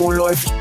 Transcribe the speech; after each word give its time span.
Oh, 0.00 0.12
läuft. 0.12 0.52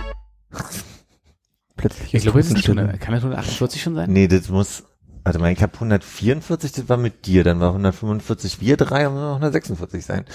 Plötzlich 1.76 2.14
Ich 2.16 2.24
glaube, 2.24 2.40
es 2.40 2.52
ist. 2.52 2.68
100. 2.68 3.00
Kann 3.00 3.14
das 3.14 3.22
148 3.24 3.82
schon 3.82 3.94
sein? 3.94 4.12
Nee, 4.12 4.28
das 4.28 4.50
muss, 4.50 4.86
warte 5.24 5.38
mal, 5.38 5.52
ich 5.52 5.62
habe 5.62 5.76
144, 5.76 6.72
das 6.72 6.90
war 6.90 6.98
mit 6.98 7.28
dir, 7.28 7.44
dann 7.44 7.60
war 7.60 7.70
145 7.70 8.60
wir 8.60 8.76
drei 8.76 9.08
und 9.08 9.14
noch 9.16 9.36
146 9.36 10.04
sein. 10.04 10.26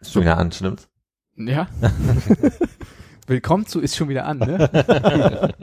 Ist 0.00 0.12
schon 0.12 0.22
wieder 0.22 0.38
an, 0.38 0.50
stimmt's? 0.50 0.88
Ja. 1.36 1.68
Willkommen 3.28 3.66
zu 3.66 3.78
ist 3.80 3.94
schon 3.96 4.08
wieder 4.08 4.26
an, 4.26 4.38
ne? 4.38 5.52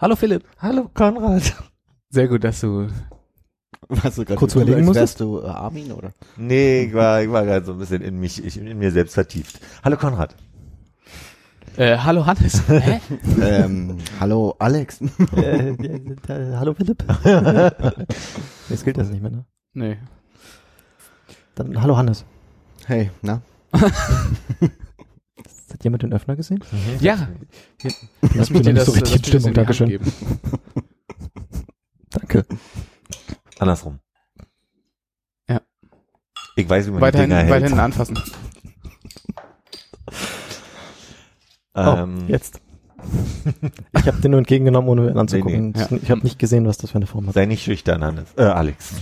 Hallo 0.00 0.14
Philipp. 0.14 0.44
Hallo 0.58 0.88
Konrad. 0.94 1.52
Sehr 2.10 2.28
gut, 2.28 2.44
dass 2.44 2.60
du. 2.60 2.86
Warst 3.88 4.18
du 4.18 4.24
gerade 4.24 4.38
Kurz 4.38 4.52
so, 4.52 4.60
überlegen 4.60 4.84
musstest? 4.84 5.18
wärst 5.18 5.20
du 5.20 5.40
äh, 5.40 5.46
Armin, 5.46 5.92
oder? 5.92 6.12
Nee, 6.36 6.82
ich 6.84 6.94
war, 6.94 7.22
ich 7.22 7.30
war 7.30 7.44
gerade 7.46 7.64
so 7.64 7.72
ein 7.72 7.78
bisschen 7.78 8.02
in 8.02 8.20
mich, 8.20 8.44
ich, 8.44 8.58
in 8.58 8.78
mir 8.78 8.92
selbst 8.92 9.14
vertieft. 9.14 9.60
Hallo 9.82 9.96
Konrad. 9.96 10.34
Äh, 11.78 11.96
hallo 11.96 12.26
Hannes. 12.26 12.62
Hä? 12.68 13.00
ähm, 13.40 13.96
hallo 14.20 14.54
Alex. 14.58 15.00
Äh, 15.36 15.70
äh, 15.70 16.54
hallo 16.56 16.74
Philipp. 16.74 17.02
Jetzt 18.68 18.84
gilt 18.84 18.98
das 18.98 19.08
nicht 19.08 19.22
mehr, 19.22 19.30
ne? 19.30 19.44
Nee. 19.72 19.96
Dann 21.54 21.80
hallo 21.80 21.96
Hannes. 21.96 22.26
Hey, 22.84 23.10
na? 23.22 23.40
Hat 23.72 23.92
jemand 25.84 26.02
den 26.02 26.12
Öffner 26.12 26.36
gesehen? 26.36 26.62
Ja, 27.00 27.28
Lass 28.34 28.50
mich 28.50 28.62
dir 28.62 28.74
das, 28.74 28.86
so 28.86 28.92
das 28.92 29.02
richtig 29.02 29.16
in 29.16 29.24
Stimmung, 29.24 29.40
Stimmung, 29.40 29.54
Dankeschön. 29.54 30.00
Danke. 32.10 32.44
Andersrum. 33.58 33.98
Ja. 35.48 35.60
Ich 36.56 36.68
weiß, 36.68 36.86
wie 36.86 36.90
man 36.92 37.00
Weiterhin, 37.00 37.30
die 37.30 37.36
Dinger 37.36 37.46
hält. 37.48 37.62
weiterhin 37.62 37.80
anfassen. 37.80 38.18
Ähm, 41.74 42.24
oh, 42.26 42.30
jetzt. 42.32 42.60
Ich 43.92 44.06
habe 44.06 44.20
den 44.20 44.32
nur 44.32 44.38
entgegengenommen, 44.38 44.90
ohne 44.90 45.10
ihn 45.12 45.16
anzugucken. 45.18 45.70
Nee, 45.70 45.86
nee. 45.90 46.00
Ich 46.02 46.10
habe 46.10 46.22
nicht 46.22 46.36
gesehen, 46.40 46.66
was 46.66 46.76
das 46.78 46.90
für 46.90 46.96
eine 46.96 47.06
Form 47.06 47.28
hat. 47.28 47.34
Sei 47.34 47.46
nicht 47.46 47.62
schüchtern, 47.62 48.02
Hannes. 48.02 48.26
Äh, 48.36 48.42
Alex. 48.42 48.94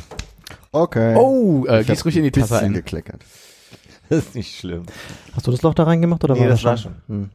Okay. 0.73 1.15
Oh, 1.17 1.65
äh, 1.67 1.83
gieß 1.85 2.05
ruhig 2.05 2.19
in 2.19 2.25
die 2.25 2.31
Tasse 2.33 2.59
ein. 2.59 2.75
gekleckert. 2.75 3.25
Das 4.11 4.19
ist 4.27 4.35
nicht 4.35 4.59
schlimm. 4.59 4.85
Hast 5.35 5.47
du 5.47 5.51
das 5.53 5.63
Loch 5.63 5.73
da 5.75 5.85
reingemacht 5.85 6.23
oder 6.23 6.35
Nee, 6.35 6.43
war 6.43 6.49
das 6.49 6.63
war 6.65 6.77
schon. 6.77 6.95
Hm. 7.09 7.31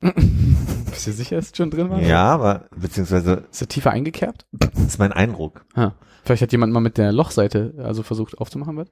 Bist 0.94 1.06
du 1.06 1.12
sicher, 1.12 1.36
dass 1.36 1.50
es 1.50 1.56
schon 1.56 1.70
drin 1.70 1.90
war? 1.90 2.00
Ja, 2.00 2.24
aber, 2.26 2.66
beziehungsweise, 2.76 3.44
Ist 3.50 3.60
er 3.60 3.68
tiefer 3.68 3.90
eingekerbt? 3.90 4.46
das 4.52 4.70
ist 4.78 4.98
mein 4.98 5.12
Eindruck. 5.12 5.64
Ha. 5.76 5.94
Vielleicht 6.24 6.42
hat 6.42 6.52
jemand 6.52 6.72
mal 6.72 6.80
mit 6.80 6.96
der 6.96 7.12
Lochseite 7.12 7.74
also 7.78 8.02
versucht 8.02 8.38
aufzumachen, 8.38 8.76
was? 8.76 8.88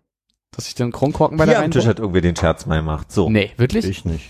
Dass 0.50 0.66
ich 0.66 0.74
den 0.74 0.92
Kronkorken 0.92 1.38
bei 1.38 1.44
Hier 1.44 1.54
der 1.54 1.62
am 1.64 1.70
Tisch 1.70 1.86
hat 1.86 1.98
irgendwer 1.98 2.20
den 2.20 2.36
Scherz 2.36 2.66
mal 2.66 2.76
gemacht. 2.76 3.10
So. 3.10 3.30
Nee, 3.30 3.52
wirklich? 3.56 3.86
Ich 3.86 4.04
nicht. 4.04 4.28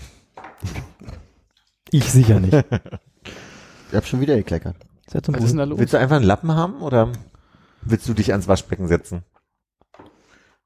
Ich 1.91 2.05
sicher 2.05 2.39
nicht. 2.39 2.53
Ich 3.89 3.97
hab 3.97 4.07
schon 4.07 4.21
wieder 4.21 4.35
gekleckert. 4.35 4.75
Was 5.11 5.43
ist 5.43 5.51
denn 5.51 5.57
da 5.57 5.65
los? 5.65 5.77
Willst 5.77 5.93
du 5.93 5.99
einfach 5.99 6.15
einen 6.15 6.25
Lappen 6.25 6.55
haben 6.55 6.81
oder 6.81 7.11
willst 7.83 8.09
du 8.09 8.15
dich 8.15 8.31
ans 8.31 8.47
Waschbecken 8.47 8.87
setzen? 8.87 9.21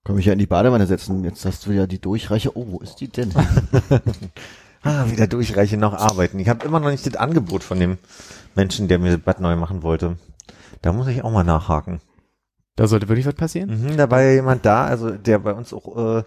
Komm 0.06 0.18
ich 0.18 0.28
ja 0.28 0.32
in 0.32 0.40
die 0.40 0.46
Badewanne 0.46 0.88
setzen. 0.88 1.26
Jetzt 1.26 1.44
hast 1.44 1.66
du 1.66 1.74
ja 1.74 1.88
die 1.88 2.00
Durchreiche. 2.00 2.56
Oh, 2.56 2.68
wo 2.70 2.80
ist 2.80 2.96
die 3.02 3.10
denn? 3.10 3.34
Ah, 4.84 5.06
wieder 5.10 5.28
durchreichen 5.28 5.80
noch 5.80 5.94
arbeiten. 5.94 6.40
Ich 6.40 6.50
habe 6.50 6.66
immer 6.66 6.80
noch 6.80 6.92
nicht 6.92 7.06
das 7.06 7.16
Angebot 7.16 7.64
von 7.64 7.80
dem 7.80 7.98
Menschen, 8.56 8.88
der 8.88 9.00
mir 9.00 9.12
das 9.12 9.22
Bad 9.22 9.40
neu 9.40 9.56
machen 9.56 9.84
wollte. 9.84 10.18
Da 10.82 10.94
muss 10.94 11.08
ich 11.08 11.24
auch 11.24 11.32
mal 11.32 11.44
nachhaken. 11.44 12.02
Da 12.76 12.88
sollte 12.88 13.10
wirklich 13.10 13.26
was 13.26 13.34
passieren? 13.34 13.70
Mhm, 13.70 13.98
da 13.98 14.10
war 14.12 14.22
ja 14.22 14.34
jemand 14.34 14.66
da, 14.66 14.86
also 14.86 15.10
der 15.12 15.40
bei 15.40 15.54
uns 15.54 15.74
auch 15.74 16.20
äh, 16.20 16.24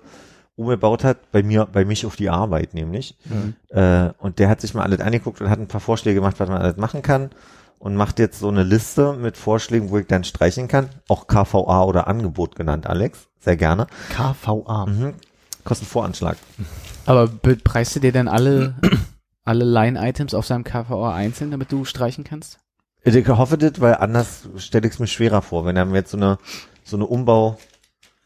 umgebaut 0.57 1.05
hat, 1.05 1.31
bei 1.33 1.43
mir, 1.43 1.67
bei 1.67 1.85
mich 1.85 2.05
auf 2.05 2.17
die 2.17 2.29
Arbeit 2.29 2.75
nämlich. 2.75 3.17
Mhm. 3.25 3.55
Äh, 3.69 4.11
und 4.19 4.39
der 4.39 4.49
hat 4.49 4.61
sich 4.61 4.75
mal 4.75 4.83
alles 4.83 5.01
angeguckt 5.01 5.41
und 5.41 5.49
hat 5.49 5.61
ein 5.61 5.69
paar 5.69 5.81
Vorschläge 5.81 6.17
gemacht, 6.17 6.39
was 6.39 6.49
man 6.49 6.61
alles 6.61 6.77
machen 6.77 7.03
kann. 7.03 7.31
Und 7.79 7.97
macht 7.97 8.19
jetzt 8.19 8.39
so 8.41 8.49
eine 8.49 8.63
Liste 8.63 9.15
mit 9.15 9.39
Vorschlägen, 9.39 9.89
wo 9.89 9.97
ich 9.97 10.07
dann 10.07 10.23
streichen 10.23 10.69
kann. 10.69 10.91
Auch 11.09 11.29
KVA 11.29 11.85
oder 11.85 12.09
Angebot 12.09 12.55
genannt, 12.55 12.87
Alex. 12.87 13.29
Sehr 13.39 13.57
gerne. 13.57 13.87
KVA. 14.11 14.85
Mhm. 14.85 15.15
Kostet 15.65 15.89
Voranschlag. 15.89 16.37
Aber 17.07 17.27
bepreist 17.29 17.97
du 17.97 18.01
dir 18.01 18.13
denn 18.13 18.29
alle, 18.29 18.75
alle 19.45 19.65
Line-Items 19.65 20.35
auf 20.35 20.47
seinem 20.47 20.65
KVA 20.65 21.15
einzeln, 21.15 21.51
damit 21.51 21.73
du 21.73 21.85
streichen 21.85 22.25
kannst? 22.25 22.59
Ich 23.03 23.29
hoffe 23.29 23.57
das, 23.59 23.81
weil 23.81 23.95
anders 23.95 24.49
stelle 24.59 24.87
ich 24.87 24.95
es 24.95 24.99
mir 24.99 25.07
schwerer 25.07 25.43
vor. 25.43 25.65
Wenn 25.65 25.77
er 25.77 25.85
mir 25.87 25.97
jetzt 25.99 26.11
so 26.11 26.17
eine, 26.17 26.39
so 26.85 26.97
eine 26.97 27.07
Umbau, 27.07 27.59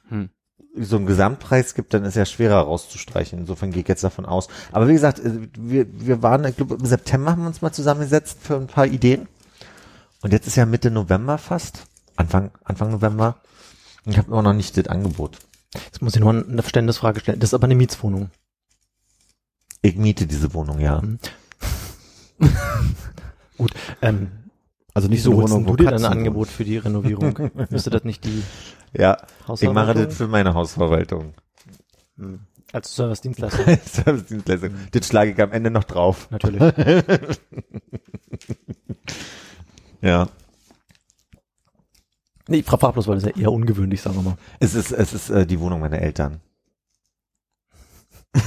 Hm. 0.09 0.29
so 0.77 0.97
einen 0.97 1.07
Gesamtpreis 1.07 1.75
gibt, 1.75 1.95
dann 1.95 2.05
ist 2.05 2.17
er 2.17 2.27
schwerer 2.27 2.61
rauszustreichen. 2.63 3.39
Insofern 3.39 3.71
gehe 3.71 3.83
ich 3.83 3.89
jetzt 3.89 4.05
davon 4.05 4.27
aus. 4.27 4.49
Aber 4.73 4.89
wie 4.89 4.93
gesagt, 4.93 5.19
äh, 5.21 5.49
wir, 5.57 5.87
wir 5.91 6.23
waren, 6.23 6.45
ich 6.45 6.57
glaube, 6.57 6.75
im 6.75 6.85
September 6.85 7.31
haben 7.31 7.43
wir 7.43 7.49
uns 7.49 7.63
mal 7.63 7.73
zusammengesetzt 7.73 8.39
für 8.43 8.57
ein 8.57 8.67
paar 8.67 8.87
Ideen. 8.87 9.29
Und 10.23 10.33
jetzt 10.33 10.47
ist 10.47 10.57
ja 10.57 10.67
Mitte 10.67 10.91
November 10.91 11.39
fast. 11.39 11.87
Anfang, 12.17 12.51
Anfang 12.65 12.91
November. 12.91 13.37
Und 14.05 14.13
Ich 14.13 14.19
habe 14.19 14.29
immer 14.31 14.43
noch 14.43 14.53
nicht 14.53 14.77
das 14.77 14.89
Angebot. 14.89 15.39
Jetzt 15.75 16.03
muss 16.03 16.15
ich 16.15 16.21
noch 16.21 16.29
eine 16.31 16.63
Verständnisfrage 16.63 17.21
stellen. 17.21 17.41
Das 17.41 17.51
ist 17.51 17.55
aber 17.55 17.65
eine 17.65 17.75
Mietswohnung. 17.75 18.31
Ich 19.83 19.97
miete 19.97 20.27
diese 20.27 20.55
Wohnung, 20.55 20.81
ja. 20.81 21.01
Mhm. 21.03 21.19
Gut. 23.59 23.73
Ähm, 24.03 24.31
Also 24.95 25.09
nicht 25.09 25.23
so 25.23 25.35
holst 25.35 25.53
Wohnung, 25.53 25.67
wo 25.69 25.77
du 25.77 25.85
dir 25.85 25.91
dann 25.91 26.05
ein. 26.05 26.13
Angebot 26.13 26.49
für 26.49 26.65
die 26.65 26.79
Renovierung? 26.79 27.51
Müsste 27.71 27.91
das 27.91 28.05
nicht 28.05 28.25
die 28.25 28.43
Ja, 28.93 29.19
ich 29.61 29.71
mache 29.71 29.95
das 29.95 30.17
für 30.17 30.27
meine 30.29 30.55
Hausverwaltung. 30.55 31.35
Hm. 32.17 32.41
Als 32.73 32.95
Service-Dienstleister. 32.97 33.65
Servicedienstleistung. 33.85 34.71
Das 34.91 35.07
schlage 35.07 35.31
ich 35.33 35.41
am 35.41 35.53
Ende 35.53 35.71
noch 35.71 35.85
drauf. 35.85 36.29
Natürlich. 36.31 36.61
Ja. 40.01 40.29
Nee, 42.55 42.61
ich 42.61 42.67
frage 42.67 42.93
bloß, 42.93 43.09
weil 43.09 43.17
das 43.17 43.25
ist 43.25 43.37
ja 43.37 43.43
eher 43.43 43.53
ungewöhnlich, 43.53 44.01
sagen 44.01 44.15
wir 44.15 44.23
mal. 44.23 44.37
Es 44.61 44.75
ist, 44.75 44.93
es 44.93 45.13
ist 45.13 45.29
äh, 45.29 45.45
die 45.45 45.59
Wohnung 45.59 45.81
meiner 45.81 45.99
Eltern. 45.99 46.41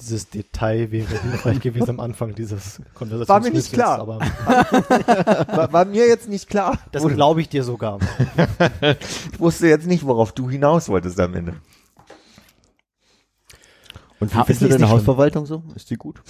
Dieses 0.00 0.28
Detail 0.28 0.90
wäre 0.90 1.06
hilfreich 1.22 1.60
gewesen 1.60 1.90
am 1.90 2.00
Anfang 2.00 2.34
dieses 2.34 2.80
Konversations. 2.94 3.28
War 3.28 3.40
mir 3.40 3.50
nicht 3.50 3.72
klar. 3.72 3.98
Aber 4.00 4.18
War, 5.56 5.72
war 5.72 5.84
mir 5.84 6.06
jetzt 6.06 6.28
nicht 6.28 6.48
klar. 6.48 6.78
das 6.92 7.06
glaube 7.06 7.40
ich 7.42 7.48
dir 7.48 7.62
sogar. 7.62 7.98
Ich 8.80 9.38
wusste 9.40 9.68
jetzt 9.68 9.86
nicht, 9.86 10.04
worauf 10.06 10.32
du 10.32 10.48
hinaus 10.50 10.88
wolltest 10.88 11.20
am 11.20 11.34
Ende. 11.34 11.54
Und 14.20 14.34
Ha, 14.34 14.42
wie 14.42 14.46
findest 14.46 14.62
ist 14.62 14.72
du 14.72 14.78
deine. 14.78 14.88
Hausverwaltung 14.88 15.46
so? 15.46 15.62
Ist 15.74 15.90
die 15.90 15.96
gut? 15.96 16.22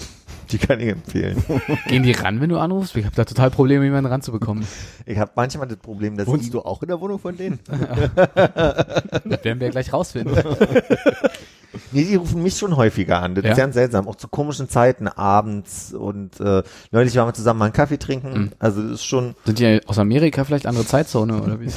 Die 0.51 0.59
kann 0.59 0.81
ich 0.81 0.89
empfehlen. 0.89 1.43
Gehen 1.89 2.03
die 2.03 2.13
ran, 2.13 2.41
wenn 2.41 2.49
du 2.49 2.59
anrufst? 2.59 2.97
Ich 2.97 3.05
habe 3.05 3.15
da 3.15 3.25
total 3.25 3.51
Probleme, 3.51 3.85
jemanden 3.85 4.11
ranzubekommen. 4.11 4.65
Ich 5.07 5.19
habe 5.19 5.31
manchmal 5.35 5.69
das 5.69 5.77
Problem, 5.79 6.17
dass 6.17 6.27
Wohnst 6.27 6.53
du 6.55 6.61
auch 6.63 6.83
in 6.83 6.89
der 6.89 7.01
Wohnung 7.01 7.19
von 7.19 7.37
denen? 7.37 7.59
Das 7.69 9.45
werden 9.45 9.61
wir 9.61 9.67
ja 9.67 9.71
gleich 9.71 9.93
rausfinden. 9.93 10.37
nee, 11.93 12.05
die 12.05 12.15
rufen 12.17 12.43
mich 12.43 12.57
schon 12.57 12.77
häufiger 12.77 13.21
an. 13.23 13.35
Das 13.35 13.45
Ja? 13.45 13.51
ist 13.53 13.57
ganz 13.59 13.75
seltsam. 13.75 14.09
Auch 14.09 14.17
zu 14.17 14.29
komischen 14.29 14.69
Zeiten, 14.69 15.07
abends 15.09 15.93
und 15.93 16.41
äh, 16.41 16.63
neulich 16.91 17.15
waren 17.17 17.29
wir 17.29 17.35
zusammen 17.35 17.59
mal 17.59 17.67
einen 17.67 17.75
Kaffee 17.75 17.99
trinken. 17.99 18.33
Mhm. 18.39 18.51
Also 18.59 18.83
das 18.83 18.93
ist 18.93 19.05
schon, 19.05 19.35
Sind 19.45 19.59
die 19.59 19.81
aus 19.87 19.99
Amerika 19.99 20.45
vielleicht 20.45 20.67
andere 20.67 20.87
Zeitzone 20.87 21.41
oder 21.43 21.61
wie? 21.61 21.69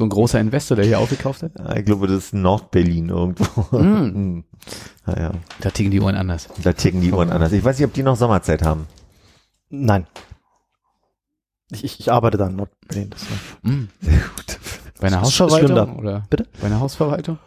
So 0.00 0.06
ein 0.06 0.08
großer 0.08 0.40
Investor, 0.40 0.78
der 0.78 0.86
hier 0.86 0.98
aufgekauft 0.98 1.42
hat? 1.42 1.52
ich 1.76 1.84
glaube, 1.84 2.06
das 2.06 2.16
ist 2.16 2.32
Nordberlin 2.34 3.10
irgendwo. 3.10 3.76
Mhm. 3.76 4.14
Hm. 4.14 4.44
Naja, 5.06 5.32
Da 5.60 5.68
ticken 5.70 5.90
die 5.90 6.00
Uhren 6.00 6.14
anders. 6.16 6.48
da 6.62 6.72
ticken 6.72 7.02
die 7.02 7.12
Uhren 7.12 7.28
anders. 7.28 7.52
Ich 7.52 7.62
weiß 7.62 7.78
nicht, 7.78 7.86
ob 7.86 7.92
die 7.92 8.02
noch 8.02 8.16
Sommerzeit 8.16 8.62
haben. 8.62 8.86
Nein. 9.68 10.06
Ich, 11.70 11.84
ich, 11.84 12.00
ich 12.00 12.10
arbeite 12.10 12.38
da 12.38 12.46
in 12.46 12.56
Nordberlin. 12.56 13.10
Das 13.10 13.20
war 13.30 13.36
Mhm. 13.60 13.88
Sehr 14.00 14.18
gut. 14.20 14.58
Bei 15.02 15.08
einer 15.08 15.20
Hausverwaltung 15.20 15.96
oder 15.98 16.22
Bitte? 16.30 16.46
bei 16.62 16.66
einer 16.68 16.80
Hausverwaltung? 16.80 17.38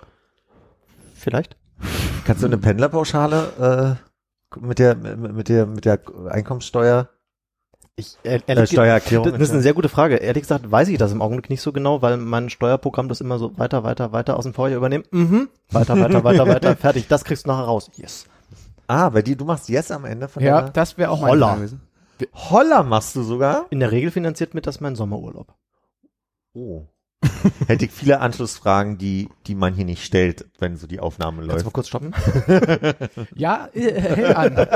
vielleicht. 1.15 1.57
Kannst 2.25 2.43
du 2.43 2.47
eine 2.47 2.59
Pendlerpauschale 2.59 3.97
äh, 4.55 4.59
mit 4.59 4.77
der 4.77 4.93
mit 4.95 5.49
der 5.49 5.65
mit 5.65 5.85
der 5.85 5.99
Einkommenssteuer 6.29 7.09
Ich, 7.95 8.17
äh, 8.23 8.37
Äh, 8.37 8.41
ehrlich, 8.47 8.71
Steuererklärung. 8.71 9.31
das 9.33 9.39
ist 9.41 9.51
eine 9.51 9.61
sehr 9.61 9.73
gute 9.73 9.89
Frage. 9.89 10.15
Ehrlich 10.15 10.41
gesagt 10.43 10.69
weiß 10.71 10.87
ich 10.87 10.97
das 10.97 11.11
im 11.11 11.21
Augenblick 11.21 11.49
nicht 11.51 11.61
so 11.61 11.71
genau, 11.71 12.01
weil 12.01 12.17
mein 12.17 12.49
Steuerprogramm 12.49 13.07
das 13.07 13.21
immer 13.21 13.37
so 13.37 13.57
weiter, 13.59 13.83
weiter, 13.83 14.11
weiter 14.11 14.35
aus 14.37 14.45
dem 14.45 14.53
Vorjahr 14.55 14.77
übernimmt. 14.77 15.11
Mhm. 15.13 15.49
Weiter, 15.69 15.99
weiter, 15.99 16.23
weiter, 16.23 16.47
weiter, 16.47 16.75
fertig. 16.77 17.07
Das 17.07 17.23
kriegst 17.23 17.45
du 17.45 17.49
nachher 17.51 17.65
raus. 17.65 17.91
Yes. 17.95 18.25
ah, 18.87 19.09
bei 19.09 19.21
dir, 19.21 19.35
du 19.35 19.45
machst 19.45 19.69
Yes 19.69 19.91
am 19.91 20.05
Ende 20.05 20.27
von 20.27 20.41
Ja, 20.41 20.61
das 20.69 20.97
wäre 20.97 21.11
auch 21.11 21.21
mein 21.21 21.29
Holla. 21.31 21.45
Plan 21.47 21.57
gewesen. 21.59 21.81
Holla 22.33 22.81
machst 22.83 23.15
du 23.15 23.21
sogar? 23.23 23.65
In 23.69 23.79
der 23.79 23.91
Regel 23.91 24.09
finanziert 24.09 24.53
mit 24.55 24.65
das 24.65 24.79
mein 24.79 24.95
Sommerurlaub. 24.95 25.53
Oh. 26.53 26.87
Hätte 27.67 27.85
ich 27.85 27.91
viele 27.91 28.19
Anschlussfragen, 28.21 28.97
die, 28.97 29.29
die 29.47 29.55
man 29.55 29.73
hier 29.73 29.85
nicht 29.85 30.03
stellt, 30.03 30.45
wenn 30.59 30.77
so 30.77 30.87
die 30.87 30.99
Aufnahme 30.99 31.45
Kannst 31.45 31.49
du 31.49 31.53
läuft. 31.53 31.65
mal 31.65 31.71
kurz 31.71 31.87
stoppen? 31.87 32.13
Ja, 33.35 33.69
äh, 33.73 34.01
hält 34.01 34.35
an. 34.35 34.67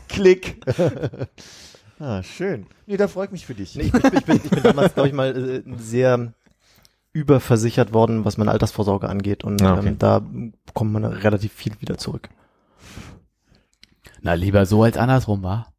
Klick. 0.08 0.60
Ah, 2.00 2.22
schön. 2.22 2.66
Nee, 2.86 2.96
da 2.96 3.08
freue 3.08 3.26
ich 3.26 3.32
mich 3.32 3.46
für 3.46 3.54
dich. 3.54 3.74
Nee, 3.74 3.82
ich, 3.84 3.92
bin, 3.92 4.02
ich, 4.14 4.24
bin, 4.24 4.36
ich 4.44 4.50
bin 4.50 4.62
damals, 4.62 4.94
glaube 4.94 5.08
ich, 5.08 5.14
mal 5.14 5.36
äh, 5.36 5.62
sehr 5.78 6.32
überversichert 7.12 7.92
worden, 7.92 8.24
was 8.24 8.36
meine 8.36 8.50
Altersvorsorge 8.50 9.08
angeht. 9.08 9.44
Und 9.44 9.60
Ah, 9.62 9.74
okay. 9.78 9.88
ähm, 9.88 9.98
da 9.98 10.22
kommt 10.74 10.92
man 10.92 11.04
relativ 11.04 11.52
viel 11.52 11.72
wieder 11.80 11.98
zurück. 11.98 12.28
Na, 14.20 14.34
lieber 14.34 14.66
so 14.66 14.82
als 14.82 14.96
andersrum, 14.96 15.42
war. 15.42 15.72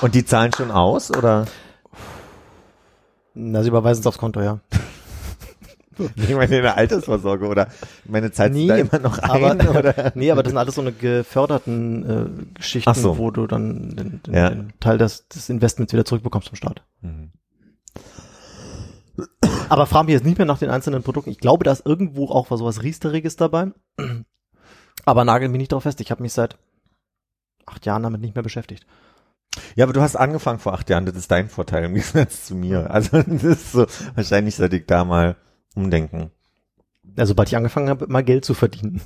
Und 0.00 0.14
die 0.14 0.24
zahlen 0.24 0.52
schon 0.52 0.70
aus, 0.70 1.10
oder? 1.10 1.46
Na, 3.34 3.62
sie 3.62 3.68
überweisen 3.68 4.00
es 4.00 4.06
aufs 4.06 4.18
Konto, 4.18 4.40
ja. 4.42 4.60
Ich 6.16 6.34
meine 6.34 6.56
in 6.56 6.62
der 6.62 6.76
Altersvorsorge, 6.76 7.46
oder? 7.46 7.68
Meine 8.04 8.30
Zeit 8.32 8.52
Nee, 8.52 8.66
da 8.66 8.76
immer 8.76 8.98
noch 8.98 9.18
ein, 9.18 9.60
aber, 9.60 9.78
oder? 9.78 10.12
nee, 10.14 10.30
aber 10.30 10.42
das 10.42 10.50
sind 10.50 10.58
alles 10.58 10.74
so 10.74 10.80
eine 10.80 10.92
geförderten 10.92 12.44
äh, 12.52 12.54
Geschichten, 12.54 12.94
so. 12.94 13.18
wo 13.18 13.30
du 13.30 13.46
dann 13.46 13.94
den, 13.96 14.22
den, 14.22 14.34
Ja. 14.34 14.50
den 14.50 14.72
Teil 14.80 14.98
des, 14.98 15.28
des 15.28 15.48
Investments 15.48 15.92
wieder 15.92 16.04
zurückbekommst 16.04 16.48
vom 16.48 16.56
Staat. 16.56 16.82
Mhm. 17.00 17.32
Aber 19.68 19.86
frag 19.86 20.06
mich 20.06 20.14
jetzt 20.14 20.24
nicht 20.24 20.38
mehr 20.38 20.46
nach 20.46 20.58
den 20.58 20.70
einzelnen 20.70 21.02
Produkten. 21.02 21.30
Ich 21.30 21.38
glaube, 21.38 21.64
da 21.64 21.72
ist 21.72 21.86
irgendwo 21.86 22.28
auch 22.28 22.50
was 22.50 22.58
sowas 22.58 22.82
Riesteriges 22.82 23.36
dabei. 23.36 23.72
Aber 25.04 25.24
nagel 25.24 25.48
mich 25.48 25.58
nicht 25.58 25.72
darauf 25.72 25.82
fest. 25.84 26.00
Ich 26.00 26.10
habe 26.10 26.22
mich 26.22 26.32
seit 26.32 26.58
acht 27.66 27.86
Jahren 27.86 28.02
damit 28.02 28.20
nicht 28.20 28.34
mehr 28.34 28.42
beschäftigt. 28.42 28.86
Ja, 29.74 29.84
aber 29.84 29.92
du 29.92 30.00
hast 30.00 30.16
angefangen 30.16 30.58
vor 30.58 30.72
acht 30.72 30.88
Jahren, 30.88 31.04
das 31.06 31.16
ist 31.16 31.30
dein 31.30 31.48
Vorteil 31.48 31.84
im 31.84 31.94
Gegensatz 31.94 32.46
zu 32.46 32.54
mir. 32.54 32.90
Also 32.90 33.22
das 33.26 33.44
ist 33.44 33.72
so, 33.72 33.86
wahrscheinlich 34.14 34.56
sollte 34.56 34.76
ich 34.76 34.86
da 34.86 35.04
mal 35.04 35.36
umdenken. 35.74 36.30
Also, 37.16 37.30
sobald 37.30 37.48
ich 37.48 37.56
angefangen 37.56 37.88
habe, 37.88 38.06
mal 38.06 38.22
Geld 38.24 38.44
zu 38.44 38.54
verdienen. 38.54 39.02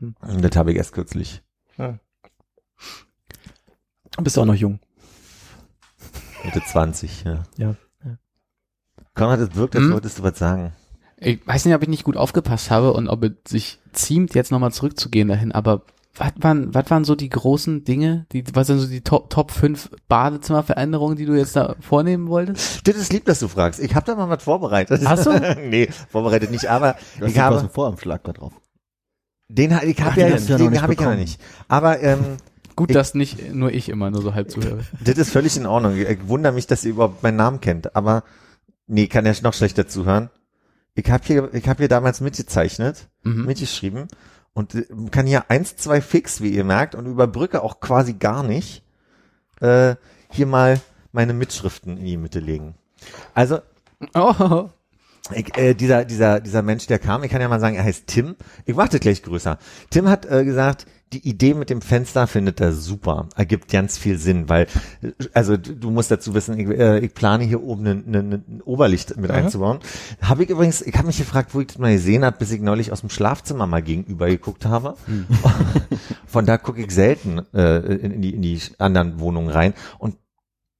Und 0.00 0.42
das 0.42 0.56
habe 0.56 0.70
ich 0.72 0.76
erst 0.76 0.92
kürzlich. 0.92 1.42
Du 1.76 1.98
bist 4.22 4.38
auch 4.38 4.44
noch 4.44 4.54
jung. 4.54 4.80
Mitte 6.44 6.62
20, 6.62 7.24
ja. 7.24 7.42
Ja. 7.56 7.74
Konrad, 9.14 9.40
es 9.40 9.54
wirkt, 9.54 9.76
als 9.76 9.84
Hm? 9.84 9.92
wolltest 9.92 10.18
du 10.18 10.22
was 10.22 10.38
sagen. 10.38 10.72
Ich 11.16 11.46
weiß 11.46 11.64
nicht, 11.64 11.74
ob 11.74 11.82
ich 11.82 11.88
nicht 11.88 12.04
gut 12.04 12.16
aufgepasst 12.16 12.70
habe 12.70 12.92
und 12.92 13.08
ob 13.08 13.22
es 13.22 13.32
sich 13.46 13.78
ziemt, 13.92 14.34
jetzt 14.34 14.50
nochmal 14.50 14.72
zurückzugehen 14.72 15.28
dahin, 15.28 15.52
aber 15.52 15.82
was 16.16 16.32
waren, 16.38 16.72
was 16.74 16.90
waren 16.90 17.04
so 17.04 17.14
die 17.14 17.28
großen 17.28 17.84
Dinge, 17.84 18.26
die, 18.32 18.44
was 18.54 18.66
sind 18.68 18.78
so 18.78 18.86
die 18.86 19.00
Top, 19.00 19.30
Top 19.30 19.50
5 19.50 19.90
Badezimmerveränderungen, 20.08 21.16
die 21.16 21.26
du 21.26 21.34
jetzt 21.34 21.56
da 21.56 21.74
vornehmen 21.80 22.28
wolltest? 22.28 22.86
Das 22.86 22.96
ist 22.96 23.12
lieb, 23.12 23.24
dass 23.24 23.40
du 23.40 23.48
fragst. 23.48 23.80
Ich 23.80 23.94
habe 23.94 24.06
da 24.06 24.14
mal 24.14 24.28
was 24.28 24.42
vorbereitet. 24.42 25.06
Hast 25.06 25.26
du? 25.26 25.56
nee, 25.68 25.88
vorbereitet 26.10 26.50
nicht, 26.50 26.66
aber 26.66 26.96
Du 27.18 27.26
ich 27.26 27.34
den 27.34 27.42
habe, 27.42 27.56
Kosten 27.56 27.70
vor 27.70 27.86
am 27.88 27.98
Schlag 27.98 28.22
da 28.24 28.32
drauf. 28.32 28.52
den, 29.48 29.70
ich 29.84 30.00
Ach, 30.00 30.04
habe 30.06 30.14
den 30.20 30.28
ja, 30.30 30.36
du 30.36 30.42
ja 30.44 30.50
noch 30.52 30.58
den 30.58 30.70
nicht 30.70 30.82
habe 30.82 30.92
ich 30.94 31.00
ja 31.00 31.10
noch 31.10 31.16
nicht. 31.16 31.40
Aber 31.68 32.00
ähm, 32.00 32.20
Gut, 32.76 32.90
Ich- 32.90 32.94
dass 32.94 33.14
nicht 33.14 33.54
nur 33.54 33.70
ich 33.72 33.88
immer 33.88 34.10
nur 34.10 34.20
so 34.22 34.34
halb 34.34 34.50
zuhöre. 34.50 34.80
das 35.04 35.16
ist 35.16 35.30
völlig 35.30 35.56
in 35.56 35.64
Ordnung. 35.66 35.96
Ich 35.96 36.26
wundere 36.26 36.52
mich, 36.52 36.66
dass 36.66 36.84
ihr 36.84 36.90
überhaupt 36.90 37.22
meinen 37.22 37.36
Namen 37.36 37.60
kennt. 37.60 37.94
Aber 37.94 38.24
nee, 38.88 39.06
kann 39.06 39.24
ja 39.26 39.32
noch 39.42 39.54
schlechter 39.54 39.86
zuhören. 39.86 40.28
Ich 40.96 41.08
habe 41.10 41.22
hier, 41.24 41.54
ich 41.54 41.68
habe 41.68 41.78
hier 41.78 41.88
damals 41.88 42.20
mitgezeichnet, 42.20 43.08
Mhm. 43.22 43.46
mitgeschrieben 43.46 44.08
und 44.54 44.74
äh, 44.74 44.86
kann 45.10 45.26
hier 45.26 45.50
eins, 45.50 45.76
zwei 45.76 46.00
fix, 46.00 46.40
wie 46.40 46.50
ihr 46.50 46.64
merkt, 46.64 46.94
und 46.94 47.06
überbrücke 47.06 47.62
auch 47.62 47.80
quasi 47.80 48.14
gar 48.14 48.42
nicht. 48.42 48.82
Äh, 49.60 49.96
hier 50.30 50.46
mal 50.46 50.80
meine 51.12 51.34
Mitschriften 51.34 51.96
in 51.98 52.04
die 52.04 52.16
Mitte 52.16 52.40
legen. 52.40 52.74
Also 53.34 53.60
Oh, 54.14 54.68
Ich, 55.32 55.56
äh, 55.56 55.74
dieser, 55.74 56.04
dieser, 56.04 56.40
dieser 56.40 56.62
Mensch, 56.62 56.86
der 56.86 56.98
kam, 56.98 57.24
ich 57.24 57.30
kann 57.30 57.40
ja 57.40 57.48
mal 57.48 57.60
sagen, 57.60 57.76
er 57.76 57.84
heißt 57.84 58.06
Tim. 58.06 58.36
Ich 58.66 58.74
mach 58.74 58.88
das 58.88 59.00
gleich 59.00 59.22
größer. 59.22 59.58
Tim 59.88 60.08
hat 60.08 60.26
äh, 60.26 60.44
gesagt, 60.44 60.86
die 61.14 61.26
Idee 61.26 61.54
mit 61.54 61.70
dem 61.70 61.80
Fenster 61.80 62.26
findet 62.26 62.60
er 62.60 62.72
super. 62.72 63.28
Ergibt 63.34 63.70
ganz 63.70 63.96
viel 63.96 64.18
Sinn, 64.18 64.50
weil, 64.50 64.66
äh, 65.00 65.12
also 65.32 65.56
du 65.56 65.90
musst 65.90 66.10
dazu 66.10 66.34
wissen, 66.34 66.58
ich, 66.58 66.68
äh, 66.68 66.98
ich 66.98 67.14
plane 67.14 67.44
hier 67.44 67.62
oben 67.62 67.86
ein, 67.86 68.60
Oberlicht 68.66 69.16
mit 69.16 69.30
einzubauen. 69.30 69.78
Habe 70.20 70.44
ich 70.44 70.50
übrigens, 70.50 70.82
ich 70.82 70.94
habe 70.94 71.06
mich 71.06 71.16
gefragt, 71.16 71.54
wo 71.54 71.60
ich 71.60 71.68
das 71.68 71.78
mal 71.78 71.92
gesehen 71.92 72.24
habe, 72.24 72.36
bis 72.36 72.52
ich 72.52 72.60
neulich 72.60 72.92
aus 72.92 73.00
dem 73.00 73.10
Schlafzimmer 73.10 73.66
mal 73.66 73.82
gegenüber 73.82 74.26
geguckt 74.26 74.66
habe. 74.66 74.96
Von 76.26 76.44
da 76.44 76.58
gucke 76.58 76.82
ich 76.82 76.90
selten 76.90 77.40
äh, 77.54 77.78
in, 77.78 78.10
in, 78.10 78.22
die, 78.22 78.34
in 78.34 78.42
die 78.42 78.60
anderen 78.78 79.20
Wohnungen 79.20 79.48
rein. 79.48 79.72
Und 79.98 80.16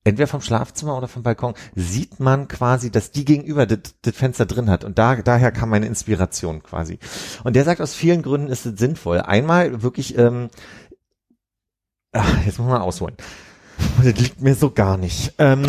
entweder 0.04 0.26
vom 0.26 0.42
Schlafzimmer 0.42 0.96
oder 0.96 1.08
vom 1.08 1.22
Balkon, 1.22 1.54
sieht 1.74 2.20
man 2.20 2.46
quasi, 2.46 2.90
dass 2.90 3.10
die 3.10 3.24
gegenüber 3.24 3.66
das, 3.66 3.94
das 4.02 4.14
Fenster 4.14 4.46
drin 4.46 4.70
hat. 4.70 4.84
Und 4.84 4.98
da, 4.98 5.16
daher 5.16 5.50
kam 5.50 5.70
meine 5.70 5.86
Inspiration 5.86 6.62
quasi. 6.62 6.98
Und 7.42 7.56
der 7.56 7.64
sagt, 7.64 7.80
aus 7.80 7.94
vielen 7.94 8.22
Gründen 8.22 8.48
ist 8.48 8.66
es 8.66 8.78
sinnvoll. 8.78 9.20
Einmal 9.20 9.82
wirklich, 9.82 10.16
ähm, 10.18 10.50
ach, 12.12 12.44
jetzt 12.44 12.58
muss 12.58 12.68
man 12.68 12.82
ausholen. 12.82 13.16
Das 14.02 14.14
liegt 14.16 14.40
mir 14.40 14.54
so 14.54 14.70
gar 14.70 14.96
nicht. 14.96 15.34
Ähm, 15.38 15.64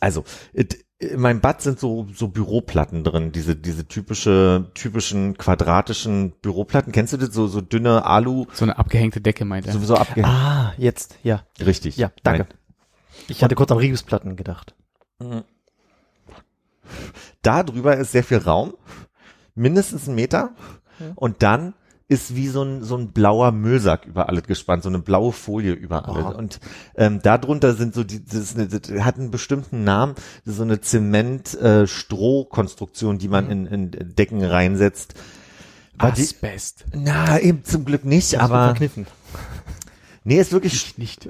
also, 0.00 0.24
it, 0.52 0.84
in 1.00 1.20
meinem 1.20 1.40
Bad 1.40 1.62
sind 1.62 1.78
so, 1.78 2.08
so 2.12 2.28
Büroplatten 2.28 3.04
drin, 3.04 3.30
diese, 3.32 3.54
diese 3.54 3.86
typische, 3.86 4.70
typischen 4.74 5.36
quadratischen 5.38 6.32
Büroplatten. 6.42 6.92
Kennst 6.92 7.12
du 7.12 7.16
das? 7.16 7.32
So, 7.32 7.46
so 7.46 7.60
dünne 7.60 8.04
Alu, 8.04 8.46
so 8.52 8.64
eine 8.64 8.78
abgehängte 8.78 9.20
Decke 9.20 9.44
meint 9.44 9.66
er. 9.66 9.72
sowieso 9.72 9.96
abgehängt. 9.96 10.26
Ah, 10.26 10.72
jetzt, 10.76 11.16
ja. 11.22 11.44
Richtig. 11.64 11.96
Ja, 11.96 12.10
danke. 12.22 12.48
Ich 13.26 13.42
hatte 13.42 13.54
kurz 13.54 13.72
an 13.72 13.78
Riebesplatten 13.78 14.36
gedacht. 14.36 14.74
Da 17.42 17.62
drüber 17.62 17.96
ist 17.96 18.12
sehr 18.12 18.24
viel 18.24 18.38
Raum, 18.38 18.74
mindestens 19.54 20.08
ein 20.08 20.14
Meter. 20.14 20.52
Und 21.14 21.42
dann 21.42 21.74
ist 22.08 22.34
wie 22.34 22.48
so 22.48 22.62
ein, 22.62 22.82
so 22.82 22.96
ein 22.96 23.12
blauer 23.12 23.52
Müllsack 23.52 24.06
über 24.06 24.30
alles 24.30 24.44
gespannt, 24.44 24.82
so 24.82 24.88
eine 24.88 25.00
blaue 25.00 25.32
Folie 25.32 25.74
über 25.74 26.08
alles. 26.08 26.24
Aha. 26.24 26.32
Und 26.32 26.58
ähm, 26.96 27.20
darunter 27.22 27.74
sind 27.74 27.92
so 27.94 28.02
die, 28.02 28.24
das, 28.24 28.54
eine, 28.54 28.66
das 28.66 28.90
hat 29.04 29.18
einen 29.18 29.30
bestimmten 29.30 29.84
Namen, 29.84 30.14
das 30.44 30.52
ist 30.52 30.56
so 30.56 30.62
eine 30.62 30.80
Zement-Stroh-Konstruktion, 30.80 33.18
die 33.18 33.28
man 33.28 33.50
in, 33.50 33.66
in 33.66 33.90
Decken 33.90 34.42
reinsetzt. 34.42 35.16
War 35.98 36.12
die, 36.12 36.22
Asbest. 36.22 36.86
na, 36.94 37.38
eben 37.40 37.62
zum 37.64 37.84
Glück 37.84 38.06
nicht, 38.06 38.40
aber 38.40 38.64
verkniffen. 38.66 39.06
Nee, 40.28 40.40
ist 40.40 40.52
wirklich 40.52 40.96
Nicht. 40.98 41.28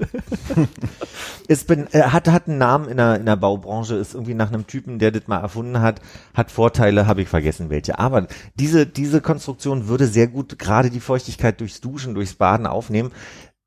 ist 1.47 1.67
bin, 1.67 1.87
äh, 1.91 2.01
hat 2.03 2.27
hat 2.27 2.47
einen 2.47 2.57
Namen 2.57 2.89
in 2.89 2.97
der 2.97 3.15
in 3.15 3.25
der 3.25 3.35
Baubranche 3.35 3.95
ist 3.95 4.13
irgendwie 4.13 4.33
nach 4.33 4.49
einem 4.49 4.67
Typen 4.67 4.99
der 4.99 5.11
das 5.11 5.27
mal 5.27 5.39
erfunden 5.39 5.81
hat 5.81 6.01
hat 6.33 6.51
Vorteile 6.51 7.07
habe 7.07 7.21
ich 7.21 7.29
vergessen 7.29 7.69
welche. 7.69 7.97
Aber 7.97 8.27
diese 8.55 8.85
diese 8.85 9.21
Konstruktion 9.21 9.87
würde 9.87 10.07
sehr 10.07 10.27
gut 10.27 10.59
gerade 10.59 10.89
die 10.89 10.99
Feuchtigkeit 10.99 11.59
durchs 11.59 11.81
Duschen 11.81 12.13
durchs 12.13 12.35
Baden 12.35 12.67
aufnehmen. 12.67 13.11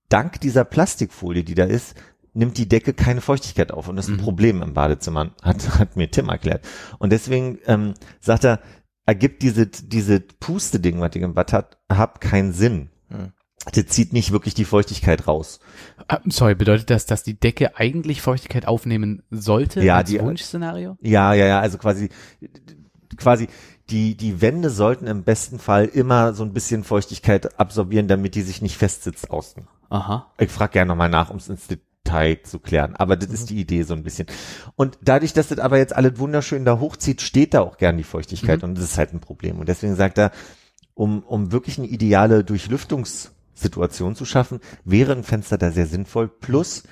Dank 0.08 0.40
dieser 0.40 0.64
Plastikfolie 0.64 1.44
die 1.44 1.54
da 1.54 1.64
ist 1.64 1.94
nimmt 2.34 2.56
die 2.56 2.68
Decke 2.68 2.94
keine 2.94 3.20
Feuchtigkeit 3.20 3.72
auf 3.72 3.88
und 3.88 3.96
das 3.96 4.08
ist 4.08 4.14
ein 4.14 4.24
Problem 4.24 4.62
im 4.62 4.74
Badezimmer 4.74 5.32
hat 5.42 5.78
hat 5.78 5.96
mir 5.96 6.10
Tim 6.10 6.28
erklärt. 6.28 6.64
Und 6.98 7.10
deswegen 7.10 7.58
ähm, 7.66 7.94
sagt 8.20 8.44
er 8.44 8.60
ergibt 9.06 9.42
diese 9.42 9.66
diese 9.66 10.20
Puste 10.20 10.78
Ding 10.78 11.00
was 11.00 11.14
ich 11.14 11.22
im 11.22 11.34
Bad 11.34 11.52
hat 11.52 11.78
hab 11.90 12.20
keinen 12.20 12.52
Sinn 12.52 12.91
Das 13.72 13.86
zieht 13.86 14.12
nicht 14.12 14.32
wirklich 14.32 14.54
die 14.54 14.64
Feuchtigkeit 14.64 15.28
raus 15.28 15.60
Ah, 16.08 16.18
Sorry, 16.26 16.54
bedeutet 16.56 16.90
das, 16.90 17.06
dass 17.06 17.22
die 17.22 17.38
Decke 17.38 17.76
eigentlich 17.76 18.20
Feuchtigkeit 18.20 18.66
aufnehmen 18.66 19.22
sollte? 19.30 19.82
Ja, 19.82 19.96
als 19.98 20.10
die- 20.10 20.20
Wunschszenario? 20.20 20.96
Ja, 21.00 21.32
ja, 21.34 21.46
ja, 21.46 21.60
also 21.60 21.78
quasi, 21.78 22.08
quasi 23.16 23.46
die, 23.90 24.16
die 24.16 24.40
Wände 24.40 24.70
sollten 24.70 25.06
im 25.06 25.22
besten 25.22 25.58
Fall 25.58 25.84
immer 25.86 26.32
so 26.34 26.44
ein 26.44 26.52
bisschen 26.52 26.82
Feuchtigkeit 26.84 27.58
absorbieren, 27.60 28.08
damit 28.08 28.34
die 28.34 28.42
sich 28.42 28.62
nicht 28.62 28.76
festsitzt 28.76 29.30
außen. 29.30 29.66
Aha. 29.90 30.32
Ich 30.38 30.50
frage 30.50 30.72
gerne 30.72 30.88
nochmal 30.88 31.08
nach, 31.10 31.30
um 31.30 31.36
es 31.36 31.48
ins 31.48 31.66
Detail 31.66 32.38
zu 32.42 32.58
klären, 32.58 32.96
aber 32.96 33.16
das 33.16 33.30
ist 33.30 33.50
die 33.50 33.60
Idee 33.60 33.82
so 33.82 33.94
ein 33.94 34.02
bisschen. 34.02 34.26
Und 34.76 34.98
dadurch, 35.02 35.34
dass 35.34 35.48
das 35.48 35.58
aber 35.58 35.78
jetzt 35.78 35.94
alles 35.94 36.18
wunderschön 36.18 36.64
da 36.64 36.80
hochzieht, 36.80 37.20
steht 37.20 37.54
da 37.54 37.60
auch 37.60 37.76
gern 37.76 37.96
die 37.96 38.02
Feuchtigkeit 38.04 38.64
und 38.64 38.76
das 38.76 38.84
ist 38.84 38.98
halt 38.98 39.12
ein 39.12 39.20
Problem. 39.20 39.58
Und 39.60 39.68
deswegen 39.68 39.94
sagt 39.94 40.18
er, 40.18 40.32
um, 40.94 41.22
um 41.22 41.52
wirklich 41.52 41.78
eine 41.78 41.86
ideale 41.88 42.44
Durchlüftungssituation 43.62 44.16
zu 44.16 44.24
schaffen, 44.24 44.60
wäre 44.84 45.12
ein 45.12 45.24
Fenster 45.24 45.58
da 45.58 45.70
sehr 45.70 45.86
sinnvoll. 45.86 46.28
Plus, 46.28 46.84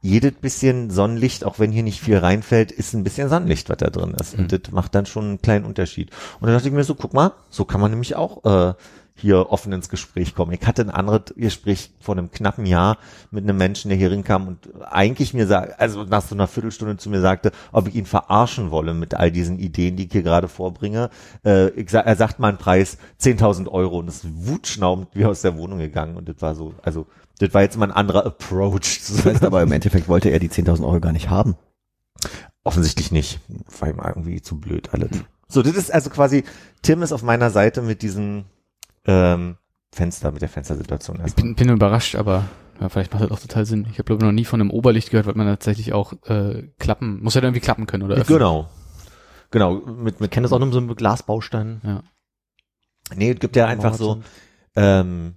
jedes 0.00 0.32
bisschen 0.34 0.90
Sonnenlicht, 0.90 1.44
auch 1.44 1.58
wenn 1.58 1.72
hier 1.72 1.82
nicht 1.82 2.00
viel 2.00 2.18
reinfällt, 2.18 2.72
ist 2.72 2.94
ein 2.94 3.04
bisschen 3.04 3.28
Sonnenlicht, 3.28 3.68
was 3.70 3.78
da 3.78 3.88
drin 3.88 4.14
ist. 4.20 4.34
Und 4.38 4.52
das 4.52 4.70
macht 4.70 4.94
dann 4.94 5.06
schon 5.06 5.24
einen 5.24 5.42
kleinen 5.42 5.64
Unterschied. 5.64 6.10
Und 6.40 6.48
da 6.48 6.54
dachte 6.54 6.68
ich 6.68 6.74
mir 6.74 6.84
so, 6.84 6.94
guck 6.94 7.14
mal, 7.14 7.32
so 7.48 7.64
kann 7.64 7.80
man 7.80 7.90
nämlich 7.90 8.14
auch 8.14 8.44
äh, 8.44 8.74
hier 9.16 9.50
offen 9.50 9.72
ins 9.72 9.88
Gespräch 9.88 10.34
kommen. 10.34 10.52
Ich 10.52 10.66
hatte 10.66 10.82
ein 10.82 10.90
anderes 10.90 11.34
Gespräch 11.36 11.92
vor 12.00 12.16
einem 12.16 12.32
knappen 12.32 12.66
Jahr 12.66 12.98
mit 13.30 13.44
einem 13.44 13.56
Menschen, 13.56 13.88
der 13.88 13.96
hier 13.96 14.10
hinkam 14.10 14.48
und 14.48 14.68
eigentlich 14.84 15.34
mir 15.34 15.46
sagt, 15.46 15.78
also 15.78 16.02
nach 16.02 16.22
so 16.22 16.34
einer 16.34 16.48
Viertelstunde 16.48 16.96
zu 16.96 17.10
mir 17.10 17.20
sagte, 17.20 17.52
ob 17.70 17.86
ich 17.86 17.94
ihn 17.94 18.06
verarschen 18.06 18.70
wolle 18.72 18.92
mit 18.92 19.14
all 19.14 19.30
diesen 19.30 19.58
Ideen, 19.58 19.96
die 19.96 20.06
ich 20.06 20.12
hier 20.12 20.24
gerade 20.24 20.48
vorbringe. 20.48 21.10
Äh, 21.44 21.70
sag, 21.88 22.06
er 22.06 22.16
sagt 22.16 22.40
mal 22.40 22.48
einen 22.48 22.58
Preis 22.58 22.98
10.000 23.20 23.68
Euro 23.68 23.98
und 23.98 24.08
ist 24.08 24.26
wutschnaubend 24.26 25.08
wie 25.14 25.24
aus 25.24 25.42
der 25.42 25.56
Wohnung 25.56 25.78
gegangen 25.78 26.16
und 26.16 26.28
das 26.28 26.36
war 26.40 26.56
so, 26.56 26.74
also 26.82 27.06
das 27.38 27.54
war 27.54 27.62
jetzt 27.62 27.76
mal 27.76 27.86
ein 27.86 27.96
anderer 27.96 28.26
Approach. 28.26 29.00
Das 29.06 29.24
heißt 29.24 29.44
aber 29.44 29.62
im 29.62 29.72
Endeffekt 29.72 30.08
wollte 30.08 30.30
er 30.30 30.40
die 30.40 30.50
10.000 30.50 30.84
Euro 30.84 31.00
gar 31.00 31.12
nicht 31.12 31.30
haben. 31.30 31.56
Offensichtlich 32.64 33.12
nicht. 33.12 33.40
War 33.78 33.88
ihm 33.88 34.00
irgendwie 34.04 34.40
zu 34.40 34.58
blöd 34.58 34.90
alles. 34.92 35.10
So, 35.46 35.62
das 35.62 35.76
ist 35.76 35.92
also 35.92 36.10
quasi, 36.10 36.44
Tim 36.82 37.02
ist 37.02 37.12
auf 37.12 37.22
meiner 37.22 37.50
Seite 37.50 37.82
mit 37.82 38.02
diesem 38.02 38.44
ähm, 39.06 39.56
Fenster, 39.92 40.32
mit 40.32 40.42
der 40.42 40.48
Fenstersituation 40.48 41.16
Ich 41.16 41.22
erstmal. 41.22 41.44
bin, 41.46 41.54
bin 41.54 41.68
überrascht, 41.70 42.16
aber 42.16 42.44
ja, 42.80 42.88
vielleicht 42.88 43.12
macht 43.12 43.22
das 43.24 43.30
auch 43.30 43.38
total 43.40 43.64
Sinn. 43.66 43.86
Ich 43.90 43.98
habe 43.98 44.04
glaube 44.04 44.24
noch 44.24 44.32
nie 44.32 44.44
von 44.44 44.60
einem 44.60 44.70
Oberlicht 44.70 45.10
gehört, 45.10 45.26
weil 45.26 45.34
man 45.34 45.46
tatsächlich 45.46 45.92
auch 45.92 46.12
äh, 46.26 46.68
klappen, 46.78 47.22
muss 47.22 47.34
ja 47.34 47.42
irgendwie 47.42 47.60
klappen 47.60 47.86
können 47.86 48.02
oder 48.02 48.16
öffnen. 48.16 48.38
Genau. 48.38 48.68
Genau, 49.52 49.74
mit, 49.74 50.20
mit 50.20 50.28
Ich 50.28 50.30
kenne 50.30 50.44
das 50.46 50.52
auch 50.52 50.58
nur 50.58 50.72
so 50.72 50.80
mit 50.80 50.96
Glasbausteinen. 50.96 51.80
Ja. 51.84 52.02
Nee, 53.14 53.30
es 53.32 53.38
gibt 53.38 53.54
ja 53.54 53.66
einfach 53.66 53.94
so, 53.94 54.22
ähm, 54.74 55.36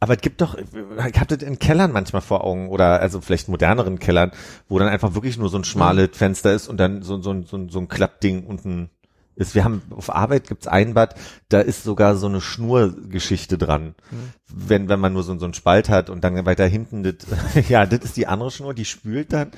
aber 0.00 0.14
es 0.16 0.20
gibt 0.20 0.40
doch, 0.40 0.56
ich 0.58 1.20
hatte 1.20 1.36
in 1.36 1.58
Kellern 1.58 1.92
manchmal 1.92 2.20
vor 2.22 2.44
Augen 2.44 2.68
oder 2.68 3.00
also 3.00 3.20
vielleicht 3.20 3.48
moderneren 3.48 3.98
Kellern, 3.98 4.32
wo 4.68 4.78
dann 4.78 4.88
einfach 4.88 5.14
wirklich 5.14 5.38
nur 5.38 5.48
so 5.48 5.56
ein 5.58 5.64
schmales 5.64 6.10
Fenster 6.12 6.52
ist 6.52 6.68
und 6.68 6.78
dann 6.78 7.02
so, 7.02 7.20
so, 7.22 7.30
ein- 7.30 7.44
so, 7.44 7.56
ein- 7.56 7.68
so 7.70 7.78
ein 7.78 7.88
Klappding 7.88 8.44
unten 8.44 8.90
ist. 9.36 9.54
Wir 9.54 9.64
haben 9.64 9.82
auf 9.90 10.14
Arbeit 10.14 10.48
gibt's 10.48 10.66
ein 10.66 10.94
Bad, 10.94 11.14
da 11.48 11.60
ist 11.60 11.84
sogar 11.84 12.16
so 12.16 12.26
eine 12.26 12.40
Schnurgeschichte 12.40 13.58
dran. 13.58 13.94
Wenn, 14.46 14.88
wenn 14.88 15.00
man 15.00 15.12
nur 15.12 15.22
so, 15.22 15.36
so 15.38 15.44
einen 15.44 15.54
Spalt 15.54 15.88
hat 15.88 16.10
und 16.10 16.22
dann 16.24 16.44
weiter 16.46 16.66
hinten, 16.66 17.02
das, 17.02 17.14
ja, 17.68 17.86
das 17.86 18.00
ist 18.00 18.16
die 18.16 18.26
andere 18.26 18.50
Schnur, 18.50 18.74
die 18.74 18.84
spült 18.84 19.32
dann. 19.32 19.50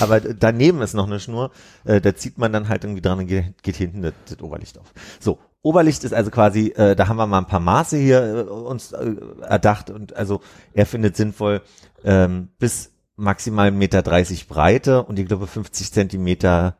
Aber 0.00 0.20
daneben 0.20 0.82
ist 0.82 0.94
noch 0.94 1.06
eine 1.06 1.20
Schnur, 1.20 1.50
äh, 1.84 2.00
da 2.00 2.14
zieht 2.14 2.38
man 2.38 2.52
dann 2.52 2.68
halt 2.68 2.84
irgendwie 2.84 3.02
dran 3.02 3.18
und 3.18 3.26
geht, 3.26 3.62
geht 3.62 3.76
hinten 3.76 4.02
das, 4.02 4.14
das 4.28 4.40
Oberlicht 4.40 4.78
auf. 4.78 4.92
So, 5.20 5.38
Oberlicht 5.62 6.04
ist 6.04 6.14
also 6.14 6.30
quasi, 6.30 6.68
äh, 6.68 6.94
da 6.94 7.08
haben 7.08 7.16
wir 7.16 7.26
mal 7.26 7.38
ein 7.38 7.46
paar 7.46 7.60
Maße 7.60 7.96
hier 7.96 8.22
äh, 8.22 8.40
uns 8.42 8.92
äh, 8.92 9.14
erdacht 9.42 9.90
und 9.90 10.16
also 10.16 10.40
er 10.72 10.86
findet 10.86 11.16
sinnvoll 11.16 11.62
ähm, 12.04 12.48
bis 12.58 12.92
maximal 13.16 13.68
1,30 13.68 13.72
Meter 13.72 14.02
Breite 14.48 15.02
und 15.02 15.18
ich 15.18 15.26
glaube 15.26 15.46
50 15.46 15.92
Zentimeter 15.92 16.78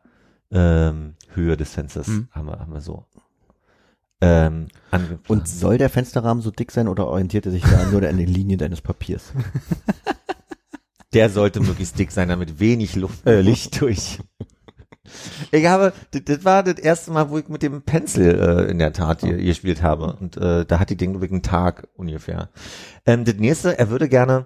ähm, 0.51 1.15
Höhe 1.33 1.57
des 1.57 1.73
Fensters 1.73 2.07
Mhm. 2.07 2.27
haben, 2.31 2.47
wir, 2.47 2.59
haben 2.59 2.73
wir 2.73 2.81
so. 2.81 3.05
Ähm, 4.21 4.67
angeplant. 4.91 5.29
Und 5.29 5.47
soll 5.47 5.77
der 5.77 5.89
Fensterrahmen 5.89 6.43
so 6.43 6.51
dick 6.51 6.71
sein 6.71 6.87
oder 6.87 7.07
orientiert 7.07 7.45
er 7.45 7.51
sich 7.51 7.63
da 7.63 7.85
nur 7.85 8.07
an 8.07 8.17
den 8.17 8.27
Linien 8.27 8.59
deines 8.59 8.81
Papiers? 8.81 9.31
der 11.13 11.29
sollte 11.29 11.59
möglichst 11.61 11.97
dick 11.97 12.11
sein, 12.11 12.29
damit 12.29 12.59
wenig 12.59 12.95
Luft, 12.95 13.25
äh, 13.25 13.41
Licht 13.41 13.79
durch. 13.81 14.19
Ich 15.51 15.65
habe, 15.65 15.91
das, 16.11 16.21
das 16.25 16.45
war 16.45 16.61
das 16.61 16.75
erste 16.75 17.09
Mal, 17.09 17.31
wo 17.31 17.39
ich 17.39 17.47
mit 17.47 17.63
dem 17.63 17.81
Pencil 17.81 18.27
äh, 18.27 18.69
in 18.69 18.77
der 18.77 18.93
Tat 18.93 19.21
hier, 19.21 19.37
gespielt 19.37 19.81
habe. 19.81 20.15
Und 20.19 20.37
äh, 20.37 20.65
da 20.65 20.77
hat 20.77 20.91
die 20.91 20.97
Ding 20.97 21.13
wirklich 21.13 21.31
einen 21.31 21.41
Tag 21.41 21.87
ungefähr. 21.95 22.49
Ähm, 23.07 23.25
das 23.25 23.33
nächste, 23.37 23.79
er 23.79 23.89
würde 23.89 24.07
gerne 24.07 24.45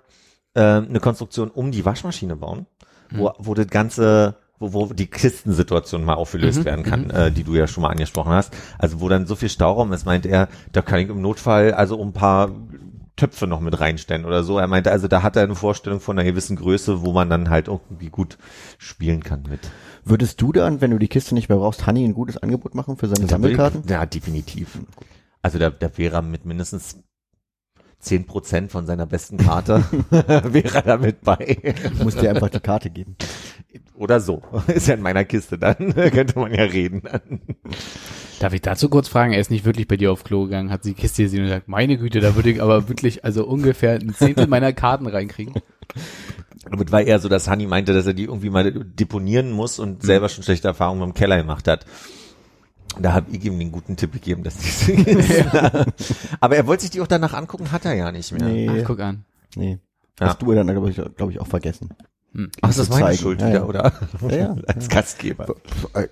ähm, 0.56 0.86
eine 0.88 1.02
Konstruktion 1.02 1.52
um 1.52 1.72
die 1.72 1.84
Waschmaschine 1.84 2.38
bauen, 2.38 2.66
wo, 3.12 3.34
wo 3.40 3.54
das 3.56 3.68
ganze, 3.68 4.38
wo, 4.72 4.90
wo 4.90 4.94
die 4.94 5.08
Kistensituation 5.08 6.06
mal 6.06 6.14
aufgelöst 6.14 6.60
Mhm, 6.60 6.66
werden 6.66 6.84
kann, 6.86 7.10
äh, 7.10 7.32
die 7.32 7.44
du 7.44 7.56
ja 7.56 7.68
schon 7.68 7.82
mal 7.82 7.90
angesprochen 7.90 8.32
hast. 8.32 8.54
Also 8.78 9.02
wo 9.02 9.10
dann 9.10 9.26
so 9.26 9.36
viel 9.36 9.50
Stauraum 9.50 9.92
ist, 9.92 10.06
meint 10.06 10.26
er, 10.26 10.48
da 10.72 10.82
kann 10.82 11.00
ich 11.00 11.10
im 11.10 11.22
Notfall 11.22 11.74
also 11.74 11.98
um 11.98 12.10
ein 12.10 12.14
paar 12.14 12.52
Töpfe 13.16 13.46
noch 13.46 13.60
mit 13.60 13.80
reinstellen 13.80 14.26
oder 14.26 14.44
so. 14.44 14.58
Er 14.58 14.68
meinte, 14.68 14.92
also 14.92 15.08
da 15.08 15.22
hat 15.22 15.36
er 15.36 15.44
eine 15.44 15.56
Vorstellung 15.56 16.00
von 16.00 16.18
einer 16.18 16.28
gewissen 16.30 16.56
Größe, 16.56 17.04
wo 17.04 17.12
man 17.12 17.30
dann 17.30 17.50
halt 17.50 17.68
irgendwie 17.68 18.10
gut 18.10 18.38
spielen 18.80 19.24
kann 19.24 19.44
mit. 19.50 19.60
Würdest 20.04 20.42
du 20.42 20.52
dann, 20.52 20.82
wenn 20.82 20.92
du 20.92 20.98
die 20.98 21.08
Kiste 21.08 21.36
nicht 21.36 21.48
mehr 21.48 21.58
brauchst, 21.60 21.86
Hanni 21.86 22.04
ein 22.04 22.14
gutes 22.14 22.38
Angebot 22.38 22.74
machen 22.74 22.98
für 22.98 23.08
seine 23.08 23.28
Sammelkarten? 23.28 23.84
Ja, 23.88 24.06
definitiv. 24.06 24.80
Also 25.42 25.60
da, 25.60 25.70
da 25.70 25.96
wäre 25.98 26.16
er 26.16 26.22
mit 26.22 26.46
mindestens 26.46 26.98
zehn 28.00 28.26
Prozent 28.26 28.72
von 28.72 28.86
seiner 28.86 29.06
besten 29.06 29.38
Karte 29.38 29.84
wäre 30.10 30.76
er 30.76 30.82
damit 30.82 31.22
bei. 31.22 31.58
Du 31.98 32.04
musst 32.04 32.22
dir 32.22 32.32
einfach 32.32 32.50
die 32.50 32.60
Karte 32.60 32.90
geben. 32.90 33.16
Oder 33.96 34.20
so. 34.20 34.42
Ist 34.68 34.88
ja 34.88 34.96
in 34.96 35.02
meiner 35.02 35.26
Kiste 35.26 35.58
dann. 35.58 35.94
Könnte 35.94 36.40
man 36.40 36.54
ja 36.54 36.64
reden. 36.64 37.04
Darf 38.40 38.54
ich 38.54 38.62
dazu 38.62 38.90
kurz 38.90 39.08
fragen? 39.08 39.34
Er 39.34 39.40
ist 39.40 39.52
nicht 39.52 39.66
wirklich 39.66 39.88
bei 39.88 39.98
dir 39.98 40.12
auf 40.12 40.24
Klo 40.24 40.44
gegangen, 40.46 40.72
hat 40.72 40.86
die 40.86 40.94
Kiste 40.94 41.24
gesehen 41.24 41.42
und 41.42 41.46
gesagt, 41.46 41.68
meine 41.68 41.98
Güte, 41.98 42.20
da 42.20 42.36
würde 42.36 42.50
ich 42.50 42.62
aber 42.62 42.90
wirklich 42.90 43.24
also 43.24 43.46
ungefähr 43.46 43.94
ein 43.94 44.14
Zehntel 44.14 44.48
meiner 44.48 44.74
Karten 44.74 45.08
reinkriegen. 45.08 45.54
Damit 46.70 46.92
war 46.92 47.02
eher 47.02 47.20
so, 47.20 47.30
dass 47.30 47.48
Hani 47.48 47.68
meinte, 47.68 47.94
dass 47.94 48.06
er 48.06 48.14
die 48.14 48.24
irgendwie 48.24 48.50
mal 48.50 48.72
deponieren 48.72 49.52
muss 49.52 49.80
und 49.80 50.04
selber 50.04 50.30
schon 50.30 50.44
schlechte 50.44 50.68
Erfahrungen 50.68 51.00
mit 51.00 51.10
dem 51.10 51.14
Keller 51.14 51.38
gemacht 51.38 51.68
hat. 51.68 51.86
Da 53.00 53.14
habe 53.14 53.32
ich 53.32 53.44
ihm 53.44 53.58
den 53.58 53.72
guten 53.72 53.96
Tipp 53.96 54.14
gegeben, 54.14 54.44
dass 54.44 54.58
die 54.58 54.96
Aber 56.40 56.56
er 56.56 56.68
wollte 56.68 56.82
sich 56.82 56.92
die 56.92 57.02
auch 57.02 57.08
danach 57.08 57.34
angucken, 57.34 57.72
hat 57.72 57.86
er 57.86 57.94
ja 57.94 58.12
nicht 58.12 58.32
mehr. 58.32 58.48
Nee, 58.48 58.70
Ach, 58.70 58.86
guck 58.86 59.00
an. 59.00 59.26
nee. 59.56 59.80
Ja. 60.20 60.28
Hast 60.28 60.42
du 60.42 60.54
dann, 60.54 60.68
glaube 60.68 60.92
ich, 60.92 61.02
glaub 61.16 61.32
ich, 61.32 61.40
auch 61.40 61.48
vergessen. 61.48 61.90
Ach, 62.62 62.70
ist 62.70 62.80
das 62.80 62.90
zu 62.90 63.00
meine. 63.00 63.18
Schuld 63.18 63.42
Ja, 63.42 63.48
wieder, 63.50 63.68
oder? 63.70 63.94
Ja, 64.30 64.36
ja. 64.36 64.56
Als 64.68 64.90
Gastgeber. 64.90 65.56
Äh, 65.94 66.08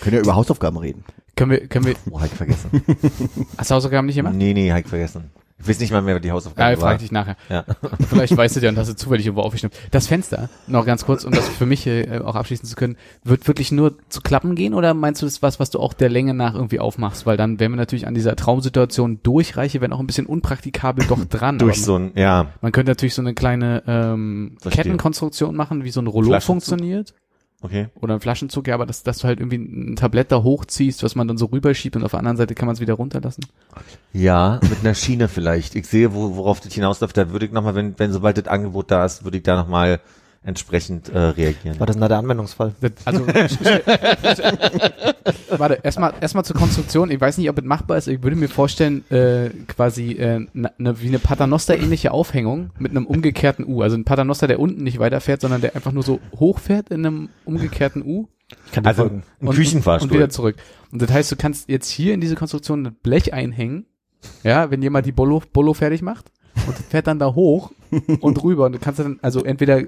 Können 0.00 0.16
ja 0.16 0.20
über 0.22 0.34
Hausaufgaben 0.36 0.76
reden. 0.78 1.04
Können 1.34 1.50
wir, 1.50 1.66
können 1.66 1.84
wir, 1.86 1.94
Oh, 2.10 2.20
hab 2.20 2.26
ich 2.26 2.32
vergessen. 2.32 2.70
hast 3.58 3.70
du 3.70 3.74
Hausaufgaben 3.74 4.06
nicht 4.06 4.16
gemacht? 4.16 4.34
nee, 4.34 4.54
nee, 4.54 4.70
hab 4.72 4.78
ich 4.80 4.86
vergessen. 4.86 5.30
Ich 5.58 5.66
weiß 5.66 5.80
nicht 5.80 5.90
mal 5.90 6.02
mehr, 6.02 6.20
die 6.20 6.28
Ja, 6.28 6.34
Hausaufgabe 6.34 6.74
ich 6.74 6.80
war. 6.80 6.88
frage 6.90 6.98
dich 7.00 7.12
nachher. 7.12 7.36
Ja. 7.48 7.64
Vielleicht 8.08 8.36
weißt 8.36 8.56
du 8.56 8.60
ja 8.60 8.68
und 8.68 8.76
hast 8.76 8.88
du 8.88 8.96
zufällig 8.96 9.26
irgendwo 9.26 9.42
aufgeschnappt. 9.42 9.74
Das 9.90 10.06
Fenster, 10.06 10.50
noch 10.66 10.84
ganz 10.84 11.04
kurz, 11.06 11.24
um 11.24 11.32
das 11.32 11.48
für 11.48 11.64
mich 11.66 11.86
äh, 11.86 12.20
auch 12.22 12.34
abschließen 12.34 12.68
zu 12.68 12.76
können, 12.76 12.96
wird 13.24 13.48
wirklich 13.48 13.72
nur 13.72 13.94
zu 14.08 14.20
klappen 14.20 14.54
gehen 14.54 14.74
oder 14.74 14.92
meinst 14.92 15.22
du 15.22 15.26
das 15.26 15.34
ist 15.34 15.42
was, 15.42 15.58
was 15.58 15.70
du 15.70 15.80
auch 15.80 15.94
der 15.94 16.10
Länge 16.10 16.34
nach 16.34 16.54
irgendwie 16.54 16.78
aufmachst? 16.78 17.24
Weil 17.26 17.36
dann 17.38 17.58
wären 17.58 17.72
wir 17.72 17.76
natürlich 17.76 18.06
an 18.06 18.14
dieser 18.14 18.36
Traumsituation 18.36 19.20
durchreiche, 19.22 19.80
wenn 19.80 19.92
auch 19.92 20.00
ein 20.00 20.06
bisschen 20.06 20.26
unpraktikabel 20.26 21.06
doch 21.06 21.24
dran. 21.28 21.58
Durch 21.58 21.78
Aber 21.78 21.84
so 21.84 21.98
ein, 21.98 22.12
ja, 22.16 22.48
Man 22.60 22.72
könnte 22.72 22.90
natürlich 22.90 23.14
so 23.14 23.22
eine 23.22 23.34
kleine 23.34 23.82
ähm. 23.86 24.56
Kettenkonstruktion 24.68 25.56
machen, 25.56 25.84
wie 25.84 25.90
so 25.90 26.00
ein 26.00 26.06
Rollo 26.06 26.38
funktioniert. 26.40 27.14
Okay. 27.62 27.88
Oder 28.00 28.14
ein 28.14 28.20
Flaschenzug, 28.20 28.68
ja, 28.68 28.74
aber 28.74 28.86
dass, 28.86 29.02
dass 29.02 29.18
du 29.18 29.24
halt 29.24 29.40
irgendwie 29.40 29.56
ein 29.56 29.96
Tablett 29.96 30.32
da 30.32 30.42
hochziehst, 30.42 31.02
was 31.02 31.14
man 31.14 31.28
dann 31.28 31.38
so 31.38 31.46
rüberschiebt 31.46 31.96
und 31.96 32.04
auf 32.04 32.12
der 32.12 32.20
anderen 32.20 32.36
Seite 32.36 32.54
kann 32.54 32.66
man 32.66 32.74
es 32.74 32.80
wieder 32.80 32.94
runterlassen. 32.94 33.44
Ja, 34.12 34.60
mit 34.68 34.80
einer 34.80 34.94
Schiene 34.94 35.28
vielleicht. 35.28 35.74
Ich 35.74 35.86
sehe, 35.86 36.14
wo, 36.14 36.36
worauf 36.36 36.60
das 36.60 36.72
hinausläuft. 36.72 37.16
Da 37.16 37.30
würde 37.30 37.46
ich 37.46 37.52
nochmal, 37.52 37.74
wenn, 37.74 37.98
wenn 37.98 38.12
sobald 38.12 38.38
das 38.38 38.46
Angebot 38.46 38.90
da 38.90 39.04
ist, 39.04 39.24
würde 39.24 39.38
ich 39.38 39.42
da 39.42 39.56
nochmal 39.56 40.00
entsprechend 40.46 41.08
äh, 41.08 41.18
reagieren. 41.18 41.78
War 41.78 41.86
das 41.86 41.96
denn 41.96 42.00
da 42.00 42.08
der 42.08 42.18
Anwendungsfall? 42.18 42.74
Also, 43.04 43.26
warte, 45.50 45.80
erstmal 45.82 46.14
erstmal 46.20 46.44
zur 46.44 46.56
Konstruktion. 46.56 47.10
Ich 47.10 47.20
weiß 47.20 47.38
nicht, 47.38 47.50
ob 47.50 47.58
es 47.58 47.64
machbar 47.64 47.98
ist. 47.98 48.06
Ich 48.06 48.22
würde 48.22 48.36
mir 48.36 48.48
vorstellen, 48.48 49.04
äh, 49.10 49.50
quasi 49.66 50.12
äh, 50.12 50.46
ne, 50.54 50.72
ne, 50.78 51.00
wie 51.00 51.08
eine 51.08 51.18
Paternoster-ähnliche 51.18 52.12
Aufhängung 52.12 52.70
mit 52.78 52.92
einem 52.92 53.06
umgekehrten 53.06 53.66
U. 53.66 53.82
Also 53.82 53.96
ein 53.96 54.04
Paternoster, 54.04 54.46
der 54.46 54.60
unten 54.60 54.84
nicht 54.84 55.00
weiterfährt, 55.00 55.40
sondern 55.40 55.60
der 55.60 55.74
einfach 55.74 55.92
nur 55.92 56.04
so 56.04 56.20
hochfährt 56.38 56.90
in 56.90 57.04
einem 57.04 57.28
umgekehrten 57.44 58.02
U 58.02 58.28
Ich 58.66 58.72
kann 58.72 58.84
dir 58.84 58.90
Also 58.90 59.02
folgen. 59.02 59.24
ein 59.40 59.48
und, 59.48 59.56
Küchenfahrstuhl. 59.56 60.10
und 60.10 60.16
wieder 60.16 60.30
zurück. 60.30 60.56
Und 60.92 61.02
das 61.02 61.10
heißt, 61.10 61.32
du 61.32 61.36
kannst 61.36 61.68
jetzt 61.68 61.90
hier 61.90 62.14
in 62.14 62.20
diese 62.20 62.36
Konstruktion 62.36 62.86
ein 62.86 62.94
Blech 63.02 63.34
einhängen, 63.34 63.86
ja, 64.44 64.70
wenn 64.70 64.80
jemand 64.80 65.06
die 65.06 65.12
Bolo, 65.12 65.42
Bolo 65.52 65.74
fertig 65.74 66.02
macht 66.02 66.30
und 66.66 66.76
fährt 66.76 67.06
dann 67.06 67.18
da 67.18 67.34
hoch 67.34 67.72
und 68.20 68.42
rüber 68.42 68.66
und 68.66 68.72
du 68.72 68.78
kannst 68.78 69.00
dann, 69.00 69.18
also 69.22 69.44
entweder, 69.44 69.82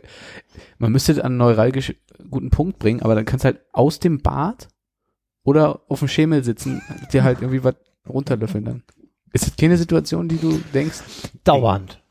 man 0.79 0.93
müsste 0.93 1.13
an 1.25 1.33
einen 1.33 1.37
neuralgisch 1.39 1.95
guten 2.31 2.51
Punkt 2.51 2.79
bringen, 2.79 3.03
aber 3.03 3.15
dann 3.15 3.25
kannst 3.25 3.45
du 3.45 3.47
halt 3.47 3.61
aus 3.73 3.99
dem 3.99 4.21
Bad 4.21 4.69
oder 5.45 5.81
auf 5.89 6.01
dem 6.01 6.09
Schemel 6.09 6.45
sitzen, 6.45 6.83
dir 7.13 7.25
halt 7.25 7.41
irgendwie 7.41 7.65
was 7.65 7.75
runterlöffeln 8.09 8.65
dann. 8.65 8.83
Ist 9.33 9.47
das 9.47 9.57
keine 9.57 9.77
Situation, 9.77 10.29
die 10.29 10.39
du 10.39 10.61
denkst? 10.73 11.01
Dauernd. 11.45 12.03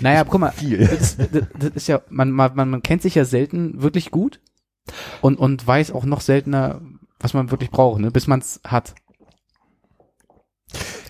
Naja, 0.00 0.24
guck 0.24 0.40
mal, 0.40 0.50
Viel. 0.52 0.86
das, 0.86 1.16
das, 1.16 1.46
das 1.58 1.70
ist 1.74 1.88
ja, 1.88 2.02
man, 2.08 2.30
man, 2.30 2.54
man 2.54 2.82
kennt 2.82 3.02
sich 3.02 3.14
ja 3.14 3.24
selten 3.24 3.82
wirklich 3.82 4.10
gut 4.10 4.40
und, 5.20 5.38
und 5.38 5.66
weiß 5.66 5.92
auch 5.92 6.04
noch 6.04 6.20
seltener, 6.20 6.80
was 7.20 7.34
man 7.34 7.50
wirklich 7.50 7.70
braucht, 7.70 8.00
ne, 8.00 8.10
bis 8.10 8.26
man 8.26 8.40
es 8.40 8.60
hat. 8.64 8.94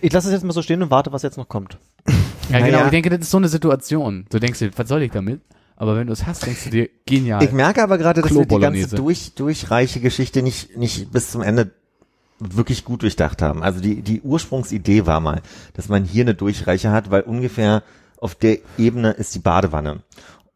Ich 0.01 0.13
lasse 0.13 0.27
es 0.27 0.33
jetzt 0.33 0.43
mal 0.43 0.53
so 0.53 0.61
stehen 0.61 0.81
und 0.81 0.91
warte, 0.91 1.11
was 1.11 1.23
jetzt 1.23 1.37
noch 1.37 1.49
kommt. 1.49 1.77
Ja, 2.49 2.59
Naja. 2.59 2.71
genau, 2.71 2.85
ich 2.85 2.91
denke, 2.91 3.09
das 3.09 3.19
ist 3.21 3.31
so 3.31 3.37
eine 3.37 3.47
Situation. 3.47 4.25
Du 4.29 4.39
denkst 4.39 4.59
dir, 4.59 4.71
was 4.75 4.87
soll 4.87 5.01
ich 5.03 5.11
damit? 5.11 5.41
Aber 5.75 5.95
wenn 5.95 6.07
du 6.07 6.13
es 6.13 6.25
hast, 6.25 6.45
denkst 6.45 6.65
du 6.65 6.69
dir, 6.71 6.89
genial. 7.05 7.41
Ich 7.43 7.51
merke 7.51 7.81
aber 7.81 7.97
gerade, 7.97 8.21
dass 8.21 8.33
wir 8.33 8.45
die 8.45 8.59
ganze 8.59 8.95
durch, 8.97 9.33
durchreiche 9.35 10.01
Geschichte 10.01 10.41
nicht, 10.41 10.75
nicht 10.75 11.11
bis 11.11 11.31
zum 11.31 11.41
Ende 11.41 11.71
wirklich 12.39 12.83
gut 12.83 13.01
durchdacht 13.01 13.41
haben. 13.41 13.63
Also 13.63 13.79
die, 13.79 14.01
die 14.01 14.21
Ursprungsidee 14.21 15.05
war 15.05 15.19
mal, 15.19 15.41
dass 15.73 15.87
man 15.89 16.03
hier 16.03 16.23
eine 16.23 16.35
Durchreiche 16.35 16.91
hat, 16.91 17.11
weil 17.11 17.21
ungefähr 17.21 17.83
auf 18.17 18.35
der 18.35 18.57
Ebene 18.77 19.11
ist 19.11 19.35
die 19.35 19.39
Badewanne. 19.39 20.01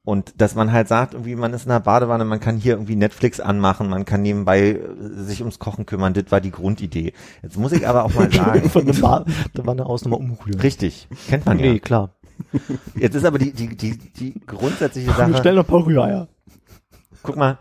Und 0.05 0.41
dass 0.41 0.53
man 0.53 0.73
halt 0.73 0.89
sagt, 0.89 1.13
irgendwie, 1.13 1.35
man 1.35 1.53
ist 1.53 1.63
in 1.63 1.69
der 1.69 1.79
Badewanne, 1.79 2.25
man 2.25 2.41
kann 2.41 2.57
hier 2.57 2.73
irgendwie 2.73 2.97
Netflix 2.97 3.39
anmachen, 3.39 3.89
man 3.89 4.03
kann 4.03 4.21
nebenbei 4.21 4.71
äh, 4.71 4.79
sich 5.15 5.39
ums 5.39 5.59
Kochen 5.59 5.85
kümmern, 5.85 6.13
das 6.13 6.25
war 6.29 6.41
die 6.41 6.51
Grundidee. 6.51 7.13
Jetzt 7.41 7.57
muss 7.57 7.71
ich 7.71 7.87
aber 7.87 8.03
auch 8.03 8.13
mal 8.13 8.29
sagen, 8.31 8.69
Von 8.69 8.85
der 8.85 9.67
eine 9.67 9.85
aus 9.85 10.03
nochmal 10.03 10.19
umrühren. 10.19 10.59
richtig, 10.59 11.07
kennt 11.29 11.45
man 11.45 11.57
ja. 11.57 11.71
Nee, 11.71 11.79
klar. 11.79 12.15
Jetzt 12.95 13.15
ist 13.15 13.23
aber 13.23 13.39
die, 13.39 13.53
die, 13.53 13.77
die, 13.77 13.97
die 13.97 14.41
grundsätzliche 14.45 15.11
Sache, 15.11 15.37
stellen 15.37 15.55
noch 15.55 15.63
ein 15.63 15.69
paar 15.69 15.85
Rühreier. 15.85 16.27
guck 17.21 17.37
mal, 17.37 17.59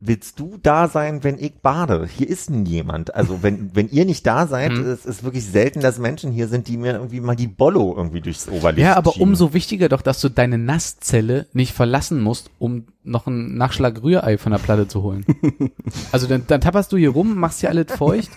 willst 0.00 0.38
du 0.38 0.58
da 0.62 0.86
sein, 0.86 1.24
wenn 1.24 1.38
ich 1.38 1.54
bade? 1.60 2.06
Hier 2.06 2.28
ist 2.28 2.50
niemand. 2.50 3.14
Also 3.14 3.42
wenn, 3.42 3.70
wenn 3.74 3.88
ihr 3.88 4.04
nicht 4.04 4.26
da 4.26 4.46
seid, 4.46 4.70
Hm. 4.72 4.86
es 4.86 5.04
ist 5.04 5.24
wirklich 5.24 5.44
selten, 5.44 5.80
dass 5.80 5.98
Menschen 5.98 6.30
hier 6.30 6.46
sind, 6.48 6.68
die 6.68 6.76
mir 6.76 6.92
irgendwie 6.94 7.20
mal 7.20 7.34
die 7.36 7.48
Bollo 7.48 7.94
irgendwie 7.96 8.20
durchs 8.20 8.48
Oberlicht 8.48 8.86
Ja, 8.86 8.96
aber 8.96 9.12
schieben. 9.12 9.28
umso 9.30 9.52
wichtiger 9.54 9.88
doch, 9.88 10.02
dass 10.02 10.20
du 10.20 10.28
deine 10.28 10.56
Nasszelle 10.58 11.46
nicht 11.52 11.72
verlassen 11.72 12.20
musst, 12.20 12.50
um 12.58 12.86
noch 13.02 13.26
einen 13.26 13.56
Nachschlag 13.56 14.02
Rührei 14.02 14.38
von 14.38 14.52
der 14.52 14.58
Platte 14.58 14.86
zu 14.88 15.02
holen. 15.02 15.24
Also 16.12 16.26
dann, 16.26 16.44
dann 16.46 16.60
tapperst 16.60 16.92
du 16.92 16.96
hier 16.96 17.10
rum, 17.10 17.36
machst 17.36 17.60
hier 17.60 17.70
alles 17.70 17.92
feucht 17.92 18.30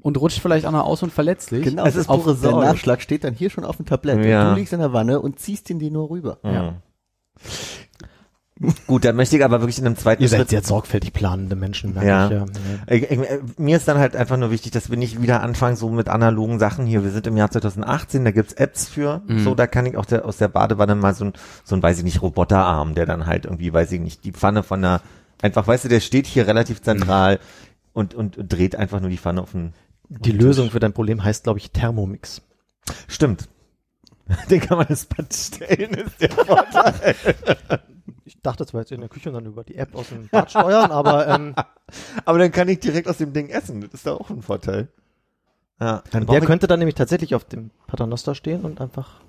und 0.00 0.20
rutscht 0.20 0.40
vielleicht 0.40 0.66
auch 0.66 0.72
noch 0.72 0.84
aus 0.84 1.02
und 1.02 1.12
verletzt 1.12 1.50
dich. 1.52 1.62
Genau, 1.64 1.84
Es 1.86 1.96
ist 1.96 2.08
auf, 2.08 2.24
der 2.24 2.34
Sorge. 2.34 2.66
Nachschlag 2.66 3.00
steht 3.00 3.24
dann 3.24 3.34
hier 3.34 3.50
schon 3.50 3.64
auf 3.64 3.76
dem 3.76 3.86
Tablett. 3.86 4.24
Ja. 4.24 4.50
Du 4.50 4.56
liegst 4.58 4.72
in 4.72 4.80
der 4.80 4.92
Wanne 4.92 5.20
und 5.20 5.38
ziehst 5.38 5.70
ihn 5.70 5.78
dir 5.78 5.90
nur 5.90 6.10
rüber. 6.10 6.38
Ja. 6.44 6.74
Gut, 8.86 9.04
dann 9.04 9.16
möchte 9.16 9.36
ich 9.36 9.44
aber 9.44 9.60
wirklich 9.60 9.80
in 9.80 9.86
einem 9.86 9.96
zweiten 9.96 10.22
Ihr 10.22 10.28
seid 10.28 10.38
Schritt 10.40 10.50
sehr 10.50 10.62
sorgfältig 10.62 11.12
planende 11.12 11.56
Menschen. 11.56 11.96
Ja. 12.00 12.26
Ich, 12.26 12.32
ja. 12.32 12.44
Ich, 12.86 13.02
ich, 13.02 13.18
äh, 13.18 13.40
mir 13.56 13.76
ist 13.76 13.88
dann 13.88 13.98
halt 13.98 14.14
einfach 14.14 14.36
nur 14.36 14.52
wichtig, 14.52 14.70
dass 14.70 14.90
wir 14.90 14.96
nicht 14.96 15.20
wieder 15.20 15.42
anfangen 15.42 15.74
so 15.74 15.90
mit 15.90 16.08
analogen 16.08 16.60
Sachen 16.60 16.86
hier. 16.86 17.02
Wir 17.02 17.10
sind 17.10 17.26
im 17.26 17.36
Jahr 17.36 17.50
2018, 17.50 18.24
da 18.24 18.30
gibt's 18.30 18.52
Apps 18.52 18.86
für. 18.86 19.22
Mhm. 19.26 19.40
So, 19.40 19.56
da 19.56 19.66
kann 19.66 19.86
ich 19.86 19.96
auch 19.96 20.06
der, 20.06 20.24
aus 20.24 20.36
der 20.36 20.46
Badewanne 20.46 20.94
mal 20.94 21.14
so 21.14 21.24
ein, 21.24 21.32
so 21.64 21.74
ein, 21.74 21.82
weiß 21.82 21.98
ich 21.98 22.04
nicht, 22.04 22.22
Roboterarm, 22.22 22.94
der 22.94 23.06
dann 23.06 23.26
halt 23.26 23.44
irgendwie, 23.44 23.72
weiß 23.72 23.90
ich 23.90 24.00
nicht, 24.00 24.24
die 24.24 24.32
Pfanne 24.32 24.62
von 24.62 24.82
der, 24.82 25.00
einfach, 25.42 25.66
weißt 25.66 25.86
du, 25.86 25.88
der 25.88 26.00
steht 26.00 26.28
hier 26.28 26.46
relativ 26.46 26.80
zentral 26.80 27.40
und, 27.92 28.14
und, 28.14 28.38
und 28.38 28.52
dreht 28.52 28.76
einfach 28.76 29.00
nur 29.00 29.10
die 29.10 29.18
Pfanne 29.18 29.42
auf 29.42 29.50
den, 29.50 29.72
Die 30.08 30.32
Lösung 30.32 30.70
für 30.70 30.78
dein 30.78 30.92
Problem 30.92 31.24
heißt, 31.24 31.42
glaube 31.42 31.58
ich, 31.58 31.72
Thermomix. 31.72 32.40
stimmt. 33.08 33.48
Den 34.50 34.60
kann 34.60 34.78
man 34.78 34.86
ins 34.88 35.06
Bad 35.06 35.32
stellen, 35.34 35.94
ist 35.94 36.20
der 36.20 36.30
Vorteil. 36.30 37.14
Ich 38.26 38.40
dachte 38.40 38.64
zwar 38.66 38.80
jetzt 38.80 38.92
in 38.92 39.00
der 39.00 39.10
Küche 39.10 39.28
und 39.28 39.34
dann 39.34 39.44
über 39.44 39.64
die 39.64 39.76
App 39.76 39.94
aus 39.94 40.08
dem 40.08 40.28
Bad 40.28 40.50
steuern, 40.50 40.90
aber 40.90 41.28
ähm, 41.28 41.54
Aber 42.24 42.38
dann 42.38 42.52
kann 42.52 42.68
ich 42.68 42.80
direkt 42.80 43.06
aus 43.06 43.18
dem 43.18 43.34
Ding 43.34 43.50
essen. 43.50 43.82
Das 43.82 43.92
ist 43.92 44.06
da 44.06 44.14
auch 44.14 44.30
ein 44.30 44.40
Vorteil. 44.42 44.88
Ja, 45.78 46.02
dann 46.10 46.26
der 46.26 46.40
könnte 46.40 46.66
dann 46.66 46.78
nämlich 46.78 46.94
tatsächlich 46.94 47.34
auf 47.34 47.44
dem 47.44 47.70
Paternoster 47.86 48.34
stehen 48.34 48.62
und 48.62 48.80
einfach 48.80 49.20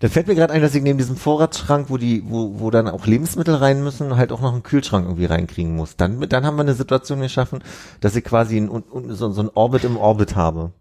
Da 0.00 0.08
fällt 0.08 0.26
mir 0.26 0.34
gerade 0.34 0.52
ein, 0.52 0.62
dass 0.62 0.74
ich 0.74 0.82
neben 0.82 0.98
diesem 0.98 1.14
Vorratsschrank, 1.16 1.90
wo 1.90 1.96
die, 1.96 2.24
wo, 2.28 2.58
wo 2.58 2.70
dann 2.70 2.88
auch 2.88 3.06
Lebensmittel 3.06 3.54
rein 3.54 3.84
müssen, 3.84 4.16
halt 4.16 4.32
auch 4.32 4.40
noch 4.40 4.52
einen 4.52 4.62
Kühlschrank 4.64 5.04
irgendwie 5.06 5.26
reinkriegen 5.26 5.76
muss. 5.76 5.96
Dann, 5.96 6.20
dann 6.28 6.44
haben 6.44 6.56
wir 6.56 6.62
eine 6.62 6.74
Situation 6.74 7.20
geschaffen, 7.20 7.62
dass 8.00 8.16
ich 8.16 8.24
quasi 8.24 8.56
ein, 8.56 8.68
un- 8.68 9.14
so, 9.14 9.30
so 9.30 9.42
ein 9.42 9.50
Orbit 9.54 9.84
im 9.84 9.96
Orbit 9.96 10.34
habe. 10.34 10.72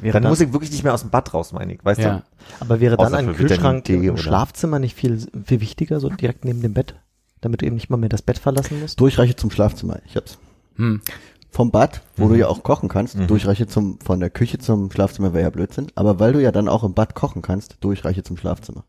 Wäre 0.00 0.12
Dann 0.12 0.22
dann, 0.24 0.30
muss 0.32 0.40
ich 0.40 0.52
wirklich 0.52 0.70
nicht 0.70 0.84
mehr 0.84 0.94
aus 0.94 1.02
dem 1.02 1.10
Bad 1.10 1.32
raus, 1.34 1.52
meine 1.52 1.74
ich, 1.74 1.84
weißt 1.84 2.00
Ja. 2.00 2.22
aber 2.60 2.80
wäre 2.80 2.96
dann 2.96 3.06
außer 3.06 3.16
ein 3.18 3.34
Kühlschrank 3.34 3.88
im 3.88 4.02
oder- 4.10 4.16
Schlafzimmer 4.18 4.78
nicht 4.78 4.94
viel, 4.94 5.26
viel 5.44 5.60
wichtiger, 5.60 6.00
so 6.00 6.08
direkt 6.08 6.44
neben 6.44 6.62
dem 6.62 6.74
Bett, 6.74 6.94
damit 7.40 7.62
du 7.62 7.66
eben 7.66 7.74
nicht 7.76 7.90
mal 7.90 7.96
mehr 7.96 8.08
das 8.08 8.22
Bett 8.22 8.38
verlassen 8.38 8.80
musst? 8.80 9.00
Durchreiche 9.00 9.36
zum 9.36 9.50
Schlafzimmer. 9.50 9.98
Ich 10.06 10.16
hab's. 10.16 10.38
Hm. 10.76 11.00
Vom 11.50 11.70
Bad, 11.70 12.02
wo 12.16 12.26
Mhm. 12.26 12.28
du 12.30 12.34
ja 12.38 12.48
auch 12.48 12.62
kochen 12.62 12.88
kannst, 12.90 13.16
Mhm. 13.16 13.28
Durchreiche 13.28 13.66
zum, 13.66 13.98
von 14.00 14.20
der 14.20 14.28
Küche 14.30 14.58
zum 14.58 14.90
Schlafzimmer 14.90 15.32
wäre 15.32 15.44
ja 15.44 15.50
Blödsinn. 15.50 15.86
Aber 15.94 16.20
weil 16.20 16.34
du 16.34 16.42
ja 16.42 16.52
dann 16.52 16.68
auch 16.68 16.84
im 16.84 16.92
Bad 16.92 17.14
kochen 17.14 17.40
kannst, 17.40 17.76
Durchreiche 17.80 18.22
zum 18.22 18.36
Schlafzimmer. 18.36 18.84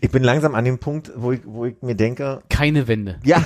Ich 0.00 0.10
bin 0.10 0.22
langsam 0.22 0.54
an 0.54 0.64
dem 0.64 0.78
Punkt, 0.78 1.12
wo 1.16 1.32
ich, 1.32 1.40
wo 1.44 1.64
ich 1.64 1.76
mir 1.82 1.94
denke, 1.94 2.42
Keine 2.48 2.88
Wände. 2.88 3.18
ja, 3.24 3.42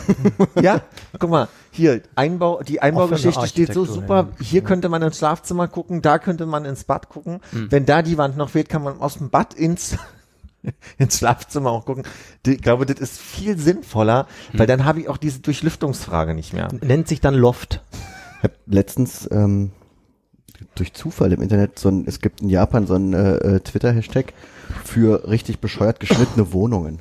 ja, 0.61 0.81
guck 1.19 1.31
mal, 1.31 1.49
hier, 1.71 2.03
Einbau, 2.15 2.63
die 2.63 2.81
Einbaugeschichte 2.81 3.47
steht 3.47 3.73
so 3.75 3.85
super, 3.85 4.29
ja. 4.39 4.45
hier 4.45 4.63
könnte 4.63 4.89
man 4.89 5.03
ins 5.03 5.19
Schlafzimmer 5.19 5.69
gucken, 5.69 6.03
da 6.03 6.19
könnte 6.19 6.47
man 6.47 6.65
ins 6.65 6.85
Bad 6.85 7.09
gucken. 7.09 7.41
Mhm. 7.53 7.71
Wenn 7.71 7.87
da 7.87 8.03
die 8.03 8.17
Wand 8.19 8.37
noch 8.37 8.51
fehlt, 8.51 8.69
kann 8.69 8.83
man 8.83 9.01
aus 9.01 9.19
dem 9.19 9.31
Bad 9.31 9.55
ins, 9.55 9.97
ins 10.99 11.19
Schlafzimmer 11.19 11.71
auch 11.71 11.85
gucken. 11.85 12.05
Ich 12.47 12.63
glaube, 12.63 12.87
das 12.87 12.99
ist 13.01 13.21
viel 13.21 13.59
sinnvoller, 13.59 14.27
Mhm. 14.53 14.59
weil 14.59 14.67
dann 14.67 14.85
habe 14.85 15.01
ich 15.01 15.09
auch 15.09 15.17
diese 15.19 15.41
Durchlüftungsfrage 15.41 16.35
nicht 16.35 16.53
mehr. 16.53 16.69
Nennt 16.81 17.09
sich 17.09 17.21
dann 17.21 17.35
Loft. 17.35 17.83
Ich 18.39 18.45
habe 18.45 18.55
letztens 18.67 19.29
ähm, 19.31 19.73
durch 20.75 20.93
Zufall 20.93 21.33
im 21.33 21.43
Internet 21.43 21.79
so 21.79 21.89
ein, 21.89 22.05
es 22.07 22.21
gibt 22.21 22.41
in 22.41 22.49
Japan 22.49 22.87
so 22.87 22.95
ein 22.95 23.13
äh, 23.13 23.37
äh, 23.37 23.61
Twitter-Hashtag 23.61 24.33
für 24.85 25.29
richtig 25.29 25.61
bescheuert 25.61 26.01
geschnittene 26.01 26.53
Wohnungen, 26.53 27.01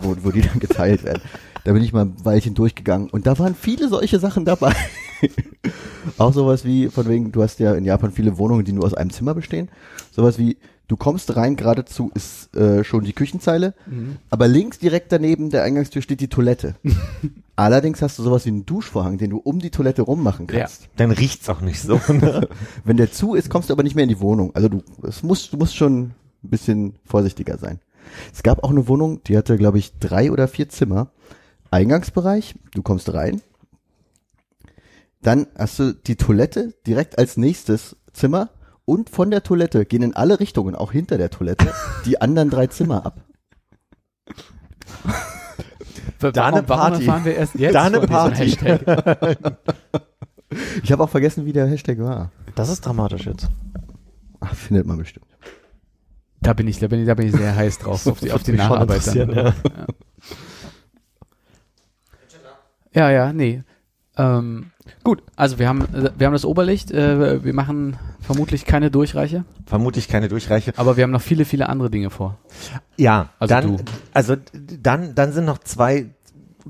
wo, 0.00 0.16
wo 0.22 0.30
die 0.30 0.42
dann 0.42 0.58
geteilt 0.58 1.04
werden. 1.04 1.22
Da 1.64 1.72
bin 1.72 1.82
ich 1.82 1.92
mal 1.92 2.06
ein 2.06 2.24
Weilchen 2.24 2.54
durchgegangen 2.54 3.10
und 3.10 3.26
da 3.26 3.38
waren 3.38 3.54
viele 3.54 3.88
solche 3.88 4.18
Sachen 4.18 4.44
dabei. 4.44 4.74
Auch 6.18 6.32
sowas 6.32 6.64
wie, 6.64 6.88
von 6.88 7.08
wegen, 7.08 7.32
du 7.32 7.42
hast 7.42 7.58
ja 7.58 7.74
in 7.74 7.84
Japan 7.84 8.12
viele 8.12 8.38
Wohnungen, 8.38 8.64
die 8.64 8.72
nur 8.72 8.84
aus 8.84 8.94
einem 8.94 9.10
Zimmer 9.10 9.34
bestehen. 9.34 9.68
Sowas 10.10 10.38
wie, 10.38 10.56
du 10.88 10.96
kommst 10.96 11.36
rein, 11.36 11.56
geradezu 11.56 12.10
ist 12.14 12.54
äh, 12.56 12.82
schon 12.82 13.04
die 13.04 13.12
Küchenzeile, 13.12 13.74
aber 14.30 14.48
links 14.48 14.78
direkt 14.78 15.12
daneben 15.12 15.50
der 15.50 15.62
Eingangstür 15.62 16.02
steht 16.02 16.20
die 16.20 16.28
Toilette. 16.28 16.74
Allerdings 17.56 18.02
hast 18.02 18.18
du 18.18 18.22
sowas 18.22 18.44
wie 18.44 18.50
einen 18.50 18.66
Duschvorhang, 18.66 19.18
den 19.18 19.30
du 19.30 19.38
um 19.38 19.58
die 19.58 19.70
Toilette 19.70 20.02
rummachen 20.02 20.46
kannst. 20.46 20.88
Dann 20.96 21.10
riecht's 21.10 21.48
auch 21.48 21.60
nicht 21.60 21.80
so. 21.80 22.00
Ne? 22.08 22.48
Wenn 22.84 22.96
der 22.96 23.12
zu 23.12 23.34
ist, 23.34 23.50
kommst 23.50 23.68
du 23.68 23.74
aber 23.74 23.82
nicht 23.82 23.94
mehr 23.94 24.04
in 24.04 24.08
die 24.08 24.20
Wohnung. 24.20 24.54
Also 24.54 24.68
du, 24.68 24.82
es 25.02 25.22
muss, 25.22 25.50
du 25.50 25.56
musst 25.56 25.76
schon 25.76 26.00
ein 26.02 26.14
bisschen 26.42 26.94
vorsichtiger 27.04 27.58
sein. 27.58 27.80
Es 28.32 28.42
gab 28.42 28.64
auch 28.64 28.70
eine 28.70 28.88
Wohnung, 28.88 29.22
die 29.24 29.36
hatte, 29.36 29.56
glaube 29.56 29.78
ich, 29.78 29.98
drei 29.98 30.32
oder 30.32 30.48
vier 30.48 30.68
Zimmer. 30.68 31.10
Eingangsbereich, 31.70 32.54
du 32.72 32.82
kommst 32.82 33.12
rein. 33.12 33.42
Dann 35.20 35.48
hast 35.58 35.78
du 35.78 35.92
die 35.92 36.16
Toilette 36.16 36.74
direkt 36.86 37.18
als 37.18 37.36
nächstes 37.36 37.96
Zimmer 38.12 38.50
und 38.88 39.10
von 39.10 39.30
der 39.30 39.42
Toilette 39.42 39.84
gehen 39.84 40.02
in 40.02 40.16
alle 40.16 40.40
Richtungen, 40.40 40.74
auch 40.74 40.92
hinter 40.92 41.18
der 41.18 41.28
Toilette, 41.28 41.74
die 42.06 42.20
anderen 42.22 42.48
drei 42.48 42.68
Zimmer 42.68 43.04
ab. 43.04 43.20
Warum, 46.20 46.32
Da 46.32 46.46
eine 46.46 46.68
warum 46.68 46.80
Party. 46.92 47.04
erfahren 47.06 47.24
wir 47.26 47.36
erst 47.36 47.54
jetzt 47.56 47.74
Da 47.74 47.84
eine 47.84 48.00
Party. 48.00 48.50
Hashtag? 48.50 49.56
Ich 50.82 50.90
habe 50.90 51.04
auch 51.04 51.10
vergessen, 51.10 51.44
wie 51.44 51.52
der 51.52 51.66
Hashtag 51.66 51.98
war. 51.98 52.32
Das 52.54 52.70
ist 52.70 52.80
dramatisch 52.80 53.26
jetzt. 53.26 53.48
Ach, 54.40 54.54
findet 54.54 54.86
man 54.86 54.96
bestimmt. 54.96 55.26
Da 56.40 56.54
bin 56.54 56.66
ich, 56.66 56.78
da 56.78 56.88
bin 56.88 57.00
ich, 57.00 57.06
da 57.06 57.12
bin 57.14 57.26
ich 57.26 57.34
sehr 57.34 57.54
heiß 57.54 57.78
drauf, 57.80 58.06
auf 58.06 58.20
die, 58.20 58.32
auf 58.32 58.42
die 58.42 58.52
Nacharbeit 58.52 59.06
interessieren, 59.06 59.52
Ja, 62.94 63.10
ja, 63.10 63.32
nee. 63.34 63.62
Ähm, 64.18 64.72
gut, 65.04 65.22
also 65.36 65.58
wir 65.58 65.68
haben, 65.68 65.82
äh, 65.94 66.10
wir 66.18 66.26
haben 66.26 66.32
das 66.34 66.44
Oberlicht, 66.44 66.90
äh, 66.90 67.44
wir 67.44 67.54
machen 67.54 67.96
vermutlich 68.20 68.64
keine 68.64 68.90
Durchreiche, 68.90 69.44
Vermutlich 69.66 70.08
keine 70.08 70.28
Durchreiche. 70.28 70.72
aber 70.76 70.96
wir 70.96 71.04
haben 71.04 71.12
noch 71.12 71.22
viele, 71.22 71.44
viele 71.44 71.68
andere 71.68 71.88
Dinge 71.90 72.10
vor. 72.10 72.36
Ja, 72.96 73.28
Also 73.38 73.54
dann, 73.54 73.76
du. 73.76 73.84
also 74.12 74.34
dann, 74.82 75.14
dann 75.14 75.32
sind 75.32 75.44
noch 75.44 75.58
zwei 75.58 76.06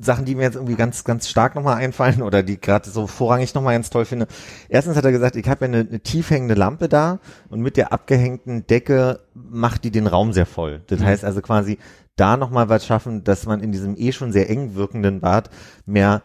Sachen, 0.00 0.26
die 0.26 0.34
mir 0.36 0.42
jetzt 0.42 0.54
irgendwie 0.54 0.76
ganz, 0.76 1.02
ganz 1.02 1.28
stark 1.28 1.54
nochmal 1.56 1.76
einfallen 1.78 2.22
oder 2.22 2.42
die 2.44 2.60
gerade 2.60 2.88
so 2.88 3.06
vorrangig 3.08 3.54
nochmal 3.54 3.74
ganz 3.74 3.90
toll 3.90 4.04
finde. 4.04 4.28
Erstens 4.68 4.96
hat 4.96 5.04
er 5.04 5.10
gesagt, 5.10 5.34
ich 5.34 5.48
habe 5.48 5.64
ja 5.64 5.72
eine, 5.72 5.88
eine 5.88 6.00
tief 6.00 6.30
hängende 6.30 6.54
Lampe 6.54 6.88
da 6.88 7.18
und 7.48 7.60
mit 7.62 7.76
der 7.76 7.92
abgehängten 7.92 8.66
Decke 8.68 9.20
macht 9.34 9.82
die 9.84 9.90
den 9.90 10.06
Raum 10.06 10.32
sehr 10.32 10.46
voll. 10.46 10.82
Das 10.86 11.00
Mhm. 11.00 11.04
heißt 11.06 11.24
also 11.24 11.40
quasi 11.40 11.78
da 12.14 12.36
nochmal 12.36 12.68
was 12.68 12.84
schaffen, 12.86 13.24
dass 13.24 13.46
man 13.46 13.60
in 13.60 13.72
diesem 13.72 13.96
eh 13.96 14.12
schon 14.12 14.32
sehr 14.32 14.50
eng 14.50 14.74
wirkenden 14.76 15.20
Bad 15.20 15.50
mehr 15.86 16.22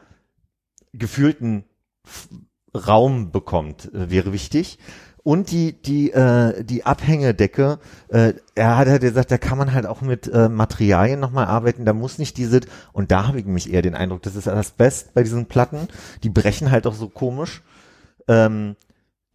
gefühlten 0.93 1.65
Raum 2.75 3.31
bekommt, 3.31 3.93
äh, 3.93 4.09
wäre 4.09 4.33
wichtig. 4.33 4.79
Und 5.23 5.51
die, 5.51 5.81
die, 5.81 6.11
äh, 6.11 6.63
die 6.65 6.85
Abhängedecke, 6.85 7.79
äh, 8.09 8.33
er 8.55 8.77
hat 8.77 8.89
halt 8.89 9.01
gesagt, 9.01 9.31
da 9.31 9.37
kann 9.37 9.57
man 9.57 9.73
halt 9.73 9.85
auch 9.85 10.01
mit 10.01 10.27
äh, 10.27 10.49
Materialien 10.49 11.21
nochmal 11.21 11.45
arbeiten, 11.45 11.85
da 11.85 11.93
muss 11.93 12.17
nicht 12.17 12.35
diese, 12.35 12.59
und 12.91 13.11
da 13.11 13.27
habe 13.27 13.39
ich 13.39 13.45
nämlich 13.45 13.71
eher 13.71 13.81
den 13.81 13.95
Eindruck, 13.95 14.21
das 14.23 14.35
ist 14.35 14.47
das 14.47 14.71
Best 14.71 15.13
bei 15.13 15.23
diesen 15.23 15.45
Platten, 15.45 15.87
die 16.23 16.29
brechen 16.29 16.71
halt 16.71 16.85
auch 16.87 16.93
so 16.93 17.07
komisch. 17.07 17.61
Ähm, 18.27 18.75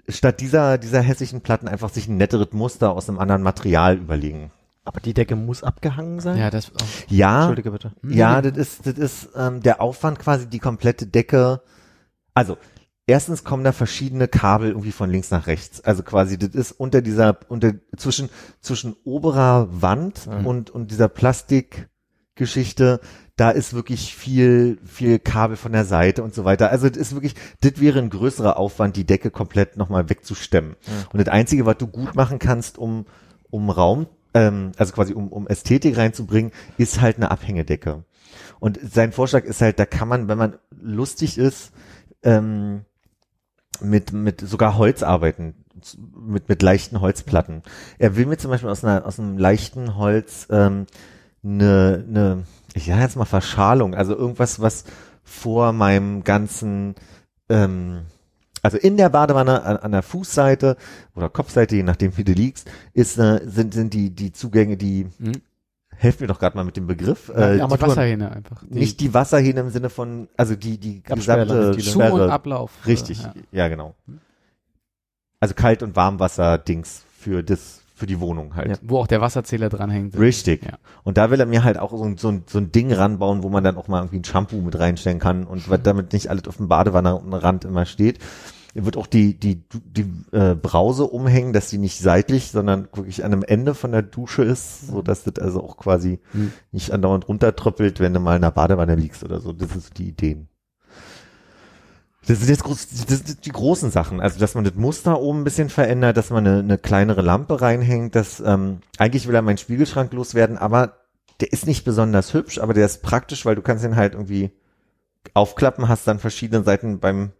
statt 0.08 0.40
dieser, 0.40 0.76
dieser 0.76 1.00
hässlichen 1.00 1.40
Platten 1.40 1.68
einfach 1.68 1.88
sich 1.88 2.06
ein 2.06 2.18
netteres 2.18 2.52
Muster 2.52 2.92
aus 2.92 3.08
einem 3.08 3.18
anderen 3.18 3.42
Material 3.42 3.96
überlegen. 3.96 4.50
Aber 4.88 5.00
die 5.00 5.12
Decke 5.12 5.36
muss 5.36 5.62
abgehangen 5.62 6.18
sein? 6.20 6.38
Ja, 6.38 6.48
das, 6.50 6.72
oh. 6.72 6.84
Ja, 7.08 7.40
Entschuldige 7.40 7.70
bitte. 7.72 7.92
ja, 8.02 8.40
das 8.40 8.56
ist, 8.56 8.86
das 8.86 8.94
ist 8.96 9.28
ähm, 9.36 9.60
der 9.62 9.82
Aufwand 9.82 10.18
quasi 10.18 10.48
die 10.48 10.58
komplette 10.60 11.06
Decke. 11.06 11.60
Also 12.32 12.56
erstens 13.06 13.44
kommen 13.44 13.64
da 13.64 13.72
verschiedene 13.72 14.28
Kabel 14.28 14.70
irgendwie 14.70 14.92
von 14.92 15.10
links 15.10 15.30
nach 15.30 15.46
rechts. 15.46 15.82
Also 15.82 16.02
quasi 16.02 16.38
das 16.38 16.50
ist 16.54 16.72
unter 16.72 17.02
dieser 17.02 17.38
unter 17.48 17.74
zwischen 17.98 18.30
zwischen 18.62 18.96
oberer 19.04 19.68
Wand 19.70 20.26
Mhm. 20.26 20.46
und 20.46 20.70
und 20.70 20.90
dieser 20.90 21.08
Plastikgeschichte. 21.08 23.00
Da 23.36 23.50
ist 23.50 23.72
wirklich 23.74 24.14
viel 24.16 24.78
viel 24.84 25.18
Kabel 25.18 25.56
von 25.56 25.72
der 25.72 25.84
Seite 25.84 26.22
und 26.24 26.34
so 26.34 26.44
weiter. 26.44 26.70
Also 26.70 26.88
das 26.88 26.96
ist 26.96 27.12
wirklich, 27.14 27.34
das 27.60 27.78
wäre 27.80 27.98
ein 27.98 28.10
größerer 28.10 28.56
Aufwand, 28.56 28.96
die 28.96 29.04
Decke 29.04 29.30
komplett 29.30 29.76
nochmal 29.76 30.08
wegzustemmen. 30.08 30.76
Und 31.12 31.20
das 31.20 31.28
einzige, 31.28 31.66
was 31.66 31.76
du 31.76 31.86
gut 31.86 32.14
machen 32.16 32.38
kannst, 32.38 32.78
um 32.78 33.04
um 33.50 33.70
Raum 33.70 34.06
ähm, 34.38 34.72
also 34.76 34.92
quasi 34.92 35.14
um, 35.14 35.28
um 35.28 35.48
Ästhetik 35.48 35.96
reinzubringen, 35.96 36.52
ist 36.76 37.00
halt 37.00 37.16
eine 37.16 37.30
Abhängedecke. 37.30 38.04
Und 38.60 38.78
sein 38.82 39.12
Vorschlag 39.12 39.44
ist 39.44 39.60
halt, 39.60 39.78
da 39.78 39.86
kann 39.86 40.08
man, 40.08 40.28
wenn 40.28 40.38
man 40.38 40.56
lustig 40.70 41.38
ist, 41.38 41.72
ähm, 42.22 42.84
mit, 43.80 44.12
mit 44.12 44.40
sogar 44.40 44.76
Holz 44.78 45.02
arbeiten, 45.02 45.64
mit, 46.16 46.48
mit 46.48 46.62
leichten 46.62 47.00
Holzplatten. 47.00 47.62
Er 47.98 48.16
will 48.16 48.26
mir 48.26 48.38
zum 48.38 48.50
Beispiel 48.50 48.70
aus, 48.70 48.84
einer, 48.84 49.04
aus 49.06 49.18
einem 49.18 49.38
leichten 49.38 49.96
Holz 49.96 50.46
ähm, 50.50 50.86
eine, 51.44 52.04
eine, 52.08 52.44
ich 52.74 52.86
sag 52.86 53.00
jetzt 53.00 53.16
mal 53.16 53.24
Verschalung, 53.24 53.94
also 53.94 54.16
irgendwas, 54.16 54.60
was 54.60 54.84
vor 55.22 55.72
meinem 55.72 56.24
ganzen, 56.24 56.94
ähm, 57.48 58.02
also 58.62 58.76
in 58.76 58.96
der 58.96 59.08
Badewanne 59.08 59.62
an, 59.62 59.76
an 59.78 59.92
der 59.92 60.02
Fußseite 60.02 60.76
oder 61.14 61.28
Kopfseite, 61.28 61.76
je 61.76 61.82
nachdem 61.82 62.16
wie 62.16 62.24
du 62.24 62.32
liegst, 62.32 62.70
ist, 62.92 63.18
äh, 63.18 63.40
sind, 63.46 63.74
sind 63.74 63.94
die, 63.94 64.10
die 64.10 64.32
Zugänge, 64.32 64.76
die, 64.76 65.06
Mhm. 65.18 65.32
helfen 65.96 66.22
mir 66.22 66.26
doch 66.28 66.38
gerade 66.38 66.56
mal 66.56 66.64
mit 66.64 66.76
dem 66.76 66.86
Begriff, 66.86 67.28
Ja, 67.28 67.50
äh, 67.50 67.54
die 67.56 67.62
Armaturen. 67.62 67.90
Wasserhähne 67.90 68.30
einfach. 68.30 68.62
Die 68.68 68.78
nicht 68.78 69.00
die 69.00 69.12
Wasserhähne 69.14 69.60
im 69.60 69.70
Sinne 69.70 69.90
von, 69.90 70.28
also 70.36 70.54
die, 70.54 70.78
die 70.78 71.02
gesamte. 71.02 71.76
Zu- 71.78 71.98
und. 72.00 72.20
Ablauf. 72.30 72.70
Richtig, 72.86 73.22
Ja. 73.22 73.34
ja. 73.52 73.68
genau. 73.68 73.94
Also 75.40 75.54
Kalt- 75.54 75.82
und 75.82 75.94
Warmwasser-Dings 75.96 77.04
für 77.18 77.42
das, 77.42 77.77
für 77.98 78.06
die 78.06 78.20
Wohnung 78.20 78.54
halt. 78.54 78.68
Ja. 78.68 78.76
Wo 78.82 78.98
auch 78.98 79.06
der 79.06 79.20
Wasserzähler 79.20 79.68
dranhängt. 79.68 80.18
Richtig. 80.18 80.64
Ja. 80.64 80.78
Und 81.04 81.18
da 81.18 81.30
will 81.30 81.40
er 81.40 81.46
mir 81.46 81.64
halt 81.64 81.78
auch 81.78 81.90
so, 81.90 82.04
ein- 82.04 82.16
so, 82.16 82.32
so 82.46 82.58
ein 82.58 82.70
Ding 82.72 82.92
ranbauen, 82.92 83.42
wo 83.42 83.48
man 83.48 83.64
dann 83.64 83.76
auch 83.76 83.88
mal 83.88 83.98
irgendwie 84.00 84.20
ein 84.20 84.24
Shampoo 84.24 84.60
mit 84.60 84.78
reinstellen 84.78 85.18
kann 85.18 85.44
und 85.44 85.68
was 85.70 85.82
damit 85.82 86.12
nicht 86.12 86.28
alles 86.30 86.46
auf 86.48 86.56
dem 86.58 86.68
Badewannenrand 86.68 87.64
immer 87.64 87.84
steht. 87.86 88.18
Er 88.74 88.84
wird 88.84 88.96
auch 88.96 89.06
die, 89.08 89.34
die, 89.38 89.62
die 89.72 90.06
äh, 90.30 90.54
Brause 90.54 91.04
umhängen, 91.06 91.52
dass 91.52 91.68
die 91.70 91.78
nicht 91.78 91.98
seitlich, 91.98 92.50
sondern 92.52 92.82
wirklich 92.94 93.24
an 93.24 93.32
einem 93.32 93.42
Ende 93.42 93.74
von 93.74 93.90
der 93.92 94.02
Dusche 94.02 94.42
ist, 94.44 94.86
so 94.86 95.02
dass 95.02 95.24
das 95.24 95.38
also 95.42 95.62
auch 95.64 95.76
quasi 95.78 96.20
Mhm. 96.32 96.52
nicht 96.70 96.92
andauernd 96.92 97.26
runtertröppelt, 97.28 97.98
wenn 97.98 98.14
du 98.14 98.20
mal 98.20 98.36
in 98.36 98.42
der 98.42 98.50
Badewanne 98.52 98.94
liegst 98.94 99.24
oder 99.24 99.40
so. 99.40 99.52
Das 99.52 99.74
ist 99.74 99.98
die 99.98 100.08
Ideen. 100.08 100.48
Das 102.28 102.40
sind 102.40 102.50
jetzt 102.50 102.62
groß, 102.62 102.88
das 103.08 103.18
sind 103.20 103.46
die 103.46 103.52
großen 103.52 103.90
Sachen. 103.90 104.20
Also, 104.20 104.38
dass 104.38 104.54
man 104.54 104.62
das 104.62 104.74
Muster 104.74 105.18
oben 105.18 105.40
ein 105.40 105.44
bisschen 105.44 105.70
verändert, 105.70 106.18
dass 106.18 106.28
man 106.28 106.46
eine, 106.46 106.58
eine 106.58 106.76
kleinere 106.76 107.22
Lampe 107.22 107.62
reinhängt, 107.62 108.14
dass, 108.14 108.40
ähm, 108.40 108.80
eigentlich 108.98 109.26
will 109.26 109.34
er 109.34 109.40
meinen 109.40 109.56
Spiegelschrank 109.56 110.12
loswerden, 110.12 110.58
aber 110.58 110.98
der 111.40 111.52
ist 111.54 111.66
nicht 111.66 111.84
besonders 111.84 112.34
hübsch, 112.34 112.58
aber 112.58 112.74
der 112.74 112.84
ist 112.84 113.02
praktisch, 113.02 113.46
weil 113.46 113.54
du 113.54 113.62
kannst 113.62 113.82
ihn 113.82 113.96
halt 113.96 114.12
irgendwie 114.12 114.50
aufklappen, 115.32 115.88
hast 115.88 116.06
dann 116.06 116.18
verschiedene 116.18 116.62
Seiten 116.64 117.00
beim 117.00 117.32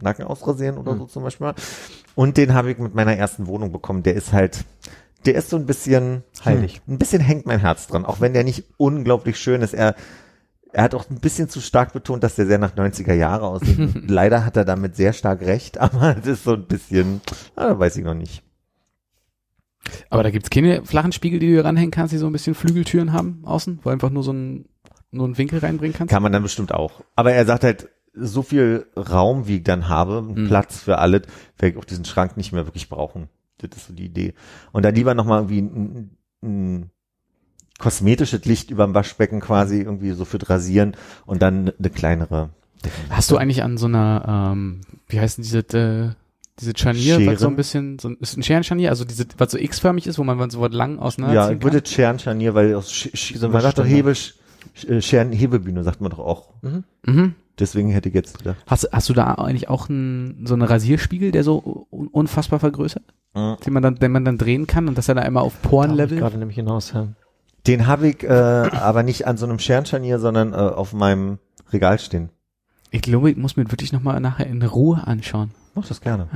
Nacken 0.00 0.24
ausrasieren 0.24 0.78
oder 0.78 0.96
so 0.96 1.06
zum 1.06 1.24
Beispiel. 1.24 1.52
Und 2.14 2.36
den 2.36 2.54
habe 2.54 2.70
ich 2.70 2.78
mit 2.78 2.94
meiner 2.94 3.16
ersten 3.16 3.48
Wohnung 3.48 3.72
bekommen. 3.72 4.04
Der 4.04 4.14
ist 4.14 4.32
halt, 4.32 4.64
der 5.26 5.34
ist 5.34 5.50
so 5.50 5.56
ein 5.56 5.66
bisschen 5.66 6.22
Heilig. 6.44 6.82
Hm, 6.86 6.94
ein 6.94 6.98
bisschen 6.98 7.20
hängt 7.20 7.46
mein 7.46 7.60
Herz 7.60 7.88
dran, 7.88 8.04
auch 8.04 8.20
wenn 8.20 8.32
der 8.32 8.44
nicht 8.44 8.64
unglaublich 8.76 9.38
schön 9.38 9.60
ist. 9.60 9.74
Er, 9.74 9.96
er 10.72 10.84
hat 10.84 10.94
auch 10.94 11.08
ein 11.10 11.20
bisschen 11.20 11.48
zu 11.48 11.60
stark 11.60 11.92
betont, 11.92 12.22
dass 12.22 12.36
der 12.36 12.46
sehr 12.46 12.58
nach 12.58 12.74
90er 12.74 13.14
Jahre 13.14 13.46
aussieht. 13.46 13.94
Leider 14.08 14.44
hat 14.44 14.56
er 14.56 14.64
damit 14.64 14.96
sehr 14.96 15.12
stark 15.12 15.40
recht, 15.42 15.78
aber 15.80 16.14
das 16.14 16.26
ist 16.26 16.44
so 16.44 16.54
ein 16.54 16.66
bisschen, 16.66 17.20
ah, 17.56 17.78
weiß 17.78 17.96
ich 17.96 18.04
noch 18.04 18.14
nicht. 18.14 18.42
Aber 20.10 20.22
da 20.22 20.30
gibt's 20.30 20.50
keine 20.50 20.84
flachen 20.84 21.12
Spiegel, 21.12 21.38
die 21.40 21.46
du 21.46 21.52
hier 21.54 21.64
ranhängen 21.64 21.90
kannst, 21.90 22.12
die 22.12 22.18
so 22.18 22.26
ein 22.26 22.32
bisschen 22.32 22.54
Flügeltüren 22.54 23.12
haben 23.12 23.40
außen, 23.44 23.80
wo 23.82 23.88
einfach 23.90 24.10
nur 24.10 24.22
so 24.22 24.32
ein 24.32 24.66
nur 25.12 25.24
einen 25.26 25.38
Winkel 25.38 25.58
reinbringen 25.58 25.96
kannst. 25.96 26.12
Kann 26.12 26.22
man 26.22 26.30
dann 26.32 26.42
bestimmt 26.42 26.72
auch. 26.72 27.02
Aber 27.16 27.32
er 27.32 27.44
sagt 27.44 27.64
halt, 27.64 27.88
so 28.12 28.42
viel 28.42 28.86
Raum, 28.96 29.48
wie 29.48 29.56
ich 29.56 29.64
dann 29.64 29.88
habe, 29.88 30.22
Mhm. 30.22 30.46
Platz 30.46 30.78
für 30.80 30.98
alles, 30.98 31.22
werde 31.58 31.72
ich 31.74 31.76
auch 31.78 31.84
diesen 31.84 32.04
Schrank 32.04 32.36
nicht 32.36 32.52
mehr 32.52 32.66
wirklich 32.66 32.88
brauchen. 32.88 33.28
Das 33.58 33.70
ist 33.76 33.86
so 33.88 33.92
die 33.92 34.04
Idee. 34.04 34.34
Und 34.72 34.84
dann 34.84 34.94
lieber 34.94 35.14
nochmal 35.14 35.40
irgendwie 35.40 35.62
ein, 35.62 36.16
ein 36.42 36.90
kosmetisches 37.80 38.44
Licht 38.44 38.70
über 38.70 38.84
dem 38.86 38.94
Waschbecken 38.94 39.40
quasi, 39.40 39.80
irgendwie 39.80 40.12
so 40.12 40.24
für 40.24 40.38
das 40.38 40.48
Rasieren 40.50 40.94
und 41.26 41.42
dann 41.42 41.72
eine 41.78 41.90
kleinere. 41.90 42.50
Hast 43.10 43.30
du 43.30 43.36
eigentlich 43.36 43.62
an 43.62 43.76
so 43.76 43.86
einer, 43.86 44.50
ähm, 44.52 44.82
wie 45.08 45.20
heißt 45.20 45.38
denn 45.38 45.42
diese, 45.44 45.58
äh, 45.58 46.14
diese 46.60 46.72
Scharnier, 46.76 47.26
was 47.26 47.40
so 47.40 47.48
ein 47.48 47.56
bisschen, 47.56 47.98
so 47.98 48.08
ein, 48.08 48.16
ist 48.20 48.36
ein 48.36 48.42
Scherenscharnier, 48.42 48.90
also 48.90 49.04
diese, 49.04 49.24
was 49.38 49.50
so 49.52 49.58
x-förmig 49.58 50.06
ist, 50.06 50.18
wo 50.18 50.24
man 50.24 50.50
so 50.50 50.60
was 50.60 50.72
lang 50.72 50.96
Ja, 50.96 51.02
auseinanderziehen 51.02 51.56
ich 51.56 51.62
kann? 51.62 51.72
würde 51.72 51.88
Scherenscharnier, 51.88 52.54
weil 52.54 52.74
aus 52.74 52.92
Sch 52.92 53.08
Sch 53.14 53.34
so 53.36 53.46
ein 53.46 53.52
man 53.52 53.62
sagt 53.62 53.78
doch. 53.78 53.84
Hebel, 53.86 54.14
Sch 54.14 54.34
äh, 54.86 55.00
Scheren, 55.02 55.32
Hebebühne 55.32 55.82
sagt 55.82 56.00
man 56.00 56.10
doch 56.10 56.18
auch. 56.18 56.50
Mhm. 56.62 57.34
Deswegen 57.58 57.90
hätte 57.90 58.08
ich 58.08 58.14
jetzt 58.14 58.38
gedacht. 58.38 58.56
Hast, 58.66 58.88
hast 58.92 59.08
du 59.08 59.12
da 59.12 59.34
eigentlich 59.34 59.68
auch 59.68 59.88
ein, 59.90 60.46
so 60.46 60.54
einen 60.54 60.62
Rasierspiegel, 60.62 61.30
der 61.30 61.44
so 61.44 61.86
un 61.90 62.08
unfassbar 62.08 62.58
vergrößert, 62.60 63.02
Mhm. 63.34 63.56
den 63.64 63.72
man 63.72 63.82
dann, 63.82 63.94
den 63.96 64.12
man 64.12 64.24
dann 64.24 64.38
drehen 64.38 64.66
kann 64.66 64.88
und 64.88 64.96
dass 64.98 65.08
er 65.08 65.14
da 65.14 65.22
immer 65.22 65.42
auf 65.42 65.60
Porenlevel? 65.62 66.18
gerade 66.18 66.38
nämlich 66.38 66.56
hinaus, 66.56 66.92
ja. 66.92 67.08
Den 67.66 67.86
habe 67.86 68.08
ich 68.08 68.22
äh, 68.22 68.28
aber 68.28 69.02
nicht 69.02 69.26
an 69.26 69.36
so 69.36 69.46
einem 69.46 69.58
Scherenscharnier, 69.58 70.18
sondern 70.18 70.52
äh, 70.52 70.56
auf 70.56 70.92
meinem 70.92 71.38
Regal 71.72 71.98
stehen. 71.98 72.30
Ich 72.90 73.02
glaube, 73.02 73.30
ich 73.30 73.36
muss 73.36 73.56
mir 73.56 73.70
wirklich 73.70 73.92
nochmal 73.92 74.18
nachher 74.20 74.46
in 74.46 74.62
Ruhe 74.62 75.06
anschauen. 75.06 75.50
Mach 75.74 75.86
das 75.86 76.00
gerne. 76.00 76.28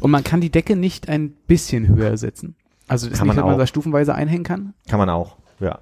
Und 0.00 0.10
man 0.10 0.24
kann 0.24 0.40
die 0.40 0.50
Decke 0.50 0.74
nicht 0.74 1.08
ein 1.08 1.30
bisschen 1.46 1.86
höher 1.86 2.16
setzen. 2.16 2.56
Also 2.88 3.06
ist 3.08 3.18
Kann 3.18 3.28
nicht, 3.28 3.36
man 3.36 3.36
dass 3.36 3.44
man 3.46 3.54
auch. 3.54 3.58
da 3.58 3.66
stufenweise 3.66 4.14
einhängen 4.14 4.42
kann. 4.44 4.74
Kann 4.88 4.98
man 4.98 5.08
auch, 5.10 5.36
ja. 5.60 5.78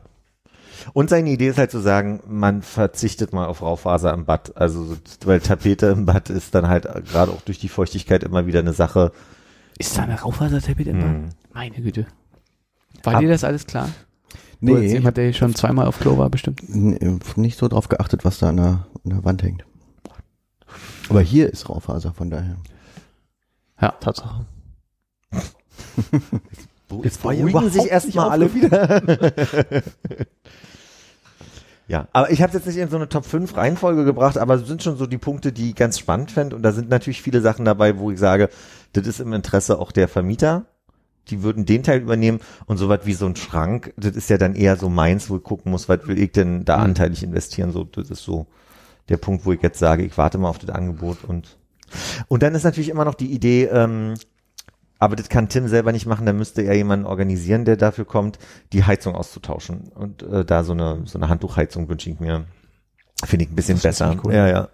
Und 0.92 1.10
seine 1.10 1.30
Idee 1.30 1.48
ist 1.48 1.58
halt 1.58 1.70
zu 1.70 1.78
sagen, 1.80 2.20
man 2.26 2.60
verzichtet 2.62 3.32
mal 3.32 3.46
auf 3.46 3.62
Raufaser 3.62 4.12
im 4.12 4.24
Bad. 4.24 4.56
Also, 4.56 4.84
so- 4.84 4.96
weil 5.24 5.40
Tapete 5.40 5.86
im 5.86 6.06
Bad 6.06 6.28
ist 6.28 6.54
dann 6.54 6.66
halt 6.68 6.84
gerade 7.06 7.30
auch 7.32 7.40
durch 7.42 7.58
die 7.58 7.68
Feuchtigkeit 7.68 8.22
immer 8.24 8.46
wieder 8.46 8.58
eine 8.60 8.72
Sache. 8.72 9.12
Ist 9.78 9.96
da 9.96 10.02
eine 10.02 10.20
Raufasertapete 10.20 10.90
im 10.90 10.98
Bad? 10.98 11.08
Hm. 11.08 11.28
Meine 11.54 11.76
Güte. 11.80 12.06
War 13.04 13.14
Ab- 13.14 13.20
dir 13.20 13.28
das 13.28 13.44
alles 13.44 13.66
klar? 13.66 13.88
Nee, 14.64 14.76
als 14.76 14.92
ich 14.92 15.14
hier 15.16 15.32
schon 15.32 15.54
zweimal 15.56 15.86
auf 15.86 15.98
Klo 15.98 16.18
war, 16.18 16.30
bestimmt. 16.30 16.62
nicht 17.36 17.58
so 17.58 17.66
drauf 17.66 17.88
geachtet, 17.88 18.24
was 18.24 18.38
da 18.38 18.50
an 18.50 18.56
der, 18.56 18.86
an 19.04 19.10
der 19.10 19.24
Wand 19.24 19.42
hängt. 19.42 19.64
Aber 21.08 21.20
hier 21.20 21.52
ist 21.52 21.68
Raufaser, 21.68 22.14
von 22.14 22.30
daher. 22.30 22.56
Tatsache. 23.98 24.46
Jetzt 27.02 27.24
ja 27.24 27.30
beruhigen 27.30 27.70
sich 27.70 27.90
erstmal 27.90 28.28
alle 28.28 28.54
wieder. 28.54 29.02
ja, 31.88 32.06
aber 32.12 32.30
ich 32.30 32.42
habe 32.42 32.50
es 32.50 32.54
jetzt 32.54 32.66
nicht 32.66 32.76
in 32.76 32.90
so 32.90 32.96
eine 32.96 33.08
Top 33.08 33.24
5 33.24 33.56
Reihenfolge 33.56 34.04
gebracht, 34.04 34.36
aber 34.36 34.56
es 34.56 34.66
sind 34.66 34.82
schon 34.82 34.98
so 34.98 35.06
die 35.06 35.16
Punkte, 35.16 35.52
die 35.52 35.70
ich 35.70 35.74
ganz 35.74 35.98
spannend 35.98 36.30
fände. 36.30 36.54
Und 36.54 36.62
da 36.62 36.72
sind 36.72 36.90
natürlich 36.90 37.22
viele 37.22 37.40
Sachen 37.40 37.64
dabei, 37.64 37.98
wo 37.98 38.10
ich 38.10 38.18
sage, 38.18 38.50
das 38.92 39.06
ist 39.06 39.20
im 39.20 39.32
Interesse 39.32 39.78
auch 39.78 39.90
der 39.90 40.06
Vermieter. 40.06 40.66
Die 41.28 41.42
würden 41.42 41.64
den 41.66 41.82
Teil 41.82 42.00
übernehmen 42.00 42.40
und 42.66 42.78
so 42.78 42.88
was 42.88 43.06
wie 43.06 43.12
so 43.14 43.26
ein 43.26 43.36
Schrank, 43.36 43.92
das 43.96 44.16
ist 44.16 44.28
ja 44.28 44.38
dann 44.38 44.54
eher 44.54 44.76
so 44.76 44.88
meins, 44.88 45.30
wo 45.30 45.36
ich 45.36 45.42
gucken 45.42 45.70
muss, 45.70 45.88
was 45.88 46.06
will 46.06 46.18
ich 46.18 46.32
denn 46.32 46.64
da 46.64 46.76
anteilig 46.78 47.22
investieren. 47.22 47.70
So, 47.72 47.84
das 47.84 48.10
ist 48.10 48.22
so 48.24 48.46
der 49.08 49.16
Punkt, 49.18 49.46
wo 49.46 49.52
ich 49.52 49.62
jetzt 49.62 49.78
sage, 49.78 50.04
ich 50.04 50.18
warte 50.18 50.38
mal 50.38 50.48
auf 50.48 50.58
das 50.58 50.70
Angebot 50.70 51.24
und 51.24 51.56
und 52.28 52.42
dann 52.42 52.54
ist 52.54 52.64
natürlich 52.64 52.88
immer 52.88 53.04
noch 53.04 53.14
die 53.14 53.30
Idee, 53.32 53.64
ähm, 53.66 54.14
aber 54.98 55.14
das 55.16 55.28
kann 55.28 55.48
Tim 55.48 55.68
selber 55.68 55.92
nicht 55.92 56.06
machen, 56.06 56.24
da 56.26 56.32
müsste 56.32 56.62
er 56.62 56.74
jemanden 56.74 57.06
organisieren, 57.06 57.64
der 57.64 57.76
dafür 57.76 58.04
kommt, 58.04 58.38
die 58.72 58.84
Heizung 58.84 59.14
auszutauschen. 59.14 59.88
Und 59.94 60.22
äh, 60.22 60.44
da 60.44 60.64
so 60.64 60.72
eine 60.72 61.02
so 61.04 61.18
eine 61.18 61.28
Handtuchheizung 61.28 61.88
wünsche 61.88 62.08
ich 62.08 62.18
mir. 62.20 62.44
Finde 63.24 63.44
ich 63.44 63.50
ein 63.50 63.56
bisschen 63.56 63.78
besser. 63.78 64.16
cool. 64.24 64.32
Ja, 64.32 64.48
ja. 64.48 64.68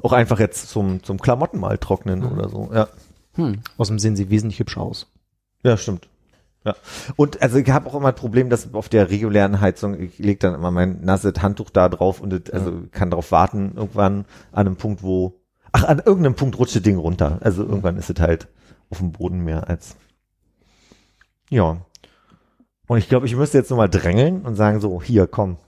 Auch 0.00 0.12
einfach 0.12 0.38
jetzt 0.40 0.68
zum, 0.70 1.02
zum 1.02 1.20
Klamotten 1.20 1.58
mal 1.60 1.76
trocknen 1.76 2.20
Mhm. 2.20 2.32
oder 2.32 2.48
so. 2.48 2.70
Ja. 2.72 2.88
Hm. 3.34 3.58
Außerdem 3.76 3.98
sehen 3.98 4.16
sie 4.16 4.30
wesentlich 4.30 4.58
hübsch 4.60 4.78
aus. 4.78 5.06
Ja, 5.62 5.76
stimmt. 5.76 6.08
Ja. 6.64 6.74
Und 7.16 7.40
also 7.40 7.58
ich 7.58 7.70
habe 7.70 7.88
auch 7.88 7.94
immer 7.94 8.08
ein 8.08 8.14
Problem, 8.14 8.50
dass 8.50 8.74
auf 8.74 8.88
der 8.88 9.10
regulären 9.10 9.60
Heizung, 9.60 9.98
ich 9.98 10.18
lege 10.18 10.38
dann 10.38 10.54
immer 10.54 10.70
mein 10.70 11.00
nasses 11.02 11.34
Handtuch 11.40 11.70
da 11.70 11.88
drauf 11.88 12.20
und 12.20 12.30
das, 12.30 12.50
also 12.52 12.82
kann 12.90 13.10
darauf 13.10 13.32
warten, 13.32 13.72
irgendwann 13.76 14.24
an 14.52 14.66
einem 14.66 14.76
Punkt, 14.76 15.02
wo, 15.02 15.40
ach, 15.72 15.84
an 15.84 15.98
irgendeinem 15.98 16.34
Punkt 16.34 16.58
rutscht 16.58 16.76
das 16.76 16.82
Ding 16.82 16.96
runter. 16.96 17.38
Also 17.40 17.62
irgendwann 17.62 17.96
ist 17.96 18.10
es 18.10 18.20
halt 18.20 18.48
auf 18.90 18.98
dem 18.98 19.12
Boden 19.12 19.44
mehr 19.44 19.68
als, 19.68 19.96
ja. 21.50 21.78
Und 22.86 22.98
ich 22.98 23.08
glaube, 23.08 23.26
ich 23.26 23.36
müsste 23.36 23.58
jetzt 23.58 23.70
nur 23.70 23.78
mal 23.78 23.88
drängeln 23.88 24.42
und 24.42 24.54
sagen 24.54 24.80
so, 24.80 25.02
hier, 25.02 25.26
komm, 25.26 25.58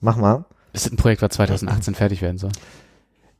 mach 0.00 0.16
mal. 0.16 0.44
Das 0.72 0.86
ist 0.86 0.92
ein 0.92 0.96
Projekt, 0.96 1.22
was 1.22 1.32
2018 1.32 1.94
fertig 1.94 2.22
werden 2.22 2.38
soll. 2.38 2.52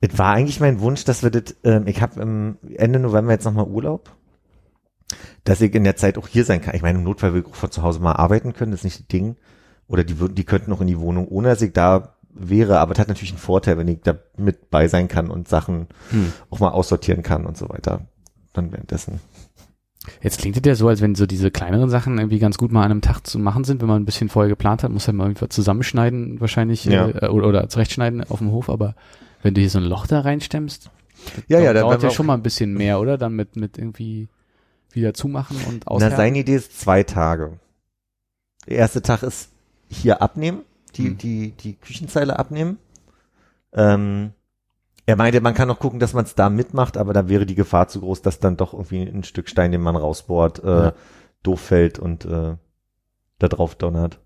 Es 0.00 0.18
war 0.18 0.34
eigentlich 0.34 0.60
mein 0.60 0.80
Wunsch, 0.80 1.04
dass 1.04 1.22
wir 1.22 1.30
das, 1.30 1.54
ähm, 1.64 1.86
ich 1.86 2.02
habe 2.02 2.20
im 2.20 2.58
Ende 2.76 2.98
November 2.98 3.32
jetzt 3.32 3.44
nochmal 3.44 3.66
Urlaub, 3.66 4.10
dass 5.44 5.60
ich 5.60 5.74
in 5.74 5.84
der 5.84 5.96
Zeit 5.96 6.18
auch 6.18 6.28
hier 6.28 6.44
sein 6.44 6.60
kann. 6.60 6.74
Ich 6.74 6.82
meine, 6.82 6.98
im 6.98 7.04
Notfall 7.04 7.34
will 7.34 7.42
ich 7.42 7.46
auch 7.46 7.54
von 7.56 7.70
zu 7.70 7.82
Hause 7.82 8.00
mal 8.00 8.12
arbeiten 8.12 8.52
können, 8.52 8.70
das 8.72 8.80
ist 8.80 8.84
nicht 8.84 9.00
das 9.00 9.06
Ding. 9.08 9.36
Oder 9.88 10.04
die 10.04 10.18
würden, 10.18 10.34
die 10.34 10.44
könnten 10.44 10.70
noch 10.70 10.80
in 10.80 10.86
die 10.86 10.98
Wohnung, 11.00 11.28
ohne 11.28 11.48
dass 11.48 11.60
ich 11.62 11.72
da 11.72 12.14
wäre, 12.34 12.78
aber 12.78 12.92
es 12.92 12.98
hat 12.98 13.08
natürlich 13.08 13.32
einen 13.32 13.38
Vorteil, 13.38 13.76
wenn 13.76 13.88
ich 13.88 14.00
da 14.02 14.14
mit 14.38 14.70
bei 14.70 14.88
sein 14.88 15.08
kann 15.08 15.28
und 15.30 15.48
Sachen 15.48 15.88
Hm. 16.10 16.32
auch 16.50 16.60
mal 16.60 16.70
aussortieren 16.70 17.22
kann 17.22 17.44
und 17.44 17.56
so 17.58 17.68
weiter. 17.68 18.06
Dann 18.54 18.72
währenddessen. 18.72 19.20
Jetzt 20.20 20.40
klingt 20.40 20.56
es 20.56 20.62
ja 20.66 20.74
so, 20.74 20.88
als 20.88 21.00
wenn 21.00 21.14
so 21.14 21.26
diese 21.26 21.50
kleineren 21.50 21.88
Sachen 21.90 22.18
irgendwie 22.18 22.38
ganz 22.40 22.58
gut 22.58 22.72
mal 22.72 22.84
an 22.84 22.90
einem 22.90 23.00
Tag 23.02 23.24
zu 23.26 23.38
machen 23.38 23.62
sind, 23.64 23.80
wenn 23.82 23.88
man 23.88 24.02
ein 24.02 24.04
bisschen 24.04 24.28
vorher 24.28 24.48
geplant 24.48 24.82
hat, 24.82 24.90
muss 24.90 25.06
halt 25.06 25.16
mal 25.16 25.26
irgendwie 25.28 25.48
zusammenschneiden 25.48 26.40
wahrscheinlich 26.40 26.84
Ja. 26.86 27.08
äh, 27.08 27.28
oder, 27.28 27.46
oder 27.46 27.68
zurechtschneiden 27.68 28.24
auf 28.24 28.38
dem 28.38 28.50
Hof, 28.50 28.68
aber 28.68 28.94
wenn 29.42 29.54
du 29.54 29.60
hier 29.60 29.70
so 29.70 29.78
ein 29.78 29.84
Loch 29.84 30.06
da 30.08 30.20
reinstemmst, 30.20 30.90
Ja, 31.48 31.60
ja, 31.60 31.72
dauert 31.72 32.02
ja 32.02 32.10
schon 32.10 32.24
auch- 32.24 32.28
mal 32.28 32.34
ein 32.34 32.42
bisschen 32.42 32.74
mehr, 32.74 32.98
oder? 32.98 33.16
Dann 33.18 33.36
mit, 33.36 33.54
mit 33.56 33.78
irgendwie 33.78 34.28
wieder 34.94 35.14
zumachen 35.14 35.56
und 35.68 35.84
Na, 35.86 35.90
aushärten. 35.92 36.16
seine 36.16 36.38
Idee 36.38 36.56
ist 36.56 36.78
zwei 36.80 37.02
Tage. 37.02 37.58
Der 38.68 38.76
erste 38.78 39.02
Tag 39.02 39.22
ist 39.22 39.50
hier 39.88 40.22
abnehmen 40.22 40.60
die, 40.96 41.06
Hm. 41.08 41.18
die, 41.18 41.50
die 41.52 41.74
Küchenzeile 41.74 42.38
abnehmen. 42.38 42.78
Ähm, 43.72 44.32
er 45.06 45.16
meinte, 45.16 45.40
man 45.40 45.54
kann 45.54 45.68
noch 45.68 45.78
gucken, 45.80 45.98
dass 46.00 46.12
man 46.14 46.24
es 46.24 46.34
da 46.34 46.48
mitmacht, 46.50 46.96
aber 46.96 47.12
da 47.12 47.28
wäre 47.28 47.46
die 47.46 47.54
Gefahr 47.54 47.88
zu 47.88 48.00
groß, 48.00 48.22
dass 48.22 48.38
dann 48.38 48.56
doch 48.56 48.72
irgendwie 48.72 49.02
ein 49.02 49.24
Stück 49.24 49.48
Stein, 49.48 49.72
den 49.72 49.80
man 49.80 49.96
rausbohrt, 49.96 50.62
äh, 50.62 50.68
Ja. 50.68 50.92
doof 51.42 51.60
fällt 51.60 51.98
und 51.98 52.24
äh, 52.24 52.56
da 53.38 53.48
drauf 53.48 53.74
donnert. 53.74 54.20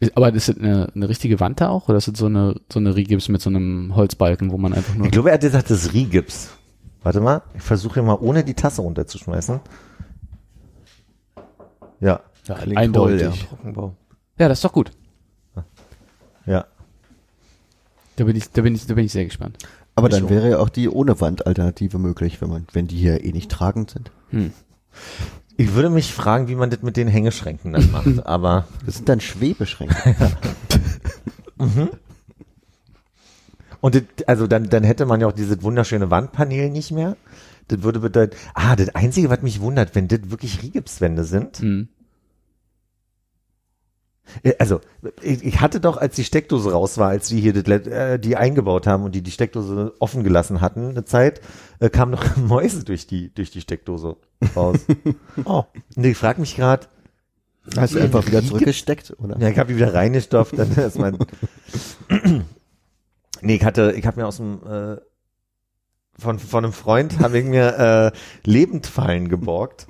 Ist- 0.00 0.16
Aber 0.16 0.32
ist 0.34 0.48
das 0.48 0.58
eine, 0.58 0.92
eine 0.94 1.08
richtige 1.08 1.40
Wand 1.40 1.60
da 1.60 1.68
auch? 1.70 1.88
Oder 1.88 1.98
ist 1.98 2.08
das 2.08 2.18
so 2.18 2.26
eine, 2.26 2.60
so 2.72 2.78
eine 2.78 2.94
Rigips 2.96 3.28
mit 3.28 3.40
so 3.40 3.50
einem 3.50 3.94
Holzbalken, 3.96 4.50
wo 4.52 4.58
man 4.58 4.72
einfach 4.74 4.94
nur. 4.94 5.06
Ich 5.06 5.12
glaube, 5.12 5.30
er 5.30 5.34
hat 5.34 5.40
gesagt, 5.40 5.70
das 5.70 5.84
ist 5.86 5.94
Rigips. 5.94 6.50
Warte 7.02 7.20
mal, 7.20 7.42
ich 7.54 7.62
versuche 7.62 8.02
mal 8.02 8.18
ohne 8.20 8.44
die 8.44 8.54
Tasse 8.54 8.82
runterzuschmeißen. 8.82 9.60
Ja, 12.00 12.20
ja, 12.46 12.54
eindeutig. 12.54 12.92
toll, 12.92 13.20
ja. 13.20 13.46
Trockenbau. 13.48 13.96
das 14.36 14.58
ist 14.58 14.64
doch 14.64 14.72
gut. 14.72 14.90
ja. 16.46 16.66
Da 18.16 18.24
bin 18.24 18.36
ich, 18.36 18.50
da 18.50 18.62
bin 18.62 18.74
ich, 18.74 18.86
da 18.86 18.94
bin 18.94 19.04
ich 19.04 19.12
sehr 19.12 19.24
gespannt. 19.24 19.58
Aber 19.94 20.08
Ich 20.08 20.14
dann 20.14 20.28
wäre 20.28 20.50
ja 20.50 20.58
auch 20.58 20.68
die 20.68 20.88
ohne 20.88 21.20
Wand-Alternative 21.20 21.98
möglich, 21.98 22.40
wenn 22.40 22.50
man, 22.50 22.66
wenn 22.72 22.86
die 22.86 22.96
hier 22.96 23.24
eh 23.24 23.32
nicht 23.32 23.50
tragend 23.50 23.90
sind. 23.90 24.10
Hm. 24.30 24.52
Ich 25.56 25.74
würde 25.74 25.90
mich 25.90 26.12
fragen, 26.14 26.46
wie 26.48 26.54
man 26.54 26.70
das 26.70 26.82
mit 26.82 26.96
den 26.96 27.08
Hängeschränken 27.08 27.72
dann 27.72 27.90
macht, 27.90 28.24
aber 28.26 28.66
Das 28.86 28.96
sind 28.96 29.08
dann 29.08 29.20
Schwebeschränke. 29.20 29.96
und 33.80 33.94
das, 33.94 34.02
also 34.26 34.46
dann 34.46 34.68
dann 34.68 34.84
hätte 34.84 35.06
man 35.06 35.20
ja 35.20 35.26
auch 35.26 35.32
dieses 35.32 35.62
wunderschöne 35.62 36.10
Wandpanel 36.10 36.70
nicht 36.70 36.90
mehr. 36.90 37.16
Das 37.68 37.82
würde 37.82 38.00
bedeuten, 38.00 38.36
ah, 38.54 38.76
das 38.76 38.94
einzige, 38.94 39.28
was 39.30 39.42
mich 39.42 39.60
wundert, 39.60 39.94
wenn 39.94 40.08
das 40.08 40.30
wirklich 40.30 40.62
Rigipswände 40.62 41.24
sind. 41.24 41.58
Hm. 41.58 41.88
Äh, 44.42 44.54
Also, 44.58 44.80
ich, 45.22 45.44
ich 45.44 45.60
hatte 45.60 45.80
doch, 45.80 45.96
als 45.98 46.16
die 46.16 46.24
Steckdose 46.24 46.72
raus 46.72 46.98
war, 46.98 47.08
als 47.08 47.28
die 47.28 47.40
hier 47.40 47.52
das, 47.52 47.86
äh, 47.86 48.18
die 48.18 48.36
eingebaut 48.36 48.86
haben 48.86 49.04
und 49.04 49.14
die 49.14 49.22
die 49.22 49.30
Steckdose 49.30 49.92
offen 49.98 50.24
gelassen 50.24 50.60
hatten, 50.60 50.90
eine 50.90 51.04
Zeit, 51.04 51.40
äh, 51.80 51.90
kamen 51.90 52.12
noch 52.12 52.36
Mäuse 52.36 52.84
durch 52.84 53.06
die 53.06 53.32
durch 53.34 53.50
die 53.50 53.60
Steckdose 53.60 54.16
raus. 54.56 54.78
Oh, 55.44 55.64
Und 55.94 56.04
ich 56.04 56.16
frage 56.16 56.40
mich 56.40 56.56
gerade, 56.56 56.86
Hast 57.76 57.94
du 57.94 58.00
einfach 58.00 58.26
wieder 58.26 58.42
zurückgesteckt, 58.42 59.14
oder? 59.18 59.38
Ja, 59.38 59.48
ich 59.48 59.58
habe 59.58 59.70
die 59.72 59.76
wieder 59.76 59.92
reingestopft, 59.92 60.58
dann 60.58 60.70
ist 60.76 60.98
mein. 60.98 61.18
Nee, 63.40 63.56
ich 63.56 63.64
hatte, 63.64 63.92
ich 63.96 64.06
habe 64.06 64.20
mir 64.20 64.26
aus 64.26 64.36
dem 64.36 64.60
äh, 64.66 64.96
von 66.18 66.38
von 66.38 66.64
einem 66.64 66.72
Freund 66.72 67.20
habe 67.20 67.38
ich 67.38 67.44
mir 67.44 68.12
äh, 68.14 68.18
Lebendfallen 68.48 69.28
geborgt 69.28 69.86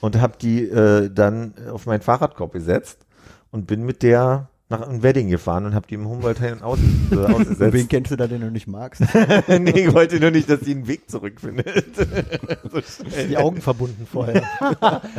und 0.00 0.20
habe 0.20 0.36
die 0.40 0.64
äh, 0.64 1.10
dann 1.10 1.54
auf 1.70 1.86
meinen 1.86 2.00
Fahrradkorb 2.00 2.52
gesetzt 2.52 3.06
und 3.50 3.66
bin 3.66 3.84
mit 3.84 4.02
der 4.02 4.50
nach 4.70 4.82
einem 4.86 5.02
Wedding 5.02 5.28
gefahren 5.30 5.64
und 5.64 5.74
habe 5.74 5.86
die 5.86 5.94
im 5.94 6.06
Humboldt-Hain 6.06 6.60
aus, 6.62 6.78
äh, 6.78 6.82
Und 7.14 7.26
wen 7.26 7.34
ausgesetzt. 7.34 7.88
kennst 7.88 8.10
du 8.10 8.16
da, 8.16 8.26
den 8.26 8.42
du 8.42 8.50
nicht 8.50 8.66
magst? 8.68 9.00
nee, 9.48 9.70
ich 9.70 9.94
wollte 9.94 10.20
nur 10.20 10.30
nicht, 10.30 10.50
dass 10.50 10.60
sie 10.60 10.72
einen 10.72 10.86
Weg 10.86 11.10
zurückfindet. 11.10 11.86
so 12.70 12.80
die 13.28 13.36
Augen 13.38 13.62
verbunden 13.62 14.06
vorher. 14.10 14.42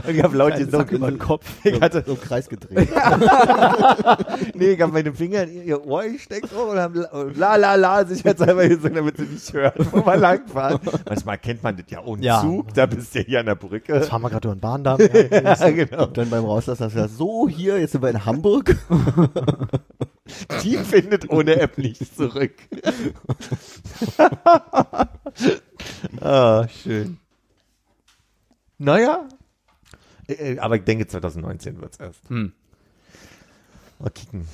Und 0.07 0.15
ich 0.15 0.21
habe 0.21 0.37
laut 0.37 0.53
gesagt, 0.55 0.71
Sack 0.71 0.91
über 0.91 1.09
den 1.09 1.17
Kopf. 1.19 1.45
ich 1.63 1.81
hatte, 1.81 2.03
so 2.05 2.13
im 2.13 2.21
Kreis 2.21 2.47
gedreht. 2.47 2.89
Nee, 4.53 4.71
ich 4.73 4.81
habe 4.81 4.93
meine 4.93 5.13
Finger 5.13 5.43
in 5.43 5.65
ihr 5.65 5.85
Ohr 5.85 6.03
gesteckt 6.03 6.53
und 6.53 6.77
hab 6.77 6.93
la 7.35 7.55
la 7.55 7.75
la 7.75 8.05
sicherheitshalber 8.05 8.67
gesagt, 8.67 8.95
damit 8.95 9.17
sie 9.17 9.23
nicht 9.23 9.51
hört, 9.53 9.75
wo 9.91 10.05
wir 10.05 10.17
langfahren. 10.17 10.79
Manchmal 11.07 11.37
kennt 11.39 11.63
man 11.63 11.75
das 11.75 11.85
ja 11.89 12.03
ohne 12.03 12.23
Ja. 12.23 12.41
Zug, 12.41 12.73
da 12.75 12.85
bist 12.85 13.15
du 13.15 13.19
ja 13.19 13.25
hier 13.25 13.39
an 13.39 13.47
der 13.47 13.55
Brücke. 13.55 13.95
Jetzt 13.95 14.09
fahren 14.09 14.21
wir 14.21 14.29
gerade 14.29 14.47
über 14.47 14.55
den 14.55 14.61
Bahndamm. 14.61 14.99
Ja, 14.99 15.69
genau. 15.71 16.05
Und 16.05 16.17
dann 16.17 16.29
beim 16.29 16.45
Rauslassen 16.45 16.85
hast 16.85 16.93
du 16.93 17.01
gesagt, 17.01 17.17
so, 17.17 17.47
hier, 17.49 17.79
jetzt 17.79 17.93
sind 17.93 18.01
wir 18.03 18.09
in 18.09 18.25
Hamburg. 18.25 18.75
Die 20.63 20.77
findet 20.77 21.29
ohne 21.29 21.59
App 21.59 21.77
nicht 21.77 22.15
zurück. 22.15 22.53
ah, 26.21 26.67
schön. 26.67 27.17
Naja. 28.77 29.27
Äh, 30.27 30.57
Aber 30.59 30.75
ich 30.75 30.83
denke, 30.83 31.07
2019 31.07 31.81
wird's 31.81 31.97
erst. 31.97 32.29
Hm. 32.29 32.53
Mal 33.99 34.09
kicken. 34.11 34.47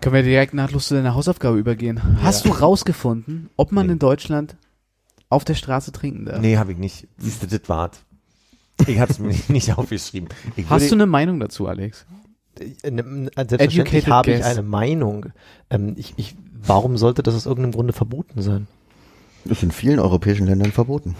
Können 0.00 0.14
wir 0.14 0.22
direkt 0.22 0.54
nahtlos 0.54 0.88
zu 0.88 0.94
deiner 0.94 1.14
Hausaufgabe 1.14 1.58
übergehen? 1.58 2.22
Hast 2.22 2.44
du 2.46 2.50
rausgefunden, 2.50 3.50
ob 3.56 3.72
man 3.72 3.86
Nee. 3.86 3.94
in 3.94 3.98
Deutschland 3.98 4.56
auf 5.28 5.44
der 5.44 5.54
Straße 5.54 5.92
trinken 5.92 6.24
darf? 6.24 6.40
Nee, 6.40 6.56
habe 6.56 6.72
ich 6.72 6.78
nicht. 6.78 7.08
Siehst 7.18 7.42
du, 7.42 7.46
das 7.46 7.68
wart. 7.68 7.98
Ich 8.86 8.98
habe 9.00 9.10
es 9.10 9.18
mir 9.18 9.34
nicht 9.48 9.76
aufgeschrieben. 9.76 10.28
Ich 10.56 10.68
Hast 10.70 10.82
würde- 10.82 10.88
du 10.90 10.94
eine 10.96 11.06
Meinung 11.06 11.40
dazu, 11.40 11.66
Alex? 11.66 12.06
Ne, 12.58 13.30
Selbstverständlich 13.36 14.06
Educated 14.06 14.08
habe 14.08 14.30
ich 14.32 14.44
eine 14.44 14.62
Meinung. 14.62 15.26
Ähm, 15.70 15.94
ich, 15.96 16.14
ich, 16.16 16.36
warum 16.62 16.96
sollte 16.96 17.22
das 17.22 17.34
aus 17.34 17.46
irgendeinem 17.46 17.72
Grunde 17.72 17.92
verboten 17.92 18.42
sein? 18.42 18.66
Das 19.44 19.58
ist 19.58 19.62
in 19.62 19.70
vielen 19.70 20.00
europäischen 20.00 20.46
Ländern 20.46 20.72
verboten. 20.72 21.14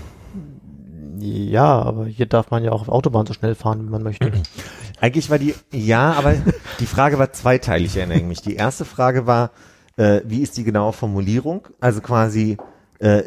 Ja, 1.18 1.83
aber 1.83 2.07
hier 2.07 2.27
darf 2.27 2.51
man 2.51 2.64
ja 2.64 2.72
auch 2.72 2.83
auf 2.83 2.88
Autobahn 2.88 3.27
so 3.27 3.33
schnell 3.33 3.55
fahren, 3.55 3.87
wie 3.87 3.90
man 3.90 4.03
möchte. 4.03 4.33
Eigentlich 5.01 5.31
war 5.31 5.38
die, 5.38 5.55
ja, 5.72 6.12
aber 6.12 6.35
die 6.81 6.87
Frage 6.87 7.18
war 7.18 7.33
zweiteilig, 7.33 7.96
erinnere 7.96 8.18
ich 8.18 8.25
mich. 8.25 8.42
Die 8.42 8.57
erste 8.57 8.85
Frage 8.85 9.27
war, 9.27 9.51
äh, 9.96 10.20
wie 10.25 10.42
ist 10.42 10.57
die 10.57 10.64
genaue 10.64 10.92
Formulierung? 10.92 11.68
Also 11.81 12.01
quasi, 12.01 12.57
äh, 12.99 13.22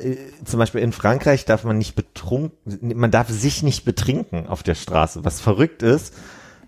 zum 0.46 0.60
Beispiel 0.60 0.82
in 0.82 0.92
Frankreich 0.92 1.46
darf 1.46 1.64
man 1.64 1.78
nicht 1.78 1.96
betrunken, 1.96 2.98
man 2.98 3.12
darf 3.12 3.30
sich 3.30 3.64
nicht 3.64 3.86
betrinken 3.86 4.48
auf 4.48 4.64
der 4.64 4.76
Straße, 4.76 5.24
was 5.26 5.42
verrückt 5.42 5.84
ist, 5.84 6.14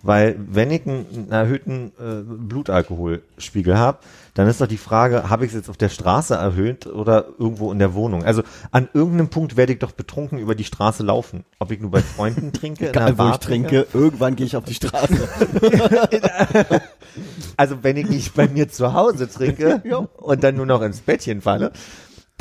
weil 0.02 0.36
wenn 0.38 0.70
ich 0.70 0.86
einen, 0.86 1.30
erhöhten 1.30 1.92
äh, 1.98 2.22
Blutalkoholspiegel 2.22 3.78
habe, 3.78 3.98
dann 4.34 4.48
ist 4.48 4.60
doch 4.60 4.66
die 4.66 4.78
Frage, 4.78 5.28
habe 5.30 5.44
ich 5.44 5.50
es 5.50 5.56
jetzt 5.56 5.68
auf 5.68 5.76
der 5.76 5.90
Straße 5.90 6.34
erhöht 6.34 6.86
oder 6.86 7.26
irgendwo 7.38 7.70
in 7.70 7.78
der 7.78 7.94
Wohnung? 7.94 8.24
Also 8.24 8.42
an 8.70 8.88
irgendeinem 8.94 9.28
Punkt 9.28 9.56
werde 9.56 9.74
ich 9.74 9.78
doch 9.78 9.92
betrunken 9.92 10.38
über 10.38 10.54
die 10.54 10.64
Straße 10.64 11.02
laufen. 11.02 11.44
Ob 11.58 11.70
ich 11.70 11.80
nur 11.80 11.90
bei 11.90 12.02
Freunden 12.02 12.52
trinke, 12.52 12.86
in 12.86 12.96
einer 12.96 13.08
Egal, 13.08 13.18
wo 13.18 13.22
Bar 13.22 13.34
ich 13.34 13.38
trinke, 13.38 13.86
irgendwann 13.92 14.36
gehe 14.36 14.46
ich 14.46 14.56
auf 14.56 14.64
die 14.64 14.74
Straße. 14.74 15.28
Also 17.56 17.82
wenn 17.82 17.96
ich 17.96 18.08
nicht 18.08 18.34
bei 18.34 18.48
mir 18.48 18.68
zu 18.68 18.94
Hause 18.94 19.28
trinke 19.28 19.82
und 20.16 20.42
dann 20.42 20.56
nur 20.56 20.66
noch 20.66 20.82
ins 20.82 21.00
Bettchen 21.00 21.40
falle, 21.42 21.72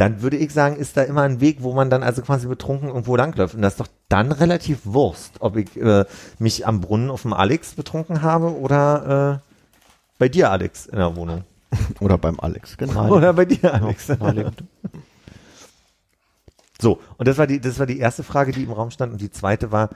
dann 0.02 0.24
würde 0.24 0.38
ich 0.38 0.52
sagen, 0.52 0.78
ist 0.78 0.98
da 0.98 1.04
immer 1.04 1.22
ein 1.22 1.42
Weg, 1.42 1.58
wo 1.60 1.74
man 1.74 1.92
dann 1.92 2.02
also 2.02 2.24
quasi 2.24 2.48
betrunken 2.48 2.88
irgendwo 2.88 3.16
langläuft. 3.16 3.54
Und 3.54 3.62
das 3.62 3.74
ist 3.74 3.82
doch 3.82 3.88
dann 4.10 4.32
relativ 4.32 4.80
Wurst, 4.84 5.34
ob 5.42 5.58
ich 5.58 5.78
äh, 5.80 6.06
mich 6.40 6.66
am 6.66 6.82
Brunnen 6.82 7.12
auf 7.12 7.22
dem 7.22 7.34
Alex 7.34 7.76
betrunken 7.76 8.24
habe 8.24 8.58
oder 8.58 9.40
äh, 9.40 9.48
bei 10.18 10.28
dir, 10.28 10.50
Alex, 10.50 10.88
in 10.88 10.98
der 10.98 11.16
Wohnung. 11.16 11.44
Oder 12.00 12.18
beim 12.18 12.40
Alex, 12.40 12.78
genau. 12.78 13.10
Oder 13.16 13.34
bei 13.34 13.46
dir, 13.46 13.74
Alex. 13.74 14.08
Ja. 14.08 14.52
So, 16.82 17.00
und 17.18 17.28
das 17.28 17.38
war 17.38 17.46
die, 17.46 17.62
das 17.62 17.78
war 17.78 17.86
die 17.86 18.00
erste 18.00 18.24
Frage, 18.24 18.52
die 18.52 18.64
im 18.64 18.72
Raum 18.72 18.90
stand. 18.90 19.14
Und 19.14 19.22
die 19.22 19.32
zweite 19.32 19.72
war, 19.72 19.90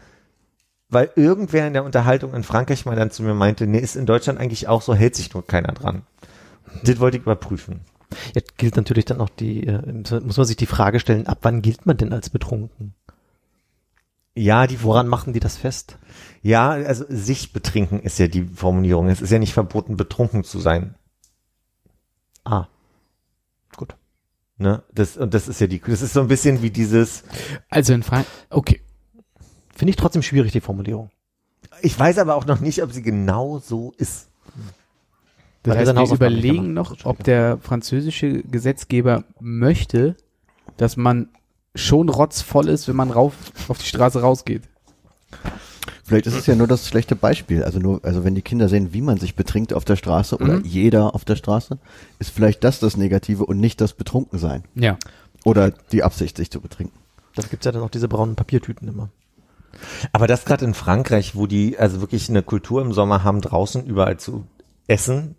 weil 0.87 1.09
irgendwer 1.15 1.65
in 1.65 1.73
der 1.73 1.83
Unterhaltung 1.83 2.35
in 2.35 2.43
Frankreich 2.43 2.85
mal 2.85 2.95
dann 2.95 3.09
zu 3.09 3.23
mir 3.23 3.33
meinte, 3.33 3.65
nee, 3.65 3.79
ist 3.79 3.95
in 3.95 4.05
Deutschland 4.05 4.39
eigentlich 4.39 4.67
auch 4.67 4.83
so, 4.83 4.93
hält 4.93 5.15
sich 5.15 5.33
nur 5.33 5.45
keiner 5.45 5.73
dran. 5.73 6.03
Das 6.83 6.99
wollte 6.99 7.17
ich 7.17 7.23
überprüfen. 7.23 7.81
Jetzt 8.33 8.57
gilt 8.57 8.75
natürlich 8.75 9.05
dann 9.05 9.21
auch 9.21 9.29
die, 9.29 9.67
äh, 9.67 9.81
muss 10.21 10.37
man 10.37 10.45
sich 10.45 10.55
die 10.55 10.65
Frage 10.65 10.99
stellen, 10.99 11.27
ab 11.27 11.39
wann 11.41 11.61
gilt 11.61 11.85
man 11.85 11.97
denn 11.97 12.13
als 12.13 12.29
betrunken? 12.29 12.93
Ja, 14.37 14.67
die 14.67 14.83
Woran 14.83 15.07
machen 15.07 15.31
die 15.31 15.39
das 15.39 15.55
fest? 15.55 15.97
Ja, 16.41 16.71
also 16.71 17.05
sich 17.07 17.53
betrinken 17.53 18.01
ist 18.01 18.19
ja 18.19 18.27
die 18.27 18.43
Formulierung. 18.43 19.07
Es 19.07 19.21
ist 19.21 19.31
ja 19.31 19.39
nicht 19.39 19.53
verboten, 19.53 19.95
betrunken 19.95 20.43
zu 20.43 20.59
sein. 20.59 20.95
Ah. 22.43 22.67
Gut. 23.77 23.95
Ne? 24.57 24.83
Das, 24.93 25.15
und 25.15 25.33
das 25.33 25.47
ist 25.47 25.61
ja 25.61 25.67
die, 25.67 25.79
das 25.79 26.01
ist 26.01 26.13
so 26.13 26.21
ein 26.21 26.27
bisschen 26.27 26.61
wie 26.61 26.69
dieses, 26.69 27.23
Also 27.69 27.93
in 27.93 28.03
Frankreich, 28.03 28.31
okay. 28.49 28.81
Finde 29.73 29.89
ich 29.89 29.97
trotzdem 29.97 30.21
schwierig, 30.21 30.51
die 30.53 30.61
Formulierung. 30.61 31.11
ich 31.81 31.97
weiß 31.97 32.17
aber 32.17 32.35
auch 32.35 32.45
noch 32.45 32.61
nicht, 32.61 32.81
ob 32.83 32.91
sie 32.91 33.01
genau 33.01 33.59
so 33.59 33.93
ist. 33.97 34.29
Das 35.65 35.75
Weil 35.77 35.87
heißt, 35.87 35.95
wir 36.11 36.15
überlegen 36.15 36.73
noch, 36.73 36.95
ob 37.05 37.23
der 37.23 37.57
französische 37.57 38.43
Gesetzgeber 38.43 39.23
möchte, 39.39 40.15
dass 40.77 40.95
man 40.95 41.29
schon 41.73 42.09
rotzvoll 42.09 42.69
ist, 42.69 42.87
wenn 42.87 42.95
man 42.95 43.09
rauf 43.09 43.33
auf 43.67 43.79
die 43.79 43.87
Straße 43.87 44.21
rausgeht. 44.21 44.61
Vielleicht 46.03 46.27
ist 46.27 46.35
es 46.35 46.45
ja 46.45 46.53
nur 46.55 46.67
das 46.67 46.87
schlechte 46.87 47.15
Beispiel. 47.15 47.63
Also 47.63 47.79
nur, 47.79 47.99
also 48.05 48.23
wenn 48.23 48.35
die 48.35 48.43
Kinder 48.43 48.69
sehen, 48.69 48.93
wie 48.93 49.01
man 49.01 49.17
sich 49.17 49.35
betrinkt 49.35 49.73
auf 49.73 49.85
der 49.85 49.95
Straße 49.95 50.37
oder 50.37 50.57
Mhm. 50.59 50.65
jeder 50.65 51.15
auf 51.15 51.25
der 51.25 51.35
Straße, 51.35 51.79
ist 52.19 52.29
vielleicht 52.29 52.63
das 52.63 52.79
das 52.79 52.95
Negative 52.95 53.43
und 53.45 53.59
nicht 53.59 53.81
das 53.81 53.93
Betrunkensein. 53.93 54.63
Ja. 54.75 54.97
Oder 55.43 55.71
die 55.71 56.03
Absicht, 56.03 56.37
sich 56.37 56.51
zu 56.51 56.61
betrinken. 56.61 56.97
Das 57.33 57.49
gibt's 57.49 57.65
ja 57.65 57.71
dann 57.71 57.81
auch 57.81 57.89
diese 57.89 58.07
braunen 58.07 58.35
Papiertüten 58.35 58.87
immer. 58.87 59.09
Aber 60.13 60.27
das 60.27 60.45
gerade 60.45 60.63
in 60.63 60.73
Frankreich, 60.75 61.35
wo 61.35 61.47
die 61.47 61.77
also 61.77 62.01
wirklich 62.01 62.29
eine 62.29 62.43
Kultur 62.43 62.81
im 62.83 62.93
Sommer 62.93 63.23
haben, 63.23 63.41
draußen 63.41 63.85
überall 63.85 64.17
zu 64.17 64.45
essen 64.87 65.35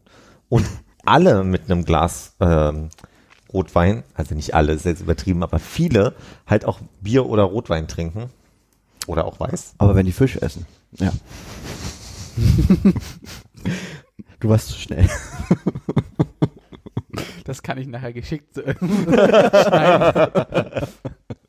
und 0.48 0.66
alle 1.04 1.44
mit 1.44 1.70
einem 1.70 1.84
Glas 1.84 2.34
ähm, 2.40 2.90
Rotwein, 3.52 4.02
also 4.14 4.34
nicht 4.34 4.54
alle, 4.54 4.72
ist 4.72 4.84
jetzt 4.84 5.00
übertrieben, 5.00 5.42
aber 5.42 5.58
viele 5.58 6.14
halt 6.46 6.64
auch 6.64 6.80
Bier 7.00 7.26
oder 7.26 7.44
Rotwein 7.44 7.88
trinken. 7.88 8.30
Oder 9.06 9.24
auch 9.24 9.38
Weiß. 9.38 9.74
Aber 9.78 9.94
wenn 9.94 10.06
die 10.06 10.12
Fisch 10.12 10.36
essen. 10.36 10.66
Ja. 10.98 11.12
Du 14.38 14.50
warst 14.50 14.68
zu 14.68 14.78
schnell. 14.78 15.08
Das 17.44 17.62
kann 17.62 17.78
ich 17.78 17.86
nachher 17.86 18.12
geschickt 18.12 18.54
so 18.54 18.60
schneiden. 18.78 20.32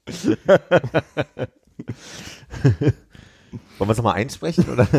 Wollen 3.78 3.88
wir 3.90 3.92
es 3.92 3.98
nochmal 3.98 4.16
einsprechen? 4.16 4.66
Oder? 4.72 4.88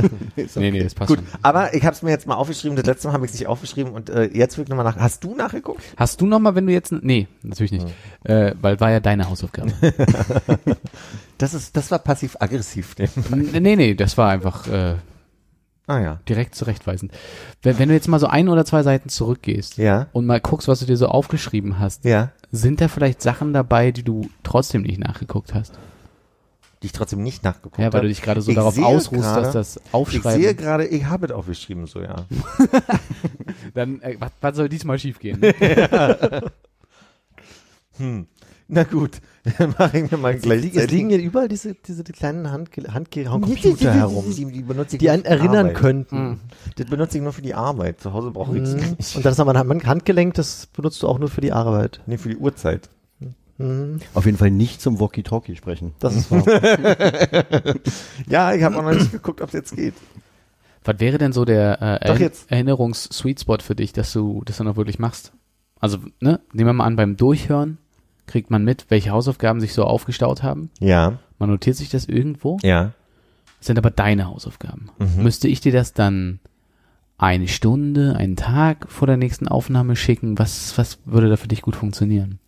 Nee, 0.54 0.70
nee, 0.70 0.82
das 0.82 0.94
passt 0.94 1.08
Gut, 1.08 1.18
schon. 1.18 1.26
aber 1.42 1.74
ich 1.74 1.84
habe 1.84 1.94
es 1.94 2.02
mir 2.02 2.10
jetzt 2.10 2.26
mal 2.26 2.34
aufgeschrieben. 2.36 2.76
Das 2.76 2.86
letzte 2.86 3.08
Mal 3.08 3.14
habe 3.14 3.24
ich 3.26 3.32
es 3.32 3.38
nicht 3.38 3.48
aufgeschrieben 3.48 3.92
und 3.92 4.08
äh, 4.10 4.24
jetzt 4.32 4.56
will 4.56 4.62
ich 4.64 4.68
nochmal 4.68 4.84
nach. 4.84 4.96
Hast 4.96 5.24
du 5.24 5.34
nachgeguckt? 5.34 5.82
Hast 5.96 6.20
du 6.20 6.26
noch 6.26 6.38
mal, 6.38 6.54
wenn 6.54 6.66
du 6.66 6.72
jetzt... 6.72 6.92
Nee, 6.92 7.26
natürlich 7.42 7.72
nicht. 7.72 7.86
Äh, 8.24 8.54
weil 8.60 8.78
war 8.80 8.90
ja 8.90 9.00
deine 9.00 9.28
Hausaufgabe. 9.28 9.72
Das 11.38 11.54
ist, 11.54 11.76
das 11.76 11.90
war 11.92 12.00
passiv-aggressiv. 12.00 12.96
nee, 13.30 13.60
nee, 13.60 13.76
nee, 13.76 13.94
das 13.94 14.18
war 14.18 14.28
einfach 14.28 14.66
äh, 14.66 14.96
ah 15.86 16.00
ja. 16.00 16.20
direkt 16.28 16.56
zurechtweisend. 16.56 17.12
Wenn, 17.62 17.78
wenn 17.78 17.88
du 17.88 17.94
jetzt 17.94 18.08
mal 18.08 18.18
so 18.18 18.26
ein 18.26 18.48
oder 18.48 18.64
zwei 18.64 18.82
Seiten 18.82 19.08
zurückgehst 19.08 19.76
Ja. 19.78 20.08
und 20.12 20.26
mal 20.26 20.40
guckst, 20.40 20.66
was 20.66 20.80
du 20.80 20.86
dir 20.86 20.96
so 20.96 21.06
aufgeschrieben 21.06 21.78
hast, 21.78 22.04
Ja. 22.04 22.32
sind 22.50 22.80
da 22.80 22.88
vielleicht 22.88 23.22
Sachen 23.22 23.52
dabei, 23.52 23.92
die 23.92 24.02
du 24.02 24.28
trotzdem 24.42 24.82
nicht 24.82 24.98
nachgeguckt 24.98 25.54
hast? 25.54 25.78
Die 26.82 26.86
ich 26.86 26.92
trotzdem 26.92 27.22
nicht 27.22 27.42
nachgeguckt 27.42 27.78
Ja, 27.78 27.84
weil 27.86 27.92
habe. 27.94 28.02
du 28.02 28.08
dich 28.08 28.22
gerade 28.22 28.40
so 28.40 28.50
Ich 28.50 28.54
darauf 28.56 28.78
ausruhst, 28.78 29.22
gerade- 29.22 29.42
dass 29.42 29.52
das 29.52 29.76
Ich 29.84 29.94
Aufschreiben... 29.94 30.40
sehe 30.42 30.54
gerade, 30.54 30.86
ich 30.86 31.04
habe 31.06 31.26
es 31.26 31.32
aufgeschrieben, 31.32 31.86
so 31.86 32.00
ja. 32.00 32.24
Dann, 33.74 34.00
äh, 34.02 34.16
was, 34.20 34.30
was 34.40 34.56
soll 34.56 34.68
diesmal 34.68 34.98
schiefgehen? 34.98 35.40
Hm. 37.98 38.26
Na 38.70 38.84
gut, 38.84 39.20
dann 39.58 39.74
mache 39.78 39.98
ich 39.98 40.10
mir 40.10 40.18
mal 40.18 40.36
gleich. 40.38 40.72
Es 40.76 40.90
liegen 40.90 41.08
hier 41.08 41.18
überall 41.18 41.48
diese, 41.48 41.74
diese 41.74 42.04
kleinen 42.04 42.50
Hand, 42.52 42.68
Handcomputer 42.76 43.94
herum, 43.94 44.24
Die, 44.36 44.44
die 44.44 44.62
benutze 44.62 44.96
ich 44.96 45.00
die 45.00 45.08
einen 45.10 45.22
die 45.22 45.28
erinnern 45.30 45.68
Arbeit. 45.68 45.74
könnten. 45.74 46.40
Das 46.76 46.86
benutze 46.86 47.16
ich 47.16 47.24
nur 47.24 47.32
für 47.32 47.40
die 47.42 47.54
Arbeit. 47.54 47.98
Zu 48.00 48.12
Hause 48.12 48.30
brauche 48.30 48.56
ich 48.58 48.62
es 48.64 48.74
Mhm. 48.74 48.96
nicht. 48.98 49.16
Und 49.16 49.24
dann 49.24 49.32
ist 49.32 49.40
aber 49.40 49.54
ein 49.54 49.86
Handgelenk, 49.86 50.34
das 50.34 50.66
benutzt 50.66 51.02
du 51.02 51.08
auch 51.08 51.18
nur 51.18 51.30
für 51.30 51.40
die 51.40 51.50
Arbeit. 51.52 52.00
Nee, 52.06 52.18
für 52.18 52.28
die 52.28 52.36
Uhrzeit. 52.36 52.90
Mhm. 53.58 53.98
Auf 54.14 54.24
jeden 54.24 54.38
Fall 54.38 54.50
nicht 54.50 54.80
zum 54.80 55.00
Walkie-Talkie 55.00 55.56
sprechen. 55.56 55.92
Das 55.98 56.14
ist 56.16 56.30
wahr. 56.30 56.44
Ja, 58.28 58.54
ich 58.54 58.62
habe 58.62 58.76
auch 58.78 58.82
noch 58.82 58.92
nicht 58.94 59.12
geguckt, 59.12 59.40
ob 59.40 59.48
es 59.48 59.54
jetzt 59.54 59.74
geht. 59.76 59.94
was 60.84 61.00
wäre 61.00 61.18
denn 61.18 61.32
so 61.32 61.44
der 61.44 62.00
äh, 62.02 62.18
jetzt. 62.18 62.50
Erinnerungs-Sweet-Spot 62.50 63.58
für 63.60 63.74
dich, 63.74 63.92
dass 63.92 64.12
du 64.12 64.42
das 64.44 64.56
dann 64.58 64.68
auch 64.68 64.76
wirklich 64.76 64.98
machst? 64.98 65.32
Also, 65.80 65.98
ne, 66.20 66.40
nehmen 66.52 66.68
wir 66.68 66.72
mal 66.72 66.84
an, 66.84 66.96
beim 66.96 67.16
Durchhören 67.16 67.78
kriegt 68.26 68.50
man 68.50 68.62
mit, 68.64 68.86
welche 68.90 69.10
Hausaufgaben 69.10 69.60
sich 69.60 69.72
so 69.72 69.84
aufgestaut 69.84 70.42
haben. 70.42 70.70
Ja, 70.80 71.18
Man 71.38 71.48
notiert 71.50 71.76
sich 71.76 71.88
das 71.90 72.04
irgendwo. 72.06 72.58
ja. 72.62 72.92
Das 73.60 73.66
sind 73.66 73.78
aber 73.78 73.90
deine 73.90 74.26
Hausaufgaben. 74.28 74.90
Mhm. 75.00 75.24
Müsste 75.24 75.48
ich 75.48 75.60
dir 75.60 75.72
das 75.72 75.92
dann 75.92 76.38
eine 77.16 77.48
Stunde, 77.48 78.14
einen 78.14 78.36
Tag 78.36 78.86
vor 78.88 79.08
der 79.08 79.16
nächsten 79.16 79.48
Aufnahme 79.48 79.96
schicken? 79.96 80.38
Was, 80.38 80.78
was 80.78 80.98
würde 81.06 81.28
da 81.28 81.36
für 81.36 81.48
dich 81.48 81.62
gut 81.62 81.74
funktionieren? 81.74 82.38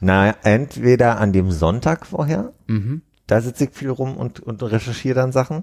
Na, 0.00 0.34
entweder 0.42 1.18
an 1.18 1.32
dem 1.32 1.50
Sonntag 1.50 2.06
vorher, 2.06 2.52
Mhm. 2.66 3.02
da 3.26 3.40
sitze 3.40 3.64
ich 3.64 3.70
viel 3.70 3.90
rum 3.90 4.16
und, 4.16 4.40
und 4.40 4.62
recherchiere 4.62 5.14
dann 5.16 5.32
Sachen, 5.32 5.62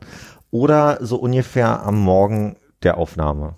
oder 0.52 0.98
so 1.04 1.17
ungefähr 1.17 1.84
am 1.84 2.00
Morgen 2.00 2.58
der 2.84 2.98
Aufnahme. 2.98 3.56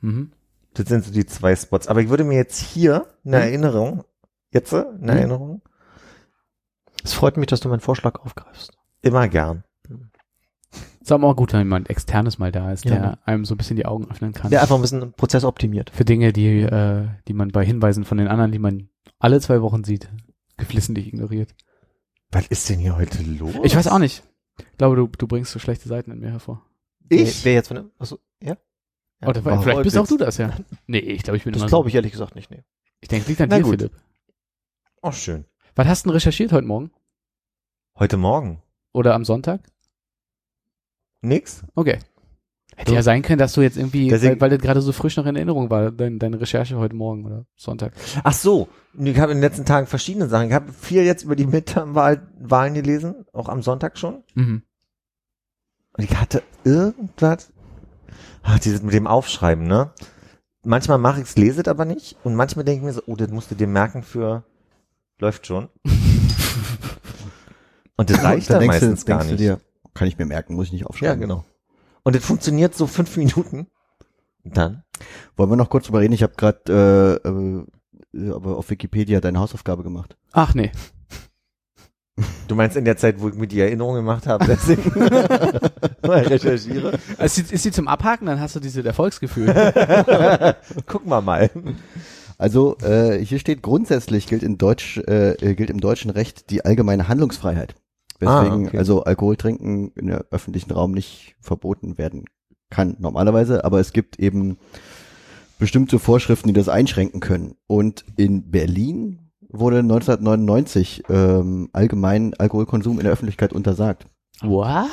Mhm. 0.00 0.32
Das 0.74 0.86
sind 0.88 1.04
so 1.04 1.12
die 1.12 1.26
zwei 1.26 1.54
Spots. 1.54 1.88
Aber 1.88 2.00
ich 2.00 2.08
würde 2.08 2.24
mir 2.24 2.36
jetzt 2.36 2.58
hier 2.58 3.06
eine 3.24 3.36
Mhm. 3.36 3.42
Erinnerung, 3.42 4.04
jetzt 4.50 4.72
eine 4.74 4.86
Mhm. 4.98 5.08
Erinnerung, 5.08 5.62
Es 7.04 7.14
freut 7.14 7.36
mich, 7.36 7.46
dass 7.48 7.60
du 7.60 7.68
meinen 7.68 7.80
Vorschlag 7.80 8.20
aufgreifst. 8.20 8.76
immer 9.02 9.26
gern. 9.28 9.64
Ist 11.00 11.10
aber 11.10 11.26
auch 11.26 11.34
gut, 11.34 11.52
wenn 11.52 11.58
jemand 11.60 11.90
externes 11.90 12.38
mal 12.38 12.52
da 12.52 12.70
ist, 12.70 12.84
Ja. 12.84 12.90
der 12.94 13.18
einem 13.26 13.44
so 13.44 13.54
ein 13.54 13.58
bisschen 13.58 13.74
die 13.76 13.86
Augen 13.86 14.08
öffnen 14.08 14.32
kann. 14.32 14.50
Der 14.52 14.62
einfach 14.62 14.76
ein 14.76 14.82
bisschen 14.82 15.00
den 15.00 15.12
Prozess 15.12 15.42
optimiert. 15.44 15.90
Für 15.90 16.04
Dinge, 16.04 16.32
die, 16.32 16.60
äh, 16.60 17.08
die 17.26 17.32
man 17.34 17.48
bei 17.50 17.64
Hinweisen 17.64 18.04
von 18.04 18.18
den 18.18 18.28
anderen, 18.28 18.52
die 18.52 18.60
man 18.60 18.88
alle 19.22 19.40
zwei 19.40 19.62
Wochen 19.62 19.84
sieht, 19.84 20.08
geflissentlich 20.56 21.06
ignoriert. 21.06 21.54
Was 22.32 22.46
ist 22.48 22.68
denn 22.68 22.78
hier 22.80 22.96
heute 22.96 23.22
los? 23.22 23.54
Ich 23.62 23.76
weiß 23.76 23.86
auch 23.86 23.98
nicht. 23.98 24.24
Ich 24.58 24.78
glaube, 24.78 24.96
du, 24.96 25.06
du 25.06 25.26
bringst 25.28 25.52
so 25.52 25.58
schlechte 25.58 25.88
Seiten 25.88 26.10
in 26.10 26.18
mir 26.18 26.30
hervor. 26.30 26.66
Ich? 27.08 27.44
Wer, 27.44 27.44
wer 27.44 27.52
jetzt 27.54 27.68
von 27.68 27.76
der, 27.76 27.90
achso, 27.98 28.18
ja? 28.42 28.56
Ja, 29.20 29.28
Oder 29.28 29.44
warum 29.44 29.62
vielleicht 29.62 29.82
bist 29.82 29.96
auch 29.96 30.06
du 30.08 30.16
das, 30.16 30.38
ja. 30.38 30.56
Nee, 30.86 30.98
ich 30.98 31.22
glaube, 31.22 31.36
ich 31.36 31.44
bin 31.44 31.52
Das 31.52 31.66
glaube 31.66 31.88
ich 31.88 31.94
ehrlich 31.94 32.10
gesagt 32.12 32.34
nicht, 32.34 32.50
nee. 32.50 32.64
Ich 33.00 33.08
denke, 33.08 33.28
liegt 33.28 33.40
an 33.40 33.48
Na 33.48 33.58
dir, 33.58 33.62
gut. 33.62 33.78
Philipp. 33.78 33.92
Oh, 35.02 35.12
schön. 35.12 35.44
Was 35.76 35.86
hast 35.86 36.04
du 36.04 36.08
denn 36.08 36.14
recherchiert 36.14 36.52
heute 36.52 36.66
Morgen? 36.66 36.90
Heute 37.98 38.16
Morgen? 38.16 38.62
Oder 38.92 39.14
am 39.14 39.24
Sonntag? 39.24 39.60
Nix? 41.20 41.64
Okay. 41.74 41.98
Hätte 42.76 42.90
So. 42.90 42.94
ja 42.96 43.02
sein 43.02 43.22
können, 43.22 43.38
dass 43.38 43.52
du 43.52 43.60
jetzt 43.60 43.76
irgendwie, 43.76 44.08
Deswegen- 44.08 44.40
weil, 44.40 44.50
weil 44.50 44.56
das 44.58 44.60
gerade 44.64 44.80
so 44.80 44.92
frisch 44.92 45.16
noch 45.16 45.26
in 45.26 45.36
Erinnerung 45.36 45.68
war, 45.70 45.90
dein, 45.90 46.18
deine 46.18 46.40
Recherche 46.40 46.76
heute 46.78 46.94
Morgen 46.96 47.26
oder 47.26 47.44
Sonntag. 47.54 47.92
Ach 48.24 48.32
so, 48.32 48.68
ich 48.98 49.18
habe 49.18 49.32
in 49.32 49.38
den 49.38 49.42
letzten 49.42 49.64
Tagen 49.66 49.86
verschiedene 49.86 50.26
Sachen. 50.28 50.48
Ich 50.48 50.54
habe 50.54 50.72
viel 50.72 51.02
jetzt 51.02 51.22
über 51.24 51.36
die 51.36 51.46
Midterm-Wahlen 51.46 52.74
gelesen, 52.74 53.26
auch 53.32 53.48
am 53.50 53.62
Sonntag 53.62 53.98
schon. 53.98 54.24
Mhm. 54.34 54.62
Und 55.98 56.04
ich 56.04 56.16
hatte 56.16 56.42
irgendwas, 56.64 57.52
ach, 58.42 58.58
dieses 58.58 58.82
mit 58.82 58.94
dem 58.94 59.06
Aufschreiben, 59.06 59.66
ne? 59.66 59.90
Manchmal 60.64 60.96
mache 60.98 61.20
ich's, 61.20 61.36
lese 61.36 61.60
es 61.60 61.68
aber 61.68 61.84
nicht. 61.84 62.16
Und 62.24 62.34
manchmal 62.36 62.64
denke 62.64 62.78
ich 62.80 62.84
mir 62.86 62.92
so, 62.94 63.02
oh, 63.06 63.16
das 63.16 63.28
musst 63.30 63.50
du 63.50 63.54
dir 63.54 63.66
merken 63.66 64.02
für, 64.02 64.44
läuft 65.18 65.46
schon. 65.46 65.68
Und 67.96 68.10
das 68.10 68.22
reicht 68.24 68.48
Da 68.48 68.54
dann 68.54 68.60
denkst 68.62 68.80
du- 68.80 68.86
meistens 68.86 69.04
gar 69.06 69.24
nicht. 69.24 69.38
Dir, 69.40 69.60
kann 69.94 70.08
ich 70.08 70.16
mir 70.18 70.24
merken, 70.26 70.54
muss 70.54 70.66
ich 70.66 70.72
nicht 70.72 70.80
ja, 70.82 70.86
aufschreiben. 70.86 71.20
genau. 71.20 71.44
Und 72.04 72.16
das 72.16 72.24
funktioniert 72.24 72.74
so 72.74 72.86
fünf 72.86 73.16
Minuten. 73.16 73.66
Und 74.44 74.56
dann? 74.56 74.82
Wollen 75.36 75.50
wir 75.50 75.56
noch 75.56 75.70
kurz 75.70 75.86
drüber 75.86 76.00
reden? 76.00 76.14
Ich 76.14 76.22
habe 76.22 76.34
gerade 76.36 77.20
äh, 77.24 77.28
äh, 77.28 78.30
aber 78.30 78.56
auf 78.56 78.70
Wikipedia 78.70 79.20
deine 79.20 79.40
Hausaufgabe 79.40 79.82
gemacht. 79.82 80.16
Ach 80.32 80.54
nee. 80.54 80.72
Du 82.46 82.54
meinst 82.54 82.76
in 82.76 82.84
der 82.84 82.98
Zeit, 82.98 83.20
wo 83.20 83.30
ich 83.30 83.34
mir 83.34 83.46
die 83.46 83.60
Erinnerung 83.60 83.94
gemacht 83.94 84.26
habe, 84.26 84.44
deswegen 84.46 84.90
mal 86.06 86.20
recherchiere? 86.20 86.98
Ist 87.18 87.38
die, 87.38 87.54
ist 87.54 87.64
die 87.64 87.70
zum 87.70 87.88
Abhaken, 87.88 88.26
dann 88.26 88.38
hast 88.38 88.54
du 88.54 88.60
diese 88.60 88.84
Erfolgsgefühl. 88.84 89.46
Gucken 90.86 91.08
wir 91.08 91.22
mal. 91.22 91.50
Also 92.36 92.76
äh, 92.80 93.18
hier 93.24 93.38
steht 93.38 93.62
grundsätzlich 93.62 94.26
gilt 94.26 94.42
in 94.42 94.58
Deutsch 94.58 94.98
äh, 94.98 95.32
äh, 95.32 95.54
gilt 95.54 95.70
im 95.70 95.80
deutschen 95.80 96.10
Recht 96.10 96.50
die 96.50 96.64
allgemeine 96.64 97.08
Handlungsfreiheit. 97.08 97.74
Weswegen 98.22 98.66
Ah, 98.66 98.68
okay. 98.68 98.78
also 98.78 99.02
Alkohol 99.04 99.36
trinken 99.36 99.92
in 99.96 100.06
der 100.06 100.26
öffentlichen 100.30 100.72
Raum 100.72 100.92
nicht 100.92 101.36
verboten 101.40 101.98
werden 101.98 102.24
kann 102.70 102.96
normalerweise, 102.98 103.64
aber 103.64 103.80
es 103.80 103.92
gibt 103.92 104.18
eben 104.18 104.56
bestimmte 105.58 105.98
Vorschriften, 105.98 106.48
die 106.48 106.54
das 106.54 106.68
einschränken 106.68 107.20
können. 107.20 107.54
Und 107.66 108.04
in 108.16 108.50
Berlin 108.50 109.30
wurde 109.48 109.78
1999 109.78 111.04
ähm, 111.08 111.68
allgemein 111.72 112.34
Alkoholkonsum 112.34 112.98
in 112.98 113.04
der 113.04 113.12
Öffentlichkeit 113.12 113.52
untersagt 113.52 114.06
What? 114.40 114.88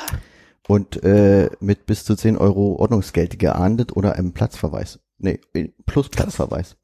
und 0.68 1.02
äh, 1.02 1.50
mit 1.60 1.86
bis 1.86 2.04
zu 2.04 2.14
10 2.14 2.36
Euro 2.36 2.76
Ordnungsgeld 2.76 3.38
geahndet 3.38 3.96
oder 3.96 4.16
einem 4.16 4.32
Platzverweis. 4.32 5.00
Nee, 5.22 5.40
plus 5.86 6.08
Platzverweis. 6.08 6.76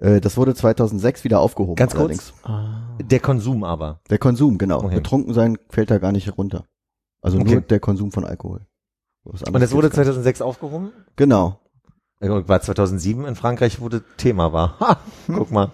Äh, 0.00 0.20
das 0.20 0.36
wurde 0.36 0.54
2006 0.54 1.24
wieder 1.24 1.40
aufgehoben. 1.40 1.76
Ganz 1.76 1.92
kurz. 1.92 2.00
allerdings. 2.00 2.34
Ah. 2.42 2.96
Der 3.02 3.20
Konsum 3.20 3.62
aber. 3.64 4.00
Der 4.10 4.18
Konsum, 4.18 4.58
genau. 4.58 4.82
Okay. 4.82 4.96
Betrunken 4.96 5.32
sein 5.34 5.56
fällt 5.70 5.90
da 5.90 5.98
gar 5.98 6.12
nicht 6.12 6.26
herunter. 6.26 6.64
Also 7.22 7.38
Okay. 7.38 7.52
nur 7.52 7.60
der 7.62 7.80
Konsum 7.80 8.10
von 8.12 8.24
Alkohol. 8.24 8.66
Und 9.24 9.60
das 9.60 9.72
wurde 9.72 9.88
gibt's 9.88 9.96
gar 9.96 10.02
nicht. 10.04 10.12
2006 10.14 10.42
aufgehoben? 10.42 10.92
Genau. 11.16 11.60
War 12.20 12.60
2007 12.60 13.24
in 13.26 13.34
Frankreich, 13.36 13.80
wo 13.80 13.88
das 13.88 14.02
Thema 14.16 14.52
war. 14.52 14.78
Ha, 14.80 14.98
guck 15.26 15.50
mal. 15.50 15.70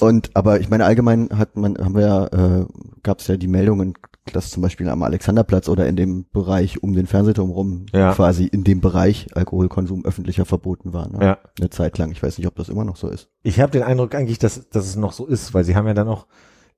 Und 0.00 0.30
aber 0.34 0.60
ich 0.60 0.68
meine 0.70 0.84
allgemein 0.84 1.28
hat 1.36 1.56
man 1.56 1.76
haben 1.78 1.94
wir 1.94 2.06
ja 2.06 2.26
äh, 2.26 2.66
gab 3.02 3.20
es 3.20 3.26
ja 3.26 3.36
die 3.36 3.48
Meldungen, 3.48 3.94
dass 4.32 4.50
zum 4.50 4.62
Beispiel 4.62 4.88
am 4.88 5.02
Alexanderplatz 5.02 5.68
oder 5.68 5.86
in 5.86 5.96
dem 5.96 6.26
Bereich 6.30 6.82
um 6.82 6.94
den 6.94 7.06
Fernsehturm 7.06 7.50
rum 7.50 7.86
Ja. 7.92 8.14
quasi 8.14 8.46
in 8.46 8.64
dem 8.64 8.80
Bereich 8.80 9.26
Alkoholkonsum 9.36 10.04
öffentlicher 10.04 10.44
verboten 10.44 10.92
war. 10.92 11.08
Ne? 11.08 11.18
Ja. 11.24 11.38
Eine 11.58 11.70
Zeit 11.70 11.98
lang. 11.98 12.10
Ich 12.10 12.22
weiß 12.22 12.38
nicht, 12.38 12.46
ob 12.46 12.54
das 12.56 12.68
immer 12.68 12.84
noch 12.84 12.96
so 12.96 13.08
ist. 13.08 13.28
Ich 13.42 13.60
habe 13.60 13.72
den 13.72 13.82
Eindruck 13.82 14.14
eigentlich, 14.14 14.38
dass, 14.38 14.68
dass 14.70 14.86
es 14.86 14.96
noch 14.96 15.12
so 15.12 15.26
ist, 15.26 15.52
weil 15.54 15.64
sie 15.64 15.76
haben 15.76 15.86
ja 15.86 15.94
dann 15.94 16.08
auch 16.08 16.26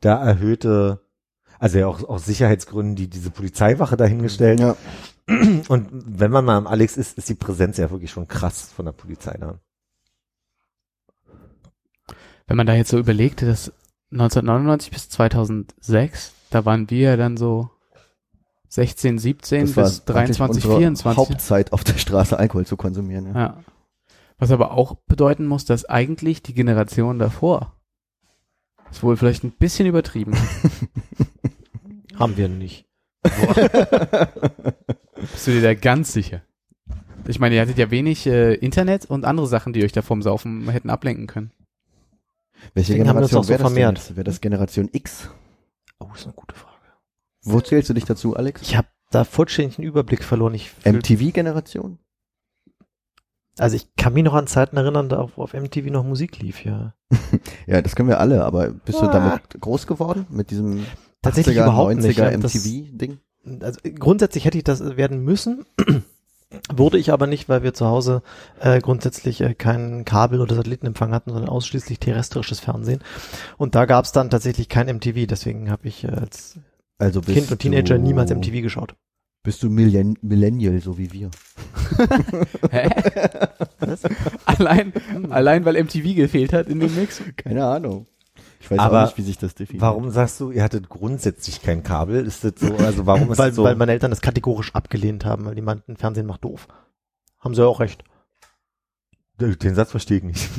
da 0.00 0.22
erhöhte, 0.22 1.00
also 1.58 1.78
ja 1.78 1.86
auch 1.86 2.02
aus 2.08 2.26
Sicherheitsgründen, 2.26 2.96
die 2.96 3.08
diese 3.08 3.30
Polizeiwache 3.30 3.96
dahingestellt. 3.96 4.60
Ja. 4.60 4.76
Und 5.68 5.88
wenn 5.92 6.30
man 6.30 6.44
mal 6.44 6.56
am 6.56 6.66
Alex 6.66 6.96
ist, 6.96 7.16
ist 7.16 7.28
die 7.28 7.34
Präsenz 7.34 7.76
ja 7.78 7.90
wirklich 7.90 8.10
schon 8.10 8.28
krass 8.28 8.70
von 8.74 8.84
der 8.86 8.92
Polizei 8.92 9.36
da. 9.38 9.58
Wenn 12.46 12.56
man 12.56 12.66
da 12.66 12.74
jetzt 12.74 12.90
so 12.90 12.98
überlegt, 12.98 13.42
dass 13.42 13.72
1999 14.12 14.90
bis 14.92 15.08
2006, 15.08 16.32
da 16.50 16.64
waren 16.64 16.90
wir 16.90 17.10
ja 17.10 17.16
dann 17.16 17.36
so 17.36 17.70
16, 18.68 19.18
17 19.18 19.60
Das 19.62 19.76
war 19.76 19.84
bis 19.84 20.04
23, 20.04 20.40
eigentlich 20.40 20.56
unsere 20.56 20.78
24. 20.78 21.16
Hauptzeit 21.16 21.72
auf 21.72 21.84
der 21.84 21.98
Straße 21.98 22.38
Alkohol 22.38 22.66
zu 22.66 22.76
konsumieren. 22.76 23.34
Ja. 23.34 23.40
Ja. 23.40 23.64
Was 24.38 24.50
aber 24.50 24.72
auch 24.72 24.96
bedeuten 25.06 25.46
muss, 25.46 25.64
dass 25.64 25.86
eigentlich 25.86 26.42
die 26.42 26.52
Generation 26.52 27.18
davor 27.18 27.72
ist 28.90 29.02
wohl 29.02 29.16
vielleicht 29.16 29.44
ein 29.44 29.50
bisschen 29.50 29.86
übertrieben. 29.86 30.36
Haben 32.18 32.36
wir 32.36 32.48
nicht. 32.48 32.84
Bist 33.22 33.46
du 35.46 35.52
dir 35.52 35.62
da 35.62 35.72
ganz 35.74 36.12
sicher? 36.12 36.42
Ich 37.26 37.40
meine, 37.40 37.56
ihr 37.56 37.60
hattet 37.60 37.78
ja 37.78 37.90
wenig 37.90 38.26
äh, 38.26 38.54
Internet 38.54 39.06
und 39.06 39.24
andere 39.24 39.48
Sachen, 39.48 39.72
die 39.72 39.84
euch 39.84 39.92
da 39.92 40.02
vom 40.02 40.22
Saufen 40.22 40.68
hätten 40.70 40.90
ablenken 40.90 41.26
können. 41.26 41.50
Welche 42.74 42.92
Deswegen 42.92 43.08
haben 43.08 43.16
wir 43.16 43.22
uns 43.22 43.30
Generation 43.30 43.40
auch 43.40 43.44
so 43.44 43.52
das 43.52 43.60
vermehrt. 43.60 44.16
Wäre 44.16 44.24
das 44.24 44.40
Generation 44.40 44.88
X? 44.92 45.30
Oh, 45.98 46.08
ist 46.14 46.24
eine 46.24 46.34
gute 46.34 46.54
Frage. 46.54 46.74
Wo 47.42 47.60
zählst 47.60 47.88
du 47.88 47.94
dich 47.94 48.04
dazu, 48.04 48.36
Alex? 48.36 48.62
Ich 48.62 48.76
habe 48.76 48.88
da 49.10 49.24
vollständig 49.24 49.78
einen 49.78 49.86
Überblick 49.88 50.24
verloren. 50.24 50.54
Ich 50.54 50.72
MTV-Generation? 50.84 51.98
also 53.58 53.74
ich 53.76 53.94
kann 53.96 54.12
mich 54.12 54.22
noch 54.24 54.34
an 54.34 54.46
Zeiten 54.46 54.76
erinnern, 54.76 55.08
da 55.08 55.16
auf, 55.18 55.38
auf 55.38 55.54
MTV 55.54 55.86
noch 55.90 56.04
Musik 56.04 56.38
lief, 56.40 56.64
ja. 56.64 56.92
Ja, 57.66 57.80
das 57.80 57.96
können 57.96 58.08
wir 58.10 58.20
alle, 58.20 58.44
aber 58.44 58.70
bist 58.70 59.00
du 59.00 59.06
Ah. 59.06 59.12
damit 59.12 59.58
groß 59.60 59.86
geworden? 59.86 60.26
Mit 60.28 60.50
diesem 60.50 60.84
Tatsächlich 61.22 61.56
80er, 61.56 61.62
überhaupt 61.62 61.92
90er 61.92 62.06
nicht, 62.06 62.18
ja, 62.18 62.36
das- 62.36 62.54
MTV-Ding? 62.54 63.18
Also 63.62 63.80
grundsätzlich 63.98 64.44
hätte 64.44 64.58
ich 64.58 64.64
das 64.64 64.96
werden 64.96 65.20
müssen. 65.24 65.64
Wurde 66.72 66.98
ich 66.98 67.12
aber 67.12 67.26
nicht, 67.26 67.48
weil 67.48 67.62
wir 67.62 67.74
zu 67.74 67.86
Hause 67.86 68.22
äh, 68.60 68.80
grundsätzlich 68.80 69.40
äh, 69.40 69.54
keinen 69.54 70.04
Kabel- 70.04 70.40
oder 70.40 70.54
Satellitenempfang 70.54 71.12
hatten, 71.12 71.30
sondern 71.30 71.48
ausschließlich 71.48 71.98
terrestrisches 71.98 72.60
Fernsehen. 72.60 73.00
Und 73.56 73.74
da 73.74 73.84
gab 73.86 74.04
es 74.04 74.12
dann 74.12 74.30
tatsächlich 74.30 74.68
kein 74.68 74.86
MTV, 74.86 75.26
deswegen 75.26 75.70
habe 75.70 75.88
ich 75.88 76.04
äh, 76.04 76.08
als 76.08 76.58
Also 76.98 77.20
Kind 77.20 77.50
und 77.50 77.58
Teenager 77.58 77.96
du, 77.96 78.02
niemals 78.02 78.30
MTV 78.30 78.62
geschaut. 78.62 78.94
Bist 79.42 79.62
du 79.62 79.70
Millen 79.70 80.18
Millennial, 80.22 80.80
so 80.80 80.98
wie 80.98 81.12
wir? 81.12 81.30
Hä? 82.70 82.88
allein, 84.44 84.92
allein 85.30 85.64
weil 85.64 85.80
MTV 85.82 86.16
gefehlt 86.16 86.52
hat 86.52 86.68
in 86.68 86.80
dem 86.80 86.94
Mix. 86.96 87.22
Keine 87.36 87.64
Ahnung. 87.64 88.06
Ich 88.66 88.70
weiß 88.72 88.80
Aber 88.80 89.02
auch 89.02 89.06
nicht, 89.06 89.16
wie 89.16 89.22
sich 89.22 89.38
das 89.38 89.54
definiert. 89.54 89.80
Warum 89.80 90.10
sagst 90.10 90.40
du, 90.40 90.50
ihr 90.50 90.64
hattet 90.64 90.88
grundsätzlich 90.88 91.62
kein 91.62 91.84
Kabel? 91.84 92.26
Ist 92.26 92.42
das 92.42 92.54
so, 92.56 92.74
also 92.74 93.06
warum 93.06 93.30
ist 93.30 93.38
weil, 93.38 93.50
das 93.50 93.56
so? 93.56 93.62
weil 93.62 93.76
meine 93.76 93.92
Eltern 93.92 94.10
das 94.10 94.20
kategorisch 94.20 94.74
abgelehnt 94.74 95.24
haben, 95.24 95.44
weil 95.44 95.54
die 95.54 95.62
meinten, 95.62 95.96
Fernsehen 95.96 96.26
macht 96.26 96.42
doof. 96.42 96.66
Haben 97.38 97.54
sie 97.54 97.60
ja 97.60 97.68
auch 97.68 97.78
recht. 97.78 98.02
Den 99.38 99.76
Satz 99.76 99.92
verstehe 99.92 100.16
ich 100.18 100.24
nicht. 100.24 100.50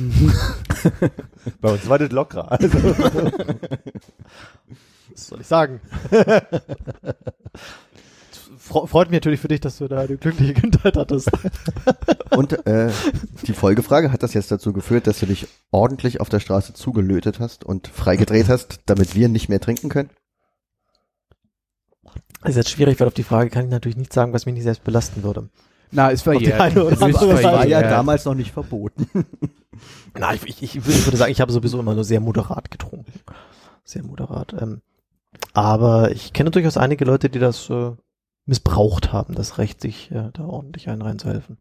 Bei 1.60 1.70
uns 1.70 1.86
war 1.86 1.98
das 1.98 2.10
lockerer. 2.10 2.50
Also, 2.50 2.78
Was 5.12 5.26
soll 5.26 5.42
ich 5.42 5.46
sagen? 5.46 5.82
Fre- 8.58 8.86
Freut 8.86 9.08
mich 9.10 9.16
natürlich 9.16 9.40
für 9.40 9.48
dich, 9.48 9.60
dass 9.60 9.78
du 9.78 9.88
da 9.88 10.00
eine 10.00 10.16
glückliche 10.16 10.54
Kindheit 10.54 10.96
hattest. 10.96 11.30
Und 12.30 12.66
äh, 12.66 12.90
die 13.46 13.52
Folgefrage, 13.52 14.10
hat 14.12 14.22
das 14.22 14.34
jetzt 14.34 14.50
dazu 14.50 14.72
geführt, 14.72 15.06
dass 15.06 15.20
du 15.20 15.26
dich 15.26 15.46
ordentlich 15.70 16.20
auf 16.20 16.28
der 16.28 16.40
Straße 16.40 16.74
zugelötet 16.74 17.40
hast 17.40 17.64
und 17.64 17.88
freigedreht 17.88 18.48
hast, 18.48 18.80
damit 18.86 19.14
wir 19.14 19.28
nicht 19.28 19.48
mehr 19.48 19.60
trinken 19.60 19.88
können? 19.88 20.10
ist 22.44 22.56
jetzt 22.56 22.70
schwierig, 22.70 22.98
weil 23.00 23.08
auf 23.08 23.14
die 23.14 23.24
Frage 23.24 23.50
kann 23.50 23.64
ich 23.64 23.70
natürlich 23.70 23.96
nicht 23.96 24.12
sagen, 24.12 24.32
was 24.32 24.46
mich 24.46 24.54
nicht 24.54 24.62
selbst 24.64 24.84
belasten 24.84 25.22
würde. 25.22 25.48
Na, 25.90 26.10
Es 26.12 26.26
andere 27.02 27.36
Seite. 27.36 27.42
Das 27.42 27.52
war 27.52 27.66
ja 27.66 27.80
damals 27.82 28.24
noch 28.24 28.34
nicht 28.34 28.52
verboten. 28.52 29.08
Na, 30.18 30.34
ich, 30.34 30.62
ich, 30.62 30.76
ich 30.76 30.86
würde 30.86 31.16
sagen, 31.16 31.32
ich 31.32 31.40
habe 31.40 31.52
sowieso 31.52 31.78
immer 31.80 31.94
nur 31.94 32.04
sehr 32.04 32.20
moderat 32.20 32.70
getrunken. 32.70 33.12
Sehr 33.84 34.02
moderat. 34.02 34.54
Ähm, 34.60 34.82
aber 35.54 36.10
ich 36.10 36.32
kenne 36.32 36.50
durchaus 36.50 36.76
einige 36.76 37.04
Leute, 37.04 37.28
die 37.30 37.38
das 37.38 37.70
äh, 37.70 37.92
missbraucht 38.48 39.12
haben, 39.12 39.34
das 39.34 39.58
Recht, 39.58 39.80
sich 39.80 40.10
äh, 40.10 40.30
da 40.32 40.44
ordentlich 40.44 40.88
einen 40.88 41.02
reinzuhelfen. 41.02 41.58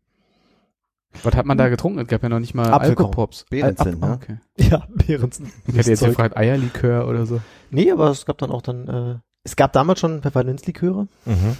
Was 1.24 1.36
hat 1.36 1.46
man 1.46 1.58
da 1.58 1.70
getrunken? 1.70 2.00
Es 2.00 2.08
gab 2.08 2.24
ja 2.24 2.30
noch 2.30 2.40
nicht 2.40 2.54
mal 2.54 2.72
Apfelkorn. 2.72 3.08
Alkopops. 3.08 3.46
Behrensen, 3.50 4.04
Al- 4.04 4.10
ne? 4.10 4.16
Okay. 4.16 4.38
Ja, 4.70 4.88
Behrensen. 4.90 5.52
Ich 5.68 5.76
hätte 5.76 5.90
jetzt 5.90 6.00
Zeug. 6.00 6.10
gefragt, 6.10 6.38
Eierlikör 6.38 7.08
oder 7.08 7.26
so. 7.26 7.42
Nee, 7.70 7.92
aber 7.92 8.10
es 8.10 8.26
gab 8.26 8.38
dann 8.38 8.52
auch 8.52 8.62
dann, 8.62 8.88
äh, 8.88 9.20
es 9.44 9.56
gab 9.56 9.74
damals 9.74 10.00
schon 10.00 10.22
Pfefferminzliköre 10.22 11.08
mhm. 11.26 11.58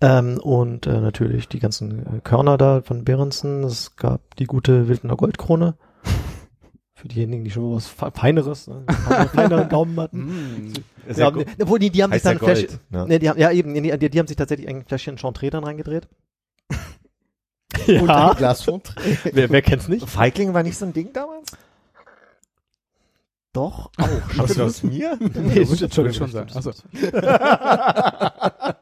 ähm, 0.00 0.38
und 0.38 0.86
äh, 0.86 1.00
natürlich 1.00 1.48
die 1.48 1.58
ganzen 1.58 2.18
äh, 2.18 2.20
Körner 2.20 2.56
da 2.56 2.82
von 2.82 3.04
Behrensen. 3.04 3.64
Es 3.64 3.96
gab 3.96 4.36
die 4.36 4.46
gute 4.46 4.88
Wildner 4.88 5.16
Goldkrone. 5.16 5.74
Für 7.00 7.06
diejenigen, 7.06 7.44
die 7.44 7.50
schon 7.52 7.76
was 7.76 7.86
Fe- 7.86 8.10
Feineres, 8.12 8.66
ne, 8.66 8.84
feineren 9.32 9.68
Gaumen 9.70 10.00
hatten. 10.00 10.18
Mm. 10.18 10.72
Ja, 11.08 11.16
ja 11.16 11.30
gut. 11.30 11.46
obwohl 11.62 11.78
die, 11.78 11.90
die 11.90 12.02
haben 12.02 12.12
sich 12.12 12.24
ja 12.24 12.34
dann 12.34 12.40
ein 12.42 12.44
Fläschchen, 12.44 12.80
Gold. 12.90 13.08
Ne? 13.08 13.18
die 13.20 13.28
haben, 13.28 13.38
ja 13.38 13.52
eben, 13.52 13.70
nee, 13.72 13.96
die, 13.96 14.10
die 14.10 14.18
haben 14.18 14.26
sich 14.26 14.36
tatsächlich 14.36 14.68
ein 14.68 14.84
Fläschchen 14.84 15.16
Chantre 15.16 15.48
dann 15.48 15.62
reingedreht. 15.62 16.08
Und 17.86 18.10
ein 18.10 18.36
Glas 18.36 18.62
Fond. 18.62 18.96
wer, 19.32 19.48
wer 19.48 19.62
kennt's 19.62 19.86
nicht? 19.86 20.08
Feigling 20.08 20.54
war 20.54 20.64
nicht 20.64 20.76
so 20.76 20.86
ein 20.86 20.92
Ding 20.92 21.12
damals? 21.12 21.52
Doch, 23.52 23.90
auch. 23.98 24.38
Aus, 24.38 24.58
aus 24.58 24.82
mir? 24.82 25.16
nee, 25.20 25.68
Würde 25.68 25.84
Entschuldigung. 25.84 26.12
schon 26.12 26.30
sein. 26.30 26.48
Achso. 26.54 26.72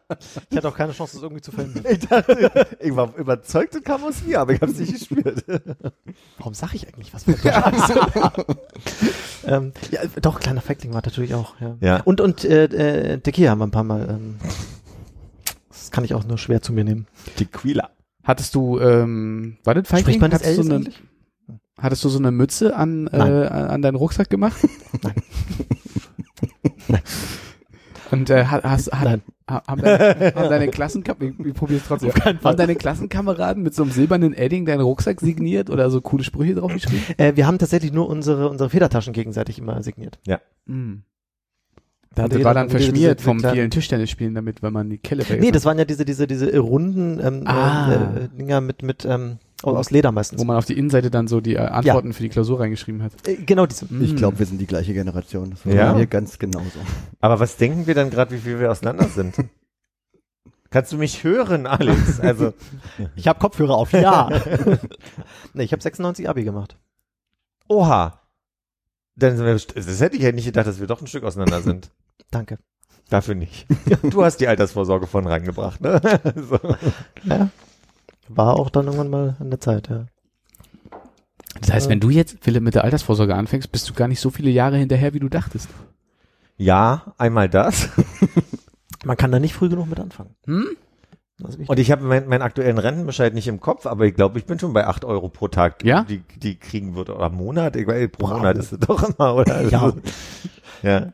Ich 0.50 0.56
hatte 0.56 0.68
auch 0.68 0.76
keine 0.76 0.92
Chance, 0.92 1.14
das 1.14 1.22
irgendwie 1.22 1.42
zu 1.42 1.50
verhindern. 1.50 1.84
Ich 1.90 1.98
dachte, 1.98 2.66
ich 2.80 2.94
war 2.94 3.14
überzeugt 3.16 3.74
und 3.74 3.84
kam 3.84 4.04
aus 4.04 4.22
mir, 4.24 4.40
aber 4.40 4.52
ich 4.52 4.60
habe 4.60 4.70
es 4.72 4.78
nicht 4.78 4.92
gespürt. 4.92 5.44
Warum 6.38 6.54
sage 6.54 6.76
ich 6.76 6.86
eigentlich 6.88 7.12
was? 7.12 7.24
für 7.24 7.34
ähm, 9.46 9.72
ja, 9.90 10.00
doch, 10.22 10.40
kleiner 10.40 10.60
Feigling 10.60 10.94
war 10.94 11.02
natürlich 11.04 11.34
auch, 11.34 11.60
ja. 11.60 11.76
Ja. 11.80 12.02
Und, 12.04 12.20
und 12.20 12.44
äh, 12.44 12.64
äh, 12.64 13.18
Tequila 13.18 13.50
haben 13.50 13.58
wir 13.58 13.66
ein 13.66 13.72
paar 13.72 13.84
Mal, 13.84 14.08
ähm, 14.08 14.36
das 15.68 15.90
kann 15.90 16.04
ich 16.04 16.14
auch 16.14 16.24
nur 16.24 16.38
schwer 16.38 16.62
zu 16.62 16.72
mir 16.72 16.84
nehmen. 16.84 17.06
Tequila. 17.36 17.90
Hattest 18.22 18.54
du, 18.54 18.78
ähm, 18.80 19.58
war 19.64 19.74
das 19.74 19.88
Feigling? 19.88 20.04
Spricht 20.04 20.20
man 20.20 20.30
das 20.30 20.42
hattest, 20.42 20.58
du 20.58 20.62
Ls 20.62 20.70
eine, 20.70 20.76
eigentlich? 20.76 21.02
Hattest 21.78 22.04
du 22.04 22.08
so 22.08 22.18
eine 22.18 22.30
Mütze 22.30 22.74
an, 22.76 23.06
äh, 23.12 23.16
an 23.16 23.82
deinen 23.82 23.96
Rucksack 23.96 24.30
gemacht? 24.30 24.56
Nein. 25.02 25.14
Und 28.12 28.30
äh, 28.30 28.44
ha- 28.44 28.62
hast, 28.62 28.92
hat, 28.92 29.20
haben, 29.48 29.82
deine, 29.82 30.34
haben 30.36 30.48
deine 30.48 30.68
Klassenkameraden, 30.68 31.34
ich, 31.40 31.46
ich 31.46 31.54
probiere 31.54 31.80
es 31.80 31.86
trotzdem, 31.86 32.12
haben 32.14 32.56
deine 32.56 32.76
Klassenkameraden 32.76 33.62
mit 33.62 33.74
so 33.74 33.82
einem 33.82 33.90
silbernen 33.92 34.32
Edding 34.32 34.64
deinen 34.64 34.80
Rucksack 34.82 35.20
signiert 35.20 35.70
oder 35.70 35.90
so 35.90 36.00
coole 36.00 36.22
Sprüche 36.22 36.54
drauf 36.54 36.72
geschrieben? 36.72 37.02
Äh, 37.16 37.32
wir 37.34 37.46
haben 37.48 37.58
tatsächlich 37.58 37.92
nur 37.92 38.08
unsere, 38.08 38.48
unsere 38.48 38.70
Federtaschen 38.70 39.12
gegenseitig 39.12 39.58
immer 39.58 39.82
signiert. 39.82 40.18
Mm. 40.66 40.98
Da 42.14 42.22
Und 42.22 42.24
hatte 42.30 42.36
das 42.36 42.44
war 42.44 42.54
dann 42.54 42.70
verschmiert 42.70 43.18
diese 43.18 43.24
vom 43.24 43.40
vielen 43.40 43.70
Tischtennisspielen 43.70 44.34
damit, 44.34 44.62
weil 44.62 44.70
man 44.70 44.88
die 44.88 44.98
Kelle 44.98 45.24
Nee, 45.38 45.50
das 45.50 45.64
waren 45.64 45.78
ja 45.78 45.84
diese, 45.84 46.04
diese, 46.04 46.26
diese 46.28 46.56
runden 46.58 47.20
ähm, 47.20 47.42
Ah. 47.44 47.92
äh, 47.92 48.24
äh, 48.24 48.28
Dinger 48.28 48.60
mit, 48.60 48.82
mit 48.82 49.04
ähm, 49.04 49.38
aus 49.62 49.90
Leder 49.90 50.12
meistens. 50.12 50.40
wo 50.40 50.44
man 50.44 50.56
auf 50.56 50.64
die 50.66 50.78
Innenseite 50.78 51.10
dann 51.10 51.28
so 51.28 51.40
die 51.40 51.54
äh, 51.54 51.58
Antworten 51.58 52.12
für 52.12 52.22
die 52.22 52.28
Klausur 52.28 52.60
reingeschrieben 52.60 53.02
hat. 53.02 53.12
äh, 53.26 53.36
genau 53.36 53.66
diese. 53.66 53.86
Mm. 53.86 54.02
Ich 54.02 54.14
glaube, 54.16 54.38
wir 54.38 54.46
sind 54.46 54.58
die 54.58 54.66
gleiche 54.66 54.92
Generation. 54.92 55.50
Das 55.50 55.64
war 55.66 55.72
Ja? 55.72 55.92
bei 55.92 56.00
mir 56.00 56.06
ganz 56.06 56.38
genauso. 56.38 56.78
Aber 57.20 57.40
was 57.40 57.56
denken 57.56 57.86
wir 57.86 57.94
dann 57.94 58.10
gerade, 58.10 58.32
wie 58.32 58.38
viel 58.38 58.60
wir 58.60 58.70
auseinander 58.70 59.08
sind? 59.08 59.34
Kannst 60.70 60.92
du 60.92 60.98
mich 60.98 61.22
hören, 61.24 61.66
Alex? 61.66 62.20
Also, 62.20 62.52
Ich 63.16 63.28
habe 63.28 63.38
Kopfhörer 63.38 63.74
auf, 63.76 63.92
ja. 63.92 64.28
nee, 65.54 65.62
ich 65.62 65.72
habe 65.72 65.82
96 65.82 66.28
Abi 66.28 66.44
gemacht. 66.44 66.76
oha. 67.68 68.20
Dann 69.18 69.34
sind 69.38 69.46
wir, 69.46 69.54
das 69.54 70.00
hätte 70.00 70.16
ich 70.16 70.22
ja 70.22 70.32
nicht 70.32 70.44
gedacht, 70.44 70.66
dass 70.66 70.78
wir 70.78 70.86
doch 70.86 71.00
ein 71.00 71.06
Stück 71.06 71.24
auseinander 71.24 71.62
sind. 71.62 71.90
Danke. 72.30 72.58
Dafür 73.08 73.34
nicht. 73.34 73.66
Du 74.02 74.22
hast 74.22 74.38
die 74.42 74.48
Altersvorsorge 74.48 75.06
von 75.06 75.26
rangebracht, 75.26 75.80
ne? 75.80 75.98
so. 76.36 76.58
Ja. 77.24 77.48
War 78.28 78.56
auch 78.56 78.70
dann 78.70 78.86
irgendwann 78.86 79.10
mal 79.10 79.36
an 79.40 79.50
der 79.50 79.60
Zeit, 79.60 79.88
ja. 79.88 80.06
Das 81.60 81.72
heißt, 81.72 81.88
wenn 81.88 82.00
du 82.00 82.10
jetzt, 82.10 82.36
Philipp, 82.42 82.62
mit 82.62 82.74
der 82.74 82.84
Altersvorsorge 82.84 83.34
anfängst, 83.34 83.72
bist 83.72 83.88
du 83.88 83.94
gar 83.94 84.08
nicht 84.08 84.20
so 84.20 84.30
viele 84.30 84.50
Jahre 84.50 84.76
hinterher, 84.76 85.14
wie 85.14 85.20
du 85.20 85.28
dachtest. 85.28 85.68
Ja, 86.58 87.14
einmal 87.18 87.48
das. 87.48 87.88
Man 89.04 89.16
kann 89.16 89.32
da 89.32 89.38
nicht 89.38 89.54
früh 89.54 89.68
genug 89.68 89.88
mit 89.88 90.00
anfangen. 90.00 90.34
Hm? 90.46 90.68
Und 91.66 91.78
ich 91.78 91.90
habe 91.90 92.02
meinen, 92.04 92.28
meinen 92.28 92.40
aktuellen 92.42 92.78
Rentenbescheid 92.78 93.34
nicht 93.34 93.46
im 93.46 93.60
Kopf, 93.60 93.84
aber 93.86 94.06
ich 94.06 94.14
glaube, 94.14 94.38
ich 94.38 94.46
bin 94.46 94.58
schon 94.58 94.72
bei 94.72 94.86
8 94.86 95.04
Euro 95.04 95.28
pro 95.28 95.48
Tag, 95.48 95.84
Ja? 95.84 96.04
die, 96.04 96.22
die 96.36 96.58
kriegen 96.58 96.94
würde. 96.94 97.14
Oder 97.14 97.28
Monat, 97.30 97.76
ich 97.76 97.86
weiß, 97.86 98.10
pro 98.10 98.26
Bravo. 98.26 98.38
Monat 98.38 98.56
ist 98.58 98.72
es 98.72 98.78
doch 98.80 99.02
immer, 99.02 99.34
oder? 99.34 99.62
Ja. 99.68 99.80
Also, 99.82 100.00
ja. 100.82 101.12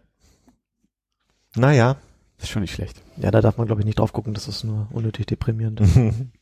Naja. 1.56 1.96
Das 2.36 2.44
ist 2.44 2.50
schon 2.50 2.62
nicht 2.62 2.74
schlecht. 2.74 3.00
ja, 3.16 3.30
da 3.30 3.40
darf 3.40 3.58
man, 3.58 3.66
glaube 3.66 3.80
ich, 3.80 3.84
nicht 3.84 3.98
drauf 4.00 4.12
gucken, 4.12 4.34
das 4.34 4.48
ist 4.48 4.64
nur 4.64 4.88
unnötig 4.90 5.26
deprimierend. 5.26 5.80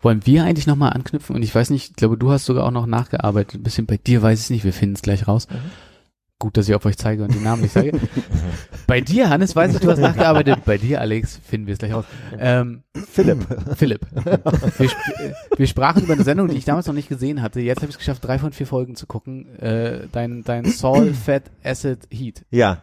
Wollen 0.00 0.26
wir 0.26 0.44
eigentlich 0.44 0.66
nochmal 0.66 0.92
anknüpfen? 0.92 1.36
Und 1.36 1.42
ich 1.42 1.54
weiß 1.54 1.70
nicht, 1.70 1.90
ich 1.90 1.96
glaube, 1.96 2.16
du 2.16 2.30
hast 2.30 2.44
sogar 2.44 2.64
auch 2.64 2.70
noch 2.70 2.86
nachgearbeitet. 2.86 3.60
Ein 3.60 3.62
bisschen 3.62 3.86
bei 3.86 3.96
dir 3.96 4.22
weiß 4.22 4.38
ich 4.38 4.44
es 4.46 4.50
nicht, 4.50 4.64
wir 4.64 4.72
finden 4.72 4.96
es 4.96 5.02
gleich 5.02 5.28
raus. 5.28 5.48
Mhm. 5.50 5.70
Gut, 6.40 6.56
dass 6.56 6.68
ich 6.68 6.74
auf 6.74 6.84
euch 6.84 6.98
zeige 6.98 7.22
und 7.22 7.32
die 7.32 7.38
Namen 7.38 7.62
nicht 7.62 7.72
sage. 7.72 7.92
bei 8.86 9.00
dir, 9.00 9.30
Hannes, 9.30 9.54
weiß 9.54 9.72
ich, 9.72 9.80
du 9.80 9.90
hast 9.90 10.00
nachgearbeitet. 10.00 10.64
Bei 10.64 10.76
dir, 10.76 11.00
Alex, 11.00 11.40
finden 11.42 11.68
wir 11.68 11.72
es 11.72 11.78
gleich 11.78 11.94
raus. 11.94 12.04
Ähm, 12.38 12.82
Philipp. 12.92 13.46
Philipp. 13.76 14.00
Wir, 14.76 14.88
sp 14.90 15.00
wir 15.56 15.66
sprachen 15.66 16.02
über 16.02 16.14
eine 16.14 16.24
Sendung, 16.24 16.48
die 16.48 16.56
ich 16.56 16.64
damals 16.64 16.86
noch 16.86 16.94
nicht 16.94 17.08
gesehen 17.08 17.40
hatte. 17.40 17.60
Jetzt 17.60 17.78
habe 17.78 17.86
ich 17.86 17.94
es 17.94 17.98
geschafft, 17.98 18.24
drei 18.24 18.38
von 18.38 18.52
vier 18.52 18.66
Folgen 18.66 18.96
zu 18.96 19.06
gucken. 19.06 19.58
Äh, 19.58 20.08
dein, 20.10 20.42
dein 20.42 20.64
Saul 20.66 21.14
Fat 21.14 21.44
Acid 21.62 22.08
Heat. 22.10 22.44
Ja. 22.50 22.82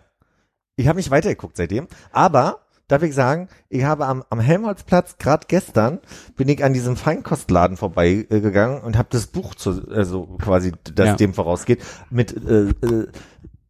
Ich 0.78 0.88
habe 0.88 0.98
nicht 0.98 1.12
weitergeguckt 1.12 1.58
seitdem. 1.58 1.88
Aber, 2.12 2.61
darf 2.92 3.04
ich 3.04 3.16
sagen, 3.16 3.48
ich 3.70 3.84
habe 3.84 4.06
am, 4.06 4.24
am 4.30 4.40
Helmholtzplatz, 4.40 5.18
gerade 5.18 5.46
gestern, 5.48 6.00
bin 6.36 6.50
ich 6.50 6.64
an 6.64 6.74
diesem 6.74 6.96
Feinkostladen 6.96 7.78
vorbeigegangen 7.78 8.42
gegangen 8.44 8.82
und 8.82 8.98
habe 8.98 9.08
das 9.12 9.28
Buch, 9.28 9.56
zu, 9.56 9.88
also 9.92 10.26
quasi, 10.42 10.74
das 10.94 11.08
Ja. 11.08 11.16
dem 11.16 11.34
vorausgeht, 11.34 11.82
mit 12.10 12.36
äh, 12.46 12.70
äh, 12.70 13.08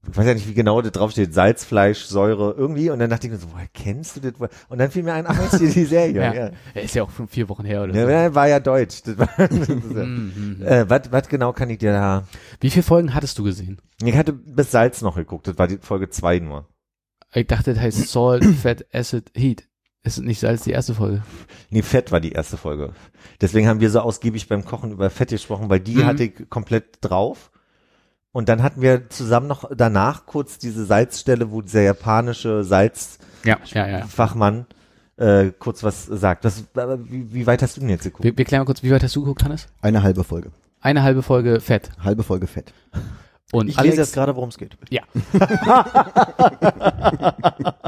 ich 0.09 0.17
weiß 0.17 0.25
ja 0.25 0.33
nicht, 0.33 0.47
wie 0.47 0.55
genau 0.55 0.81
das 0.81 0.91
draufsteht, 0.93 1.31
Salz, 1.31 1.63
Fleisch, 1.63 2.05
Säure, 2.05 2.55
irgendwie. 2.57 2.89
Und 2.89 2.97
dann 2.97 3.11
dachte 3.11 3.27
ich 3.27 3.33
mir 3.33 3.37
so, 3.37 3.47
woher 3.53 3.67
kennst 3.71 4.15
du 4.15 4.19
das? 4.19 4.33
Und 4.67 4.79
dann 4.79 4.89
fiel 4.89 5.03
mir 5.03 5.13
ein, 5.13 5.27
ach, 5.27 5.37
Mensch, 5.37 5.51
die, 5.59 5.69
die 5.69 5.85
Serie. 5.85 6.11
Ja. 6.21 6.33
ja. 6.33 6.49
Er 6.73 6.81
ist 6.81 6.95
ja 6.95 7.03
auch 7.03 7.11
schon 7.11 7.27
vier 7.27 7.47
Wochen 7.49 7.63
her 7.65 7.83
oder 7.83 7.93
Ja, 7.93 8.29
so. 8.29 8.35
war 8.35 8.47
ja 8.47 8.59
deutsch. 8.59 9.03
Das 9.03 9.17
war, 9.19 9.29
das 9.37 9.51
ist 9.51 9.69
ja. 9.69 9.75
Mhm, 10.03 10.55
mhm. 10.57 10.65
äh, 10.65 10.89
was, 10.89 11.11
was 11.11 11.27
genau 11.29 11.53
kann 11.53 11.69
ich 11.69 11.77
dir 11.77 11.93
da? 11.93 12.23
Wie 12.59 12.71
viele 12.71 12.83
Folgen 12.83 13.13
hattest 13.13 13.37
du 13.37 13.43
gesehen? 13.43 13.77
Ich 14.03 14.17
hatte 14.17 14.33
bis 14.33 14.71
Salz 14.71 15.03
noch 15.03 15.15
geguckt. 15.15 15.47
Das 15.47 15.57
war 15.59 15.67
die 15.67 15.77
Folge 15.77 16.09
zwei 16.09 16.39
nur. 16.39 16.65
Ich 17.33 17.47
dachte, 17.47 17.73
das 17.73 17.81
heißt 17.81 18.07
Salt, 18.09 18.43
Fat, 18.61 18.85
Acid, 18.93 19.31
Heat. 19.35 19.63
Ist 20.03 20.17
es 20.17 20.23
nicht 20.23 20.39
Salz 20.39 20.63
die 20.63 20.71
erste 20.71 20.95
Folge? 20.95 21.21
Nee, 21.69 21.83
Fett 21.83 22.11
war 22.11 22.19
die 22.19 22.31
erste 22.31 22.57
Folge. 22.57 22.91
Deswegen 23.39 23.67
haben 23.67 23.81
wir 23.81 23.89
so 23.91 23.99
ausgiebig 23.99 24.47
beim 24.47 24.65
Kochen 24.65 24.91
über 24.91 25.09
Fett 25.11 25.29
gesprochen, 25.29 25.69
weil 25.69 25.79
die 25.79 25.97
Mhm. 25.97 26.05
hatte 26.05 26.23
ich 26.23 26.49
komplett 26.49 26.97
drauf. 27.01 27.51
Und 28.31 28.49
dann 28.49 28.63
hatten 28.63 28.81
wir 28.81 29.09
zusammen 29.09 29.47
noch 29.47 29.69
danach 29.75 30.25
kurz 30.25 30.57
diese 30.57 30.85
Salzstelle, 30.85 31.51
wo 31.51 31.61
dieser 31.61 31.81
japanische 31.81 32.63
Salzfachmann 32.63 33.65
Ja, 33.73 34.65
ja, 35.17 35.19
ja. 35.19 35.41
äh, 35.45 35.51
kurz 35.59 35.83
was 35.83 36.05
sagt. 36.05 36.45
Das, 36.45 36.63
wie, 37.03 37.31
wie 37.33 37.45
weit 37.45 37.61
hast 37.61 37.77
du 37.77 37.81
denn 37.81 37.89
jetzt 37.89 38.03
geguckt? 38.03 38.23
Wir, 38.23 38.35
wir 38.35 38.45
klären 38.45 38.61
mal 38.61 38.65
kurz, 38.65 38.81
wie 38.81 38.89
weit 38.91 39.03
hast 39.03 39.15
du 39.15 39.21
geguckt, 39.21 39.43
Hannes? 39.43 39.67
Eine 39.81 40.01
halbe 40.01 40.23
Folge. 40.23 40.51
Eine 40.79 41.03
halbe 41.03 41.21
Folge 41.21 41.59
Fett. 41.59 41.91
Halbe 42.03 42.23
Folge 42.23 42.47
Fett. 42.47 42.73
Und 43.51 43.67
Ich 43.67 43.77
Alex, 43.77 43.91
lese 43.91 44.01
jetzt 44.03 44.13
gerade, 44.13 44.35
worum 44.35 44.49
es 44.49 44.57
geht. 44.57 44.77
Ja. 44.89 45.03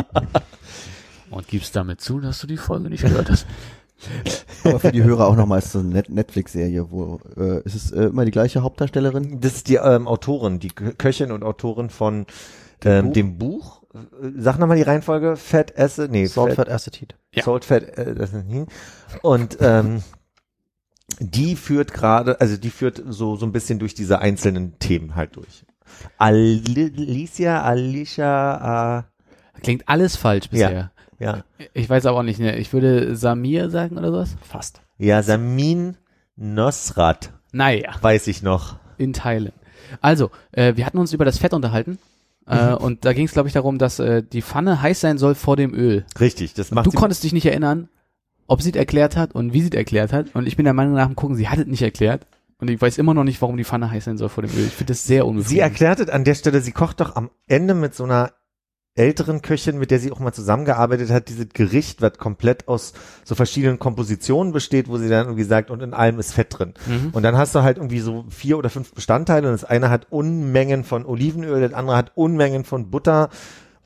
Und 1.29 1.47
gibst 1.47 1.75
damit 1.75 2.01
zu, 2.01 2.19
dass 2.19 2.39
du 2.39 2.47
die 2.47 2.57
Folge 2.57 2.89
nicht 2.89 3.03
gehört 3.03 3.29
hast. 3.29 3.45
Aber 4.65 4.79
für 4.79 4.91
die 4.91 5.03
Hörer 5.03 5.27
auch 5.27 5.35
nochmals 5.35 5.71
so 5.71 5.79
eine 5.79 5.89
Net 5.89 6.09
Netflix-Serie, 6.09 6.91
wo 6.91 7.19
äh, 7.37 7.61
ist 7.63 7.75
es 7.75 7.91
äh, 7.91 8.05
immer 8.05 8.25
die 8.25 8.31
gleiche 8.31 8.61
Hauptdarstellerin? 8.61 9.39
Das 9.39 9.55
ist 9.55 9.69
die 9.69 9.75
ähm, 9.75 10.07
Autorin, 10.07 10.59
die 10.59 10.71
Kö- 10.71 10.93
Köchin 10.95 11.31
und 11.31 11.43
Autorin 11.43 11.89
von 11.89 12.25
ähm, 12.83 13.05
Buch? 13.07 13.13
dem 13.13 13.37
Buch. 13.37 13.81
Äh, 13.93 13.97
Sag 14.37 14.59
nochmal 14.59 14.77
die 14.77 14.83
Reihenfolge. 14.83 15.37
Fett, 15.37 15.77
Acid, 15.79 16.11
nee, 16.11 16.25
Salt, 16.25 16.55
Fett, 16.55 16.67
Fat, 16.67 16.75
Acid, 16.75 17.01
Heat. 17.01 17.15
Ja. 17.33 17.43
Salt, 17.43 17.63
Fett, 17.65 17.97
äh, 17.97 18.13
ist. 18.21 18.33
Und 19.21 19.57
ähm, 19.61 20.03
die 21.19 21.55
führt 21.55 21.93
gerade, 21.93 22.39
also 22.41 22.57
die 22.57 22.69
führt 22.69 23.01
so 23.07 23.35
so 23.35 23.45
ein 23.45 23.51
bisschen 23.51 23.79
durch 23.79 23.93
diese 23.93 24.19
einzelnen 24.19 24.77
Themen 24.79 25.15
halt 25.15 25.35
durch. 25.35 25.65
Alicia, 26.17 27.61
Alicia, 27.63 28.99
äh, 28.99 29.03
Klingt 29.61 29.87
alles 29.87 30.15
falsch 30.15 30.49
bisher. 30.49 30.91
ja, 31.19 31.43
Ich 31.73 31.89
weiß 31.89 32.05
aber 32.05 32.19
auch 32.19 32.23
nicht, 32.23 32.39
ne? 32.39 32.57
Ich 32.57 32.73
würde 32.73 33.15
Samir 33.15 33.69
sagen 33.69 33.97
oder 33.97 34.11
sowas? 34.11 34.35
Fast. 34.41 34.81
ja, 34.97 35.21
Samin 35.23 35.97
Nosrat, 36.35 37.31
Naja, 37.51 37.91
weiß 38.01 38.27
ich 38.27 38.41
noch. 38.41 38.77
in 38.97 39.13
Thailand. 39.13 39.53
Also, 40.01 40.31
äh, 40.51 40.75
wir 40.75 40.85
hatten 40.85 40.97
uns 40.97 41.13
über 41.13 41.25
das 41.25 41.37
Fett 41.37 41.53
unterhalten. 41.53 41.99
Äh, 42.47 42.73
und 42.73 43.05
da 43.05 43.13
ging 43.13 43.25
es, 43.25 43.31
glaube 43.33 43.47
ich, 43.47 43.53
darum, 43.53 43.77
dass 43.77 43.99
äh, 43.99 44.23
die 44.23 44.41
Pfanne 44.41 44.81
heiß 44.81 44.99
sein 44.99 45.17
soll 45.17 45.35
vor 45.35 45.55
dem 45.55 45.73
Öl. 45.73 46.05
Richtig, 46.19 46.53
das 46.55 46.71
macht 46.71 46.87
Du 46.87 46.91
konntest 46.91 47.23
dich 47.23 47.31
nicht 47.33 47.45
erinnern, 47.45 47.87
ob 48.47 48.61
sie 48.61 48.71
es 48.71 48.75
erklärt 48.75 49.15
hat 49.15 49.35
und 49.35 49.53
wie 49.53 49.61
sie 49.61 49.69
es 49.69 49.75
erklärt 49.75 50.13
hat. 50.13 50.35
Und 50.35 50.47
ich 50.47 50.55
bin 50.55 50.65
der 50.65 50.73
Meinung 50.73 50.93
nach 50.93 51.07
dem 51.07 51.15
Gucken, 51.15 51.35
sie 51.35 51.49
hat 51.49 51.59
es 51.59 51.65
nicht 51.65 51.81
erklärt. 51.81 52.27
Und 52.59 52.69
ich 52.69 52.81
weiß 52.81 52.97
immer 52.97 53.13
noch 53.13 53.23
nicht, 53.23 53.41
warum 53.41 53.57
die 53.57 53.65
Pfanne 53.65 53.91
heiß 53.91 54.05
sein 54.05 54.17
soll 54.17 54.29
vor 54.29 54.43
dem 54.43 54.55
Öl. 54.55 54.65
Ich 54.65 54.73
finde 54.73 54.93
das 54.93 55.03
sehr 55.03 55.23
Sie 55.23 55.27
unbefriedigend. 55.27 55.69
erklärt 55.69 55.99
es 55.99 56.09
an 56.09 56.23
der 56.23 56.35
Stelle, 56.35 56.61
sie 56.61 56.71
kocht 56.71 57.01
doch 57.01 57.15
am 57.15 57.29
Ende 57.47 57.73
mit 57.73 57.93
so 57.93 58.05
einer 58.05 58.31
älteren 58.95 59.41
Köchin, 59.41 59.79
mit 59.79 59.89
der 59.89 59.99
sie 59.99 60.11
auch 60.11 60.19
mal 60.19 60.33
zusammengearbeitet 60.33 61.09
hat, 61.09 61.27
dieses 61.27 61.49
Gericht, 61.49 62.01
was 62.01 62.19
komplett 62.19 62.67
aus 62.67 62.93
so 63.23 63.33
verschiedenen 63.33 63.79
Kompositionen 63.79 64.53
besteht, 64.53 64.87
wo 64.87 64.97
sie 64.97 65.09
dann 65.09 65.25
irgendwie 65.25 65.43
sagt, 65.43 65.71
und 65.71 65.81
in 65.81 65.93
allem 65.95 66.19
ist 66.19 66.33
Fett 66.33 66.57
drin. 66.57 66.73
Mhm. 66.85 67.09
Und 67.11 67.23
dann 67.23 67.35
hast 67.35 67.55
du 67.55 67.63
halt 67.63 67.77
irgendwie 67.77 67.99
so 67.99 68.25
vier 68.29 68.57
oder 68.57 68.69
fünf 68.69 68.93
Bestandteile 68.93 69.47
und 69.47 69.53
das 69.53 69.63
eine 69.63 69.89
hat 69.89 70.11
Unmengen 70.11 70.83
von 70.83 71.05
Olivenöl, 71.05 71.59
das 71.59 71.73
andere 71.73 71.97
hat 71.97 72.11
Unmengen 72.15 72.65
von 72.65 72.91
Butter 72.91 73.29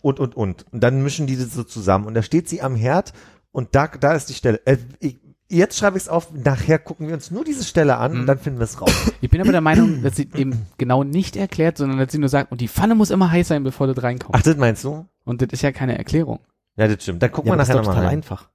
und, 0.01 0.19
und, 0.19 0.35
und. 0.35 0.65
Und 0.71 0.83
dann 0.83 1.01
mischen 1.01 1.25
die 1.25 1.37
das 1.37 1.53
so 1.53 1.63
zusammen. 1.63 2.05
Und 2.05 2.13
da 2.13 2.21
steht 2.21 2.49
sie 2.49 2.61
am 2.61 2.75
Herd 2.75 3.13
und 3.51 3.75
da, 3.75 3.87
da 3.87 4.13
ist 4.13 4.29
die 4.29 4.33
Stelle. 4.33 4.61
Äh, 4.65 4.77
ich, 4.99 5.17
jetzt 5.49 5.77
schreibe 5.77 5.97
ich 5.97 6.03
es 6.03 6.09
auf, 6.09 6.31
nachher 6.33 6.77
gucken 6.79 7.07
wir 7.07 7.13
uns 7.15 7.31
nur 7.31 7.43
diese 7.45 7.63
Stelle 7.63 7.97
an 7.97 8.11
und 8.11 8.21
Mhm. 8.21 8.25
dann 8.27 8.37
finden 8.39 8.59
wir 8.59 8.65
es 8.65 8.79
raus. 8.81 8.91
Ich 9.21 9.29
bin 9.29 9.39
aber 9.41 9.51
der 9.51 9.61
Meinung, 9.61 10.03
dass 10.03 10.15
sie 10.15 10.29
eben 10.35 10.65
genau 10.77 11.03
nicht 11.03 11.35
erklärt, 11.35 11.77
sondern 11.77 11.97
dass 11.99 12.11
sie 12.11 12.17
nur 12.19 12.29
sagt, 12.29 12.51
und 12.51 12.59
die 12.61 12.67
Pfanne 12.67 12.95
muss 12.95 13.09
immer 13.11 13.31
heiß 13.31 13.47
sein, 13.47 13.63
bevor 13.63 13.87
das 13.87 14.01
reinkommt. 14.03 14.35
Ach, 14.35 14.41
das 14.41 14.57
meinst 14.57 14.83
du? 14.83 15.05
Und 15.23 15.41
das 15.41 15.49
ist 15.51 15.61
ja 15.61 15.71
keine 15.71 15.97
Erklärung. 15.97 16.39
Ja, 16.75 16.87
das 16.87 17.01
stimmt. 17.01 17.23
Dann 17.23 17.31
gucken 17.31 17.47
Ja, 17.47 17.51
wir 17.51 17.53
aber 17.53 17.59
das 17.61 17.69
ist 17.69 17.75
nachher 17.75 17.81
nochmal 17.81 17.95
total 17.95 18.07
rein. 18.09 18.17
einfach. 18.17 18.49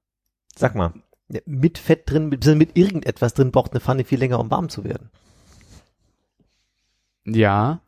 Sag 0.54 0.74
mal. 0.74 0.92
Ja, 1.28 1.40
Mit 1.46 1.78
Fett 1.78 2.08
drin, 2.10 2.28
mit, 2.28 2.44
mit 2.44 2.76
irgendetwas 2.76 3.32
drin 3.34 3.50
braucht 3.52 3.72
eine 3.72 3.80
Pfanne 3.80 4.04
viel 4.04 4.18
länger, 4.18 4.38
um 4.38 4.50
warm 4.50 4.68
zu 4.68 4.84
werden. 4.84 5.08
Ja, 7.24 7.80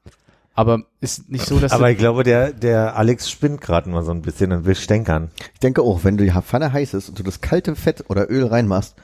aber 0.55 0.84
ist 1.00 1.28
nicht 1.30 1.46
so, 1.46 1.59
dass 1.59 1.72
Aber 1.72 1.90
ich 1.90 1.98
glaube, 1.98 2.22
der, 2.22 2.52
der 2.52 2.96
Alex 2.96 3.30
spinnt 3.30 3.61
gerade 3.61 3.88
mal 3.90 4.02
so 4.05 4.11
ein 4.12 4.22
bisschen 4.22 4.52
und 4.52 4.64
will 4.64 4.74
stänkern. 4.74 5.30
Ich 5.52 5.61
denke 5.61 5.82
auch, 5.82 6.05
wenn 6.05 6.16
die 6.16 6.30
Pfanne 6.30 6.72
heiß 6.72 6.94
ist 6.94 7.09
und 7.09 7.18
du 7.18 7.22
das 7.22 7.40
kalte 7.40 7.76
Fett 7.76 8.05
oder 8.09 8.30
Öl 8.30 8.46
reinmachst, 8.46 8.94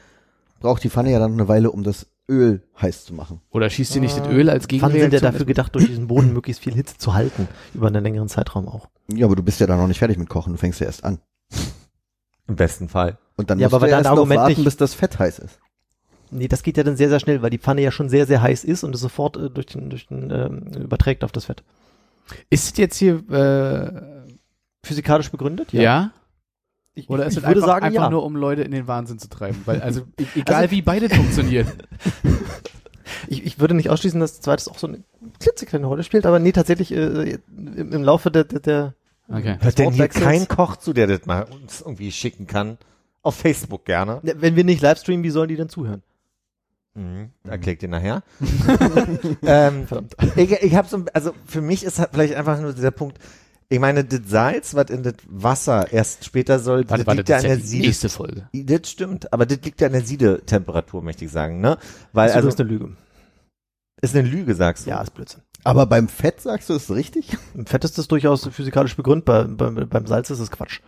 braucht 0.60 0.82
die 0.84 0.90
Pfanne 0.90 1.10
ja 1.10 1.18
dann 1.18 1.32
eine 1.32 1.48
Weile, 1.48 1.70
um 1.70 1.82
das 1.82 2.06
Öl 2.28 2.62
heiß 2.80 3.04
zu 3.06 3.14
machen. 3.14 3.40
oder 3.50 3.68
schießt 3.68 3.92
sie 3.92 4.00
nicht 4.00 4.16
das 4.16 4.28
Öl 4.28 4.48
als 4.50 4.66
Pfannen 4.66 4.80
sind 4.80 4.82
ja 4.82 4.88
Gegenreaktion? 5.08 5.32
dafür 5.32 5.46
gedacht, 5.46 5.74
durch 5.74 5.86
diesen 5.86 6.06
Boden 6.06 6.32
möglichst 6.32 6.62
viel 6.62 6.74
Hitze 6.74 6.96
zu 6.96 7.14
halten, 7.14 7.48
über 7.74 7.88
einen 7.88 8.04
längeren 8.04 8.28
Zeitraum 8.28 8.68
auch. 8.68 8.88
Ja, 9.12 9.26
aber 9.26 9.34
du 9.34 9.42
bist 9.42 9.58
ja 9.58 9.66
dann 9.66 9.78
noch 9.78 9.88
nicht 9.88 9.98
fertig 9.98 10.16
mit 10.18 10.28
Kochen, 10.28 10.52
du 10.52 10.58
fängst 10.58 10.78
ja 10.80 10.86
erst 10.86 11.02
an. 11.04 11.18
Im 12.46 12.56
besten 12.56 12.88
Fall. 12.88 13.18
Und 13.36 13.50
dann 13.50 13.58
Ja, 13.58 13.66
musst 13.66 13.74
aber 13.74 13.86
du 13.86 13.90
dein 13.90 13.98
erst 14.00 14.04
noch 14.10 14.18
Argument 14.18 14.40
warten, 14.40 14.52
nicht- 14.56 14.64
bis 14.64 14.76
das 14.76 14.94
Fett 14.94 15.18
heiß 15.18 15.38
ist. 15.40 15.58
Nee, 16.30 16.48
das 16.48 16.62
geht 16.62 16.76
ja 16.76 16.82
dann 16.82 16.96
sehr, 16.96 17.08
sehr 17.08 17.20
schnell, 17.20 17.42
weil 17.42 17.50
die 17.50 17.58
Pfanne 17.58 17.82
ja 17.82 17.90
schon 17.90 18.08
sehr, 18.08 18.26
sehr 18.26 18.42
heiß 18.42 18.64
ist 18.64 18.84
und 18.84 18.94
es 18.94 19.00
sofort 19.00 19.36
äh, 19.36 19.50
durch 19.50 19.66
den, 19.66 19.90
durch 19.90 20.06
den 20.06 20.30
ähm, 20.30 20.82
überträgt 20.82 21.24
auf 21.24 21.32
das 21.32 21.46
Fett. 21.46 21.62
Ist 22.48 22.72
es 22.72 22.76
jetzt 22.78 22.96
hier, 22.96 23.16
äh, 23.30 24.20
Physikalisch 24.82 25.30
begründet? 25.30 25.72
ja? 25.72 26.12
Ich, 26.94 27.08
Oder 27.08 27.22
ich, 27.22 27.28
ist 27.28 27.34
ich 27.34 27.42
es 27.44 27.48
würde 27.48 27.60
einfach, 27.60 27.66
sagen, 27.68 27.86
einfach 27.86 28.02
ja. 28.02 28.10
nur, 28.10 28.24
um 28.24 28.34
Leute 28.34 28.62
in 28.62 28.72
den 28.72 28.86
Wahnsinn 28.88 29.18
zu 29.18 29.28
treiben? 29.28 29.62
Weil, 29.64 29.80
also, 29.80 30.02
e- 30.18 30.40
egal 30.40 30.70
wie 30.70 30.82
beide 30.82 31.08
funktionieren. 31.08 31.68
Ich, 33.26 33.44
ich 33.44 33.58
würde 33.58 33.74
nicht 33.74 33.90
ausschließen, 33.90 34.20
dass 34.20 34.40
zweites 34.40 34.66
auch 34.68 34.78
so 34.78 34.86
eine 34.86 35.02
klitzekleine 35.40 35.86
Rolle 35.86 36.04
spielt, 36.04 36.26
aber 36.26 36.38
nee, 36.38 36.52
tatsächlich 36.52 36.92
äh, 36.92 37.38
im, 37.56 37.92
im 37.92 38.02
Laufe 38.02 38.30
der, 38.30 38.44
der, 38.44 38.60
der 38.60 38.94
Okay. 39.32 39.56
Hört 39.60 39.78
denn 39.78 39.92
hier 39.92 40.08
kein 40.08 40.48
Koch 40.48 40.76
zu, 40.76 40.92
der 40.92 41.06
das 41.06 41.24
mal 41.26 41.44
uns 41.44 41.80
irgendwie 41.80 42.10
schicken 42.10 42.46
kann? 42.46 42.78
Auf 43.22 43.36
Facebook 43.36 43.84
gerne. 43.84 44.20
Ja, 44.22 44.34
wenn 44.36 44.56
wir 44.56 44.64
nicht 44.64 44.82
livestreamen, 44.82 45.22
wie 45.22 45.30
sollen 45.30 45.48
die 45.48 45.56
denn 45.56 45.68
zuhören? 45.68 46.02
Mhm. 46.94 47.30
Erklärt 47.44 47.82
dir 47.82 47.88
nachher. 47.88 48.22
ähm, 49.42 49.86
Verdammt. 49.86 50.16
ich 50.36 50.50
ich 50.52 50.74
habe 50.74 50.88
so, 50.88 51.04
also 51.14 51.32
für 51.46 51.60
mich 51.60 51.84
ist 51.84 51.98
halt 51.98 52.10
vielleicht 52.12 52.34
einfach 52.34 52.60
nur 52.60 52.72
dieser 52.72 52.90
Punkt, 52.90 53.18
ich 53.68 53.78
meine, 53.78 54.04
das 54.04 54.20
Salz, 54.26 54.74
was 54.74 54.90
in 54.90 55.04
das 55.04 55.14
Wasser 55.28 55.92
erst 55.92 56.24
später 56.24 56.58
soll, 56.58 56.88
Warte, 56.90 57.04
das 57.04 57.06
warte, 57.06 57.18
liegt 57.18 57.28
ja 57.28 57.36
das 57.36 57.44
an 57.44 57.50
ist 57.50 57.50
ja 57.50 57.56
der 57.56 57.62
die 57.62 57.68
Siede. 57.68 57.86
nächste 57.86 58.08
Folge. 58.08 58.48
Das 58.52 58.90
stimmt, 58.90 59.32
aber 59.32 59.46
das 59.46 59.58
liegt 59.62 59.80
ja 59.80 59.86
an 59.86 59.92
der 59.92 60.02
Siedetemperatur, 60.02 61.02
möchte 61.02 61.24
ich 61.24 61.30
sagen, 61.30 61.60
ne? 61.60 61.78
Weil, 62.12 62.26
Das 62.26 62.32
ist 62.32 62.36
also, 62.44 62.48
übrigens 62.48 62.60
eine 62.60 62.68
Lüge. 62.70 62.96
ist 64.02 64.16
eine 64.16 64.28
Lüge, 64.28 64.54
sagst 64.56 64.86
du? 64.86 64.90
Ja, 64.90 65.00
ist 65.00 65.14
Blödsinn. 65.14 65.42
Aber 65.62 65.86
beim 65.86 66.08
Fett 66.08 66.40
sagst 66.40 66.68
du, 66.70 66.74
ist 66.74 66.90
es 66.90 66.96
richtig? 66.96 67.36
Im 67.54 67.66
Fett 67.66 67.84
ist 67.84 67.96
das 67.98 68.08
durchaus 68.08 68.48
physikalisch 68.48 68.96
begründet, 68.96 69.26
bei, 69.26 69.44
bei, 69.44 69.70
beim 69.84 70.06
Salz 70.06 70.30
ist 70.30 70.40
es 70.40 70.50
Quatsch. 70.50 70.80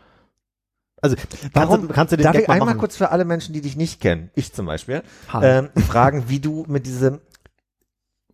Also, 1.02 1.16
Warum? 1.52 1.68
kannst 1.68 1.90
du, 1.90 1.94
kannst 1.94 2.12
du 2.12 2.16
den 2.16 2.24
Darf 2.24 2.32
Gag 2.32 2.42
ich 2.42 2.48
mal 2.48 2.54
einmal 2.54 2.68
machen? 2.68 2.78
kurz 2.78 2.96
für 2.96 3.10
alle 3.10 3.24
Menschen, 3.24 3.52
die 3.52 3.60
dich 3.60 3.76
nicht 3.76 4.00
kennen, 4.00 4.30
ich 4.34 4.52
zum 4.52 4.66
Beispiel, 4.66 5.02
ähm, 5.42 5.68
fragen, 5.88 6.24
wie 6.28 6.38
du 6.40 6.64
mit 6.68 6.86
diesem 6.86 7.20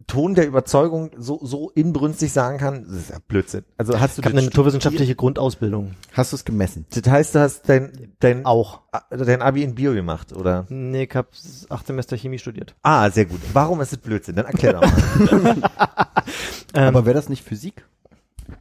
Ton 0.06 0.34
der 0.34 0.46
Überzeugung 0.46 1.10
so, 1.18 1.38
so 1.44 1.70
inbrünstig 1.70 2.32
sagen 2.32 2.56
kann, 2.56 2.84
das 2.88 2.96
ist 2.96 3.10
ja 3.10 3.18
Blödsinn. 3.26 3.64
Also 3.76 4.00
hast 4.00 4.16
du 4.16 4.22
ich 4.22 4.24
das 4.24 4.32
eine 4.32 4.42
naturwissenschaftliche 4.42 5.14
Grundausbildung. 5.14 5.96
Hast 6.14 6.32
du 6.32 6.36
es 6.36 6.46
gemessen? 6.46 6.86
Das 6.90 7.10
heißt, 7.10 7.34
du 7.34 7.40
hast 7.40 7.68
dein, 7.68 8.12
dein, 8.18 8.46
Auch. 8.46 8.80
dein 9.10 9.42
Abi 9.42 9.62
in 9.62 9.74
Bio 9.74 9.92
gemacht, 9.92 10.32
oder? 10.32 10.64
Nee, 10.70 11.04
ich 11.04 11.14
habe 11.14 11.28
acht 11.68 11.86
Semester 11.86 12.16
Chemie 12.16 12.38
studiert. 12.38 12.74
Ah, 12.82 13.10
sehr 13.10 13.26
gut. 13.26 13.40
Warum 13.52 13.82
ist 13.82 13.92
es 13.92 13.98
Blödsinn? 13.98 14.36
Dann 14.36 14.46
erklär 14.46 14.74
doch 14.74 14.82
mal. 14.82 15.56
Ähm, 16.74 16.88
Aber 16.88 17.06
wäre 17.06 17.14
das 17.14 17.28
nicht 17.30 17.44
Physik? 17.44 17.86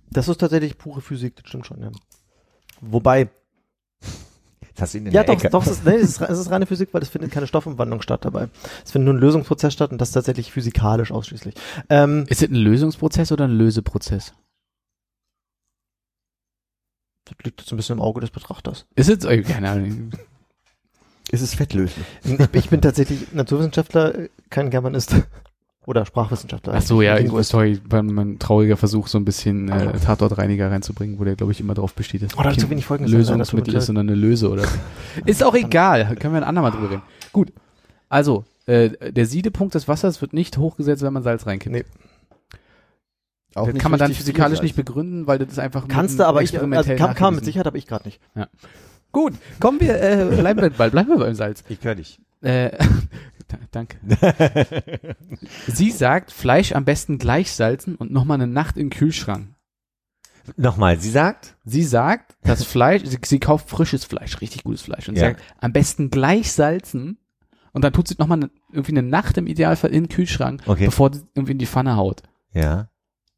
das 0.09 0.27
ist 0.29 0.37
tatsächlich 0.39 0.77
pure 0.77 1.01
Physik, 1.01 1.35
das 1.35 1.47
stimmt 1.49 1.65
schon, 1.65 1.81
ja. 1.81 1.91
Wobei, 2.81 3.29
Jetzt 4.77 4.81
hast 4.83 4.93
du 4.93 4.97
in 4.99 5.05
ja 5.07 5.23
der 5.23 5.23
doch, 5.23 5.33
Ecke. 5.33 5.49
doch, 5.49 5.65
es 5.65 5.71
ist, 5.71 5.85
nee, 5.85 5.95
es 5.95 6.09
ist, 6.09 6.21
es 6.29 6.37
ist 6.37 6.51
reine 6.51 6.67
Physik, 6.67 6.89
weil 6.91 7.01
es 7.01 7.09
findet 7.09 7.31
keine 7.31 7.47
Stoffumwandlung 7.47 8.03
statt 8.03 8.23
dabei. 8.25 8.47
Es 8.85 8.91
findet 8.91 9.05
nur 9.05 9.15
ein 9.15 9.19
Lösungsprozess 9.19 9.73
statt 9.73 9.91
und 9.91 9.99
das 9.99 10.11
tatsächlich 10.11 10.51
physikalisch 10.51 11.11
ausschließlich. 11.11 11.55
Ähm, 11.89 12.25
Ist 12.29 12.43
es 12.43 12.49
ein 12.49 12.53
Lösungsprozess 12.55 13.31
oder 13.31 13.45
ein 13.45 13.57
Löseprozess? 13.57 14.33
das 17.25 17.35
liegt 17.43 17.59
jetzt 17.59 17.73
ein 17.73 17.75
bisschen 17.77 17.97
im 17.97 18.01
Auge 18.01 18.21
des 18.21 18.29
Betrachters. 18.29 18.85
Ist 18.95 19.09
es, 19.09 19.25
äh, 19.25 19.41
keine 19.41 19.69
Ahnung. 19.71 20.11
Ist 21.31 21.41
es 21.41 21.55
fettlöslich? 21.55 22.05
Ich, 22.23 22.39
ich 22.53 22.69
bin 22.69 22.79
tatsächlich 22.79 23.33
Naturwissenschaftler, 23.33 24.29
kein 24.49 24.69
Germanist. 24.69 25.15
Oder 25.87 26.05
Sprachwissenschaftler. 26.05 26.73
Ach 26.75 26.81
so, 26.81 27.01
ja, 27.01 27.17
sorry, 27.43 27.79
war 27.87 28.03
mein 28.03 28.39
trauriger 28.39 28.75
Versuch, 28.75 29.07
so 29.07 29.17
ein 29.17 29.23
bisschen 29.23 29.69
äh, 29.69 29.97
Tatortreiniger 29.97 30.69
reinzubringen, 30.69 31.17
wo 31.17 31.23
der, 31.23 31.37
glaube 31.37 31.53
ich, 31.53 31.61
immer 31.61 31.75
drauf 31.75 31.93
besteht, 31.93 32.23
dass 32.23 32.33
Oh, 32.37 32.41
ich 32.41 32.43
kein 32.43 32.59
zu 32.59 32.69
wenig 32.69 32.85
Folgen 32.85 33.07
Lösungsmittel 33.07 33.73
ist, 33.73 33.85
sondern 33.85 34.09
eine 34.09 34.17
Löse 34.17 34.49
oder 34.49 34.63
so. 34.63 34.77
Ist 35.25 35.41
auch 35.41 35.55
egal, 35.55 36.17
können 36.17 36.33
wir 36.33 36.41
ein 36.41 36.43
andermal 36.43 36.71
drüber 36.71 36.89
reden. 36.91 37.03
Gut, 37.31 37.53
also, 38.09 38.43
äh, 38.65 38.89
der 39.13 39.25
Siedepunkt 39.25 39.75
des 39.75 39.87
Wassers 39.87 40.19
wird 40.19 40.33
nicht 40.33 40.57
hochgesetzt, 40.57 41.03
wenn 41.03 41.13
man 41.13 41.23
Salz 41.23 41.45
reinkippt. 41.45 41.73
Nee. 41.73 41.85
Auch 43.55 43.63
das 43.63 43.73
nicht 43.73 43.81
kann 43.81 43.91
man 43.91 43.99
dann 44.01 44.13
physikalisch 44.13 44.61
nicht 44.61 44.75
begründen, 44.75 45.25
weil 45.25 45.39
das 45.39 45.53
ist 45.53 45.59
einfach 45.59 45.87
Kannst 45.87 46.19
du, 46.19 46.25
aber 46.25 46.41
ich, 46.41 46.53
also 46.59 46.95
kann, 46.95 47.15
kann 47.15 47.35
mit. 47.35 47.45
Sicherheit, 47.45 47.65
aber 47.65 47.77
ich 47.77 47.87
gerade 47.87 48.05
nicht. 48.05 48.19
Gut, 49.13 49.35
kommen 49.61 49.79
wir, 49.79 50.01
äh, 50.01 50.35
bleiben 50.35 50.61
wir, 50.61 50.69
bleiben 50.69 51.07
wir 51.07 51.17
beim 51.17 51.33
Salz. 51.33 51.63
Ich 51.69 51.81
höre 51.81 51.95
dich. 51.95 52.19
Äh, 52.41 52.71
danke. 53.71 53.97
Sie 55.67 55.91
sagt, 55.91 56.31
Fleisch 56.31 56.71
am 56.73 56.85
besten 56.85 57.17
gleich 57.17 57.51
salzen 57.51 57.95
und 57.95 58.11
nochmal 58.11 58.35
eine 58.41 58.47
Nacht 58.51 58.77
im 58.77 58.89
Kühlschrank. 58.89 59.49
Nochmal, 60.55 60.97
sie 60.97 61.09
sagt? 61.09 61.57
Sie 61.65 61.83
sagt, 61.83 62.37
das 62.43 62.63
Fleisch, 62.63 63.03
sie, 63.03 63.17
sie 63.25 63.39
kauft 63.39 63.69
frisches 63.69 64.05
Fleisch, 64.05 64.39
richtig 64.39 64.63
gutes 64.63 64.81
Fleisch 64.81 65.09
und 65.09 65.15
Ja. 65.17 65.25
sagt, 65.27 65.43
am 65.59 65.73
besten 65.73 66.09
gleich 66.09 66.53
salzen 66.53 67.17
und 67.73 67.83
dann 67.83 67.91
tut 67.91 68.07
sie 68.07 68.15
nochmal 68.17 68.49
irgendwie 68.71 68.93
eine 68.93 69.03
Nacht 69.03 69.37
im 69.37 69.45
Idealfall 69.45 69.91
in 69.91 70.03
den 70.05 70.09
Kühlschrank, 70.09 70.61
Okay. 70.65 70.85
bevor 70.85 71.13
sie 71.13 71.23
irgendwie 71.35 71.51
in 71.51 71.57
die 71.57 71.65
Pfanne 71.65 71.97
haut. 71.97 72.23
Ja. 72.53 72.87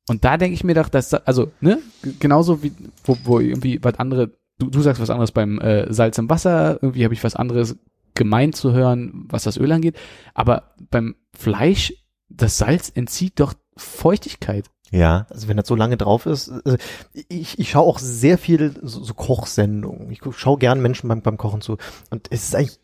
Und 0.08 0.24
da 0.24 0.38
denke 0.38 0.54
ich 0.54 0.64
mir 0.64 0.76
doch, 0.76 0.88
dass, 0.90 1.10
da- 1.10 1.22
also, 1.26 1.52
ne, 1.62 1.80
genauso 2.20 2.62
wie, 2.62 2.74
wo, 3.04 3.18
wo 3.24 3.40
irgendwie 3.40 3.84
was 3.84 3.96
andere, 3.96 4.32
du, 4.60 4.70
du 4.70 4.82
sagst 4.82 5.02
was 5.02 5.10
anderes 5.10 5.32
beim 5.32 5.60
äh, 5.60 5.92
Salz 5.92 6.18
im 6.20 6.30
Wasser, 6.30 6.78
irgendwie 6.82 7.04
habe 7.06 7.16
ich 7.16 7.24
was 7.24 7.36
anderes 7.36 7.76
gemeint 8.20 8.56
zu 8.56 8.74
hören, 8.74 9.26
was 9.30 9.44
das 9.44 9.58
Öl 9.58 9.72
angeht, 9.72 9.98
aber 10.34 10.76
beim 10.92 11.16
Fleisch, 11.34 11.94
das 12.28 12.58
Salz 12.58 12.92
entzieht 12.94 13.40
doch 13.40 13.54
Feuchtigkeit. 13.78 14.70
Ja. 14.92 15.26
Also 15.30 15.48
wenn 15.48 15.56
das 15.56 15.68
so 15.68 15.76
lange 15.76 15.96
drauf 15.96 16.26
ist, 16.26 16.50
also 16.50 16.78
ich, 17.14 17.58
ich 17.58 17.70
schaue 17.70 17.88
auch 17.88 17.98
sehr 17.98 18.38
viel 18.38 18.78
so, 18.82 19.02
so 19.04 19.14
Kochsendungen. 19.14 20.12
Ich 20.12 20.20
schaue 20.36 20.58
gern 20.58 20.82
Menschen 20.82 21.08
beim, 21.08 21.22
beim 21.22 21.38
Kochen 21.38 21.62
zu. 21.62 21.78
Und 22.10 22.28
es 22.30 22.44
ist 22.44 22.56
eigentlich 22.56 22.80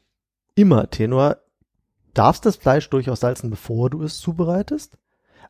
immer 0.55 0.89
Tenor, 0.89 1.37
darfst 2.13 2.45
das 2.45 2.55
Fleisch 2.55 2.89
durchaus 2.89 3.19
salzen, 3.19 3.49
bevor 3.49 3.89
du 3.89 4.03
es 4.03 4.19
zubereitest, 4.19 4.97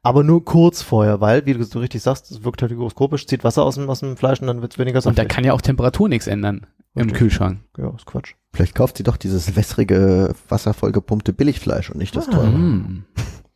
aber 0.06 0.24
nur 0.24 0.45
kurz 0.45 0.84
vorher, 0.84 1.20
weil, 1.20 1.47
wie 1.47 1.53
du 1.56 1.64
so 1.64 1.80
richtig 1.80 2.03
sagst, 2.03 2.30
es 2.30 2.43
wirkt 2.43 2.62
halt 2.62 2.72
hygroskopisch, 2.72 3.26
zieht 3.26 3.43
Wasser 3.43 3.64
aus 3.64 3.74
dem, 3.74 3.89
aus 3.89 4.01
dem 4.01 4.18
Fleisch 4.18 4.39
und 4.39 4.45
dann 4.45 4.62
wird 4.62 4.74
es 4.74 4.78
weniger 4.78 4.97
Und 4.99 5.06
da 5.06 5.24
saftig. 5.24 5.30
kann 5.30 5.43
ja 5.43 5.53
auch 5.53 5.62
Temperatur 5.62 6.08
nichts 6.08 6.28
ändern 6.28 6.68
im 6.93 7.01
Richtig. 7.06 7.18
Kühlschrank. 7.18 7.62
Ja, 7.78 7.89
ist 7.89 8.06
Quatsch. 8.06 8.36
Vielleicht 8.53 8.76
kauft 8.76 8.97
sie 8.97 9.03
doch 9.03 9.18
dieses 9.18 9.56
wässrige, 9.56 10.36
wasservollgepumpte 10.47 11.34
Billigfleisch 11.34 11.89
und 11.89 11.97
nicht 11.97 12.16
das 12.16 12.28
teure. 12.30 12.47
Mm. 12.47 13.06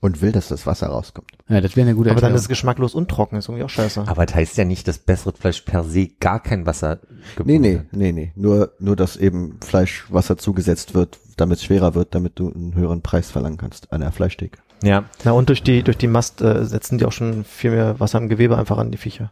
Und 0.02 0.22
will, 0.22 0.32
dass 0.32 0.48
das 0.48 0.66
Wasser 0.66 0.88
rauskommt. 0.88 1.30
Ja, 1.50 1.62
das 1.62 1.76
wäre 1.76 1.86
eine 1.86 1.96
gute 1.96 2.10
Aber 2.10 2.22
dann 2.22 2.34
ist 2.34 2.42
es 2.42 2.48
geschmacklos 2.48 2.96
und 2.96 3.10
trocken, 3.12 3.36
ist 3.36 3.48
irgendwie 3.50 3.66
auch 3.66 3.70
scheiße. 3.70 4.06
Aber 4.08 4.26
das 4.26 4.34
heißt 4.34 4.58
ja 4.58 4.66
nicht, 4.66 4.88
dass 4.88 4.98
besseres 4.98 5.38
Fleisch 5.38 5.62
per 5.62 5.84
se 5.84 6.08
gar 6.20 6.42
kein 6.42 6.66
Wasser 6.66 7.00
Nee, 7.44 7.60
nee, 7.60 7.78
hat. 7.80 7.86
nee, 7.92 8.12
nee. 8.12 8.32
Nur, 8.36 8.72
nur, 8.80 8.96
dass 8.96 9.18
eben 9.18 9.58
Fleisch 9.62 10.06
Wasser 10.12 10.38
zugesetzt 10.38 10.96
wird, 10.96 11.20
damit 11.38 11.58
es 11.58 11.66
schwerer 11.66 11.96
wird, 11.96 12.16
damit 12.16 12.40
du 12.40 12.52
einen 12.52 12.74
höheren 12.76 13.02
Preis 13.02 13.30
verlangen 13.30 13.58
kannst 13.58 13.92
an 13.92 14.02
der 14.02 14.12
Fleischtheke. 14.14 14.60
Ja. 14.82 15.04
Na 15.24 15.32
und 15.32 15.50
durch 15.50 15.62
die, 15.64 15.84
durch 15.84 15.98
die 15.98 16.08
Mast 16.08 16.42
äh, 16.42 16.66
setzen 16.66 16.98
die 16.98 17.06
auch 17.06 17.12
schon 17.12 17.44
viel 17.44 17.72
mehr 17.72 18.00
Wasser 18.00 18.18
im 18.20 18.30
Gewebe 18.30 18.58
einfach 18.58 18.78
an 18.78 18.92
die 18.92 18.98
Viecher. 18.98 19.32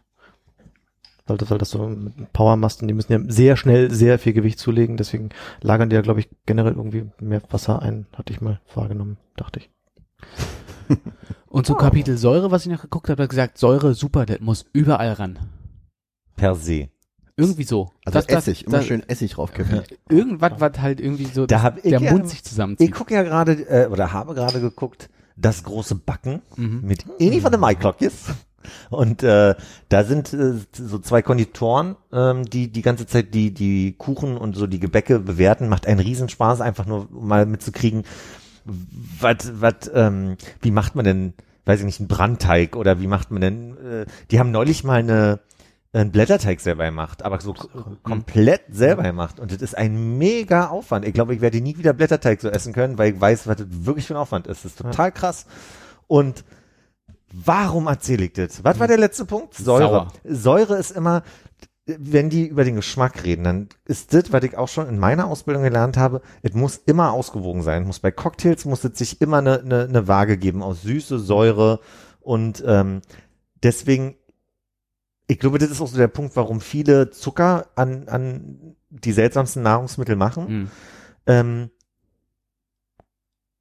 Weil 1.26 1.36
das, 1.36 1.50
weil 1.50 1.58
das 1.58 1.70
so 1.70 1.86
mit 1.88 2.32
Powermasten, 2.32 2.88
die 2.88 2.94
müssen 2.94 3.12
ja 3.12 3.20
sehr 3.28 3.56
schnell 3.56 3.90
sehr 3.90 4.18
viel 4.18 4.32
Gewicht 4.32 4.58
zulegen, 4.58 4.96
deswegen 4.96 5.28
lagern 5.60 5.90
die 5.90 5.96
ja, 5.96 6.00
glaube 6.02 6.20
ich, 6.20 6.28
generell 6.46 6.72
irgendwie 6.74 7.06
mehr 7.20 7.42
Wasser 7.50 7.82
ein, 7.82 8.06
hatte 8.14 8.32
ich 8.32 8.40
mal 8.40 8.60
wahrgenommen, 8.74 9.18
dachte 9.36 9.60
ich. 9.60 9.70
Und 11.48 11.66
zu 11.66 11.74
Kapitel 11.74 12.16
Säure, 12.18 12.50
was 12.50 12.66
ich 12.66 12.72
noch 12.72 12.82
geguckt 12.82 13.08
habe, 13.08 13.22
hat 13.22 13.30
gesagt, 13.30 13.58
Säure, 13.58 13.94
super, 13.94 14.26
das 14.26 14.40
muss 14.40 14.66
überall 14.72 15.12
ran. 15.12 15.38
Per 16.36 16.54
se. 16.54 16.88
Irgendwie 17.36 17.64
so. 17.64 17.90
Also 18.04 18.18
Das- 18.18 18.26
das- 18.26 18.48
Essig, 18.48 18.66
immer 18.66 18.78
das- 18.78 18.86
schön 18.86 19.08
Essig 19.08 19.32
draufkippen. 19.32 19.82
Irgendwas, 20.08 20.52
was 20.58 20.78
halt 20.80 21.00
irgendwie 21.00 21.26
so 21.26 21.46
Da 21.46 21.62
hab 21.62 21.76
ich 21.78 21.82
der 21.90 22.00
ja- 22.00 22.12
Mund 22.12 22.28
sich 22.28 22.38
Ich 22.38 22.44
zusammenzieht. 22.44 22.92
gucke 22.92 23.14
ja 23.14 23.22
gerade, 23.22 23.52
äh, 23.68 23.86
oder 23.88 24.12
habe 24.12 24.34
gerade 24.34 24.60
geguckt, 24.60 25.08
das 25.40 25.62
große 25.64 25.94
Backen 25.94 26.42
Mhm. 26.56 26.80
mit 26.82 27.04
Eni 27.18 27.40
von 27.40 27.50
der 27.52 27.60
Maiklockjes. 27.60 28.14
Und 28.90 29.22
äh, 29.22 29.54
da 29.88 30.04
sind 30.04 30.32
äh, 30.34 30.54
so 30.72 30.98
zwei 30.98 31.22
Konditoren, 31.22 31.96
ähm, 32.12 32.44
die 32.44 32.70
die 32.70 32.82
ganze 32.82 33.06
Zeit 33.06 33.32
die 33.32 33.54
die 33.54 33.94
Kuchen 33.96 34.36
und 34.36 34.56
so 34.56 34.66
die 34.66 34.80
Gebäcke 34.80 35.20
bewerten. 35.20 35.68
Macht 35.68 35.86
einen 35.86 36.00
Riesenspaß, 36.00 36.60
einfach 36.60 36.84
nur 36.84 37.08
mal 37.10 37.46
mitzukriegen, 37.46 38.02
was 38.64 39.52
was 39.60 39.90
ähm, 39.94 40.36
wie 40.60 40.70
macht 40.70 40.94
man 40.96 41.04
denn, 41.04 41.32
weiß 41.64 41.80
ich 41.80 41.86
nicht, 41.86 42.00
einen 42.00 42.08
Brandteig 42.08 42.76
oder 42.76 43.00
wie 43.00 43.06
macht 43.06 43.30
man 43.30 43.40
denn? 43.40 43.76
Äh, 43.78 44.06
die 44.30 44.38
haben 44.38 44.50
neulich 44.50 44.84
mal 44.84 44.98
eine 44.98 45.40
einen 45.92 46.12
Blätterteig 46.12 46.60
selber 46.60 46.84
gemacht, 46.84 47.22
aber 47.22 47.40
so 47.40 47.54
k- 47.54 47.68
komplett 48.02 48.62
selber 48.70 49.04
gemacht. 49.04 49.40
Und 49.40 49.52
das 49.52 49.62
ist 49.62 49.76
ein 49.76 50.18
mega 50.18 50.68
Aufwand. 50.68 51.06
Ich 51.06 51.14
glaube, 51.14 51.34
ich 51.34 51.40
werde 51.40 51.60
nie 51.60 51.78
wieder 51.78 51.92
Blätterteig 51.94 52.40
so 52.40 52.48
essen 52.48 52.72
können, 52.74 52.98
weil 52.98 53.14
ich 53.14 53.20
weiß, 53.20 53.46
was 53.46 53.56
das 53.56 53.66
wirklich 53.70 54.06
für 54.06 54.14
ein 54.14 54.18
Aufwand 54.18 54.46
ist. 54.46 54.64
Das 54.64 54.72
ist 54.72 54.78
total 54.78 55.12
krass. 55.12 55.46
Und 56.06 56.44
warum 57.32 57.86
erzähle 57.86 58.26
ich 58.26 58.32
das? 58.34 58.62
Was 58.64 58.78
war 58.78 58.86
der 58.86 58.98
letzte 58.98 59.24
Punkt? 59.24 59.54
Säure. 59.54 59.88
Sauer. 59.88 60.12
Säure 60.24 60.76
ist 60.76 60.90
immer, 60.90 61.22
wenn 61.86 62.28
die 62.28 62.46
über 62.46 62.64
den 62.64 62.76
Geschmack 62.76 63.24
reden, 63.24 63.44
dann 63.44 63.68
ist 63.86 64.12
das, 64.12 64.30
was 64.30 64.44
ich 64.44 64.58
auch 64.58 64.68
schon 64.68 64.88
in 64.90 64.98
meiner 64.98 65.26
Ausbildung 65.26 65.62
gelernt 65.62 65.96
habe, 65.96 66.20
es 66.42 66.52
muss 66.52 66.76
immer 66.76 67.12
ausgewogen 67.12 67.62
sein. 67.62 67.86
Muss 67.86 67.98
bei 68.00 68.10
Cocktails 68.10 68.66
muss 68.66 68.84
es 68.84 68.98
sich 68.98 69.22
immer 69.22 69.38
eine, 69.38 69.60
eine, 69.60 69.84
eine 69.84 70.06
Waage 70.06 70.36
geben 70.36 70.62
aus 70.62 70.82
Süße, 70.82 71.18
Säure 71.18 71.80
und 72.20 72.62
ähm, 72.66 73.00
deswegen, 73.62 74.16
ich 75.28 75.38
glaube, 75.38 75.58
das 75.58 75.70
ist 75.70 75.80
auch 75.80 75.86
so 75.86 75.98
der 75.98 76.08
Punkt, 76.08 76.34
warum 76.36 76.60
viele 76.60 77.10
Zucker 77.10 77.66
an, 77.76 78.08
an 78.08 78.76
die 78.88 79.12
seltsamsten 79.12 79.62
Nahrungsmittel 79.62 80.16
machen. 80.16 80.48
Mhm. 80.48 80.70
Ähm, 81.26 81.70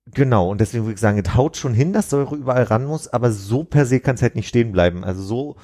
genau, 0.05 0.49
und 0.49 0.61
deswegen 0.61 0.85
würde 0.85 0.93
ich 0.93 1.01
sagen, 1.01 1.21
es 1.23 1.35
haut 1.35 1.57
schon 1.57 1.73
hin, 1.73 1.91
dass 1.91 2.09
Säure 2.09 2.35
überall 2.35 2.63
ran 2.63 2.85
muss, 2.85 3.09
aber 3.09 3.31
so 3.31 3.65
per 3.65 3.85
se 3.85 3.99
kann 3.99 4.15
es 4.15 4.21
halt 4.21 4.35
nicht 4.35 4.47
stehen 4.47 4.71
bleiben. 4.71 5.03
Also 5.03 5.21
so, 5.21 5.55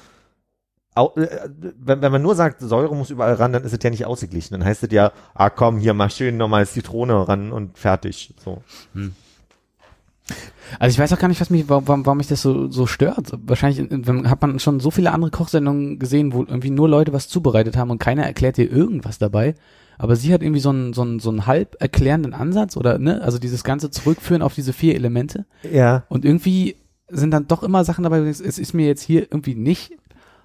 äh, 0.94 1.26
wenn, 1.56 2.02
wenn 2.02 2.12
man 2.12 2.22
nur 2.22 2.34
sagt, 2.34 2.60
Säure 2.60 2.94
muss 2.94 3.08
überall 3.08 3.34
ran, 3.34 3.54
dann 3.54 3.64
ist 3.64 3.72
es 3.72 3.82
ja 3.82 3.88
nicht 3.88 4.04
ausgeglichen. 4.04 4.52
Dann 4.52 4.64
heißt 4.64 4.82
es 4.82 4.92
ja, 4.92 5.10
ah 5.32 5.48
komm, 5.48 5.78
hier 5.78 5.94
mal 5.94 6.10
schön 6.10 6.36
nochmal 6.36 6.66
Zitrone 6.66 7.26
ran 7.26 7.50
und 7.50 7.78
fertig. 7.78 8.34
So. 8.44 8.62
Also 10.78 10.94
ich 10.94 10.98
weiß 10.98 11.12
auch 11.12 11.18
gar 11.18 11.28
nicht, 11.28 11.40
was 11.40 11.50
mich, 11.50 11.68
warum, 11.68 12.06
warum 12.06 12.18
mich 12.18 12.28
das 12.28 12.42
so, 12.42 12.70
so 12.70 12.86
stört. 12.86 13.32
Wahrscheinlich 13.46 13.86
wenn, 13.90 14.30
hat 14.30 14.40
man 14.42 14.58
schon 14.58 14.80
so 14.80 14.90
viele 14.90 15.12
andere 15.12 15.30
Kochsendungen 15.30 15.98
gesehen, 15.98 16.32
wo 16.32 16.40
irgendwie 16.40 16.70
nur 16.70 16.88
Leute 16.88 17.12
was 17.12 17.28
zubereitet 17.28 17.76
haben 17.76 17.90
und 17.90 17.98
keiner 17.98 18.24
erklärt 18.24 18.56
dir 18.56 18.70
irgendwas 18.70 19.18
dabei. 19.18 19.54
Aber 19.98 20.16
sie 20.16 20.32
hat 20.32 20.42
irgendwie 20.42 20.60
so 20.60 20.70
einen, 20.70 20.92
so 20.92 21.02
einen, 21.02 21.20
so 21.20 21.30
einen 21.30 21.46
halb 21.46 21.76
erklärenden 21.80 22.34
Ansatz 22.34 22.76
oder, 22.76 22.98
ne, 22.98 23.22
also 23.22 23.38
dieses 23.38 23.62
ganze 23.62 23.90
Zurückführen 23.90 24.42
auf 24.42 24.54
diese 24.54 24.72
vier 24.72 24.94
Elemente. 24.94 25.46
Ja. 25.70 26.04
Und 26.08 26.24
irgendwie 26.24 26.76
sind 27.08 27.30
dann 27.30 27.46
doch 27.46 27.62
immer 27.62 27.84
Sachen 27.84 28.02
dabei, 28.02 28.18
es 28.20 28.40
ist 28.40 28.74
mir 28.74 28.86
jetzt 28.86 29.02
hier 29.02 29.22
irgendwie 29.22 29.54
nicht 29.54 29.92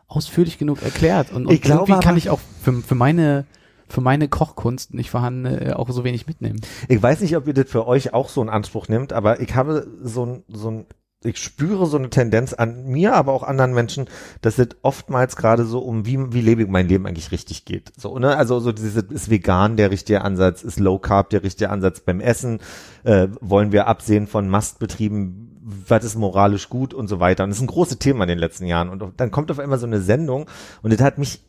ausführlich 0.07 0.57
genug 0.57 0.83
erklärt. 0.83 1.31
Und, 1.31 1.47
und 1.47 1.53
Ich 1.53 1.61
glaube 1.61 1.89
irgendwie 1.89 2.03
kann 2.03 2.17
ich 2.17 2.29
auch 2.29 2.39
für, 2.61 2.73
für 2.73 2.95
meine, 2.95 3.45
für 3.89 4.01
meine 4.01 4.27
Kochkunst 4.27 4.93
nicht 4.93 5.09
vorhandene 5.09 5.77
auch 5.77 5.89
so 5.89 6.03
wenig 6.03 6.27
mitnehmen. 6.27 6.61
Ich 6.87 7.01
weiß 7.01 7.21
nicht, 7.21 7.35
ob 7.35 7.47
ihr 7.47 7.53
das 7.53 7.69
für 7.69 7.87
euch 7.87 8.13
auch 8.13 8.29
so 8.29 8.41
in 8.41 8.49
Anspruch 8.49 8.87
nimmt, 8.87 9.13
aber 9.13 9.39
ich 9.41 9.55
habe 9.55 9.87
so 10.01 10.25
ein, 10.25 10.43
so 10.47 10.71
ein, 10.71 10.85
ich 11.23 11.37
spüre 11.37 11.85
so 11.85 11.97
eine 11.97 12.09
Tendenz 12.09 12.53
an 12.53 12.85
mir, 12.85 13.13
aber 13.13 13.33
auch 13.33 13.43
anderen 13.43 13.73
Menschen, 13.73 14.05
dass 14.41 14.57
es 14.57 14.69
oftmals 14.83 15.35
gerade 15.35 15.65
so 15.65 15.79
um 15.79 16.05
wie, 16.05 16.31
wie 16.31 16.41
lebe 16.41 16.61
ich 16.61 16.69
mein 16.69 16.87
Leben 16.87 17.05
eigentlich 17.07 17.31
richtig 17.31 17.65
geht. 17.65 17.91
So, 17.97 18.17
ne? 18.19 18.37
Also 18.37 18.59
so 18.59 18.71
dieses 18.71 19.03
ist 19.03 19.29
vegan 19.29 19.75
der 19.75 19.91
richtige 19.91 20.21
Ansatz, 20.21 20.63
ist 20.63 20.79
Low 20.79 20.97
Carb 20.99 21.29
der 21.31 21.43
richtige 21.43 21.71
Ansatz 21.71 21.99
beim 21.99 22.21
Essen, 22.21 22.59
äh, 23.03 23.27
wollen 23.41 23.71
wir 23.71 23.87
absehen 23.87 24.27
von 24.27 24.47
Mastbetrieben, 24.47 25.49
was 25.61 26.03
ist 26.03 26.15
moralisch 26.15 26.69
gut 26.69 26.93
und 26.93 27.07
so 27.07 27.19
weiter. 27.19 27.43
Und 27.43 27.49
das 27.49 27.57
ist 27.57 27.63
ein 27.63 27.67
großes 27.67 27.99
Thema 27.99 28.23
in 28.23 28.29
den 28.29 28.39
letzten 28.39 28.65
Jahren. 28.65 28.89
Und 28.89 29.03
dann 29.17 29.31
kommt 29.31 29.51
auf 29.51 29.59
einmal 29.59 29.77
so 29.77 29.87
eine 29.87 30.01
Sendung 30.01 30.45
und 30.81 30.93
das 30.93 31.01
hat 31.01 31.17
mich 31.17 31.41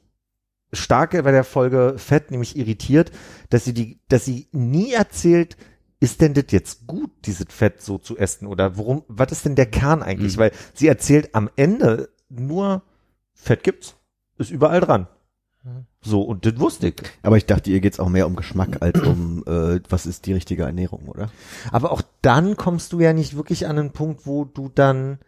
stark 0.72 1.12
bei 1.12 1.30
der 1.30 1.44
Folge 1.44 1.94
Fett 1.96 2.30
nämlich 2.30 2.56
irritiert, 2.56 3.10
dass 3.48 3.64
sie 3.64 3.74
die, 3.74 4.00
dass 4.08 4.24
sie 4.24 4.48
nie 4.52 4.92
erzählt, 4.92 5.56
ist 6.00 6.20
denn 6.20 6.34
das 6.34 6.46
jetzt 6.50 6.86
gut, 6.86 7.10
dieses 7.26 7.46
Fett 7.50 7.82
so 7.82 7.98
zu 7.98 8.16
essen 8.16 8.46
oder 8.46 8.76
worum, 8.76 9.04
was 9.08 9.32
ist 9.32 9.44
denn 9.44 9.54
der 9.54 9.66
Kern 9.66 10.02
eigentlich? 10.02 10.36
Mhm. 10.36 10.40
Weil 10.40 10.52
sie 10.74 10.88
erzählt 10.88 11.34
am 11.34 11.50
Ende 11.56 12.08
nur 12.28 12.82
Fett 13.34 13.62
gibt's, 13.62 13.96
ist 14.38 14.50
überall 14.50 14.80
dran. 14.80 15.08
So, 16.02 16.22
und 16.22 16.46
das 16.46 16.58
wusste 16.58 16.88
ich. 16.88 16.94
Aber 17.22 17.36
ich 17.36 17.44
dachte, 17.44 17.70
ihr 17.70 17.80
geht's 17.80 18.00
auch 18.00 18.08
mehr 18.08 18.26
um 18.26 18.34
Geschmack 18.34 18.80
als 18.80 18.98
um, 19.00 19.44
äh, 19.46 19.80
was 19.90 20.06
ist 20.06 20.24
die 20.24 20.32
richtige 20.32 20.62
Ernährung, 20.62 21.08
oder? 21.08 21.30
Aber 21.70 21.92
auch 21.92 22.00
dann 22.22 22.56
kommst 22.56 22.94
du 22.94 23.00
ja 23.00 23.12
nicht 23.12 23.36
wirklich 23.36 23.66
an 23.66 23.78
einen 23.78 23.90
Punkt, 23.90 24.26
wo 24.26 24.46
du 24.46 24.70
dann, 24.74 25.18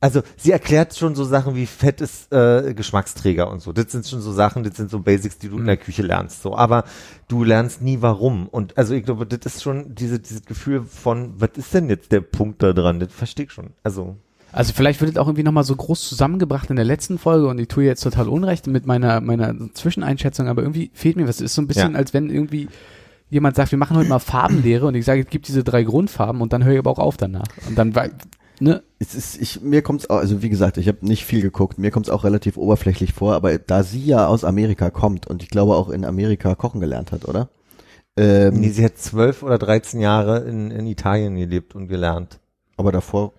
also 0.00 0.22
sie 0.36 0.50
erklärt 0.52 0.96
schon 0.96 1.14
so 1.14 1.24
Sachen 1.24 1.54
wie 1.54 1.66
Fett 1.66 2.00
ist 2.00 2.32
äh, 2.32 2.72
Geschmacksträger 2.74 3.50
und 3.50 3.60
so. 3.60 3.72
Das 3.72 3.92
sind 3.92 4.06
schon 4.06 4.20
so 4.20 4.32
Sachen, 4.32 4.62
das 4.64 4.76
sind 4.76 4.90
so 4.90 5.00
Basics, 5.00 5.38
die 5.38 5.48
du 5.48 5.58
in 5.58 5.66
der 5.66 5.76
Küche 5.76 6.02
lernst. 6.02 6.42
So, 6.42 6.56
aber 6.56 6.84
du 7.28 7.44
lernst 7.44 7.82
nie 7.82 7.98
warum. 8.00 8.48
Und 8.48 8.78
also 8.78 8.94
ich 8.94 9.04
glaube, 9.04 9.26
das 9.26 9.54
ist 9.54 9.62
schon 9.62 9.94
diese, 9.94 10.18
dieses 10.18 10.44
Gefühl 10.46 10.82
von, 10.84 11.34
was 11.38 11.50
ist 11.56 11.74
denn 11.74 11.88
jetzt 11.90 12.12
der 12.12 12.22
Punkt 12.22 12.62
da 12.62 12.72
dran? 12.72 12.98
Das 13.00 13.12
verstehe 13.12 13.46
ich 13.46 13.52
schon. 13.52 13.70
Also 13.82 14.16
Also 14.52 14.72
vielleicht 14.72 15.00
wird 15.00 15.10
es 15.12 15.16
auch 15.18 15.26
irgendwie 15.26 15.42
nochmal 15.42 15.64
so 15.64 15.76
groß 15.76 16.08
zusammengebracht 16.08 16.70
in 16.70 16.76
der 16.76 16.84
letzten 16.86 17.18
Folge 17.18 17.46
und 17.48 17.58
ich 17.58 17.68
tue 17.68 17.84
jetzt 17.84 18.00
total 18.02 18.28
Unrecht 18.28 18.66
mit 18.66 18.86
meiner, 18.86 19.20
meiner 19.20 19.54
Zwischeneinschätzung, 19.74 20.48
aber 20.48 20.62
irgendwie 20.62 20.90
fehlt 20.94 21.16
mir 21.16 21.28
was. 21.28 21.36
Es 21.36 21.42
ist 21.42 21.54
so 21.54 21.62
ein 21.62 21.66
bisschen, 21.66 21.92
Ja. 21.92 21.98
als 21.98 22.14
wenn 22.14 22.30
irgendwie 22.30 22.68
jemand 23.28 23.54
sagt, 23.54 23.70
wir 23.70 23.78
machen 23.78 23.96
heute 23.96 24.08
mal 24.08 24.18
Farbenlehre 24.18 24.86
und 24.86 24.94
ich 24.96 25.04
sage, 25.04 25.20
es 25.20 25.28
gibt 25.28 25.46
diese 25.46 25.62
drei 25.62 25.82
Grundfarben 25.84 26.40
und 26.42 26.52
dann 26.52 26.64
höre 26.64 26.72
ich 26.72 26.78
aber 26.80 26.90
auch 26.90 26.98
auf 26.98 27.16
danach. 27.16 27.46
Und 27.68 27.76
dann, 27.78 27.94
ne, 28.60 28.82
Es 28.98 29.14
ist, 29.14 29.40
ich, 29.40 29.60
mir 29.62 29.82
kommt's 29.82 30.08
auch, 30.08 30.18
also 30.18 30.42
wie 30.42 30.48
gesagt, 30.50 30.76
ich 30.76 30.86
habe 30.88 30.98
nicht 31.06 31.24
viel 31.24 31.42
geguckt, 31.42 31.78
mir 31.78 31.90
kommt's 31.90 32.10
auch 32.10 32.22
relativ 32.24 32.56
oberflächlich 32.56 33.12
vor, 33.12 33.34
aber 33.34 33.58
da 33.58 33.82
sie 33.82 34.04
ja 34.04 34.26
aus 34.26 34.44
Amerika 34.44 34.90
kommt 34.90 35.26
und 35.26 35.42
ich 35.42 35.50
glaube 35.50 35.74
auch 35.74 35.88
in 35.88 36.04
Amerika 36.04 36.54
kochen 36.54 36.80
gelernt 36.80 37.10
hat, 37.12 37.26
oder? 37.26 37.48
Ähm, 38.16 38.60
Nee, 38.60 38.70
sie 38.70 38.84
hat 38.84 38.98
zwölf 38.98 39.42
oder 39.42 39.58
13 39.58 40.00
Jahre 40.00 40.40
in, 40.40 40.70
in 40.70 40.86
Italien 40.86 41.36
gelebt 41.36 41.74
und 41.74 41.88
gelernt. 41.88 42.38
aber 42.76 42.92
davor, 42.92 43.32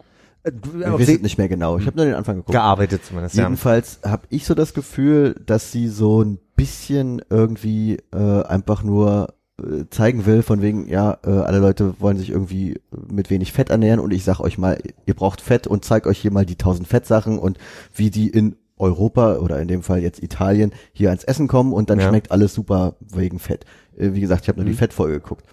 Äh, 0.44 0.52
ich 0.52 0.74
weiß 0.74 1.10
es 1.10 1.22
nicht 1.22 1.38
mehr 1.38 1.50
genau. 1.50 1.78
Ich 1.78 1.86
habe 1.86 1.98
nur 1.98 2.06
den 2.06 2.16
Anfang 2.16 2.38
geguckt. 2.38 2.54
Gearbeitet 2.54 3.06
zumindest, 3.06 3.36
ja. 3.36 3.44
Jedenfalls 3.44 4.00
habe 4.04 4.24
ich 4.30 4.46
so 4.46 4.56
das 4.56 4.74
Gefühl, 4.74 5.36
dass 5.46 5.72
sie 5.72 5.88
so 5.88 6.24
ein 6.24 6.40
bisschen 6.56 7.22
irgendwie 7.30 7.98
äh, 8.14 8.44
einfach 8.44 8.82
nur 8.84 9.34
zeigen 9.90 10.26
will, 10.26 10.42
von 10.44 10.62
wegen, 10.62 10.88
ja, 10.88 11.18
äh, 11.26 11.30
alle 11.30 11.60
Leute 11.60 11.96
wollen 12.00 12.18
sich 12.18 12.30
irgendwie 12.30 12.80
mit 13.12 13.30
wenig 13.30 13.52
Fett 13.52 13.70
ernähren 13.70 14.00
und 14.00 14.12
ich 14.12 14.24
sag 14.24 14.40
euch 14.40 14.58
mal, 14.58 14.78
ihr 15.06 15.14
braucht 15.14 15.42
Fett 15.42 15.68
und 15.68 15.86
zeig 15.86 16.06
euch 16.08 16.20
hier 16.20 16.32
mal 16.32 16.46
die 16.46 16.58
1000 16.58 16.88
Fettsachen 16.88 17.38
und 17.40 17.58
wie 17.96 18.10
die 18.10 18.30
in 18.30 18.56
Europa 18.78 19.36
oder 19.38 19.60
in 19.62 19.68
dem 19.68 19.84
Fall 19.84 20.00
jetzt 20.02 20.24
Italien 20.24 20.72
hier 20.92 21.10
ans 21.10 21.24
Essen 21.24 21.48
kommen 21.48 21.72
und 21.72 21.90
dann 21.92 22.00
Ja. 22.00 22.08
schmeckt 22.10 22.32
alles 22.32 22.54
super 22.54 22.96
wegen 23.14 23.38
Fett. 23.38 23.66
Äh, 23.96 24.14
wie 24.14 24.22
gesagt, 24.22 24.44
ich 24.44 24.48
habe 24.50 24.58
nur 24.60 24.66
Mhm. 24.66 24.72
die 24.72 24.78
Fettfolge 24.78 25.14
geguckt. 25.20 25.46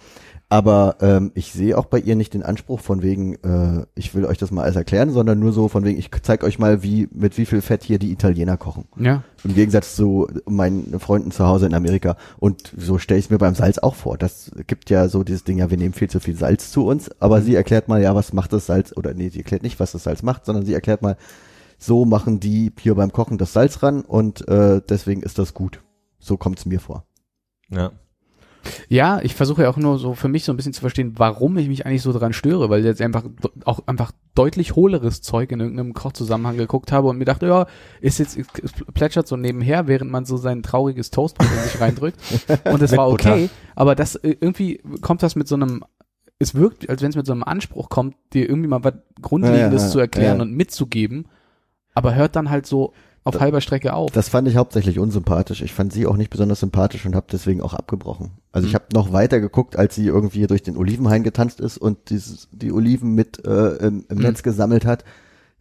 Aber 0.50 0.96
ähm, 1.00 1.30
ich 1.34 1.52
sehe 1.52 1.76
auch 1.76 1.84
bei 1.84 1.98
ihr 1.98 2.16
nicht 2.16 2.32
den 2.32 2.42
Anspruch 2.42 2.80
von 2.80 3.02
wegen, 3.02 3.34
äh, 3.44 3.84
ich 3.94 4.14
will 4.14 4.24
euch 4.24 4.38
das 4.38 4.50
mal 4.50 4.62
alles 4.62 4.76
erklären, 4.76 5.10
sondern 5.10 5.38
nur 5.38 5.52
so 5.52 5.68
von 5.68 5.84
wegen, 5.84 5.98
ich 5.98 6.10
zeig 6.22 6.42
euch 6.42 6.58
mal, 6.58 6.82
wie 6.82 7.06
mit 7.12 7.36
wie 7.36 7.44
viel 7.44 7.60
Fett 7.60 7.82
hier 7.82 7.98
die 7.98 8.10
Italiener 8.10 8.56
kochen. 8.56 8.86
ja. 8.98 9.22
Im 9.44 9.54
Gegensatz 9.54 9.94
zu 9.94 10.26
meinen 10.46 10.98
Freunden 10.98 11.30
zu 11.30 11.46
Hause 11.46 11.66
in 11.66 11.74
Amerika. 11.74 12.16
Und 12.38 12.72
so 12.76 12.98
stelle 12.98 13.20
ich 13.20 13.26
es 13.26 13.30
mir 13.30 13.38
beim 13.38 13.54
Salz 13.54 13.78
auch 13.78 13.94
vor. 13.94 14.16
Das 14.18 14.50
gibt 14.66 14.90
ja 14.90 15.08
so 15.08 15.22
dieses 15.22 15.44
Ding, 15.44 15.58
ja, 15.58 15.70
wir 15.70 15.76
nehmen 15.76 15.94
viel 15.94 16.10
zu 16.10 16.18
viel 16.18 16.34
Salz 16.34 16.72
zu 16.72 16.86
uns, 16.86 17.10
aber 17.20 17.42
sie 17.42 17.54
erklärt 17.54 17.86
mal, 17.86 18.02
ja, 18.02 18.14
was 18.14 18.32
macht 18.32 18.52
das 18.52 18.66
Salz, 18.66 18.92
oder 18.96 19.14
nee, 19.14 19.28
sie 19.28 19.38
erklärt 19.38 19.62
nicht, 19.62 19.78
was 19.78 19.92
das 19.92 20.04
Salz 20.04 20.22
macht, 20.22 20.46
sondern 20.46 20.64
sie 20.64 20.74
erklärt 20.74 21.02
mal, 21.02 21.16
so 21.78 22.04
machen 22.04 22.40
die 22.40 22.72
hier 22.80 22.94
beim 22.94 23.12
Kochen 23.12 23.38
das 23.38 23.52
Salz 23.52 23.82
ran 23.82 24.00
und 24.00 24.48
äh, 24.48 24.80
deswegen 24.88 25.22
ist 25.22 25.38
das 25.38 25.54
gut. 25.54 25.82
So 26.18 26.36
kommt 26.36 26.58
es 26.58 26.66
mir 26.66 26.80
vor. 26.80 27.04
ja. 27.70 27.92
Ja, 28.88 29.20
ich 29.22 29.34
versuche 29.34 29.62
ja 29.62 29.70
auch 29.70 29.76
nur 29.76 29.98
so 29.98 30.14
für 30.14 30.28
mich 30.28 30.44
so 30.44 30.52
ein 30.52 30.56
bisschen 30.56 30.72
zu 30.72 30.80
verstehen, 30.80 31.14
warum 31.16 31.56
ich 31.58 31.68
mich 31.68 31.86
eigentlich 31.86 32.02
so 32.02 32.12
dran 32.12 32.32
störe, 32.32 32.70
weil 32.70 32.80
ich 32.80 32.86
jetzt 32.86 33.02
einfach 33.02 33.24
auch 33.64 33.80
einfach 33.86 34.12
deutlich 34.34 34.76
hohleres 34.76 35.20
Zeug 35.20 35.50
in 35.52 35.60
irgendeinem 35.60 35.94
Kochzusammenhang 35.94 36.56
geguckt 36.56 36.92
habe 36.92 37.08
und 37.08 37.18
mir 37.18 37.24
dachte, 37.24 37.46
ja, 37.46 37.66
ist 38.00 38.18
jetzt, 38.18 38.38
es 38.38 38.72
plätschert 38.94 39.26
so 39.26 39.36
nebenher, 39.36 39.88
während 39.88 40.10
man 40.10 40.24
so 40.24 40.36
sein 40.36 40.62
trauriges 40.62 41.10
Toastbrot 41.10 41.48
in 41.50 41.62
sich 41.64 41.80
reindrückt. 41.80 42.18
Und 42.64 42.82
es 42.82 42.96
war 42.96 43.08
okay, 43.08 43.50
aber 43.74 43.94
das 43.94 44.14
äh, 44.16 44.36
irgendwie 44.40 44.80
kommt 45.00 45.22
das 45.22 45.34
mit 45.34 45.48
so 45.48 45.56
einem, 45.56 45.84
es 46.38 46.54
wirkt, 46.54 46.88
als 46.88 47.02
wenn 47.02 47.10
es 47.10 47.16
mit 47.16 47.26
so 47.26 47.32
einem 47.32 47.42
Anspruch 47.42 47.88
kommt, 47.88 48.14
dir 48.32 48.48
irgendwie 48.48 48.68
mal 48.68 48.84
was 48.84 48.94
Grundlegendes 49.20 49.82
Ja, 49.82 49.88
ja, 49.88 49.92
zu 49.92 49.98
erklären 49.98 50.36
ja. 50.36 50.42
und 50.42 50.52
mitzugeben, 50.52 51.26
aber 51.94 52.14
hört 52.14 52.36
dann 52.36 52.50
halt 52.50 52.66
so 52.66 52.92
auf 53.24 53.40
halber 53.40 53.60
Strecke 53.60 53.92
auf. 53.94 54.10
Das 54.12 54.28
fand 54.28 54.48
ich 54.48 54.56
hauptsächlich 54.56 54.98
unsympathisch. 54.98 55.60
Ich 55.62 55.72
fand 55.74 55.92
sie 55.92 56.06
auch 56.06 56.16
nicht 56.16 56.30
besonders 56.30 56.60
sympathisch 56.60 57.04
und 57.06 57.14
habe 57.14 57.26
deswegen 57.30 57.60
auch 57.60 57.74
abgebrochen. 57.74 58.30
Also 58.52 58.66
ich 58.66 58.74
Hm. 58.74 58.80
habe 58.80 58.94
noch 58.94 59.12
weiter 59.12 59.40
geguckt, 59.40 59.76
als 59.76 59.94
sie 59.94 60.06
irgendwie 60.06 60.46
durch 60.46 60.62
den 60.62 60.76
Olivenhain 60.76 61.22
getanzt 61.22 61.60
ist 61.60 61.76
und 61.78 62.10
dieses, 62.10 62.48
die 62.52 62.72
Oliven 62.72 63.14
mit 63.14 63.44
äh, 63.46 63.76
im, 63.76 64.06
im 64.08 64.16
Hm. 64.16 64.22
Netz 64.24 64.42
gesammelt 64.42 64.84
hat. 64.86 65.04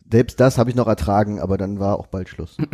Selbst 0.10 0.40
das 0.40 0.58
habe 0.58 0.70
ich 0.70 0.76
noch 0.76 0.88
ertragen, 0.88 1.40
aber 1.42 1.58
dann 1.58 1.80
war 1.80 2.00
auch 2.00 2.08
bald 2.08 2.30
Schluss. 2.30 2.56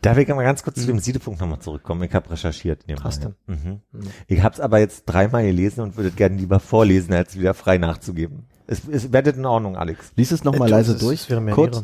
Darf 0.00 0.16
ich 0.16 0.28
mal 0.28 0.44
ganz 0.44 0.62
kurz 0.62 0.76
Mhm. 0.76 0.80
zu 0.82 0.86
dem 0.86 0.98
Siedepunkt 1.00 1.40
nochmal 1.40 1.58
zurückkommen? 1.58 2.02
Ich 2.04 2.14
habe 2.14 2.30
recherchiert. 2.30 2.84
Hast 3.02 3.24
du? 3.24 3.34
Mhm. 3.48 3.80
Ich 4.28 4.42
habe 4.42 4.54
es 4.54 4.60
aber 4.60 4.78
jetzt 4.78 5.04
dreimal 5.06 5.44
gelesen 5.44 5.80
und 5.82 5.96
würde 5.96 6.12
gerne 6.12 6.36
lieber 6.36 6.60
vorlesen, 6.60 7.12
als 7.14 7.36
wieder 7.36 7.52
frei 7.52 7.78
nachzugeben. 7.78 8.44
Es, 8.70 8.82
es 8.86 9.12
werdet 9.12 9.38
in 9.38 9.46
Ordnung, 9.46 9.76
Alex. 9.76 10.12
Lies 10.14 10.30
es 10.30 10.44
nochmal 10.44 10.68
Äh, 10.68 10.72
leise 10.72 10.92
das 10.92 11.00
durch. 11.00 11.26
Kurz. 11.52 11.82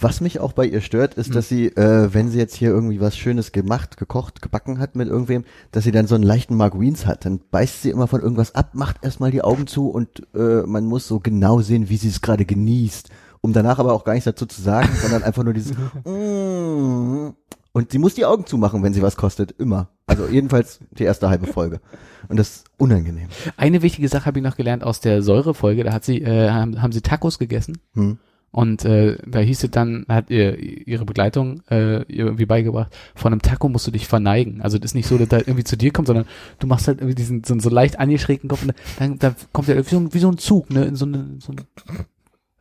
Was 0.00 0.22
mich 0.22 0.40
auch 0.40 0.52
bei 0.54 0.64
ihr 0.64 0.80
stört, 0.80 1.14
Hm. 1.14 1.20
ist, 1.20 1.34
dass 1.34 1.48
sie, 1.48 1.66
äh, 1.66 2.12
wenn 2.14 2.30
sie 2.30 2.38
jetzt 2.38 2.54
hier 2.54 2.70
irgendwie 2.70 3.00
was 3.00 3.16
Schönes 3.18 3.52
gemacht, 3.52 3.98
gekocht, 3.98 4.40
gebacken 4.40 4.78
hat 4.78 4.96
mit 4.96 5.08
irgendwem, 5.08 5.44
dass 5.72 5.84
sie 5.84 5.92
dann 5.92 6.06
so 6.06 6.14
einen 6.14 6.24
leichten 6.24 6.56
Marguins 6.56 7.04
hat. 7.04 7.26
Dann 7.26 7.40
beißt 7.50 7.82
sie 7.82 7.90
immer 7.90 8.06
von 8.06 8.22
irgendwas 8.22 8.54
ab, 8.54 8.70
macht 8.72 9.04
erstmal 9.04 9.30
die 9.30 9.42
Augen 9.42 9.66
zu 9.66 9.90
und 9.90 10.22
äh, 10.34 10.62
man 10.62 10.86
muss 10.86 11.06
so 11.06 11.20
genau 11.20 11.60
sehen, 11.60 11.90
wie 11.90 11.98
sie 11.98 12.08
es 12.08 12.22
gerade 12.22 12.46
genießt. 12.46 13.10
Um 13.42 13.52
danach 13.52 13.78
aber 13.78 13.92
auch 13.92 14.04
gar 14.04 14.14
nichts 14.14 14.24
dazu 14.24 14.46
zu 14.46 14.62
sagen, 14.62 14.88
sondern 15.02 15.22
einfach 15.24 15.42
nur 15.44 15.52
dieses 15.52 15.72
mm. 16.04 17.30
Und 17.72 17.90
sie 17.92 17.98
muss 17.98 18.14
die 18.14 18.26
Augen 18.26 18.44
zumachen, 18.46 18.82
wenn 18.82 18.92
sie 18.92 19.00
was 19.02 19.16
kostet. 19.16 19.52
Immer. 19.52 19.88
Also 20.06 20.26
jedenfalls 20.26 20.80
die 20.90 21.04
erste 21.04 21.30
halbe 21.30 21.46
Folge. 21.46 21.80
Und 22.28 22.38
das 22.38 22.56
ist 22.56 22.64
unangenehm. 22.76 23.28
Eine 23.56 23.80
wichtige 23.82 24.08
Sache 24.08 24.26
habe 24.26 24.38
ich 24.40 24.44
noch 24.44 24.56
gelernt 24.56 24.84
aus 24.84 25.00
der 25.00 25.22
Säurefolge, 25.22 25.82
da 25.84 25.92
hat 25.92 26.04
sie, 26.04 26.20
äh, 26.20 26.50
haben, 26.50 26.82
haben 26.82 26.92
sie 26.92 27.00
Tacos 27.00 27.38
gegessen. 27.38 27.78
Hm. 27.94 28.18
Und 28.54 28.84
äh, 28.84 29.16
da 29.26 29.38
hieß 29.38 29.64
es 29.64 29.70
dann, 29.70 30.04
hat 30.10 30.28
ihr 30.28 30.58
ihre 30.58 31.06
Begleitung 31.06 31.62
äh, 31.70 32.02
ihr 32.02 32.26
irgendwie 32.26 32.44
beigebracht, 32.44 32.94
von 33.14 33.32
einem 33.32 33.40
Taco 33.40 33.70
musst 33.70 33.86
du 33.86 33.90
dich 33.90 34.06
verneigen. 34.06 34.60
Also 34.60 34.76
das 34.76 34.90
ist 34.90 34.94
nicht 34.94 35.08
so, 35.08 35.16
dass 35.16 35.28
da 35.30 35.38
irgendwie 35.38 35.64
zu 35.64 35.78
dir 35.78 35.90
kommt, 35.90 36.08
sondern 36.08 36.26
du 36.58 36.66
machst 36.66 36.86
halt 36.86 36.98
irgendwie 36.98 37.14
diesen 37.14 37.42
so, 37.44 37.58
so 37.58 37.70
leicht 37.70 37.98
angeschrägten 37.98 38.50
Kopf 38.50 38.60
und 38.62 38.74
dann, 38.98 39.18
dann 39.18 39.34
kommt 39.54 39.70
er 39.70 39.78
wie 39.78 39.88
so, 39.88 39.96
ein- 39.98 40.12
wie 40.12 40.18
so 40.18 40.28
ein 40.30 40.36
Zug, 40.36 40.68
ne, 40.68 40.84
in 40.84 40.96
so 40.96 41.06
eine, 41.06 41.36
so 41.38 41.52
ein, 41.52 41.62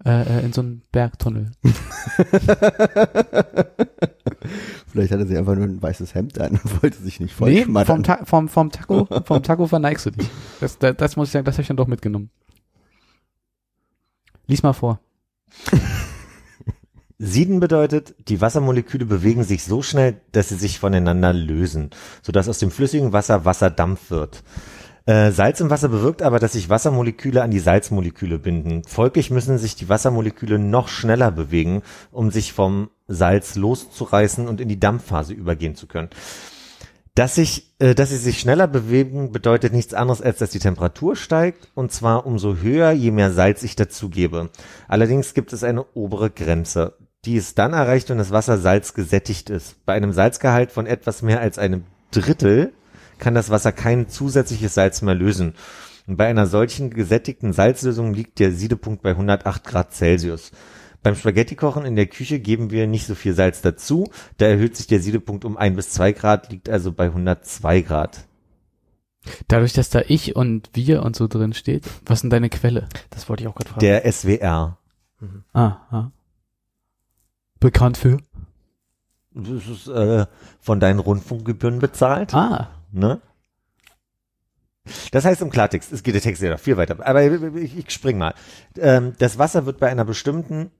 äh, 0.05 0.39
äh, 0.39 0.45
in 0.45 0.53
so 0.53 0.61
einen 0.61 0.81
Bergtunnel. 0.91 1.51
Vielleicht 4.87 5.11
hatte 5.11 5.27
sie 5.27 5.37
einfach 5.37 5.55
nur 5.55 5.65
ein 5.65 5.81
weißes 5.81 6.15
Hemd 6.15 6.39
an 6.39 6.51
und 6.51 6.83
wollte 6.83 7.01
sich 7.01 7.19
nicht 7.19 7.33
voll 7.33 7.51
Nee, 7.51 7.65
vom, 7.85 8.03
Ta 8.03 8.25
vom, 8.25 8.49
vom 8.49 8.71
Taco, 8.71 9.07
vom 9.25 9.43
Taco 9.43 9.67
verneigst 9.67 10.07
du 10.07 10.11
dich. 10.11 10.29
Das, 10.59 10.79
das, 10.79 10.97
das 10.97 11.15
muss 11.15 11.29
ich 11.29 11.33
sagen, 11.33 11.45
das 11.45 11.55
habe 11.55 11.61
ich 11.61 11.67
dann 11.67 11.77
doch 11.77 11.87
mitgenommen. 11.87 12.29
Lies 14.47 14.63
mal 14.63 14.73
vor. 14.73 14.99
Sieden 17.19 17.59
bedeutet, 17.59 18.15
die 18.27 18.41
Wassermoleküle 18.41 19.05
bewegen 19.05 19.43
sich 19.43 19.63
so 19.63 19.83
schnell, 19.83 20.19
dass 20.31 20.49
sie 20.49 20.55
sich 20.55 20.79
voneinander 20.79 21.31
lösen, 21.33 21.91
sodass 22.23 22.49
aus 22.49 22.57
dem 22.57 22.71
flüssigen 22.71 23.13
Wasser 23.13 23.45
Wasserdampf 23.45 24.09
wird. 24.09 24.43
Äh, 25.05 25.31
Salz 25.31 25.59
im 25.59 25.69
Wasser 25.69 25.89
bewirkt 25.89 26.21
aber, 26.21 26.39
dass 26.39 26.53
sich 26.53 26.69
Wassermoleküle 26.69 27.41
an 27.41 27.51
die 27.51 27.59
Salzmoleküle 27.59 28.37
binden. 28.37 28.83
Folglich 28.87 29.31
müssen 29.31 29.57
sich 29.57 29.75
die 29.75 29.89
Wassermoleküle 29.89 30.59
noch 30.59 30.87
schneller 30.89 31.31
bewegen, 31.31 31.81
um 32.11 32.29
sich 32.29 32.53
vom 32.53 32.89
Salz 33.07 33.55
loszureißen 33.55 34.47
und 34.47 34.61
in 34.61 34.69
die 34.69 34.79
Dampfphase 34.79 35.33
übergehen 35.33 35.75
zu 35.75 35.87
können. 35.87 36.09
Dass 37.15 37.35
sich, 37.35 37.73
äh, 37.79 37.95
dass 37.95 38.09
sie 38.09 38.17
sich 38.17 38.39
schneller 38.39 38.67
bewegen, 38.67 39.31
bedeutet 39.31 39.73
nichts 39.73 39.93
anderes, 39.93 40.21
als 40.21 40.37
dass 40.37 40.51
die 40.51 40.59
Temperatur 40.59 41.15
steigt, 41.15 41.69
und 41.73 41.91
zwar 41.91 42.25
umso 42.25 42.57
höher, 42.57 42.91
je 42.91 43.11
mehr 43.11 43.31
Salz 43.31 43.63
ich 43.63 43.75
dazugebe. 43.75 44.49
Allerdings 44.87 45.33
gibt 45.33 45.51
es 45.51 45.63
eine 45.63 45.83
obere 45.95 46.29
Grenze. 46.29 46.93
Die 47.25 47.35
ist 47.35 47.57
dann 47.57 47.73
erreicht, 47.73 48.09
wenn 48.09 48.17
das 48.17 48.31
Wasser 48.31 48.57
salzgesättigt 48.57 49.49
ist. 49.49 49.83
Bei 49.85 49.93
einem 49.93 50.13
Salzgehalt 50.13 50.71
von 50.71 50.85
etwas 50.85 51.21
mehr 51.21 51.41
als 51.41 51.57
einem 51.57 51.83
Drittel 52.11 52.71
kann 53.21 53.35
das 53.35 53.49
Wasser 53.49 53.71
kein 53.71 54.09
zusätzliches 54.09 54.73
Salz 54.73 55.01
mehr 55.01 55.15
lösen. 55.15 55.53
Und 56.07 56.17
bei 56.17 56.27
einer 56.27 56.47
solchen 56.47 56.89
gesättigten 56.89 57.53
Salzlösung 57.53 58.13
liegt 58.13 58.39
der 58.39 58.51
Siedepunkt 58.51 59.01
bei 59.01 59.11
108 59.11 59.63
Grad 59.63 59.93
Celsius. 59.93 60.51
Beim 61.03 61.15
Spaghetti-Kochen 61.15 61.85
in 61.85 61.95
der 61.95 62.07
Küche 62.07 62.39
geben 62.39 62.69
wir 62.69 62.85
nicht 62.85 63.07
so 63.07 63.15
viel 63.15 63.33
Salz 63.33 63.61
dazu. 63.61 64.11
Da 64.37 64.47
erhöht 64.47 64.75
sich 64.75 64.87
der 64.87 64.99
Siedepunkt 64.99 65.45
um 65.45 65.57
ein 65.57 65.75
bis 65.75 65.91
zwei 65.91 66.11
Grad, 66.11 66.51
liegt 66.51 66.69
also 66.69 66.91
bei 66.91 67.05
102 67.05 67.81
Grad. 67.81 68.25
Dadurch, 69.47 69.73
dass 69.73 69.89
da 69.89 70.01
ich 70.07 70.35
und 70.35 70.69
wir 70.73 71.03
und 71.03 71.15
so 71.15 71.27
drin 71.27 71.53
steht, 71.53 71.85
was 72.05 72.17
ist 72.17 72.21
denn 72.23 72.29
deine 72.31 72.49
Quelle? 72.49 72.87
Das 73.11 73.29
wollte 73.29 73.43
ich 73.43 73.47
auch 73.47 73.55
gerade 73.55 73.69
fragen. 73.69 73.79
Der 73.79 74.11
SWR. 74.11 74.77
Ah, 75.53 75.77
ah. 75.91 76.11
Bekannt 77.59 77.97
für? 77.97 78.17
Das 79.33 79.67
ist 79.67 79.87
äh, 79.87 80.25
von 80.59 80.79
deinen 80.79 80.99
Rundfunkgebühren 80.99 81.79
bezahlt. 81.79 82.33
Ah. 82.33 82.69
Ne? 82.91 83.21
Das 85.11 85.25
heißt 85.25 85.41
im 85.41 85.51
Klartext, 85.51 85.91
es 85.91 86.03
geht 86.03 86.15
der 86.15 86.21
Text 86.21 86.41
ja 86.41 86.49
noch 86.49 86.59
viel 86.59 86.77
weiter, 86.77 86.97
aber 87.05 87.23
ich, 87.23 87.77
ich 87.77 87.91
spring 87.91 88.17
mal. 88.17 88.33
Ähm, 88.77 89.13
das 89.19 89.37
Wasser 89.37 89.65
wird 89.65 89.79
bei 89.79 89.89
einer 89.89 90.05
bestimmten 90.05 90.71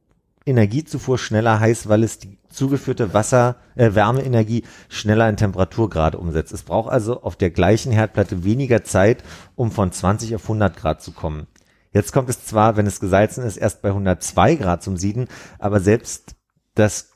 Energiezufuhr 0.46 1.20
schneller 1.20 1.60
heiß, 1.60 1.88
weil 1.88 2.04
es 2.04 2.18
die 2.18 2.40
zugeführte 2.50 3.14
Wasser, 3.14 3.58
äh, 3.76 3.94
Wärmeenergie 3.94 4.64
schneller 4.90 5.30
in 5.30 5.38
Temperaturgrade 5.38 6.18
umsetzt. 6.18 6.52
Es 6.52 6.64
braucht 6.64 6.92
also 6.92 7.22
auf 7.22 7.36
der 7.36 7.52
gleichen 7.52 7.92
Herdplatte 7.92 8.44
weniger 8.44 8.84
Zeit, 8.84 9.24
um 9.56 9.72
von 9.72 9.92
20 9.92 10.36
auf 10.36 10.44
100 10.44 10.76
Grad 10.76 11.02
zu 11.02 11.12
kommen. 11.12 11.48
Jetzt 11.94 12.12
kommt 12.12 12.30
es 12.30 12.46
zwar, 12.46 12.78
wenn 12.78 12.88
es 12.88 13.00
gesalzen 13.00 13.44
ist, 13.44 13.58
erst 13.58 13.82
bei 13.82 13.90
102 13.90 14.56
Grad 14.56 14.82
zum 14.82 14.98
Sieden, 14.98 15.28
aber 15.60 15.80
selbst 15.80 16.36
das 16.74 17.11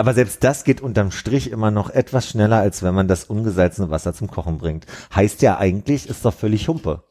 aber 0.00 0.14
selbst 0.14 0.42
das 0.42 0.64
geht 0.64 0.80
unterm 0.80 1.10
Strich 1.10 1.50
immer 1.50 1.70
noch 1.70 1.90
etwas 1.90 2.26
schneller, 2.28 2.56
als 2.58 2.82
wenn 2.82 2.94
man 2.94 3.06
das 3.06 3.24
ungesalzene 3.24 3.90
Wasser 3.90 4.14
zum 4.14 4.28
Kochen 4.28 4.58
bringt. 4.58 4.86
Heißt 5.14 5.42
ja 5.42 5.58
eigentlich, 5.58 6.08
ist 6.08 6.24
doch 6.24 6.34
völlig 6.34 6.66
Humpe. 6.68 7.04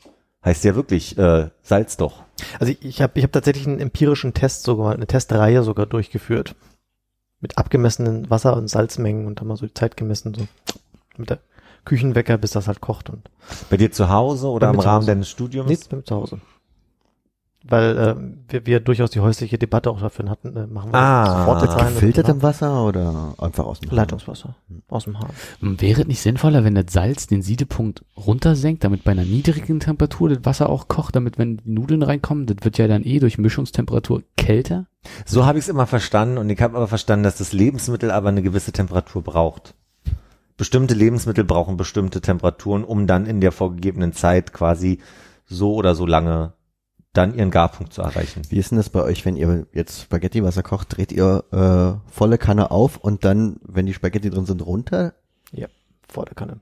Heißt 0.44 0.64
ja 0.64 0.76
wirklich, 0.76 1.18
äh, 1.18 1.50
Salz 1.62 1.98
doch. 1.98 2.24
Also 2.60 2.72
ich, 2.72 2.84
ich 2.84 3.02
habe 3.02 3.14
ich 3.20 3.24
hab 3.24 3.32
tatsächlich 3.32 3.68
einen 3.68 3.80
empirischen 3.80 4.34
Test 4.34 4.64
sogar, 4.64 4.94
eine 4.94 5.08
Testreihe 5.08 5.64
sogar 5.64 5.86
durchgeführt. 5.86 6.56
Mit 7.42 7.58
abgemessenen 7.58 8.30
Wasser- 8.30 8.58
und 8.58 8.68
Salzmengen 8.68 9.28
und 9.28 9.40
haben 9.40 9.48
mal 9.48 9.56
so 9.58 9.66
die 9.66 9.74
Zeit 9.74 9.96
gemessen, 9.96 10.34
so 10.34 10.48
mit 11.18 11.30
der 11.30 11.40
Küchenwecker, 11.86 12.38
bis 12.38 12.52
das 12.52 12.68
halt 12.68 12.82
kocht 12.82 13.10
und 13.10 13.30
Bei 13.70 13.78
dir 13.78 13.92
zu 13.92 14.10
Hause 14.10 14.48
oder 14.48 14.68
Bei 14.68 14.72
im 14.72 14.78
mir 14.78 14.86
Rahmen 14.86 15.06
deines 15.06 15.30
Studiums? 15.30 15.70
nichts 15.70 15.92
mit 15.92 16.08
zu 16.08 16.16
Hause. 16.16 16.42
Weil 17.64 17.98
äh, 17.98 18.16
wir, 18.52 18.66
wir 18.66 18.80
durchaus 18.80 19.12
die 19.12 19.20
häusliche 19.20 19.58
Debatte 19.58 19.92
auch 19.92 20.00
dafür 20.00 20.30
hatten, 20.30 20.56
äh, 20.56 20.68
machen 20.68 20.92
wir 20.92 20.98
Ah, 20.98 21.40
sofort 21.40 21.62
jetzt 21.64 21.76
rein. 21.76 21.94
Gefiltertem 21.94 22.42
Wasser 22.42 22.86
oder 22.86 23.36
einfach 23.38 23.66
aus 23.66 23.82
dem 23.82 23.92
Hahn? 23.92 23.98
Leitungswasser 23.98 24.56
aus 24.88 25.04
dem 25.04 25.20
Hahn. 25.20 25.30
Wäre 25.62 26.02
es 26.02 26.08
nicht 26.08 26.22
sinnvoller, 26.22 26.64
wenn 26.64 26.76
das 26.76 26.86
Salz 26.90 27.28
den 27.28 27.42
Siedepunkt 27.42 28.04
runtersenkt, 28.16 28.84
damit 28.84 29.04
bei 29.04 29.12
einer 29.12 29.26
niedrigen 29.26 29.80
Temperatur 29.80 30.30
das 30.30 30.46
Wasser 30.46 30.70
auch 30.70 30.88
kocht, 30.88 31.16
damit 31.16 31.38
wenn 31.38 31.58
die 31.58 31.70
Nudeln 31.72 32.02
reinkommen, 32.02 32.46
das 32.46 32.58
wird 32.62 32.78
ja 32.78 32.88
dann 32.88 33.04
eh 33.04 33.20
durch 33.20 33.38
Mischungstemperatur 33.38 34.24
kälter? 34.38 34.86
So 35.26 35.46
habe 35.46 35.60
ich 35.60 35.66
es 35.66 35.70
immer 35.70 35.88
verstanden 35.88 36.38
und 36.38 36.50
ich 36.50 36.62
habe 36.62 36.78
aber 36.78 36.88
verstanden, 36.88 37.24
dass 37.24 37.38
das 37.38 37.52
Lebensmittel 37.52 38.12
aber 38.12 38.30
eine 38.30 38.42
gewisse 38.42 38.72
Temperatur 38.72 39.22
braucht. 39.22 39.76
Bestimmte 40.56 40.94
Lebensmittel 40.94 41.44
brauchen 41.44 41.78
bestimmte 41.78 42.20
Temperaturen, 42.20 42.84
um 42.84 43.08
dann 43.08 43.26
in 43.26 43.40
der 43.42 43.52
vorgegebenen 43.52 44.14
Zeit 44.14 44.52
quasi 44.54 45.00
so 45.46 45.74
oder 45.74 45.96
so 45.96 46.06
lange 46.06 46.54
dann 47.14 47.34
ihren 47.34 47.50
Garpunkt 47.52 47.92
zu 47.94 48.02
erreichen. 48.02 48.44
Wie 48.50 48.58
ist 48.60 48.72
denn 48.72 48.78
das 48.78 48.90
bei 48.90 49.02
euch, 49.02 49.26
wenn 49.26 49.36
ihr 49.36 49.66
jetzt 49.74 50.02
Spaghetti-Wasser 50.04 50.62
kocht, 50.64 50.96
dreht 50.96 51.12
ihr 51.12 51.44
äh, 51.52 52.12
volle 52.12 52.38
Kanne 52.38 52.72
auf 52.72 52.98
und 52.98 53.26
dann, 53.26 53.58
wenn 53.64 53.86
die 53.86 53.94
Spaghetti 53.94 54.30
drin 54.30 54.46
sind, 54.46 54.62
runter? 54.66 55.14
Vor 56.08 56.26
der 56.26 56.36
Kanne. 56.36 56.60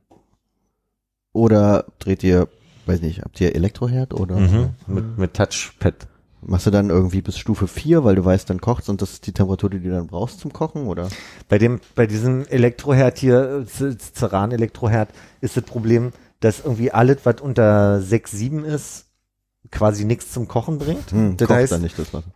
Oder 1.33 1.85
dreht 1.99 2.23
ihr, 2.23 2.47
weiß 2.85 3.01
nicht, 3.01 3.21
habt 3.21 3.39
ihr 3.41 3.55
Elektroherd 3.55 4.13
oder 4.13 4.37
Mhm. 4.37 4.69
Mit, 4.87 5.17
mit 5.17 5.33
Touchpad. 5.33 6.07
machst 6.41 6.65
du 6.65 6.71
dann 6.71 6.89
irgendwie 6.89 7.21
bis 7.21 7.37
Stufe 7.37 7.67
4, 7.67 8.03
weil 8.03 8.15
du 8.15 8.23
weißt, 8.25 8.49
dann 8.49 8.61
kocht's 8.61 8.89
und 8.89 9.01
das 9.01 9.13
ist 9.13 9.27
die 9.27 9.33
Temperatur, 9.33 9.69
die 9.69 9.79
du 9.81 9.89
dann 9.91 10.07
brauchst 10.07 10.39
zum 10.39 10.53
Kochen, 10.53 10.87
oder? 10.87 11.09
Bei 11.49 11.57
dem, 11.57 11.79
bei 11.95 12.07
diesem 12.07 12.45
Elektroherd 12.47 13.17
hier, 13.17 13.65
Ceran-Elektroherd, 13.67 15.09
ist 15.41 15.57
das 15.57 15.63
Problem, 15.63 16.11
dass 16.39 16.59
irgendwie 16.59 16.91
alles, 16.91 17.17
was 17.23 17.41
unter 17.41 18.01
6, 18.01 18.31
7 18.31 18.63
ist, 18.65 19.06
quasi 19.71 20.05
nichts 20.05 20.31
zum 20.31 20.47
Kochen 20.47 20.77
bringt. 20.79 21.11
Hm, 21.11 21.37
das 21.37 21.47
kocht 21.47 21.57
heißt, 21.57 21.71
dann 21.73 21.81
nicht 21.81 21.97
das 21.99 22.13
Wasser. 22.13 22.31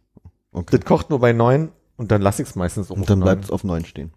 Okay. 0.52 0.78
das 0.78 0.86
kocht 0.86 1.10
nur 1.10 1.20
bei 1.20 1.34
9 1.34 1.70
und 1.98 2.12
dann 2.12 2.22
lasse 2.22 2.42
ich 2.42 2.50
es 2.50 2.56
meistens 2.56 2.92
auch 2.92 2.96
Und 2.96 3.10
dann 3.10 3.20
9. 3.20 3.26
bleibt 3.26 3.44
es 3.46 3.52
auf 3.52 3.64
9 3.64 3.86
stehen. 3.86 4.12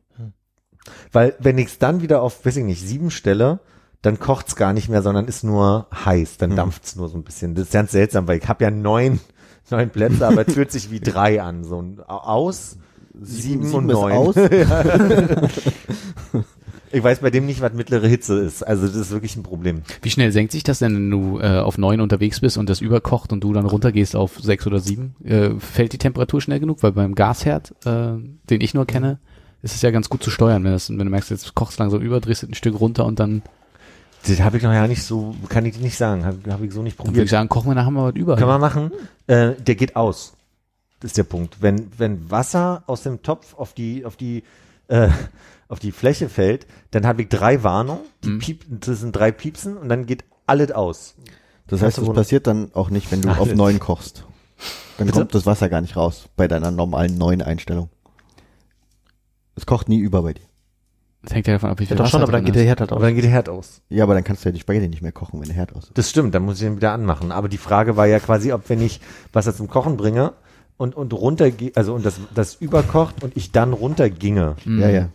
Weil 1.13 1.35
wenn 1.39 1.57
ich 1.59 1.69
es 1.69 1.79
dann 1.79 2.03
wieder 2.03 2.21
auf, 2.23 2.45
weiß 2.45 2.57
ich 2.57 2.65
nicht, 2.65 2.83
7 2.87 3.11
stelle, 3.11 3.61
dann 4.03 4.19
kocht's 4.19 4.55
gar 4.57 4.73
nicht 4.75 4.89
mehr, 4.91 5.01
sondern 5.01 5.27
ist 5.27 5.45
nur 5.45 5.87
heiß, 6.05 6.37
dann 6.37 6.51
Mhm. 6.51 6.57
dampft's 6.57 6.97
nur 6.97 7.09
so 7.09 7.17
ein 7.17 7.25
bisschen. 7.25 7.55
Das 7.55 7.67
ist 7.69 7.73
ganz 7.73 7.93
seltsam, 7.93 8.29
weil 8.29 8.39
ich 8.39 8.49
habe 8.49 8.65
ja 8.65 8.71
neun, 8.71 9.21
neun 9.71 9.89
Plätze, 9.91 10.27
aber 10.27 10.47
es 10.47 10.53
fühlt 10.53 10.71
sich 10.73 10.91
wie 10.91 11.01
drei 11.01 11.41
an. 11.41 11.65
So 11.65 11.81
ein 11.81 12.01
aus, 12.01 12.77
sieben, 13.19 13.63
und 13.73 13.89
sieben 13.89 13.91
ist 13.91 13.97
neun. 13.97 14.35
Ich 16.95 17.03
weiß 17.03 17.19
bei 17.19 17.31
dem 17.31 17.45
nicht, 17.47 17.61
was 17.61 17.73
mittlere 17.73 18.07
Hitze 18.07 18.39
ist. 18.39 18.63
Also 18.63 18.87
das 18.87 18.95
ist 18.95 19.11
wirklich 19.11 19.35
ein 19.35 19.43
Problem. 19.43 19.83
Wie 20.03 20.11
schnell 20.11 20.31
senkt 20.31 20.53
sich 20.53 20.63
das 20.63 20.79
denn, 20.79 20.95
wenn 20.95 21.11
du 21.11 21.41
äh, 21.41 21.59
auf 21.59 21.77
neun 21.77 22.01
unterwegs 22.01 22.41
bist 22.41 22.57
und 22.57 22.69
das 22.71 22.81
überkocht 22.81 23.33
und 23.33 23.43
du 23.43 23.53
dann 23.53 23.67
runtergehst 23.67 24.15
auf 24.15 24.39
sechs 24.41 24.67
oder 24.67 24.79
sieben? 24.79 25.17
Äh, 25.25 25.51
fällt 25.59 25.93
die 25.93 25.99
Temperatur 25.99 26.41
schnell 26.41 26.61
genug? 26.61 26.83
Weil 26.85 26.93
beim 26.93 27.15
Gasherd, 27.17 27.75
äh, 27.85 28.13
den 28.49 28.61
ich 28.61 28.75
nur 28.75 28.87
kenne, 28.87 29.19
ist 29.63 29.75
es 29.75 29.83
ja 29.83 29.91
ganz 29.91 30.09
gut 30.09 30.23
zu 30.23 30.31
steuern. 30.31 30.63
Wenn, 30.63 30.73
das, 30.73 30.89
wenn 30.89 30.99
du 30.99 31.05
merkst, 31.07 31.31
jetzt 31.31 31.55
kochst 31.55 31.79
langsam 31.81 32.01
über, 32.01 32.21
drehst 32.21 32.45
du 32.45 32.47
ein 32.47 32.55
Stück 32.55 32.79
runter 32.79 33.07
und 33.07 33.19
dann, 33.19 33.43
Das 34.25 34.41
habe 34.41 34.59
ich 34.59 34.63
noch 34.63 34.73
ja 34.73 34.87
nicht 34.87 35.03
so, 35.03 35.35
kann 35.49 35.67
ich 35.67 35.81
nicht 35.81 35.97
sagen, 35.97 36.25
habe 36.25 36.39
hab 36.53 36.63
ich 36.63 36.73
so 36.73 36.83
nicht 36.83 36.99
dann 36.99 37.07
würde 37.07 37.11
probiert. 37.13 37.25
ich 37.25 37.31
sagen, 37.31 37.49
kochen 37.49 37.71
wir 37.71 37.75
nachher 37.75 37.91
mal 37.91 38.13
was 38.13 38.15
über. 38.21 38.37
Können 38.37 38.49
wir 38.49 38.59
machen. 38.59 38.93
Äh, 39.27 39.55
der 39.57 39.75
geht 39.75 39.97
aus. 39.97 40.35
Das 41.01 41.11
ist 41.11 41.19
der 41.19 41.25
Punkt. 41.25 41.57
Wenn, 41.61 41.91
wenn 41.99 42.31
Wasser 42.31 42.85
aus 42.87 43.03
dem 43.03 43.23
Topf 43.23 43.55
auf 43.55 43.75
die, 43.75 44.05
auf 44.05 44.17
die, 44.17 44.45
äh, 44.89 45.09
auf 45.69 45.79
die 45.79 45.93
Fläche 45.93 46.29
fällt, 46.29 46.67
dann 46.91 47.07
habe 47.07 47.23
ich 47.23 47.29
drei 47.29 47.63
Warnungen. 47.63 48.03
Die 48.25 48.29
Mhm. 48.31 48.39
Piep, 48.39 48.65
das 48.69 49.01
sind 49.01 49.15
drei 49.15 49.33
Piepsen 49.33 49.77
und 49.77 49.89
dann 49.89 50.07
geht 50.07 50.25
alles 50.47 50.71
aus. 50.73 51.15
Das 51.67 51.81
heißt, 51.83 51.97
das 51.99 52.05
Wohnung. 52.05 52.17
passiert 52.17 52.47
dann 52.47 52.71
auch 52.75 52.91
nicht, 52.91 53.11
wenn 53.11 53.23
du 53.23 53.31
auf 53.31 53.41
Alles. 53.41 53.55
9 53.57 53.79
kochst. 53.81 54.25
Dann 54.99 55.07
Bitte? 55.07 55.19
kommt 55.21 55.35
das 55.35 55.47
Wasser 55.47 55.69
gar 55.69 55.81
nicht 55.81 55.97
raus 55.97 56.29
bei 56.37 56.47
deiner 56.47 56.71
normalen 56.71 57.17
9 57.19 57.43
Einstellung. 57.43 57.89
Es 59.57 59.67
kocht 59.67 59.89
nie 59.89 59.99
über 59.99 60.23
bei 60.23 60.35
dir. 60.35 60.43
Das 61.23 61.33
hängt 61.33 61.47
ja 61.47 61.55
davon 61.55 61.71
ab, 61.71 61.79
wie 61.79 61.85
Ja, 61.85 61.89
viel 61.89 61.97
doch 61.97 62.05
Wasser 62.05 62.11
schon, 62.13 62.23
aber 62.23 62.33
dann 62.33 62.45
geht 62.45 62.55
der. 62.55 62.65
Herd 62.65 62.81
halt 62.81 62.93
Aber 62.93 63.01
aus. 63.01 63.07
dann 63.07 63.15
geht 63.15 63.25
der 63.25 63.31
Herd 63.31 63.49
aus. 63.49 63.81
Ja, 63.89 64.05
aber 64.05 64.13
dann 64.15 64.25
kannst 64.25 64.45
du 64.45 64.49
ja 64.49 64.53
die 64.53 64.61
Spaghetti 64.61 64.89
nicht 64.89 65.01
mehr 65.01 65.13
kochen, 65.13 65.41
wenn 65.41 65.47
der 65.47 65.57
Herd 65.57 65.75
aus 65.75 65.85
ist. 65.85 65.97
Das 65.97 66.11
stimmt, 66.11 66.35
dann 66.35 66.45
muss 66.45 66.61
ich 66.61 66.67
ihn 66.67 66.77
wieder 66.77 66.93
anmachen. 66.93 67.33
Aber 67.33 67.49
die 67.49 67.57
Frage 67.57 67.97
war 67.97 68.07
ja 68.07 68.19
quasi, 68.21 68.53
ob 68.53 68.69
wenn 68.69 68.83
ich 68.83 69.01
Wasser 69.33 69.55
zum 69.55 69.69
Kochen 69.69 69.97
bringe 69.97 70.35
und, 70.77 70.95
und 70.95 71.15
runter, 71.15 71.51
also 71.77 71.95
und 71.95 72.05
das, 72.05 72.17
das 72.35 72.57
überkocht 72.57 73.23
und 73.25 73.37
ich 73.39 73.53
dann 73.53 73.73
runterginge, 73.73 74.57
Mhm. 74.67 74.81
Ja, 74.81 74.89
ja. 74.91 75.09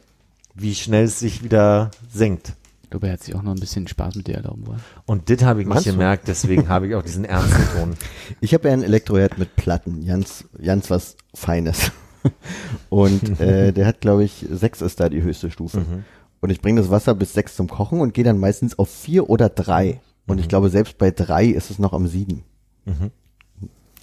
Wie 0.56 0.76
schnell 0.76 1.06
es 1.06 1.20
sich 1.20 1.44
wieder 1.44 1.92
senkt. 2.12 2.54
Ich 2.84 2.90
glaube, 2.90 3.08
er 3.08 3.14
hat 3.14 3.24
sich 3.24 3.36
auch 3.36 3.44
noch 3.44 3.54
ein 3.54 3.60
bisschen 3.60 3.88
Spaß 3.88 4.16
mit 4.16 4.28
dir 4.28 4.36
erlauben 4.36 4.66
wollen. 4.66 4.80
Und 5.06 5.30
das 5.30 5.44
habe 5.44 5.62
ich 5.62 5.68
nicht 5.68 5.74
Meinst 5.76 5.88
du? 5.88 5.92
gemerkt, 5.92 6.28
deswegen 6.28 6.70
habe 6.70 6.88
ich 6.88 6.96
auch 6.96 7.04
diesen 7.04 7.24
ernsten 7.26 7.64
Ton. 7.78 7.94
Ich 8.42 8.54
habe 8.56 8.68
ja 8.68 8.74
einen 8.74 8.84
Elektroherd 8.84 9.38
mit 9.38 9.56
Platten, 9.56 10.06
ganz, 10.06 10.46
ganz 10.64 10.90
was 10.90 11.16
Feines. 11.36 11.92
Und 12.90 13.40
äh, 13.40 13.72
der 13.74 13.86
hat, 13.86 14.02
glaube 14.02 14.24
ich, 14.24 14.46
6 14.50 14.82
ist 14.82 15.00
da 15.00 15.08
die 15.10 15.22
höchste 15.22 15.52
Stufe. 15.52 15.80
Mhm. 15.82 16.04
Und 16.42 16.50
ich 16.50 16.62
bringe 16.62 16.82
das 16.82 16.90
Wasser 16.90 17.14
bis 17.16 17.34
6 17.34 17.56
zum 17.58 17.68
Kochen 17.70 18.00
und 18.02 18.14
gehe 18.14 18.24
dann 18.24 18.40
meistens 18.40 18.80
auf 18.80 18.90
4 18.90 19.30
oder 19.30 19.50
3. 19.50 20.02
Und 20.26 20.38
Mhm. 20.38 20.42
ich 20.42 20.48
glaube, 20.50 20.70
selbst 20.70 20.98
bei 20.98 21.12
3 21.12 21.46
ist 21.46 21.70
es 21.70 21.80
noch 21.80 21.94
am 21.94 22.08
Sieden. 22.08 22.44
Das 22.86 22.96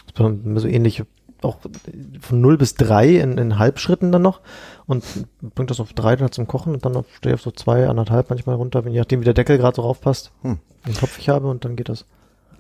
ist 0.07 0.15
bei 0.15 0.29
mir 0.29 0.61
so 0.61 0.69
ähnlich, 0.69 1.03
auch 1.43 1.59
von 2.21 2.41
0 2.41 2.57
bis 2.59 2.75
3 2.75 3.17
in, 3.17 3.37
in 3.39 3.59
Halbschritten 3.59 4.13
dann 4.13 4.23
noch 4.23 4.41
und 4.87 5.05
bringt 5.55 5.71
das 5.71 5.81
auf 5.81 5.93
3 5.93 6.17
dann 6.17 6.33
zum 6.33 6.47
Kochen 6.47 6.75
und 6.75 6.85
dann 6.85 6.97
auf, 6.97 7.07
stehe 7.17 7.35
ich 7.35 7.41
auf 7.41 7.43
so 7.45 7.51
2, 7.51 7.89
anderthalb 7.89 8.31
manchmal 8.31 8.57
runter, 8.57 8.85
wenn 8.85 8.93
je 8.93 9.01
nachdem 9.01 9.21
wie 9.21 9.25
der 9.25 9.35
Deckel 9.35 9.59
gerade 9.59 9.77
so 9.77 9.83
raufpasst, 9.83 10.31
Hm. 10.43 10.59
den 10.87 10.95
Topf 10.95 11.19
ich 11.19 11.29
habe 11.29 11.49
und 11.49 11.65
dann 11.65 11.77
geht 11.77 11.89
das. 11.89 12.05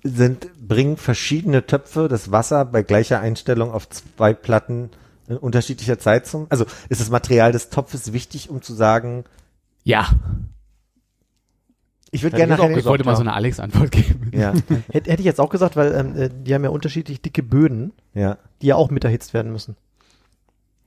sind, 0.02 0.48
bringen 0.66 0.96
verschiedene 0.96 1.66
Töpfe 1.66 2.08
das 2.08 2.30
Wasser 2.32 2.64
bei 2.64 2.82
gleicher 2.82 3.20
Einstellung 3.20 3.70
auf 3.72 3.88
zwei 3.88 4.34
Platten 4.34 4.90
in 5.28 5.36
unterschiedlicher 5.36 5.98
Zeit 5.98 6.26
zum, 6.26 6.46
also 6.50 6.64
ist 6.88 7.00
das 7.00 7.10
Material 7.10 7.50
des 7.52 7.70
Topfes 7.70 8.12
wichtig, 8.12 8.48
um 8.50 8.62
zu 8.62 8.74
sagen, 8.74 9.24
Ja, 9.84 10.08
ich 12.12 12.22
würde 12.22 12.36
gerne 12.36 12.54
ich 12.54 12.58
nachher, 12.60 12.76
ich 12.76 12.84
wollte 12.84 13.04
mal 13.04 13.12
ja. 13.12 13.16
so 13.16 13.22
eine 13.22 13.32
Alex-Antwort 13.34 13.90
geben. 13.90 14.30
ja, 14.32 14.52
Hätte, 14.90 15.10
hätte 15.10 15.20
ich 15.20 15.26
jetzt 15.26 15.40
auch 15.40 15.50
gesagt, 15.50 15.76
weil 15.76 15.92
ähm, 15.94 16.16
äh, 16.16 16.30
die 16.30 16.54
haben 16.54 16.62
ja 16.64 16.70
unterschiedlich 16.70 17.20
dicke 17.20 17.42
Böden, 17.42 17.92
ja, 18.14 18.38
die 18.62 18.68
ja 18.68 18.76
auch 18.76 18.90
mit 18.90 19.04
erhitzt 19.04 19.34
werden 19.34 19.50
müssen. 19.52 19.76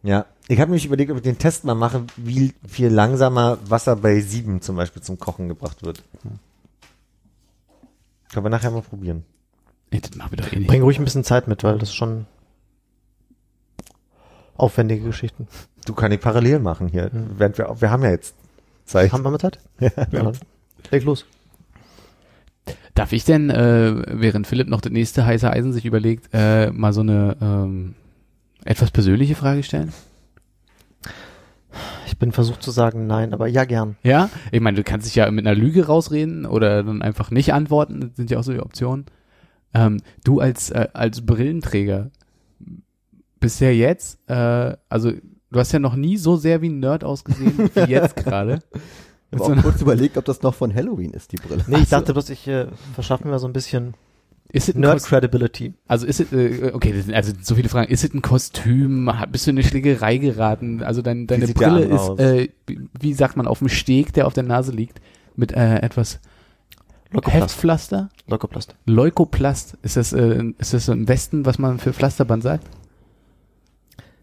Ja. 0.04 0.26
Ich 0.48 0.60
habe 0.60 0.72
mich 0.72 0.86
überlegt, 0.86 1.12
ob 1.12 1.18
ich 1.18 1.24
den 1.24 1.38
Test 1.38 1.64
mal 1.64 1.76
mache, 1.76 2.06
wie 2.18 2.54
viel 2.68 2.88
langsamer 2.90 3.60
Wasser 3.68 3.96
bei 3.96 4.20
sieben 4.20 4.62
zum 4.62 4.76
Beispiel 4.76 5.02
zum 5.04 5.20
Kochen 5.20 5.48
gebracht 5.48 5.84
wird. 5.84 6.04
Können 8.34 8.46
wir 8.46 8.50
nachher 8.50 8.72
mal 8.72 8.82
probieren. 8.82 9.26
Nee, 9.92 10.00
das 10.02 10.16
machen 10.16 10.32
wir 10.32 10.38
doch 10.38 10.52
eh 10.52 10.58
nicht. 10.58 10.68
Bring 10.68 10.82
ruhig 10.82 10.98
ein 11.00 11.04
bisschen 11.06 11.24
Zeit 11.24 11.48
mit, 11.48 11.64
weil 11.64 11.78
das 11.78 11.90
ist 11.90 11.96
schon 11.96 12.26
aufwendige 14.58 15.06
Geschichten. 15.06 15.48
Du 15.86 15.94
kann 15.94 16.12
ich 16.12 16.20
parallel 16.20 16.60
machen 16.60 16.88
hier, 16.88 17.10
Mhm. 17.14 17.30
während 17.38 17.58
wir, 17.58 17.76
wir 17.80 17.90
haben 17.92 18.04
ja 18.04 18.10
jetzt 18.12 18.36
Zeit. 18.86 19.12
Haben 19.12 19.24
wir 19.24 19.32
mit 19.32 19.42
Zeit? 19.42 19.60
Ja. 19.80 19.90
Dann 20.12 20.38
leg 20.92 21.04
los. 21.04 21.26
Darf 22.96 23.14
ich 23.14 23.24
denn, 23.24 23.50
äh, 23.50 24.04
während 24.20 24.46
Philipp 24.46 24.68
noch 24.68 24.82
das 24.82 24.92
nächste 24.92 25.26
heiße 25.26 25.50
Eisen 25.50 25.72
sich 25.74 25.86
überlegt, 25.86 26.30
äh, 26.34 26.70
mal 26.72 26.92
so 26.92 27.02
eine 27.02 27.38
ähm, 27.42 27.96
etwas 28.66 28.92
persönliche 28.92 29.36
Frage 29.36 29.64
stellen? 29.64 29.94
Ich 32.08 32.18
bin 32.18 32.32
versucht 32.32 32.64
zu 32.64 32.72
sagen 32.72 33.08
nein, 33.08 33.34
aber 33.34 33.48
ja 33.48 33.64
gern. 33.66 33.96
Ja? 34.04 34.30
Ich 34.52 34.60
meine, 34.60 34.76
du 34.78 34.84
kannst 34.84 35.08
dich 35.08 35.16
ja 35.16 35.30
mit 35.32 35.46
einer 35.46 35.56
Lüge 35.56 35.86
rausreden 35.86 36.46
oder 36.46 36.84
dann 36.84 37.02
einfach 37.02 37.32
nicht 37.32 37.54
antworten, 37.54 38.02
das 38.02 38.16
sind 38.16 38.32
ja 38.32 38.40
auch 38.40 38.44
so 38.44 38.52
die 38.52 38.60
Optionen. 38.60 39.06
Ähm, 39.74 40.02
du 40.24 40.40
als, 40.40 40.72
äh, 40.72 40.88
als 40.94 41.26
Brillenträger, 41.26 42.10
bisher 43.40 43.76
jetzt, 43.76 44.20
äh, 44.28 44.76
also 44.90 45.12
du 45.12 45.60
hast 45.60 45.72
ja 45.72 45.80
noch 45.80 45.96
nie 45.96 46.18
so 46.18 46.36
sehr 46.36 46.62
wie 46.62 46.70
ein 46.70 46.80
Nerd 46.80 47.04
ausgesehen 47.04 47.70
wie 47.76 47.80
jetzt 47.82 48.16
gerade. 48.16 48.60
Ich 49.32 49.38
habe 49.38 49.38
so 49.38 49.44
auch 49.44 49.50
einer- 49.52 49.62
kurz 49.62 49.80
überlegt, 49.82 50.18
ob 50.18 50.26
das 50.26 50.42
noch 50.42 50.56
von 50.56 50.74
Halloween 50.74 51.12
ist, 51.12 51.32
die 51.32 51.38
Brille. 51.38 51.64
Nee, 51.68 51.78
ich 51.84 51.90
dachte 51.90 52.14
bloß, 52.14 52.32
ich 52.32 52.48
äh, 52.48 52.66
verschaffe 52.96 53.28
mir 53.28 53.38
so 53.38 53.48
ein 53.48 53.54
bisschen 53.54 53.94
Ist 54.52 54.68
es 54.70 54.76
ein 54.76 54.82
Nerd? 54.82 55.04
Credibility. 55.04 55.74
Also 55.88 56.08
ist 56.08 56.20
es, 56.20 56.32
äh, 56.34 56.72
okay, 56.74 57.04
also 57.14 57.34
so 57.42 57.54
viele 57.56 57.70
Fragen. 57.70 57.92
Ist 57.92 58.04
es 58.04 58.14
ein 58.14 58.22
Kostüm? 58.24 59.12
Bist 59.32 59.46
du 59.46 59.52
in 59.52 59.58
eine 59.58 59.68
Schlägerei 59.68 60.18
geraten? 60.18 60.82
Also 60.82 61.02
dein, 61.04 61.28
deine 61.28 61.48
Brille 61.50 61.84
ist, 61.86 62.20
äh, 62.20 62.50
wie- 63.00 63.14
sagt 63.14 63.38
man, 63.38 63.46
auf 63.48 63.60
dem 63.60 63.70
Steg, 63.70 64.14
der 64.14 64.26
auf 64.26 64.34
der 64.34 64.44
Nase 64.44 64.72
liegt, 64.72 65.02
mit 65.36 65.52
äh, 65.52 65.78
etwas 65.82 66.20
Leukoplast. 67.12 67.44
Heftpflaster? 67.44 68.10
Leukoplast. 68.28 68.76
Leukoplast. 68.86 69.78
Ist 69.84 69.98
das, 69.98 70.14
äh, 70.14 70.44
ist 70.58 70.74
das 70.74 70.88
im 70.88 71.08
Westen, 71.08 71.46
was 71.46 71.60
man 71.60 71.78
für 71.80 71.94
Pflasterband 71.94 72.42
sagt? 72.44 72.66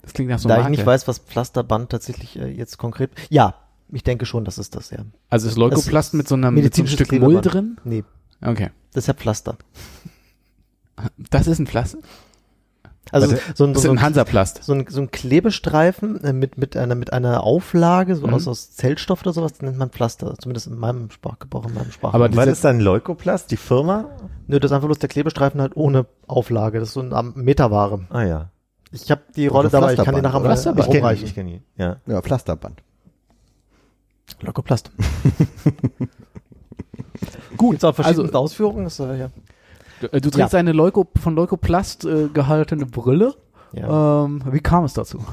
Das 0.02 0.12
klingt 0.12 0.30
nach 0.30 0.38
so 0.38 0.48
da 0.48 0.56
einer 0.56 0.64
ich 0.64 0.70
nicht 0.70 0.78
Marke. 0.80 0.90
weiß, 0.90 1.08
was 1.08 1.18
Pflasterband 1.18 1.90
tatsächlich 1.90 2.36
äh, 2.38 2.48
jetzt 2.48 2.78
konkret. 2.78 3.10
Ja, 3.28 3.54
ich 3.92 4.02
denke 4.04 4.26
schon, 4.26 4.44
das 4.44 4.58
ist 4.58 4.74
das, 4.74 4.90
ja. 4.90 4.98
Also 5.30 5.48
ist 5.48 5.56
Leukoplast 5.56 6.14
ist 6.14 6.18
mit 6.18 6.28
so 6.28 6.34
einem, 6.34 6.54
mit 6.54 6.74
so 6.74 6.82
einem 6.82 6.88
Stück 6.88 7.10
Mull 7.12 7.40
Klebeband. 7.40 7.52
drin? 7.54 7.76
Nee, 7.84 8.04
Okay. 8.44 8.70
das 8.92 9.04
ist 9.04 9.08
ja 9.08 9.14
Pflaster. 9.14 9.56
Das 11.30 11.46
ist 11.46 11.58
ein 11.58 11.66
Pflaster? 11.66 11.98
Also 13.12 13.30
Warte, 13.30 13.40
so 13.54 13.64
ein, 13.64 13.72
Das 13.72 13.82
so 13.82 13.88
ist 13.92 13.98
ein 13.98 14.02
Hansaplast. 14.02 14.64
so 14.64 14.72
ein, 14.72 14.86
so 14.88 15.00
ein 15.00 15.12
Klebestreifen 15.12 16.24
äh, 16.24 16.32
mit, 16.32 16.58
mit 16.58 16.76
einer, 16.76 16.96
mit 16.96 17.12
einer 17.12 17.44
Auflage, 17.44 18.16
so 18.16 18.26
Mhm. 18.26 18.34
aus, 18.34 18.48
aus 18.48 18.72
Zellstoff 18.72 19.20
oder 19.22 19.32
sowas, 19.32 19.52
das 19.52 19.62
nennt 19.62 19.78
man 19.78 19.90
Pflaster. 19.90 20.34
Zumindest 20.38 20.66
in 20.66 20.76
meinem 20.76 21.10
Sprachgebrauch, 21.10 21.66
in 21.68 21.74
meinem 21.74 21.92
Sprachgebrauch. 21.92 22.14
Aber 22.14 22.24
Was 22.36 22.44
diese- 22.44 22.50
ist 22.50 22.64
dann 22.64 22.80
Leukoplast, 22.80 23.50
die 23.52 23.56
Firma? 23.56 24.06
Nö, 24.48 24.58
das 24.58 24.70
ist 24.70 24.74
einfach 24.74 24.86
bloß 24.88 24.98
der 24.98 25.08
Klebestreifen 25.08 25.60
halt 25.60 25.76
ohne 25.76 26.06
Auflage. 26.26 26.80
Das 26.80 26.88
ist 26.88 26.94
so 26.94 27.00
eine 27.00 27.32
Meterware. 27.36 28.00
Ah 28.10 28.22
ja. 28.24 28.50
Ich 28.90 29.08
habe 29.10 29.20
die 29.36 29.46
Rolle 29.46 29.68
so 29.70 29.78
dabei, 29.78 29.92
ich 29.92 29.96
kann 29.98 30.14
die 30.16 30.20
Pflasterband, 30.20 30.22
nachher 30.24 30.40
mal 30.40 30.56
Pflasterband. 30.86 31.22
Ich 31.22 31.34
kenne 31.34 31.46
die, 31.46 31.58
kenn 31.58 31.62
die. 31.76 31.80
Ja. 31.82 31.96
Ja, 32.06 32.22
Pflasterband. 32.22 32.82
Leukoplast. 34.40 34.90
Gut, 37.56 37.70
Gibt's 37.70 37.84
auch 37.84 37.94
verschiedene 37.94 38.24
also- 38.28 38.38
Ausführungen. 38.38 38.84
Das, 38.84 38.98
äh, 38.98 39.16
ja. 39.18 39.30
Du, 40.00 40.06
äh, 40.12 40.20
du 40.20 40.30
trägst 40.30 40.54
eine 40.54 40.72
Leuko, 40.72 41.06
von 41.20 41.34
Leukoplast 41.34 42.04
äh, 42.04 42.28
gehaltene 42.32 42.86
Brille. 42.86 43.34
Ja. 43.72 44.24
Ähm, 44.24 44.42
wie 44.50 44.60
kam 44.60 44.84
es 44.84 44.94
dazu? 44.94 45.24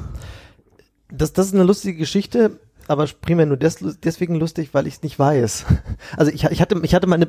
Das, 1.11 1.33
das 1.33 1.47
ist 1.47 1.53
eine 1.53 1.63
lustige 1.63 1.97
Geschichte, 1.97 2.59
aber 2.87 3.05
primär 3.21 3.45
nur 3.45 3.57
des, 3.57 3.77
deswegen 4.03 4.35
lustig, 4.35 4.73
weil 4.73 4.87
ich 4.87 4.95
es 4.95 5.03
nicht 5.03 5.19
weiß. 5.19 5.65
Also 6.17 6.31
ich, 6.31 6.43
ich 6.43 6.61
hatte, 6.61 6.79
ich 6.83 6.93
hatte 6.93 7.07
meine, 7.07 7.27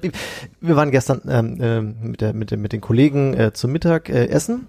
wir 0.60 0.76
waren 0.76 0.90
gestern 0.90 1.22
ähm, 1.28 1.58
ähm, 1.60 1.96
mit, 2.02 2.20
der, 2.20 2.34
mit, 2.34 2.50
der, 2.50 2.58
mit 2.58 2.72
den 2.72 2.80
Kollegen 2.80 3.34
äh, 3.34 3.52
zum 3.52 3.72
Mittag 3.72 4.08
äh, 4.08 4.26
essen 4.26 4.68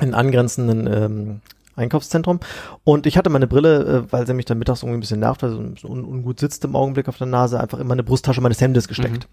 in 0.00 0.14
angrenzenden 0.14 0.86
ähm, 0.86 1.40
Einkaufszentrum 1.76 2.40
und 2.84 3.06
ich 3.06 3.16
hatte 3.16 3.30
meine 3.30 3.46
Brille, 3.46 3.84
äh, 4.08 4.12
weil 4.12 4.26
sie 4.26 4.34
mich 4.34 4.44
dann 4.44 4.58
mittags 4.58 4.82
irgendwie 4.82 4.98
ein 4.98 5.00
bisschen 5.00 5.20
nervt, 5.20 5.42
also 5.44 5.62
so 5.80 5.88
un, 5.88 6.04
ungut 6.04 6.40
sitzt 6.40 6.64
im 6.64 6.76
Augenblick 6.76 7.08
auf 7.08 7.18
der 7.18 7.26
Nase, 7.26 7.58
einfach 7.60 7.78
in 7.78 7.86
meine 7.86 8.02
Brusttasche 8.02 8.40
meines 8.40 8.60
Hemdes 8.60 8.88
gesteckt. 8.88 9.28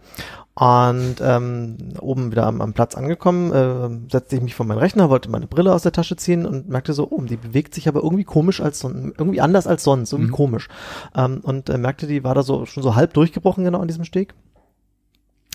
Und 0.56 1.16
ähm, 1.22 1.78
oben 2.00 2.32
wieder 2.32 2.46
am, 2.46 2.62
am 2.62 2.74
Platz 2.74 2.96
angekommen, 2.96 3.54
äh, 3.54 4.12
setzte 4.12 4.36
ich 4.36 4.42
mich 4.42 4.56
vor 4.56 4.66
meinen 4.66 4.80
Rechner, 4.80 5.10
wollte 5.10 5.30
meine 5.30 5.48
Brille 5.48 5.74
aus 5.74 5.84
der 5.84 5.92
Tasche 5.92 6.16
ziehen 6.16 6.46
und 6.46 6.70
merkte 6.70 6.94
so, 6.94 7.08
oh, 7.10 7.22
die 7.22 7.38
bewegt 7.38 7.74
sich 7.74 7.88
aber 7.88 8.04
irgendwie 8.04 8.26
komisch 8.26 8.62
als 8.62 8.80
sonst, 8.80 9.14
irgendwie 9.18 9.42
anders 9.42 9.68
als 9.68 9.84
sonst, 9.84 10.12
irgendwie 10.12 10.32
Mhm. 10.32 10.36
komisch. 10.36 10.68
Ähm, 11.16 11.40
und 11.44 11.70
äh, 11.70 11.78
merkte, 11.78 12.08
die 12.08 12.24
war 12.24 12.36
da 12.36 12.44
so 12.44 12.66
schon 12.66 12.84
so 12.84 12.96
halb 12.96 13.14
durchgebrochen 13.14 13.64
genau 13.64 13.80
an 13.80 13.88
diesem 13.88 14.04
Steg. 14.06 14.34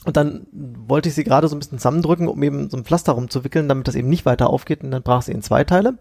Und 0.05 0.17
dann 0.19 0.47
wollte 0.53 1.09
ich 1.09 1.15
sie 1.15 1.25
gerade 1.25 1.49
so 1.49 1.57
ein 1.57 1.59
bisschen 1.59 1.79
zusammendrücken, 1.79 2.29
um 2.29 2.43
eben 2.43 2.69
so 2.69 2.77
ein 2.77 2.85
Pflaster 2.85 3.13
rumzuwickeln, 3.13 3.69
damit 3.69 3.89
das 3.89 3.95
eben 3.95 4.09
nicht 4.09 4.27
weiter 4.27 4.51
aufgeht 4.51 4.85
und 4.85 4.91
dann 4.91 5.03
brach 5.03 5.23
sie 5.23 5.33
in 5.33 5.41
zwei 5.43 5.65
Teile. 5.65 5.95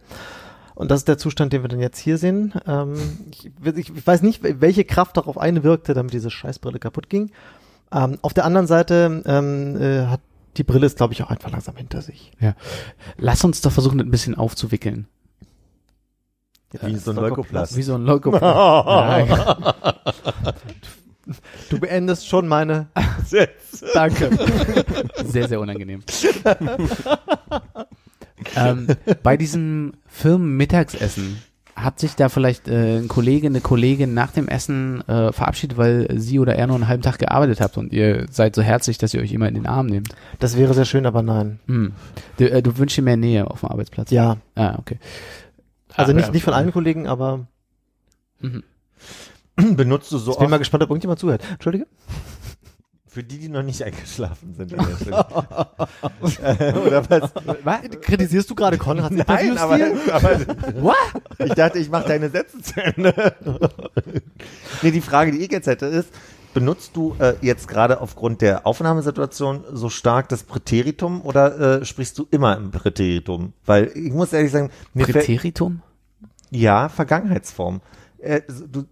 Und 0.76 0.92
das 0.92 1.02
ist 1.02 1.08
der 1.08 1.18
Zustand, 1.18 1.54
den 1.54 1.64
wir 1.64 1.70
dann 1.70 1.80
jetzt 1.80 2.00
hier 2.00 2.18
sehen. 2.18 2.54
Ähm, 2.68 2.96
ich, 3.32 3.52
ich 3.78 4.08
weiß 4.08 4.22
nicht, 4.22 4.42
welche 4.44 4.86
Kraft 4.86 5.18
darauf 5.18 5.38
einwirkte, 5.38 5.94
damit 5.94 6.14
diese 6.14 6.32
Scheißbrille 6.32 6.80
kaputt 6.80 7.10
ging. 7.10 7.32
Ähm, 7.92 8.18
auf 8.22 8.34
der 8.34 8.46
anderen 8.46 8.68
Seite 8.68 9.22
ähm, 9.26 9.78
äh, 9.80 10.08
hat 10.08 10.22
die 10.58 10.64
Brille 10.64 10.86
ist, 10.86 10.98
glaube 10.98 11.14
ich, 11.14 11.24
auch 11.24 11.32
einfach 11.32 11.50
langsam 11.50 11.76
hinter 11.78 12.04
sich. 12.04 12.32
Lass 13.18 13.44
uns 13.44 13.62
doch 13.62 13.72
versuchen, 13.72 13.98
das 13.98 14.06
ein 14.06 14.12
bisschen 14.12 14.36
aufzuwickeln. 14.36 15.08
Wie 16.82 16.96
so 16.98 17.12
ein 17.12 17.18
Leukoplast. 17.18 17.76
Wie 17.76 17.82
so 17.82 17.96
ein 17.96 18.04
Leukoplast. 18.04 19.58
Du 21.70 21.80
beendest 21.80 22.28
schon 22.28 22.50
meine. 22.50 22.90
Danke. 23.94 24.30
Sehr, 25.24 25.48
sehr 25.48 25.62
unangenehm. 25.62 26.04
ähm, 28.56 28.88
bei 29.24 29.38
diesem 29.38 29.94
Firmenmittagsessen 30.08 31.42
hat 31.76 32.00
sich 32.00 32.16
da 32.16 32.30
vielleicht 32.30 32.68
äh, 32.68 33.00
ein 33.00 33.08
Kollege, 33.08 33.48
eine 33.48 33.60
Kollegin 33.60 34.14
nach 34.14 34.30
dem 34.32 34.48
Essen 34.48 35.02
äh, 35.08 35.32
verabschiedet, 35.32 35.76
weil 35.78 36.08
sie 36.20 36.38
oder 36.40 36.56
er 36.56 36.68
nur 36.68 36.76
einen 36.76 36.88
halben 36.88 37.02
Tag 37.02 37.18
gearbeitet 37.18 37.62
habt 37.62 37.78
und 37.78 37.92
ihr 37.92 38.28
seid 38.30 38.54
so 38.56 38.62
herzlich, 38.62 39.00
dass 39.00 39.14
ihr 39.16 39.22
euch 39.22 39.32
immer 39.34 39.48
in 39.48 39.56
den 39.56 39.66
Arm 39.66 39.88
nehmt. 39.88 40.14
Das 40.40 40.56
wäre 40.56 40.76
sehr 40.76 40.86
schön, 40.86 41.08
aber 41.08 41.24
nein. 41.24 41.60
Hm. 41.66 41.94
Du, 42.38 42.50
äh, 42.50 42.62
du 42.62 42.78
wünschst 42.78 42.98
dir 42.98 43.02
mehr 43.02 43.18
Nähe 43.18 43.50
auf 43.50 43.62
dem 43.62 43.70
Arbeitsplatz. 43.70 44.12
Ja, 44.12 44.38
Ah, 44.56 44.76
okay. 44.78 45.00
also 45.96 46.12
Aber- 46.12 46.20
nicht, 46.20 46.32
nicht 46.32 46.44
von 46.44 46.54
allen 46.54 46.72
Kollegen, 46.72 47.08
aber 47.08 47.48
Mhm. 48.40 48.64
Benutzt 49.76 50.12
du 50.12 50.18
so 50.18 50.32
ich 50.32 50.38
bin 50.38 50.50
mal 50.50 50.58
gespannt, 50.58 50.84
ob 50.84 50.90
irgendjemand 50.90 51.20
zuhört. 51.20 51.42
Entschuldige? 51.52 51.86
Für 53.14 53.24
die, 53.24 53.38
die 53.38 53.50
noch 53.50 53.62
nicht 53.62 53.84
eingeschlafen 53.84 54.56
sind. 54.56 54.74
an 54.74 54.88
der 54.88 54.96
Stelle. 54.98 55.26
Oder 56.86 57.10
was? 57.10 57.32
Was? 57.64 57.80
Kritisierst 58.02 58.50
du 58.50 58.56
gerade 58.56 58.80
Konrad? 58.80 59.12
Nein, 59.12 59.58
aber, 59.58 59.80
aber 60.12 60.40
ich 61.46 61.54
dachte, 61.54 61.78
ich 61.78 61.90
mache 61.90 62.08
deine 62.08 62.30
Sätze 62.30 62.60
zu 62.62 62.84
Ende. 62.84 63.36
nee, 64.82 64.92
die 64.92 65.02
Frage, 65.02 65.32
die 65.32 65.40
ich 65.40 65.52
jetzt 65.52 65.68
hätte, 65.68 65.86
ist, 65.86 66.10
benutzt 66.56 66.96
du 66.96 67.16
äh, 67.20 67.36
jetzt 67.42 67.68
gerade 67.68 68.02
aufgrund 68.02 68.42
der 68.42 68.66
Aufnahmesituation 68.66 69.64
so 69.72 69.90
stark 69.90 70.30
das 70.30 70.44
Präteritum 70.44 71.22
oder 71.22 71.82
äh, 71.82 71.86
sprichst 71.86 72.18
du 72.18 72.28
immer 72.32 72.58
im 72.58 72.72
Präteritum? 72.72 73.54
Weil 73.66 73.92
ich 73.96 74.12
muss 74.12 74.34
ehrlich 74.34 74.52
sagen, 74.52 74.72
mir 74.96 75.06
Präteritum? 75.06 75.84
ja, 76.50 76.90
Vergangenheitsform. 76.90 77.82
Äh, 78.18 78.42
du, 78.48 78.86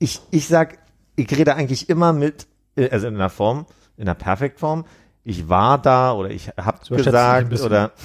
ich, 0.00 0.20
ich 0.32 0.48
sag, 0.48 0.78
ich 1.14 1.30
rede 1.30 1.54
eigentlich 1.54 1.88
immer 1.88 2.12
mit, 2.12 2.46
also 2.76 3.06
in 3.06 3.14
einer 3.14 3.30
Form, 3.30 3.66
in 3.96 4.04
einer 4.04 4.14
Perfektform. 4.14 4.84
Ich 5.24 5.48
war 5.48 5.80
da 5.80 6.12
oder 6.12 6.30
ich 6.30 6.48
hab 6.56 6.86
überschätzt 6.88 7.06
dich 7.06 7.14
ein 7.14 7.48
gesagt 7.48 7.66
oder. 7.66 7.92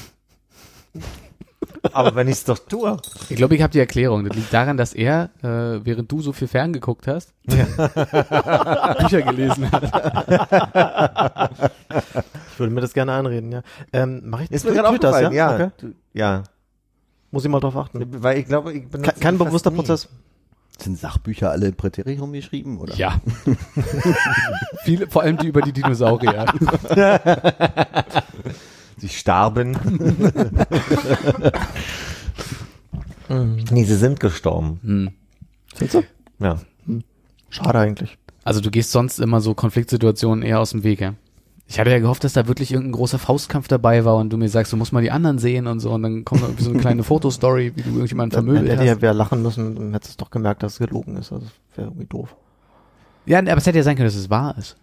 Aber 1.94 2.16
wenn 2.16 2.28
ich 2.28 2.36
es 2.36 2.44
doch 2.44 2.60
tue. 2.60 2.98
Ich 3.30 3.36
glaube, 3.36 3.56
ich 3.56 3.62
habe 3.62 3.72
die 3.72 3.80
Erklärung. 3.80 4.24
Das 4.26 4.36
liegt 4.36 4.54
daran, 4.54 4.78
dass 4.78 4.94
er, 4.94 5.30
äh, 5.42 5.84
während 5.84 6.12
du 6.12 6.22
so 6.22 6.32
viel 6.32 6.48
ferngeguckt 6.48 7.08
hast, 7.08 7.34
Bücher 7.46 9.22
gelesen 9.24 9.72
hat. 9.72 9.84
Ich 12.52 12.60
würde 12.60 12.74
mir 12.74 12.82
das 12.82 12.94
gerne 12.94 13.14
einreden, 13.14 13.52
ja. 13.52 13.62
Ähm, 13.94 14.22
mach 14.26 14.42
ich 14.42 14.52
Ist 14.52 14.66
mir 14.66 14.74
gerade 14.74 14.90
tut 14.90 15.04
das, 15.04 15.16
aufgefallen, 15.16 15.36
ja. 15.36 15.56
Okay. 15.56 15.70
Ja. 16.14 16.44
Muss 17.32 17.46
ich 17.46 17.50
mal 17.50 17.60
drauf 17.60 17.76
achten. 17.76 18.06
Weil 18.22 18.38
ich 18.38 18.46
glaube, 18.46 18.74
ich 18.74 18.90
Ke 18.92 19.14
kein 19.20 19.38
fast 19.38 19.50
bewusster 19.50 19.72
nie. 19.72 19.78
Prozess. 19.78 20.08
Sind 20.78 20.98
Sachbücher 20.98 21.52
alle 21.52 21.68
in 21.68 21.76
Präteritum 21.76 22.34
geschrieben? 22.34 22.80
Oder? 22.80 22.96
Ja. 22.96 23.22
Viele, 24.84 25.08
vor 25.08 25.22
allem 25.22 25.38
die 25.38 25.48
über 25.48 25.62
die 25.62 25.74
Dinosaurier. 25.74 26.46
Sie 28.98 29.10
starben. 29.10 29.76
nee, 33.72 33.84
sie 33.84 33.96
sind 33.96 34.20
gestorben. 34.20 34.80
Hm. 34.84 35.10
Sind 35.74 35.92
sie? 35.92 36.04
Ja. 36.38 36.60
Schade 37.50 37.80
eigentlich. 37.80 38.20
Also 38.44 38.62
du 38.62 38.70
gehst 38.70 38.92
sonst 38.92 39.20
immer 39.20 39.42
so 39.42 39.56
Konfliktsituationen 39.56 40.44
eher 40.44 40.60
aus 40.60 40.70
dem 40.70 40.84
Weg, 40.84 41.02
ja? 41.02 41.16
Ich 41.72 41.80
hatte 41.80 41.90
ja 41.90 42.00
gehofft, 42.00 42.26
dass 42.26 42.34
da 42.34 42.48
wirklich 42.50 42.74
irgendein 42.74 42.92
großer 42.92 43.18
Faustkampf 43.18 43.70
dabei 43.70 44.04
war 44.04 44.18
und 44.18 44.30
du 44.30 44.36
mir 44.36 44.50
sagst, 44.50 44.74
du 44.74 44.78
musst 44.78 44.92
mal 44.92 45.02
die 45.02 45.10
anderen 45.10 45.40
sehen 45.40 45.68
und 45.68 45.80
so 45.80 45.94
und 45.94 46.04
dann 46.04 46.26
kommt 46.26 46.42
irgendwie 46.42 46.64
so 46.64 46.70
eine 46.70 46.80
kleine 46.82 47.04
Fotostory, 47.06 47.72
wie 47.74 47.82
du 47.82 47.92
irgendjemanden 47.92 48.34
vermöbelt 48.34 48.68
hätte 48.68 48.82
hast. 48.82 48.88
ja 48.88 49.02
wer 49.02 49.14
lachen 49.14 49.42
müssen, 49.42 49.76
dann 49.76 49.94
hättest 49.94 50.20
du 50.20 50.26
doch 50.26 50.32
gemerkt, 50.32 50.64
dass 50.64 50.74
es 50.74 50.80
gelogen 50.80 51.16
ist. 51.16 51.32
Also, 51.32 51.46
das 51.46 51.78
wäre 51.78 51.88
irgendwie 51.88 52.08
doof. 52.08 52.36
Ja, 53.26 53.40
aber 53.40 53.56
es 53.56 53.66
hätte 53.66 53.78
ja 53.78 53.86
sein 53.86 53.96
können, 53.96 54.08
dass 54.10 54.16
es 54.16 54.30
wahr 54.30 54.58
ist. 54.58 54.76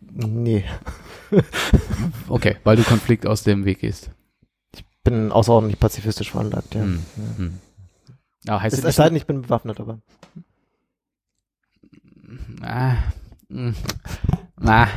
Nee. 0.00 0.64
Okay, 2.28 2.56
weil 2.64 2.76
du 2.76 2.82
Konflikt 2.84 3.26
aus 3.26 3.42
dem 3.42 3.64
Weg 3.64 3.80
gehst. 3.80 4.10
Bin 5.04 5.32
außerordentlich 5.32 5.78
pazifistisch 5.78 6.30
veranlagt, 6.30 6.74
ja. 6.74 6.82
Hm. 6.82 7.02
Hm. 7.36 7.54
Ja, 8.44 8.62
heißt 8.62 8.72
Es, 8.72 8.78
es 8.78 8.84
es 8.86 8.96
sei 8.96 9.08
denn, 9.08 9.16
ich 9.16 9.26
bin 9.26 9.42
bewaffnet, 9.42 9.80
aber. 9.80 9.98
Ah. 12.62 12.94
Hm. 13.50 13.74
Na. 14.58 14.88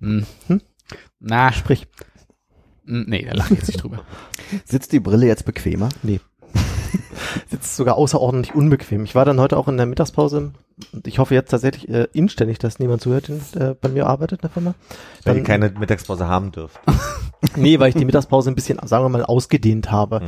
Hm. 0.00 0.26
Na. 1.20 1.52
Sprich. 1.52 1.86
Hm, 2.86 3.04
Nee, 3.08 3.24
da 3.24 3.34
lache 3.34 3.52
ich 3.54 3.58
jetzt 3.60 3.68
nicht 3.68 3.82
drüber. 3.82 4.00
Sitzt 4.64 4.92
die 4.92 5.00
Brille 5.00 5.26
jetzt 5.26 5.44
bequemer? 5.44 5.88
Sitzt 7.50 7.76
sogar 7.76 7.96
außerordentlich 7.96 8.54
unbequem. 8.54 9.04
Ich 9.04 9.14
war 9.14 9.24
dann 9.24 9.40
heute 9.40 9.56
auch 9.56 9.68
in 9.68 9.76
der 9.76 9.86
Mittagspause 9.86 10.52
und 10.92 11.06
ich 11.06 11.18
hoffe 11.18 11.34
jetzt 11.34 11.50
tatsächlich 11.50 11.88
äh, 11.88 12.06
inständig, 12.12 12.58
dass 12.58 12.78
niemand 12.78 13.02
zuhört, 13.02 13.30
der 13.54 13.70
äh, 13.70 13.74
bei 13.74 13.88
mir 13.88 14.06
arbeitet 14.06 14.38
in 14.40 14.42
der 14.42 14.50
Firma. 14.50 14.74
Weil 15.24 15.34
Dann- 15.34 15.36
ihr 15.38 15.42
keine 15.44 15.70
Mittagspause 15.70 16.26
haben 16.28 16.52
dürft. 16.52 16.80
Nee, 17.54 17.78
weil 17.78 17.90
ich 17.90 17.94
die 17.94 18.04
Mittagspause 18.06 18.50
ein 18.50 18.54
bisschen, 18.54 18.78
sagen 18.88 19.04
wir 19.04 19.08
mal, 19.10 19.22
ausgedehnt 19.24 19.90
habe. 19.90 20.20
Hm. 20.20 20.26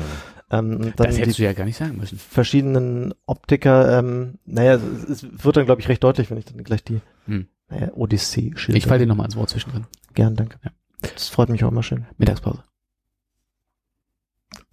Ähm, 0.51 0.93
Das 0.97 1.19
hättest 1.19 1.39
du 1.39 1.43
ja 1.43 1.53
gar 1.53 1.65
nicht 1.65 1.77
sagen 1.77 1.97
müssen. 1.99 2.19
verschiedenen 2.19 3.13
Optiker, 3.27 3.99
ähm, 3.99 4.39
naja, 4.47 4.75
es, 4.77 5.23
es 5.23 5.45
wird 5.45 5.57
dann, 5.57 5.67
glaube 5.67 5.81
ich, 5.81 5.89
recht 5.89 6.03
deutlich, 6.03 6.31
wenn 6.31 6.39
ich 6.39 6.47
dann 6.47 6.63
gleich 6.65 6.83
die 6.85 7.01
Hm. 7.27 7.49
naja, 7.69 7.91
Odyssee 7.95 8.53
schilder. 8.57 8.79
Ich 8.79 8.87
falle 8.87 9.01
dir 9.01 9.07
nochmal 9.07 9.27
ins 9.27 9.37
Wort 9.37 9.51
zwischendrin. 9.51 9.87
Gern, 10.15 10.37
danke. 10.37 10.59
Ja. 10.65 10.71
Das 11.15 11.29
freut 11.29 11.49
mich 11.51 11.63
auch 11.65 11.71
immer 11.71 11.83
schön. 11.83 12.07
Mittagspause. 12.17 12.63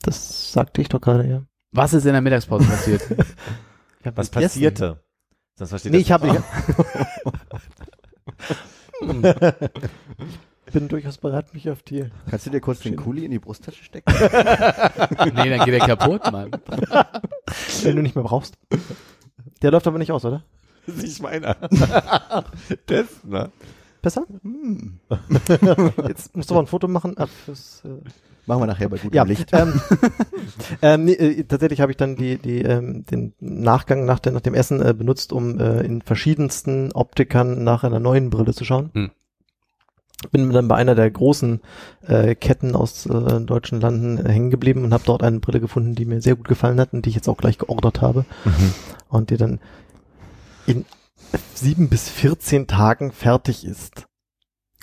Das 0.01 0.53
sagte 0.53 0.81
ich 0.81 0.89
doch 0.89 1.01
gerade, 1.01 1.27
ja. 1.27 1.43
Was 1.71 1.93
ist 1.93 2.05
in 2.05 2.13
der 2.13 2.21
Mittagspause 2.21 2.65
passiert? 2.65 3.01
Was 4.15 4.29
passierte? 4.29 5.03
Sonst 5.55 5.69
versteht 5.71 5.91
Nee, 5.91 5.99
das 5.99 6.05
ich 6.05 6.11
habe 6.11 6.27
bin 10.75 10.89
durchaus 10.89 11.17
bereit, 11.17 11.53
mich 11.53 11.69
auf 11.69 11.83
die. 11.83 12.05
Kannst 12.29 12.45
du 12.45 12.49
dir 12.49 12.59
kurz 12.59 12.81
den 12.81 12.97
Kuli 12.97 13.23
in 13.23 13.31
die 13.31 13.39
Brusttasche 13.39 13.81
stecken? 13.81 14.13
nee, 14.19 15.49
dann 15.49 15.65
geht 15.65 15.73
er 15.73 15.87
kaputt, 15.87 16.29
Mann. 16.33 16.51
Wenn 17.83 17.95
du 17.95 18.01
nicht 18.01 18.15
mehr 18.15 18.25
brauchst. 18.25 18.57
Der 19.61 19.71
läuft 19.71 19.87
aber 19.87 19.99
nicht 19.99 20.11
aus, 20.11 20.25
oder? 20.25 20.43
Das 20.85 20.97
ist 20.97 21.03
nicht 21.03 21.21
meiner. 21.21 21.55
das, 22.87 23.05
ne? 23.23 23.51
Besser? 24.01 24.25
Hm. 24.43 24.99
Jetzt 26.09 26.35
musst 26.35 26.49
du 26.49 26.53
mal 26.53 26.59
ein 26.59 26.67
Foto 26.67 26.89
machen. 26.89 27.15
Fürs, 27.45 27.81
äh, 27.85 28.09
Machen 28.45 28.61
wir 28.61 28.67
nachher 28.67 28.89
bei 28.89 28.97
gutem 28.97 29.15
ja, 29.15 29.23
Licht. 29.23 29.51
Ähm, 29.53 29.81
ähm, 30.81 31.05
nee, 31.05 31.13
äh, 31.13 31.43
tatsächlich 31.45 31.79
habe 31.79 31.93
ich 31.93 31.97
dann 31.97 32.17
die, 32.17 32.37
die, 32.37 32.61
ähm, 32.61 33.05
den 33.05 33.33
Nachgang 33.39 34.03
nach, 34.03 34.19
der, 34.19 34.33
nach 34.33 34.41
dem 34.41 34.53
Essen 34.53 34.81
äh, 34.81 34.93
benutzt, 34.93 35.31
um 35.31 35.57
äh, 35.57 35.81
in 35.83 36.01
verschiedensten 36.01 36.91
Optikern 36.91 37.63
nach 37.63 37.85
einer 37.85 38.01
neuen 38.01 38.29
Brille 38.29 38.53
zu 38.53 38.65
schauen. 38.65 38.91
Hm. 38.93 39.11
Bin 40.31 40.51
dann 40.51 40.67
bei 40.67 40.75
einer 40.75 40.95
der 40.95 41.11
großen 41.11 41.61
äh, 42.07 42.35
Ketten 42.35 42.75
aus 42.75 43.05
äh, 43.05 43.41
deutschen 43.41 43.81
Landen 43.81 44.17
äh, 44.17 44.29
hängen 44.31 44.49
geblieben 44.49 44.83
und 44.83 44.93
habe 44.93 45.03
dort 45.05 45.23
eine 45.23 45.39
Brille 45.39 45.59
gefunden, 45.59 45.93
die 45.93 46.05
mir 46.05 46.21
sehr 46.21 46.35
gut 46.35 46.47
gefallen 46.47 46.79
hat 46.79 46.93
und 46.93 47.05
die 47.05 47.09
ich 47.09 47.15
jetzt 47.15 47.27
auch 47.27 47.37
gleich 47.37 47.57
geordert 47.57 48.01
habe 48.01 48.25
und 49.09 49.29
die 49.29 49.37
dann 49.37 49.59
in 50.67 50.85
sieben 51.53 51.89
bis 51.89 52.09
14 52.09 52.65
Tagen 52.67 53.11
fertig 53.11 53.65
ist. 53.65 54.07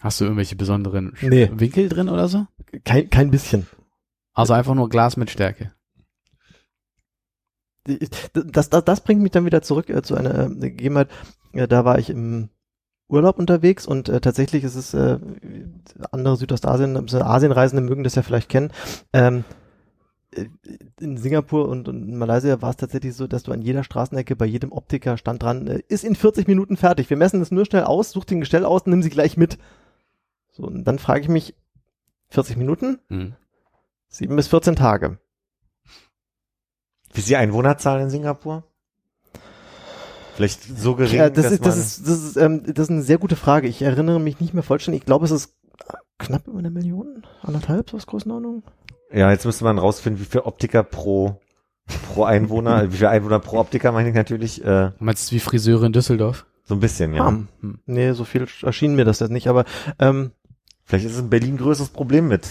Hast 0.03 0.21
du 0.21 0.25
irgendwelche 0.25 0.57
besonderen 0.57 1.17
Nee. 1.23 1.51
Winkel 1.53 1.89
drin 1.89 2.09
oder 2.09 2.29
so? 2.29 2.47
Kein, 2.85 3.09
kein 3.09 3.31
bisschen. 3.31 3.67
Also 4.35 4.53
einfach 4.53 4.75
nur 4.75 4.89
Glas 4.89 5.17
mit 5.17 5.31
Stärke. 5.31 5.73
Das, 7.85 8.71
das, 8.71 8.85
das 8.85 9.01
bringt 9.03 9.23
mich 9.23 9.33
dann 9.33 9.45
wieder 9.45 9.63
zurück 9.63 9.91
äh, 9.91 10.03
zu 10.03 10.15
einer 10.15 10.47
äh, 10.47 10.55
Gegebenheit. 10.55 11.09
Äh, 11.53 11.67
da 11.67 11.85
war 11.85 11.99
ich 11.99 12.11
im 12.11 12.49
Urlaub 13.13 13.39
unterwegs 13.39 13.87
und 13.87 14.09
äh, 14.09 14.21
tatsächlich 14.21 14.65
ist 14.65 14.75
es 14.75 14.95
äh, 14.95 15.19
andere 16.11 16.37
Südostasien, 16.37 16.97
also 16.97 17.21
Asienreisende 17.21 17.83
mögen 17.83 18.05
das 18.05 18.15
ja 18.15 18.23
vielleicht 18.23 18.49
kennen. 18.49 18.73
Ähm, 19.13 19.45
äh, 20.35 20.47
in 21.01 21.17
Singapur 21.17 21.69
und, 21.69 21.89
und 21.89 22.09
in 22.09 22.17
Malaysia 22.17 22.61
war 22.63 22.71
es 22.71 22.77
tatsächlich 22.77 23.15
so, 23.15 23.27
dass 23.27 23.43
du 23.43 23.53
an 23.53 23.63
jeder 23.63 23.85
Straßenecke 23.85 24.35
bei 24.35 24.47
jedem 24.47 24.73
Optiker 24.73 25.17
stand 25.19 25.43
dran, 25.43 25.67
äh, 25.67 25.83
ist 25.89 26.05
in 26.05 26.15
40 26.17 26.49
Minuten 26.49 26.77
fertig. 26.77 27.11
Wir 27.11 27.17
messen 27.17 27.41
das 27.41 27.51
nur 27.51 27.67
schnell 27.67 27.85
aus, 27.85 28.11
such 28.11 28.25
den 28.25 28.41
Gestell 28.41 28.65
aus 28.65 28.83
und 28.83 28.91
nimm 28.91 29.03
sie 29.03 29.11
gleich 29.11 29.37
mit. 29.37 29.59
So, 30.51 30.65
und 30.65 30.85
dann 30.85 30.99
frage 30.99 31.21
ich 31.21 31.29
mich, 31.29 31.55
40 32.31 32.57
Minuten, 32.57 32.99
Hm. 33.09 33.35
sieben 34.09 34.37
bis 34.37 34.49
14 34.49 34.75
Tage. 34.77 35.19
Wie 37.13 37.21
ist 37.21 37.29
die 37.29 37.37
Einwohnerzahl 37.37 38.01
in 38.01 38.09
Singapur? 38.11 38.65
Vielleicht 40.35 40.63
so 40.79 40.95
gering, 40.97 41.17
Ja, 41.17 41.29
das, 41.31 41.45
dass 41.45 41.53
ist, 41.53 41.67
das, 41.67 41.77
ist, 41.79 42.09
das, 42.09 42.23
ist, 42.25 42.37
ähm, 42.37 42.63
das 42.67 42.87
ist 42.87 42.91
eine 42.91 43.03
sehr 43.03 43.19
gute 43.19 43.37
Frage. 43.37 43.69
Ich 43.69 43.83
erinnere 43.83 44.19
mich 44.21 44.41
nicht 44.41 44.55
mehr 44.55 44.63
vollständig. 44.63 45.03
Ich 45.03 45.07
glaube, 45.07 45.25
es 45.27 45.31
ist 45.31 45.55
knapp 46.19 46.47
über 46.49 46.59
eine 46.59 46.71
Million, 46.71 47.25
anderthalb, 47.43 47.91
so 47.91 47.97
was 47.97 48.07
Größenordnung. 48.07 48.63
Ja, 49.13 49.31
jetzt 49.31 49.45
müsste 49.45 49.65
man 49.65 49.79
rausfinden, 49.79 50.21
wie 50.23 50.27
viel 50.27 50.41
Optiker 50.41 50.83
pro, 50.85 51.41
pro 52.15 52.25
Einwohner, 52.25 52.91
wie 52.93 52.97
viel 52.97 53.07
Einwohner 53.09 53.41
pro 53.41 53.59
Optiker 53.59 53.93
meine 53.93 54.09
ich 54.09 54.15
natürlich, 54.15 54.63
äh, 54.65 54.91
Du 54.99 55.05
meinst 55.05 55.31
wie 55.33 55.41
Friseure 55.41 55.85
in 55.85 55.93
Düsseldorf? 55.93 56.47
so 56.65 56.75
ein 56.75 56.81
bisschen, 56.81 57.13
ja. 57.13 57.27
Ah, 57.27 57.31
Hm. 57.61 57.79
nee, 57.87 58.13
so 58.13 58.25
viel 58.25 58.47
erschien 58.63 58.95
mir 58.95 59.05
das 59.05 59.19
jetzt 59.21 59.31
nicht, 59.33 59.49
aber 59.49 59.65
ähm, 59.99 60.31
Vielleicht 60.85 61.07
ist 61.07 61.13
es 61.15 61.19
in 61.21 61.31
Berlin 61.31 61.55
ein 61.55 61.59
größeres 61.59 61.91
Problem 61.91 62.29
mit 62.29 62.47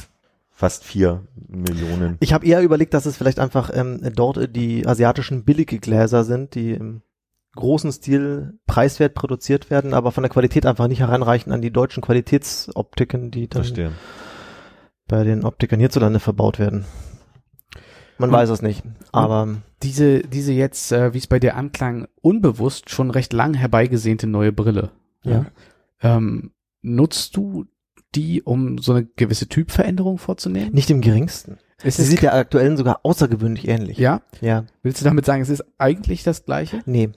fast 0.52 0.84
vier 0.84 1.24
Millionen. 1.48 2.18
ich 2.20 2.34
habe 2.34 2.46
eher 2.46 2.62
überlegt, 2.62 2.94
dass 2.94 3.06
es 3.06 3.18
vielleicht 3.18 3.40
einfach 3.40 3.72
ähm, 3.74 4.00
dort 4.16 4.56
die 4.56 4.86
asiatischen 4.86 5.44
billige 5.44 5.80
Gläser 5.80 6.24
sind, 6.24 6.56
die 6.56 6.72
im 6.72 7.02
großen 7.56 7.91
Stil 7.91 8.58
preiswert 8.68 9.14
produziert 9.14 9.70
werden, 9.70 9.93
aber 9.93 10.12
von 10.12 10.24
der 10.24 10.30
Qualität 10.32 10.66
einfach 10.66 10.88
nicht 10.88 10.99
heranreichen 11.02 11.52
an 11.52 11.62
die 11.62 11.72
deutschen 11.72 12.02
Qualitätsoptiken, 12.02 13.32
die 13.32 13.47
dann 13.49 13.64
Verstehe. 13.64 13.91
bei 15.08 15.24
den 15.24 15.43
Optikern 15.43 15.80
hierzulande 15.80 16.20
verbaut 16.20 16.60
werden. 16.60 16.86
Man 18.18 18.30
Und- 18.30 18.36
weiß 18.36 18.49
es 18.49 18.62
nicht, 18.62 18.84
aber 19.12 19.58
Diese, 19.84 20.20
diese 20.22 20.54
jetzt, 20.54 20.91
äh, 20.91 21.14
wie 21.14 21.18
es 21.18 21.28
bei 21.28 21.39
dir 21.39 21.56
anklang, 21.56 22.08
unbewusst 22.22 22.89
schon 22.91 23.10
recht 23.10 23.34
lang 23.34 23.54
herbeigesehnte 23.56 24.28
neue 24.28 24.52
Brille. 24.52 24.91
Ja. 25.24 25.47
Ähm, 26.02 26.52
nutzt 26.84 27.36
du 27.36 27.66
die, 28.16 28.41
um 28.43 28.78
so 28.78 28.93
eine 28.93 29.06
gewisse 29.06 29.47
Typveränderung 29.47 30.18
vorzunehmen? 30.20 30.72
nicht 30.74 30.89
im 30.91 31.02
geringsten. 31.02 31.58
Ist 31.84 31.97
Sie 31.97 32.04
es 32.04 32.10
sieht 32.10 32.22
der 32.22 32.36
aktuellen 32.36 32.78
sogar 32.78 32.99
außergewöhnlich 33.04 33.68
ähnlich. 33.68 33.97
ja? 33.97 34.22
Ja. 34.39 34.66
Willst 34.84 35.02
du 35.02 35.06
damit 35.06 35.26
sagen, 35.26 35.41
es 35.41 35.49
ist 35.49 35.64
eigentlich 35.80 36.22
das 36.24 36.45
gleiche? 36.45 36.82
Nee. 36.86 37.10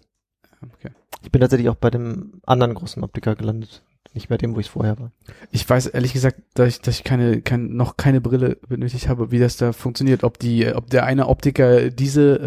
Okay. 0.79 0.91
Ich 1.23 1.31
bin 1.31 1.41
tatsächlich 1.41 1.69
auch 1.69 1.75
bei 1.77 1.91
dem 1.91 2.41
anderen 2.47 2.75
großen 2.75 3.03
Optiker 3.03 3.35
gelandet. 3.35 3.83
Nicht 4.13 4.29
bei 4.29 4.37
dem, 4.37 4.55
wo 4.55 4.61
ich 4.61 4.71
vorher 4.71 4.97
war. 5.01 5.11
Ich 5.51 5.69
weiß 5.69 5.87
ehrlich 5.89 6.13
gesagt, 6.13 6.37
dass 6.55 6.69
ich, 6.69 6.81
dass 6.81 6.95
ich 6.97 7.03
keine, 7.05 7.41
kein, 7.43 7.75
noch 7.75 7.97
keine 7.97 8.21
Brille 8.21 8.59
benötigt 8.69 9.09
habe, 9.09 9.33
wie 9.33 9.41
das 9.41 9.57
da 9.57 9.73
funktioniert. 9.73 10.23
Ob 10.23 10.39
die, 10.39 10.73
ob 10.73 10.89
der 10.89 11.05
eine 11.05 11.27
Optiker 11.27 11.91
diese 11.91 12.39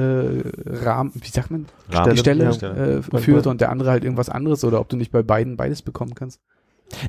äh, 0.66 0.84
Rahmen, 0.86 1.12
wie 1.16 1.28
sagt 1.28 1.52
man, 1.52 1.66
Rahmen- 1.92 2.14
die 2.14 2.18
Stelle 2.20 2.50
ja. 2.52 2.72
äh, 2.74 3.02
führt 3.20 3.48
und 3.48 3.60
der 3.60 3.70
andere 3.70 3.90
halt 3.92 4.06
irgendwas 4.06 4.30
anderes 4.30 4.64
oder 4.64 4.80
ob 4.80 4.88
du 4.88 4.96
nicht 4.96 5.12
bei 5.12 5.24
beiden 5.24 5.58
beides 5.58 5.82
bekommen 5.82 6.16
kannst. 6.16 6.40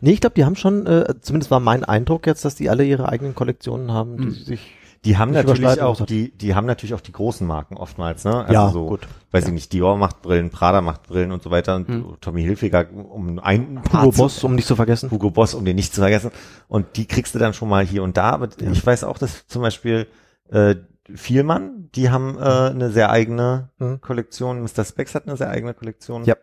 Nee, 0.01 0.11
ich 0.11 0.21
glaube, 0.21 0.35
die 0.35 0.45
haben 0.45 0.57
schon, 0.57 0.87
äh, 0.87 1.15
zumindest 1.21 1.53
war 1.53 1.61
mein 1.61 1.85
Eindruck 1.85 2.27
jetzt, 2.27 2.45
dass 2.45 2.57
die 2.57 2.69
alle 2.69 2.85
ihre 2.85 3.09
eigenen 3.09 3.37
Kollektionen 3.37 3.93
haben, 3.93 4.17
die 4.17 4.25
Hm. 4.25 4.33
sich 4.33 4.75
Die 5.05 5.17
haben 5.17 5.33
natürlich 5.33 5.81
auch 5.81 6.01
er. 6.01 6.07
die, 6.07 6.31
die 6.37 6.55
haben 6.55 6.67
natürlich 6.67 6.95
auch 6.95 7.01
die 7.01 7.13
großen 7.13 7.47
Marken 7.47 7.77
oftmals, 7.77 8.25
ne? 8.25 8.41
Also 8.41 8.53
Ja, 8.53 8.69
so, 8.71 8.87
gut. 8.87 9.07
Weiß 9.31 9.47
ich 9.47 9.53
nicht, 9.53 9.73
Dior 9.73 9.97
macht 9.97 10.23
Brillen, 10.23 10.51
Prada 10.51 10.81
macht 10.81 11.05
Brillen 11.05 11.31
und 11.33 11.43
so 11.43 11.51
weiter 11.51 11.77
und 11.77 11.89
Hm. 11.89 12.17
Tommy 12.21 12.43
Hilfiger, 12.43 12.87
um 12.93 13.39
ein 13.39 13.83
paar 13.83 14.03
Hugo 14.03 14.13
zu- 14.13 14.19
Boss, 14.23 14.45
um 14.45 14.55
nicht 14.55 14.67
zu 14.67 14.75
vergessen. 14.77 15.11
Hugo 15.11 15.31
Boss, 15.31 15.55
um 15.55 15.65
den 15.65 15.77
nicht 15.77 15.95
zu 15.95 16.01
vergessen. 16.01 16.31
Und 16.67 16.97
die 16.97 17.07
kriegst 17.07 17.35
du 17.35 17.39
dann 17.39 17.55
schon 17.55 17.69
mal 17.69 17.85
hier 17.85 18.03
und 18.03 18.17
da. 18.17 18.31
Aber 18.31 18.49
ich 18.61 18.85
weiß 18.85 19.05
auch, 19.05 19.19
dass 19.19 19.47
zum 19.47 19.63
Beispiel 19.63 20.07
äh, 20.51 20.75
Vielmann, 21.15 21.89
die 21.95 22.11
haben 22.11 22.37
äh, 22.37 22.41
eine 22.43 22.91
sehr 22.91 23.11
eigene 23.11 23.71
Mhm. 23.79 24.01
Kollektion. 24.01 24.61
Mr. 24.63 24.85
Specs 24.85 25.15
hat 25.15 25.27
eine 25.27 25.37
sehr 25.37 25.49
eigene 25.51 25.75
Kollektion. 25.75 26.25
Ja. 26.25 26.35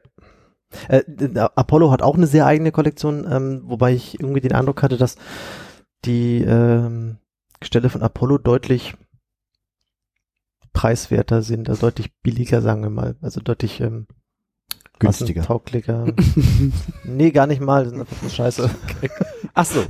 Äh, 0.87 1.03
Apollo 1.55 1.91
hat 1.91 2.01
auch 2.01 2.15
eine 2.15 2.27
sehr 2.27 2.45
eigene 2.45 2.71
Kollektion, 2.71 3.27
ähm, 3.31 3.61
wobei 3.65 3.93
ich 3.93 4.19
irgendwie 4.19 4.41
den 4.41 4.53
Eindruck 4.53 4.81
hatte, 4.81 4.97
dass 4.97 5.17
die 6.05 6.41
ähm, 6.41 7.17
Gestelle 7.65 7.89
von 7.89 8.03
Apollo 8.03 8.37
deutlich 8.37 8.93
preiswerter 10.71 11.41
sind, 11.41 11.67
also 11.67 11.87
deutlich 11.87 12.13
billiger, 12.21 12.61
sagen 12.61 12.83
wir 12.83 12.91
mal, 12.91 13.15
also 13.21 13.41
deutlich 13.41 13.81
ähm, 13.81 14.05
Günstiger. 14.99 15.41
tauglicher. 15.41 16.05
nee, 17.03 17.31
gar 17.31 17.47
nicht 17.47 17.61
mal, 17.61 17.85
das 17.85 17.93
ist 17.93 17.99
einfach 18.01 18.17
so 18.21 18.29
scheiße. 18.29 18.69
Ach 19.55 19.65
so. 19.65 19.83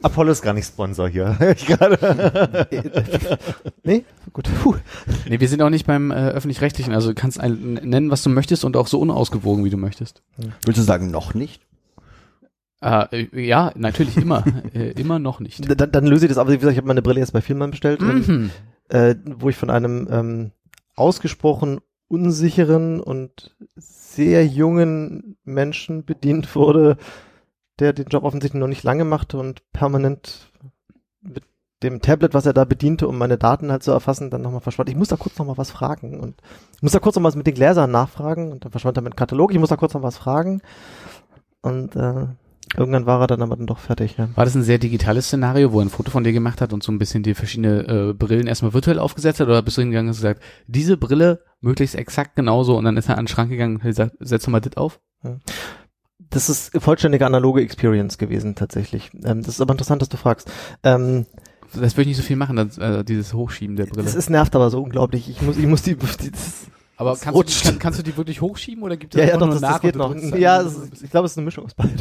Apollo 0.00 0.30
ist 0.30 0.42
gar 0.42 0.52
nicht 0.52 0.68
Sponsor 0.68 1.08
hier. 1.08 1.36
ich 1.56 1.66
gerade. 1.66 2.68
nee, 3.82 4.04
gut. 4.32 4.48
Puh. 4.62 4.76
Nee, 5.28 5.40
wir 5.40 5.48
sind 5.48 5.60
auch 5.60 5.70
nicht 5.70 5.88
beim 5.88 6.12
äh, 6.12 6.28
öffentlich-rechtlichen, 6.30 6.94
also 6.94 7.08
du 7.08 7.14
kannst 7.16 7.40
ein, 7.40 7.80
nennen, 7.82 8.12
was 8.12 8.22
du 8.22 8.30
möchtest 8.30 8.64
und 8.64 8.76
auch 8.76 8.86
so 8.86 9.00
unausgewogen, 9.00 9.64
wie 9.64 9.70
du 9.70 9.76
möchtest. 9.76 10.22
Willst 10.64 10.78
du 10.78 10.84
sagen, 10.84 11.10
noch 11.10 11.34
nicht? 11.34 11.66
Äh, 12.80 13.26
ja, 13.32 13.72
natürlich 13.76 14.16
immer. 14.16 14.44
äh, 14.74 14.90
immer 14.92 15.18
noch 15.18 15.40
nicht. 15.40 15.68
Dann, 15.80 15.90
dann 15.90 16.06
löse 16.06 16.26
ich 16.26 16.28
das, 16.30 16.38
aber 16.38 16.52
wie 16.52 16.58
gesagt, 16.58 16.72
ich 16.72 16.78
habe 16.78 16.88
meine 16.88 17.02
Brille 17.02 17.20
jetzt 17.20 17.32
bei 17.32 17.40
Filmern 17.40 17.70
bestellt, 17.72 18.00
Mhm. 18.00 18.50
äh, 18.88 19.14
wo 19.24 19.48
ich 19.48 19.56
von 19.56 19.70
einem 19.70 20.06
ähm, 20.10 20.50
ausgesprochen 20.94 21.80
unsicheren 22.08 23.00
und 23.00 23.54
sehr 23.76 24.46
jungen 24.46 25.36
Menschen 25.44 26.04
bedient 26.04 26.54
wurde, 26.54 26.96
der 27.80 27.92
den 27.92 28.06
Job 28.08 28.24
offensichtlich 28.24 28.58
noch 28.60 28.66
nicht 28.68 28.82
lange 28.82 29.04
machte 29.04 29.38
und 29.38 29.62
permanent 29.72 30.50
mit 31.20 31.44
dem 31.82 32.00
Tablet, 32.00 32.32
was 32.34 32.46
er 32.46 32.54
da 32.54 32.64
bediente, 32.64 33.06
um 33.06 33.18
meine 33.18 33.38
Daten 33.38 33.70
halt 33.70 33.82
zu 33.82 33.92
erfassen, 33.92 34.30
dann 34.30 34.42
nochmal 34.42 34.62
verschwand. 34.62 34.88
Ich 34.88 34.96
muss 34.96 35.08
da 35.08 35.16
kurz 35.16 35.38
nochmal 35.38 35.58
was 35.58 35.70
fragen 35.70 36.18
und 36.18 36.40
ich 36.76 36.82
muss 36.82 36.92
da 36.92 36.98
kurz 36.98 37.14
noch 37.16 37.22
was 37.22 37.36
mit 37.36 37.46
den 37.46 37.54
Gläsern 37.54 37.90
nachfragen 37.90 38.50
und 38.50 38.64
dann 38.64 38.72
verschwand 38.72 38.96
er 38.96 39.02
mit 39.02 39.12
dem 39.12 39.16
Katalog. 39.16 39.52
Ich 39.52 39.58
muss 39.58 39.68
da 39.68 39.76
kurz 39.76 39.94
noch 39.94 40.02
was 40.02 40.16
fragen 40.16 40.60
und 41.60 41.94
äh, 41.94 42.26
irgendwann 42.76 43.06
war 43.06 43.20
er 43.20 43.26
dann 43.26 43.42
aber 43.42 43.56
dann 43.56 43.66
doch 43.66 43.78
fertig. 43.78 44.16
Ja. 44.18 44.28
War 44.34 44.44
das 44.44 44.54
ein 44.54 44.62
sehr 44.62 44.78
digitales 44.78 45.26
Szenario, 45.26 45.72
wo 45.72 45.80
er 45.80 45.86
ein 45.86 45.90
Foto 45.90 46.10
von 46.10 46.24
dir 46.24 46.32
gemacht 46.32 46.60
hat 46.60 46.72
und 46.72 46.82
so 46.82 46.92
ein 46.92 46.98
bisschen 46.98 47.22
die 47.22 47.34
verschiedene 47.34 48.10
äh, 48.10 48.12
Brillen 48.12 48.46
erstmal 48.46 48.74
virtuell 48.74 48.98
aufgesetzt 48.98 49.40
hat? 49.40 49.48
Oder 49.48 49.62
bist 49.62 49.76
du 49.76 49.82
hingegangen 49.82 50.08
und 50.08 50.14
hast 50.14 50.18
gesagt, 50.22 50.42
diese 50.66 50.96
Brille 50.96 51.42
möglichst 51.60 51.94
exakt 51.96 52.36
genauso 52.36 52.76
und 52.76 52.84
dann 52.84 52.96
ist 52.96 53.08
er 53.08 53.16
an 53.18 53.24
den 53.24 53.28
Schrank 53.28 53.50
gegangen 53.50 53.76
und 53.76 53.82
hat 53.82 53.88
gesagt, 53.88 54.16
setz 54.20 54.44
doch 54.44 54.50
mal 54.50 54.60
das 54.60 54.76
auf? 54.76 55.00
Das 56.30 56.48
ist 56.50 56.72
vollständige 56.80 57.24
analoge 57.26 57.62
Experience 57.62 58.18
gewesen 58.18 58.54
tatsächlich. 58.54 59.10
Ähm, 59.24 59.42
das 59.42 59.54
ist 59.54 59.60
aber 59.60 59.72
interessant, 59.74 60.02
dass 60.02 60.08
du 60.08 60.16
fragst. 60.16 60.50
Ähm, 60.82 61.26
Das 61.72 61.94
würde 61.96 62.02
ich 62.02 62.06
nicht 62.08 62.16
so 62.16 62.22
viel 62.22 62.36
machen, 62.36 62.56
das, 62.56 62.78
äh, 62.78 63.04
dieses 63.04 63.34
Hochschieben 63.34 63.76
der 63.76 63.86
Brille. 63.86 64.04
das 64.04 64.14
ist 64.14 64.30
nervt 64.30 64.54
aber 64.54 64.70
so 64.70 64.82
unglaublich. 64.82 65.28
Ich 65.28 65.42
muss, 65.42 65.56
ich 65.56 65.66
muss 65.66 65.82
die, 65.82 65.96
die 65.96 66.30
das, 66.30 66.66
Aber 66.98 67.10
das 67.10 67.20
kannst 67.20 67.38
du, 67.38 67.42
die, 67.44 67.64
kann, 67.64 67.78
kannst 67.78 67.98
du 68.00 68.02
die 68.02 68.16
wirklich 68.16 68.40
hochschieben 68.40 68.82
oder 68.82 68.96
gibt 68.96 69.14
es 69.14 69.20
ja, 69.20 69.28
ja, 69.28 69.36
doch, 69.36 69.46
nur 69.46 69.54
das, 69.54 69.60
das 69.60 69.70
nach 69.70 69.80
geht 69.80 69.96
und 69.96 70.20
du 70.20 70.26
noch. 70.30 70.36
Ja, 70.36 70.60
es 70.62 71.00
ich 71.00 71.10
glaube, 71.10 71.26
es 71.26 71.32
ist 71.32 71.38
eine 71.38 71.44
Mischung 71.44 71.64
aus 71.64 71.74
beiden. 71.74 71.96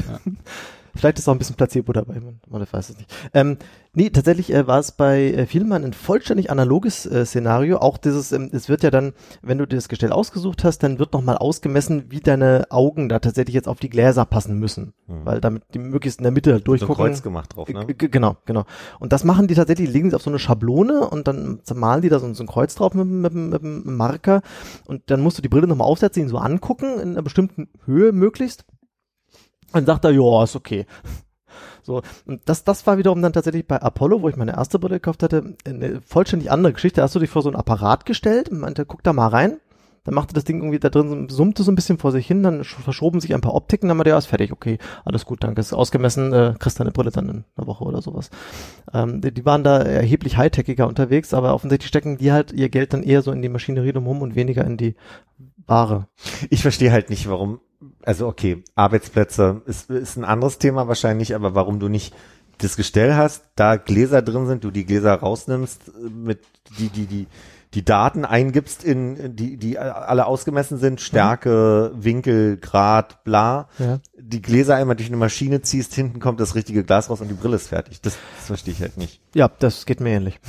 Vielleicht 0.95 1.19
ist 1.19 1.27
auch 1.29 1.33
ein 1.33 1.37
bisschen 1.37 1.55
Placebo 1.55 1.93
dabei, 1.93 2.19
man, 2.19 2.39
man 2.49 2.65
weiß 2.69 2.89
es 2.89 2.97
nicht. 2.97 3.13
Ähm, 3.31 3.57
nee, 3.97 4.09
tatsächlich 4.11 4.53
äh, 4.53 4.67
war 4.67 4.79
es 4.79 4.91
bei 4.91 5.31
äh, 5.31 5.45
Vielmann 5.47 5.83
ein 5.83 5.91
vollständig 5.91 6.51
analoges 6.51 7.05
äh, 7.05 7.25
Szenario. 7.25 7.79
Auch 7.79 7.97
dieses, 7.97 8.31
ähm, 8.31 8.49
es 8.53 8.69
wird 8.69 8.83
ja 8.83 8.91
dann, 8.91 9.13
wenn 9.41 9.57
du 9.57 9.65
dir 9.65 9.75
das 9.75 9.89
Gestell 9.89 10.11
ausgesucht 10.11 10.63
hast, 10.63 10.83
dann 10.83 10.99
wird 10.99 11.13
nochmal 11.13 11.37
ausgemessen, 11.37 12.05
wie 12.09 12.19
deine 12.19 12.67
Augen 12.69 13.09
da 13.09 13.19
tatsächlich 13.19 13.55
jetzt 13.55 13.67
auf 13.67 13.79
die 13.79 13.89
Gläser 13.89 14.25
passen 14.25 14.57
müssen. 14.59 14.93
Hm. 15.07 15.25
Weil 15.25 15.41
damit 15.41 15.63
die 15.73 15.79
möglichst 15.79 16.19
in 16.19 16.23
der 16.23 16.31
Mitte 16.31 16.53
halt 16.53 16.61
so 16.65 16.71
ein 16.71 16.77
durchgucken. 16.77 17.05
Kreuz 17.05 17.23
gemacht 17.23 17.55
drauf, 17.55 17.67
ne? 17.67 17.85
Genau, 17.87 18.37
genau. 18.45 18.65
Und 18.99 19.11
das 19.11 19.23
machen 19.23 19.47
die 19.47 19.55
tatsächlich, 19.55 19.89
legen 19.89 20.11
sie 20.11 20.15
auf 20.15 20.21
so 20.21 20.29
eine 20.29 20.39
Schablone 20.39 21.09
und 21.09 21.27
dann 21.27 21.59
malen 21.73 22.01
die 22.01 22.09
da 22.09 22.19
so, 22.19 22.31
so 22.33 22.43
ein 22.43 22.47
Kreuz 22.47 22.75
drauf 22.75 22.93
mit, 22.93 23.07
mit, 23.07 23.33
mit, 23.33 23.51
mit 23.51 23.63
einem 23.63 23.97
Marker 23.97 24.41
und 24.85 25.09
dann 25.09 25.21
musst 25.21 25.39
du 25.39 25.41
die 25.41 25.49
Brille 25.49 25.67
nochmal 25.67 25.87
aufsetzen, 25.87 26.21
ihn 26.21 26.29
so 26.29 26.37
angucken, 26.37 26.99
in 26.99 27.11
einer 27.11 27.23
bestimmten 27.23 27.69
Höhe 27.85 28.11
möglichst. 28.11 28.65
Dann 29.73 29.85
sagt 29.85 30.05
er, 30.05 30.11
ja, 30.11 30.43
ist 30.43 30.55
okay. 30.55 30.85
So, 31.87 32.01
und 32.25 32.41
das, 32.45 32.65
das 32.65 32.85
war 32.85 32.97
wiederum 32.97 33.21
dann 33.21 33.31
tatsächlich 33.31 33.65
bei 33.65 33.81
Apollo, 33.81 34.21
wo 34.21 34.27
ich 34.27 34.35
meine 34.35 34.57
erste 34.57 34.77
Brille 34.77 34.95
gekauft 34.95 35.23
hatte, 35.23 35.55
eine 35.65 36.01
vollständig 36.01 36.51
andere 36.51 36.73
Geschichte. 36.73 37.01
Hast 37.01 37.15
du 37.15 37.19
dich 37.19 37.29
vor 37.29 37.41
so 37.41 37.49
ein 37.49 37.55
Apparat 37.55 38.05
gestellt 38.05 38.49
und 38.49 38.59
meinte, 38.59 38.85
guck 38.85 39.03
da 39.03 39.13
mal 39.13 39.29
rein. 39.29 39.61
Dann 40.03 40.13
machte 40.13 40.33
das 40.33 40.43
Ding 40.43 40.57
irgendwie 40.59 40.79
da 40.79 40.89
drin, 40.89 41.27
summte 41.29 41.63
so 41.63 41.71
ein 41.71 41.75
bisschen 41.75 41.97
vor 41.97 42.11
sich 42.11 42.27
hin, 42.27 42.43
dann 42.43 42.61
sch- 42.61 42.81
verschoben 42.81 43.19
sich 43.21 43.33
ein 43.33 43.41
paar 43.41 43.55
Optiken, 43.55 43.87
dann 43.89 43.97
war 43.97 44.05
der, 44.05 44.13
ja, 44.13 44.17
ist 44.17 44.27
fertig, 44.27 44.53
okay, 44.53 44.77
alles 45.03 45.25
gut, 45.25 45.43
danke, 45.43 45.59
ist 45.59 45.73
ausgemessen, 45.73 46.31
äh, 46.31 46.53
kriegst 46.59 46.79
deine 46.79 46.91
Brille 46.91 47.11
dann 47.11 47.27
in 47.27 47.43
einer 47.57 47.67
Woche 47.67 47.83
oder 47.83 48.01
sowas. 48.01 48.29
Ähm, 48.93 49.19
die, 49.19 49.33
die 49.33 49.45
waren 49.45 49.65
da 49.65 49.79
erheblich 49.79 50.37
high-techiger 50.37 50.87
unterwegs, 50.87 51.33
aber 51.33 51.53
offensichtlich 51.53 51.89
stecken 51.89 52.17
die 52.17 52.31
halt 52.31 52.53
ihr 52.53 52.69
Geld 52.69 52.93
dann 52.93 53.03
eher 53.03 53.21
so 53.21 53.33
in 53.33 53.41
die 53.41 53.49
Maschinerie 53.49 53.91
drumherum 53.91 54.21
und 54.21 54.35
weniger 54.35 54.63
in 54.63 54.77
die 54.77 54.95
Ware. 55.65 56.07
Ich 56.49 56.61
verstehe 56.61 56.93
halt 56.93 57.09
nicht, 57.09 57.29
warum, 57.29 57.59
also 58.07 58.27
okay, 58.27 58.63
Arbeitsplätze 58.75 59.61
ist, 59.65 59.89
ist 59.89 60.15
ein 60.17 60.23
anderes 60.25 60.57
Thema 60.59 60.87
wahrscheinlich, 60.87 61.35
aber 61.35 61.55
warum 61.55 61.79
du 61.79 61.89
nicht 61.89 62.13
das 62.59 62.75
Gestell 62.75 63.15
hast, 63.15 63.43
da 63.55 63.75
Gläser 63.75 64.21
drin 64.21 64.47
sind, 64.47 64.63
du 64.63 64.71
die 64.71 64.85
Gläser 64.85 65.13
rausnimmst, 65.13 65.89
äh, 65.89 66.09
mit 66.09 66.39
die, 66.79 66.89
die, 66.89 67.05
die, 67.05 67.27
die 67.73 67.83
Daten 67.85 68.23
eingibst 68.25 68.83
in, 68.83 69.35
die, 69.35 69.57
die 69.57 69.77
alle 69.77 70.25
ausgemessen 70.25 70.77
sind, 70.77 71.01
Stärke, 71.01 71.91
Winkel, 71.95 72.57
Grad, 72.57 73.23
bla, 73.25 73.67
Ja. 73.77 73.99
die 74.17 74.41
Gläser 74.41 74.75
einmal 74.77 74.95
durch 74.95 75.09
eine 75.09 75.17
Maschine 75.17 75.61
ziehst, 75.61 75.93
hinten 75.93 76.19
kommt 76.19 76.39
das 76.39 76.55
richtige 76.55 76.83
Glas 76.85 77.09
raus 77.09 77.19
und 77.21 77.27
die 77.27 77.33
Brille 77.35 77.57
ist 77.57 77.67
fertig. 77.67 78.01
Das, 78.01 78.17
das 78.37 78.47
verstehe 78.47 78.73
ich 78.73 78.81
halt 78.81 78.97
nicht. 78.97 79.19
Ja, 79.35 79.49
das 79.59 79.85
geht 79.85 79.99
mir 79.99 80.11
ähnlich. 80.11 80.39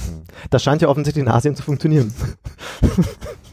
Das 0.49 0.63
scheint 0.63 0.81
ja 0.81 0.89
offensichtlich 0.89 1.25
in 1.25 1.31
Asien 1.31 1.57
zu 1.57 1.65
funktionieren. 1.65 2.15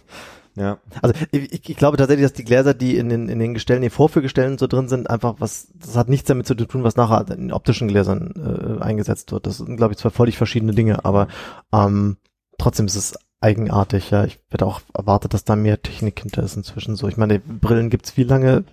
Ja. 0.56 0.78
Also 1.02 1.14
ich, 1.32 1.70
ich 1.70 1.78
glaube 1.78 1.98
tatsächlich, 1.98 2.26
dass 2.26 2.34
die 2.34 2.46
Gläser, 2.46 2.74
die 2.74 2.98
in 2.98 3.10
den, 3.10 3.28
in 3.28 3.40
den 3.40 3.54
Gestellen, 3.54 3.82
die 3.82 3.90
Vorführgestellen 3.90 4.58
so 4.58 4.68
drin 4.68 4.88
sind, 4.88 5.10
einfach 5.10 5.36
was, 5.40 5.68
das 5.74 5.98
hat 5.98 6.08
nichts 6.08 6.28
damit 6.28 6.48
zu 6.48 6.56
tun, 6.56 6.84
was 6.84 6.96
nachher 6.96 7.30
in 7.36 7.52
optischen 7.52 7.88
Gläsern 7.88 8.80
äh, 8.80 8.82
eingesetzt 8.82 9.32
wird. 9.32 9.48
Das 9.48 9.58
sind, 9.58 9.76
glaube 9.76 9.94
ich, 9.94 10.00
zwei 10.00 10.10
völlig 10.10 10.38
verschiedene 10.38 10.74
Dinge, 10.74 11.04
aber 11.04 11.28
ähm, 11.74 12.18
trotzdem 12.58 12.86
ist 12.86 12.96
es 12.96 13.16
eigenartig, 13.42 14.12
ja. 14.12 14.24
Ich 14.24 14.40
hätte 14.50 14.66
auch 14.66 14.82
erwartet, 14.94 15.34
dass 15.34 15.44
da 15.44 15.56
mehr 15.56 15.82
Technik 15.82 16.22
hinter 16.22 16.42
ist 16.44 16.56
inzwischen 16.56 16.96
so. 16.96 17.08
Ich 17.08 17.18
meine, 17.18 17.40
die 17.40 17.48
Brillen 17.48 17.90
gibt's 17.90 18.16
wie 18.16 18.24
lange? 18.24 18.64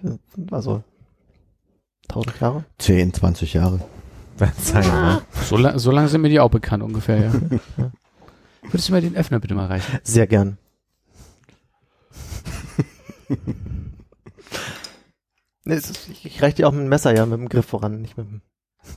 Also 0.51 0.85
tausend 2.09 2.41
Jahre? 2.41 2.65
10, 2.79 3.13
20 3.13 3.55
Jahre. 3.55 3.81
Sein, 4.59 4.87
ne? 4.87 5.23
So, 5.45 5.57
la 5.57 5.79
so 5.79 5.91
lange 5.91 6.09
sind 6.09 6.23
mir 6.23 6.29
die 6.29 6.41
auch 6.41 6.51
bekannt 6.51 6.83
ungefähr, 6.83 7.19
ja. 7.19 7.33
Würdest 8.63 8.89
du 8.89 8.93
mir 8.93 9.01
den 9.01 9.17
Öffner 9.17 9.41
bitte 9.41 9.55
mal 9.55 9.67
reichen? 9.67 9.99
Sehr 10.05 10.27
gern. 10.27 10.57
Nee, 15.65 15.75
es 15.75 15.89
ist, 15.91 16.09
ich, 16.09 16.27
ich 16.27 16.43
reiche 16.43 16.57
dir 16.57 16.67
auch 16.69 16.73
mit 16.73 16.81
dem 16.81 16.89
Messer 16.89 17.15
ja 17.15 17.25
mit 17.25 17.39
dem 17.39 17.49
Griff 17.49 17.67
voran, 17.67 18.01
nicht 18.01 18.17
mit 18.17 18.27
dem. 18.27 18.41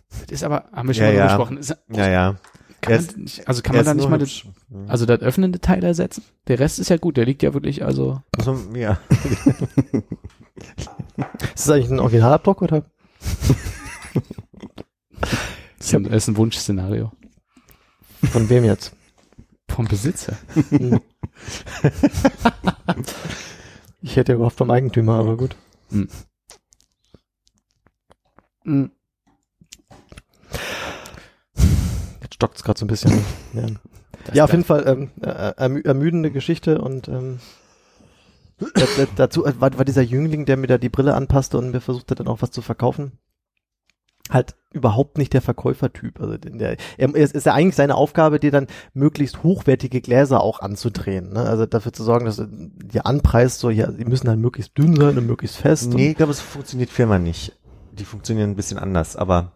Das 0.09 0.31
ist 0.31 0.43
aber, 0.43 0.65
haben 0.73 0.87
wir 0.87 0.95
schon 0.95 1.03
Ja, 1.05 1.11
mal 1.11 1.15
ja. 1.17 1.27
drüber 1.27 1.37
gesprochen. 1.37 1.57
Ist, 1.59 1.77
Ja, 1.95 2.09
ja. 2.09 2.35
kann 2.81 2.93
man, 2.95 2.99
ist- 3.03 3.17
nicht, 3.17 3.47
also 3.47 3.61
kann 3.61 3.75
man 3.75 3.85
da 3.85 3.93
nicht 3.93 4.09
mal 4.09 4.17
das, 4.17 4.41
also 4.87 5.05
das 5.05 5.19
öffnende 5.19 5.61
Teil 5.61 5.83
ersetzen? 5.83 6.23
Der 6.47 6.57
Rest 6.57 6.79
ist 6.79 6.89
ja 6.89 6.97
gut, 6.97 7.17
der 7.17 7.25
liegt 7.25 7.43
ja 7.43 7.53
wirklich, 7.53 7.85
also, 7.85 8.23
Also, 8.35 8.57
ja. 8.73 8.97
Ist 11.53 11.67
das 11.67 11.69
eigentlich 11.69 11.91
ein 11.91 11.99
Originalabdruck 11.99 12.63
oder? 12.63 12.81
das 15.77 15.87
ist 15.87 15.93
ein, 15.93 16.05
ist 16.05 16.27
ein 16.29 16.37
Wunschszenario. 16.37 17.11
Von 18.31 18.49
wem 18.49 18.63
jetzt? 18.65 18.95
Vom 19.69 19.87
Besitzer. 19.87 20.35
Ich 24.05 24.17
hätte 24.17 24.33
ja 24.33 24.37
gehofft 24.37 24.59
vom 24.59 24.69
Eigentümer, 24.69 25.15
aber 25.15 25.35
gut. 25.35 25.55
Hm. 25.89 26.07
Hm. 28.63 28.91
Jetzt 32.21 32.35
stockt 32.35 32.57
es 32.57 32.63
gerade 32.63 32.79
so 32.79 32.85
ein 32.85 32.87
bisschen. 32.87 33.11
ja, 33.53 33.65
Das 34.25 34.35
ja 34.35 34.43
auf 34.43 34.51
jeden 34.51 34.63
Fall 34.63 34.83
ähm, 34.85 35.09
äh, 35.23 35.53
ermü 35.57 35.81
ermüdende 35.81 36.29
Geschichte 36.29 36.81
und 36.81 37.07
ähm, 37.07 37.39
da, 38.59 38.85
da, 38.95 39.07
dazu 39.15 39.43
äh, 39.43 39.59
war, 39.59 39.75
war 39.75 39.85
dieser 39.85 40.03
Jüngling, 40.03 40.45
der 40.45 40.57
mir 40.57 40.67
da 40.67 40.77
die 40.77 40.89
Brille 40.89 41.15
anpasste 41.15 41.57
und 41.57 41.71
mir 41.71 41.81
versuchte 41.81 42.13
dann 42.13 42.27
auch 42.27 42.43
was 42.43 42.51
zu 42.51 42.61
verkaufen. 42.61 43.13
Halt 44.29 44.55
überhaupt 44.73 45.17
nicht 45.17 45.33
der 45.33 45.41
Verkäufertyp. 45.41 46.19
Also 46.19 46.37
der, 46.37 46.77
er, 46.97 47.15
es 47.15 47.31
ist 47.31 47.45
ja 47.45 47.53
eigentlich 47.53 47.75
seine 47.75 47.95
Aufgabe, 47.95 48.39
dir 48.39 48.51
dann 48.51 48.67
möglichst 48.93 49.43
hochwertige 49.43 50.01
Gläser 50.01 50.41
auch 50.41 50.59
anzudrehen. 50.59 51.33
Ne? 51.33 51.41
Also 51.41 51.65
dafür 51.65 51.93
zu 51.93 52.03
sorgen, 52.03 52.25
dass 52.25 52.37
du 52.37 52.47
dir 52.47 53.05
anpreist, 53.05 53.59
so 53.59 53.69
ja, 53.69 53.91
die 53.91 54.05
müssen 54.05 54.25
dann 54.27 54.41
möglichst 54.41 54.77
dünn 54.77 54.95
sein 54.95 55.17
und 55.17 55.27
möglichst 55.27 55.57
fest. 55.57 55.93
Nee, 55.93 56.11
ich 56.11 56.17
glaube, 56.17 56.31
es 56.31 56.41
funktioniert 56.41 56.89
Firma 56.89 57.19
nicht. 57.19 57.57
Die 57.93 58.03
funktionieren 58.05 58.51
ein 58.51 58.55
bisschen 58.55 58.77
anders, 58.77 59.15
aber 59.15 59.53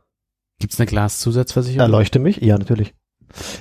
Gibt's 0.59 0.79
eine 0.79 0.87
Glaszusatzversicherung? 0.87 1.81
Erleuchte 1.81 2.19
mich? 2.19 2.37
Ja, 2.37 2.57
natürlich. 2.57 2.93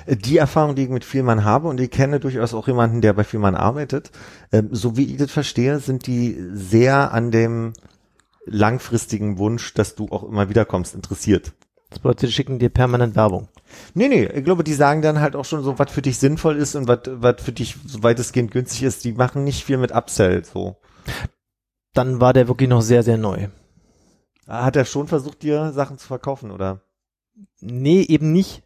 äh, 0.05 0.15
die 0.15 0.37
Erfahrung, 0.37 0.75
die 0.75 0.83
ich 0.83 0.89
mit 0.89 1.05
Vielmann 1.05 1.43
habe 1.43 1.67
und 1.67 1.79
ich 1.79 1.91
kenne 1.91 2.19
durchaus 2.19 2.53
auch 2.53 2.67
jemanden, 2.67 3.01
der 3.01 3.13
bei 3.13 3.23
Vielmann 3.23 3.55
arbeitet, 3.55 4.11
ähm, 4.51 4.69
so 4.71 4.97
wie 4.97 5.05
ich 5.05 5.17
das 5.17 5.31
verstehe, 5.31 5.79
sind 5.79 6.07
die 6.07 6.37
sehr 6.53 7.11
an 7.13 7.31
dem 7.31 7.73
langfristigen 8.49 9.37
Wunsch, 9.37 9.73
dass 9.73 9.95
du 9.95 10.07
auch 10.09 10.23
immer 10.23 10.49
wiederkommst, 10.49 10.95
interessiert. 10.95 11.53
Das 11.89 11.99
bedeutet, 11.99 12.29
die 12.29 12.33
schicken 12.33 12.59
dir 12.59 12.69
permanent 12.69 13.15
Werbung. 13.15 13.49
Nee, 13.93 14.07
nee, 14.07 14.25
ich 14.25 14.43
glaube, 14.43 14.63
die 14.63 14.73
sagen 14.73 15.01
dann 15.01 15.19
halt 15.19 15.35
auch 15.35 15.45
schon 15.45 15.63
so, 15.63 15.79
was 15.79 15.91
für 15.91 16.01
dich 16.01 16.17
sinnvoll 16.17 16.57
ist 16.57 16.75
und 16.75 16.87
was 16.87 16.99
was 17.05 17.41
für 17.41 17.51
dich 17.51 17.77
so 17.85 18.03
weitestgehend 18.03 18.51
günstig 18.51 18.83
ist. 18.83 19.03
Die 19.03 19.13
machen 19.13 19.43
nicht 19.43 19.63
viel 19.63 19.77
mit 19.77 19.91
Upsell, 19.91 20.43
so. 20.45 20.77
Dann 21.93 22.21
war 22.21 22.33
der 22.33 22.47
wirklich 22.47 22.69
noch 22.69 22.81
sehr, 22.81 23.01
sehr 23.01 23.17
neu. 23.17 23.47
Hat 24.47 24.75
er 24.75 24.85
schon 24.85 25.07
versucht, 25.07 25.41
dir 25.41 25.71
Sachen 25.73 25.97
zu 25.97 26.07
verkaufen, 26.07 26.51
oder? 26.51 26.81
Nee, 27.59 28.01
eben 28.01 28.31
nicht. 28.31 28.63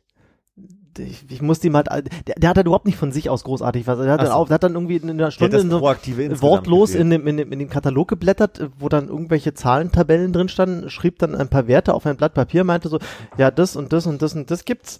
Ich, 0.98 1.26
ich 1.30 1.42
musste 1.42 1.68
ihm 1.68 1.76
halt, 1.76 1.88
der, 1.90 2.36
der 2.36 2.50
hat 2.50 2.58
halt 2.58 2.68
überhaupt 2.68 2.86
nicht 2.86 2.98
von 2.98 3.12
sich 3.12 3.30
aus 3.30 3.44
großartig 3.44 3.88
was. 3.88 4.00
Der 4.00 4.12
hat, 4.12 4.20
Ach 4.20 4.24
dann 4.24 4.34
so. 4.34 4.38
auch, 4.38 4.48
der 4.48 4.56
hat 4.56 4.64
dann 4.64 4.74
irgendwie 4.74 4.98
in 4.98 5.10
einer 5.10 5.32
Stunde 5.32 5.58
in 5.58 5.70
so 5.70 5.82
wortlos 5.82 6.96
in 6.96 7.10
dem, 7.10 7.28
in, 7.28 7.38
dem, 7.38 7.52
in 7.52 7.60
dem 7.60 7.70
Katalog 7.70 8.08
geblättert, 8.08 8.60
äh, 8.60 8.70
wo 8.78 8.90
dann 8.90 9.08
irgendwelche 9.08 9.54
Zahlentabellen 9.54 10.34
drin 10.34 10.50
standen, 10.50 10.90
schrieb 10.90 11.20
dann 11.20 11.36
ein 11.36 11.50
paar 11.50 11.68
Werte 11.68 11.94
auf 11.94 12.06
ein 12.06 12.18
Blatt 12.18 12.34
Papier, 12.34 12.64
meinte 12.64 12.90
so, 12.90 13.00
ja, 13.38 13.52
das 13.52 13.76
und 13.76 13.94
das 13.94 14.06
und 14.06 14.22
das 14.22 14.36
und 14.36 14.52
das 14.52 14.66
gibt's. 14.66 15.00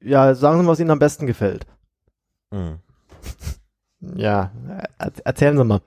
Ja, 0.00 0.34
sagen 0.34 0.58
Sie 0.58 0.64
mal, 0.64 0.72
was 0.72 0.80
Ihnen 0.80 0.90
am 0.90 0.98
besten 0.98 1.26
gefällt. 1.26 1.66
Mhm. 2.50 2.78
Ja, 4.16 4.50
er, 4.98 5.12
erzählen 5.24 5.56
Sie 5.56 5.64
mal. 5.64 5.80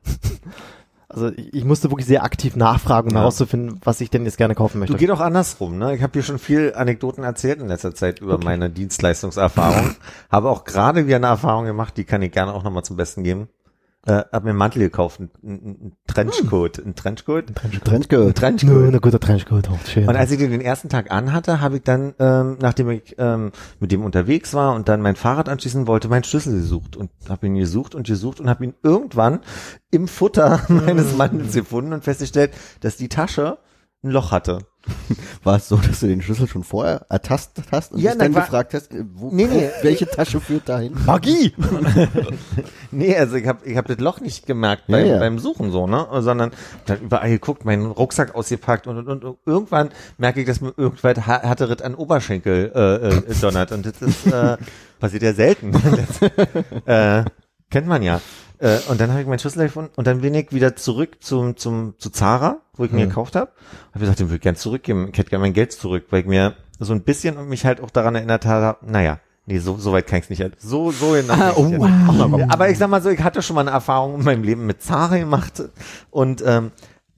Also 1.14 1.30
ich, 1.35 1.53
ich 1.53 1.64
musste 1.65 1.90
wirklich 1.91 2.07
sehr 2.07 2.23
aktiv 2.23 2.56
nachfragen, 2.56 3.10
um 3.10 3.15
Ja. 3.15 3.22
herauszufinden, 3.22 3.80
was 3.84 4.02
ich 4.02 4.10
denn 4.10 4.26
jetzt 4.26 4.38
gerne 4.38 4.56
kaufen 4.56 4.80
möchte. 4.80 4.94
Du 4.94 4.99
geht 4.99 5.11
auch 5.11 5.19
andersrum, 5.19 5.77
ne? 5.77 5.95
Ich 5.95 6.02
habe 6.02 6.14
hier 6.14 6.23
schon 6.23 6.40
viel 6.40 6.73
Anekdoten 6.76 7.23
erzählt 7.23 7.61
in 7.61 7.68
letzter 7.68 7.94
Zeit 7.95 8.19
über 8.19 8.38
meine 8.38 8.69
Dienstleistungserfahrung. 8.69 9.95
habe 10.31 10.49
auch 10.49 10.64
gerade 10.64 11.06
wieder 11.07 11.18
eine 11.18 11.27
Erfahrung 11.27 11.65
gemacht, 11.65 11.95
die 11.98 12.03
kann 12.03 12.22
ich 12.22 12.31
gerne 12.31 12.53
auch 12.53 12.64
nochmal 12.64 12.84
zum 12.84 12.98
Besten 12.98 13.23
geben. 13.23 13.48
Äh, 14.06 14.24
hab 14.34 14.44
mir 14.44 14.50
einen 14.50 14.60
Mantel 14.60 14.80
gekauft, 14.80 15.22
einen, 15.22 15.32
einen 15.42 15.64
einen 15.66 15.98
Trenchcoat, 16.08 16.84
einen 16.84 16.94
Trenchcoat, 16.94 17.56
Trenchcoat. 17.56 18.12
Nö, 18.12 18.34
Trenchcoat. 18.34 18.88
eine 18.88 19.00
gute 19.00 19.18
Trenchcoat, 19.18 19.70
oh, 19.72 19.80
schön. 19.88 20.10
Und 20.10 20.18
als 20.18 20.30
ich 20.30 20.40
den 20.40 20.52
den 20.52 20.60
ersten 20.60 20.90
Tag 20.90 21.10
anhatte, 21.10 21.62
habe 21.62 21.78
ich 21.78 21.84
dann, 21.84 22.14
ähm, 22.20 22.58
nachdem 22.60 22.90
ich 22.90 23.16
ähm, 23.18 23.54
mit 23.80 23.94
dem 23.94 24.04
unterwegs 24.04 24.54
war 24.54 24.76
und 24.76 24.90
dann 24.90 25.00
mein 25.00 25.16
Fahrrad 25.16 25.48
anschließen 25.48 25.88
wollte, 25.88 26.10
meinen 26.10 26.26
Schlüssel 26.26 26.54
gesucht 26.54 26.98
und 26.98 27.12
habe 27.30 27.48
ihn 27.48 27.56
gesucht 27.56 27.96
und 27.96 28.06
gesucht 28.06 28.42
und 28.42 28.50
habe 28.50 28.66
ihn 28.66 28.74
irgendwann 28.84 29.40
im 29.90 30.10
Futter 30.10 30.60
meines 30.68 31.16
Mantels 31.16 31.54
gefunden 31.54 31.94
und 31.94 32.04
festgestellt, 32.04 32.52
dass 32.82 32.98
die 32.98 33.08
Tasche 33.08 33.58
ein 34.04 34.12
Loch 34.12 34.32
hatte. 34.32 34.60
War 35.44 35.58
es 35.58 35.68
so, 35.70 35.78
dass 35.78 36.02
du 36.02 36.08
den 36.08 36.22
Schlüssel 36.22 36.48
schon 36.48 36.64
vorher 36.64 37.06
ertastet 37.10 37.66
hast 37.72 37.94
und 37.94 38.00
Ja, 38.00 38.12
dich 38.12 38.20
nein, 38.20 38.28
dann 38.32 38.36
war- 38.36 38.42
gefragt 38.44 38.74
hast, 38.74 38.92
äh, 38.94 39.04
wo, 39.14 39.30
Nee, 39.34 39.46
nee. 39.46 39.70
welche 39.82 40.06
Tasche 40.08 40.40
führt 40.42 40.68
dahin? 40.70 40.94
Magie! 41.06 41.54
Nee, 42.92 43.18
also 43.18 43.36
ich 43.36 43.48
habe 43.48 43.66
ich 43.68 43.76
hab 43.76 43.88
das 43.88 43.98
Loch 43.98 44.20
nicht 44.20 44.46
gemerkt 44.46 44.84
beim, 44.88 45.06
Ja, 45.06 45.14
ja. 45.14 45.20
beim 45.20 45.40
Suchen 45.40 45.72
so, 45.72 45.88
ne? 45.88 46.06
Sondern 46.20 46.52
dann 46.86 47.00
überall 47.02 47.30
geguckt, 47.30 47.66
meinen 47.66 47.88
Rucksack 47.88 48.36
ausgepackt 48.36 48.86
und, 48.86 49.08
und, 49.08 49.24
und 49.26 49.38
irgendwann 49.48 49.90
merke 50.20 50.42
ich, 50.42 50.46
dass 50.48 50.62
mir 50.62 50.74
irgendwann 50.78 51.26
ha- 51.26 51.42
härteres 51.42 51.82
an 51.82 51.96
Oberschenkel 51.96 52.72
äh, 52.76 53.08
äh, 53.32 53.36
donnert. 53.42 53.72
Und 53.72 53.86
das 53.88 54.00
ist 54.02 54.28
äh, 54.28 54.58
passiert 55.00 55.24
ja 55.24 55.34
selten. 55.34 55.74
äh, 56.86 57.24
kennt 57.72 57.88
man 57.88 58.04
ja. 58.04 58.22
Äh, 58.64 58.80
und 58.88 59.02
dann 59.02 59.11
habe 59.11 59.19
ich 59.22 59.27
meinen 59.27 59.40
Schlüssel 59.40 59.65
gefunden 59.65 59.91
und 59.98 60.07
dann 60.07 60.22
bin 60.22 60.34
ich 60.34 60.53
wieder 60.53 60.76
zurück 60.77 61.18
zum, 61.19 61.57
zum, 61.57 61.95
zu 61.98 62.10
Zara, 62.10 62.61
wo 62.77 62.85
ich 62.85 62.91
ihn 62.91 62.98
Mhm. 62.98 63.10
gekauft 63.10 63.35
habe. 63.35 63.52
Habe 63.91 63.99
gesagt, 63.99 64.19
den 64.22 64.27
würde 64.27 64.35
ich 64.38 64.41
gern 64.41 64.56
zurückgeben. 64.56 65.10
Ich 65.11 65.18
hätte 65.18 65.30
gern 65.30 65.41
mein 65.41 65.52
Geld 65.53 65.73
zurück, 65.73 66.06
weil 66.11 66.22
ich 66.22 66.26
mir 66.27 66.56
so 66.80 66.94
ein 66.94 67.02
bisschen 67.02 67.35
und 67.38 67.49
mich 67.49 67.65
halt 67.65 67.81
auch 67.81 67.90
daran 67.90 68.15
erinnert 68.15 68.45
habe, 68.45 68.77
naja, 68.85 69.19
nee, 69.48 69.60
so, 69.60 69.76
so 69.77 69.91
weit 69.91 70.07
kann 70.07 70.19
ich 70.19 70.30
es 70.30 70.40
nicht. 70.40 70.61
So, 70.61 70.91
so 70.91 71.11
genau. 71.11 71.34
Ah, 71.34 71.53
oh, 71.57 71.72
wow. 71.77 72.41
Aber 72.48 72.69
ich 72.69 72.77
sag 72.77 72.90
mal 72.90 73.02
so, 73.02 73.10
ich 73.10 73.22
hatte 73.22 73.41
schon 73.41 73.56
mal 73.56 73.61
eine 73.61 73.72
Erfahrung 73.72 74.15
in 74.15 74.23
meinem 74.23 74.44
Leben 74.44 74.65
mit 74.65 74.81
Zara 74.81 75.18
gemacht 75.18 75.61
und 76.10 76.41
ähm, 76.45 76.72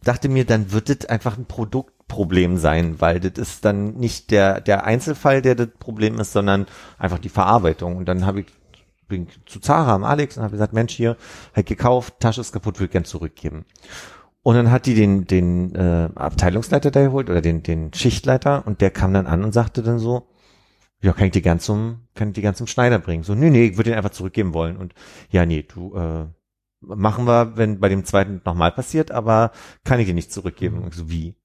dachte 0.04 0.30
mir, 0.30 0.46
dann 0.46 0.72
wird 0.72 0.90
das 0.90 1.08
einfach 1.10 1.38
ein 1.38 1.46
Produktproblem 1.46 2.58
sein, 2.58 2.96
weil 3.02 3.20
das 3.20 3.34
ist 3.38 3.66
dann 3.66 3.94
nicht 3.96 4.32
der, 4.32 4.62
der 4.62 4.84
Einzelfall, 4.86 5.44
der 5.44 5.54
das 5.54 5.70
Problem 5.80 6.20
ist, 6.20 6.34
sondern 6.34 6.66
einfach 6.98 7.20
die 7.20 7.30
Verarbeitung. 7.30 7.98
Und 7.98 8.06
dann 8.06 8.26
habe 8.26 8.42
ich 8.42 8.48
bin 9.08 9.28
zu 9.46 9.60
Zara 9.60 9.94
am 9.94 10.04
Alex 10.04 10.38
und 10.38 10.44
habe 10.44 10.54
gesagt, 10.54 10.74
Mensch, 10.74 10.94
hier, 10.94 11.18
halt 11.56 11.68
gekauft, 11.68 12.20
Tasche 12.20 12.42
ist 12.42 12.52
kaputt, 12.52 12.80
will 12.80 12.88
gern 12.88 13.06
zurückgeben. 13.06 13.66
Und 14.42 14.56
dann 14.56 14.72
hat 14.72 14.86
die 14.86 14.94
den, 14.94 15.26
den 15.26 15.74
äh, 15.74 16.10
Abteilungsleiter 16.16 16.92
da 16.92 17.04
geholt 17.04 17.30
oder 17.30 17.42
den, 17.42 17.64
den 17.64 17.94
Schichtleiter 17.94 18.66
und 18.68 18.82
der 18.82 18.92
kam 18.92 19.14
dann 19.14 19.26
an 19.26 19.44
und 19.44 19.54
sagte 19.54 19.82
dann 19.82 19.98
so, 19.98 20.28
ja, 21.02 21.14
kann 21.14 21.28
ich 21.28 21.34
die 21.34 21.42
ganz 21.42 21.66
zum, 21.66 22.08
kann 22.14 22.30
ich 22.30 22.34
die 22.36 22.42
ganz 22.42 22.58
zum 22.58 22.68
Schneider 22.68 23.00
bringen? 23.00 23.24
So, 23.24 23.36
nee, 23.36 23.50
nee, 23.50 23.66
ich 23.66 23.78
würde 23.78 23.92
den 23.92 23.98
einfach 23.98 24.12
zurückgeben 24.12 24.54
wollen. 24.54 24.78
Und 24.78 24.94
ja, 25.30 25.46
nee, 25.46 25.64
du, 25.64 25.96
äh, 25.96 26.26
machen 26.82 27.26
wir, 27.26 27.58
wenn 27.58 27.80
bei 27.80 27.90
dem 27.90 28.06
zweiten 28.06 28.42
nochmal 28.46 28.72
passiert, 28.72 29.12
aber 29.12 29.52
kann 29.84 30.00
ich 30.00 30.08
den 30.08 30.16
nicht 30.16 30.32
zurückgeben. 30.32 30.80
Und 30.80 30.90
ich 30.90 30.96
so, 30.96 31.10
wie? 31.10 31.36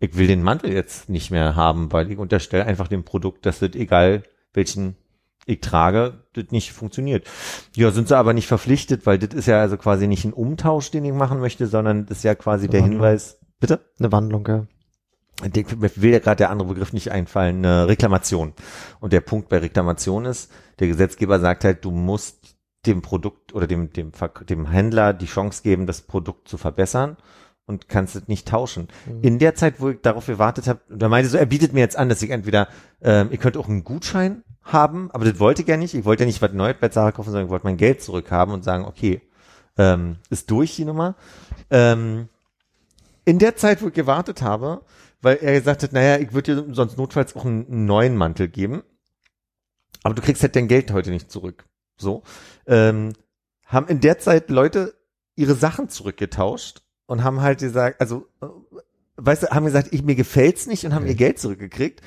Ich 0.00 0.16
will 0.16 0.26
den 0.26 0.42
Mantel 0.42 0.72
jetzt 0.72 1.08
nicht 1.08 1.30
mehr 1.30 1.56
haben, 1.56 1.92
weil 1.92 2.10
ich 2.10 2.18
unterstelle 2.18 2.64
einfach 2.64 2.88
dem 2.88 3.04
Produkt, 3.04 3.46
dass 3.46 3.58
das 3.58 3.74
egal 3.74 4.22
welchen 4.52 4.96
ich 5.48 5.60
trage, 5.60 6.24
das 6.34 6.46
nicht 6.50 6.72
funktioniert. 6.72 7.26
Ja, 7.74 7.90
sind 7.90 8.06
sie 8.08 8.16
aber 8.16 8.34
nicht 8.34 8.46
verpflichtet, 8.46 9.06
weil 9.06 9.18
das 9.18 9.34
ist 9.34 9.46
ja 9.46 9.60
also 9.60 9.78
quasi 9.78 10.06
nicht 10.06 10.24
ein 10.24 10.34
Umtausch, 10.34 10.90
den 10.90 11.06
ich 11.06 11.12
machen 11.12 11.40
möchte, 11.40 11.66
sondern 11.66 12.04
das 12.04 12.18
ist 12.18 12.24
ja 12.24 12.34
quasi 12.34 12.68
der 12.68 12.82
Wandlung. 12.82 13.00
Hinweis. 13.00 13.40
Bitte? 13.58 13.80
Eine 13.98 14.12
Wandlung, 14.12 14.46
ja. 14.46 14.66
Mir 15.42 15.90
will 15.96 16.12
ja 16.12 16.18
gerade 16.18 16.36
der 16.36 16.50
andere 16.50 16.68
Begriff 16.68 16.92
nicht 16.92 17.12
einfallen, 17.12 17.64
eine 17.64 17.88
Reklamation. 17.88 18.52
Und 19.00 19.12
der 19.12 19.20
Punkt 19.20 19.48
bei 19.48 19.58
Reklamation 19.58 20.26
ist, 20.26 20.50
der 20.80 20.88
Gesetzgeber 20.88 21.40
sagt 21.40 21.64
halt, 21.64 21.84
du 21.84 21.92
musst 21.92 22.56
dem 22.84 23.00
Produkt 23.00 23.54
oder 23.54 23.66
dem, 23.66 23.92
dem, 23.92 24.12
dem 24.48 24.66
Händler 24.70 25.14
die 25.14 25.26
Chance 25.26 25.62
geben, 25.62 25.86
das 25.86 26.02
Produkt 26.02 26.48
zu 26.48 26.58
verbessern 26.58 27.16
und 27.68 27.88
kannst 27.88 28.16
es 28.16 28.26
nicht 28.28 28.48
tauschen. 28.48 28.88
In 29.20 29.38
der 29.38 29.54
Zeit, 29.54 29.78
wo 29.78 29.90
ich 29.90 30.00
darauf 30.00 30.26
gewartet 30.26 30.66
habe, 30.66 30.80
da 30.88 31.08
meinte 31.08 31.28
so, 31.28 31.36
er 31.36 31.46
bietet 31.46 31.74
mir 31.74 31.80
jetzt 31.80 31.96
an, 31.96 32.08
dass 32.08 32.22
ich 32.22 32.30
entweder, 32.30 32.68
ähm, 33.02 33.28
ihr 33.30 33.36
könnt 33.36 33.58
auch 33.58 33.68
einen 33.68 33.84
Gutschein 33.84 34.42
haben, 34.62 35.10
aber 35.12 35.26
das 35.26 35.38
wollte 35.38 35.62
ich 35.62 35.68
ja 35.68 35.76
nicht. 35.76 35.94
Ich 35.94 36.06
wollte 36.06 36.22
ja 36.22 36.26
nicht 36.26 36.40
was 36.40 36.52
Neues 36.52 36.76
bei 36.80 36.88
Zara 36.88 37.12
kaufen, 37.12 37.30
sondern 37.30 37.46
ich 37.46 37.50
wollte 37.50 37.66
mein 37.66 37.76
Geld 37.76 38.02
zurückhaben 38.02 38.54
und 38.54 38.64
sagen, 38.64 38.86
okay, 38.86 39.20
ähm, 39.76 40.16
ist 40.30 40.50
durch 40.50 40.76
die 40.76 40.86
Nummer. 40.86 41.14
Ähm, 41.70 42.28
in 43.26 43.38
der 43.38 43.54
Zeit, 43.56 43.82
wo 43.82 43.88
ich 43.88 43.94
gewartet 43.94 44.40
habe, 44.40 44.80
weil 45.20 45.36
er 45.36 45.52
gesagt 45.52 45.82
hat, 45.82 45.92
naja, 45.92 46.18
ich 46.18 46.32
würde 46.32 46.64
dir 46.64 46.74
sonst 46.74 46.96
notfalls 46.96 47.36
auch 47.36 47.44
einen, 47.44 47.66
einen 47.66 47.84
neuen 47.84 48.16
Mantel 48.16 48.48
geben, 48.48 48.82
aber 50.02 50.14
du 50.14 50.22
kriegst 50.22 50.42
halt 50.42 50.56
dein 50.56 50.68
Geld 50.68 50.90
heute 50.90 51.10
nicht 51.10 51.30
zurück. 51.30 51.66
So, 51.98 52.22
ähm, 52.66 53.12
haben 53.66 53.88
in 53.88 54.00
der 54.00 54.18
Zeit 54.18 54.48
Leute 54.48 54.94
ihre 55.34 55.54
Sachen 55.54 55.90
zurückgetauscht 55.90 56.80
und 57.08 57.24
haben 57.24 57.40
halt 57.40 57.58
gesagt, 57.58 58.00
also, 58.00 58.26
weißt 59.16 59.44
du, 59.44 59.46
haben 59.48 59.64
gesagt, 59.66 59.88
ich, 59.92 60.02
mir 60.04 60.14
gefällt's 60.14 60.66
nicht 60.66 60.84
und 60.84 60.94
haben 60.94 61.06
ihr 61.06 61.14
Geld 61.14 61.38
zurückgekriegt. 61.40 62.02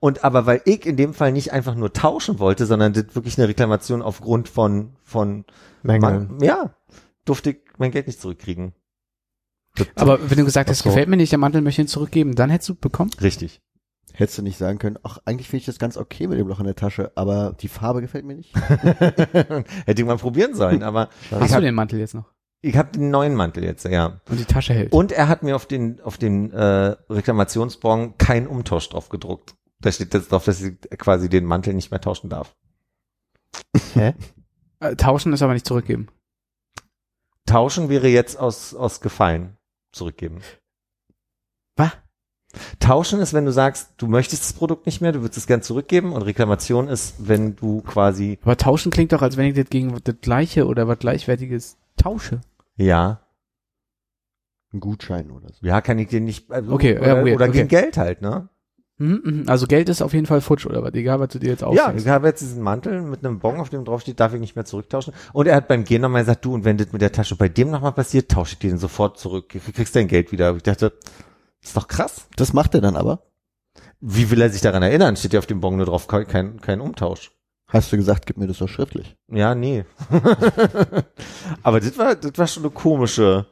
Und 0.00 0.24
aber 0.24 0.44
weil 0.46 0.60
ich 0.64 0.84
in 0.84 0.96
dem 0.96 1.14
Fall 1.14 1.32
nicht 1.32 1.52
einfach 1.52 1.74
nur 1.74 1.92
tauschen 1.92 2.38
wollte, 2.38 2.66
sondern 2.66 2.92
das 2.92 3.14
wirklich 3.14 3.38
eine 3.38 3.48
Reklamation 3.48 4.02
aufgrund 4.02 4.48
von, 4.48 4.96
von, 5.02 5.44
Mängel. 5.82 6.00
Man, 6.00 6.40
ja, 6.40 6.74
durfte 7.24 7.50
ich 7.50 7.58
mein 7.78 7.90
Geld 7.92 8.06
nicht 8.06 8.20
zurückkriegen. 8.20 8.72
Das- 9.76 9.88
Aber 9.96 10.30
wenn 10.30 10.38
du 10.38 10.44
gesagt 10.44 10.68
hast, 10.70 10.80
so. 10.80 10.88
gefällt 10.88 11.08
mir 11.08 11.16
nicht, 11.16 11.32
der 11.32 11.38
Mantel 11.38 11.60
möchte 11.62 11.82
ihn 11.82 11.88
zurückgeben, 11.88 12.34
dann 12.34 12.50
hättest 12.50 12.70
du 12.70 12.74
bekommen? 12.74 13.10
Richtig. 13.20 13.60
Hättest 14.12 14.38
du 14.38 14.42
nicht 14.42 14.56
sagen 14.56 14.78
können, 14.78 14.98
ach, 15.02 15.18
eigentlich 15.26 15.48
finde 15.48 15.60
ich 15.60 15.66
das 15.66 15.78
ganz 15.78 15.98
okay 15.98 16.26
mit 16.26 16.38
dem 16.38 16.48
Loch 16.48 16.60
in 16.60 16.64
der 16.66 16.76
Tasche, 16.76 17.12
aber 17.14 17.54
die 17.60 17.68
Farbe 17.68 18.00
gefällt 18.00 18.24
mir 18.24 18.34
nicht. 18.36 18.54
Hätte 18.56 19.66
ich 20.02 20.04
mal 20.04 20.16
probieren 20.16 20.54
sollen, 20.54 20.82
aber 20.82 21.10
Hast 21.30 21.42
ich 21.42 21.48
du 21.48 21.54
habe 21.54 21.64
den 21.66 21.74
Mantel 21.74 21.98
jetzt 21.98 22.14
noch? 22.14 22.24
Hab 22.74 22.92
den 22.92 23.10
neuen 23.10 23.34
Mantel 23.34 23.64
jetzt, 23.64 23.84
ja. 23.84 24.20
Und 24.28 24.40
die 24.40 24.44
Tasche 24.44 24.74
hält. 24.74 24.92
Und 24.92 25.12
er 25.12 25.28
hat 25.28 25.42
mir 25.42 25.56
auf 25.56 25.66
den, 25.66 26.00
auf 26.00 26.18
den 26.18 26.50
äh, 26.52 26.96
Reklamationsbon 27.10 28.18
keinen 28.18 28.46
Umtausch 28.46 28.88
drauf 28.88 29.08
gedruckt. 29.08 29.54
Da 29.80 29.92
steht 29.92 30.14
jetzt 30.14 30.32
drauf, 30.32 30.44
dass 30.44 30.62
ich 30.62 30.78
quasi 30.98 31.28
den 31.28 31.44
Mantel 31.44 31.74
nicht 31.74 31.90
mehr 31.90 32.00
tauschen 32.00 32.30
darf. 32.30 32.54
Hä? 33.94 34.14
Äh, 34.78 34.94
tauschen 34.94 35.32
ist 35.32 35.40
aber 35.40 35.54
nicht 35.54 35.66
zurückgeben. 35.66 36.08
Tauschen 37.46 37.88
wäre 37.88 38.08
jetzt 38.08 38.38
aus, 38.38 38.74
aus 38.74 39.00
Gefallen 39.00 39.56
zurückgeben. 39.90 40.42
Was? 41.76 41.92
Tauschen 42.78 43.20
ist, 43.20 43.32
wenn 43.32 43.44
du 43.44 43.52
sagst, 43.52 43.92
du 43.96 44.06
möchtest 44.06 44.42
das 44.42 44.52
Produkt 44.52 44.86
nicht 44.86 45.00
mehr, 45.00 45.12
du 45.12 45.20
würdest 45.20 45.38
es 45.38 45.46
gern 45.46 45.62
zurückgeben 45.62 46.12
und 46.12 46.22
Reklamation 46.22 46.88
ist, 46.88 47.14
wenn 47.18 47.56
du 47.56 47.82
quasi, 47.82 48.38
Aber 48.42 48.56
tauschen 48.56 48.92
klingt 48.92 49.12
doch, 49.12 49.22
als 49.22 49.36
wenn 49.36 49.46
ich 49.46 49.54
das 49.54 49.68
gegen 49.68 49.96
das 50.02 50.16
gleiche 50.20 50.66
oder 50.66 50.88
was 50.88 50.98
gleichwertiges 50.98 51.76
tausche. 51.96 52.40
Ja, 52.76 53.20
Ein 54.72 54.80
Gutschein 54.80 55.30
oder 55.30 55.48
so. 55.52 55.64
ja, 55.66 55.80
kann 55.80 55.98
ich 55.98 56.08
dir 56.08 56.20
nicht, 56.20 56.50
also, 56.50 56.72
Okay, 56.72 56.94
ja, 56.94 57.00
oder, 57.00 57.24
weird, 57.24 57.36
oder 57.36 57.44
okay. 57.46 57.52
gegen 57.58 57.68
Geld 57.68 57.96
halt, 57.96 58.20
ne? 58.22 58.48
Mhm, 58.98 59.20
mhm. 59.24 59.44
Also 59.46 59.66
Geld 59.66 59.90
ist 59.90 60.00
auf 60.00 60.14
jeden 60.14 60.24
Fall 60.26 60.40
futsch 60.40 60.64
oder 60.66 60.82
was, 60.82 60.94
egal 60.94 61.20
was 61.20 61.28
du 61.28 61.38
dir 61.38 61.50
jetzt 61.50 61.60
Ja, 61.60 61.66
ausdenkst. 61.66 62.02
ich 62.04 62.08
habe 62.08 62.28
jetzt 62.28 62.40
diesen 62.40 62.62
Mantel 62.62 63.02
mit 63.02 63.24
einem 63.24 63.38
Bon, 63.40 63.60
auf 63.60 63.68
dem 63.68 63.84
drauf 63.84 64.00
steht, 64.00 64.18
darf 64.20 64.32
ich 64.32 64.40
nicht 64.40 64.56
mehr 64.56 64.64
zurücktauschen. 64.64 65.12
Und 65.34 65.46
er 65.46 65.54
hat 65.56 65.68
beim 65.68 65.84
Gehen 65.84 66.00
nochmal 66.00 66.22
gesagt, 66.22 66.44
du, 66.46 66.54
und 66.54 66.64
wenn 66.64 66.78
das 66.78 66.92
mit 66.92 67.02
der 67.02 67.12
Tasche 67.12 67.36
bei 67.36 67.48
dem 67.50 67.70
nochmal 67.70 67.92
passiert, 67.92 68.30
tausche 68.30 68.54
ich 68.54 68.58
dir 68.58 68.70
den 68.70 68.78
sofort 68.78 69.18
zurück. 69.18 69.50
Du 69.52 69.72
kriegst 69.72 69.94
dein 69.94 70.08
Geld 70.08 70.32
wieder. 70.32 70.56
Ich 70.56 70.62
dachte, 70.62 70.94
das 71.60 71.68
ist 71.70 71.76
doch 71.76 71.88
krass. 71.88 72.26
Das 72.36 72.54
macht 72.54 72.74
er 72.74 72.80
dann 72.80 72.96
aber. 72.96 73.20
Wie 74.00 74.30
will 74.30 74.40
er 74.40 74.48
sich 74.48 74.62
daran 74.62 74.82
erinnern? 74.82 75.16
Steht 75.16 75.34
ja 75.34 75.40
auf 75.40 75.46
dem 75.46 75.60
Bon 75.60 75.76
nur 75.76 75.84
drauf, 75.86 76.06
kein, 76.06 76.60
kein 76.60 76.80
Umtausch. 76.80 77.32
Hast 77.68 77.92
du 77.92 77.96
gesagt, 77.96 78.26
gib 78.26 78.36
mir 78.38 78.46
das 78.46 78.58
doch 78.58 78.68
schriftlich. 78.68 79.16
Ja, 79.30 79.54
nee. 79.54 79.84
Aber 81.62 81.80
das 81.80 81.98
war, 81.98 82.14
das 82.14 82.32
war 82.36 82.46
schon 82.46 82.62
eine 82.64 82.70
komische, 82.70 83.46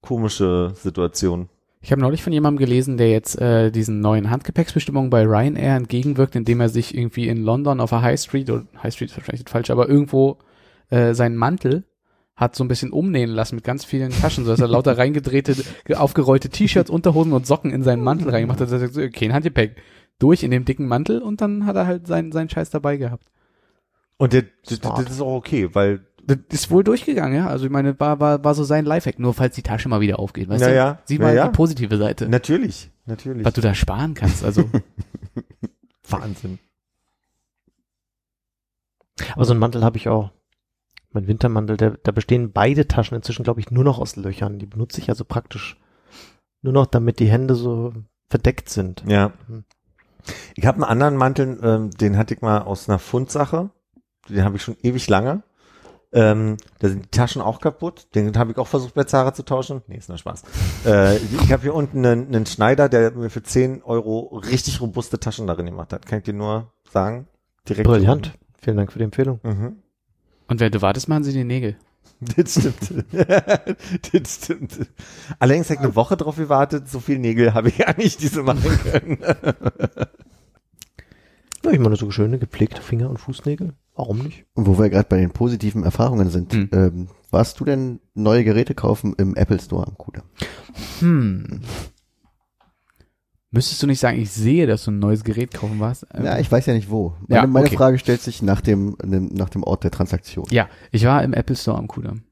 komische 0.00 0.72
Situation. 0.74 1.48
Ich 1.80 1.92
habe 1.92 2.00
neulich 2.00 2.22
von 2.22 2.32
jemandem 2.32 2.58
gelesen, 2.58 2.96
der 2.96 3.10
jetzt 3.10 3.40
äh, 3.40 3.70
diesen 3.70 4.00
neuen 4.00 4.30
Handgepäcksbestimmungen 4.30 5.10
bei 5.10 5.22
Ryanair 5.24 5.76
entgegenwirkt, 5.76 6.34
indem 6.34 6.60
er 6.60 6.68
sich 6.68 6.96
irgendwie 6.96 7.28
in 7.28 7.42
London 7.42 7.80
auf 7.80 7.90
der 7.90 8.02
High 8.02 8.18
Street, 8.20 8.50
oder 8.50 8.64
High 8.82 8.92
Street 8.92 9.10
ist 9.10 9.16
wahrscheinlich 9.16 9.48
falsch, 9.48 9.70
aber 9.70 9.88
irgendwo 9.88 10.38
äh, 10.90 11.14
seinen 11.14 11.36
Mantel 11.36 11.84
hat 12.34 12.56
so 12.56 12.64
ein 12.64 12.68
bisschen 12.68 12.90
umnähen 12.92 13.30
lassen 13.30 13.54
mit 13.54 13.64
ganz 13.64 13.84
vielen 13.84 14.10
Taschen, 14.10 14.44
so 14.44 14.50
dass 14.50 14.60
er 14.60 14.68
lauter 14.68 14.98
reingedrehte, 14.98 15.54
ge- 15.84 15.96
aufgerollte 15.96 16.48
T-Shirts, 16.48 16.90
Unterhosen 16.90 17.32
und 17.32 17.46
Socken 17.46 17.70
in 17.70 17.82
seinen 17.84 18.02
Mantel 18.02 18.30
reingemacht 18.30 18.60
hat. 18.60 18.70
Er 18.72 18.88
so, 18.88 19.08
kein 19.10 19.32
Handgepäck. 19.32 19.76
Durch 20.18 20.42
in 20.42 20.50
dem 20.50 20.64
dicken 20.64 20.86
Mantel 20.86 21.20
und 21.22 21.40
dann 21.40 21.66
hat 21.66 21.76
er 21.76 21.86
halt 21.86 22.06
seinen, 22.06 22.32
seinen 22.32 22.48
Scheiß 22.48 22.70
dabei 22.70 22.96
gehabt. 22.96 23.28
Und 24.16 24.32
das, 24.32 24.44
das, 24.66 24.80
das 24.80 25.10
ist 25.10 25.20
auch 25.20 25.34
okay, 25.36 25.68
weil, 25.74 26.06
Das 26.26 26.38
ist 26.50 26.70
wohl 26.70 26.82
durchgegangen, 26.84 27.36
ja. 27.36 27.48
Also 27.48 27.66
ich 27.66 27.70
meine, 27.70 27.98
war, 28.00 28.18
war, 28.18 28.42
war 28.42 28.54
so 28.54 28.64
sein 28.64 28.86
Lifehack, 28.86 29.18
nur 29.18 29.34
falls 29.34 29.54
die 29.54 29.62
Tasche 29.62 29.88
mal 29.90 30.00
wieder 30.00 30.18
aufgeht. 30.18 30.48
Weißt 30.48 30.62
Ja, 30.62 30.68
du? 30.68 30.74
ja. 30.74 30.98
Sieh 31.04 31.16
Ja, 31.16 31.20
mal 31.22 31.34
ja. 31.36 31.46
die 31.48 31.52
positive 31.56 31.96
Seite. 31.98 32.28
natürlich, 32.28 32.90
natürlich. 33.04 33.44
was 33.44 33.52
du 33.52 33.60
da 33.60 33.74
sparen 33.74 34.14
kannst. 34.14 34.42
Also 34.42 34.70
Wahnsinn. 36.08 36.58
Aber 39.34 39.44
so 39.44 39.52
einen 39.52 39.60
Mantel 39.60 39.84
habe 39.84 39.96
ich 39.98 40.08
auch. 40.08 40.30
Mein 41.12 41.26
Wintermantel, 41.28 41.76
der, 41.78 41.90
da 42.02 42.12
bestehen 42.12 42.52
beide 42.52 42.88
Taschen 42.88 43.16
inzwischen, 43.16 43.42
glaube 43.42 43.60
ich, 43.60 43.70
nur 43.70 43.84
noch 43.84 43.98
aus 43.98 44.16
Löchern. 44.16 44.58
Die 44.58 44.66
benutze 44.66 45.00
ich 45.00 45.08
also 45.08 45.24
praktisch 45.24 45.78
nur 46.62 46.74
noch, 46.74 46.86
damit 46.86 47.20
die 47.20 47.28
Hände 47.30 47.54
so 47.54 47.94
verdeckt 48.28 48.68
sind. 48.68 49.02
Ja. 49.06 49.32
Hm. 49.46 49.64
Ich 50.54 50.66
habe 50.66 50.76
einen 50.76 50.84
anderen 50.84 51.16
Mantel, 51.16 51.58
ähm, 51.62 51.90
den 51.90 52.16
hatte 52.16 52.34
ich 52.34 52.40
mal 52.40 52.62
aus 52.62 52.88
einer 52.88 52.98
Fundsache. 52.98 53.70
Den 54.28 54.44
habe 54.44 54.56
ich 54.56 54.62
schon 54.62 54.76
ewig 54.82 55.08
lange. 55.08 55.42
Ähm, 56.12 56.56
da 56.78 56.88
sind 56.88 57.04
die 57.04 57.10
Taschen 57.10 57.42
auch 57.42 57.60
kaputt. 57.60 58.08
Den 58.14 58.36
habe 58.38 58.52
ich 58.52 58.58
auch 58.58 58.66
versucht 58.66 58.94
bei 58.94 59.04
Zara 59.04 59.34
zu 59.34 59.44
tauschen. 59.44 59.82
Nee, 59.86 59.96
ist 59.96 60.08
nur 60.08 60.18
Spaß. 60.18 60.42
äh, 60.86 61.16
ich 61.16 61.52
habe 61.52 61.62
hier 61.62 61.74
unten 61.74 62.04
einen, 62.04 62.28
einen 62.28 62.46
Schneider, 62.46 62.88
der 62.88 63.12
mir 63.12 63.28
für 63.28 63.42
10 63.42 63.82
Euro 63.82 64.38
richtig 64.38 64.80
robuste 64.80 65.20
Taschen 65.20 65.46
darin 65.46 65.66
gemacht 65.66 65.92
hat. 65.92 66.06
Kann 66.06 66.18
ich 66.18 66.24
dir 66.24 66.32
nur 66.32 66.72
sagen. 66.90 67.26
Direkt 67.68 67.86
Brillant. 67.86 68.32
Vielen 68.62 68.76
Dank 68.76 68.92
für 68.92 68.98
die 68.98 69.04
Empfehlung. 69.04 69.40
Mhm. 69.42 69.76
Und 70.48 70.60
wenn 70.60 70.72
du 70.72 70.80
wartest, 70.80 71.08
machen 71.08 71.24
sie 71.24 71.32
die 71.32 71.44
Nägel. 71.44 71.76
Das 72.36 72.52
stimmt. 72.52 73.04
das 74.12 74.34
stimmt. 74.36 74.78
Allerdings 75.38 75.66
habe 75.66 75.74
ich 75.74 75.80
eine 75.80 75.94
Woche 75.96 76.16
drauf 76.16 76.36
gewartet. 76.36 76.88
So 76.88 77.00
viel 77.00 77.18
Nägel 77.18 77.52
habe 77.54 77.68
ich 77.68 77.78
ja 77.78 77.92
nicht, 77.96 78.22
diese 78.22 78.42
machen 78.42 78.62
können. 78.82 79.18
Ja, 81.64 81.70
ich 81.72 81.78
meine, 81.78 81.96
so 81.96 82.10
schöne 82.10 82.38
gepflegte 82.38 82.80
Finger- 82.80 83.10
und 83.10 83.18
Fußnägel. 83.18 83.74
Warum 83.94 84.18
nicht? 84.18 84.44
Und 84.54 84.66
wo 84.66 84.78
wir 84.78 84.88
gerade 84.90 85.08
bei 85.08 85.16
den 85.18 85.30
positiven 85.30 85.82
Erfahrungen 85.84 86.30
sind, 86.30 86.52
Hm. 86.52 86.68
ähm, 86.72 87.08
warst 87.30 87.58
du 87.60 87.64
denn 87.64 88.00
neue 88.14 88.44
Geräte 88.44 88.74
kaufen 88.74 89.14
im 89.18 89.34
Apple 89.34 89.58
Store 89.60 89.86
am 89.86 89.96
Kudamm? 89.98 90.24
Hm. 91.00 91.60
Müsstest 93.56 93.82
du 93.82 93.86
nicht 93.86 94.00
sagen, 94.00 94.20
ich 94.20 94.30
sehe, 94.30 94.66
dass 94.66 94.84
du 94.84 94.90
ein 94.90 94.98
neues 94.98 95.24
Gerät 95.24 95.52
kaufen 95.54 95.80
warst? 95.80 96.06
Ähm, 96.12 96.24
Ja, 96.26 96.38
ich 96.38 96.52
weiß 96.52 96.66
ja 96.66 96.74
nicht 96.74 96.90
wo. 96.90 97.14
Meine, 97.26 97.42
Ja, 97.42 97.46
meine 97.46 97.66
okay. 97.66 97.76
Frage 97.76 97.98
stellt 97.98 98.20
sich 98.20 98.42
nach 98.42 98.60
dem, 98.60 98.96
nach 99.02 99.48
dem 99.48 99.62
Ort 99.62 99.82
der 99.84 99.90
Transaktion. 99.90 100.44
ja, 100.50 100.68
ich 100.92 101.04
war 101.06 101.24
im 101.24 101.32
Apple 101.32 101.56
Store 101.56 101.78
am 101.78 101.88
Kudamm 101.88 102.22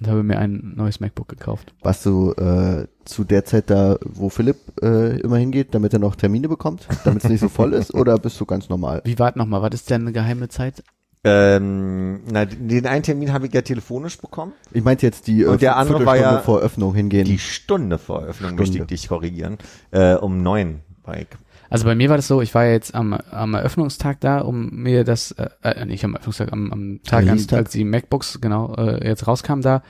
und 0.00 0.08
habe 0.08 0.22
mir 0.24 0.38
ein 0.38 0.72
neues 0.76 0.98
MacBook 0.98 1.28
gekauft. 1.28 1.72
Warst 1.82 2.04
du 2.04 2.32
äh, 2.32 2.86
zu 3.04 3.22
der 3.24 3.44
Zeit 3.44 3.70
da, 3.70 3.96
wo 4.04 4.28
Philipp 4.28 4.56
äh, 4.82 5.20
immer 5.20 5.36
hingeht, 5.36 5.74
damit 5.74 5.92
er 5.92 6.00
noch 6.00 6.16
Termine 6.16 6.48
bekommt, 6.48 6.88
damit 7.04 7.22
es 7.22 7.30
nicht 7.30 7.40
so 7.40 7.48
voll 7.48 7.72
ist, 7.74 7.94
oder 7.94 8.18
bist 8.18 8.40
du 8.40 8.44
ganz 8.44 8.68
normal? 8.68 9.02
Wie 9.04 9.18
wart 9.20 9.36
nochmal? 9.36 9.62
War 9.62 9.70
das 9.70 9.84
denn 9.84 10.02
eine 10.02 10.12
geheime 10.12 10.48
Zeit? 10.48 10.82
Ähm, 11.24 12.20
na, 12.30 12.44
den 12.44 12.86
einen 12.86 13.02
Termin 13.02 13.32
habe 13.32 13.46
ich 13.46 13.54
ja 13.54 13.62
telefonisch 13.62 14.18
bekommen. 14.18 14.52
Ich 14.72 14.82
meinte 14.82 15.06
jetzt 15.06 15.26
die 15.26 15.42
äh, 15.42 15.46
Und 15.46 15.62
der 15.62 15.76
andere 15.76 16.04
war 16.04 16.16
ja 16.16 16.38
vor 16.38 16.60
Öffnung 16.60 16.94
hingehen. 16.94 17.24
Die 17.24 17.38
Stunde 17.38 17.98
vor 17.98 18.22
Eröffnung 18.22 18.50
Stunde. 18.50 18.62
möchte 18.62 18.78
ich 18.78 18.86
dich 18.86 19.08
korrigieren. 19.08 19.58
Äh, 19.92 20.14
um 20.14 20.42
neun 20.42 20.80
war 21.04 21.18
ich. 21.18 21.28
Also 21.70 21.86
bei 21.86 21.94
mir 21.94 22.10
war 22.10 22.16
das 22.16 22.28
so, 22.28 22.42
ich 22.42 22.54
war 22.54 22.66
jetzt 22.66 22.94
am, 22.94 23.14
am 23.14 23.54
Eröffnungstag 23.54 24.20
da, 24.20 24.40
um 24.40 24.70
mir 24.82 25.04
das, 25.04 25.30
äh, 25.32 25.48
äh, 25.62 25.86
nicht 25.86 26.04
am 26.04 26.12
Eröffnungstag, 26.14 26.52
am, 26.52 26.70
am 26.70 27.00
Tag, 27.02 27.26
an, 27.26 27.46
als 27.52 27.70
die 27.70 27.84
MacBooks 27.84 28.40
genau 28.42 28.74
äh, 28.74 29.06
jetzt 29.06 29.26
rauskamen 29.26 29.62
da, 29.62 29.82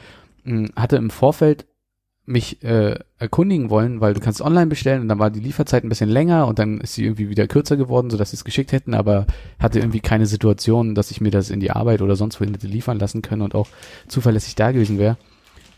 mh, 0.45 0.69
hatte 0.77 0.97
im 0.97 1.11
Vorfeld 1.11 1.67
mich 2.25 2.63
äh, 2.63 2.99
erkundigen 3.19 3.69
wollen, 3.69 4.01
weil 4.01 4.15
du 4.15 4.21
kannst 4.21 4.41
online 4.41 4.69
bestellen 4.69 5.03
und 5.03 5.09
dann 5.09 5.19
war 5.19 5.31
die 5.31 5.41
Lieferzeit 5.41 5.83
ein 5.83 5.89
bisschen 5.89 6.09
länger 6.09 6.47
und 6.47 6.59
dann 6.59 6.81
ist 6.81 6.95
sie 6.95 7.05
irgendwie 7.05 7.29
wieder 7.29 7.49
kürzer 7.49 7.77
geworden, 7.77 8.11
sodass 8.11 8.31
sie 8.31 8.37
es 8.37 8.45
geschickt 8.45 8.71
hätten, 8.71 8.95
aber 8.95 9.27
hatte 9.59 9.81
irgendwie 9.81 10.01
keine 10.01 10.27
Situation, 10.27 10.95
dass 10.95 11.11
ich 11.11 11.21
mir 11.21 11.33
das 11.33 11.51
in 11.51 11.59
die 11.59 11.73
Arbeit 11.73 12.01
oder 12.01 12.15
sonst 12.15 12.41
wohin 12.41 12.55
hätte 12.55 12.69
liefern 12.69 13.01
lassen 13.01 13.23
können 13.23 13.43
und 13.43 13.55
auch 13.55 13.69
zuverlässig 14.07 14.55
da 14.55 14.71
gewesen 14.71 14.99
wäre. 14.99 15.17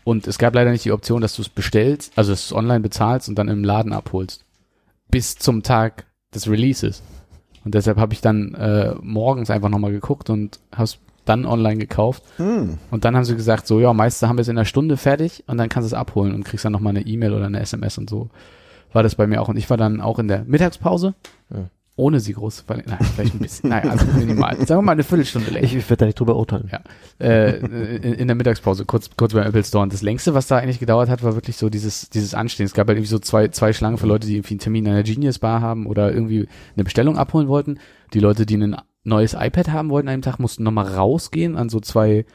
Und 0.03 0.27
es 0.27 0.37
gab 0.37 0.53
leider 0.53 0.69
nicht 0.71 0.85
die 0.85 0.91
Option, 0.91 1.21
dass 1.21 1.35
du 1.35 1.41
es 1.41 1.49
bestellst, 1.49 2.13
also 2.15 2.31
es 2.31 2.53
online 2.53 2.81
bezahlst 2.81 3.27
und 3.27 3.35
dann 3.39 3.47
im 3.47 3.63
Laden 3.63 3.91
abholst. 3.91 4.45
Bis 5.09 5.35
zum 5.35 5.63
Tag 5.63 6.05
des 6.33 6.47
Releases. 6.47 7.01
Und 7.63 7.73
deshalb 7.73 7.97
habe 7.97 8.13
ich 8.13 8.21
dann 8.21 8.53
äh, 8.53 8.93
morgens 9.01 9.49
einfach 9.49 9.69
nochmal 9.69 9.91
geguckt 9.91 10.29
und 10.29 10.59
hab's 10.71 10.99
dann 11.25 11.45
online 11.45 11.77
gekauft. 11.77 12.23
Hm. 12.37 12.77
Und 12.91 13.05
dann 13.05 13.15
haben 13.15 13.25
sie 13.25 13.35
gesagt, 13.35 13.67
so 13.67 13.79
ja, 13.79 13.91
meistens 13.93 14.27
haben 14.29 14.37
wir 14.37 14.41
es 14.41 14.47
in 14.47 14.57
einer 14.57 14.65
Stunde 14.65 14.97
fertig 14.97 15.43
und 15.47 15.57
dann 15.57 15.69
kannst 15.69 15.85
du 15.91 15.95
es 15.95 15.99
abholen 15.99 16.33
und 16.33 16.43
kriegst 16.43 16.63
dann 16.65 16.71
nochmal 16.71 16.91
eine 16.95 17.05
E-Mail 17.05 17.33
oder 17.33 17.45
eine 17.45 17.59
SMS 17.59 17.97
und 17.97 18.09
so. 18.09 18.29
War 18.93 19.03
das 19.03 19.15
bei 19.15 19.27
mir 19.27 19.41
auch. 19.41 19.49
Und 19.49 19.57
ich 19.57 19.69
war 19.69 19.77
dann 19.77 19.99
auch 19.99 20.19
in 20.19 20.27
der 20.29 20.45
Mittagspause, 20.45 21.15
Ja. 21.53 21.65
ohne 21.97 22.21
sie 22.21 22.31
groß, 22.33 22.57
zu 22.57 22.63
verlängern. 22.63 22.97
nein, 22.99 23.09
vielleicht 23.13 23.33
ein 23.35 23.39
bisschen, 23.39 23.69
naja, 23.71 23.89
also 23.91 24.05
minimal. 24.17 24.55
Sagen 24.65 24.79
wir 24.79 24.81
mal 24.83 24.91
eine 24.93 25.03
Viertelstunde 25.03 25.51
länger. 25.51 25.65
Ich, 25.65 25.75
ich 25.75 25.89
werde 25.89 26.01
da 26.01 26.05
nicht 26.05 26.17
drüber 26.19 26.37
urteilen. 26.37 26.69
Ja. 26.71 26.79
äh, 27.19 27.57
in, 27.57 28.13
in 28.13 28.27
der 28.27 28.35
Mittagspause, 28.35 28.85
kurz, 28.85 29.09
kurz 29.17 29.33
beim 29.33 29.43
Apple 29.47 29.63
Store. 29.65 29.83
Und 29.83 29.91
das 29.91 30.01
längste, 30.01 30.33
was 30.33 30.47
da 30.47 30.57
eigentlich 30.57 30.79
gedauert 30.79 31.09
hat, 31.09 31.23
war 31.23 31.35
wirklich 31.35 31.57
so 31.57 31.69
dieses, 31.69 32.09
dieses 32.09 32.33
Anstehen. 32.33 32.67
Es 32.67 32.73
gab 32.73 32.87
halt 32.87 32.97
irgendwie 32.97 33.09
so 33.09 33.19
zwei, 33.19 33.49
zwei 33.49 33.73
Schlangen 33.73 33.97
für 33.97 34.07
Leute, 34.07 34.27
die 34.27 34.35
irgendwie 34.37 34.53
einen 34.53 34.59
Termin 34.59 34.85
in 34.85 34.91
einer 34.93 35.03
Genius 35.03 35.39
Bar 35.39 35.59
haben 35.61 35.87
oder 35.87 36.13
irgendwie 36.13 36.47
eine 36.77 36.83
Bestellung 36.85 37.17
abholen 37.17 37.49
wollten. 37.49 37.79
Die 38.13 38.19
Leute, 38.19 38.45
die 38.45 38.55
ein 38.55 38.77
neues 39.05 39.33
iPad 39.33 39.71
haben 39.71 39.89
wollten 39.89 40.07
an 40.09 40.13
einem 40.15 40.21
Tag, 40.21 40.39
mussten 40.39 40.63
nochmal 40.63 40.87
rausgehen 40.87 41.55
an 41.55 41.69
so 41.69 41.79
zwei, 41.79 42.25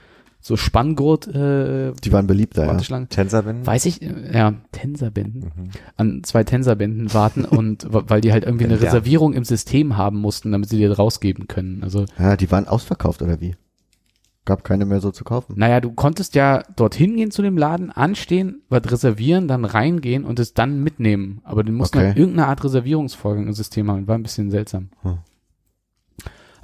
so 0.40 0.56
Spanngurt, 0.56 1.26
äh, 1.28 1.92
Die 2.02 2.12
waren 2.12 2.26
beliebter, 2.26 2.64
ja. 2.66 3.04
Tensorbinden? 3.06 3.66
Weiß 3.66 3.84
ich, 3.84 4.00
äh, 4.00 4.32
ja, 4.32 4.54
Tensorbänden. 4.72 5.50
An 5.96 6.22
zwei 6.24 6.44
Tensorbänden 6.44 7.12
warten 7.12 7.44
und 7.44 7.86
weil 7.90 8.20
die 8.22 8.32
halt 8.32 8.44
irgendwie 8.44 8.64
eine. 8.64 8.80
Reservierung 8.80 9.34
im 9.34 9.44
System 9.44 9.96
haben 9.98 10.18
mussten, 10.18 10.52
damit 10.52 10.68
sie 10.70 10.78
dir 10.78 10.92
rausgeben 10.92 11.46
können. 11.48 11.82
Also 11.82 12.06
Ja, 12.18 12.36
die 12.36 12.50
waren 12.50 12.66
ausverkauft, 12.66 13.20
oder 13.20 13.40
wie? 13.40 13.54
Gab 14.46 14.64
keine 14.64 14.86
mehr 14.86 15.00
so 15.00 15.10
zu 15.10 15.22
kaufen. 15.22 15.52
Naja, 15.58 15.80
du 15.82 15.92
konntest 15.92 16.34
ja 16.34 16.62
dorthin 16.74 17.14
gehen 17.16 17.30
zu 17.30 17.42
dem 17.42 17.58
Laden, 17.58 17.90
anstehen, 17.92 18.62
was 18.70 18.90
reservieren, 18.90 19.46
dann 19.46 19.66
reingehen 19.66 20.24
und 20.24 20.38
es 20.38 20.54
dann 20.54 20.82
mitnehmen. 20.82 21.40
Aber 21.44 21.62
du 21.62 21.70
musst 21.72 21.94
Okay. 21.94 22.06
halt 22.06 22.16
irgendeine 22.16 22.48
Art 22.48 22.64
Reservierungsvorgang 22.64 23.46
im 23.46 23.52
System 23.52 23.90
haben. 23.90 24.08
War 24.08 24.14
ein 24.16 24.22
bisschen 24.22 24.50
seltsam. 24.50 24.88
Hm. 25.02 25.18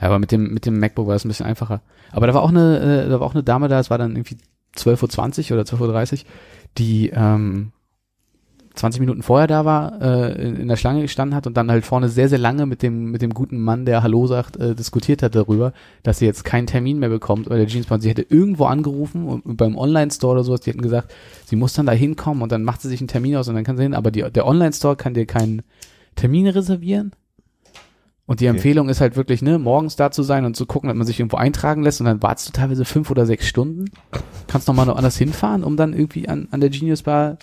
Ja, 0.01 0.09
Aber 0.09 0.18
mit 0.18 0.32
dem, 0.32 0.52
mit 0.52 0.66
dem 0.66 0.78
MacBook 0.78 1.06
war 1.06 1.14
es 1.14 1.24
ein 1.24 1.28
bisschen 1.28 1.47
einfacher. 1.47 1.81
Aber 2.12 2.27
da 2.27 2.35
war 2.35 2.43
auch 2.43 2.51
eine, 2.51 3.05
äh, 3.05 3.09
da 3.09 3.20
war 3.20 3.27
auch 3.27 3.35
eine 3.35 3.43
Dame 3.43 3.68
da, 3.68 3.81
es 3.81 3.90
war 3.90 3.98
dann 3.98 4.16
irgendwie 4.16 4.36
12.20 4.77 5.51
Uhr 5.51 5.59
oder 5.59 5.68
12.30 5.68 6.12
Uhr, 6.12 6.18
die 6.78 7.10
ähm, 7.14 7.73
20 8.77 9.01
Minuten 9.01 9.23
vorher 9.23 9.47
da 9.47 9.64
war, 9.64 10.01
äh, 10.01 10.32
in, 10.47 10.56
in 10.56 10.68
der 10.68 10.77
Schlange 10.77 11.01
gestanden 11.01 11.35
hat 11.35 11.47
und 11.47 11.56
dann 11.56 11.70
halt 11.70 11.85
vorne 11.85 12.09
sehr, 12.09 12.28
sehr 12.28 12.39
lange 12.39 12.66
mit 12.66 12.82
dem, 12.82 13.10
mit 13.10 13.23
dem 13.23 13.32
guten 13.32 13.59
Mann, 13.59 13.86
der 13.86 14.02
Hallo 14.02 14.27
sagt, 14.27 14.56
äh, 14.59 14.74
diskutiert 14.74 15.23
hat 15.23 15.35
darüber, 15.35 15.73
dass 16.02 16.18
sie 16.18 16.27
jetzt 16.27 16.44
keinen 16.44 16.66
Termin 16.66 16.98
mehr 16.98 17.09
bekommt 17.09 17.48
bei 17.48 17.56
der 17.56 17.66
Jeansbahn. 17.66 18.01
Sie 18.01 18.10
hätte 18.10 18.27
irgendwo 18.28 18.66
angerufen 18.66 19.27
und 19.27 19.56
beim 19.56 19.77
Online-Store 19.77 20.35
oder 20.35 20.44
sowas, 20.44 20.60
die 20.60 20.70
hätten 20.70 20.82
gesagt, 20.82 21.12
sie 21.47 21.56
muss 21.56 21.73
dann 21.73 21.86
da 21.86 21.93
hinkommen 21.93 22.43
und 22.43 22.52
dann 22.52 22.64
macht 22.64 22.82
sie 22.82 22.89
sich 22.89 23.01
einen 23.01 23.09
Termin 23.09 23.36
aus 23.36 23.48
und 23.48 23.55
dann 23.55 23.64
kann 23.64 23.77
sie 23.77 23.82
hin, 23.82 23.94
aber 23.94 24.10
die, 24.10 24.31
der 24.31 24.47
Online-Store 24.47 24.97
kann 24.97 25.14
dir 25.14 25.27
keinen 25.27 25.62
Termin 26.14 26.47
reservieren. 26.47 27.12
Und 28.28 28.40
die 28.40 28.47
Okay. 28.48 28.57
Empfehlung 28.57 28.89
ist 28.89 29.01
halt 29.01 29.15
wirklich, 29.16 29.40
ne, 29.40 29.59
morgens 29.59 29.94
da 29.94 30.11
zu 30.11 30.23
sein 30.24 30.44
und 30.44 30.57
zu 30.57 30.66
gucken, 30.66 30.89
dass 30.89 30.97
man 30.97 31.07
sich 31.07 31.20
irgendwo 31.20 31.36
eintragen 31.36 31.82
lässt 31.85 32.01
und 32.01 32.07
dann 32.07 32.23
wartest 32.23 32.48
du 32.48 32.53
teilweise 32.53 32.85
fünf 32.85 33.11
oder 33.11 33.24
sechs 33.24 33.47
Stunden. 33.47 33.85
Kannst 34.48 34.66
noch 34.66 34.74
mal 34.74 34.85
noch 34.85 34.97
anders 34.97 35.16
hinfahren, 35.16 35.62
um 35.62 35.77
dann 35.77 35.93
irgendwie 35.93 36.28
an, 36.28 36.48
an 36.51 36.61
der 36.61 36.70
Genius 36.70 37.03
Bar 37.03 37.39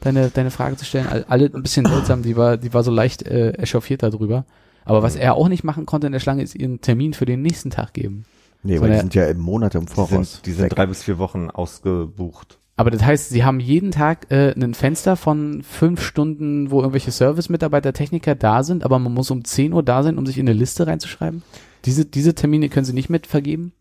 deine, 0.00 0.28
deine 0.28 0.50
Frage 0.50 0.76
zu 0.76 0.84
stellen. 0.84 1.06
All- 1.08 1.24
Alle 1.28 1.46
ein 1.54 1.62
bisschen 1.62 1.86
seltsam, 1.86 2.22
die 2.22 2.36
war, 2.36 2.58
die 2.58 2.72
war 2.74 2.82
so 2.82 2.90
leicht 2.90 3.22
äh, 3.22 3.52
echauffiert 3.52 4.02
darüber. 4.02 4.44
Aber 4.84 5.02
was 5.02 5.16
er 5.16 5.34
auch 5.36 5.48
nicht 5.48 5.64
machen 5.64 5.86
konnte 5.86 6.06
in 6.06 6.12
der 6.12 6.20
Schlange, 6.20 6.42
ist 6.42 6.54
ihren 6.54 6.80
Termin 6.82 7.14
für 7.14 7.24
den 7.26 7.40
nächsten 7.42 7.70
Tag 7.70 7.94
geben. 7.94 8.24
Nee, 8.62 8.78
weil 8.80 8.90
die 8.92 8.98
sind 8.98 9.14
ja 9.14 9.24
im 9.26 9.38
Monat 9.40 9.74
im 9.74 9.86
Die 9.86 9.92
Voraus. 9.92 10.10
sind, 10.34 10.46
die 10.46 10.52
sind 10.52 10.68
drei 10.68 10.84
bis 10.84 11.02
vier 11.02 11.16
Wochen 11.18 11.48
ausgebucht. 11.48 12.58
Aber 12.80 12.90
das 12.90 13.04
heißt, 13.04 13.28
sie 13.28 13.44
haben 13.44 13.60
jeden 13.60 13.90
Tag 13.90 14.30
äh, 14.30 14.54
ein 14.58 14.72
Fenster 14.72 15.16
von 15.16 15.62
fünf 15.62 16.02
Stunden, 16.02 16.70
wo 16.70 16.80
irgendwelche 16.80 17.10
Service-Mitarbeiter, 17.10 17.92
Techniker 17.92 18.34
da 18.34 18.62
sind, 18.62 18.86
aber 18.86 18.98
man 18.98 19.12
muss 19.12 19.30
um 19.30 19.44
10 19.44 19.74
Uhr 19.74 19.82
da 19.82 20.02
sein, 20.02 20.16
um 20.16 20.24
sich 20.24 20.38
in 20.38 20.48
eine 20.48 20.58
Liste 20.58 20.86
reinzuschreiben. 20.86 21.42
Diese, 21.84 22.06
diese 22.06 22.34
Termine 22.34 22.70
können 22.70 22.86
sie 22.86 22.94
nicht 22.94 23.10
mit 23.10 23.26
vergeben. 23.26 23.74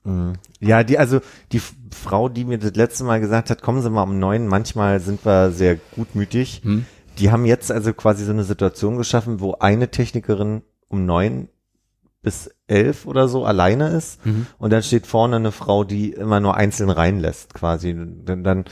Ja, 0.60 0.84
die, 0.84 0.98
also 0.98 1.22
die 1.54 1.62
Frau, 1.92 2.28
die 2.28 2.44
mir 2.44 2.58
das 2.58 2.76
letzte 2.76 3.06
Mal 3.06 3.22
gesagt 3.22 3.50
hat, 3.50 3.62
kommen 3.62 3.82
Sie 3.82 3.90
mal 3.90 4.04
um 4.04 4.20
neun, 4.20 4.48
manchmal 4.48 5.00
sind 5.00 5.26
wir 5.26 5.52
sehr 5.52 5.78
gutmütig. 5.96 6.60
Hm. 6.66 6.86
Die 7.20 7.32
haben 7.32 7.46
jetzt 7.46 7.72
also 7.72 7.94
quasi 7.94 8.26
so 8.26 8.34
eine 8.34 8.44
Situation 8.44 8.98
geschaffen, 8.98 9.40
wo 9.40 9.54
eine 9.54 9.92
Technikerin 9.92 10.62
um 10.90 11.06
neun 11.06 11.48
bis 12.30 12.50
elf 12.68 13.06
oder 13.08 13.28
so 13.28 13.44
alleine 13.46 13.90
ist 13.90 14.24
Mhm. 14.26 14.46
und 14.60 14.72
dann 14.72 14.84
steht 14.84 15.08
vorne 15.08 15.38
eine 15.38 15.52
Frau, 15.52 15.84
die 15.84 16.12
immer 16.14 16.40
nur 16.40 16.56
einzeln 16.56 16.90
reinlässt 16.92 17.54
quasi. 17.56 17.96
Dann, 18.26 18.44
dann, 18.44 18.66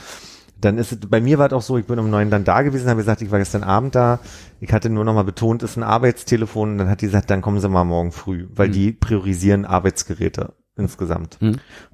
dann 0.60 0.78
ist 0.78 0.92
es, 0.92 0.98
bei 1.00 1.20
mir 1.20 1.38
war 1.38 1.48
es 1.48 1.52
auch 1.52 1.62
so, 1.62 1.76
ich 1.78 1.86
bin 1.86 1.98
um 1.98 2.08
neun 2.10 2.30
dann 2.30 2.44
da 2.44 2.62
gewesen, 2.62 2.88
habe 2.88 3.00
gesagt, 3.00 3.22
ich 3.22 3.30
war 3.32 3.38
gestern 3.40 3.64
Abend 3.64 3.94
da, 3.94 4.20
ich 4.60 4.72
hatte 4.72 4.90
nur 4.90 5.04
noch 5.04 5.14
mal 5.14 5.24
betont, 5.24 5.62
ist 5.64 5.76
ein 5.76 5.82
Arbeitstelefon 5.82 6.72
und 6.72 6.78
dann 6.78 6.88
hat 6.88 7.00
die 7.00 7.06
gesagt, 7.06 7.30
dann 7.30 7.42
kommen 7.42 7.60
Sie 7.60 7.68
mal 7.68 7.84
morgen 7.84 8.12
früh, 8.12 8.46
weil 8.54 8.68
Mhm. 8.68 8.72
die 8.72 8.92
priorisieren 8.92 9.64
Arbeitsgeräte 9.64 10.52
insgesamt. 10.76 11.38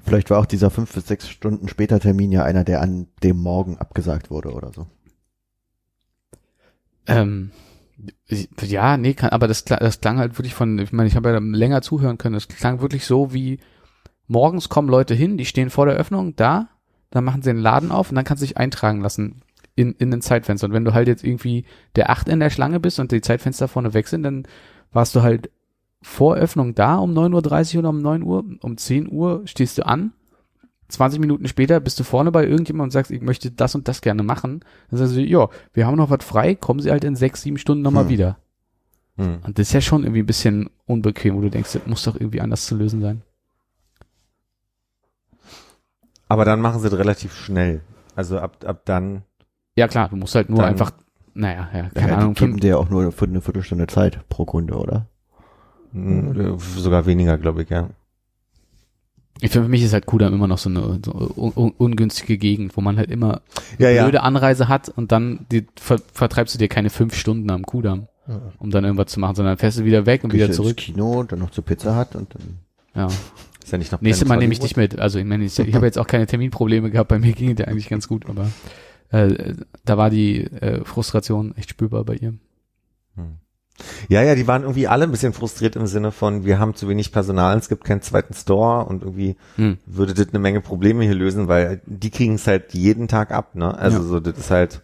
Vielleicht 0.05 0.29
war 0.31 0.39
auch 0.39 0.47
dieser 0.47 0.71
fünf 0.71 0.93
bis 0.93 1.07
sechs 1.07 1.29
Stunden 1.31 1.69
später 1.69 2.01
Termin 2.01 2.31
ja 2.33 2.45
einer, 2.45 2.65
der 2.65 2.83
an 2.83 3.07
dem 3.23 3.39
Morgen 3.39 3.79
abgesagt 3.79 4.31
wurde 4.31 4.53
oder 4.53 4.73
so. 4.75 4.87
Ähm, 7.07 7.51
ja, 8.61 8.97
nee, 8.97 9.15
kann, 9.15 9.31
aber 9.31 9.49
das, 9.49 9.65
das 9.65 10.01
klang 10.01 10.19
halt 10.19 10.39
wirklich 10.39 10.55
von, 10.55 10.79
ich 10.79 10.93
meine, 10.93 11.09
ich 11.09 11.17
habe 11.17 11.31
ja 11.31 11.39
länger 11.39 11.83
zuhören 11.83 12.19
können, 12.19 12.35
das 12.35 12.49
klang 12.49 12.81
wirklich 12.81 13.07
so 13.07 13.33
wie, 13.33 13.59
morgens 14.27 14.69
kommen 14.69 14.89
Leute 14.89 15.15
hin, 15.15 15.37
die 15.37 15.45
stehen 15.45 15.71
vor 15.71 15.87
der 15.87 15.97
Öffnung 15.97 16.37
da, 16.37 16.69
dann 17.11 17.25
machen 17.25 17.43
sie 17.43 17.51
den 17.51 17.61
Laden 17.61 17.93
auf 17.93 18.11
und 18.11 18.17
dann 18.17 18.25
kannst 18.25 18.43
du 18.43 18.47
dich 18.47 18.57
eintragen 18.57 19.01
lassen 19.01 19.43
in, 19.77 19.93
in 19.93 20.11
den 20.11 20.21
Zeitfenster. 20.21 20.67
Und 20.67 20.73
wenn 20.73 20.85
du 20.85 20.95
halt 20.95 21.09
jetzt 21.09 21.25
irgendwie 21.25 21.65
der 21.97 22.11
Acht 22.11 22.29
in 22.29 22.41
der 22.41 22.51
Schlange 22.51 22.81
bist 22.81 22.99
und 22.99 23.13
die 23.13 23.21
Zeitfenster 23.21 23.69
vorne 23.69 23.95
weg 23.95 24.09
sind, 24.09 24.23
dann 24.23 24.47
warst 24.93 25.15
du 25.15 25.23
halt 25.23 25.51
vor 26.03 26.37
Öffnung 26.37 26.75
da 26.75 26.97
um 26.97 27.13
9.30 27.17 27.75
Uhr 27.75 27.79
oder 27.81 27.89
um 27.91 28.03
9 28.03 28.23
Uhr, 28.23 28.45
um 28.61 28.77
10 28.77 29.11
Uhr 29.11 29.43
stehst 29.47 29.79
du 29.79 29.87
an, 29.87 30.13
20 30.89 31.19
Minuten 31.21 31.49
später 31.49 31.81
bist 31.81 31.99
du 31.99 32.05
vorne 32.05 32.31
bei 32.31 32.45
irgendjemandem 32.45 32.85
und 32.85 32.91
sagst, 32.93 33.11
ich 33.11 33.23
möchte 33.23 33.51
das 33.51 33.75
und 33.75 33.89
das 33.89 34.01
gerne 34.01 34.23
machen. 34.23 34.61
Dann 34.91 34.99
sagen 34.99 35.11
sie, 35.11 35.25
ja, 35.25 35.49
wir 35.73 35.87
haben 35.87 35.97
noch 35.97 36.11
was 36.11 36.25
frei, 36.25 36.55
kommen 36.55 36.81
sie 36.81 36.91
halt 36.91 37.05
in 37.05 37.17
sechs, 37.17 37.43
sieben 37.43 37.59
Stunden 37.59 37.83
nochmal 37.83 38.05
Hm. 38.05 38.11
wieder. 38.11 38.39
Hm. 39.17 39.39
Und 39.47 39.59
das 39.59 39.69
ist 39.69 39.73
ja 39.73 39.81
schon 39.81 40.03
irgendwie 40.03 40.23
ein 40.23 40.27
bisschen 40.27 40.71
unbequem, 40.87 41.37
wo 41.37 41.41
du 41.41 41.51
denkst, 41.51 41.73
das 41.73 41.87
muss 41.87 42.03
doch 42.05 42.17
irgendwie 42.17 42.41
anders 42.41 42.67
zu 42.67 42.77
lösen 42.77 43.01
sein. 43.01 43.23
Aber 46.29 46.45
dann 46.45 46.61
machen 46.61 46.81
sie 46.81 46.89
es 46.89 46.97
relativ 46.99 47.35
schnell. 47.35 47.81
Also 48.17 48.39
ab, 48.39 48.65
ab 48.65 48.83
dann, 48.85 49.23
Ja 49.77 49.89
klar, 49.89 50.09
du 50.09 50.17
musst 50.17 50.35
halt 50.35 50.49
nur 50.49 50.59
Dann- 50.61 50.71
einfach, 50.71 50.93
naja, 51.35 51.69
ja, 51.73 51.89
keine 51.91 52.13
ja, 52.13 52.19
Ahnung, 52.19 52.35
die 52.35 52.41
geben 52.41 52.53
fünf, 52.53 52.61
dir 52.61 52.69
ja 52.71 52.77
auch 52.77 52.89
nur 52.91 53.11
für 53.13 53.25
eine 53.25 53.41
Viertelstunde 53.41 53.87
Zeit 53.89 54.27
pro 54.29 54.45
Kunde, 54.45 54.75
oder? 54.75 55.07
mh, 55.93 56.59
sogar 56.77 57.07
weniger, 57.07 57.39
glaube 57.39 57.63
ich, 57.63 57.71
ja. 57.71 57.91
Ich 59.41 59.51
finde, 59.51 59.67
für 59.67 59.71
mich 59.71 59.83
ist 59.83 59.93
halt 59.93 60.07
Kudam 60.07 60.33
immer 60.33 60.47
noch 60.47 60.59
so 60.59 60.71
eine 60.71 61.01
so 61.05 61.13
un 61.13 61.53
un 61.57 61.71
ungünstige 61.77 62.39
Gegend, 62.39 62.77
wo 62.77 62.81
man 62.81 62.97
halt 62.97 63.11
immer 63.11 63.43
Ja, 63.79 63.91
ja. 63.91 64.05
blöde 64.05 64.23
Anreise 64.23 64.69
hat 64.69 64.89
und 64.89 65.13
dann 65.13 65.47
die, 65.51 65.67
ver 65.77 65.99
vertreibst 66.13 66.55
du 66.55 66.59
dir 66.59 66.69
keine 66.69 66.89
fünf 66.91 67.15
Stunden 67.15 67.51
am 67.51 67.65
Kudam, 67.65 68.07
um 68.59 68.71
dann 68.71 68.85
irgendwas 68.85 69.09
zu 69.13 69.21
machen, 69.21 69.35
sondern 69.35 69.57
fährst 69.59 69.79
du 69.81 69.85
wieder 69.85 70.07
weg 70.07 70.25
und 70.25 70.33
wieder 70.33 70.47
Gehst 70.47 70.59
du 70.59 70.63
zurück. 70.63 70.79
ins 70.79 70.87
Kino, 70.87 71.23
dann 71.25 71.41
noch 71.41 71.51
zur 71.51 71.65
Pizza 71.65 71.95
hat 71.97 72.15
und 72.17 72.35
dann 72.35 72.59
Ja. 72.95 73.07
Ist 73.63 73.73
ja 73.73 73.79
nicht 73.79 73.93
noch 73.93 74.01
Nächstes 74.03 74.29
Mal 74.29 74.37
nehme 74.37 74.53
ich 74.53 74.61
dich 74.61 74.77
mit. 74.77 74.99
Also 74.99 75.19
ich 75.19 75.25
meine, 75.25 75.45
ich, 75.45 75.59
ich 75.59 75.75
habe 75.75 75.87
jetzt 75.87 75.99
auch 75.99 76.07
keine 76.07 76.27
Terminprobleme 76.27 76.91
gehabt. 76.91 77.09
Bei 77.09 77.19
mir 77.19 77.33
ging 77.33 77.55
der 77.57 77.69
eigentlich 77.69 77.89
ganz 77.89 78.07
gut, 78.09 78.27
aber 78.29 78.51
äh, 79.11 79.55
da 79.87 79.97
war 79.97 80.11
die 80.11 80.43
äh, 80.45 80.85
Frustration 80.85 81.57
echt 81.57 81.71
spürbar 81.71 82.05
bei 82.05 82.15
ihr. 82.17 82.35
Hollywood. 83.17 83.39
Ja, 84.09 84.23
ja, 84.23 84.35
die 84.37 84.47
waren 84.47 84.63
irgendwie 84.63 84.87
alle 84.87 85.05
ein 85.05 85.11
bisschen 85.11 85.33
frustriert 85.33 85.75
im 85.75 85.87
Sinne 85.89 86.13
von, 86.13 86.45
wir 86.45 86.59
haben 86.61 86.75
zu 86.77 86.89
wenig 86.89 87.11
Personal, 87.11 87.59
es 87.59 87.69
gibt 87.69 87.85
keinen 87.85 88.03
zweiten 88.03 88.33
Store 88.35 88.85
und 88.85 89.03
irgendwie 89.03 89.37
Hm. 89.57 89.79
würde 89.87 90.15
das 90.15 90.29
eine 90.29 90.39
Menge 90.39 90.61
Probleme 90.61 91.05
hier 91.05 91.15
lösen, 91.15 91.49
weil 91.49 91.81
die 91.87 92.11
kriegen 92.11 92.35
es 92.37 92.47
halt 92.47 92.73
jeden 92.73 93.09
Tag 93.09 93.33
ab, 93.33 93.55
ne? 93.57 93.77
Also 93.77 93.99
Ja. 93.99 94.05
so, 94.05 94.21
das 94.21 94.39
ist 94.39 94.51
halt, 94.51 94.83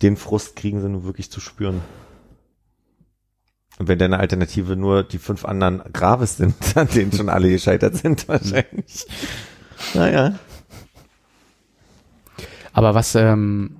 den 0.00 0.16
Frust 0.16 0.56
kriegen 0.56 0.80
sie 0.80 0.88
nur 0.88 1.04
wirklich 1.04 1.30
zu 1.30 1.40
spüren. 1.40 1.82
Und 3.78 3.88
wenn 3.88 3.98
deine 3.98 4.18
Alternative 4.18 4.76
nur 4.76 5.02
die 5.02 5.18
fünf 5.18 5.44
anderen 5.44 5.82
Graves 5.92 6.36
sind, 6.38 6.54
an 6.74 6.88
denen 6.88 7.12
schon 7.12 7.28
alle 7.28 7.50
gescheitert 7.50 7.96
sind, 7.96 8.28
wahrscheinlich. 8.28 9.06
Naja. 9.94 10.38
Aber 12.72 12.94
was, 12.94 13.14
ähm, 13.14 13.76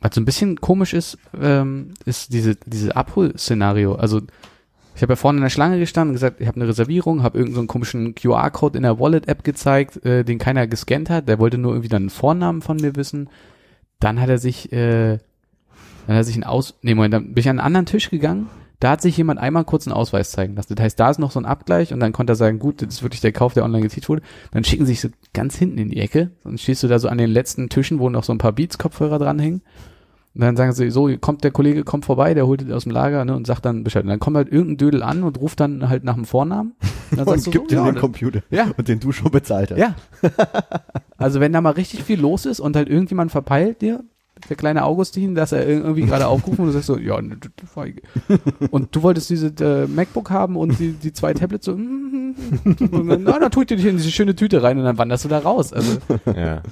was 0.00 0.14
so 0.14 0.20
ein 0.20 0.24
bisschen 0.24 0.60
komisch 0.60 0.94
ist, 0.94 1.18
ähm, 1.38 1.94
ist 2.04 2.32
diese, 2.32 2.56
diese 2.66 2.96
Abholszenario. 2.96 3.94
Also 3.94 4.20
ich 4.94 5.02
habe 5.02 5.12
ja 5.12 5.16
vorne 5.16 5.38
in 5.38 5.42
der 5.42 5.50
Schlange 5.50 5.78
gestanden 5.78 6.10
und 6.10 6.14
gesagt, 6.14 6.40
ich 6.40 6.46
habe 6.46 6.56
eine 6.56 6.68
Reservierung, 6.68 7.22
habe 7.22 7.38
irgendeinen 7.38 7.54
so 7.54 7.60
einen 7.60 7.68
komischen 7.68 8.14
QR-Code 8.14 8.76
in 8.76 8.82
der 8.82 8.98
Wallet-App 8.98 9.44
gezeigt, 9.44 10.04
äh, 10.04 10.24
den 10.24 10.38
keiner 10.38 10.66
gescannt 10.66 11.10
hat. 11.10 11.28
Der 11.28 11.38
wollte 11.38 11.58
nur 11.58 11.72
irgendwie 11.72 11.88
dann 11.88 12.02
einen 12.02 12.10
Vornamen 12.10 12.62
von 12.62 12.76
mir 12.76 12.96
wissen. 12.96 13.28
dann 13.98 14.20
hat 14.20 14.30
er 14.30 14.38
sich, 14.38 14.72
äh, 14.72 15.18
dann 16.06 16.16
hat 16.16 16.22
er 16.22 16.24
sich 16.24 16.36
ein 16.36 16.44
Aus, 16.44 16.74
nee, 16.82 16.94
Moment, 16.94 17.14
dann 17.14 17.34
bin 17.34 17.40
ich 17.40 17.48
an 17.48 17.58
einen 17.58 17.66
anderen 17.66 17.86
Tisch 17.86 18.08
gegangen, 18.08 18.48
da 18.80 18.92
hat 18.92 19.02
sich 19.02 19.16
jemand 19.18 19.38
einmal 19.38 19.64
kurz 19.64 19.86
einen 19.86 19.94
Ausweis 19.94 20.30
zeigen 20.30 20.56
lassen. 20.56 20.74
Das 20.74 20.82
heißt, 20.82 20.98
da 20.98 21.10
ist 21.10 21.18
noch 21.18 21.30
so 21.30 21.38
ein 21.38 21.44
Abgleich 21.44 21.92
und 21.92 22.00
dann 22.00 22.12
konnte 22.12 22.32
er 22.32 22.36
sagen, 22.36 22.58
gut, 22.58 22.80
das 22.80 22.94
ist 22.94 23.02
wirklich 23.02 23.20
der 23.20 23.32
Kauf, 23.32 23.52
der 23.52 23.64
online 23.64 23.82
getätigt 23.82 24.08
wurde. 24.08 24.22
Dann 24.52 24.64
schicken 24.64 24.86
sie 24.86 24.92
sich 24.92 25.02
so 25.02 25.10
ganz 25.34 25.54
hinten 25.54 25.76
in 25.76 25.90
die 25.90 26.00
Ecke 26.00 26.30
und 26.44 26.58
stehst 26.58 26.82
du 26.82 26.88
da 26.88 26.98
so 26.98 27.08
an 27.08 27.18
den 27.18 27.30
letzten 27.30 27.68
Tischen, 27.68 27.98
wo 27.98 28.08
noch 28.08 28.24
so 28.24 28.32
ein 28.32 28.38
paar 28.38 28.52
Beats-Kopfhörer 28.52 29.18
dranhängen. 29.18 29.60
Und 30.32 30.42
dann 30.42 30.56
sagen 30.56 30.72
sie, 30.72 30.90
so, 30.90 31.10
kommt 31.20 31.42
der 31.42 31.50
Kollege, 31.50 31.82
kommt 31.82 32.04
vorbei, 32.04 32.34
der 32.34 32.46
holt 32.46 32.60
den 32.60 32.72
aus 32.72 32.84
dem 32.84 32.92
Lager 32.92 33.24
ne, 33.24 33.34
und 33.34 33.48
sagt 33.48 33.64
dann 33.64 33.82
Bescheid. 33.82 34.04
Und 34.04 34.10
dann 34.10 34.20
kommt 34.20 34.36
halt 34.36 34.50
irgendein 34.50 34.76
Dödel 34.76 35.02
an 35.02 35.24
und 35.24 35.40
ruft 35.40 35.58
dann 35.58 35.88
halt 35.88 36.04
nach 36.04 36.14
dem 36.14 36.24
Vornamen. 36.24 36.74
Und 37.10 37.18
dann 37.18 37.26
Und 37.26 37.46
du 37.46 37.50
gibt 37.50 37.70
so, 37.70 37.76
dir 37.76 37.82
ja, 37.84 37.90
den 37.90 38.00
Computer. 38.00 38.40
Ja. 38.50 38.70
Und 38.76 38.86
den 38.86 39.00
du 39.00 39.10
schon 39.10 39.32
bezahlt 39.32 39.72
hast. 39.72 39.78
ja. 39.78 39.94
Also 41.18 41.40
wenn 41.40 41.52
da 41.52 41.60
mal 41.60 41.70
richtig 41.70 42.04
viel 42.04 42.20
los 42.20 42.46
ist 42.46 42.60
und 42.60 42.76
halt 42.76 42.88
irgendjemand 42.88 43.32
verpeilt 43.32 43.82
dir, 43.82 44.04
der 44.48 44.56
kleine 44.56 44.84
Augustin, 44.84 45.34
dass 45.34 45.52
er 45.52 45.66
irgendwie 45.68 46.06
gerade 46.06 46.26
aufruft 46.26 46.58
und 46.58 46.66
du 46.66 46.72
sagst 46.72 46.86
so, 46.86 46.96
ja, 46.96 47.20
ne, 47.20 47.36
ich. 47.84 48.02
Und 48.70 48.94
du 48.96 49.02
wolltest 49.02 49.28
diese 49.28 49.48
äh, 49.60 49.86
MacBook 49.86 50.30
haben 50.30 50.56
und 50.56 50.78
die, 50.78 50.92
die 50.92 51.12
zwei 51.12 51.34
Tablets 51.34 51.66
so, 51.66 51.76
mm, 51.76 52.34
und 52.64 53.08
dann, 53.08 53.22
na, 53.24 53.38
dann 53.38 53.50
tut 53.50 53.68
dir 53.68 53.76
dich 53.76 53.86
in 53.86 53.96
diese 53.98 54.10
schöne 54.10 54.34
Tüte 54.34 54.62
rein 54.62 54.78
und 54.78 54.84
dann 54.84 54.96
wanderst 54.96 55.24
du 55.24 55.28
da 55.28 55.40
raus. 55.40 55.72
Also 55.72 55.98
Ja. 56.34 56.62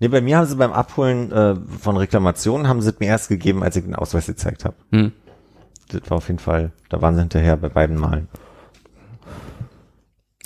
Nee, 0.00 0.08
bei 0.08 0.20
mir 0.20 0.38
haben 0.38 0.46
sie 0.46 0.56
beim 0.56 0.72
Abholen 0.72 1.30
äh, 1.30 1.54
von 1.78 1.96
Reklamationen, 1.96 2.66
haben 2.66 2.80
sie 2.80 2.90
es 2.90 2.98
mir 2.98 3.06
erst 3.06 3.28
gegeben, 3.28 3.62
als 3.62 3.76
ich 3.76 3.84
den 3.84 3.94
Ausweis 3.94 4.26
gezeigt 4.26 4.64
habe. 4.64 4.76
hm. 4.90 5.12
Das 5.88 6.02
war 6.08 6.18
auf 6.18 6.28
jeden 6.28 6.38
Fall, 6.38 6.70
da 6.88 7.02
waren 7.02 7.14
sie 7.14 7.20
hinterher 7.20 7.56
bei 7.56 7.68
beiden 7.68 7.96
Malen. 7.98 8.28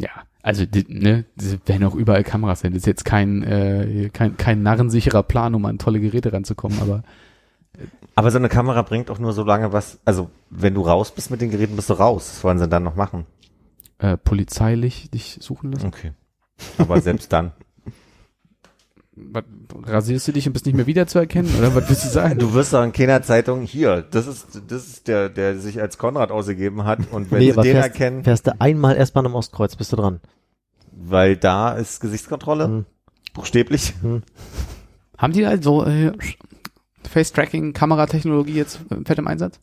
ja, 0.01 0.09
also 0.43 0.64
die, 0.64 0.86
ne, 0.89 1.24
diese 1.36 1.59
werden 1.66 1.85
auch 1.85 1.94
überall 1.94 2.24
Kameras 2.24 2.60
sein. 2.60 2.72
Das 2.72 2.78
ist 2.78 2.86
jetzt 2.86 3.05
kein, 3.05 3.43
äh, 3.43 4.09
kein, 4.12 4.39
kein 4.39 4.62
narrensicherer 4.62 5.22
Plan, 5.22 5.55
um 5.55 5.66
an 5.66 5.76
tolle 5.78 6.01
Geräte 6.01 6.32
ranzukommen, 6.32 6.81
aber 6.81 7.02
Aber 8.14 8.31
so 8.31 8.39
eine 8.39 8.48
Kamera 8.48 8.81
bringt 8.82 9.10
auch 9.10 9.18
nur 9.18 9.35
so 9.35 9.44
lange 9.44 9.72
was, 9.72 9.98
also 10.06 10.31
wenn 10.48 10.72
du 10.74 10.81
raus 10.81 11.10
bist 11.10 11.31
mit 11.31 11.43
den 11.43 11.51
Geräten, 11.51 11.76
bist 11.76 11.90
du 11.90 11.94
raus. 11.94 12.31
Was 12.36 12.44
wollen 12.44 12.59
sie 12.59 12.68
dann 12.68 12.82
noch 12.85 12.97
machen? 12.97 13.26
äh, 13.98 14.16
polizeilich 14.16 15.10
dich 15.10 15.39
suchen 15.40 15.72
lassen. 15.72 15.86
Okay. 15.86 16.12
Aber 16.78 17.01
selbst 17.01 17.32
dann. 17.32 17.52
Was, 19.16 19.44
rasierst 19.86 20.26
du 20.26 20.32
dich 20.32 20.46
und 20.48 20.54
bist 20.54 20.66
nicht 20.66 20.74
mehr 20.74 20.86
wiederzuerkennen? 20.86 21.54
Oder 21.56 21.74
was 21.74 21.88
willst 21.88 22.04
du 22.04 22.08
sagen? 22.08 22.38
Du 22.38 22.52
wirst 22.52 22.72
doch 22.72 22.82
in 22.82 22.92
keiner 22.92 23.22
Zeitung 23.22 23.62
hier. 23.62 24.02
Das 24.10 24.26
ist, 24.26 24.60
das 24.66 24.86
ist 24.88 25.06
der, 25.08 25.28
der 25.28 25.58
sich 25.58 25.80
als 25.80 25.98
Konrad 25.98 26.30
ausgegeben 26.32 26.84
hat. 26.84 26.98
Und 27.12 27.30
wenn 27.30 27.38
nee, 27.38 27.52
sie 27.52 27.60
den 27.60 27.72
fährst, 27.74 27.88
erkennen, 27.88 28.24
fährst 28.24 28.46
du 28.48 28.60
einmal 28.60 28.96
S-Bahn 28.96 29.26
am 29.26 29.34
Ostkreuz, 29.36 29.76
bist 29.76 29.92
du 29.92 29.96
dran. 29.96 30.20
weil 30.90 31.36
da 31.36 31.74
ist 31.74 32.00
Gesichtskontrolle, 32.00 32.64
Hm. 32.64 32.84
buchstäblich. 33.34 33.94
Haben 35.16 35.32
die 35.32 35.42
da 35.42 35.60
so 35.62 35.84
äh, 35.84 36.12
Face-Tracking, 37.08 37.72
Kameratechnologie 37.72 38.54
jetzt 38.54 38.80
äh, 38.90 38.96
fett 39.04 39.18
im 39.18 39.28
Einsatz? 39.28 39.60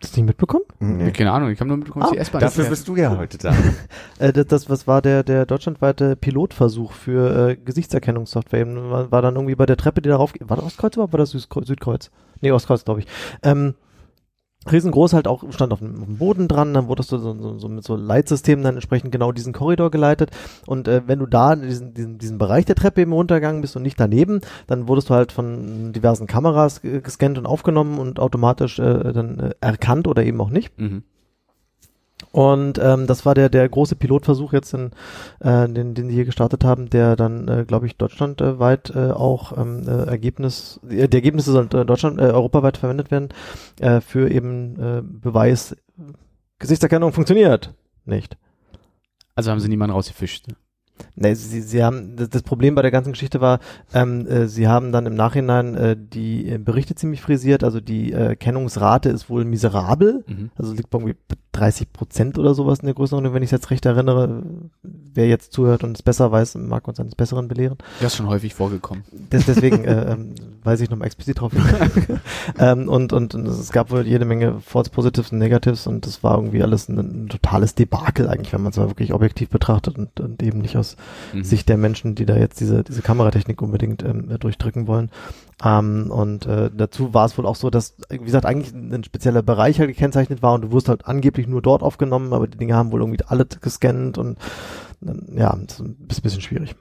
Habt 0.00 0.06
ihr 0.06 0.12
das 0.12 0.16
nicht 0.16 0.26
mitbekommen? 0.28 0.64
Nee. 0.78 1.10
Keine 1.10 1.30
Ahnung, 1.30 1.50
ich 1.50 1.60
habe 1.60 1.68
nur 1.68 1.76
mitbekommen, 1.76 2.04
dass 2.04 2.12
Ah, 2.12 2.14
die 2.14 2.20
S-Bahn 2.20 2.40
Dafür 2.40 2.64
bist 2.64 2.88
du 2.88 2.96
ja 2.96 3.18
heute 3.18 3.36
da. 3.36 3.52
Äh, 4.18 4.32
das, 4.32 4.46
das 4.46 4.70
was 4.70 4.86
war 4.86 5.02
der 5.02 5.22
der 5.22 5.44
deutschlandweite 5.44 6.16
Pilotversuch 6.16 6.92
für 6.92 7.50
äh, 7.50 7.56
Gesichtserkennungssoftware? 7.56 8.60
Eben, 8.60 8.90
War, 8.90 9.12
war 9.12 9.20
dann 9.20 9.34
irgendwie 9.34 9.54
bei 9.56 9.66
der 9.66 9.76
Treppe, 9.76 10.00
die 10.00 10.08
darauf 10.08 10.32
war 10.40 10.56
das 10.56 10.64
Ostkreuz 10.64 10.96
oder 10.96 11.12
war 11.12 11.18
das 11.18 11.32
Südkreuz? 11.32 11.66
Südkreuz? 11.66 12.10
Nee, 12.40 12.50
Ostkreuz, 12.50 12.84
glaube 12.86 13.00
ich. 13.00 13.06
Ähm, 13.42 13.74
riesengroß 14.70 15.14
halt 15.14 15.26
auch 15.26 15.42
stand 15.52 15.72
auf 15.72 15.78
dem, 15.78 16.18
Boden 16.18 16.48
dran, 16.48 16.74
dann 16.74 16.88
wurdest 16.88 17.12
du 17.12 17.18
so, 17.18 17.34
so, 17.38 17.58
so 17.58 17.68
mit 17.68 17.84
so 17.84 17.96
Leitsystemen 17.96 18.62
dann 18.62 18.74
entsprechend 18.74 19.10
genau 19.12 19.32
diesen 19.32 19.52
Korridor 19.52 19.90
geleitet 19.90 20.30
und 20.66 20.86
äh, 20.86 21.02
wenn 21.06 21.18
du 21.18 21.26
da 21.26 21.54
in 21.54 21.62
diesen, 21.62 21.94
diesen, 21.94 22.18
diesen 22.18 22.38
Bereich 22.38 22.66
der 22.66 22.76
Treppe 22.76 23.00
eben 23.00 23.12
runtergegangen 23.12 23.62
bist 23.62 23.76
und 23.76 23.82
nicht 23.82 23.98
daneben, 23.98 24.40
dann 24.66 24.86
wurdest 24.86 25.08
du 25.08 25.14
halt 25.14 25.32
von 25.32 25.92
diversen 25.92 26.26
Kameras 26.26 26.82
ge- 26.82 27.00
gescannt 27.00 27.38
und 27.38 27.46
aufgenommen 27.46 27.98
und 27.98 28.20
automatisch 28.20 28.78
äh, 28.78 29.12
dann 29.12 29.38
äh, 29.38 29.54
erkannt 29.60 30.06
oder 30.06 30.24
eben 30.24 30.40
auch 30.40 30.50
nicht. 30.50 30.78
Mhm. 30.78 31.04
Und 32.32 32.78
ähm, 32.78 33.06
das 33.06 33.26
war 33.26 33.34
der 33.34 33.48
der 33.48 33.68
große 33.68 33.96
Pilotversuch 33.96 34.52
jetzt, 34.52 34.72
in, 34.72 34.92
äh, 35.40 35.68
den, 35.68 35.94
den 35.94 36.08
sie 36.08 36.14
hier 36.14 36.24
gestartet 36.24 36.62
haben, 36.64 36.88
der 36.88 37.16
dann, 37.16 37.48
äh, 37.48 37.64
glaube 37.66 37.86
ich, 37.86 37.96
deutschlandweit 37.96 38.90
äh, 38.94 39.10
auch 39.10 39.56
ähm, 39.58 39.82
äh, 39.88 40.04
Ergebnis, 40.04 40.78
äh, 40.88 41.08
die 41.08 41.16
Ergebnisse 41.16 41.50
sollen 41.50 41.70
äh, 41.72 41.84
Deutschland, 41.84 42.20
äh, 42.20 42.24
europaweit 42.24 42.76
verwendet 42.76 43.10
werden 43.10 43.30
äh, 43.80 44.00
für 44.00 44.30
eben 44.30 44.78
äh, 44.78 45.02
Beweis, 45.02 45.76
Gesichtserkennung 46.60 47.12
funktioniert 47.12 47.74
nicht. 48.04 48.36
Also 49.34 49.50
haben 49.50 49.60
sie 49.60 49.68
niemanden 49.68 49.94
rausgefischt. 49.94 50.48
ne? 50.48 50.54
Nee, 51.16 51.34
sie, 51.34 51.60
sie 51.60 51.82
haben 51.82 52.16
das, 52.16 52.30
das 52.30 52.42
Problem 52.42 52.74
bei 52.74 52.82
der 52.82 52.90
ganzen 52.90 53.12
Geschichte 53.12 53.40
war, 53.40 53.60
ähm, 53.92 54.26
äh, 54.26 54.46
sie 54.46 54.68
haben 54.68 54.92
dann 54.92 55.06
im 55.06 55.14
Nachhinein 55.14 55.74
äh, 55.74 55.96
die 55.98 56.48
äh, 56.48 56.58
Berichte 56.58 56.94
ziemlich 56.94 57.20
frisiert, 57.20 57.64
also 57.64 57.80
die 57.80 58.12
äh, 58.12 58.36
Kennungsrate 58.36 59.08
ist 59.08 59.28
wohl 59.28 59.44
miserabel, 59.44 60.24
Mhm. 60.26 60.50
also 60.56 60.72
liegt 60.72 60.90
bei 60.90 60.98
irgendwie 60.98 61.16
30 61.52 61.92
Prozent 61.92 62.38
oder 62.38 62.54
sowas 62.54 62.80
in 62.80 62.86
der 62.86 62.94
Größenordnung, 62.94 63.34
wenn 63.34 63.42
ich 63.42 63.48
es 63.48 63.52
jetzt 63.52 63.70
recht 63.70 63.84
erinnere. 63.84 64.42
Wer 64.82 65.26
jetzt 65.26 65.52
zuhört 65.52 65.82
und 65.82 65.96
es 65.96 66.02
besser 66.02 66.30
weiß, 66.30 66.54
mag 66.56 66.86
uns 66.86 67.00
eines 67.00 67.16
Besseren 67.16 67.48
belehren. 67.48 67.76
Das 68.00 68.12
ist 68.12 68.16
schon 68.18 68.28
häufig 68.28 68.54
vorgekommen. 68.54 69.02
Des, 69.32 69.46
deswegen 69.46 69.84
äh, 69.84 70.12
ähm, 70.12 70.34
weise 70.62 70.84
ich 70.84 70.90
nochmal 70.90 71.06
explizit 71.06 71.40
drauf 71.40 71.52
ähm, 72.58 72.88
und, 72.88 73.12
und, 73.12 73.34
und 73.34 73.46
es 73.46 73.72
gab 73.72 73.90
wohl 73.90 74.06
jede 74.06 74.24
Menge 74.24 74.60
False 74.60 74.90
Positives 74.90 75.32
und 75.32 75.38
Negatives 75.38 75.86
und 75.86 76.06
das 76.06 76.22
war 76.22 76.36
irgendwie 76.36 76.62
alles 76.62 76.88
ein, 76.88 76.98
ein 76.98 77.28
totales 77.28 77.74
Debakel 77.74 78.28
eigentlich, 78.28 78.52
wenn 78.52 78.62
man 78.62 78.70
es 78.70 78.76
mal 78.78 78.88
wirklich 78.88 79.12
objektiv 79.12 79.48
betrachtet 79.48 79.98
und, 79.98 80.20
und 80.20 80.42
eben 80.42 80.60
nicht 80.60 80.76
aus 80.76 80.89
Mhm. 81.32 81.44
Sicht 81.44 81.68
der 81.68 81.76
Menschen, 81.76 82.14
die 82.14 82.26
da 82.26 82.36
jetzt 82.36 82.60
diese, 82.60 82.82
diese 82.84 83.02
Kameratechnik 83.02 83.60
unbedingt 83.62 84.02
ähm, 84.02 84.28
durchdrücken 84.38 84.86
wollen. 84.86 85.10
Ähm, 85.64 86.10
und 86.10 86.46
äh, 86.46 86.70
dazu 86.74 87.12
war 87.14 87.26
es 87.26 87.36
wohl 87.36 87.46
auch 87.46 87.56
so, 87.56 87.70
dass, 87.70 87.96
wie 88.08 88.18
gesagt, 88.18 88.46
eigentlich 88.46 88.72
ein 88.74 89.04
spezieller 89.04 89.42
Bereich 89.42 89.78
halt 89.78 89.90
gekennzeichnet 89.90 90.42
war 90.42 90.54
und 90.54 90.62
du 90.62 90.72
wirst 90.72 90.88
halt 90.88 91.06
angeblich 91.06 91.46
nur 91.46 91.62
dort 91.62 91.82
aufgenommen, 91.82 92.32
aber 92.32 92.46
die 92.46 92.58
Dinge 92.58 92.74
haben 92.74 92.92
wohl 92.92 93.00
irgendwie 93.00 93.24
alle 93.26 93.46
gescannt 93.46 94.18
und 94.18 94.38
dann, 95.00 95.26
ja, 95.34 95.56
das 95.66 95.80
ist 95.80 95.80
ein 95.80 95.96
bisschen, 96.22 96.40
schwierig. 96.40 96.74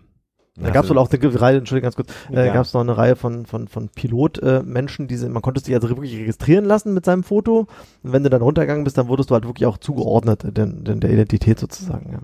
Da 0.62 0.72
gab 0.72 0.84
es 0.84 0.90
wohl 0.90 0.98
auch 0.98 1.10
eine 1.10 1.42
Reihe, 1.42 1.58
Entschuldigung, 1.58 1.86
ganz 1.86 1.96
kurz, 1.96 2.10
äh, 2.32 2.48
Ja. 2.48 2.54
gab 2.54 2.66
es 2.66 2.74
noch 2.74 2.82
eine 2.82 2.98
Reihe 2.98 3.16
von, 3.16 3.46
von, 3.46 3.68
von 3.68 3.90
Pilotmenschen, 3.90 5.06
äh, 5.06 5.08
diese, 5.08 5.30
man 5.30 5.42
konnte 5.42 5.62
sich 5.62 5.74
also 5.74 5.88
wirklich 5.90 6.14
registrieren 6.18 6.66
lassen 6.66 6.94
mit 6.94 7.06
seinem 7.06 7.24
Foto. 7.24 7.68
Und 8.04 8.12
wenn 8.12 8.24
du 8.24 8.30
dann 8.30 8.42
runtergegangen 8.42 8.84
bist, 8.84 8.98
dann 8.98 9.08
wurdest 9.08 9.30
du 9.30 9.36
halt 9.36 9.46
wirklich 9.46 9.66
auch 9.66 9.78
zugeordnet, 9.78 10.44
äh, 10.44 10.52
den, 10.52 10.84
den, 10.84 11.00
der 11.00 11.12
Identität 11.12 11.60
sozusagen. 11.60 12.12
Ja. 12.12 12.20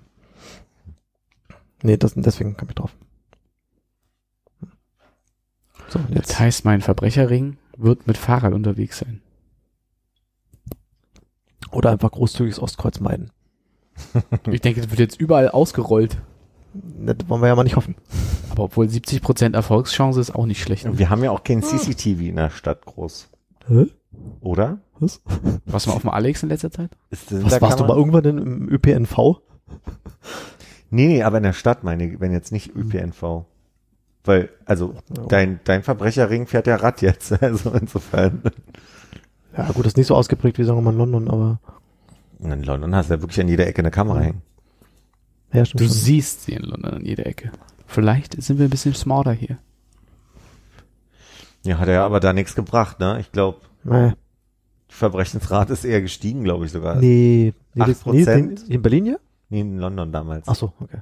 Nee, 1.85 1.97
das, 1.97 2.13
deswegen 2.15 2.57
kam 2.57 2.69
ich 2.69 2.75
drauf. 2.75 2.95
So, 5.87 5.99
und 5.99 6.09
jetzt. 6.15 6.31
Das 6.31 6.39
heißt, 6.39 6.65
mein 6.65 6.81
Verbrecherring 6.81 7.57
wird 7.77 8.07
mit 8.07 8.17
Fahrrad 8.17 8.53
unterwegs 8.53 8.97
sein. 8.97 9.21
Oder 11.71 11.91
einfach 11.91 12.11
großzügiges 12.11 12.59
Ostkreuz 12.59 12.99
meiden. 12.99 13.31
Ich 14.51 14.61
denke, 14.61 14.81
das 14.81 14.89
wird 14.89 14.99
jetzt 14.99 15.19
überall 15.21 15.49
ausgerollt. 15.49 16.17
Das 16.73 17.17
wollen 17.27 17.41
wir 17.41 17.47
ja 17.47 17.55
mal 17.55 17.63
nicht 17.63 17.75
hoffen. 17.75 17.95
Aber 18.49 18.63
obwohl 18.63 18.87
70% 18.87 19.53
Erfolgschance 19.53 20.19
ist 20.19 20.33
auch 20.35 20.45
nicht 20.45 20.61
schlecht. 20.61 20.85
Und 20.85 20.97
wir 20.97 21.09
haben 21.09 21.23
ja 21.23 21.31
auch 21.31 21.43
kein 21.43 21.61
CCTV 21.61 22.21
in 22.21 22.35
der 22.35 22.49
Stadt 22.49 22.85
groß. 22.85 23.29
Hä? 23.67 23.87
Oder? 24.41 24.79
Was? 24.99 25.21
Was 25.65 25.87
war 25.87 25.95
auf 25.95 26.01
dem 26.01 26.09
Alex 26.09 26.43
in 26.43 26.49
letzter 26.49 26.71
Zeit? 26.71 26.91
Ist 27.09 27.31
Was 27.31 27.61
warst 27.61 27.79
du 27.79 27.85
mal 27.85 27.95
irgendwann 27.95 28.25
im 28.25 28.69
ÖPNV? 28.69 29.39
Nee, 30.95 31.07
nee, 31.07 31.23
aber 31.23 31.37
in 31.37 31.43
der 31.43 31.53
Stadt 31.53 31.83
meine 31.83 32.05
ich, 32.05 32.19
wenn 32.19 32.31
jetzt 32.31 32.51
nicht 32.51 32.75
ÖPNV. 32.75 33.45
Weil, 34.23 34.49
also, 34.65 34.95
dein, 35.27 35.59
dein 35.65 35.83
Verbrecherring 35.83 36.47
fährt 36.47 36.67
ja 36.67 36.77
Rad 36.77 37.01
jetzt, 37.01 37.31
also 37.43 37.71
insofern. 37.71 38.41
Ja, 39.55 39.67
gut, 39.67 39.85
das 39.85 39.91
ist 39.93 39.97
nicht 39.97 40.07
so 40.07 40.15
ausgeprägt 40.15 40.57
wie 40.57 40.63
sagen 40.63 40.77
wir 40.77 40.81
mal 40.81 40.91
in 40.91 40.97
London, 40.97 41.29
aber 41.29 41.59
in 42.39 42.63
London 42.63 42.93
hast 42.95 43.09
du 43.09 43.15
ja 43.15 43.21
wirklich 43.21 43.39
an 43.39 43.47
jeder 43.47 43.67
Ecke 43.67 43.79
eine 43.79 43.91
Kamera 43.91 44.19
hängen. 44.19 44.41
ja, 45.53 45.63
stimmt 45.65 45.81
Du 45.81 45.85
schon. 45.85 45.93
siehst 45.93 46.43
sie 46.43 46.53
in 46.53 46.63
London 46.63 46.93
an 46.95 47.05
jeder 47.05 47.25
Ecke. 47.25 47.51
Vielleicht 47.87 48.41
sind 48.41 48.57
wir 48.57 48.65
ein 48.67 48.69
bisschen 48.71 48.93
smarter 48.93 49.31
hier. 49.33 49.57
Ja, 51.63 51.77
hat 51.79 51.87
er 51.87 51.93
ja 51.95 52.05
aber 52.05 52.19
da 52.19 52.33
nichts 52.33 52.55
gebracht, 52.55 52.99
ne? 52.99 53.17
Ich 53.19 53.31
glaube, 53.31 53.59
Nee, 53.83 54.13
die 54.89 54.93
Verbrechensrate 54.95 55.73
ist 55.73 55.85
eher 55.85 56.01
gestiegen, 56.01 56.43
glaube 56.43 56.65
ich 56.65 56.71
sogar. 56.71 56.95
nee, 56.95 57.53
nee, 57.73 57.81
Acht 57.81 57.89
das- 57.91 58.05
nee, 58.05 58.23
Prozent? 58.23 58.65
nee, 58.67 58.75
in 58.75 58.81
Berlin 58.81 59.05
ja? 59.05 59.15
Nee, 59.55 59.61
in 59.61 59.77
London 59.79 60.11
damals. 60.11 60.49
Ach 60.49 60.55
so, 60.55 60.73
okay. 60.81 60.97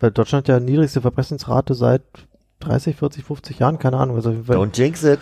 Weil 0.00 0.10
Deutschland 0.10 0.48
ja 0.48 0.58
niedrigste 0.58 1.00
Verbrechensrate 1.00 1.74
seit 1.74 2.02
30, 2.58 2.96
40, 2.96 3.22
50 3.24 3.60
Jahren, 3.60 3.78
keine 3.78 3.98
Ahnung, 3.98 4.16
also 4.16 4.30
Don't 4.30 4.76
jinx 4.76 5.04
it. 5.04 5.20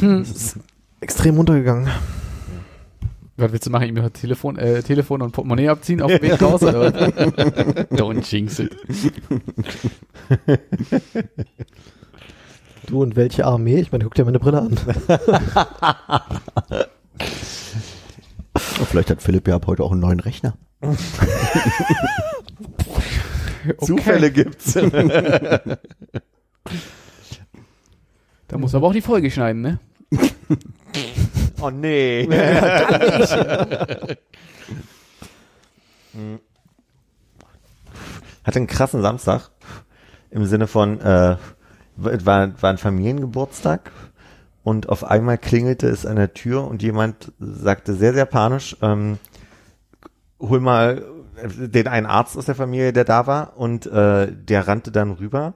ist 0.00 0.58
extrem 1.00 1.36
runtergegangen. 1.36 1.90
Was 3.36 3.52
willst 3.52 3.66
du 3.66 3.70
machen? 3.70 3.86
Ihm 3.86 4.12
Telefon, 4.14 4.56
äh, 4.56 4.82
Telefon 4.82 5.20
und 5.20 5.32
Portemonnaie 5.32 5.68
abziehen 5.68 6.00
auf 6.00 6.10
dem 6.10 6.22
Weg 6.22 6.40
raus? 6.40 6.62
Oder? 6.62 6.88
Don't 7.92 8.26
jinx 8.32 8.60
it. 8.60 8.74
Du 12.86 13.02
und 13.02 13.14
welche 13.14 13.44
Armee? 13.44 13.78
Ich 13.78 13.92
meine, 13.92 14.04
guck 14.04 14.14
dir 14.14 14.24
meine 14.24 14.38
Brille 14.38 14.62
an. 14.62 14.78
Vielleicht 18.56 19.10
hat 19.10 19.20
Philipp 19.20 19.46
ja 19.48 19.56
ab 19.56 19.66
heute 19.66 19.82
auch 19.82 19.92
einen 19.92 20.00
neuen 20.00 20.20
Rechner. 20.20 20.56
Zufälle 23.80 24.30
gibt's. 24.30 24.74
Da 28.48 28.58
muss 28.58 28.74
aber 28.74 28.88
auch 28.88 28.92
die 28.92 29.00
Folge 29.00 29.30
schneiden, 29.30 29.62
ne? 29.62 29.78
Oh 31.60 31.70
nee. 31.70 32.28
Hatte 38.44 38.58
einen 38.58 38.66
krassen 38.66 39.00
Samstag. 39.02 39.50
Im 40.30 40.44
Sinne 40.44 40.66
von, 40.66 41.00
äh, 41.00 41.36
war, 41.96 42.62
war 42.62 42.70
ein 42.70 42.78
Familiengeburtstag 42.78 43.90
und 44.62 44.88
auf 44.88 45.04
einmal 45.04 45.38
klingelte 45.38 45.88
es 45.88 46.04
an 46.04 46.16
der 46.16 46.34
Tür 46.34 46.66
und 46.66 46.82
jemand 46.82 47.32
sagte 47.38 47.94
sehr, 47.94 48.12
sehr 48.12 48.26
panisch, 48.26 48.76
ähm, 48.82 49.18
hol 50.40 50.60
mal 50.60 51.02
den 51.56 51.86
einen 51.86 52.06
Arzt 52.06 52.36
aus 52.36 52.46
der 52.46 52.54
Familie, 52.54 52.92
der 52.92 53.04
da 53.04 53.26
war 53.26 53.56
und 53.56 53.86
äh, 53.86 54.32
der 54.32 54.68
rannte 54.68 54.90
dann 54.90 55.12
rüber 55.12 55.54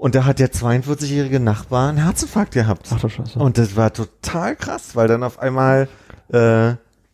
und 0.00 0.14
da 0.14 0.24
hat 0.24 0.38
der 0.38 0.50
42-jährige 0.50 1.40
Nachbar 1.40 1.90
einen 1.90 1.98
Herzinfarkt 1.98 2.54
gehabt. 2.54 2.88
Ach 2.90 2.98
du 2.98 3.10
Scheiße. 3.10 3.38
Und 3.38 3.58
das 3.58 3.76
war 3.76 3.92
total 3.92 4.56
krass, 4.56 4.96
weil 4.96 5.08
dann 5.08 5.22
auf 5.22 5.38
einmal 5.38 5.88
äh, 6.32 6.72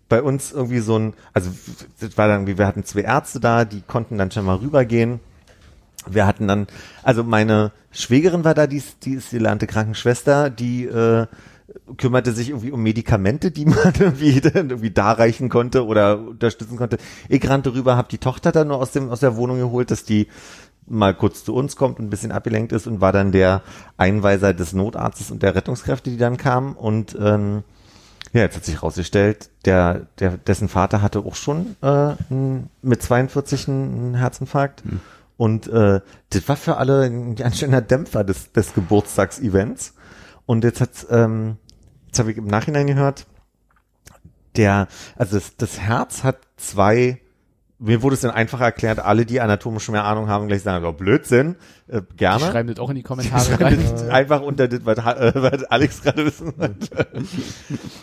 bei 0.08 0.22
uns 0.22 0.52
irgendwie 0.52 0.78
so 0.78 0.96
ein, 0.96 1.14
also 1.32 1.50
das 1.98 2.16
war 2.16 2.28
dann, 2.28 2.46
wir 2.46 2.64
hatten 2.64 2.84
zwei 2.84 3.00
Ärzte 3.00 3.40
da, 3.40 3.64
die 3.64 3.80
konnten 3.80 4.18
dann 4.18 4.30
schon 4.30 4.44
mal 4.44 4.58
rübergehen. 4.58 5.18
Wir 6.08 6.28
hatten 6.28 6.46
dann, 6.46 6.68
also 7.02 7.24
meine 7.24 7.72
Schwägerin 7.90 8.44
war 8.44 8.54
da, 8.54 8.68
die 8.68 8.76
ist, 8.76 9.04
die 9.04 9.14
ist 9.14 9.32
die 9.32 9.40
lernte 9.40 9.66
Krankenschwester, 9.66 10.48
die 10.48 10.84
äh, 10.84 11.26
kümmerte 11.96 12.32
sich 12.32 12.50
irgendwie 12.50 12.72
um 12.72 12.82
Medikamente, 12.82 13.50
die 13.50 13.64
man 13.66 13.92
irgendwie, 13.98 14.40
dann 14.40 14.70
irgendwie 14.70 14.90
darreichen 14.90 15.48
konnte 15.48 15.84
oder 15.84 16.18
unterstützen 16.18 16.76
konnte. 16.76 16.98
Ich 17.28 17.48
rannte 17.48 17.74
rüber, 17.74 17.96
habe 17.96 18.08
die 18.08 18.18
Tochter 18.18 18.52
dann 18.52 18.68
nur 18.68 18.78
aus 18.78 18.92
dem 18.92 19.10
aus 19.10 19.20
der 19.20 19.36
Wohnung 19.36 19.58
geholt, 19.58 19.90
dass 19.90 20.04
die 20.04 20.28
mal 20.88 21.14
kurz 21.14 21.44
zu 21.44 21.54
uns 21.54 21.74
kommt 21.74 21.98
und 21.98 22.06
ein 22.06 22.10
bisschen 22.10 22.30
abgelenkt 22.30 22.72
ist 22.72 22.86
und 22.86 23.00
war 23.00 23.12
dann 23.12 23.32
der 23.32 23.62
Einweiser 23.96 24.54
des 24.54 24.72
Notarztes 24.72 25.32
und 25.32 25.42
der 25.42 25.54
Rettungskräfte, 25.54 26.10
die 26.10 26.16
dann 26.16 26.36
kamen 26.36 26.74
und 26.74 27.16
ähm, 27.20 27.64
ja, 28.32 28.42
jetzt 28.42 28.56
hat 28.56 28.64
sich 28.64 28.76
herausgestellt, 28.76 29.50
der, 29.64 30.06
der, 30.18 30.36
dessen 30.36 30.68
Vater 30.68 31.00
hatte 31.00 31.20
auch 31.20 31.36
schon 31.36 31.76
äh, 31.82 32.14
mit 32.82 33.02
42 33.02 33.68
einen 33.68 34.14
Herzinfarkt. 34.14 34.82
Und 35.38 35.68
äh, 35.68 36.00
das 36.30 36.48
war 36.48 36.56
für 36.56 36.76
alle 36.76 37.02
ein 37.04 37.34
ganz 37.34 37.58
schöner 37.58 37.80
Dämpfer 37.80 38.24
des, 38.24 38.52
des 38.52 38.74
Geburtstagsevents. 38.74 39.94
Und 40.46 40.64
jetzt 40.64 40.80
hat's, 40.80 41.06
ähm, 41.10 41.58
jetzt 42.06 42.18
habe 42.18 42.30
ich 42.30 42.38
im 42.38 42.46
Nachhinein 42.46 42.86
gehört, 42.86 43.26
der, 44.56 44.88
also 45.16 45.36
das, 45.36 45.56
das 45.56 45.80
Herz 45.80 46.24
hat 46.24 46.38
zwei, 46.56 47.20
mir 47.78 48.02
wurde 48.02 48.14
es 48.14 48.22
dann 48.22 48.30
einfach 48.30 48.60
erklärt, 48.60 49.00
alle, 49.00 49.26
die 49.26 49.40
anatomisch 49.40 49.88
mehr 49.90 50.04
Ahnung 50.04 50.28
haben, 50.28 50.48
gleich 50.48 50.62
sagen, 50.62 50.84
oh, 50.86 50.92
Blödsinn, 50.92 51.56
äh, 51.88 52.00
Die 52.00 52.16
gerne. 52.16 52.40
schreiben 52.40 52.68
das 52.68 52.78
auch 52.78 52.88
in 52.88 52.96
die 52.96 53.02
Kommentare 53.04 53.60
rein. 53.60 53.78
Einfach 54.10 54.40
unter 54.40 54.66
das, 54.66 54.80
was, 54.84 54.98
äh, 54.98 55.32
was 55.34 55.64
Alex 55.64 56.02
gerade 56.02 56.24
wissen 56.24 56.54
wollte. 56.56 57.06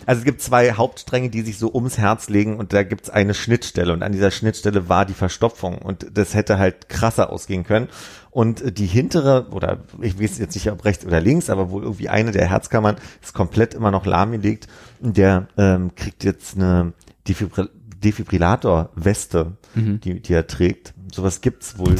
Also 0.05 0.19
es 0.19 0.25
gibt 0.25 0.41
zwei 0.41 0.73
Hauptstränge, 0.73 1.29
die 1.29 1.41
sich 1.41 1.57
so 1.57 1.73
ums 1.73 1.97
Herz 1.97 2.29
legen 2.29 2.57
und 2.57 2.71
da 2.71 2.83
gibt's 2.83 3.09
eine 3.09 3.33
Schnittstelle 3.33 3.93
und 3.93 4.03
an 4.03 4.11
dieser 4.11 4.29
Schnittstelle 4.29 4.89
war 4.89 5.05
die 5.05 5.13
Verstopfung 5.13 5.79
und 5.79 6.05
das 6.13 6.35
hätte 6.35 6.59
halt 6.59 6.87
krasser 6.87 7.31
ausgehen 7.31 7.63
können. 7.63 7.87
Und 8.29 8.77
die 8.79 8.87
hintere, 8.87 9.47
oder 9.51 9.79
ich 10.01 10.19
weiß 10.19 10.39
jetzt 10.39 10.55
nicht, 10.55 10.71
ob 10.71 10.85
rechts 10.85 11.05
oder 11.05 11.21
links, 11.21 11.49
aber 11.49 11.69
wohl 11.69 11.83
irgendwie 11.83 12.09
eine 12.09 12.31
der 12.31 12.47
Herzkammern 12.47 12.95
ist 13.21 13.33
komplett 13.33 13.73
immer 13.73 13.91
noch 13.91 14.05
lahmgelegt 14.05 14.67
und 15.01 15.17
der 15.17 15.47
ähm, 15.57 15.93
kriegt 15.95 16.23
jetzt 16.23 16.55
eine 16.55 16.93
Defibrill 17.27 17.69
Defibrillator-Weste, 18.03 19.57
die, 19.75 20.21
die 20.21 20.33
er 20.33 20.47
trägt. 20.47 20.93
Sowas 21.11 21.41
gibt's 21.41 21.77
wohl. 21.77 21.95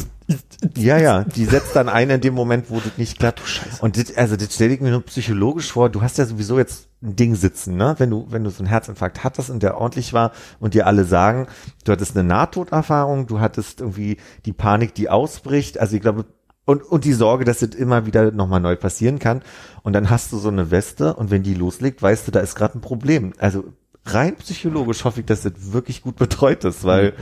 Ja, 0.76 0.96
ja, 0.98 1.24
die 1.24 1.44
setzt 1.44 1.76
dann 1.76 1.88
ein 1.88 2.08
in 2.08 2.20
dem 2.20 2.34
Moment, 2.34 2.70
wo 2.70 2.80
das 2.80 2.96
nicht 2.96 3.18
klappt. 3.18 3.42
Und 3.80 3.98
das, 3.98 4.16
also 4.16 4.36
das 4.36 4.54
stelle 4.54 4.74
ich 4.74 4.80
mir 4.80 4.90
nur 4.90 5.02
psychologisch 5.02 5.72
vor. 5.72 5.90
Du 5.90 6.02
hast 6.02 6.16
ja 6.18 6.24
sowieso 6.24 6.58
jetzt 6.58 6.88
ein 7.02 7.14
Ding 7.14 7.34
sitzen, 7.34 7.76
ne? 7.76 7.94
Wenn 7.98 8.10
du, 8.10 8.26
wenn 8.30 8.42
du 8.42 8.50
so 8.50 8.60
einen 8.60 8.68
Herzinfarkt 8.68 9.22
hattest 9.22 9.50
und 9.50 9.62
der 9.62 9.76
ordentlich 9.76 10.12
war 10.14 10.32
und 10.60 10.74
dir 10.74 10.86
alle 10.86 11.04
sagen, 11.04 11.46
du 11.84 11.92
hattest 11.92 12.16
eine 12.16 12.26
Nahtoderfahrung, 12.26 13.26
du 13.26 13.40
hattest 13.40 13.80
irgendwie 13.80 14.16
die 14.46 14.54
Panik, 14.54 14.94
die 14.94 15.10
ausbricht. 15.10 15.78
Also 15.78 15.96
ich 15.96 16.02
glaube, 16.02 16.24
und, 16.64 16.82
und 16.82 17.04
die 17.04 17.12
Sorge, 17.12 17.44
dass 17.44 17.58
das 17.58 17.70
immer 17.70 18.06
wieder 18.06 18.30
nochmal 18.30 18.60
neu 18.60 18.76
passieren 18.76 19.18
kann. 19.18 19.42
Und 19.82 19.92
dann 19.92 20.08
hast 20.08 20.32
du 20.32 20.38
so 20.38 20.48
eine 20.48 20.70
Weste 20.70 21.14
und 21.14 21.30
wenn 21.30 21.42
die 21.42 21.54
loslegt, 21.54 22.02
weißt 22.02 22.26
du, 22.26 22.32
da 22.32 22.40
ist 22.40 22.54
gerade 22.54 22.78
ein 22.78 22.80
Problem. 22.80 23.34
Also 23.38 23.64
rein 24.06 24.36
psychologisch 24.36 25.04
hoffe 25.04 25.20
ich, 25.20 25.26
dass 25.26 25.42
das 25.42 25.72
wirklich 25.72 26.02
gut 26.02 26.16
betreut 26.16 26.64
ist, 26.64 26.84
weil 26.84 27.14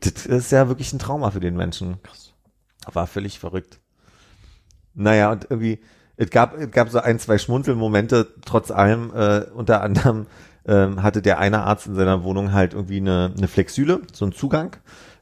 das 0.00 0.26
ist 0.26 0.52
ja 0.52 0.68
wirklich 0.68 0.92
ein 0.92 0.98
Trauma 0.98 1.30
für 1.30 1.40
den 1.40 1.56
Menschen. 1.56 1.96
War 2.92 3.06
völlig 3.06 3.38
verrückt. 3.38 3.80
Naja, 4.94 5.32
und 5.32 5.46
irgendwie, 5.50 5.80
es 6.16 6.30
gab, 6.30 6.56
es 6.56 6.70
gab 6.70 6.90
so 6.90 7.00
ein, 7.00 7.18
zwei 7.18 7.38
Schmunzelmomente, 7.38 8.34
trotz 8.44 8.70
allem, 8.70 9.12
äh, 9.14 9.46
unter 9.54 9.82
anderem 9.82 10.26
ähm, 10.66 11.02
hatte 11.02 11.22
der 11.22 11.38
eine 11.38 11.62
Arzt 11.64 11.86
in 11.86 11.94
seiner 11.94 12.22
Wohnung 12.22 12.52
halt 12.52 12.74
irgendwie 12.74 12.98
eine, 12.98 13.32
eine 13.36 13.48
Flexüle, 13.48 14.02
so 14.12 14.24
einen 14.24 14.32
Zugang, 14.32 14.76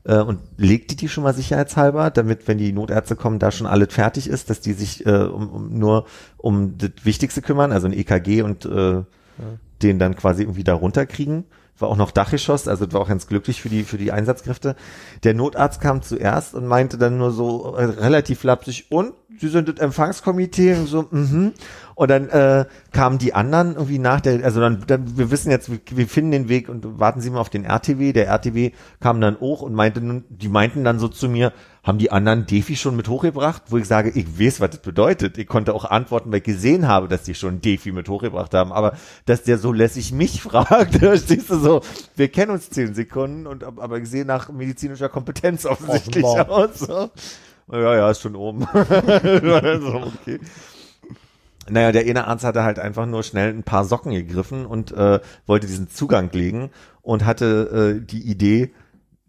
äh, 0.05 0.19
und 0.19 0.41
legte 0.57 0.97
die 0.97 1.09
schon 1.09 1.25
mal 1.25 1.35
sicherheitshalber, 1.35 2.11
damit, 2.11 2.49
wenn 2.49 2.59
die 2.59 2.73
Notärzte 2.73 3.17
kommen, 3.17 3.39
da 3.39 3.51
schon 3.51 3.67
alles 3.67 3.95
fertig 3.95 4.29
ist, 4.29 4.51
dass 4.51 4.61
die 4.61 4.73
sich 4.73 5.07
äh, 5.07 5.11
um, 5.11 5.49
um 5.49 5.79
nur 5.79 6.07
um 6.37 6.77
das 6.79 6.91
Wichtigste 7.03 7.43
kümmern, 7.43 7.73
also 7.73 7.87
ein 7.87 7.93
EKG 7.93 8.43
und 8.43 8.65
äh, 8.65 9.03
den 9.83 9.99
dann 9.99 10.17
quasi 10.17 10.43
irgendwie 10.43 10.65
da 10.65 10.75
runterkriegen. 10.75 11.45
War 11.79 11.89
auch 11.89 11.97
noch 11.97 12.11
Dachgeschoss, 12.11 12.69
also 12.69 12.93
war 12.93 13.01
auch 13.01 13.09
ganz 13.09 13.27
glücklich 13.27 13.61
für 13.63 13.69
die, 13.69 13.83
für 13.83 13.97
die 13.97 14.13
Einsatzkräfte. 14.13 14.77
Der 15.25 15.35
Notarzt 15.35 15.81
kam 15.81 16.03
zuerst 16.03 16.55
und 16.55 16.67
meinte 16.67 16.99
dann 16.99 17.19
nur 17.19 17.33
so 17.33 17.75
äh, 17.75 17.85
relativ 17.85 18.45
lapsig, 18.45 18.87
und 18.91 19.15
Sie 19.39 19.49
sind 19.49 19.69
das 19.69 19.79
Empfangskomitee 19.79 20.75
und 20.75 20.87
so, 20.87 21.07
mhm. 21.11 21.55
Und 21.95 22.11
dann 22.11 22.29
äh, 22.29 22.67
kamen 22.93 23.19
die 23.19 23.35
anderen 23.35 23.75
irgendwie 23.75 23.99
nach 23.99 24.21
der, 24.21 24.45
also 24.45 24.61
dann, 24.61 24.85
dann 24.87 25.17
wir 25.17 25.31
wissen 25.31 25.51
jetzt, 25.51 25.71
wir, 25.71 25.79
wir 25.91 26.07
finden 26.07 26.31
den 26.31 26.49
Weg 26.49 26.69
und 26.69 27.01
warten 27.01 27.21
Sie 27.21 27.31
mal 27.31 27.41
auf 27.41 27.51
den 27.51 27.65
RTW. 27.65 28.13
Der 28.13 28.27
RTW 28.29 28.73
kam 29.01 29.21
dann 29.21 29.41
hoch 29.41 29.63
und 29.63 29.75
meinte, 29.75 30.01
nun- 30.01 30.25
die 30.29 30.49
meinten 30.49 30.85
dann 30.85 30.99
so 30.99 31.09
zu 31.09 31.29
mir, 31.29 31.53
haben 31.83 31.99
die 31.99 32.13
anderen 32.13 32.47
Defi 32.47 32.77
schon 32.77 32.95
mit 32.95 33.09
hochgebracht? 33.09 33.63
Wo 33.69 33.77
ich 33.77 33.87
sage, 33.89 34.11
ich 34.11 34.39
weiß, 34.39 34.61
was 34.61 34.71
das 34.71 34.81
bedeutet. 34.83 35.37
Ich 35.37 35.49
konnte 35.49 35.75
auch 35.75 35.85
antworten, 35.85 36.31
weil 36.31 36.39
ich 36.39 36.45
gesehen 36.45 36.87
habe, 36.87 37.09
dass 37.09 37.25
die 37.25 37.35
schon 37.35 37.61
Defi 37.61 37.91
mit 37.91 38.09
hochgebracht 38.09 38.55
haben. 38.55 38.73
Aber 38.73 38.95
dass 39.27 39.43
der 39.43 39.59
so 39.59 39.73
lässig 39.73 40.13
mich 40.13 40.43
fragt, 40.43 41.03
da 41.03 41.17
stehst 41.17 41.51
du 41.51 41.59
so, 41.59 41.81
wir 42.15 42.29
kennen 42.29 42.53
uns 42.53 42.71
zehn 42.71 42.95
Sekunden 42.95 43.47
und 43.49 43.65
ab- 43.65 43.81
aber 43.81 43.99
ich 43.99 44.09
sehe 44.09 44.25
nach 44.25 44.49
medizinischer 44.51 45.09
Kompetenz 45.09 45.67
offensichtlich 45.67 46.25
Offenbar. 46.25 46.51
aus. 46.71 46.79
So. 46.79 47.11
Ja, 47.73 47.97
ja, 47.97 48.11
ist 48.11 48.21
schon 48.21 48.37
oben. 48.37 48.61
so, 48.75 50.13
okay. 50.21 50.39
Naja, 51.69 51.93
der 51.93 52.03
eine 52.03 52.27
Arzt 52.27 52.45
hatte 52.45 52.65
halt 52.65 52.79
einfach 52.81 53.07
nur 53.07 53.23
schnell 53.23 53.51
ein 53.55 53.63
paar 53.63 53.85
Socken 53.85 54.13
gegriffen 54.13 54.67
und 54.67 54.91
äh, 54.93 55.21
wollte 55.47 55.67
diesen 55.69 55.89
Zugang 55.89 56.31
legen 56.33 56.71
und 57.03 57.25
hatte 57.25 57.97
äh, 58.03 58.05
die 58.05 58.23
Idee, 58.23 58.73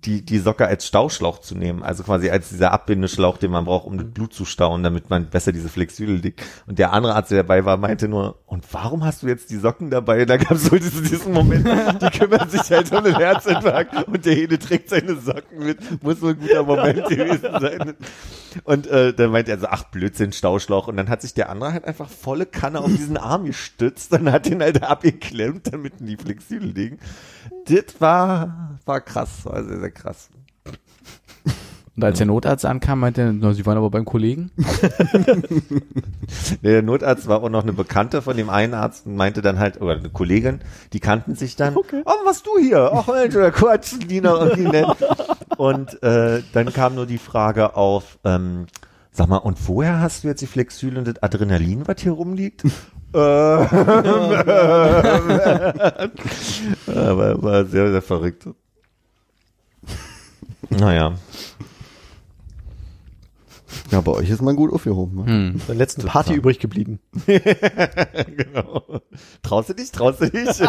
die, 0.06 0.24
die 0.24 0.40
Socke 0.40 0.68
als 0.68 0.86
Stauschlauch 0.86 1.40
zu 1.40 1.56
nehmen, 1.56 1.84
also 1.84 2.04
quasi 2.04 2.30
als 2.30 2.50
dieser 2.50 2.72
Abbindeschlauch, 2.72 3.38
den 3.38 3.52
man 3.52 3.66
braucht, 3.66 3.86
um 3.86 3.98
das 3.98 4.08
Blut 4.08 4.34
zu 4.34 4.46
stauen, 4.46 4.84
damit 4.84 5.10
man 5.10 5.30
besser 5.30 5.52
diese 5.52 5.70
Flexüle 5.70 6.14
legt. 6.14 6.44
Und 6.68 6.80
der 6.80 6.94
andere 6.94 7.16
Arzt, 7.16 7.32
der 7.32 7.44
dabei 7.44 7.66
war, 7.66 7.78
meinte 7.78 8.08
nur, 8.08 8.40
und 8.46 8.66
warum 8.72 9.04
hast 9.04 9.24
du 9.24 9.28
jetzt 9.28 9.50
die 9.50 9.58
Socken 9.58 9.90
dabei? 9.90 10.26
Da 10.26 10.38
gab 10.38 10.52
es 10.52 10.66
so 10.66 10.76
diesen, 10.76 11.04
diesen 11.04 11.34
Moment, 11.34 11.68
die 12.02 12.10
kümmern 12.18 12.50
sich 12.50 12.70
halt 12.70 12.92
um 12.92 13.04
den 13.04 13.16
Herzinfarkt 13.16 14.08
und 14.08 14.26
der 14.26 14.36
Hede 14.36 14.60
trägt 14.60 14.90
seine 14.90 15.16
Socken 15.16 15.60
mit. 15.60 16.04
Muss 16.04 16.22
wohl 16.22 16.32
ein 16.32 16.40
guter 16.40 16.64
Moment 16.64 17.08
gewesen 17.08 17.50
sein. 17.60 17.94
Und 18.64 18.88
äh, 18.88 19.14
dann 19.14 19.32
meinte 19.32 19.52
er 19.52 19.60
so, 19.60 19.68
ach 19.68 19.84
Blödsinn, 19.86 20.32
Stauschlauch. 20.32 20.88
Und 20.88 20.98
dann 20.98 21.10
hat 21.10 21.22
sich 21.22 21.34
der 21.34 21.50
andere 21.50 21.74
halt 21.74 21.86
einfach 21.86 22.10
volle 22.10 22.46
Kanne 22.46 22.80
auf 22.80 22.88
diesen 22.88 23.18
Arm 23.18 23.46
gestützt 23.46 24.12
und 24.14 24.32
hat 24.32 24.48
ihn 24.48 24.62
halt 24.62 24.84
abgeklemmt, 24.84 25.74
damit 25.74 25.94
die 26.00 26.18
Flexüle 26.18 26.68
liegen. 26.68 27.00
Das 27.66 28.00
war, 28.00 28.78
war 28.86 29.02
krass, 29.02 29.46
war 29.46 29.64
sehr, 29.64 29.80
sehr 29.80 29.92
krass. 29.94 30.30
Und 31.96 32.04
als 32.04 32.18
der 32.18 32.26
Notarzt 32.26 32.66
ankam, 32.66 33.02
meinte 33.02 33.22
er, 33.22 33.32
na, 33.34 33.54
Sie 33.54 33.68
waren 33.68 33.78
aber 33.78 33.92
beim 33.92 34.04
Kollegen. 34.04 34.50
Der 36.64 36.82
Notarzt 36.82 37.28
war 37.28 37.44
auch 37.44 37.50
noch 37.50 37.62
eine 37.62 37.74
Bekannte 37.74 38.24
von 38.24 38.36
dem 38.36 38.50
einen 38.50 38.74
Arzt 38.74 39.06
und 39.06 39.16
meinte 39.16 39.44
dann 39.44 39.60
halt, 39.60 39.80
oder 39.80 39.98
eine 39.98 40.10
Kollegin, 40.10 40.62
die 40.94 41.00
kannten 41.00 41.36
sich 41.36 41.56
dann. 41.56 41.78
Okay. 41.78 42.02
Oh, 42.06 42.26
was 42.26 42.42
du 42.42 42.58
hier? 42.58 42.90
Ach 42.92 43.06
Mensch, 43.08 43.36
oder 43.36 43.52
Quatsch, 43.52 43.94
die 44.10 44.22
noch 44.22 44.42
irgendwie 44.42 44.70
nett. 44.70 44.88
Und 45.58 46.02
äh, 46.02 46.42
dann 46.52 46.74
kam 46.74 46.96
nur 46.96 47.06
die 47.06 47.20
Frage 47.20 47.76
auf, 47.76 48.18
ähm, 48.24 48.66
sag 49.12 49.30
mal, 49.30 49.38
und 49.38 49.60
woher 49.68 50.00
hast 50.00 50.24
du 50.24 50.30
jetzt 50.30 50.42
die 50.42 50.48
Flexüle 50.48 50.98
und 50.98 51.08
das 51.08 51.22
Adrenalin, 51.22 51.88
was 51.88 52.02
hier 52.02 52.14
rumliegt? 52.14 52.66
Äh, 52.66 52.70
war, 56.88 57.44
war 57.44 57.66
sehr, 57.66 57.92
sehr 57.92 58.02
verrückt. 58.02 58.48
Naja. 60.70 61.14
Ja, 63.92 64.02
bei 64.02 64.12
euch 64.12 64.30
ist 64.30 64.42
man 64.42 64.56
gut 64.56 64.72
aufgehoben. 64.74 65.24
Ne? 65.24 65.26
Hm. 65.26 65.62
Der 65.68 65.76
letzten 65.76 66.06
Party 66.06 66.34
übrig 66.34 66.60
geblieben. 66.60 67.00
genau. 67.26 69.02
Traust 69.42 69.70
du 69.70 69.74
dich? 69.74 69.92
Traust 69.92 70.22
du 70.22 70.30
dich? 70.30 70.60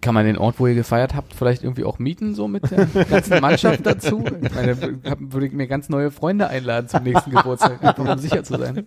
Kann 0.00 0.14
man 0.14 0.24
den 0.24 0.38
Ort, 0.38 0.60
wo 0.60 0.68
ihr 0.68 0.74
gefeiert 0.74 1.16
habt, 1.16 1.34
vielleicht 1.34 1.64
irgendwie 1.64 1.82
auch 1.82 1.98
mieten, 1.98 2.36
so 2.36 2.46
mit 2.46 2.70
der 2.70 2.86
ganzen 2.86 3.40
Mannschaft 3.40 3.84
dazu? 3.84 4.24
Ich 4.40 4.54
meine, 4.54 4.80
würde 5.02 5.46
ich 5.46 5.52
mir 5.52 5.66
ganz 5.66 5.88
neue 5.88 6.12
Freunde 6.12 6.46
einladen 6.46 6.88
zum 6.88 7.02
nächsten 7.02 7.32
Geburtstag, 7.32 7.82
einfach 7.82 8.08
um 8.08 8.18
sicher 8.18 8.44
zu 8.44 8.56
sein. 8.56 8.86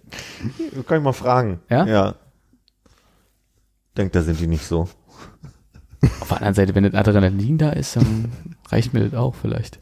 Kann 0.87 0.99
ich 0.99 1.03
mal 1.03 1.11
fragen. 1.11 1.59
Ja? 1.69 1.85
Ja. 1.85 2.15
Denkt, 3.97 4.15
da 4.15 4.21
sind 4.21 4.39
die 4.39 4.47
nicht 4.47 4.65
so. 4.65 4.87
Auf 6.21 6.27
der 6.29 6.37
anderen 6.37 6.53
Seite, 6.55 6.75
wenn 6.75 6.83
das 6.83 6.93
Adrenalin 6.93 7.57
da 7.57 7.71
ist, 7.71 7.95
dann 7.95 8.31
reicht 8.69 8.93
mir 8.93 9.01
das 9.09 9.13
auch 9.19 9.35
vielleicht. 9.35 9.79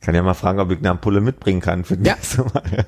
Kann 0.00 0.14
ja 0.14 0.22
mal 0.22 0.34
fragen, 0.34 0.60
ob 0.60 0.70
ich 0.70 0.78
eine 0.78 0.90
Ampulle 0.90 1.20
mitbringen 1.20 1.60
kann 1.60 1.84
für 1.84 1.96
das 1.96 2.06
Ja. 2.06 2.14
nächste 2.14 2.44
Mal. 2.44 2.86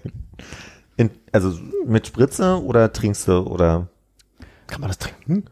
In, 0.97 1.11
also 1.33 1.59
mit 1.87 2.07
Spritze 2.07 2.63
oder 2.63 2.93
trinkst 2.93 3.29
du 3.29 3.39
oder 3.47 3.89
Kann 4.67 4.81
man 4.81 4.89
das 4.91 4.99
trinken? 4.99 5.45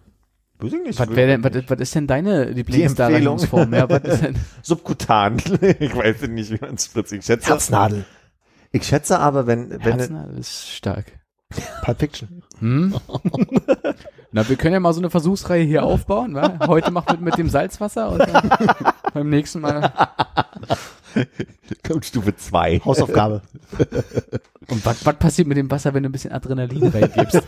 weiß 0.58 0.72
ich 0.72 0.82
nicht. 0.82 0.98
Was, 0.98 1.08
wär 1.10 1.26
denn, 1.26 1.44
was, 1.44 1.52
was 1.70 1.80
ist 1.80 1.94
denn 1.94 2.06
deine 2.06 2.44
Lieblingsdarreichungsform? 2.50 3.72
Ja? 3.74 3.86
Subkutan. 4.62 5.36
ich 5.78 5.94
weiß 5.96 6.22
nicht, 6.28 6.50
wie 6.50 6.58
man 6.60 6.74
es 6.74 6.86
spritzt. 6.86 7.12
Ich 7.12 7.24
schätze, 7.24 7.48
Herznadel. 7.48 8.04
ich 8.72 8.84
schätze 8.84 9.18
aber, 9.20 9.46
wenn, 9.46 9.70
wenn 9.70 9.98
Herznadel 9.98 10.38
ist 10.38 10.68
stark. 10.68 11.06
Pulp 11.82 11.98
Fiction. 11.98 12.42
Hm? 12.60 12.94
Na, 14.32 14.48
wir 14.48 14.56
können 14.56 14.74
ja 14.74 14.80
mal 14.80 14.92
so 14.92 15.00
eine 15.00 15.10
Versuchsreihe 15.10 15.64
hier 15.64 15.84
aufbauen, 15.84 16.34
wa? 16.34 16.66
Heute 16.66 16.90
macht 16.90 17.10
mit, 17.12 17.20
mit 17.20 17.38
dem 17.38 17.48
Salzwasser 17.48 18.10
und 18.10 18.18
dann 18.20 18.50
beim 19.14 19.30
nächsten 19.30 19.60
Mal. 19.60 19.92
kommt 21.86 22.04
Stufe 22.04 22.34
2. 22.36 22.80
Hausaufgabe. 22.84 23.42
Und 24.70 24.84
was, 24.84 25.06
was 25.06 25.16
passiert 25.16 25.48
mit 25.48 25.56
dem 25.56 25.70
Wasser, 25.70 25.94
wenn 25.94 26.02
du 26.02 26.10
ein 26.10 26.12
bisschen 26.12 26.30
Adrenalin 26.30 26.88
reingibst? 26.88 27.42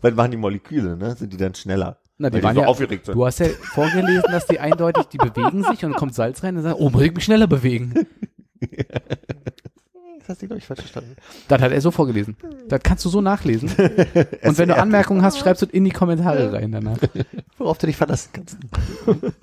Was 0.00 0.14
machen 0.14 0.32
die 0.32 0.36
Moleküle, 0.36 0.96
ne? 0.96 1.14
Sind 1.14 1.32
die 1.32 1.36
dann 1.36 1.54
schneller? 1.54 1.98
Na, 2.18 2.28
die 2.28 2.34
Weil 2.36 2.42
waren 2.42 2.54
so 2.56 2.62
ja, 2.62 2.66
aufgeregt 2.66 3.06
sind. 3.06 3.14
du 3.14 3.24
hast 3.24 3.38
ja 3.38 3.46
vorgelesen, 3.46 4.24
dass 4.32 4.46
die 4.46 4.58
eindeutig, 4.58 5.04
die 5.06 5.18
bewegen 5.18 5.62
sich 5.62 5.84
und 5.84 5.94
kommt 5.94 6.14
Salz 6.14 6.42
rein 6.42 6.56
und 6.56 6.64
sagen, 6.64 6.76
oh, 6.78 6.90
muss 6.90 7.02
ich 7.02 7.14
mich 7.14 7.24
schneller 7.24 7.46
bewegen. 7.46 7.94
Das 10.26 10.34
hast 10.34 10.42
du, 10.42 10.46
glaube 10.48 10.58
ich, 10.58 10.66
falsch 10.66 10.80
verstanden. 10.80 11.14
Das 11.46 11.62
hat 11.62 11.70
er 11.70 11.80
so 11.80 11.92
vorgelesen. 11.92 12.36
Das 12.68 12.80
kannst 12.82 13.04
du 13.04 13.08
so 13.08 13.20
nachlesen. 13.20 13.68
Und 14.42 14.58
wenn 14.58 14.68
du 14.68 14.76
Anmerkungen 14.76 15.22
hast, 15.22 15.38
schreibst 15.38 15.62
du 15.62 15.66
in 15.66 15.84
die 15.84 15.92
Kommentare 15.92 16.52
rein 16.52 16.72
danach. 16.72 16.98
Worauf 17.58 17.78
du 17.78 17.86
dich 17.86 17.96
verlassen 17.96 18.30
kannst. 18.32 18.56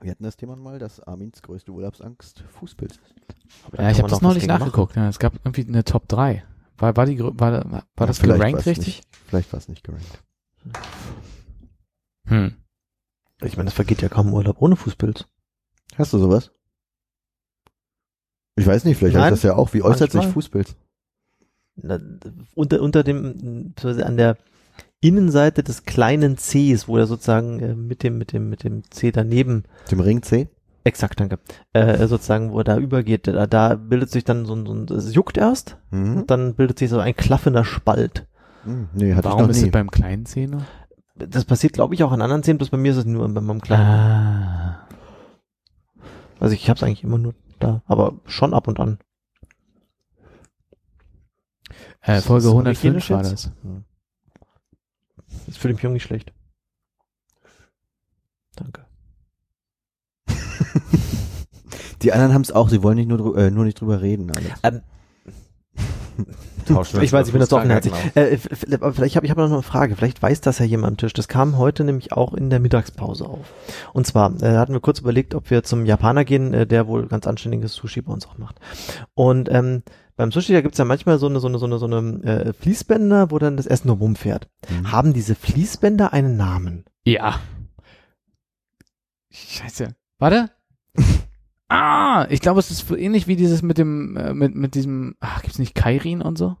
Wir 0.00 0.10
hatten 0.12 0.24
das 0.24 0.36
Thema 0.36 0.56
mal, 0.56 0.78
dass 0.78 1.00
Armins 1.00 1.42
größte 1.42 1.72
Urlaubsangst 1.72 2.44
Fußpilz 2.58 2.96
ist. 2.96 3.14
Ja, 3.76 3.90
ich 3.90 3.98
habe 3.98 4.08
das 4.08 4.22
neulich 4.22 4.46
nachgeguckt. 4.46 4.96
Ja, 4.96 5.08
es 5.08 5.18
gab 5.18 5.34
irgendwie 5.44 5.66
eine 5.66 5.84
Top 5.84 6.08
3. 6.08 6.42
War, 6.78 6.96
war, 6.96 7.06
die, 7.06 7.18
war, 7.20 7.34
war, 7.38 7.84
war 7.94 8.06
das 8.06 8.18
vielleicht 8.18 8.40
gerankt 8.40 8.66
richtig? 8.66 8.86
Nicht, 8.86 9.08
vielleicht 9.26 9.52
war 9.52 9.58
es 9.58 9.68
nicht 9.68 9.84
gerankt. 9.84 10.22
Hm. 12.26 12.54
Ich 13.42 13.56
meine, 13.56 13.68
es 13.68 13.74
vergeht 13.74 14.00
ja 14.00 14.08
kaum 14.08 14.32
Urlaub 14.32 14.62
ohne 14.62 14.76
Fußpilz. 14.76 15.26
Hast 15.96 16.12
du 16.14 16.18
sowas? 16.18 16.50
Ich 18.56 18.66
weiß 18.66 18.84
nicht, 18.84 18.96
vielleicht 18.96 19.16
Nein, 19.16 19.34
ich 19.34 19.40
das 19.40 19.42
ja 19.42 19.56
auch. 19.56 19.74
Wie 19.74 19.82
äußert 19.82 20.12
sich 20.12 20.20
manchmal. 20.20 20.32
Fußpilz? 20.32 20.76
Na, 21.76 21.98
unter, 22.54 22.80
unter 22.80 23.02
dem, 23.02 23.74
an 23.82 24.16
der 24.16 24.38
Innenseite 25.00 25.62
des 25.62 25.84
kleinen 25.84 26.36
Cs, 26.36 26.86
wo 26.88 26.96
er 26.98 27.06
sozusagen 27.06 27.60
äh, 27.60 27.74
mit 27.74 28.02
dem, 28.02 28.18
mit 28.18 28.32
dem, 28.32 28.48
mit 28.50 28.64
dem 28.64 28.82
C 28.90 29.10
daneben, 29.12 29.64
Dem 29.90 30.00
Ring 30.00 30.22
C? 30.22 30.48
exakt, 30.84 31.20
danke, 31.20 31.38
äh, 31.72 32.06
sozusagen, 32.06 32.52
wo 32.52 32.58
er 32.58 32.64
da 32.64 32.76
übergeht, 32.78 33.26
da, 33.26 33.46
da 33.46 33.74
bildet 33.76 34.10
sich 34.10 34.24
dann 34.24 34.44
so 34.46 34.54
ein, 34.54 34.66
so 34.66 34.72
ein, 34.74 34.84
es 34.96 35.14
juckt 35.14 35.36
erst, 35.38 35.76
Mhm. 35.90 36.16
und 36.18 36.30
dann 36.30 36.54
bildet 36.54 36.78
sich 36.78 36.90
so 36.90 36.98
ein 36.98 37.14
klaffender 37.16 37.64
Spalt. 37.64 38.26
Hm, 38.64 38.88
Nee, 38.94 39.14
hatte 39.14 39.28
Warum 39.28 39.44
ich 39.44 39.50
ist 39.50 39.56
noch 39.56 39.60
es 39.60 39.64
nie. 39.64 39.70
beim 39.70 39.90
kleinen 39.90 40.26
Zeh 40.26 40.46
noch? 40.46 40.62
Das 41.16 41.44
passiert, 41.44 41.72
glaube 41.74 41.94
ich, 41.94 42.02
auch 42.02 42.12
an 42.12 42.22
anderen 42.22 42.42
Zähnen, 42.42 42.58
bloß 42.58 42.70
bei 42.70 42.76
mir 42.78 42.92
ist 42.92 42.98
es 42.98 43.04
nur 43.04 43.26
bei 43.32 43.40
meinem 43.40 43.60
kleinen. 43.60 43.82
Ah. 43.86 44.86
Also 46.40 46.54
ich 46.54 46.68
habe 46.70 46.76
es 46.78 46.82
eigentlich 46.82 47.04
immer 47.04 47.18
nur 47.18 47.34
da, 47.58 47.82
aber 47.86 48.14
schon 48.26 48.54
ab 48.54 48.68
und 48.68 48.80
an. 48.80 48.98
Äh, 52.02 52.18
Ist 52.18 52.26
Folge 52.26 52.44
das 52.44 52.52
105 52.52 52.78
hygienisch 52.82 53.10
war 53.10 53.18
jetzt? 53.24 53.32
das. 53.46 53.50
Ist 55.50 55.58
für 55.58 55.68
den 55.68 55.76
Jungen 55.78 55.94
nicht 55.94 56.04
schlecht. 56.04 56.32
Danke. 58.54 58.86
Die 62.02 62.12
anderen 62.12 62.32
haben 62.32 62.42
es 62.42 62.52
auch, 62.52 62.68
sie 62.68 62.84
wollen 62.84 62.96
nicht 62.96 63.08
nur, 63.08 63.36
äh, 63.36 63.50
nur 63.50 63.64
nicht 63.64 63.80
drüber 63.80 64.00
reden. 64.00 64.30
Ähm, 64.62 64.82
ich 67.02 67.12
weiß, 67.12 67.26
ich 67.26 67.32
bin 67.32 67.40
das 67.40 67.52
offenherzig. 67.52 67.90
Fußkrankheiten 67.92 68.82
Äh, 68.82 68.92
vielleicht 68.92 69.16
habe 69.16 69.26
ich 69.26 69.30
hab 69.32 69.38
noch 69.38 69.50
eine 69.50 69.62
Frage. 69.62 69.96
Vielleicht 69.96 70.22
weiß 70.22 70.40
das 70.40 70.60
ja 70.60 70.66
jemand 70.66 70.92
am 70.92 70.96
Tisch. 70.98 71.14
Das 71.14 71.26
kam 71.26 71.58
heute 71.58 71.82
nämlich 71.82 72.12
auch 72.12 72.32
in 72.32 72.48
der 72.48 72.60
Mittagspause 72.60 73.24
auf. 73.24 73.52
Und 73.92 74.06
zwar 74.06 74.32
äh, 74.40 74.56
hatten 74.56 74.72
wir 74.72 74.80
kurz 74.80 75.00
überlegt, 75.00 75.34
ob 75.34 75.50
wir 75.50 75.64
zum 75.64 75.84
Japaner 75.84 76.24
gehen, 76.24 76.54
äh, 76.54 76.64
der 76.64 76.86
wohl 76.86 77.08
ganz 77.08 77.26
anständiges 77.26 77.74
Sushi 77.74 78.02
bei 78.02 78.12
uns 78.12 78.28
auch 78.28 78.38
macht. 78.38 78.60
Und 79.14 79.50
ähm, 79.50 79.82
beim 80.20 80.32
Sushi, 80.32 80.52
da 80.52 80.60
gibt's 80.60 80.76
ja 80.76 80.84
manchmal 80.84 81.18
so 81.18 81.28
eine, 81.28 81.40
so 81.40 81.48
eine, 81.48 81.58
so 81.58 81.64
eine, 81.64 81.78
so 81.78 81.86
eine 81.86 82.22
äh, 82.24 82.52
Fließbänder, 82.52 83.30
wo 83.30 83.38
dann 83.38 83.56
das 83.56 83.66
Essen 83.66 83.88
nur 83.88 83.96
rumfährt. 83.96 84.50
Mhm. 84.68 84.92
Haben 84.92 85.12
diese 85.14 85.34
Fließbänder 85.34 86.12
einen 86.12 86.36
Namen? 86.36 86.84
Ja. 87.04 87.40
Scheiße. 89.30 89.94
Warte. 90.18 90.50
ah, 91.68 92.26
ich 92.28 92.42
glaube, 92.42 92.60
es 92.60 92.70
ist 92.70 92.90
ähnlich 92.90 93.28
wie 93.28 93.36
dieses 93.36 93.62
mit 93.62 93.78
dem, 93.78 94.14
äh, 94.18 94.34
mit, 94.34 94.54
mit 94.54 94.74
diesem, 94.74 95.16
ach, 95.20 95.40
gibt's 95.40 95.58
nicht 95.58 95.74
Kairin 95.74 96.20
und 96.20 96.36
so? 96.36 96.58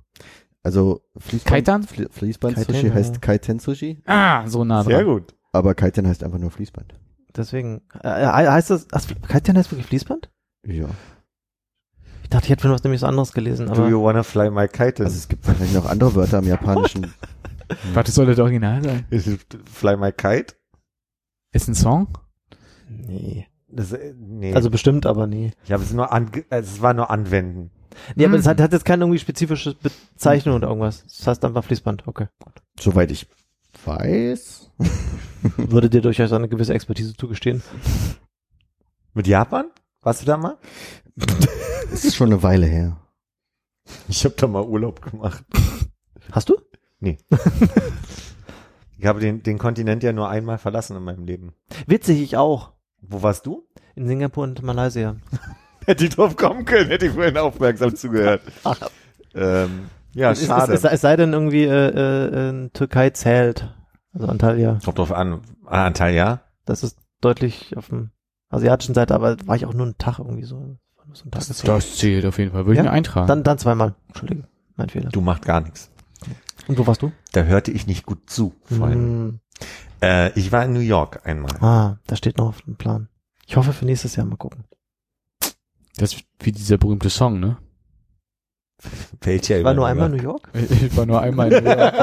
Also 0.62 1.02
Fließband? 1.18 1.86
Fli 1.86 2.08
Fließband-Sushi 2.10 2.72
Kaiten, 2.72 2.86
ja. 2.86 2.94
heißt 2.94 3.20
Kaiten-Sushi, 3.20 4.02
Ah, 4.06 4.46
so 4.46 4.64
nah 4.64 4.82
dran. 4.84 4.92
Sehr 4.94 5.04
gut. 5.04 5.34
aber 5.52 5.74
Kaiten 5.74 6.08
heißt 6.08 6.24
einfach 6.24 6.38
nur 6.38 6.50
Fließband. 6.50 6.94
Deswegen, 7.36 7.82
äh, 8.02 8.08
äh, 8.08 8.26
heißt 8.26 8.70
das, 8.70 8.86
ach, 8.92 9.04
Kaitian 9.28 9.58
heißt 9.58 9.70
wirklich 9.70 9.86
Fließband? 9.86 10.30
Ja. 10.64 10.88
Ich 12.30 12.32
dachte, 12.32 12.44
ich 12.44 12.50
hätte 12.52 12.62
von 12.62 12.70
was 12.70 12.84
nämlich 12.84 13.00
so 13.00 13.08
anderes 13.08 13.32
gelesen, 13.32 13.66
Do 13.66 13.72
aber 13.72 13.88
you 13.88 14.00
wanna 14.00 14.22
fly 14.22 14.52
my 14.52 14.68
kite? 14.68 15.02
Also 15.02 15.16
es 15.16 15.26
gibt 15.26 15.44
wahrscheinlich 15.48 15.74
noch 15.74 15.86
andere 15.86 16.14
Wörter 16.14 16.38
im 16.38 16.46
Japanischen. 16.46 17.12
Warte, 17.92 18.12
soll 18.12 18.26
das 18.26 18.38
Original 18.38 18.84
sein? 18.84 19.04
Is 19.10 19.26
it 19.26 19.40
fly 19.64 19.96
my 19.96 20.12
kite? 20.12 20.54
Ist 21.50 21.66
ein 21.66 21.74
Song? 21.74 22.06
nee. 22.88 23.48
Das, 23.66 23.90
äh, 23.90 24.14
nee. 24.16 24.54
Also 24.54 24.70
bestimmt, 24.70 25.06
aber 25.06 25.26
nee. 25.26 25.50
ich 25.64 25.72
habe 25.72 25.82
es 25.82 25.92
nur 25.92 26.12
an, 26.12 26.30
es 26.50 26.80
war 26.80 26.94
nur 26.94 27.10
anwenden. 27.10 27.72
Nee, 28.14 28.26
aber 28.26 28.34
Hm. 28.34 28.40
es 28.40 28.46
hat, 28.46 28.60
hat 28.60 28.72
jetzt 28.72 28.84
keine 28.84 29.02
irgendwie 29.02 29.18
spezifische 29.18 29.74
Bezeichnung 29.74 30.54
oder 30.54 30.68
irgendwas. 30.68 31.02
Das 31.02 31.26
heißt 31.26 31.44
einfach 31.44 31.64
Fließband, 31.64 32.06
okay. 32.06 32.28
Soweit 32.78 33.10
ich 33.10 33.26
weiß. 33.84 34.70
Würde 35.56 35.90
dir 35.90 36.00
durchaus 36.00 36.32
eine 36.32 36.48
gewisse 36.48 36.74
Expertise 36.74 37.12
zugestehen. 37.16 37.60
Mit 39.14 39.26
Japan? 39.26 39.64
Warst 40.02 40.22
du 40.22 40.26
da 40.26 40.36
mal? 40.36 40.56
Es 41.92 42.04
ist 42.04 42.14
schon 42.14 42.28
eine 42.32 42.42
Weile 42.42 42.66
her. 42.66 42.96
Ich 44.08 44.24
habe 44.24 44.34
da 44.36 44.46
mal 44.46 44.62
Urlaub 44.62 45.02
gemacht. 45.02 45.44
Hast 46.32 46.48
du? 46.48 46.56
Ich 49.00 49.06
habe 49.06 49.18
den, 49.18 49.42
den 49.42 49.56
Kontinent 49.56 50.02
ja 50.02 50.12
nur 50.12 50.28
einmal 50.28 50.58
verlassen 50.58 50.94
in 50.94 51.02
meinem 51.02 51.24
Leben. 51.24 51.54
Witzig, 51.86 52.20
ich 52.20 52.36
auch. 52.36 52.72
Wo 53.00 53.22
warst 53.22 53.46
du? 53.46 53.66
In 53.94 54.06
Singapur 54.06 54.44
und 54.44 54.62
Malaysia. 54.62 55.16
Hätte 55.86 56.04
ich 56.04 56.14
drauf 56.14 56.36
kommen 56.36 56.66
können, 56.66 56.90
hätte 56.90 57.06
ich 57.06 57.12
vorhin 57.12 57.38
aufmerksam 57.38 57.96
zugehört. 57.96 58.42
Ähm, 59.34 59.88
ja, 60.12 60.32
es, 60.32 60.44
schade. 60.44 60.74
Es, 60.74 60.84
es, 60.84 60.92
es 60.92 61.00
sei 61.00 61.16
denn 61.16 61.32
irgendwie 61.32 61.64
äh, 61.64 61.88
äh, 61.88 62.50
äh, 62.50 62.68
Türkei 62.74 63.08
zählt. 63.10 63.74
Also 64.12 64.26
Antalya. 64.26 64.78
Kommt 64.84 64.98
drauf 64.98 65.10
an. 65.10 65.40
Ah, 65.64 65.86
Antalya? 65.86 66.42
Das 66.66 66.82
ist 66.82 66.98
deutlich 67.22 67.78
auf 67.78 67.88
dem 67.88 68.10
asiatischen 68.50 68.94
Seite, 68.94 69.14
aber 69.14 69.36
war 69.46 69.56
ich 69.56 69.64
auch 69.64 69.72
nur 69.72 69.86
einen 69.86 69.96
Tag 69.96 70.18
irgendwie 70.18 70.44
so. 70.44 70.76
So 71.12 71.24
ein 71.26 71.30
Tag 71.30 71.46
Das 71.64 71.96
zählt 71.96 72.24
auf 72.26 72.38
jeden 72.38 72.52
Fall. 72.52 72.66
Würde 72.66 72.76
Ja? 72.78 72.82
ich 72.84 72.88
mir 72.90 72.92
eintragen. 72.92 73.26
Dann, 73.26 73.42
dann 73.42 73.58
zweimal. 73.58 73.94
Entschuldige. 74.08 74.44
Mein 74.76 74.88
Fehler. 74.88 75.10
Du 75.10 75.20
machst 75.20 75.44
gar 75.44 75.60
nichts. 75.60 75.90
Und 76.68 76.78
wo 76.78 76.86
warst 76.86 77.02
du? 77.02 77.10
Da 77.32 77.42
hörte 77.42 77.70
ich 77.70 77.86
nicht 77.86 78.06
gut 78.06 78.28
zu, 78.30 78.54
vorhin. 78.64 78.98
Hm. 78.98 79.40
Äh, 80.02 80.38
ich 80.38 80.52
war 80.52 80.64
in 80.64 80.72
New 80.72 80.80
York 80.80 81.20
einmal. 81.26 81.52
Ah, 81.62 81.96
das 82.06 82.18
steht 82.18 82.38
noch 82.38 82.48
auf 82.48 82.62
dem 82.62 82.76
Plan. 82.76 83.08
Ich 83.46 83.56
hoffe 83.56 83.72
für 83.72 83.84
nächstes 83.84 84.16
Jahr 84.16 84.26
mal 84.26 84.36
gucken. 84.36 84.64
das 85.96 86.14
ist 86.14 86.24
wie 86.38 86.52
dieser 86.52 86.78
berühmte 86.78 87.10
Song, 87.10 87.40
ne? 87.40 87.56
Welcher 89.20 89.58
Ich 89.58 89.64
war 89.64 89.74
nur 89.74 89.86
einmal 89.86 90.10
in 90.10 90.16
New 90.16 90.22
York. 90.22 90.48
Ich 90.54 90.96
war 90.96 91.06
nur 91.06 91.20
einmal 91.20 91.52
in 91.52 91.64
New 91.64 91.70
York. 91.70 91.94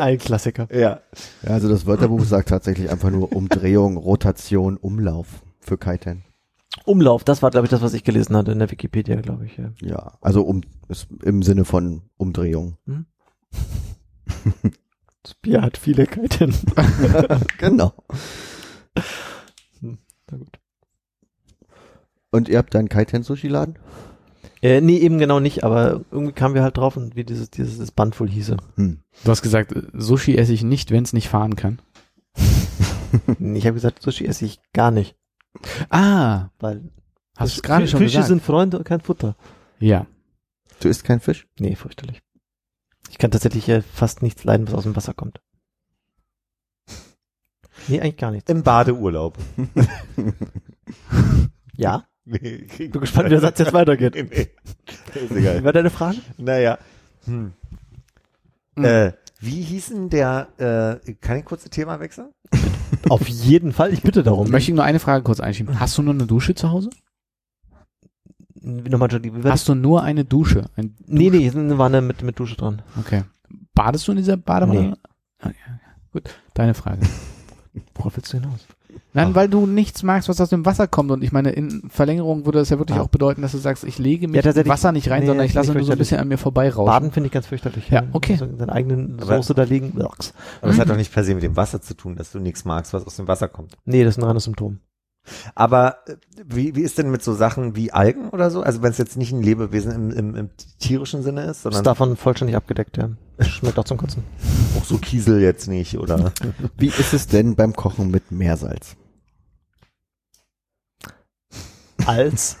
Ein 0.00 0.18
Klassiker. 0.18 0.68
Ja. 0.70 1.00
Ja, 1.42 1.50
also 1.50 1.68
das 1.68 1.86
Wörterbuch 1.86 2.24
sagt 2.24 2.48
tatsächlich 2.48 2.90
einfach 2.90 3.10
nur 3.10 3.32
Umdrehung, 3.32 3.96
Rotation, 3.96 4.76
Umlauf 4.76 5.42
für 5.60 5.78
Kaiten. 5.78 6.24
Umlauf, 6.84 7.24
das 7.24 7.42
war, 7.42 7.50
glaube 7.50 7.66
ich, 7.66 7.70
das, 7.70 7.80
was 7.82 7.94
ich 7.94 8.04
gelesen 8.04 8.36
hatte 8.36 8.52
in 8.52 8.58
der 8.58 8.70
Wikipedia, 8.70 9.20
glaube 9.20 9.46
ich. 9.46 9.56
Ja. 9.56 9.72
Ja, 9.80 10.12
also 10.20 10.42
um 10.42 10.60
ist 10.88 11.08
im 11.22 11.42
Sinne 11.42 11.64
von 11.64 12.02
Umdrehung. 12.16 12.76
Das 15.22 15.34
Bier 15.34 15.60
hat 15.62 15.76
viele 15.76 16.06
Kalten. 16.06 16.54
Genau. 17.58 17.92
Na 19.80 20.36
gut. 20.36 20.60
Und 22.36 22.48
ihr 22.48 22.58
habt 22.58 22.74
da 22.74 22.78
einen 22.78 22.88
Kaiten-Sushi-Laden? 22.88 23.78
Äh, 24.62 24.80
nee, 24.80 24.98
eben 24.98 25.18
genau 25.18 25.40
nicht, 25.40 25.64
aber 25.64 26.02
irgendwie 26.10 26.32
kamen 26.32 26.54
wir 26.54 26.62
halt 26.62 26.76
drauf 26.76 26.96
und 26.96 27.14
wie 27.16 27.24
dieses, 27.24 27.50
dieses 27.50 27.78
das 27.78 27.90
Band 27.90 28.18
wohl 28.20 28.28
hieße. 28.28 28.56
Hm. 28.76 29.00
Du 29.24 29.30
hast 29.30 29.42
gesagt, 29.42 29.72
äh, 29.72 29.82
Sushi 29.92 30.36
esse 30.36 30.52
ich 30.52 30.62
nicht, 30.62 30.90
wenn 30.90 31.04
es 31.04 31.12
nicht 31.12 31.28
fahren 31.28 31.56
kann. 31.56 31.78
Ich 33.38 33.64
habe 33.66 33.74
gesagt, 33.74 34.02
Sushi 34.02 34.26
esse 34.26 34.44
ich 34.44 34.60
gar 34.74 34.90
nicht, 34.90 35.16
Ah, 35.88 36.48
weil 36.58 36.90
hast 37.36 37.56
du 37.56 37.62
gerade 37.62 37.88
schon 37.88 37.98
Fische 37.98 38.12
gesagt. 38.18 38.28
sind 38.28 38.42
Freunde 38.42 38.76
und 38.78 38.84
kein 38.84 39.00
Futter. 39.00 39.36
ja. 39.78 40.06
Du 40.80 40.88
isst 40.88 41.04
kein 41.04 41.20
Fisch? 41.20 41.46
Nee, 41.58 41.74
fürchterlich. 41.76 42.20
Ich 43.10 43.16
kann 43.16 43.30
tatsächlich 43.30 43.66
äh, 43.70 43.80
fast 43.80 44.22
nichts 44.22 44.44
leiden, 44.44 44.66
was 44.66 44.74
aus 44.74 44.82
dem 44.82 44.94
Wasser 44.96 45.14
kommt. 45.14 45.40
Nee, 47.88 48.00
eigentlich 48.00 48.18
gar 48.18 48.30
nichts. 48.32 48.50
Im 48.50 48.62
Badeurlaub. 48.62 49.38
Ja? 51.78 52.06
Nee, 52.26 52.66
Bin 52.78 52.90
gespannt, 52.92 53.26
wie 53.26 53.30
der 53.30 53.40
Satz 53.40 53.58
jetzt 53.60 53.72
weitergeht. 53.72 54.14
Nee, 54.14 54.24
nee. 54.24 54.48
Ist 55.20 55.34
Wie 55.34 55.38
egal. 55.38 55.64
war 55.64 55.72
deine 55.72 55.90
Frage? 55.90 56.18
Naja. 56.36 56.78
Hm. 57.24 57.52
Hm. 58.76 58.84
Äh, 58.84 59.12
wie 59.40 59.62
hießen 59.62 60.10
der, 60.10 60.48
äh, 61.06 61.12
kann 61.14 61.38
ich 61.38 61.44
kurz 61.44 61.62
das 61.62 61.70
Thema 61.70 62.00
wechseln? 62.00 62.30
Auf 63.08 63.28
jeden 63.28 63.72
Fall, 63.72 63.92
ich 63.92 64.02
bitte 64.02 64.22
darum. 64.22 64.50
Möchte 64.50 64.70
ich 64.70 64.74
nur 64.74 64.84
eine 64.84 64.98
Frage 64.98 65.22
kurz 65.22 65.40
einschieben. 65.40 65.78
Hast 65.78 65.96
du 65.96 66.02
nur 66.02 66.14
eine 66.14 66.26
Dusche 66.26 66.54
zu 66.54 66.70
Hause? 66.70 66.90
Nochmal, 68.54 69.06
Entschuldigung, 69.06 69.38
wie 69.38 69.44
war 69.44 69.50
das? 69.52 69.60
Hast 69.60 69.68
du 69.68 69.74
nur 69.74 70.02
eine 70.02 70.24
Dusche? 70.24 70.64
Ein 70.74 70.96
Nee, 71.06 71.30
nee, 71.30 71.48
eine 71.48 71.78
Wanne 71.78 72.00
mit, 72.00 72.22
mit 72.22 72.38
Dusche 72.38 72.56
dran. 72.56 72.82
Okay. 72.98 73.22
Badest 73.74 74.08
du 74.08 74.12
in 74.12 74.18
dieser 74.18 74.36
Badewanne? 74.36 74.80
Nee. 74.80 74.94
Okay, 75.40 75.54
okay. 75.64 75.80
Gut, 76.12 76.34
deine 76.54 76.74
Frage. 76.74 77.02
Worauf 77.94 78.16
willst 78.16 78.32
du 78.32 78.38
hinaus? 78.38 78.66
Nein, 79.12 79.34
weil 79.34 79.48
du 79.48 79.66
nichts 79.66 80.02
magst, 80.02 80.28
was 80.28 80.40
aus 80.40 80.50
dem 80.50 80.64
Wasser 80.66 80.86
kommt. 80.86 81.10
Und 81.10 81.22
ich 81.24 81.32
meine, 81.32 81.50
in 81.50 81.88
Verlängerung 81.88 82.44
würde 82.44 82.58
das 82.58 82.68
ja 82.70 82.78
wirklich 82.78 82.98
Ah. 82.98 83.02
auch 83.02 83.08
bedeuten, 83.08 83.42
dass 83.42 83.52
du 83.52 83.58
sagst, 83.58 83.84
ich 83.84 83.98
lege 83.98 84.28
mich 84.28 84.44
Ja, 84.44 84.50
in 84.50 84.68
Wasser 84.68 84.92
nicht 84.92 85.10
rein, 85.10 85.20
nee, 85.20 85.26
sondern 85.26 85.46
ich 85.46 85.54
lasse 85.54 85.72
nur 85.72 85.84
so 85.84 85.92
ein 85.92 85.98
bisschen 85.98 86.18
an 86.20 86.28
mir 86.28 86.38
vorbeirauschen. 86.38 86.86
Baden 86.86 87.12
finde 87.12 87.28
ich 87.28 87.32
ganz 87.32 87.46
fürchterlich. 87.46 87.88
Ja, 87.88 88.02
okay. 88.12 88.32
Also 88.32 88.44
in 88.46 88.58
seiner 88.58 88.72
eigenen 88.72 89.18
Aber- 89.20 89.36
Soße 89.36 89.54
da 89.54 89.62
liegen. 89.62 89.92
Aber 90.00 90.72
Mhm. 90.72 90.76
hat 90.78 90.88
doch 90.90 90.96
nicht 90.96 91.12
per 91.12 91.24
se 91.24 91.34
mit 91.34 91.42
dem 91.42 91.56
Wasser 91.56 91.80
zu 91.80 91.94
tun, 91.94 92.16
dass 92.16 92.32
du 92.32 92.38
nichts 92.40 92.64
magst, 92.64 92.92
was 92.92 93.06
aus 93.06 93.16
dem 93.16 93.28
Wasser 93.28 93.48
kommt. 93.48 93.76
Nee, 93.84 94.04
das 94.04 94.16
ist 94.16 94.22
ein 94.22 94.26
reines 94.26 94.44
Symptom. 94.44 94.78
Aber 95.54 95.98
äh, 96.06 96.16
wie, 96.44 96.74
wie 96.74 96.82
ist 96.82 96.98
denn 96.98 97.10
mit 97.10 97.22
so 97.22 97.34
Sachen 97.34 97.76
wie 97.76 97.92
Algen 97.92 98.30
oder 98.30 98.50
so? 98.50 98.62
Also 98.62 98.82
wenn 98.82 98.90
es 98.90 98.98
jetzt 98.98 99.16
nicht 99.16 99.32
ein 99.32 99.42
Lebewesen 99.42 99.92
im, 99.92 100.10
im, 100.10 100.34
im 100.34 100.50
tierischen 100.78 101.22
Sinne 101.22 101.42
ist, 101.42 101.48
Das 101.48 101.62
sondern 101.62 101.80
ist 101.80 101.86
davon 101.86 102.16
vollständig 102.16 102.56
abgedeckt, 102.56 102.96
ja. 102.96 103.10
Schmeckt 103.40 103.78
auch 103.78 103.84
zum 103.84 103.98
Kotzen. 103.98 104.22
auch 104.78 104.84
so 104.84 104.98
Kiesel 104.98 105.40
jetzt 105.40 105.68
nicht 105.68 105.98
oder 105.98 106.32
Wie 106.76 106.88
ist 106.88 107.12
es 107.12 107.26
denn 107.26 107.54
beim 107.54 107.74
Kochen 107.74 108.10
mit 108.10 108.30
Meersalz? 108.30 108.96
Als? 112.04 112.56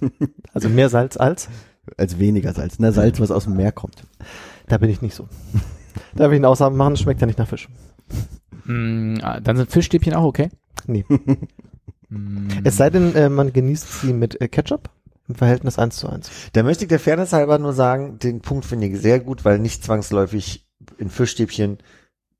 also 0.54 0.68
mehr 0.68 0.88
Salz 0.88 1.16
als? 1.16 1.48
Als 1.96 2.18
weniger 2.18 2.52
Salz, 2.52 2.78
ne? 2.78 2.92
Salz, 2.92 3.20
was 3.20 3.30
aus 3.30 3.44
dem 3.44 3.56
Meer 3.56 3.72
kommt. 3.72 4.02
Da 4.68 4.78
bin 4.78 4.90
ich 4.90 5.02
nicht 5.02 5.14
so. 5.14 5.28
Da 6.14 6.30
will 6.30 6.36
ich 6.36 6.40
eine 6.40 6.48
Aussage 6.48 6.74
machen, 6.74 6.94
das 6.94 7.00
schmeckt 7.00 7.20
ja 7.20 7.26
nicht 7.26 7.38
nach 7.38 7.48
Fisch. 7.48 7.68
Mm, 8.64 9.18
ah, 9.22 9.40
dann 9.40 9.56
sind 9.56 9.70
Fischstäbchen 9.70 10.14
auch 10.14 10.24
okay. 10.24 10.50
Nee. 10.86 11.04
Mm, 12.08 12.48
Es 12.64 12.76
sei 12.76 12.90
denn, 12.90 13.14
äh, 13.14 13.28
man 13.28 13.52
genießt 13.52 14.00
sie 14.00 14.12
mit 14.12 14.40
äh, 14.40 14.48
Ketchup 14.48 14.90
im 15.28 15.34
Verhältnis 15.34 15.78
1 15.78 15.96
zu 15.96 16.08
1. 16.08 16.30
Da 16.52 16.62
möchte 16.62 16.84
ich 16.84 16.88
der 16.88 17.00
Fairness 17.00 17.32
halber 17.32 17.58
nur 17.58 17.72
sagen, 17.72 18.18
den 18.18 18.40
Punkt 18.40 18.64
finde 18.64 18.86
ich 18.86 19.00
sehr 19.00 19.18
gut, 19.20 19.44
weil 19.44 19.58
nicht 19.58 19.82
zwangsläufig 19.84 20.66
in 20.98 21.10
Fischstäbchen 21.10 21.78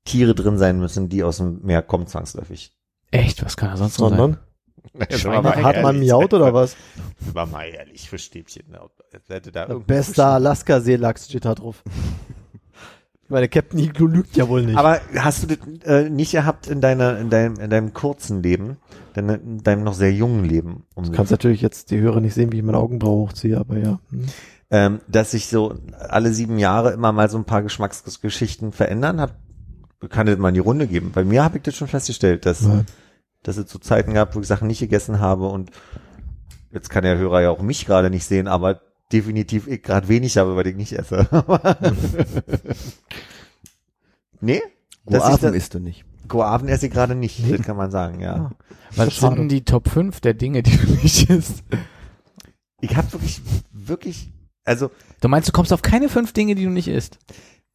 Tiere 0.05 0.33
drin 0.35 0.57
sein 0.57 0.79
müssen, 0.79 1.09
die 1.09 1.23
aus 1.23 1.37
dem 1.37 1.59
Meer 1.63 1.81
kommen 1.81 2.07
zwangsläufig. 2.07 2.71
Echt, 3.11 3.43
was 3.43 3.57
kann 3.57 3.69
er 3.69 3.77
sonst 3.77 3.99
noch 3.99 4.09
sein? 4.09 4.17
Sondern 4.17 4.37
Schweine- 5.43 5.63
hat 5.63 5.81
man 5.81 5.99
miaut 5.99 6.33
oder 6.33 6.53
was? 6.53 6.77
War 7.33 7.45
mal 7.45 7.65
ehrlich, 7.65 8.09
Fischstäbchen. 8.09 8.65
Bester 9.85 10.27
Alaska-Seelachs 10.27 11.25
steht 11.27 11.43
da 11.45 11.55
drauf. 11.55 11.83
Meine 13.29 13.49
Captain 13.49 13.79
Igloo 13.79 14.07
lügt 14.07 14.37
ja 14.37 14.47
wohl 14.47 14.63
nicht. 14.63 14.77
Aber 14.77 15.01
hast 15.15 15.43
du 15.43 15.47
das 15.47 15.57
äh, 15.85 16.09
nicht 16.09 16.31
gehabt 16.31 16.67
in 16.67 16.79
deiner, 16.79 17.17
in 17.19 17.29
deinem, 17.29 17.59
in 17.59 17.69
deinem 17.69 17.93
kurzen 17.93 18.41
Leben, 18.41 18.77
denn 19.15 19.29
in 19.29 19.63
deinem 19.63 19.83
noch 19.83 19.93
sehr 19.93 20.13
jungen 20.13 20.45
Leben, 20.45 20.83
um 20.95 21.03
du 21.03 21.11
kannst 21.11 21.31
natürlich 21.31 21.61
jetzt 21.61 21.91
die 21.91 21.99
Hörer 21.99 22.21
nicht 22.21 22.35
sehen, 22.35 22.51
wie 22.51 22.57
ich 22.57 22.63
meine 22.63 22.77
Augenbraue 22.77 23.27
hochziehe, 23.27 23.57
aber 23.57 23.77
ja. 23.77 23.99
Hm. 24.11 24.25
ähm, 24.71 24.99
dass 25.07 25.31
sich 25.31 25.47
so 25.47 25.75
alle 25.97 26.31
sieben 26.31 26.57
Jahre 26.57 26.91
immer 26.91 27.11
mal 27.11 27.29
so 27.29 27.37
ein 27.37 27.45
paar 27.45 27.63
Geschmacksgeschichten 27.63 28.71
verändern? 28.71 29.19
Hab, 29.19 29.35
kann 30.09 30.27
das 30.27 30.37
mal 30.37 30.49
in 30.49 30.55
die 30.55 30.61
Runde 30.61 30.87
geben? 30.87 31.11
Bei 31.13 31.25
mir 31.25 31.43
habe 31.43 31.57
ich 31.57 31.63
das 31.63 31.75
schon 31.75 31.87
festgestellt, 31.87 32.45
dass, 32.45 32.61
Ja. 32.61 32.85
dass 33.43 33.57
es 33.57 33.69
so 33.69 33.79
Zeiten 33.79 34.13
gab, 34.13 34.35
wo 34.35 34.39
ich 34.39 34.47
Sachen 34.47 34.67
nicht 34.67 34.79
gegessen 34.79 35.19
habe 35.19 35.47
und 35.47 35.71
jetzt 36.71 36.89
kann 36.89 37.03
der 37.03 37.17
Hörer 37.17 37.41
ja 37.41 37.49
auch 37.49 37.61
mich 37.61 37.85
gerade 37.85 38.09
nicht 38.09 38.25
sehen, 38.25 38.47
aber 38.47 38.81
definitiv 39.11 39.67
ich 39.67 39.81
gerade 39.83 40.07
wenig 40.07 40.37
habe, 40.37 40.55
weil 40.55 40.67
ich 40.67 40.75
nicht 40.75 40.93
esse. 40.93 41.27
nee? 44.41 44.61
Guaven 45.05 45.53
isst 45.53 45.73
du 45.73 45.79
nicht. 45.79 46.05
Guaven 46.27 46.67
esse 46.67 46.87
ich 46.87 46.91
gerade 46.93 47.15
nicht, 47.15 47.39
Nee. 47.39 47.55
das 47.57 47.65
kann 47.65 47.77
man 47.77 47.89
sagen, 47.91 48.19
ja. 48.19 48.35
Ah. 48.35 48.51
Was 48.95 49.13
Schade. 49.13 49.35
sind 49.35 49.39
denn 49.39 49.49
die 49.49 49.63
Top 49.63 49.87
5 49.89 50.19
der 50.19 50.33
Dinge, 50.33 50.63
die 50.63 50.75
du 50.77 50.87
nicht 51.01 51.29
isst? 51.29 51.63
Ich 52.81 52.95
habe 52.95 53.11
wirklich, 53.13 53.41
wirklich, 53.71 54.31
also 54.65 54.91
Du 55.21 55.29
meinst, 55.29 55.47
du 55.47 55.51
kommst 55.53 55.71
auf 55.73 55.81
keine 55.81 56.09
fünf 56.09 56.33
Dinge, 56.33 56.55
die 56.55 56.63
du 56.65 56.69
nicht 56.69 56.87
isst? 56.87 57.17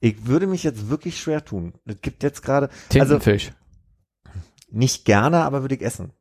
ich 0.05 0.27
würde 0.27 0.49
mich 0.49 0.65
jetzt 0.65 0.91
wirklich 0.91 1.21
schwer 1.21 1.45
tun. 1.45 1.75
Es 1.85 1.95
gibt 2.03 2.25
jetzt 2.25 2.43
gerade, 2.43 2.69
also 2.69 3.19
Tintenfisch. 3.19 3.53
nicht 4.69 5.05
gerne, 5.05 5.43
aber 5.45 5.63
würde 5.63 5.77
ich 5.77 5.83
essen. 5.83 6.13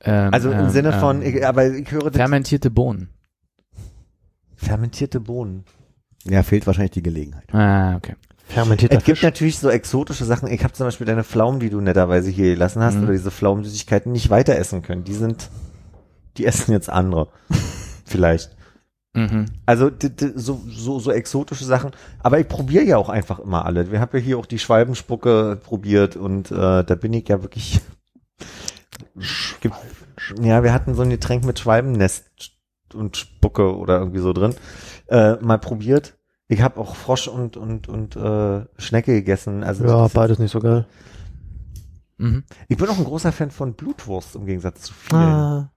Ähm, 0.00 0.32
Also 0.32 0.50
im 0.50 0.58
ähm, 0.58 0.70
Sinne 0.70 0.92
von, 0.98 1.20
ähm, 1.22 1.36
ich, 1.36 1.46
aber 1.46 1.66
ich 1.70 1.90
höre 1.90 2.04
das, 2.10 2.16
fermentierte 2.16 2.70
Bohnen. 2.70 3.10
Fermentierte 4.60 5.20
Bohnen. 5.20 5.64
Ja, 6.24 6.42
fehlt 6.42 6.66
wahrscheinlich 6.66 6.92
die 6.92 7.02
Gelegenheit. 7.02 7.52
Ah, 7.54 7.96
okay. 7.96 8.14
Fermentierter 8.46 8.98
Es 8.98 9.04
gibt 9.04 9.18
Fisch. 9.18 9.22
natürlich 9.24 9.58
so 9.58 9.70
exotische 9.70 10.24
Sachen. 10.24 10.50
Ich 10.50 10.64
habe 10.64 10.72
zum 10.72 10.86
Beispiel 10.86 11.06
deine 11.06 11.24
Pflaumen, 11.24 11.60
die 11.60 11.70
du 11.70 11.80
netterweise 11.80 12.30
hier 12.30 12.54
gelassen 12.54 12.82
hast, 12.82 12.96
Mhm. 12.96 13.04
oder 13.04 13.12
diese 13.12 13.30
Pflaumensüßigkeiten 13.30 14.10
nicht 14.12 14.28
weiter 14.28 14.56
essen 14.56 14.82
können. 14.82 15.04
Die 15.04 15.14
sind, 15.14 15.48
die 16.36 16.46
essen 16.46 16.72
jetzt 16.72 16.90
andere. 16.90 17.28
Vielleicht. 18.04 18.56
Mhm. 19.14 19.46
Also 19.66 19.90
so, 20.34 20.60
so, 20.68 20.98
so 20.98 21.10
exotische 21.12 21.64
Sachen. 21.64 21.92
Aber 22.20 22.38
ich 22.40 22.48
probiere 22.48 22.84
ja 22.84 22.96
auch 22.96 23.08
einfach 23.08 23.38
immer 23.38 23.64
alle. 23.66 23.90
Wir 23.90 24.00
haben 24.00 24.10
ja 24.16 24.22
hier 24.22 24.38
auch 24.38 24.46
die 24.46 24.58
Schwalbenspucke 24.58 25.58
probiert 25.62 26.16
und 26.16 26.50
äh, 26.50 26.84
da 26.84 26.94
bin 26.96 27.12
ich 27.12 27.28
ja 27.28 27.42
wirklich. 27.42 27.80
Ja, 30.40 30.62
wir 30.62 30.72
hatten 30.72 30.94
so 30.94 31.02
ein 31.02 31.10
Getränk 31.10 31.44
mit 31.44 31.58
Schwalbennest 31.58 32.24
und 32.94 33.16
Spucke 33.16 33.76
oder 33.76 33.98
irgendwie 33.98 34.20
so 34.20 34.32
drin. 34.32 34.54
Äh, 35.08 35.36
mal 35.36 35.58
probiert. 35.58 36.16
Ich 36.48 36.62
habe 36.62 36.80
auch 36.80 36.96
Frosch 36.96 37.28
und 37.28 37.56
und 37.56 37.88
und 37.88 38.16
äh, 38.16 38.64
Schnecke 38.78 39.12
gegessen. 39.14 39.62
Also 39.64 39.84
Ja, 39.84 40.08
beides 40.08 40.38
nicht 40.38 40.50
so 40.50 40.60
geil. 40.60 40.86
Mhm. 42.18 42.44
ich 42.68 42.76
bin 42.76 42.86
auch 42.88 42.98
ein 42.98 43.04
großer 43.04 43.32
Fan 43.32 43.50
von 43.50 43.72
Blutwurst 43.74 44.36
im 44.36 44.44
Gegensatz 44.44 44.82
zu 44.82 44.92
vielen. 44.92 45.20
Ah. 45.22 45.72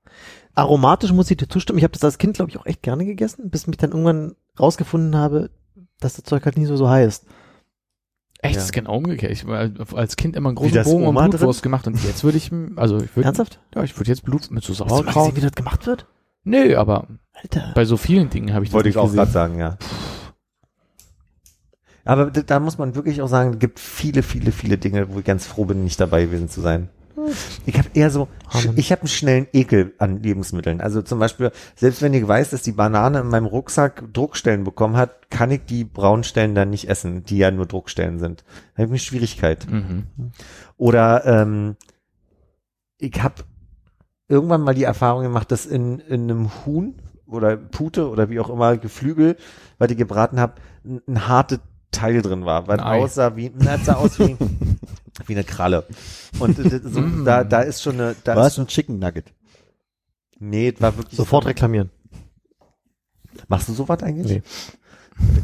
Aromatisch 0.56 1.12
muss 1.14 1.32
ich 1.32 1.38
dir 1.38 1.48
zustimmen. 1.48 1.78
Ich 1.80 1.84
habe 1.86 1.94
das 1.94 2.04
als 2.04 2.18
Kind, 2.18 2.36
glaube 2.36 2.52
ich, 2.52 2.58
auch 2.58 2.66
echt 2.66 2.82
gerne 2.84 3.06
gegessen, 3.06 3.50
bis 3.50 3.66
mich 3.66 3.78
dann 3.78 3.92
irgendwann 3.92 4.36
rausgefunden 4.60 5.16
habe, 5.16 5.52
dass 6.00 6.16
das 6.16 6.26
Zeug 6.26 6.44
halt 6.46 6.58
nie 6.58 6.66
so 6.66 6.76
so 6.76 6.90
heißt. 6.90 7.26
Echt, 8.42 8.56
Ja. 8.56 8.58
das 8.60 8.66
ist 8.66 8.74
genau 8.74 8.98
umgekehrt. 8.98 9.32
Ich 9.32 9.48
war 9.48 9.70
als 9.96 10.18
Kind 10.18 10.36
immer 10.36 10.50
einen 10.50 10.58
großen 10.58 10.84
Bogen 10.84 11.08
um 11.08 11.16
Blutwurst 11.16 11.64
gemacht 11.64 11.88
und 11.88 12.04
jetzt 12.04 12.26
würde 12.26 12.38
ich, 12.38 12.52
also 12.76 12.98
ich 12.98 13.16
würde, 13.16 13.26
Ernsthaft? 13.28 13.60
ja, 13.74 13.84
ich 13.84 13.98
würde 13.98 14.10
jetzt 14.12 14.26
Blut 14.26 14.52
mit 14.52 14.64
so 14.66 14.74
Hast 14.74 14.80
du 14.82 14.84
mal 14.84 14.90
gesehen, 14.90 15.14
Sauerkraut. 15.14 15.36
wie 15.38 15.42
das 15.42 15.52
gemacht 15.54 15.88
wird? 15.88 16.08
Nö, 16.44 16.76
aber 16.78 17.08
Alter. 17.34 17.72
bei 17.74 17.86
so 17.86 17.98
vielen 17.98 18.30
Dingen 18.30 18.54
habe 18.54 18.66
ich 18.66 18.70
das 18.70 18.76
Wollte 18.76 18.90
ich 18.90 18.98
auch 18.98 19.12
gerade 19.12 19.32
sagen, 19.32 19.60
ja. 19.60 19.78
Aber 22.06 22.32
da 22.32 22.60
muss 22.60 22.78
man 22.78 22.96
wirklich 22.96 23.22
auch 23.22 23.28
sagen, 23.28 23.54
es 23.54 23.60
gibt 23.60 23.80
viele, 23.80 24.24
viele, 24.24 24.52
viele 24.52 24.78
Dinge, 24.78 25.14
wo 25.14 25.20
ich 25.20 25.26
ganz 25.26 25.46
froh 25.46 25.66
bin, 25.66 25.84
nicht 25.84 26.00
dabei 26.00 26.26
gewesen 26.26 26.50
zu 26.50 26.60
sein. 26.60 26.90
Ich 27.66 27.78
habe 27.78 27.90
eher 27.94 28.10
so, 28.10 28.28
ich 28.76 28.92
habe 28.92 29.02
einen 29.02 29.08
schnellen 29.08 29.48
Ekel 29.54 29.94
an 30.00 30.22
Lebensmitteln. 30.22 30.82
Also 30.82 31.02
zum 31.02 31.20
Beispiel, 31.20 31.52
selbst 31.76 32.02
wenn 32.02 32.14
ich 32.14 32.28
weiß, 32.28 32.50
dass 32.50 32.64
die 32.64 32.72
Banane 32.72 33.20
in 33.20 33.28
meinem 33.28 33.46
Rucksack 33.46 34.12
Druckstellen 34.12 34.64
bekommen 34.64 34.98
hat, 34.98 35.30
kann 35.30 35.52
ich 35.52 35.62
die 35.66 35.86
braunen 35.86 36.24
Stellen 36.24 36.56
dann 36.56 36.72
nicht 36.72 36.90
essen, 36.90 37.24
die 37.24 37.38
ja 37.38 37.52
nur 37.52 37.68
Druckstellen 37.68 38.20
sind. 38.20 38.44
Da 38.76 38.84
habe 38.84 38.86
ich 38.86 38.90
eine 38.90 39.00
Schwierigkeit. 39.00 39.68
Mhm. 39.70 40.08
Oder 40.78 41.26
ähm, 41.26 41.76
ich 42.98 43.22
habe 43.22 43.44
irgendwann 44.34 44.62
mal 44.62 44.74
die 44.76 44.84
Erfahrung 44.84 45.24
gemacht, 45.24 45.52
dass 45.52 45.66
in, 45.66 46.00
in 46.00 46.24
einem 46.30 46.50
Huhn 46.66 46.96
oder 47.28 47.56
Pute 47.58 48.10
oder 48.10 48.30
wie 48.30 48.40
auch 48.40 48.50
immer 48.50 48.78
Geflügel, 48.78 49.38
weil 49.78 49.92
ich 49.92 49.98
gebraten 49.98 50.40
habe, 50.40 50.54
ein, 50.86 51.02
ein 51.08 51.28
hartes 51.28 51.60
Teil 51.92 52.22
drin 52.22 52.46
war, 52.46 52.68
weil 52.68 52.80
Ein 52.80 52.86
Ei. 52.86 53.04
aussah 53.04 53.36
wie, 53.36 53.52
na, 53.56 53.76
es 53.76 53.86
sah 53.86 53.94
aus 53.96 54.18
wie, 54.20 54.36
wie 55.28 55.34
eine 55.34 55.44
Kralle. 55.44 55.86
Und 56.40 56.58
äh, 56.60 56.82
so, 56.84 57.02
Mm. 57.02 57.24
da, 57.26 57.44
da 57.44 57.62
ist 57.62 57.82
schon 57.84 57.96
eine, 58.00 58.16
da 58.24 58.36
War 58.36 58.48
ist, 58.48 58.54
es 58.54 58.60
ein 58.60 58.68
Chicken 58.68 59.00
Nugget? 59.00 59.32
nee, 60.40 60.74
war 60.80 60.98
wirklich 60.98 61.16
Sofort 61.18 61.46
reklamieren. 61.46 61.90
Machst 63.48 63.68
du 63.70 63.74
sowas 63.74 64.02
eigentlich? 64.04 64.28
Nee. 64.28 64.44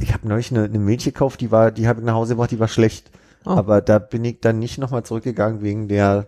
Ich 0.02 0.14
habe 0.14 0.28
neulich 0.28 0.52
eine, 0.52 0.64
eine 0.66 0.80
Milch 0.80 1.04
gekauft, 1.06 1.42
die 1.42 1.52
war, 1.52 1.72
die 1.72 1.88
habe 1.88 2.00
ich 2.00 2.06
nach 2.06 2.16
Hause 2.16 2.34
gebracht, 2.34 2.52
die 2.52 2.60
war 2.60 2.68
schlecht. 2.68 3.12
Oh. 3.46 3.52
Aber 3.52 3.82
da 3.82 4.00
bin 4.00 4.26
ich 4.26 4.42
dann 4.42 4.60
nicht 4.60 4.78
nochmal 4.80 5.04
zurückgegangen 5.04 5.62
wegen 5.62 5.88
der 5.88 6.28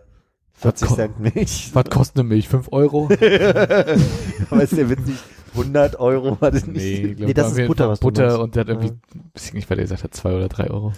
40 0.61 0.87
ko- 0.87 0.95
Cent 0.95 1.19
Milch. 1.19 1.69
Was 1.73 1.85
kostet 1.85 2.19
eine 2.19 2.29
Milch? 2.29 2.47
5 2.47 2.69
Euro? 2.71 3.05
Aber 4.49 4.63
ist 4.63 4.75
der 4.77 4.89
Witz 4.89 5.05
nicht 5.05 5.23
100 5.53 5.99
Euro 5.99 6.39
war 6.39 6.49
das 6.51 6.65
nicht. 6.65 6.77
Nee, 6.81 7.13
glaub, 7.13 7.27
Nee, 7.27 7.33
das 7.33 7.57
ist 7.57 7.67
Butter, 7.67 7.89
was 7.89 7.99
du 7.99 8.05
Butter 8.07 8.27
meinst. 8.27 8.39
und 8.39 8.55
der 8.55 8.61
hat 8.61 8.69
irgendwie, 8.69 8.91
weiß 9.33 9.47
ich 9.47 9.53
nicht, 9.53 9.69
weil 9.69 9.75
der 9.75 9.83
gesagt 9.83 10.03
hat, 10.05 10.13
2 10.13 10.33
oder 10.35 10.47
3 10.47 10.69
Euro. 10.69 10.93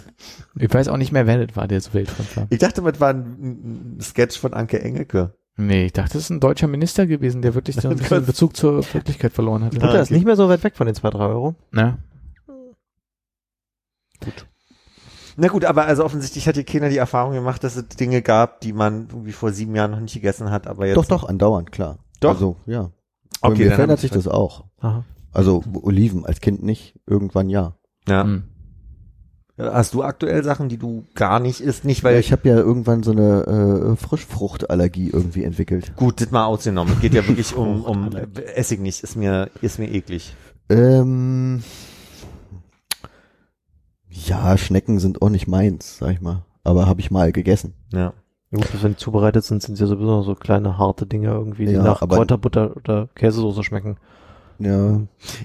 Ich 0.56 0.72
weiß 0.72 0.86
auch 0.88 0.96
nicht 0.96 1.10
mehr, 1.10 1.26
wer 1.26 1.44
das 1.44 1.56
war, 1.56 1.66
der 1.66 1.80
so 1.80 1.92
weltfremd 1.92 2.36
war. 2.36 2.46
Ich 2.50 2.60
dachte, 2.60 2.80
das 2.82 3.00
war 3.00 3.08
ein, 3.10 3.96
ein 3.96 4.00
Sketch 4.00 4.38
von 4.38 4.54
Anke 4.54 4.80
Engelke. 4.80 5.34
Nee, 5.56 5.86
ich 5.86 5.92
dachte, 5.92 6.12
das 6.12 6.22
ist 6.22 6.30
ein 6.30 6.38
deutscher 6.38 6.68
Minister 6.68 7.06
gewesen, 7.08 7.42
der 7.42 7.56
wirklich 7.56 7.74
so 7.74 7.88
ein 7.90 7.96
bisschen 7.96 8.24
Bezug 8.26 8.56
zur 8.56 8.84
Wirklichkeit 8.94 9.32
verloren 9.32 9.64
hatte. 9.64 9.78
Butter 9.80 10.00
ist 10.00 10.12
nicht 10.12 10.24
mehr 10.24 10.36
so 10.36 10.48
weit 10.48 10.62
weg 10.62 10.76
von 10.76 10.86
den 10.86 10.94
zwei, 10.94 11.10
drei 11.10 11.26
Euro. 11.26 11.56
Na, 11.72 11.98
Na 15.36 15.48
gut, 15.48 15.64
aber 15.64 15.86
also 15.86 16.04
offensichtlich 16.04 16.46
hat 16.46 16.56
die 16.56 16.64
Kinder 16.64 16.88
die 16.88 16.96
Erfahrung 16.96 17.32
gemacht, 17.34 17.64
dass 17.64 17.76
es 17.76 17.86
Dinge 17.88 18.22
gab, 18.22 18.60
die 18.60 18.72
man 18.72 19.08
irgendwie 19.10 19.32
vor 19.32 19.52
sieben 19.52 19.74
Jahren 19.74 19.90
noch 19.90 20.00
nicht 20.00 20.14
gegessen 20.14 20.50
hat, 20.50 20.66
aber 20.66 20.86
jetzt. 20.86 20.96
Doch, 20.96 21.06
doch, 21.06 21.24
andauernd, 21.24 21.72
klar. 21.72 21.98
Doch? 22.20 22.30
Also, 22.30 22.56
ja. 22.66 22.90
Okay, 23.40 23.52
Okay, 23.52 23.62
mir 23.62 23.68
dann 23.70 23.74
verändert 23.76 24.00
sich 24.00 24.10
ich- 24.10 24.16
das 24.16 24.28
auch. 24.28 24.64
Aha. 24.80 25.04
Also 25.32 25.64
Oliven 25.82 26.24
als 26.24 26.40
Kind 26.40 26.62
nicht, 26.62 26.98
irgendwann 27.06 27.48
ja. 27.48 27.76
Ja. 28.08 28.22
hm. 28.22 28.44
Hast 29.56 29.94
du 29.94 30.02
aktuell 30.02 30.42
Sachen, 30.42 30.68
die 30.68 30.78
du 30.78 31.04
gar 31.14 31.38
nicht 31.38 31.60
isst? 31.60 31.84
Nicht, 31.84 32.02
weil 32.02 32.14
Weil 32.14 32.20
ich 32.20 32.32
habe 32.32 32.48
ja 32.48 32.56
irgendwann 32.56 33.04
so 33.04 33.12
eine 33.12 33.92
äh, 33.92 33.96
Frischfruchtallergie 33.96 35.10
irgendwie 35.10 35.44
entwickelt. 35.44 35.94
Gut, 35.94 36.20
das 36.20 36.32
mal 36.32 36.44
ausgenommen. 36.46 36.92
Es 36.94 37.00
geht 37.00 37.14
ja 37.14 37.26
wirklich 37.28 37.54
um, 37.54 37.84
um 37.84 38.10
Essig 38.56 38.80
nicht. 38.80 39.04
Ist 39.04 39.14
mir, 39.14 39.50
ist 39.62 39.78
mir 39.78 39.88
eklig. 39.92 40.34
Ähm, 40.68 41.62
ja, 44.26 44.56
Schnecken 44.56 44.98
sind 45.00 45.22
auch 45.22 45.28
nicht 45.30 45.46
meins, 45.48 45.98
sag 45.98 46.12
ich 46.12 46.20
mal. 46.20 46.44
Aber 46.62 46.86
habe 46.86 47.00
ich 47.00 47.10
mal 47.10 47.32
gegessen. 47.32 47.74
Ja. 47.92 48.12
Gut, 48.52 48.68
wenn 48.82 48.92
die 48.92 48.96
zubereitet 48.96 49.44
sind, 49.44 49.62
sind 49.62 49.74
sie 49.76 49.82
ja 49.82 49.88
sowieso 49.88 50.22
so 50.22 50.34
kleine, 50.36 50.78
harte 50.78 51.06
Dinge 51.06 51.28
irgendwie, 51.28 51.66
die 51.66 51.72
Ja, 51.72 51.82
nach 51.82 52.02
aber- 52.02 52.16
Kräuterbutter 52.16 52.76
oder 52.76 53.08
Käsesoße 53.14 53.64
schmecken. 53.64 53.96
Ja, 54.60 55.00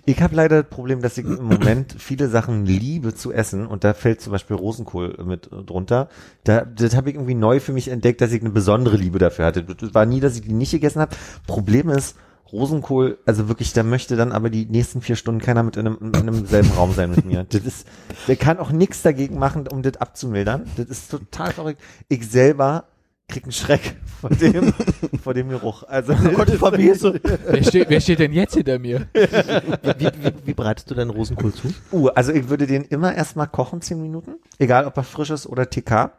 Ich 0.06 0.22
habe 0.22 0.36
leider 0.36 0.62
das 0.62 0.70
Problem, 0.70 1.02
dass 1.02 1.18
ich 1.18 1.26
im 1.26 1.44
Moment 1.48 1.96
viele 1.98 2.30
Sachen 2.30 2.68
liebe 2.68 3.16
zu 3.16 3.32
essen 3.34 3.66
und 3.66 3.84
da 3.84 3.96
fällt 3.96 4.22
zum 4.22 4.32
Beispiel 4.32 4.56
Rosenkohl 4.56 5.18
mit 5.26 5.50
drunter. 5.66 6.10
Da, 6.44 6.62
das 6.64 6.96
habe 6.96 7.10
ich 7.10 7.16
irgendwie 7.16 7.34
neu 7.34 7.60
für 7.60 7.74
mich 7.74 7.88
entdeckt, 7.88 8.22
dass 8.22 8.32
ich 8.32 8.42
eine 8.42 8.52
besondere 8.52 8.98
Liebe 8.98 9.18
dafür 9.18 9.46
hatte. 9.46 9.64
Das 9.64 9.96
war 9.96 10.06
nie, 10.06 10.20
dass 10.20 10.36
ich 10.36 10.44
die 10.44 10.54
nicht 10.54 10.70
gegessen 10.72 11.02
habe. 11.02 11.16
Problem 11.48 11.90
ist, 11.90 12.16
Rosenkohl, 12.52 13.18
also 13.26 13.48
wirklich, 13.48 13.74
da 13.74 13.84
möchte 13.84 14.16
dann 14.16 14.32
aber 14.32 14.50
die 14.50 14.66
nächsten 14.66 15.02
vier 15.02 15.16
Stunden 15.16 15.42
keiner 15.42 15.64
mit 15.64 15.78
in 15.78 15.88
einem, 15.88 15.98
in 16.02 16.16
einem 16.16 16.46
selben 16.46 16.72
Raum 16.72 16.94
sein 16.94 17.12
mit 17.12 17.26
mir. 17.26 17.46
Das 17.50 17.62
ist, 17.62 17.88
der 18.28 18.36
kann 18.36 18.60
auch 18.60 18.72
nichts 18.72 19.02
dagegen 19.02 19.38
machen, 19.38 19.68
um 19.68 19.82
das 19.82 19.98
abzumildern. 19.98 20.66
Das 20.78 20.88
ist 20.88 21.12
total 21.12 21.52
verrückt. 21.52 21.82
Ich 22.08 22.28
selber 22.30 22.86
krieg 23.30 23.44
einen 23.44 23.52
Schreck 23.52 23.96
vor 24.20 24.32
dem, 24.32 24.74
vor 25.24 25.34
dem 25.34 25.50
Geruch. 25.50 25.84
Also, 25.84 26.14
wer, 26.14 27.64
steht, 27.64 27.90
wer 27.90 28.02
steht 28.02 28.20
denn 28.20 28.34
jetzt 28.34 28.56
hinter 28.56 28.80
mir? 28.80 29.08
Wie, 29.14 30.06
wie, 30.06 30.34
wie 30.46 30.54
bereitest 30.54 30.90
du 30.92 30.96
deinen 30.96 31.12
Rosenkohl 31.12 31.54
zu? 31.54 31.68
Uh, 31.92 32.08
also 32.10 32.34
ich 32.34 32.50
würde 32.50 32.68
den 32.68 32.84
immer 32.84 33.16
erstmal 33.16 33.48
kochen, 33.48 33.82
zehn 33.82 34.02
Minuten, 34.02 34.36
egal 34.58 34.86
ob 34.86 34.98
er 34.98 35.04
frisch 35.04 35.30
ist 35.30 35.48
oder 35.48 35.70
TK. 35.70 36.12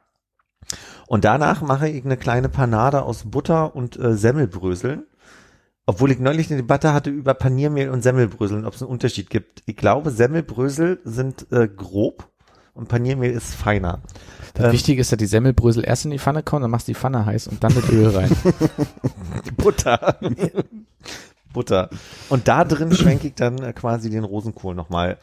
Und 1.07 1.24
danach 1.24 1.61
mache 1.61 1.89
ich 1.89 2.05
eine 2.05 2.16
kleine 2.16 2.48
Panade 2.48 3.02
aus 3.02 3.24
Butter 3.24 3.74
und 3.74 3.98
äh, 3.98 4.15
Semmelbröseln. 4.15 5.05
Obwohl 5.91 6.12
ich 6.12 6.21
neulich 6.21 6.49
eine 6.49 6.62
Debatte 6.62 6.93
hatte 6.93 7.11
über 7.11 7.35
Paniermehl 7.35 7.91
und 7.91 8.03
Semmelbröseln, 8.03 8.65
ob 8.65 8.75
es 8.75 8.81
einen 8.81 8.93
Unterschied 8.93 9.29
gibt. 9.29 9.65
Ich 9.67 9.77
glaube, 9.77 10.12
Semmelbrösel 10.12 11.01
sind 11.03 11.51
äh, 11.51 11.67
grob 11.67 12.29
und 12.75 12.87
Paniermehl 12.87 13.33
ist 13.33 13.57
feiner. 13.57 13.99
Ähm, 14.57 14.71
Wichtig 14.71 15.01
ist, 15.01 15.11
dass 15.11 15.19
die 15.19 15.27
Semmelbrösel 15.27 15.85
erst 15.85 16.05
in 16.05 16.12
die 16.12 16.21
Pfanne 16.21 16.45
kommen, 16.45 16.62
dann 16.62 16.71
machst 16.71 16.87
du 16.87 16.93
die 16.93 16.97
Pfanne 16.97 17.27
heiß 17.27 17.49
und 17.49 17.65
dann 17.65 17.75
das 17.75 17.91
Öl 17.91 18.07
rein. 18.07 18.31
Butter. 19.57 20.17
Butter. 21.53 21.91
Und 22.29 22.47
da 22.47 22.65
drin 22.65 22.93
schwenke 22.93 23.27
ich 23.27 23.35
dann 23.35 23.59
äh, 23.59 23.73
quasi 23.73 24.11
den 24.11 24.23
Rosenkohl 24.23 24.77
nochmal. 24.77 25.19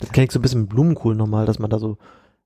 Das 0.00 0.10
kenne 0.10 0.24
ich 0.24 0.32
so 0.32 0.40
ein 0.40 0.42
bisschen 0.42 0.62
mit 0.62 0.70
Blumenkohl 0.70 1.14
nochmal, 1.14 1.46
dass 1.46 1.60
man 1.60 1.70
da 1.70 1.78
so 1.78 1.98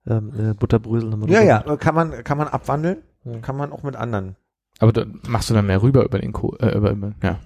ähm, 0.06 0.50
äh, 0.50 0.52
Butterbrösel 0.52 1.08
nochmal 1.08 1.30
Ja, 1.30 1.40
ja, 1.40 1.64
äh, 1.66 1.78
kann 1.78 1.94
man, 1.94 2.22
kann 2.24 2.36
man 2.36 2.48
abwandeln. 2.48 2.98
Kann 3.40 3.56
man 3.56 3.72
auch 3.72 3.82
mit 3.82 3.96
anderen. 3.96 4.36
Aber 4.78 4.92
da 4.92 5.06
machst 5.26 5.50
du 5.50 5.54
dann 5.54 5.66
mehr 5.66 5.82
rüber 5.82 6.04
über 6.04 6.18
den 6.18 6.32
Kohl, 6.32 6.56
äh, 6.60 6.76
über, 6.76 6.90
über, 6.90 7.12
ja. 7.22 7.38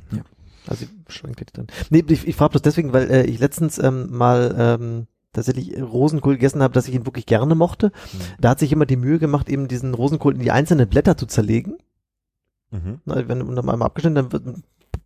Also 0.66 0.84
ich 0.84 1.14
schwenke 1.14 1.44
die 1.44 1.52
dann. 1.52 1.66
Nee, 1.90 2.04
ich, 2.08 2.26
ich 2.26 2.36
frage 2.36 2.50
bloß 2.50 2.62
deswegen, 2.62 2.92
weil 2.92 3.10
äh, 3.10 3.24
ich 3.24 3.38
letztens 3.38 3.78
ähm, 3.78 4.08
mal 4.10 4.54
ähm, 4.58 5.06
tatsächlich 5.32 5.80
Rosenkohl 5.80 6.34
gegessen 6.34 6.62
habe, 6.62 6.74
dass 6.74 6.88
ich 6.88 6.94
ihn 6.94 7.06
wirklich 7.06 7.26
gerne 7.26 7.54
mochte. 7.54 7.92
Da 8.40 8.50
hat 8.50 8.58
sich 8.58 8.72
immer 8.72 8.86
die 8.86 8.96
Mühe 8.96 9.18
gemacht, 9.18 9.48
eben 9.48 9.68
diesen 9.68 9.94
Rosenkohl 9.94 10.34
in 10.34 10.40
die 10.40 10.50
einzelnen 10.50 10.88
Blätter 10.88 11.16
zu 11.16 11.26
zerlegen. 11.26 11.78
Mhm. 12.70 13.00
Na, 13.04 13.28
wenn 13.28 13.38
du 13.38 13.46
einmal 13.56 13.82
abgeschnitten, 13.82 14.16
dann 14.16 14.32
wird, 14.32 14.44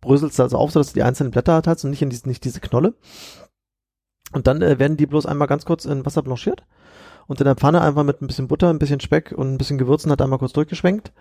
bröselst 0.01 0.39
du 0.39 0.43
also 0.43 0.57
auf, 0.57 0.71
so 0.71 0.79
dass 0.79 0.89
du 0.89 0.93
die 0.95 1.03
einzelnen 1.03 1.31
Blätter 1.31 1.53
halt 1.53 1.67
hast 1.67 1.83
und 1.83 1.91
nicht 1.91 2.01
in 2.01 2.09
diese, 2.09 2.27
nicht 2.27 2.43
diese 2.43 2.59
Knolle. 2.59 2.95
Und 4.33 4.47
dann 4.47 4.61
äh, 4.61 4.79
werden 4.79 4.97
die 4.97 5.05
bloß 5.05 5.25
einmal 5.25 5.47
ganz 5.47 5.65
kurz 5.65 5.85
in 5.85 6.05
Wasser 6.05 6.23
blanchiert 6.23 6.65
und 7.27 7.39
in 7.41 7.45
der 7.45 7.55
Pfanne 7.55 7.81
einfach 7.81 8.03
mit 8.03 8.21
ein 8.21 8.27
bisschen 8.27 8.47
Butter, 8.47 8.69
ein 8.69 8.79
bisschen 8.79 8.99
Speck 8.99 9.33
und 9.35 9.53
ein 9.53 9.57
bisschen 9.57 9.77
Gewürzen 9.77 10.09
halt 10.09 10.21
einmal 10.21 10.39
kurz 10.39 10.53
durchgeschwenkt. 10.53 11.11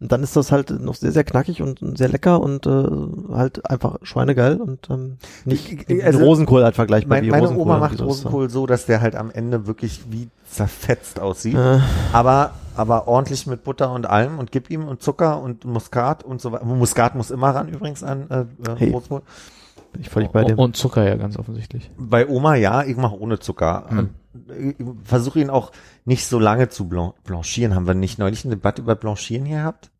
Und 0.00 0.10
dann 0.10 0.24
ist 0.24 0.34
das 0.34 0.50
halt 0.50 0.70
noch 0.70 0.96
sehr, 0.96 1.12
sehr 1.12 1.22
knackig 1.22 1.62
und 1.62 1.78
sehr 1.96 2.08
lecker 2.08 2.40
und 2.40 2.66
äh, 2.66 2.88
halt 3.32 3.70
einfach 3.70 3.98
schweinegeil 4.02 4.56
und 4.60 4.90
ähm, 4.90 5.18
nicht 5.44 5.88
Ich- 5.88 6.04
also, 6.04 6.18
Rosenkohl 6.18 6.64
halt 6.64 6.74
vergleichbar 6.74 7.18
Mein, 7.18 7.24
wie 7.26 7.30
meine 7.30 7.42
Rosenkohl 7.42 7.62
Oma 7.66 7.78
macht. 7.78 8.00
Rosenkohl 8.00 8.50
so, 8.50 8.66
dass 8.66 8.86
der 8.86 9.00
halt 9.00 9.14
am 9.14 9.30
Ende 9.30 9.68
wirklich 9.68 10.00
wie 10.10 10.28
zerfetzt 10.50 11.20
aussieht. 11.20 11.54
Äh, 11.54 11.78
Aber, 12.12 12.50
aber 12.74 13.06
ordentlich 13.06 13.46
mit 13.46 13.62
Butter 13.62 13.92
und 13.92 14.06
allem 14.06 14.40
und 14.40 14.50
gib 14.50 14.70
ihm 14.70 14.88
und 14.88 15.02
Zucker 15.02 15.40
und 15.40 15.64
Muskat 15.66 16.24
und 16.24 16.40
so 16.40 16.50
weiter. 16.50 16.64
Muskat 16.64 17.14
muss 17.14 17.30
immer 17.30 17.50
ran 17.54 17.68
übrigens 17.68 18.02
an 18.02 18.26
äh, 18.28 18.40
äh, 18.40 18.44
Hey. 18.78 18.90
Rosenkohl. 18.90 19.22
Bin 19.92 20.02
ich 20.02 20.08
völlig 20.08 20.30
bei 20.30 20.44
dem. 20.44 20.58
Und 20.58 20.76
Zucker 20.76 21.06
ja 21.06 21.16
ganz 21.16 21.38
offensichtlich. 21.38 21.90
Bei 21.96 22.26
Oma 22.26 22.56
ja, 22.56 22.84
ich 22.84 22.96
mache 22.96 23.18
ohne 23.18 23.38
Zucker. 23.38 23.86
Hm. 23.88 24.10
Ich 24.48 24.86
versuche 25.04 25.40
ihn 25.40 25.50
auch 25.50 25.72
nicht 26.04 26.26
so 26.26 26.38
lange 26.38 26.68
zu 26.68 26.88
blan 26.88 27.12
blanchieren. 27.24 27.74
Haben 27.74 27.86
wir 27.86 27.94
nicht 27.94 28.18
neulich 28.18 28.44
eine 28.44 28.56
Debatte 28.56 28.82
über 28.82 28.94
Blanchieren 28.94 29.44
hier 29.44 29.58
gehabt? 29.58 29.90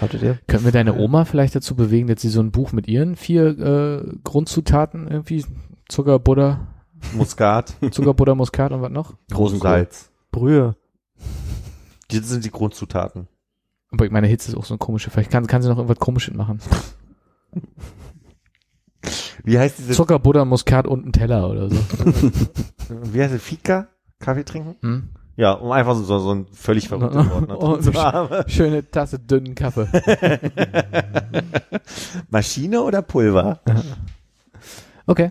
Hattet 0.00 0.22
ihr? 0.22 0.38
Können 0.48 0.64
wir 0.64 0.72
deine 0.72 0.96
Oma 0.98 1.24
vielleicht 1.24 1.54
dazu 1.54 1.76
bewegen, 1.76 2.08
dass 2.08 2.20
sie 2.20 2.28
so 2.28 2.40
ein 2.40 2.50
Buch 2.50 2.72
mit 2.72 2.88
ihren 2.88 3.14
vier 3.14 3.58
äh, 3.58 4.12
Grundzutaten 4.24 5.06
irgendwie 5.06 5.44
Zucker, 5.88 6.18
Butter, 6.18 6.66
Muskat, 7.14 7.74
Zucker, 7.92 8.14
Butter, 8.14 8.34
Muskat 8.34 8.72
und 8.72 8.82
was 8.82 8.90
noch? 8.90 9.14
Rosenkohl. 9.32 9.70
Salz. 9.70 10.10
Brühe. 10.32 10.74
Die 12.10 12.18
sind 12.18 12.44
die 12.44 12.50
Grundzutaten. 12.50 13.28
Aber 13.90 14.04
ich 14.04 14.10
meine, 14.10 14.26
Hitze 14.26 14.50
ist 14.50 14.56
auch 14.56 14.64
so 14.64 14.74
ein 14.74 14.78
komische. 14.78 15.10
Vielleicht 15.10 15.30
kann, 15.30 15.46
kann 15.46 15.62
sie 15.62 15.68
noch 15.68 15.78
irgendwas 15.78 15.98
Komisches 15.98 16.34
machen. 16.34 16.60
Wie 19.48 19.58
heißt 19.58 19.78
diese, 19.78 19.94
Zucker, 19.94 20.18
Butter, 20.18 20.44
Muskat 20.44 20.86
und 20.86 21.06
ein 21.06 21.12
Teller 21.12 21.48
oder 21.48 21.70
so. 21.70 21.76
wie 23.12 23.22
heißt 23.22 23.32
es, 23.32 23.42
Fika? 23.42 23.88
Kaffee 24.18 24.44
trinken? 24.44 24.76
Hm? 24.82 25.08
Ja, 25.36 25.52
um 25.52 25.70
einfach 25.72 25.94
so, 25.94 26.18
so 26.18 26.34
ein 26.34 26.46
völlig 26.52 26.88
verrücktes 26.88 27.30
Wort 27.30 27.48
noch 27.48 27.58
Oh, 27.58 27.76
zu 27.78 27.94
haben. 27.94 28.46
Schöne 28.50 28.90
Tasse 28.90 29.18
dünnen 29.18 29.54
Kaffee. 29.54 29.86
Maschine 32.30 32.82
oder 32.82 33.00
Pulver? 33.00 33.60
Okay. 35.06 35.30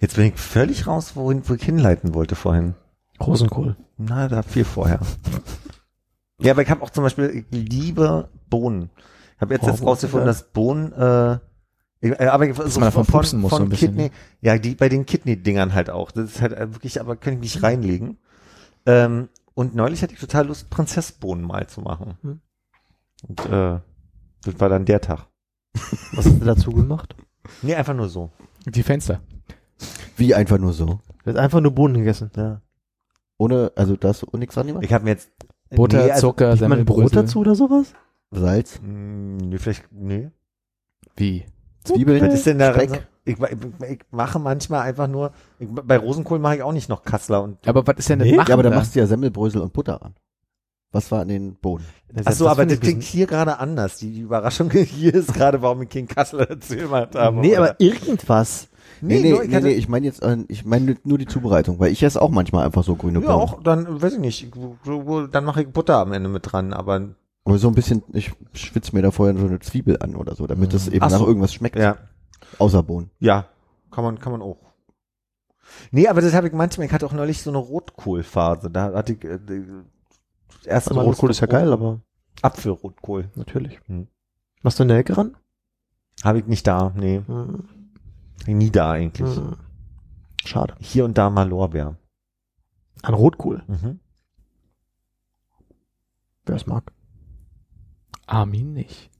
Jetzt 0.00 0.16
bin 0.16 0.24
ich 0.26 0.36
völlig 0.36 0.86
raus, 0.86 1.14
wohin, 1.14 1.42
wo 1.46 1.52
ich 1.54 1.62
hinleiten 1.62 2.14
wollte 2.14 2.36
vorhin. 2.36 2.74
Rosenkohl. 3.20 3.76
Na, 3.98 4.28
da 4.28 4.42
viel 4.42 4.64
vorher. 4.64 5.00
Ja, 6.40 6.52
aber 6.52 6.62
ich 6.62 6.70
habe 6.70 6.82
auch 6.82 6.90
zum 6.90 7.04
Beispiel, 7.04 7.30
ich 7.30 7.44
liebe 7.50 8.30
Bohnen. 8.48 8.88
Ich 9.36 9.40
habe 9.42 9.52
jetzt, 9.54 9.64
Oh, 9.64 9.70
jetzt 9.70 9.82
rausgefunden, 9.84 10.26
dass 10.26 10.52
Bohnen, 10.52 10.92
äh, 10.92 11.38
ich- 12.00 12.12
äh, 12.18 12.26
aber 12.26 12.52
so 12.68 12.80
man 12.80 12.88
davon 12.88 13.06
pupsen 13.06 13.40
muss 13.40 13.50
so 13.50 13.58
ein 13.62 13.68
bisschen, 13.68 13.88
Kidney, 13.88 14.04
ne? 14.04 14.10
ja, 14.40 14.58
die 14.58 14.74
bei 14.74 14.88
den 14.88 15.06
Kidney-Dingern 15.06 15.74
halt 15.74 15.90
auch. 15.90 16.10
Das 16.10 16.24
ist 16.30 16.40
halt 16.40 16.52
äh, 16.52 16.72
wirklich, 16.72 17.00
aber 17.00 17.16
kann 17.16 17.34
ich 17.34 17.40
nicht 17.40 17.62
reinlegen. 17.62 18.18
Ähm, 18.86 19.28
und 19.54 19.74
neulich 19.74 20.02
hatte 20.02 20.14
ich 20.14 20.20
total 20.20 20.46
Lust, 20.46 20.70
Prinzessbohnen 20.70 21.44
mal 21.44 21.66
zu 21.66 21.80
machen. 21.80 22.16
Hm. 22.22 22.40
Und 23.28 23.40
äh, 23.46 23.80
das 24.44 24.60
war 24.60 24.68
dann 24.68 24.84
der 24.84 25.00
Tag. 25.00 25.26
Was 26.12 26.26
hast 26.26 26.40
du 26.40 26.44
dazu 26.44 26.70
gemacht? 26.70 27.14
Nee, 27.62 27.74
einfach 27.74 27.94
nur 27.94 28.08
so. 28.08 28.30
Die 28.66 28.82
Fenster. 28.82 29.20
Wie 30.16 30.34
einfach 30.34 30.58
nur 30.58 30.72
so. 30.72 31.00
Du 31.24 31.30
hast 31.30 31.36
einfach 31.36 31.60
nur 31.60 31.72
Bohnen 31.72 31.94
gegessen. 31.94 32.30
Ja. 32.36 32.60
Ohne, 33.36 33.72
also 33.76 33.96
da 33.96 34.08
hast 34.08 34.22
du 34.22 34.36
nichts 34.36 34.54
dran 34.54 34.66
gemacht? 34.66 34.84
Ich 34.84 34.92
habe 34.92 35.04
mir 35.04 35.10
jetzt 35.10 35.30
Butter, 35.70 36.04
nee, 36.04 36.10
also, 36.10 36.28
Zucker, 36.28 36.46
man 36.48 36.58
Brot 36.58 36.58
Semmelbrösel. 36.58 37.22
dazu 37.22 37.40
oder 37.40 37.54
sowas? 37.54 37.92
Salz, 38.30 38.80
mh, 38.82 39.44
nee, 39.46 39.58
vielleicht, 39.58 39.84
nee. 39.92 40.30
Wie? 41.16 41.44
Zwiebeln, 41.84 42.26
Was 42.26 42.34
ist 42.34 42.46
denn 42.46 42.58
da? 42.58 42.72
Speck. 42.74 43.06
Ich, 43.24 43.38
ich, 43.38 43.48
ich 43.88 43.98
mache 44.10 44.38
manchmal 44.38 44.82
einfach 44.82 45.06
nur, 45.06 45.32
ich, 45.58 45.68
bei 45.70 45.98
Rosenkohl 45.98 46.38
mache 46.38 46.56
ich 46.56 46.62
auch 46.62 46.72
nicht 46.72 46.88
noch 46.88 47.02
Kassler 47.02 47.42
und 47.42 47.66
Aber 47.66 47.86
was 47.86 47.96
ist 47.98 48.08
denn 48.08 48.18
das 48.18 48.28
Nee? 48.28 48.36
Machen 48.36 48.48
Ja, 48.48 48.54
aber 48.54 48.62
dann 48.62 48.72
da? 48.72 48.78
machst 48.78 48.94
du 48.94 49.00
ja 49.00 49.06
Semmelbrösel 49.06 49.60
und 49.60 49.72
Butter 49.72 49.94
ran. 50.00 50.14
Was 50.90 51.10
war 51.12 51.20
an 51.20 51.28
den 51.28 51.54
Bohnen? 51.56 51.84
Ach 52.24 52.32
so, 52.32 52.48
aber 52.48 52.64
das 52.64 52.74
ich 52.74 52.80
klingt 52.80 53.02
hier 53.02 53.26
gerade 53.26 53.58
anders. 53.58 53.98
Die, 53.98 54.10
die 54.10 54.20
Überraschung 54.20 54.70
hier 54.72 55.14
ist 55.14 55.34
gerade, 55.34 55.60
warum 55.60 55.82
ich 55.82 55.90
King 55.90 56.06
Kassel 56.08 56.40
erzählt 56.40 56.90
habe. 56.90 57.36
Nee, 57.36 57.52
oder? 57.52 57.58
aber 57.58 57.80
irgendwas. 57.80 58.68
Nee, 59.00 59.20
nee, 59.20 59.30
nur, 59.30 59.44
nee, 59.44 59.60
nee, 59.60 59.72
ich 59.72 59.88
meine 59.88 60.06
jetzt, 60.06 60.22
äh, 60.22 60.38
ich 60.48 60.64
meine 60.64 60.96
nur 61.04 61.18
die 61.18 61.26
Zubereitung, 61.26 61.78
weil 61.78 61.92
ich 61.92 62.02
esse 62.02 62.20
auch 62.20 62.30
manchmal 62.30 62.64
einfach 62.64 62.82
so 62.82 62.96
grüne 62.96 63.20
ja, 63.20 63.26
Bohnen. 63.26 63.38
auch, 63.38 63.62
dann, 63.62 64.00
weiß 64.02 64.14
ich 64.14 64.18
nicht, 64.18 64.50
dann 65.30 65.44
mache 65.44 65.62
ich 65.62 65.68
Butter 65.68 65.98
am 65.98 66.12
Ende 66.12 66.28
mit 66.28 66.50
dran, 66.50 66.72
aber 66.72 67.10
Aber 67.48 67.58
so 67.58 67.68
ein 67.68 67.74
bisschen, 67.74 68.02
ich 68.12 68.32
schwitze 68.52 68.94
mir 68.94 69.00
da 69.02 69.10
vorher 69.10 69.34
so 69.38 69.46
eine 69.46 69.58
Zwiebel 69.60 69.96
an 70.02 70.14
oder 70.16 70.34
so, 70.34 70.46
damit 70.46 70.74
es 70.74 70.86
eben 70.88 71.02
Ach 71.02 71.10
nach 71.10 71.18
so. 71.18 71.26
irgendwas 71.26 71.52
schmeckt. 71.54 71.76
ja, 71.76 71.96
Außer 72.58 72.82
Bohnen. 72.82 73.10
ja, 73.20 73.48
kann 73.90 74.04
man, 74.04 74.18
kann 74.18 74.32
man 74.32 74.42
auch. 74.42 74.58
Nee, 75.90 76.08
aber 76.08 76.20
das 76.20 76.34
habe 76.34 76.46
ich 76.48 76.52
manchmal, 76.52 76.86
ich 76.86 76.92
hatte 76.92 77.06
auch 77.06 77.12
neulich 77.12 77.40
so 77.42 77.50
eine 77.50 77.58
Rotkohlphase, 77.58 78.70
da 78.70 78.92
hatte 78.92 79.14
ich, 79.14 79.24
äh, 79.24 79.38
das 79.38 80.66
erste 80.66 80.90
Also 80.90 81.00
Mal 81.00 81.06
Rotkohl 81.06 81.30
ist 81.30 81.40
ja 81.40 81.46
geil, 81.46 81.72
aber 81.72 82.00
Apfelrotkohl. 82.42 83.30
natürlich. 83.34 83.80
Hm. 83.86 84.08
Machst 84.62 84.78
du 84.78 84.82
eine 84.84 84.96
Ecke 84.98 85.16
ran? 85.16 85.36
Habe 86.22 86.40
ich 86.40 86.46
nicht 86.46 86.66
da, 86.66 86.92
nee, 86.96 87.22
Hm. 87.26 87.66
nie 88.46 88.70
da 88.70 88.90
eigentlich. 88.92 89.34
Hm. 89.36 89.56
Schade. 90.44 90.74
Hier 90.80 91.04
und 91.06 91.16
da 91.16 91.30
mal 91.30 91.48
Lorbeer. 91.48 91.96
An 93.02 93.14
Rotkohl, 93.14 93.62
Mhm. 93.68 94.00
wer 96.44 96.56
es 96.56 96.66
mag. 96.66 96.92
Armin 98.28 98.72
nicht. 98.72 99.10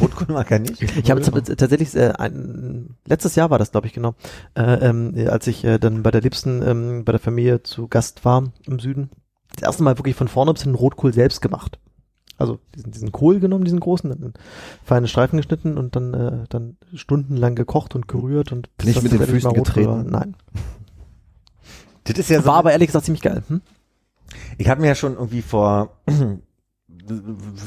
Rotkohl 0.00 0.34
mag 0.34 0.50
er 0.50 0.58
nicht. 0.58 0.82
Ich 0.82 1.10
habe 1.10 1.20
jetzt 1.20 1.58
tatsächlich 1.58 1.94
äh, 1.94 2.12
ein, 2.18 2.96
letztes 3.06 3.36
Jahr 3.36 3.50
war 3.50 3.58
das, 3.58 3.70
glaube 3.70 3.86
ich, 3.86 3.92
genau, 3.92 4.14
äh, 4.54 4.88
ähm, 4.88 5.14
als 5.28 5.46
ich 5.46 5.64
äh, 5.64 5.78
dann 5.78 6.02
bei 6.02 6.10
der 6.10 6.22
Liebsten 6.22 6.62
ähm, 6.62 7.04
bei 7.04 7.12
der 7.12 7.20
Familie 7.20 7.62
zu 7.62 7.86
Gast 7.88 8.24
war 8.24 8.44
im 8.66 8.78
Süden. 8.78 9.10
Das 9.54 9.62
erste 9.62 9.82
Mal 9.82 9.98
wirklich 9.98 10.16
von 10.16 10.28
vorne 10.28 10.52
bis 10.52 10.62
hin 10.62 10.74
Rotkohl 10.74 11.12
selbst 11.12 11.42
gemacht. 11.42 11.78
Also 12.38 12.58
diesen, 12.74 12.90
diesen 12.92 13.12
Kohl 13.12 13.38
genommen, 13.38 13.64
diesen 13.64 13.80
großen, 13.80 14.08
dann 14.08 14.22
in 14.22 14.32
feine 14.82 15.08
Streifen 15.08 15.36
geschnitten 15.36 15.76
und 15.76 15.94
dann 15.94 16.14
äh, 16.14 16.44
dann 16.48 16.78
stundenlang 16.94 17.54
gekocht 17.54 17.94
und 17.94 18.08
gerührt 18.08 18.52
und 18.52 18.74
bis 18.78 18.86
Nicht 18.86 19.02
mit 19.02 19.12
den 19.12 19.22
Füßen 19.22 19.52
getreten? 19.52 19.88
War. 19.88 20.04
Nein. 20.04 20.36
Das 22.04 22.18
ist 22.18 22.30
ja 22.30 22.40
so, 22.40 22.46
War 22.46 22.56
aber 22.56 22.72
ehrlich 22.72 22.88
gesagt 22.88 23.04
ziemlich 23.04 23.22
geil. 23.22 23.42
Hm? 23.48 23.60
ich 24.58 24.68
habe 24.68 24.80
mir 24.80 24.88
ja 24.88 24.94
schon 24.94 25.14
irgendwie 25.14 25.42
vor 25.42 25.96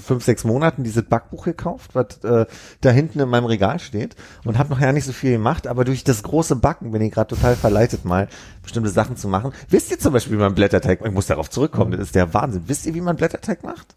fünf, 0.06 0.24
sechs 0.24 0.44
Monaten 0.44 0.84
dieses 0.84 1.04
Backbuch 1.04 1.46
gekauft, 1.46 1.92
was 1.94 2.24
äh, 2.24 2.46
da 2.82 2.90
hinten 2.90 3.20
in 3.20 3.30
meinem 3.30 3.46
Regal 3.46 3.80
steht 3.80 4.16
und 4.46 4.58
habe 4.58 4.70
noch 4.70 4.80
ja 4.80 4.92
nicht 4.92 5.06
so 5.06 5.14
viel 5.14 5.34
gemacht, 5.34 5.68
aber 5.68 5.86
durch 5.86 6.04
das 6.04 6.24
große 6.24 6.56
Backen 6.58 6.92
bin 6.92 7.02
ich 7.02 7.12
gerade 7.12 7.36
total 7.36 7.56
verleitet, 7.56 8.06
mal 8.06 8.28
bestimmte 8.62 8.90
Sachen 8.90 9.18
zu 9.18 9.28
machen. 9.28 9.52
Wisst 9.70 9.92
ihr 9.92 10.00
zum 10.00 10.14
Beispiel, 10.14 10.38
wie 10.38 10.42
man 10.42 10.56
Blätterteig, 10.56 11.02
ich 11.06 11.12
muss 11.12 11.28
darauf 11.28 11.50
zurückkommen, 11.50 11.92
das 11.92 12.02
ist 12.02 12.16
der 12.16 12.34
Wahnsinn. 12.34 12.64
Wisst 12.68 12.86
ihr, 12.86 12.94
wie 12.94 13.02
man 13.02 13.16
Blätterteig 13.16 13.64
macht? 13.64 13.96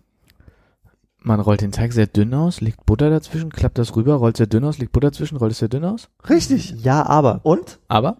Man 1.27 1.40
rollt 1.40 1.60
den 1.60 1.73
Teig 1.73 1.93
sehr 1.93 2.06
dünn 2.06 2.32
aus, 2.35 2.60
legt 2.60 2.86
Butter 2.86 3.10
dazwischen, 3.10 3.51
klappt 3.51 3.78
das 3.78 3.97
rüber, 3.97 4.14
rollt 4.14 4.36
sehr 4.36 4.47
dünn 4.47 4.64
aus, 4.64 4.78
legt 4.78 4.93
Butter 4.93 5.10
dazwischen, 5.10 5.36
rollt 5.36 5.51
es 5.51 5.59
sehr 5.59 5.68
dünn 5.68 5.85
aus. 5.85 6.09
Richtig. 6.28 6.85
Ja, 6.85 7.05
aber 7.05 7.40
Und? 7.43 7.81
Aber 7.89 8.18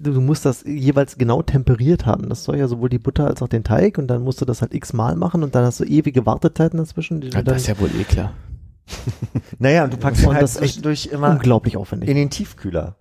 du 0.00 0.20
musst 0.20 0.44
das 0.46 0.64
jeweils 0.64 1.18
genau 1.18 1.42
temperiert 1.42 2.06
haben. 2.06 2.28
Das 2.28 2.44
soll 2.44 2.56
ja 2.56 2.68
sowohl 2.68 2.88
die 2.88 2.98
Butter 2.98 3.26
als 3.26 3.42
auch 3.42 3.48
den 3.48 3.64
Teig 3.64 3.98
und 3.98 4.08
dann 4.08 4.22
musst 4.22 4.40
du 4.40 4.44
das 4.44 4.62
halt 4.62 4.74
x-mal 4.74 5.16
machen 5.16 5.42
und 5.42 5.54
dann 5.54 5.64
hast 5.64 5.80
du 5.80 5.84
ewige 5.84 6.26
Wartezeiten 6.26 6.78
dazwischen, 6.78 7.22
ja, 7.22 7.42
das 7.42 7.58
ist 7.62 7.66
ja 7.68 7.78
wohl 7.78 7.90
eh 7.98 8.04
klar. 8.04 8.32
Naja, 9.58 9.84
und 9.84 9.92
du 9.92 9.96
packst 9.98 10.26
Und 10.26 10.34
halt 10.34 10.42
das 10.42 10.54
zwischendurch 10.54 11.06
immer 11.06 11.30
unglaublich 11.30 11.76
aufwendig. 11.76 12.08
in 12.08 12.16
den 12.16 12.30
Tiefkühler. 12.30 12.96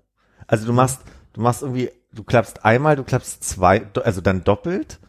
Also 0.45 0.67
du 0.67 0.73
machst, 0.73 1.01
du 1.33 1.41
machst 1.41 1.61
irgendwie, 1.61 1.89
du 2.13 2.23
klappst 2.23 2.63
einmal, 2.65 2.95
du 2.95 3.03
klappst 3.03 3.43
zwei, 3.43 3.85
also 4.03 4.21
dann 4.21 4.43
doppelt, 4.43 4.99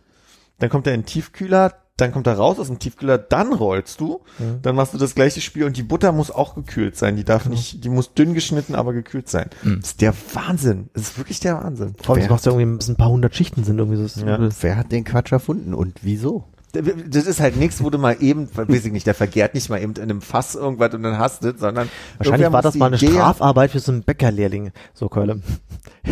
dann 0.59 0.71
kommt 0.71 0.87
er 0.87 0.95
in 0.95 1.01
den 1.01 1.07
Tiefkühler, 1.07 1.75
dann 2.01 2.13
kommt 2.13 2.27
er 2.27 2.35
raus 2.35 2.59
aus 2.59 2.69
dem 2.69 2.79
Tiefkühler, 2.79 3.19
dann 3.19 3.53
rollst 3.53 4.01
du, 4.01 4.21
Mhm. 4.39 4.63
dann 4.63 4.75
machst 4.77 4.95
du 4.95 4.99
das 4.99 5.15
gleiche 5.15 5.41
Spiel 5.41 5.65
und 5.65 5.77
die 5.77 5.83
Butter 5.83 6.13
muss 6.13 6.31
auch 6.31 6.55
gekühlt 6.55 6.97
sein. 6.97 7.17
Die 7.17 7.25
darf 7.25 7.47
nicht, 7.49 7.85
die 7.85 7.89
muss 7.89 8.15
dünn 8.15 8.35
geschnitten, 8.35 8.75
aber 8.75 8.93
gekühlt 8.93 9.29
sein. 9.29 9.51
Mhm. 9.63 9.81
Das 9.81 9.91
ist 9.91 10.01
der 10.01 10.15
Wahnsinn. 10.35 10.89
Das 10.95 11.03
ist 11.03 11.19
wirklich 11.19 11.41
der 11.41 11.57
Wahnsinn. 11.63 11.95
Vor 12.03 12.15
allem, 12.15 12.23
das 12.25 12.31
macht 12.31 12.47
ja 12.47 12.53
irgendwie 12.53 12.77
bis 12.79 12.89
ein 12.89 12.97
paar 12.97 13.11
hundert 13.11 13.35
Schichten 13.35 13.65
sind 13.65 13.79
irgendwie 13.79 14.05
so. 14.07 14.27
Ja. 14.27 14.39
Wer 14.61 14.77
hat 14.77 14.93
den 14.93 15.05
Quatsch 15.05 15.33
erfunden 15.33 15.75
und 15.75 15.99
wieso? 16.03 16.45
Das 16.73 17.27
ist 17.27 17.41
halt 17.41 17.57
nichts, 17.57 17.83
wo 17.83 17.91
du 17.91 17.99
mal 17.99 18.19
eben, 18.21 18.49
weiß 18.55 18.85
ich 18.85 18.93
nicht, 18.93 19.05
der 19.05 19.15
vergärt 19.15 19.55
nicht 19.55 19.69
mal 19.71 19.83
eben 19.83 19.95
in 19.95 20.03
einem 20.03 20.21
Fass 20.21 20.55
irgendwas 20.55 20.95
und 20.95 21.03
dann 21.03 21.19
hast 21.19 21.43
du, 21.43 21.53
sondern 21.59 21.89
Wahrscheinlich 22.19 22.53
war 22.53 22.63
das 22.63 22.77
mal 22.77 22.87
eine 22.87 22.97
Idee. 22.97 23.09
Strafarbeit 23.09 23.73
für 23.73 23.81
so 23.81 23.91
einen 23.91 24.05
Bäckerlehrling. 24.05 24.71
So, 24.95 25.09
Keule. 25.09 25.41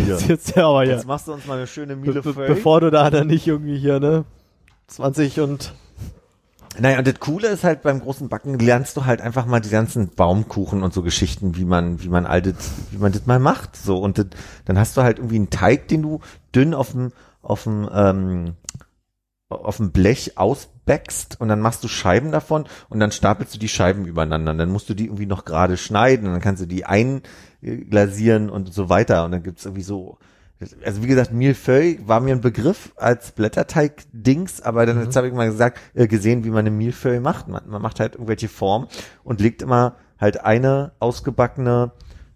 Ja. 0.09 0.17
Jetzt 0.27 0.57
ja 0.57 0.67
aber 0.69 0.85
Jetzt 0.85 1.07
machst 1.07 1.29
du 1.29 1.33
uns 1.33 1.47
mal 1.47 1.59
eine 1.59 1.69
schöne 1.69 1.95
Miele 1.95 2.23
be 2.23 2.33
bevor 2.33 2.81
du 2.81 2.91
da 2.91 3.09
dann 3.09 3.29
nicht 3.29 3.47
irgendwie 3.47 3.79
hier, 3.79 4.01
ne? 4.01 4.25
20 4.89 5.41
und 5.41 5.75
Naja, 6.79 6.99
und 6.99 7.07
das 7.07 7.21
Coole 7.21 7.49
ist 7.49 7.65
halt 7.65 7.83
beim 7.83 8.01
großen 8.01 8.29
Backen 8.29 8.59
lernst 8.59 8.97
du 8.97 9.05
halt 9.05 9.21
einfach 9.21 9.47
mal 9.47 9.61
die 9.61 9.69
ganzen 9.69 10.09
Baumkuchen 10.09 10.83
und 10.83 10.93
so 10.93 11.03
Geschichten, 11.03 11.57
wie 11.57 11.65
man, 11.65 12.03
wie 12.03 12.09
man 12.09 12.27
all 12.27 12.43
das, 12.43 12.73
wie 12.91 12.99
man 12.99 13.13
das 13.13 13.27
mal 13.27 13.39
macht, 13.39 13.77
so. 13.77 13.99
Und 13.99 14.19
das, 14.19 14.27
dann 14.65 14.79
hast 14.79 14.97
du 14.97 15.03
halt 15.03 15.19
irgendwie 15.19 15.37
einen 15.37 15.51
Teig, 15.51 15.89
den 15.89 16.03
du 16.03 16.21
dünn 16.55 16.75
auf 16.75 16.93
dem, 16.93 17.13
auf 17.43 17.65
dem, 17.65 17.89
ähm, 17.93 18.55
auf 19.49 19.79
dem 19.79 19.93
Blech 19.93 20.37
ausbackst 20.37 21.41
und 21.41 21.49
dann 21.49 21.61
machst 21.61 21.83
du 21.83 21.89
Scheiben 21.89 22.33
davon 22.33 22.67
und 22.91 23.01
dann 23.01 23.13
stapelst 23.13 23.55
du 23.55 23.59
die 23.59 23.69
Scheiben 23.69 24.05
übereinander. 24.05 24.53
Und 24.53 24.59
dann 24.59 24.71
musst 24.71 24.89
du 24.91 24.95
die 24.95 25.07
irgendwie 25.07 25.27
noch 25.27 25.45
gerade 25.45 25.77
schneiden 25.77 26.27
und 26.27 26.33
dann 26.33 26.43
kannst 26.43 26.63
du 26.63 26.67
die 26.67 26.85
einglasieren 26.85 28.51
und 28.51 28.73
so 28.73 28.89
weiter. 28.89 29.25
Und 29.25 29.33
dann 29.33 29.43
gibt's 29.43 29.65
irgendwie 29.65 29.83
so, 29.83 30.19
also 30.85 31.03
wie 31.03 31.07
gesagt, 31.07 31.33
Millefeuille 31.33 31.99
war 32.07 32.21
mir 32.21 32.35
ein 32.35 32.41
Begriff 32.41 32.93
als 32.97 33.33
Blätterteig-Dings, 33.33 34.61
aber 34.61 34.87
dann 34.87 35.03
jetzt 35.03 35.15
habe 35.15 35.29
ich 35.29 35.35
mal 35.35 35.51
gesagt, 35.51 35.79
äh, 35.95 36.09
gesehen, 36.09 36.45
wie 36.45 36.51
man 36.51 36.61
eine 36.61 36.71
Millefeuille 36.71 37.21
macht. 37.21 37.49
Man, 37.49 37.63
man 37.69 37.81
macht 37.81 38.01
halt 38.01 38.15
irgendwelche 38.15 38.49
Formen 38.49 38.89
und 39.23 39.41
legt 39.41 39.63
immer 39.63 39.95
halt 40.19 40.45
eine 40.45 40.93
ausgebackene 40.99 41.93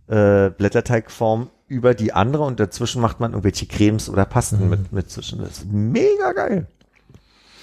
äh, 0.06 0.50
Blätterteigform 0.50 1.50
über 1.66 1.94
die 1.94 2.12
andere 2.12 2.44
und 2.44 2.60
dazwischen 2.60 3.00
macht 3.00 3.18
man 3.18 3.32
irgendwelche 3.32 3.66
Cremes 3.66 4.08
oder 4.08 4.24
Pasten 4.24 4.68
mit, 4.68 4.92
mit 4.92 5.10
zwischen. 5.10 5.40
Das 5.40 5.58
ist 5.58 5.72
mega 5.72 6.32
geil. 6.32 6.66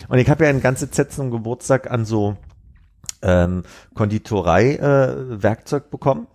Und 0.08 0.18
ich 0.18 0.30
habe 0.30 0.46
ja 0.46 0.50
ein 0.50 0.62
ganzes 0.62 0.96
Set 0.96 1.14
zum 1.14 1.30
Geburtstag 1.32 1.92
an 1.92 2.06
so 2.06 2.36
ähm, 3.22 3.64
Konditorei-Werkzeug 3.94 5.84
äh, 5.86 5.90
bekommen. 5.92 6.28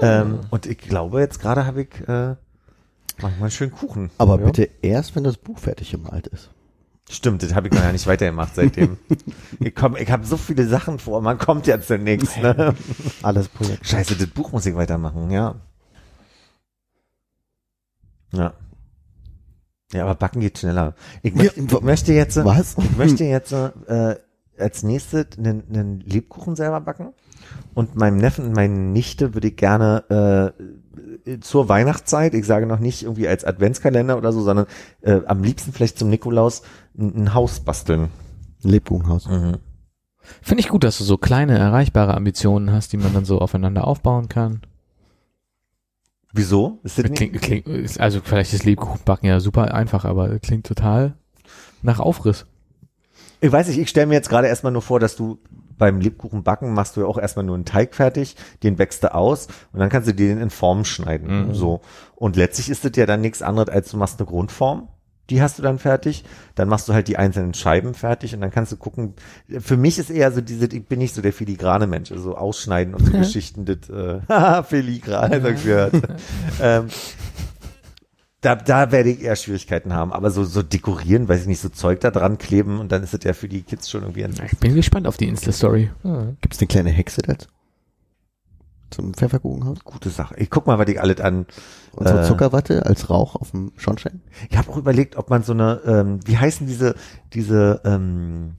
Ähm, 0.00 0.40
und 0.50 0.66
ich 0.66 0.78
glaube, 0.78 1.20
jetzt 1.20 1.40
gerade 1.40 1.66
habe 1.66 1.82
ich 1.82 2.08
äh, 2.08 2.36
mach 3.22 3.30
ich 3.30 3.36
mal 3.36 3.42
einen 3.44 3.50
schönen 3.50 3.72
Kuchen. 3.72 4.10
Aber 4.18 4.38
Ja. 4.38 4.46
bitte 4.46 4.68
erst, 4.82 5.16
wenn 5.16 5.24
das 5.24 5.36
Buch 5.36 5.58
fertig 5.58 5.90
gemalt 5.90 6.26
ist. 6.28 6.50
Stimmt, 7.10 7.42
das 7.42 7.54
habe 7.54 7.68
ich 7.68 7.72
noch 7.74 7.82
ja 7.82 7.90
nicht 7.92 8.06
weitergemacht 8.06 8.54
seitdem. 8.54 8.98
ich 9.60 9.74
komm, 9.74 9.96
ich 9.96 10.10
habe 10.10 10.26
so 10.26 10.36
viele 10.36 10.66
Sachen 10.66 10.98
vor, 10.98 11.22
man 11.22 11.38
kommt 11.38 11.66
jetzt 11.66 11.88
demnächst. 11.88 12.36
Ne? 12.42 12.74
alles 13.22 13.48
Projekt. 13.48 13.86
Scheiße, 13.86 14.14
das 14.16 14.26
Buch 14.28 14.52
muss 14.52 14.66
ich 14.66 14.74
weitermachen, 14.74 15.30
ja. 15.30 15.54
Ja. 18.32 18.52
Ja, 19.92 20.02
aber 20.04 20.14
backen 20.16 20.40
geht 20.40 20.58
schneller. 20.58 20.94
Ich, 21.22 21.34
Ja, 21.34 21.44
möchte, 21.44 21.80
möchte 21.84 22.12
jetzt, 22.12 22.36
Was? 22.44 22.76
ich 22.76 22.96
möchte 22.98 23.24
jetzt 23.24 23.52
äh, 23.52 24.16
als 24.58 24.82
nächstes 24.82 25.38
einen, 25.38 25.64
einen 25.70 26.00
Lebkuchen 26.00 26.56
selber 26.56 26.80
backen. 26.82 27.14
Und 27.72 27.96
meinem 27.96 28.18
Neffen 28.18 28.48
und 28.48 28.52
meiner 28.52 28.74
Nichte 28.74 29.32
würde 29.32 29.48
ich 29.48 29.56
gerne 29.56 30.52
äh, 30.58 30.62
zur 31.40 31.68
Weihnachtszeit, 31.68 32.34
ich 32.34 32.46
sage 32.46 32.66
noch 32.66 32.78
nicht 32.78 33.02
irgendwie 33.02 33.28
als 33.28 33.44
Adventskalender 33.44 34.16
oder 34.16 34.32
so, 34.32 34.42
sondern 34.42 34.66
äh, 35.02 35.20
am 35.26 35.42
liebsten 35.42 35.72
vielleicht 35.72 35.98
zum 35.98 36.08
Nikolaus 36.10 36.62
ein, 36.98 37.24
ein 37.24 37.34
Haus 37.34 37.60
basteln. 37.60 38.08
Ein 38.64 38.70
Lebkuchenhaus. 38.70 39.28
Finde 40.42 40.60
ich 40.60 40.68
gut, 40.68 40.84
dass 40.84 40.98
du 40.98 41.04
so 41.04 41.16
kleine, 41.16 41.56
erreichbare 41.58 42.14
Ambitionen 42.14 42.72
hast, 42.72 42.92
die 42.92 42.96
man 42.96 43.14
dann 43.14 43.24
so 43.24 43.38
aufeinander 43.40 43.86
aufbauen 43.86 44.28
kann. 44.28 44.62
Wieso? 46.32 46.78
Ist 46.82 46.98
das? 46.98 47.10
Klingt, 47.12 47.40
klingt, 47.40 47.66
ist- 47.66 48.00
also 48.00 48.20
vielleicht 48.22 48.52
ist 48.52 48.64
Lebkuchenbacken 48.64 49.28
ja 49.28 49.40
super 49.40 49.72
einfach, 49.74 50.04
aber 50.04 50.38
klingt 50.38 50.66
total 50.66 51.14
nach 51.82 52.00
Aufriss. 52.00 52.46
Ich 53.40 53.50
weiß 53.50 53.68
nicht, 53.68 53.78
ich 53.78 53.88
stelle 53.88 54.06
mir 54.08 54.14
jetzt 54.14 54.28
gerade 54.28 54.48
erstmal 54.48 54.72
nur 54.72 54.82
vor, 54.82 55.00
dass 55.00 55.16
du 55.16 55.38
beim 55.78 56.00
Lebkuchen 56.00 56.42
backen 56.42 56.74
machst 56.74 56.96
du 56.96 57.00
ja 57.00 57.06
auch 57.06 57.18
erstmal 57.18 57.44
nur 57.44 57.54
einen 57.54 57.64
Teig 57.64 57.94
fertig, 57.94 58.36
den 58.62 58.78
wächst 58.78 59.04
du 59.04 59.14
aus 59.14 59.46
und 59.72 59.80
dann 59.80 59.88
kannst 59.88 60.08
du 60.08 60.14
den 60.14 60.40
in 60.40 60.50
Formen 60.50 60.84
schneiden. 60.84 61.48
Mhm. 61.48 61.54
So. 61.54 61.80
Und 62.16 62.36
letztlich 62.36 62.68
ist 62.68 62.84
das 62.84 62.92
ja 62.96 63.06
dann 63.06 63.20
nichts 63.20 63.42
anderes, 63.42 63.68
als 63.68 63.90
du 63.90 63.96
machst 63.96 64.18
eine 64.18 64.28
Grundform, 64.28 64.88
die 65.30 65.42
hast 65.42 65.58
du 65.58 65.62
dann 65.62 65.78
fertig, 65.78 66.24
dann 66.54 66.68
machst 66.68 66.88
du 66.88 66.94
halt 66.94 67.06
die 67.06 67.18
einzelnen 67.18 67.52
Scheiben 67.52 67.92
fertig 67.92 68.34
und 68.34 68.40
dann 68.40 68.50
kannst 68.50 68.72
du 68.72 68.76
gucken. 68.76 69.14
Für 69.60 69.76
mich 69.76 69.98
ist 69.98 70.10
eher 70.10 70.32
so 70.32 70.40
diese, 70.40 70.66
ich 70.66 70.86
bin 70.86 70.98
nicht 70.98 71.14
so 71.14 71.20
der 71.20 71.34
filigrane 71.34 71.86
Mensch, 71.86 72.10
also 72.10 72.34
ausschneiden 72.36 72.94
und 72.94 73.04
so 73.04 73.12
Geschichten, 73.18 73.64
das, 73.64 73.90
äh, 73.90 74.20
haha, 74.28 74.62
filigran, 74.62 75.32
ich 75.32 75.64
gehört. 75.64 75.94
ähm, 76.62 76.86
da, 78.40 78.54
da 78.54 78.92
werde 78.92 79.10
ich 79.10 79.22
eher 79.22 79.36
Schwierigkeiten 79.36 79.92
haben. 79.92 80.12
Aber 80.12 80.30
so, 80.30 80.44
so 80.44 80.62
dekorieren, 80.62 81.28
weiß 81.28 81.42
ich 81.42 81.46
nicht, 81.46 81.60
so 81.60 81.68
Zeug 81.68 82.00
da 82.00 82.10
dran 82.10 82.38
kleben 82.38 82.78
und 82.78 82.92
dann 82.92 83.02
ist 83.02 83.14
es 83.14 83.24
ja 83.24 83.32
für 83.32 83.48
die 83.48 83.62
Kids 83.62 83.90
schon 83.90 84.02
irgendwie 84.02 84.24
ein 84.24 84.34
Ich 84.50 84.58
bin 84.58 84.74
gespannt 84.74 85.06
auf 85.06 85.16
die 85.16 85.26
Insta-Story. 85.28 85.90
Gibt 86.40 86.54
es 86.54 86.60
eine 86.60 86.68
kleine 86.68 86.90
Hexe 86.90 87.22
dazu? 87.22 87.48
zum 88.90 89.12
Pfefferkuchenhaus. 89.12 89.80
Gute 89.84 90.10
Sache. 90.10 90.34
Ich 90.38 90.50
guck 90.50 90.66
mal, 90.66 90.78
was 90.78 90.88
ich 90.88 91.00
alles 91.00 91.20
an. 91.20 91.46
Unsere 91.92 92.22
Äh. 92.22 92.24
Zuckerwatte 92.26 92.86
als 92.86 93.10
Rauch 93.10 93.36
auf 93.36 93.50
dem 93.50 93.72
Schornstein. 93.76 94.22
Ich 94.48 94.56
habe 94.56 94.70
auch 94.70 94.76
überlegt, 94.76 95.16
ob 95.16 95.30
man 95.30 95.42
so 95.42 95.52
eine, 95.52 95.80
ähm, 95.84 96.20
wie 96.26 96.38
heißen 96.38 96.66
diese, 96.66 96.94
diese 97.34 97.80
ähm, 97.84 98.54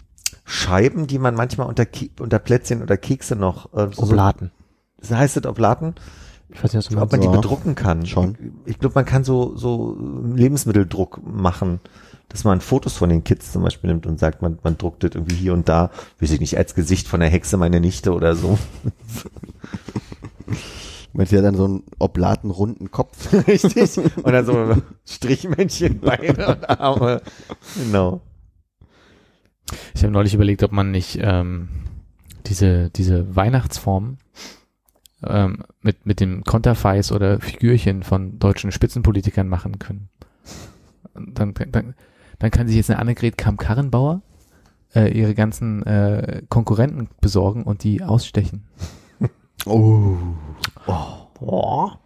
Scheiben, 0.45 1.07
die 1.07 1.19
man 1.19 1.35
manchmal 1.35 1.67
unter, 1.67 1.85
unter 2.19 2.39
Plätzchen 2.39 2.81
oder 2.81 2.97
Kekse 2.97 3.35
noch, 3.35 3.73
äh, 3.73 3.87
so, 3.91 4.03
Oblaten. 4.03 4.51
so 5.01 5.15
heißt 5.17 5.37
es 5.37 5.45
Oblaten, 5.45 5.95
Ich 6.51 6.63
weiß 6.63 6.73
nicht, 6.73 6.85
was 6.85 6.87
du 6.89 6.99
ob 6.99 7.11
man 7.11 7.21
die 7.21 7.27
Ja, 7.27 7.31
bedrucken 7.33 7.75
kann. 7.75 8.05
schon. 8.05 8.35
Ich 8.65 8.79
glaube, 8.79 8.95
man 8.95 9.05
kann 9.05 9.23
so, 9.23 9.55
so 9.55 9.95
Lebensmitteldruck 10.35 11.21
machen, 11.23 11.79
dass 12.27 12.43
man 12.43 12.59
Fotos 12.61 12.95
von 12.97 13.09
den 13.09 13.23
Kids 13.23 13.51
zum 13.51 13.63
Beispiel 13.63 13.89
nimmt 13.89 14.05
und 14.07 14.19
sagt, 14.19 14.41
man, 14.41 14.57
man 14.63 14.77
druckt 14.77 15.03
das 15.03 15.11
irgendwie 15.13 15.35
hier 15.35 15.53
und 15.53 15.69
da, 15.69 15.91
weiß 16.19 16.31
ich 16.31 16.39
nicht, 16.39 16.57
als 16.57 16.73
Gesicht 16.75 17.07
von 17.07 17.19
der 17.19 17.29
Hexe 17.29 17.57
meine 17.57 17.79
Nichte 17.79 18.13
oder 18.13 18.35
so. 18.35 18.57
Mit 21.13 21.31
ja 21.31 21.41
dann 21.41 21.55
so 21.55 21.65
einen 21.65 21.83
oblaten 21.97 22.51
runden 22.51 22.91
Kopf. 22.91 23.33
Richtig. 23.47 23.97
Und 23.97 24.31
dann 24.31 24.45
so 24.45 24.75
Strichmännchen, 25.07 25.99
Beine 25.99 26.47
und 26.55 26.69
Arme. 26.69 27.21
Genau. 27.75 28.21
Ich 29.93 30.03
habe 30.03 30.13
neulich 30.13 30.33
überlegt, 30.33 30.63
ob 30.63 30.71
man 30.71 30.91
nicht 30.91 31.19
ähm, 31.21 31.69
diese, 32.45 32.89
diese 32.91 33.35
Weihnachtsform 33.35 34.17
ähm, 35.25 35.63
mit, 35.81 36.05
mit 36.05 36.19
dem 36.19 36.43
Konterfeis 36.43 37.11
oder 37.11 37.39
Figürchen 37.39 38.03
von 38.03 38.39
deutschen 38.39 38.71
Spitzenpolitikern 38.71 39.47
machen 39.47 39.79
können. 39.79 40.09
Dann, 41.13 41.53
dann, 41.53 41.95
dann 42.39 42.51
kann 42.51 42.67
sich 42.67 42.77
jetzt 42.77 42.89
eine 42.89 42.99
Annegret 42.99 43.37
Kamm-Karrenbauer 43.37 44.21
äh, 44.95 45.11
ihre 45.11 45.35
ganzen 45.35 45.83
äh, 45.85 46.41
Konkurrenten 46.49 47.09
besorgen 47.21 47.63
und 47.63 47.83
die 47.83 48.03
ausstechen. 48.03 48.67
Oh. 49.65 50.15
Boah. 51.37 51.99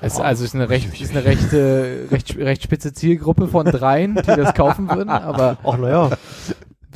Es, 0.00 0.18
also 0.18 0.44
es 0.44 0.50
ist 0.50 0.54
eine 0.56 0.68
recht, 0.68 1.00
ist 1.00 1.12
eine 1.12 1.24
recht, 1.24 1.52
äh, 1.52 2.06
recht, 2.10 2.36
recht 2.36 2.62
spitze 2.64 2.92
Zielgruppe 2.92 3.46
von 3.46 3.66
dreien, 3.66 4.16
die 4.16 4.22
das 4.22 4.52
kaufen 4.54 4.88
würden, 4.90 5.10
aber 5.10 5.58
Ach, 5.64 5.78
naja. 5.78 6.10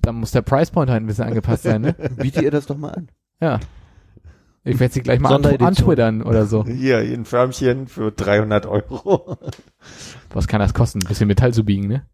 da 0.03 0.13
muss 0.13 0.33
der 0.33 0.43
Price 0.43 0.73
Point 0.73 0.91
halt 0.91 1.03
ein 1.03 1.07
bisschen 1.07 1.27
angepasst 1.27 1.63
sein, 1.63 1.83
ne? 1.83 1.95
Biete 2.17 2.43
ihr 2.43 2.51
das 2.51 2.67
doch 2.67 2.77
mal 2.77 2.91
an. 2.91 3.09
Ja. 3.41 3.61
Ich 4.65 4.79
werde 4.79 4.95
sie 4.95 5.03
gleich 5.03 5.19
mal 5.19 5.35
antwittern 5.35 6.23
oder 6.23 6.47
so. 6.47 6.65
Hier, 6.67 6.99
ein 6.99 7.25
Förmchen 7.25 7.89
für 7.89 8.13
300 8.13 8.67
Euro. 8.67 9.37
Was 10.31 10.47
kann 10.47 10.61
das 10.61 10.73
kosten? 10.73 11.01
Ein 11.03 11.09
bisschen 11.09 11.27
Metall 11.27 11.53
zu 11.53 11.65
biegen, 11.65 11.89
ne? 11.89 12.07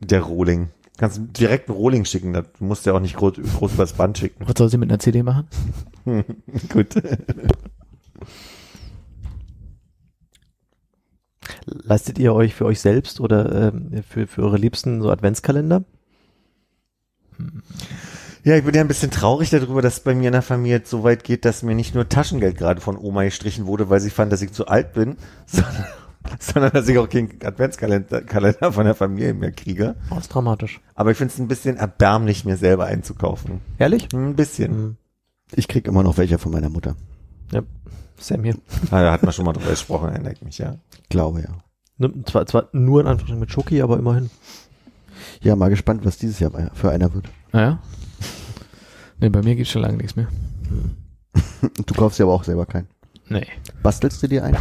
Der 0.00 0.22
Rohling. 0.22 0.70
Kannst 0.98 1.18
du 1.18 1.22
direkt 1.22 1.68
einen 1.68 1.78
Rohling 1.78 2.04
schicken, 2.04 2.32
das 2.32 2.46
musst 2.58 2.84
du 2.84 2.90
ja 2.90 2.96
auch 2.96 3.00
nicht 3.00 3.16
groß, 3.16 3.34
groß 3.58 3.74
übers 3.74 3.92
Band 3.94 4.18
schicken. 4.18 4.46
Was 4.46 4.54
soll 4.58 4.68
sie 4.68 4.76
mit 4.76 4.90
einer 4.90 4.98
CD 4.98 5.22
machen? 5.22 5.46
Gut. 6.72 6.94
Leistet 11.64 12.18
ihr 12.18 12.34
euch 12.34 12.54
für 12.54 12.66
euch 12.66 12.80
selbst 12.80 13.20
oder 13.20 13.68
ähm, 13.68 14.02
für, 14.08 14.26
für 14.26 14.42
eure 14.42 14.58
Liebsten 14.58 15.00
so 15.00 15.10
Adventskalender? 15.10 15.84
Ja, 18.44 18.56
ich 18.56 18.64
bin 18.64 18.74
ja 18.74 18.80
ein 18.80 18.88
bisschen 18.88 19.12
traurig 19.12 19.50
darüber, 19.50 19.82
dass 19.82 19.94
es 19.94 20.00
bei 20.00 20.14
mir 20.16 20.26
in 20.26 20.32
der 20.32 20.42
Familie 20.42 20.78
jetzt 20.78 20.90
so 20.90 21.04
weit 21.04 21.22
geht, 21.22 21.44
dass 21.44 21.62
mir 21.62 21.76
nicht 21.76 21.94
nur 21.94 22.08
Taschengeld 22.08 22.58
gerade 22.58 22.80
von 22.80 22.98
Oma 22.98 23.22
gestrichen 23.22 23.66
wurde, 23.66 23.88
weil 23.88 24.00
sie 24.00 24.10
fand, 24.10 24.32
dass 24.32 24.42
ich 24.42 24.52
zu 24.52 24.66
alt 24.66 24.94
bin, 24.94 25.16
sondern, 25.46 25.86
sondern 26.40 26.72
dass 26.72 26.88
ich 26.88 26.98
auch 26.98 27.08
keinen 27.08 27.30
Adventskalender 27.44 28.22
Kalender 28.22 28.72
von 28.72 28.84
der 28.84 28.96
Familie 28.96 29.32
mehr 29.34 29.52
kriege. 29.52 29.94
Oh, 30.10 30.18
ist 30.18 30.28
dramatisch. 30.28 30.80
Aber 30.96 31.12
ich 31.12 31.18
finde 31.18 31.32
es 31.32 31.38
ein 31.38 31.46
bisschen 31.46 31.76
erbärmlich, 31.76 32.44
mir 32.44 32.56
selber 32.56 32.86
einzukaufen. 32.86 33.60
Ehrlich? 33.78 34.12
Ein 34.12 34.34
bisschen. 34.34 34.72
Mhm. 34.76 34.96
Ich 35.54 35.68
krieg 35.68 35.86
immer 35.86 36.02
noch 36.02 36.18
welche 36.18 36.38
von 36.38 36.50
meiner 36.50 36.68
Mutter. 36.68 36.96
Ja. 37.52 37.62
Sam 38.18 38.42
hier. 38.42 38.56
Ah, 38.90 39.02
da 39.02 39.12
hat 39.12 39.22
man 39.22 39.32
schon 39.32 39.44
mal 39.44 39.52
drüber 39.52 39.70
gesprochen, 39.70 40.08
erinnere 40.08 40.32
ich 40.32 40.42
mich, 40.42 40.58
ja. 40.58 40.76
Glaube 41.10 41.42
ja. 41.42 41.48
Nimmt 41.98 42.28
Zwar, 42.28 42.46
zwar 42.46 42.68
nur 42.72 43.00
in 43.02 43.06
Anführungszeichen 43.06 43.38
mit 43.40 43.52
Schoki, 43.52 43.82
aber 43.82 43.98
immerhin. 43.98 44.30
Ja, 45.42 45.54
mal 45.54 45.70
gespannt, 45.70 46.04
was 46.04 46.18
dieses 46.18 46.40
Jahr 46.40 46.50
für 46.74 46.90
einer 46.90 47.14
wird. 47.14 47.26
Naja. 47.52 47.78
Nee, 49.22 49.30
bei 49.30 49.40
mir 49.40 49.54
gibt's 49.56 49.70
schon 49.72 49.80
lange 49.82 49.96
nichts 49.96 50.16
mehr. 50.16 50.28
Du 51.86 51.94
kaufst 51.94 52.18
ja 52.18 52.24
aber 52.26 52.34
auch 52.34 52.44
selber 52.44 52.66
keinen. 52.66 52.88
Nee. 53.28 53.46
Bastelst 53.82 54.22
du 54.22 54.26
dir 54.26 54.44
einen? 54.44 54.58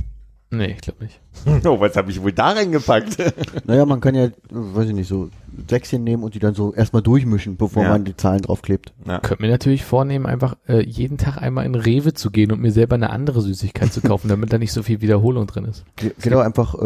Nee, 0.53 0.73
ich 0.73 0.81
glaube 0.81 1.03
nicht. 1.05 1.19
Oh, 1.65 1.79
was 1.79 1.95
habe 1.95 2.11
ich 2.11 2.21
wohl 2.21 2.31
da 2.31 2.49
reingepackt? 2.51 3.17
Naja, 3.65 3.85
man 3.85 3.99
kann 4.01 4.13
ja, 4.15 4.29
weiß 4.51 4.89
ich 4.89 4.93
nicht, 4.93 5.07
so 5.07 5.29
Säckchen 5.67 6.03
nehmen 6.03 6.23
und 6.23 6.35
die 6.35 6.39
dann 6.39 6.53
so 6.53 6.73
erstmal 6.73 7.01
durchmischen, 7.01 7.57
bevor 7.57 7.83
Ja. 7.83 7.89
man 7.89 8.05
die 8.05 8.15
Zahlen 8.15 8.41
draufklebt. 8.41 8.93
Ja. 9.07 9.19
Könnte 9.19 9.41
mir 9.43 9.49
natürlich 9.49 9.83
vornehmen, 9.83 10.25
einfach 10.25 10.55
äh, 10.67 10.83
jeden 10.85 11.17
Tag 11.17 11.37
einmal 11.41 11.65
in 11.65 11.73
Rewe 11.75 12.13
zu 12.13 12.29
gehen 12.31 12.51
und 12.51 12.61
mir 12.61 12.71
selber 12.71 12.95
eine 12.95 13.09
andere 13.09 13.41
Süßigkeit 13.41 13.91
zu 13.91 14.01
kaufen, 14.01 14.27
damit 14.27 14.53
da 14.53 14.57
nicht 14.59 14.73
so 14.73 14.83
viel 14.83 15.01
Wiederholung 15.01 15.47
drin 15.47 15.65
ist. 15.65 15.83
Ge- 15.95 16.13
Genau, 16.21 16.39
einfach 16.39 16.75
äh, 16.75 16.77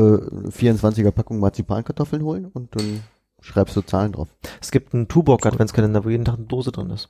24er 0.49 1.11
Packung 1.11 1.39
Marzipankartoffeln 1.39 2.23
holen 2.23 2.45
und 2.53 2.73
dann 2.76 3.02
schreibst 3.41 3.76
du 3.76 3.81
Zahlen 3.81 4.14
drauf. 4.14 4.30
Es 4.61 4.72
gibt 4.72 4.93
einen 4.93 5.07
Tubok 5.10 5.45
Adventskalender, 5.45 6.06
wo 6.06 6.10
jeden 6.10 6.26
Tag 6.26 6.35
eine 6.38 6.45
Dose 6.45 6.72
drin 6.72 6.89
ist. 6.91 7.10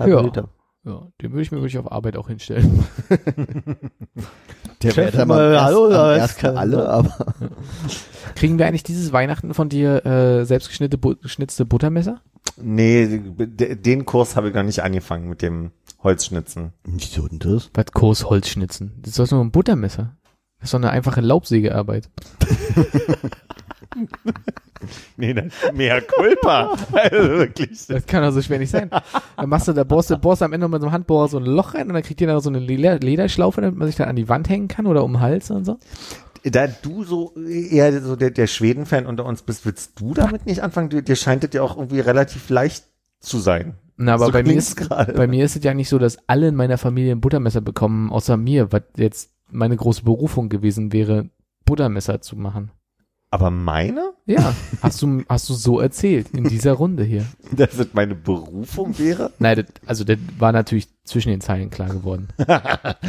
Halbe 0.00 0.14
Ja. 0.16 0.20
Liter. 0.22 0.48
Ja, 0.82 1.06
den 1.20 1.32
würde 1.32 1.42
ich 1.42 1.52
mir 1.52 1.58
wirklich 1.58 1.76
auf 1.78 1.92
Arbeit 1.92 2.16
auch 2.16 2.28
hinstellen. 2.28 2.84
Der 4.82 4.90
Chef, 4.92 4.96
wäre 4.96 5.12
dann 5.18 5.28
mal, 5.28 5.52
erst, 5.52 6.42
hallo, 6.42 6.52
am 6.52 6.56
alle, 6.56 6.88
aber 6.88 7.26
Kriegen 8.34 8.58
wir 8.58 8.66
eigentlich 8.66 8.82
dieses 8.82 9.12
Weihnachten 9.12 9.52
von 9.52 9.68
dir 9.68 10.06
äh, 10.06 10.44
selbstgeschnittene 10.46 10.96
Bu 10.96 11.16
geschnitzte 11.16 11.66
Buttermesser? 11.66 12.22
Nee, 12.56 13.18
de- 13.18 13.76
den 13.76 14.06
Kurs 14.06 14.36
habe 14.36 14.48
ich 14.48 14.54
noch 14.54 14.62
nicht 14.62 14.82
angefangen 14.82 15.28
mit 15.28 15.42
dem 15.42 15.72
Holzschnitzen. 16.02 16.72
wieso 16.84 17.28
denn 17.28 17.40
das? 17.40 17.70
Was 17.74 17.92
Kurs 17.92 18.24
Holz 18.30 18.48
schnitzen? 18.48 18.92
Das 19.02 19.10
ist 19.10 19.18
doch 19.18 19.30
nur 19.36 19.44
ein 19.44 19.50
Buttermesser. 19.50 20.16
Das 20.60 20.68
ist 20.68 20.74
doch 20.74 20.78
eine 20.78 20.90
einfache 20.90 21.20
Laubsägearbeit. 21.20 22.08
Nee, 25.16 25.34
das 25.34 25.46
ist 25.46 25.74
mehr 25.74 26.00
Culpa. 26.00 26.74
also 26.92 27.16
wirklich. 27.16 27.86
Das 27.86 28.06
kann 28.06 28.22
doch 28.22 28.32
so 28.32 28.40
schwer 28.42 28.58
nicht 28.58 28.70
sein. 28.70 28.90
Dann 29.36 29.48
machst 29.48 29.68
du, 29.68 29.72
da 29.72 29.84
bohrst 29.84 30.10
du, 30.10 30.16
bohrst 30.18 30.42
am 30.42 30.52
Ende 30.52 30.68
mit 30.68 30.80
so 30.80 30.86
einem 30.86 30.92
Handbohrer 30.92 31.28
so 31.28 31.38
ein 31.38 31.44
Loch 31.44 31.74
rein 31.74 31.88
und 31.88 31.94
dann 31.94 32.02
kriegt 32.02 32.20
ihr 32.20 32.26
da 32.26 32.40
so 32.40 32.48
eine 32.48 32.58
Leder 32.58 32.98
Lederschlaufe, 32.98 33.60
damit 33.60 33.76
man 33.76 33.86
sich 33.86 33.96
dann 33.96 34.08
an 34.08 34.16
die 34.16 34.28
Wand 34.28 34.48
hängen 34.48 34.68
kann 34.68 34.86
oder 34.86 35.04
um 35.04 35.12
den 35.12 35.20
Hals 35.20 35.50
und 35.50 35.64
so. 35.64 35.78
Da 36.42 36.66
du 36.66 37.04
so 37.04 37.34
eher 37.36 38.00
so 38.00 38.16
der, 38.16 38.30
der 38.30 38.46
Schweden-Fan 38.46 39.04
unter 39.06 39.26
uns 39.26 39.42
bist, 39.42 39.66
willst 39.66 40.00
du 40.00 40.14
damit 40.14 40.46
nicht 40.46 40.62
anfangen? 40.62 40.88
Dir, 40.88 41.02
dir 41.02 41.16
scheint 41.16 41.44
das 41.44 41.50
ja 41.52 41.62
auch 41.62 41.76
irgendwie 41.76 42.00
relativ 42.00 42.48
leicht 42.48 42.84
zu 43.20 43.38
sein. 43.38 43.74
Na, 43.98 44.14
aber 44.14 44.26
So 44.26 44.32
bei 44.32 44.42
mir 44.42 44.56
ist, 44.56 44.76
gerade. 44.76 45.12
bei 45.12 45.26
mir 45.26 45.44
ist 45.44 45.56
es 45.56 45.62
ja 45.62 45.74
nicht 45.74 45.90
so, 45.90 45.98
dass 45.98 46.16
alle 46.26 46.48
in 46.48 46.54
meiner 46.54 46.78
Familie 46.78 47.12
ein 47.12 47.20
Buttermesser 47.20 47.60
bekommen, 47.60 48.10
außer 48.10 48.38
mir, 48.38 48.72
was 48.72 48.82
jetzt 48.96 49.30
meine 49.50 49.76
große 49.76 50.04
Berufung 50.04 50.48
gewesen 50.48 50.94
wäre, 50.94 51.28
Buttermesser 51.66 52.22
zu 52.22 52.36
machen. 52.36 52.70
Aber 53.32 53.50
meine? 53.50 54.12
Ja, 54.26 54.54
hast 54.82 55.00
du, 55.02 55.22
hast 55.28 55.48
du 55.48 55.54
so 55.54 55.78
erzählt 55.78 56.30
in 56.32 56.44
dieser 56.44 56.72
Runde 56.72 57.04
hier. 57.04 57.24
Dass 57.56 57.76
das 57.76 57.88
meine 57.92 58.16
Berufung 58.16 58.98
wäre? 58.98 59.30
Nein, 59.38 59.56
das, 59.56 59.66
also 59.86 60.02
das 60.04 60.18
war 60.38 60.50
natürlich 60.50 60.88
zwischen 61.04 61.28
den 61.28 61.40
Zeilen 61.40 61.70
klar 61.70 61.90
geworden. 61.90 62.28
Ich 62.38 62.48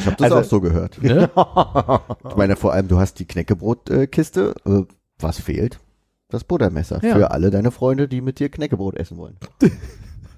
habe 0.05 0.15
das 0.17 0.21
Also- 0.31 0.37
auch 0.37 0.43
so 0.43 0.61
gehört. 0.61 1.01
Ne? 1.01 1.29
Ich 2.29 2.35
meine, 2.35 2.55
vor 2.55 2.71
allem, 2.73 2.87
du 2.87 2.99
hast 2.99 3.19
die 3.19 3.25
Knäckebrotkiste. 3.25 4.53
Äh, 4.65 4.81
was 5.19 5.39
fehlt? 5.39 5.79
Das 6.29 6.43
Buttermesser. 6.43 7.03
Ja. 7.03 7.15
Für 7.15 7.31
alle 7.31 7.49
deine 7.49 7.71
Freunde, 7.71 8.07
die 8.07 8.21
mit 8.21 8.39
dir 8.39 8.49
Knäckebrot 8.49 8.95
essen 8.97 9.17
wollen. 9.17 9.37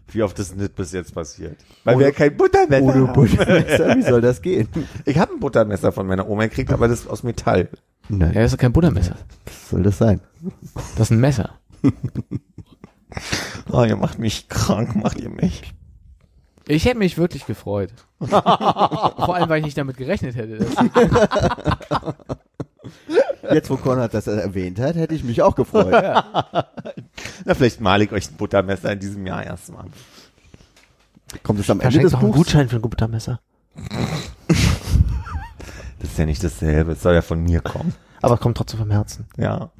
Wie 0.07 0.23
oft 0.23 0.39
ist 0.39 0.55
das 0.59 0.69
bis 0.69 0.91
jetzt 0.93 1.13
passiert? 1.13 1.57
Weil 1.83 1.99
wir 1.99 2.11
kein 2.11 2.35
Buttermesser 2.35 2.83
Ohne 2.83 3.07
haben. 3.07 3.13
Buttermesser, 3.13 3.95
wie 3.97 4.01
soll 4.01 4.21
das 4.21 4.41
gehen? 4.41 4.67
Ich 5.05 5.17
habe 5.19 5.33
ein 5.33 5.39
Buttermesser 5.39 5.91
von 5.91 6.07
meiner 6.07 6.27
Oma 6.27 6.43
gekriegt, 6.45 6.71
aber 6.71 6.87
das 6.87 7.01
ist 7.01 7.07
aus 7.07 7.23
Metall. 7.23 7.69
Nein, 8.09 8.33
Ja, 8.33 8.41
das 8.41 8.45
ist 8.51 8.53
doch 8.57 8.61
kein 8.61 8.73
Buttermesser. 8.73 9.15
was 9.45 9.69
soll 9.69 9.83
das 9.83 9.97
sein? 9.97 10.19
Das 10.95 11.07
ist 11.07 11.11
ein 11.11 11.19
Messer. 11.19 11.51
Oh, 13.71 13.83
ihr 13.83 13.95
macht 13.95 14.17
mich 14.17 14.49
krank, 14.49 14.95
macht 14.95 15.19
ihr 15.19 15.29
mich. 15.29 15.61
Ich 16.67 16.85
hätte 16.85 16.97
mich 16.97 17.15
wirklich 17.19 17.45
gefreut. 17.45 17.91
Vor 18.19 19.35
allem, 19.35 19.49
weil 19.49 19.59
ich 19.59 19.65
nicht 19.65 19.77
damit 19.77 19.97
gerechnet 19.97 20.35
hätte. 20.35 20.57
dass- 20.57 20.75
Jetzt, 23.51 23.69
wo 23.69 23.77
Konrad 23.77 24.13
das 24.15 24.25
erwähnt 24.25 24.79
hat, 24.79 24.95
hätte 24.95 25.13
ich 25.13 25.23
mich 25.23 25.43
auch 25.43 25.53
gefreut. 25.55 25.91
Na, 25.93 27.53
vielleicht 27.53 27.81
male 27.81 28.03
ich 28.05 28.11
euch 28.11 28.31
ein 28.31 28.35
Buttermesser 28.35 28.91
in 28.93 28.99
diesem 28.99 29.27
Jahr 29.27 29.43
erstmal. 29.43 29.85
Kommt 31.43 31.59
es 31.59 31.69
am 31.69 31.81
Ende 31.81 31.99
des 31.99 32.13
doch 32.13 32.19
einen 32.19 32.29
Buchs? 32.31 32.37
Gutschein 32.39 32.67
für 32.69 32.77
ein 32.77 32.81
Buttermesser. 32.81 33.39
Ist 36.13 36.19
ja 36.19 36.27
nicht 36.27 36.43
dasselbe, 36.43 36.91
es 36.91 37.01
soll 37.01 37.15
ja 37.15 37.23
von 37.23 37.41
mir 37.41 37.59
kommen. 37.59 37.95
Aber 38.21 38.35
es 38.35 38.39
kommt 38.39 38.55
trotzdem 38.55 38.77
vom 38.77 38.91
Herzen. 38.91 39.25
Ja. 39.35 39.71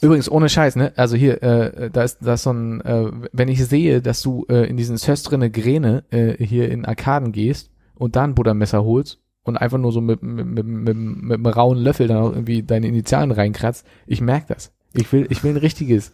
Übrigens, 0.00 0.28
ohne 0.28 0.48
Scheiß, 0.48 0.74
ne? 0.74 0.92
Also 0.96 1.14
hier, 1.14 1.40
äh, 1.40 1.88
da 1.88 2.02
ist 2.02 2.18
da 2.20 2.34
ist 2.34 2.42
so 2.42 2.52
ein, 2.52 2.80
äh, 2.80 3.12
wenn 3.30 3.46
ich 3.46 3.64
sehe, 3.64 4.02
dass 4.02 4.22
du 4.22 4.44
äh, 4.48 4.68
in 4.68 4.76
diesen 4.76 4.96
Söstrine 4.96 5.52
Gräne 5.52 6.02
äh, 6.10 6.44
hier 6.44 6.68
in 6.68 6.84
Arkaden 6.84 7.30
gehst 7.30 7.70
und 7.94 8.16
da 8.16 8.24
ein 8.24 8.34
Buttermesser 8.34 8.82
holst 8.82 9.20
und 9.44 9.56
einfach 9.56 9.78
nur 9.78 9.92
so 9.92 10.00
mit, 10.00 10.20
mit, 10.20 10.44
mit, 10.44 10.66
mit, 10.66 10.96
mit 10.96 11.34
einem 11.36 11.46
rauen 11.46 11.78
Löffel 11.78 12.08
dann 12.08 12.16
auch 12.16 12.32
irgendwie 12.32 12.64
deine 12.64 12.88
Initialen 12.88 13.30
reinkratzt, 13.30 13.86
ich 14.08 14.20
merk 14.20 14.48
das. 14.48 14.72
Ich 14.94 15.12
will, 15.12 15.28
ich 15.30 15.44
will 15.44 15.52
ein 15.52 15.58
richtiges, 15.58 16.10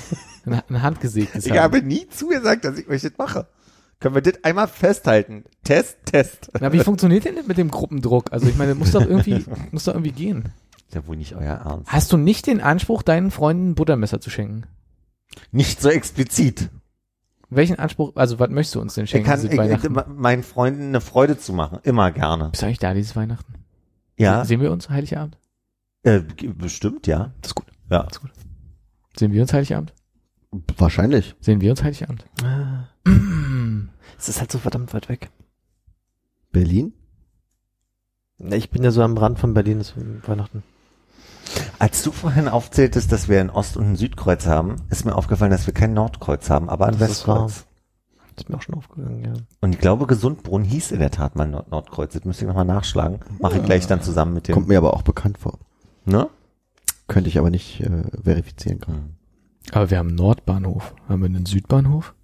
ein, 0.46 0.62
ein 0.70 0.80
handgesägtes 0.82 1.44
Ich 1.44 1.52
haben. 1.52 1.60
habe 1.60 1.82
nie 1.82 2.08
zugesagt, 2.08 2.64
dass 2.64 2.78
ich 2.78 2.88
euch 2.88 3.02
das 3.02 3.12
mache. 3.18 3.46
Können 4.00 4.14
wir 4.14 4.22
das 4.22 4.44
einmal 4.44 4.68
festhalten? 4.68 5.44
Test, 5.64 5.96
Test. 6.04 6.50
Na, 6.60 6.72
wie 6.72 6.80
funktioniert 6.80 7.24
denn 7.24 7.36
das 7.36 7.46
mit 7.46 7.56
dem 7.58 7.70
Gruppendruck? 7.70 8.32
Also 8.32 8.46
ich 8.46 8.56
meine, 8.56 8.74
muss 8.74 8.92
doch 8.92 9.00
irgendwie, 9.04 9.44
muss 9.70 9.84
doch 9.84 9.94
irgendwie 9.94 10.12
gehen. 10.12 10.52
Ist 10.88 10.94
ja 10.94 11.06
wohl 11.06 11.16
nicht 11.16 11.34
euer 11.34 11.54
Ernst. 11.54 11.90
Hast 11.90 12.12
du 12.12 12.16
nicht 12.16 12.46
den 12.46 12.60
Anspruch, 12.60 13.02
deinen 13.02 13.30
Freunden 13.30 13.70
ein 13.70 13.74
Buttermesser 13.74 14.20
zu 14.20 14.30
schenken? 14.30 14.64
Nicht 15.50 15.80
so 15.80 15.88
explizit. 15.88 16.68
Welchen 17.48 17.78
Anspruch, 17.78 18.12
also 18.16 18.38
was 18.38 18.50
möchtest 18.50 18.74
du 18.74 18.80
uns 18.80 18.94
denn 18.94 19.04
Ich 19.04 19.10
schenken 19.10 19.26
kann 19.28 19.36
dieses 19.40 19.52
ich, 19.52 19.58
Weihnachten? 19.58 19.96
ich, 19.98 20.06
meinen 20.16 20.42
Freunden 20.42 20.88
eine 20.88 21.00
Freude 21.00 21.38
zu 21.38 21.52
machen. 21.52 21.78
Immer 21.84 22.10
gerne. 22.10 22.50
Bist 22.50 22.62
du 22.62 22.66
eigentlich 22.66 22.78
da 22.78 22.92
dieses 22.92 23.16
Weihnachten? 23.16 23.54
Ja, 24.18 24.44
Sehen 24.44 24.60
wir 24.60 24.72
uns 24.72 24.88
Heiligabend? 24.90 25.38
äh, 26.02 26.20
bestimmt, 26.20 27.06
ja. 27.06 27.32
Das 27.40 27.50
ist 27.50 27.54
gut. 27.54 27.66
Ja. 27.90 28.02
Das 28.04 28.12
ist 28.16 28.20
gut. 28.20 28.30
Sehen 29.18 29.32
wir 29.32 29.42
uns 29.42 29.52
Heiligabend? 29.52 29.92
Wahrscheinlich. 30.76 31.34
Sehen 31.40 31.60
wir 31.60 31.70
uns 31.70 31.82
Heiligabend? 31.82 32.24
Ah, 32.42 32.88
Es 34.18 34.28
ist 34.28 34.40
halt 34.40 34.50
so 34.50 34.58
verdammt 34.58 34.92
weit 34.94 35.08
weg. 35.08 35.30
Berlin? 36.52 36.92
Ich 38.38 38.70
bin 38.70 38.82
ja 38.84 38.90
so 38.90 39.02
am 39.02 39.16
Rand 39.16 39.38
von 39.38 39.54
Berlin, 39.54 39.78
das 39.78 39.94
ist 39.96 40.28
Weihnachten. 40.28 40.62
Als 41.78 42.02
du 42.02 42.12
vorhin 42.12 42.48
aufzähltest, 42.48 43.12
dass 43.12 43.28
wir 43.28 43.40
ein 43.40 43.50
Ost- 43.50 43.76
und 43.76 43.84
ein 43.92 43.96
Südkreuz 43.96 44.46
haben, 44.46 44.76
ist 44.90 45.04
mir 45.04 45.14
aufgefallen, 45.14 45.50
dass 45.50 45.66
wir 45.66 45.74
kein 45.74 45.94
Nordkreuz 45.94 46.50
haben, 46.50 46.68
aber 46.68 46.86
ein 46.86 46.98
Das 46.98 47.02
ist. 47.02 47.26
Westkreuz. 47.26 47.66
Das 48.34 48.44
ist 48.44 48.50
mir 48.50 48.56
auch 48.56 48.62
schon 48.62 48.74
aufgegangen, 48.74 49.24
ja. 49.24 49.32
Und 49.60 49.72
ich 49.74 49.78
glaube, 49.78 50.06
Gesundbrunn 50.06 50.64
hieß 50.64 50.90
in 50.90 50.98
der 50.98 51.10
Tat 51.10 51.36
mal 51.36 51.46
Nord 51.46 51.70
Nordkreuz. 51.70 52.12
Das 52.12 52.24
müsste 52.24 52.44
ich 52.44 52.48
nochmal 52.48 52.66
nachschlagen. 52.66 53.20
Mache 53.38 53.58
ich 53.58 53.64
gleich 53.64 53.86
dann 53.86 54.02
zusammen 54.02 54.34
mit 54.34 54.48
dem. 54.48 54.54
Kommt 54.54 54.68
mir 54.68 54.76
aber 54.76 54.92
auch 54.92 55.02
bekannt 55.02 55.38
vor. 55.38 55.58
ne? 56.04 56.28
Könnte 57.08 57.28
ich 57.30 57.38
aber 57.38 57.50
nicht 57.50 57.80
äh, 57.80 58.02
verifizieren 58.22 58.80
gerade. 58.80 58.98
Hm. 58.98 59.14
Aber 59.72 59.90
wir 59.90 59.98
haben 59.98 60.08
einen 60.08 60.16
Nordbahnhof. 60.16 60.94
Haben 61.08 61.20
wir 61.22 61.26
einen 61.26 61.46
Südbahnhof? 61.46 62.14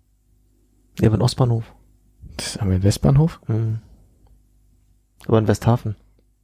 Ja, 1.00 1.08
aber 1.08 1.18
ein 1.18 1.22
Ostbahnhof. 1.22 1.72
Das 2.36 2.60
haben 2.60 2.68
wir 2.68 2.74
einen 2.76 2.84
Westbahnhof? 2.84 3.40
Hm. 3.46 3.78
Aber 5.26 5.38
in 5.38 5.48
Westhafen. 5.48 5.96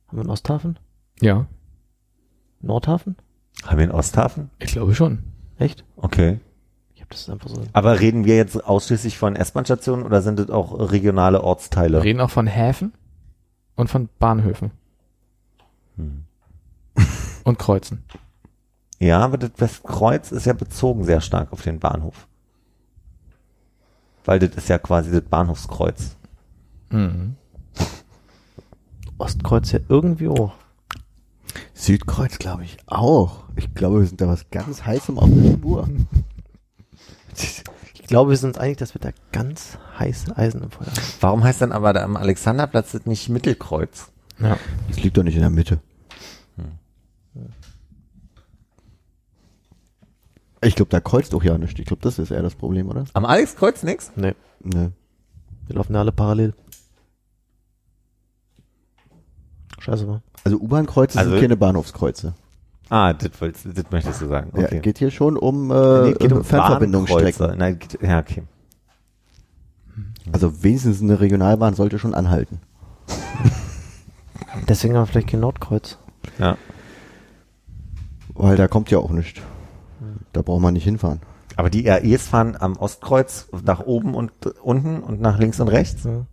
Haben 0.08 0.18
wir 0.18 0.20
einen 0.22 0.30
Osthafen? 0.30 0.78
Ja, 1.20 1.46
Nordhafen? 2.60 3.16
Haben 3.64 3.78
wir 3.78 3.84
einen 3.84 3.92
Osthafen? 3.92 4.50
ich 4.58 4.72
glaube 4.72 4.94
schon. 4.94 5.22
Echt? 5.58 5.84
Okay. 5.96 6.38
Ich 6.94 7.00
habe 7.00 7.10
das 7.10 7.28
einfach 7.28 7.48
so. 7.48 7.62
Aber 7.72 8.00
reden 8.00 8.24
wir 8.24 8.36
jetzt 8.36 8.64
ausschließlich 8.64 9.18
von 9.18 9.36
S-Bahn-Stationen 9.36 10.04
oder 10.04 10.22
sind 10.22 10.38
das 10.38 10.50
auch 10.50 10.72
regionale 10.92 11.42
Ortsteile? 11.42 11.98
Wir 11.98 12.04
reden 12.04 12.20
auch 12.20 12.30
von 12.30 12.46
Häfen 12.46 12.92
und 13.76 13.88
von 13.88 14.08
Bahnhöfen 14.18 14.70
Hm. 15.96 16.24
und 17.44 17.58
Kreuzen. 17.58 18.04
Ja, 19.00 19.20
aber 19.20 19.38
das 19.38 19.50
Westkreuz 19.58 20.32
ist 20.32 20.46
ja 20.46 20.52
bezogen 20.52 21.04
sehr 21.04 21.20
stark 21.20 21.52
auf 21.52 21.62
den 21.62 21.78
Bahnhof. 21.80 22.26
Weil 24.28 24.40
das 24.40 24.50
ist 24.56 24.68
ja 24.68 24.76
quasi 24.76 25.10
das 25.10 25.22
Bahnhofskreuz. 25.22 26.14
Mhm. 26.90 27.36
Ostkreuz 29.16 29.72
ja 29.72 29.78
irgendwie 29.88 30.28
auch. 30.28 30.52
Südkreuz 31.72 32.38
glaube 32.38 32.64
ich 32.64 32.76
auch. 32.84 33.44
Ich 33.56 33.72
glaube, 33.72 34.00
wir 34.00 34.06
sind 34.06 34.20
da 34.20 34.28
was 34.28 34.50
ganz 34.50 34.84
Heißem 34.84 35.18
auf 35.18 35.30
der 35.32 35.52
Spur. 35.52 35.88
Ich 37.94 38.02
glaube, 38.02 38.32
wir 38.32 38.36
sind 38.36 38.50
uns 38.50 38.58
einig, 38.58 38.76
dass 38.76 38.94
wir 38.94 39.00
da 39.00 39.12
ganz 39.32 39.78
heiße 39.98 40.36
Eisen 40.36 40.62
im 40.62 40.70
Feuer 40.72 40.88
haben. 40.88 41.02
Warum 41.22 41.42
heißt 41.42 41.62
dann 41.62 41.72
aber 41.72 41.94
da 41.94 42.02
am 42.02 42.18
Alexanderplatz 42.18 42.92
das 42.92 43.06
nicht 43.06 43.30
Mittelkreuz? 43.30 44.12
Ja. 44.38 44.58
Das 44.88 45.02
liegt 45.02 45.16
doch 45.16 45.22
nicht 45.22 45.36
in 45.36 45.40
der 45.40 45.48
Mitte. 45.48 45.80
Ich 50.62 50.74
glaube, 50.74 50.90
da 50.90 51.00
kreuzt 51.00 51.32
doch 51.32 51.42
ja 51.44 51.56
nicht. 51.58 51.78
Ich 51.78 51.86
glaube, 51.86 52.02
das 52.02 52.18
ist 52.18 52.30
eher 52.30 52.42
das 52.42 52.54
Problem, 52.54 52.88
oder? 52.88 53.04
Am 53.14 53.24
Alexkreuz 53.24 53.82
nix? 53.82 54.10
Nee, 54.16 54.34
Ne. 54.64 54.92
wir 55.66 55.76
laufen 55.76 55.94
ja 55.94 56.00
alle 56.00 56.12
parallel. 56.12 56.54
Scheiße, 59.78 60.06
mal. 60.06 60.22
Also 60.44 60.58
U-Bahn-Kreuze 60.58 61.18
Also- 61.18 61.30
sind 61.30 61.40
keine 61.40 61.56
Bahnhofskreuze. 61.56 62.34
Ah, 62.90 63.12
das, 63.12 63.30
wolltest, 63.40 63.66
das 63.76 63.84
möchtest 63.90 64.22
du 64.22 64.28
sagen. 64.28 64.50
Ja, 64.56 64.64
Okay. 64.64 64.80
geht 64.80 64.98
hier 64.98 65.10
schon 65.10 65.36
um, 65.36 65.70
äh, 65.70 66.02
Nee, 66.08 66.12
geht 66.14 66.32
um 66.32 66.42
Fernverbindungsstrecken. 66.42 67.58
Nein, 67.58 67.78
geht, 67.78 68.00
ja, 68.02 68.18
okay. 68.18 68.42
Also 70.32 70.62
wenigstens 70.62 71.02
eine 71.02 71.20
Regionalbahn 71.20 71.74
sollte 71.74 71.98
schon 71.98 72.14
anhalten. 72.14 72.60
Deswegen 74.68 74.94
haben 74.94 75.02
wir 75.02 75.06
vielleicht 75.06 75.28
kein 75.28 75.40
Nordkreuz. 75.40 75.98
Ja. 76.38 76.56
Weil 78.34 78.56
da 78.56 78.68
kommt 78.68 78.90
ja 78.90 78.98
auch 78.98 79.10
nichts. 79.10 79.40
Da 80.32 80.42
braucht 80.42 80.60
man 80.62 80.74
nicht 80.74 80.84
hinfahren. 80.84 81.20
Aber 81.56 81.70
die 81.70 81.88
REs 81.88 82.28
fahren 82.28 82.56
am 82.58 82.76
Ostkreuz 82.76 83.48
nach 83.64 83.80
oben 83.80 84.14
und 84.14 84.32
unten 84.62 85.02
und 85.02 85.20
nach 85.20 85.38
links 85.38 85.58
und 85.58 85.68
rechts. 85.68 86.04
Ja. 86.04 86.26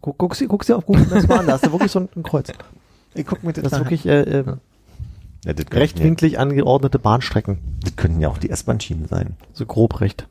Guck, 0.00 0.18
guck, 0.18 0.34
sie, 0.34 0.46
guck 0.46 0.64
sie 0.64 0.74
auf 0.74 0.86
Google 0.86 1.06
Maps 1.06 1.28
mal 1.28 1.40
an, 1.40 1.46
da 1.46 1.52
hast 1.52 1.66
du 1.66 1.72
wirklich 1.72 1.92
so 1.92 2.00
ein, 2.00 2.08
ein 2.16 2.22
Kreuz. 2.22 2.50
Ich 3.14 3.26
guck 3.26 3.42
mir 3.44 3.52
das, 3.52 3.64
Das 3.64 3.72
ist 3.74 3.78
wirklich 3.80 4.06
äh, 4.06 4.20
äh, 4.20 4.44
ja, 5.44 5.52
das, 5.52 5.66
rechtwinklig 5.72 6.38
angeordnete 6.38 6.98
Bahnstrecken. 6.98 7.54
ja, 7.56 7.60
das 7.84 7.96
könnten 7.96 8.20
ja 8.20 8.28
auch 8.28 8.38
die 8.38 8.50
S-Bahn-Schienen 8.50 9.06
sein. 9.06 9.36
So 9.52 9.66
grob 9.66 10.00
recht. 10.00 10.26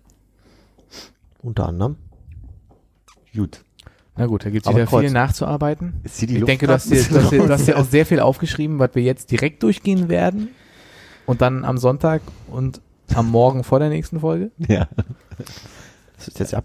Unter 1.41 1.67
anderem. 1.67 1.95
Gut. 3.33 3.63
Na 4.17 4.25
gut, 4.25 4.45
da 4.45 4.49
gibt's 4.49 4.67
Aber 4.67 4.77
wieder 4.77 4.87
Kreuz. 4.87 5.01
viel 5.01 5.11
nachzuarbeiten. 5.11 6.01
Ist 6.03 6.19
hier 6.19 6.27
die 6.27 6.33
ich 6.33 6.39
Luft 6.41 6.49
denke, 6.49 6.67
dir, 6.67 6.77
dir, 6.77 7.43
du 7.45 7.49
hast 7.49 7.67
dir 7.67 7.77
auch 7.77 7.85
sehr 7.85 8.05
viel 8.05 8.19
aufgeschrieben, 8.19 8.77
was 8.79 8.93
wir 8.93 9.03
jetzt 9.03 9.31
direkt 9.31 9.63
durchgehen 9.63 10.09
werden. 10.09 10.49
Und 11.29 11.41
dann 11.41 11.63
am 11.63 11.77
Sonntag 11.77 12.21
und 12.51 12.81
am 13.13 13.29
Morgen 13.29 13.63
vor 13.63 13.79
der 13.79 13.89
nächsten 13.89 14.19
Folge. 14.19 14.51
Ja. 14.67 14.87
Das 16.17 16.27
ist 16.27 16.39
jetzt. 16.39 16.53
Ein 16.55 16.63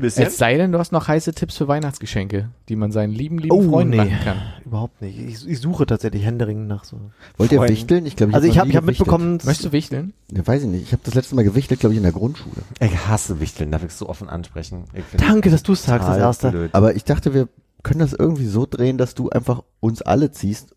bisschen. 0.00 0.24
Es 0.24 0.38
sei 0.38 0.56
denn, 0.56 0.70
du 0.72 0.78
hast 0.78 0.92
noch 0.92 1.08
heiße 1.08 1.32
Tipps 1.34 1.56
für 1.56 1.66
Weihnachtsgeschenke, 1.68 2.48
die 2.68 2.76
man 2.76 2.92
seinen 2.92 3.12
lieben, 3.12 3.38
lieben 3.38 3.54
Oh, 3.54 3.62
Freunden 3.70 3.90
nee. 3.90 3.96
machen 3.96 4.18
kann. 4.24 4.36
Überhaupt 4.64 5.02
nicht. 5.02 5.18
Ich, 5.18 5.48
ich 5.48 5.58
suche 5.60 5.84
tatsächlich 5.84 6.24
händeringend 6.24 6.68
nach 6.68 6.84
so. 6.84 6.98
Wollt 7.36 7.50
ihr 7.52 7.58
Freunde. 7.58 7.72
wichteln? 7.74 8.06
Ich 8.06 8.14
glaube, 8.16 8.32
Also 8.32 8.46
ich 8.46 8.54
noch 8.54 8.60
habe 8.60 8.70
ich 8.70 8.76
hab 8.76 8.84
gewichtelt. 8.84 9.06
mitbekommen, 9.08 9.32
Möchtest 9.44 9.64
du 9.64 9.72
wichteln? 9.72 10.12
Ja, 10.32 10.46
weiß 10.46 10.62
ich 10.62 10.68
nicht. 10.68 10.82
Ich 10.84 10.92
habe 10.92 11.02
das 11.04 11.14
letzte 11.14 11.34
Mal 11.34 11.42
gewichtelt, 11.44 11.80
glaube 11.80 11.92
ich, 11.92 11.96
in 11.98 12.04
der 12.04 12.12
Grundschule. 12.12 12.56
Ich 12.80 13.06
hasse 13.08 13.40
Wichteln, 13.40 13.70
darf 13.72 13.82
ich 13.84 13.92
so 13.92 14.08
offen 14.08 14.28
ansprechen. 14.28 14.84
Danke, 15.18 15.50
dass 15.50 15.62
du 15.64 15.72
es 15.72 15.82
sagst, 15.84 16.08
das 16.08 16.18
erste. 16.18 16.50
blöd. 16.52 16.70
Aber 16.74 16.94
ich 16.94 17.02
dachte, 17.04 17.34
wir 17.34 17.48
können 17.82 18.00
das 18.00 18.12
irgendwie 18.12 18.46
so 18.46 18.66
drehen, 18.70 18.96
dass 18.96 19.14
du 19.14 19.28
einfach 19.30 19.62
uns 19.80 20.02
alle 20.02 20.30
ziehst 20.30 20.74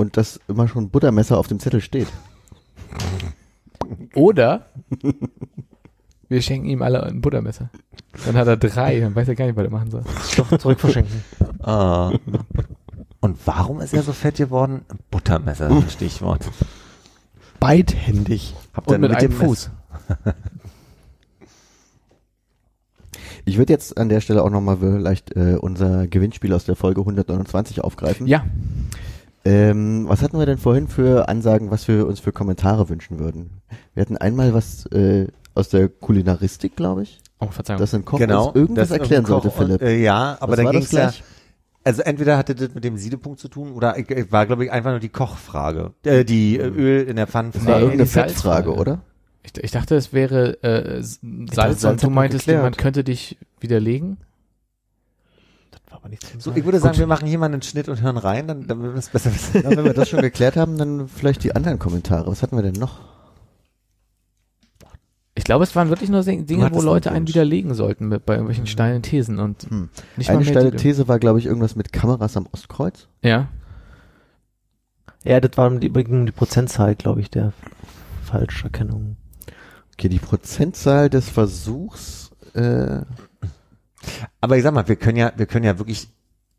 und 0.00 0.16
dass 0.16 0.40
immer 0.48 0.66
schon 0.66 0.84
ein 0.84 0.90
Buttermesser 0.90 1.36
auf 1.36 1.46
dem 1.46 1.60
Zettel 1.60 1.82
steht. 1.82 2.08
Oder 4.14 4.66
wir 6.28 6.40
schenken 6.40 6.68
ihm 6.68 6.80
alle 6.80 7.02
ein 7.02 7.20
Buttermesser. 7.20 7.70
Dann 8.24 8.34
hat 8.36 8.48
er 8.48 8.56
drei, 8.56 9.00
dann 9.00 9.14
weiß 9.14 9.28
er 9.28 9.34
gar 9.34 9.44
nicht, 9.44 9.56
was 9.56 9.64
er 9.64 9.70
machen 9.70 9.90
soll. 9.90 10.02
Doch 10.36 10.58
zurückverschenken. 10.58 11.22
Ah. 11.60 12.12
Und 13.20 13.38
warum 13.44 13.80
ist 13.80 13.92
er 13.92 14.02
so 14.02 14.14
fett 14.14 14.36
geworden? 14.36 14.86
Buttermesser, 15.10 15.68
ist 15.68 15.76
ein 15.76 15.90
Stichwort. 15.90 16.50
Beidhändig. 17.60 18.54
Habt 18.72 18.90
ihr 18.90 18.98
mit 18.98 19.10
mit 19.10 19.18
einem 19.18 19.30
dem 19.30 19.38
Fuß. 19.38 19.70
Ich 23.46 23.56
würde 23.58 23.72
jetzt 23.72 23.96
an 23.96 24.10
der 24.10 24.20
Stelle 24.20 24.44
auch 24.44 24.50
nochmal 24.50 24.76
vielleicht 24.76 25.34
äh, 25.34 25.56
unser 25.58 26.06
Gewinnspiel 26.06 26.52
aus 26.52 26.66
der 26.66 26.76
Folge 26.76 27.00
129 27.00 27.80
aufgreifen. 27.80 28.26
Ja, 28.26 28.44
Ähm, 29.44 30.04
was 30.08 30.22
hatten 30.22 30.38
wir 30.38 30.46
denn 30.46 30.58
vorhin 30.58 30.86
für 30.88 31.28
Ansagen, 31.28 31.70
was 31.70 31.88
wir 31.88 32.06
uns 32.06 32.20
für 32.20 32.32
Kommentare 32.32 32.88
wünschen 32.88 33.18
würden? 33.18 33.62
Wir 33.94 34.02
hatten 34.02 34.16
einmal 34.18 34.52
was 34.52 34.86
äh, 34.86 35.28
aus 35.54 35.70
der 35.70 35.88
Kulinaristik, 35.88 36.76
glaube 36.76 37.02
ich, 37.04 37.18
oh, 37.38 37.46
Verzeihung. 37.46 37.80
dass 37.80 37.94
ein 37.94 38.04
Koch 38.04 38.18
genau. 38.18 38.48
uns 38.48 38.56
irgendwas 38.56 38.88
das 38.88 38.98
erklären 38.98 39.24
Koch- 39.24 39.42
sollte, 39.42 39.50
Philipp. 39.50 39.82
Äh, 39.82 40.02
ja, 40.02 40.36
aber 40.40 40.52
Was 40.58 40.64
da 40.64 40.70
ging 40.70 40.80
es 40.82 40.92
ja, 40.92 41.00
gleich? 41.06 41.24
also 41.84 42.02
entweder 42.02 42.36
hatte 42.36 42.54
das 42.54 42.74
mit 42.74 42.84
dem 42.84 42.98
Siedepunkt 42.98 43.40
zu 43.40 43.48
tun 43.48 43.72
oder 43.72 43.96
ich 43.98 44.30
war, 44.30 44.44
glaube 44.46 44.64
ich, 44.66 44.72
einfach 44.72 44.90
nur 44.90 45.00
die 45.00 45.08
Kochfrage. 45.08 45.92
Äh, 46.04 46.24
die 46.24 46.58
äh, 46.58 46.66
Öl 46.68 47.08
in 47.08 47.16
der 47.16 47.26
Pfanne. 47.26 47.50
Das 47.52 47.64
war 47.64 47.76
Nee, 47.76 47.82
irgendeine. 47.84 48.06
Fettfrage, 48.06 48.74
oder? 48.74 49.00
Ich, 49.42 49.56
ich 49.56 49.70
dachte, 49.70 49.96
es 49.96 50.12
wäre 50.12 50.62
äh, 50.62 51.02
Salz 51.02 51.54
Salz 51.54 51.84
und 51.84 52.02
du 52.02 52.06
man 52.08 52.14
meintest, 52.16 52.46
jemand 52.46 52.76
könnte 52.76 53.04
dich 53.04 53.38
widerlegen. 53.58 54.18
Aber 56.00 56.08
nichts 56.08 56.30
So, 56.38 56.50
Sagen. 56.50 56.58
ich 56.58 56.64
würde 56.64 56.80
sagen, 56.80 56.98
wir 56.98 57.06
machen 57.06 57.28
hier 57.28 57.38
mal 57.38 57.46
einen 57.46 57.62
Schnitt 57.62 57.88
und 57.88 58.00
hören 58.00 58.16
rein, 58.16 58.48
dann, 58.48 58.66
dann 58.66 58.82
wird 58.82 58.96
es 58.96 59.08
besser 59.10 59.30
wissen. 59.34 59.62
Ja, 59.62 59.70
wenn 59.70 59.84
wir 59.84 59.94
das 59.94 60.08
schon 60.08 60.22
geklärt 60.22 60.56
haben, 60.56 60.78
dann 60.78 61.08
vielleicht 61.08 61.44
die 61.44 61.54
anderen 61.54 61.78
Kommentare. 61.78 62.30
Was 62.30 62.42
hatten 62.42 62.56
wir 62.56 62.62
denn 62.62 62.74
noch? 62.74 63.00
Ich 65.34 65.44
glaube, 65.44 65.64
es 65.64 65.74
waren 65.76 65.88
wirklich 65.88 66.10
nur 66.10 66.22
Dinge, 66.22 66.70
wo 66.72 66.82
Leute 66.82 67.12
einen 67.12 67.26
widerlegen 67.28 67.74
sollten 67.74 68.08
mit, 68.08 68.26
bei 68.26 68.34
irgendwelchen 68.34 68.66
steilen 68.66 69.02
Thesen 69.02 69.38
und 69.38 69.62
Hm. 69.62 69.88
nicht 70.16 70.28
Eine 70.28 70.44
steile. 70.44 70.72
These 70.72 71.08
war, 71.08 71.18
glaube 71.18 71.38
ich, 71.38 71.46
irgendwas 71.46 71.76
mit 71.76 71.92
Kameras 71.92 72.36
am 72.36 72.46
Ostkreuz. 72.52 73.08
Ja. 73.22 73.48
Ja, 75.24 75.40
das 75.40 75.56
war 75.56 75.70
die, 75.70 75.90
um 75.90 76.26
die 76.26 76.32
Prozentzahl, 76.32 76.94
glaube 76.94 77.20
ich, 77.20 77.30
der 77.30 77.52
Falscherkennung. 78.24 79.16
Okay, 79.94 80.08
die 80.08 80.18
Prozentzahl 80.18 81.10
des 81.10 81.28
Versuchs, 81.28 82.30
äh, 82.54 83.00
Aber 84.40 84.56
ich 84.56 84.62
sag 84.62 84.74
mal, 84.74 84.88
wir 84.88 84.96
können 84.96 85.16
ja, 85.16 85.32
wir 85.36 85.46
können 85.46 85.64
ja 85.64 85.78
wirklich 85.78 86.08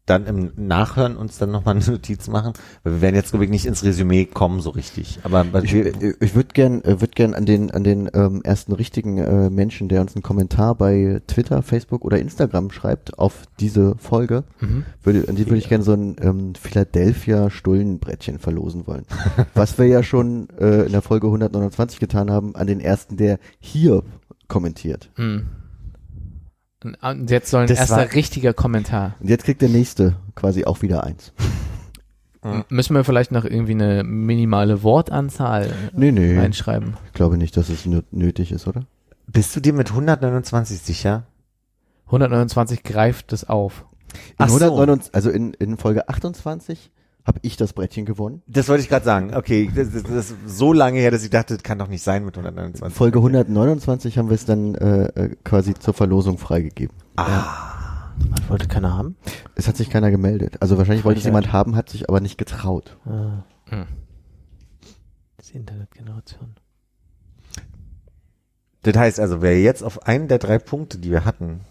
dann 0.07 0.25
im 0.25 0.51
Nachhören 0.55 1.15
uns 1.15 1.37
dann 1.37 1.51
nochmal 1.51 1.75
eine 1.75 1.85
Notiz 1.85 2.27
machen, 2.27 2.53
weil 2.83 2.93
wir 2.93 3.01
werden 3.01 3.15
jetzt 3.15 3.29
glaube 3.31 3.45
ich 3.45 3.51
nicht 3.51 3.67
ins 3.67 3.83
Resümee 3.83 4.25
kommen 4.25 4.59
so 4.59 4.71
richtig. 4.71 5.19
Aber 5.23 5.45
Ich, 5.63 5.73
wir, 5.73 6.19
ich 6.19 6.33
würde 6.35 6.49
gern, 6.53 6.83
äh, 6.83 6.99
würd 6.99 7.15
gern 7.15 7.35
an 7.35 7.45
den, 7.45 7.69
an 7.69 7.83
den 7.83 8.09
ähm, 8.13 8.41
ersten 8.43 8.73
richtigen 8.73 9.19
äh, 9.19 9.49
Menschen, 9.51 9.89
der 9.89 10.01
uns 10.01 10.15
einen 10.15 10.23
Kommentar 10.23 10.73
bei 10.73 11.21
Twitter, 11.27 11.61
Facebook 11.61 12.03
oder 12.03 12.19
Instagram 12.19 12.71
schreibt 12.71 13.19
auf 13.19 13.43
diese 13.59 13.95
Folge, 13.97 14.43
Mhm. 14.59 14.85
würde, 15.03 15.29
an 15.29 15.35
die 15.35 15.45
würde 15.45 15.57
ich 15.57 15.69
gerne 15.69 15.83
so 15.83 15.93
ein 15.93 16.15
ähm, 16.19 16.55
Philadelphia 16.55 17.51
Stullenbrettchen 17.51 18.39
verlosen 18.39 18.87
wollen. 18.87 19.05
Was 19.53 19.77
wir 19.77 19.85
ja 19.85 20.01
schon 20.01 20.49
äh, 20.59 20.81
in 20.85 20.91
der 20.91 21.03
Folge 21.03 21.27
129 21.27 21.99
getan 21.99 22.31
haben, 22.31 22.55
an 22.55 22.65
den 22.65 22.79
ersten, 22.79 23.17
der 23.17 23.37
hier 23.59 24.03
kommentiert. 24.47 25.09
Mhm. 25.15 25.45
Und- 26.83 27.29
jetzt 27.29 27.49
soll 27.51 27.61
ein 27.61 27.67
Das 27.67 27.77
erster 27.79 27.97
war- 27.97 28.13
richtiger 28.13 28.53
Kommentar. 28.53 29.15
Und 29.19 29.29
jetzt 29.29 29.43
kriegt 29.45 29.61
der 29.61 29.69
nächste 29.69 30.15
quasi 30.35 30.65
auch 30.65 30.81
wieder 30.81 31.03
eins. 31.03 31.31
Müssen 32.69 32.95
wir 32.95 33.03
vielleicht 33.03 33.31
noch 33.31 33.45
irgendwie 33.45 33.73
eine 33.73 34.03
minimale 34.03 34.81
Wortanzahl 34.81 35.71
Nee, 35.93 36.11
nee. 36.11 36.39
reinschreiben? 36.39 36.95
Ich 37.05 37.13
glaube 37.13 37.37
nicht, 37.37 37.55
dass 37.55 37.69
es 37.69 37.85
nö- 37.85 38.03
nötig 38.11 38.51
ist, 38.51 38.67
oder? 38.67 38.81
bist 39.27 39.55
du 39.55 39.59
dir 39.61 39.71
mit 39.73 39.91
129 39.91 40.79
sicher? 40.81 41.23
129 42.07 42.83
greift 42.83 43.31
es 43.31 43.47
auf. 43.47 43.85
In 44.13 44.19
Ach 44.39 44.49
so. 44.49 44.55
129, 44.55 45.13
also 45.15 45.29
in, 45.29 45.53
in 45.53 45.77
Folge 45.77 46.09
28 46.09 46.91
habe 47.25 47.39
ich 47.43 47.57
das 47.57 47.73
Brettchen 47.73 48.05
gewonnen. 48.05 48.41
Das 48.47 48.67
wollte 48.67 48.83
ich 48.83 48.89
gerade 48.89 49.05
sagen. 49.05 49.35
Okay, 49.35 49.71
das, 49.73 49.91
das, 49.91 50.03
das 50.03 50.31
ist 50.31 50.35
so 50.47 50.73
lange 50.73 50.99
her, 50.99 51.11
dass 51.11 51.23
ich 51.23 51.29
dachte, 51.29 51.53
das 51.55 51.63
kann 51.63 51.77
doch 51.79 51.87
nicht 51.87 52.03
sein 52.03 52.25
mit 52.25 52.35
129. 52.35 52.95
Folge 52.97 53.19
129 53.19 54.17
haben 54.17 54.29
wir 54.29 54.35
es 54.35 54.45
dann 54.45 54.75
äh, 54.75 55.05
äh, 55.05 55.35
quasi 55.43 55.73
zur 55.73 55.93
Verlosung 55.93 56.37
freigegeben. 56.37 56.95
Man 58.29 58.49
wollte 58.49 58.67
keiner 58.67 58.97
haben. 58.97 59.15
Es 59.55 59.67
hat 59.67 59.77
sich 59.77 59.89
keiner 59.89 60.11
gemeldet. 60.11 60.57
Also 60.61 60.77
wahrscheinlich 60.77 61.05
wollte 61.05 61.19
es 61.19 61.25
jemand 61.25 61.51
haben, 61.51 61.75
hat 61.75 61.89
sich 61.89 62.09
aber 62.09 62.19
nicht 62.19 62.37
getraut. 62.37 62.97
Ah. 63.05 63.43
Hm. 63.65 63.87
Die 65.51 65.57
Internetgeneration. 65.57 66.55
Das 68.83 68.95
heißt 68.95 69.19
also, 69.19 69.41
wer 69.41 69.61
jetzt 69.61 69.83
auf 69.83 70.07
einen 70.07 70.27
der 70.27 70.39
drei 70.39 70.57
Punkte, 70.57 70.97
die 70.97 71.11
wir 71.11 71.25
hatten, 71.25 71.61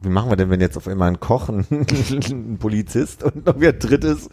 wie 0.00 0.08
machen 0.08 0.30
wir 0.30 0.36
denn, 0.36 0.50
wenn 0.50 0.60
jetzt 0.60 0.76
auf 0.76 0.86
einmal 0.88 1.08
ein 1.10 1.20
Koch, 1.20 1.48
ein, 1.48 1.66
ein 1.70 2.58
Polizist 2.58 3.22
und 3.22 3.46
noch 3.46 3.54
wer 3.58 3.72
drittes? 3.72 4.28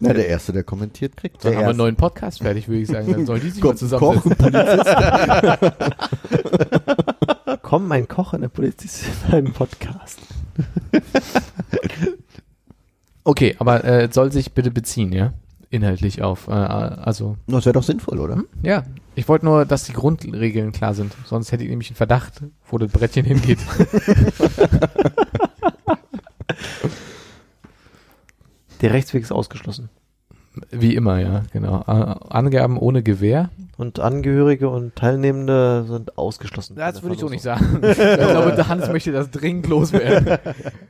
Na, 0.00 0.12
der 0.12 0.28
Erste, 0.28 0.52
der 0.52 0.62
kommentiert, 0.62 1.16
kriegt. 1.16 1.44
Dann 1.44 1.50
Der 1.50 1.58
haben 1.58 1.64
wir 1.64 1.70
einen 1.70 1.78
neuen 1.78 1.96
Podcast 1.96 2.38
fertig, 2.40 2.68
würde 2.68 2.82
ich 2.82 2.88
sagen. 2.88 3.10
Dann 3.10 3.26
sollen 3.26 3.40
die 3.40 3.50
sich 3.50 3.60
Koch- 3.60 3.70
mal 3.72 3.76
zusammensetzen. 3.76 4.94
Komm, 7.62 7.88
mein 7.88 8.06
Koch 8.06 8.32
in 8.34 8.42
der 8.42 8.48
Polizist 8.48 9.04
in 9.26 9.34
einem 9.34 9.52
Podcast. 9.52 10.20
Okay, 13.24 13.56
aber 13.58 13.84
äh, 13.84 14.08
soll 14.12 14.30
sich 14.32 14.52
bitte 14.52 14.70
beziehen, 14.70 15.12
ja? 15.12 15.32
Inhaltlich 15.70 16.22
auf. 16.22 16.46
Äh, 16.48 16.52
also, 16.52 17.36
Das 17.46 17.66
wäre 17.66 17.74
doch 17.74 17.82
sinnvoll, 17.82 18.20
oder? 18.20 18.42
ja. 18.62 18.84
Ich 19.18 19.28
wollte 19.28 19.46
nur, 19.46 19.64
dass 19.64 19.82
die 19.82 19.92
Grundregeln 19.94 20.70
klar 20.70 20.94
sind. 20.94 21.12
Sonst 21.24 21.50
hätte 21.50 21.64
ich 21.64 21.70
nämlich 21.70 21.90
einen 21.90 21.96
Verdacht, 21.96 22.40
wo 22.70 22.78
das 22.78 22.92
Brettchen 22.92 23.24
hingeht. 23.24 23.58
Der 28.80 28.92
Rechtsweg 28.92 29.24
ist 29.24 29.32
ausgeschlossen. 29.32 29.88
Wie 30.70 30.94
immer, 30.94 31.18
ja, 31.18 31.42
genau. 31.52 31.80
Angaben 31.80 32.78
ohne 32.78 33.02
Gewähr. 33.02 33.50
Und 33.76 33.98
Angehörige 33.98 34.68
und 34.68 34.94
Teilnehmende 34.94 35.84
sind 35.88 36.16
ausgeschlossen. 36.16 36.76
Das 36.76 37.02
würde 37.02 37.16
ich 37.16 37.20
so 37.20 37.28
nicht 37.28 37.42
sagen. 37.42 37.80
ich 37.82 37.96
glaube, 37.96 38.52
der 38.52 38.68
Hans 38.68 38.86
möchte 38.88 39.10
das 39.10 39.32
dringend 39.32 39.66
loswerden. 39.66 40.38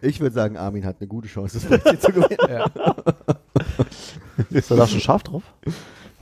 Ich 0.02 0.20
würde 0.20 0.34
sagen, 0.34 0.58
Armin 0.58 0.84
hat 0.84 0.96
eine 1.00 1.08
gute 1.08 1.28
Chance, 1.28 1.60
das 1.60 1.66
Brettchen 1.66 1.98
zu 1.98 2.12
gewinnen. 2.12 2.36
Ja. 2.46 2.66
Ist 4.50 4.70
er 4.70 4.76
da 4.76 4.86
schon 4.86 5.00
scharf 5.00 5.22
drauf? 5.22 5.44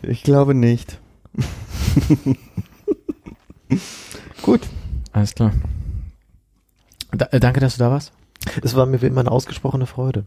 Ich 0.02 0.22
glaube 0.22 0.54
nicht. 0.54 1.00
Gut. 4.42 4.60
Alles 5.12 5.34
klar. 5.34 5.52
Da, 7.12 7.26
äh, 7.32 7.40
danke, 7.40 7.60
dass 7.60 7.76
du 7.76 7.80
da 7.80 7.90
warst. 7.90 8.12
Es 8.62 8.74
war 8.76 8.86
mir 8.86 9.02
wie 9.02 9.06
immer 9.06 9.20
eine 9.20 9.30
ausgesprochene 9.30 9.86
Freude. 9.86 10.26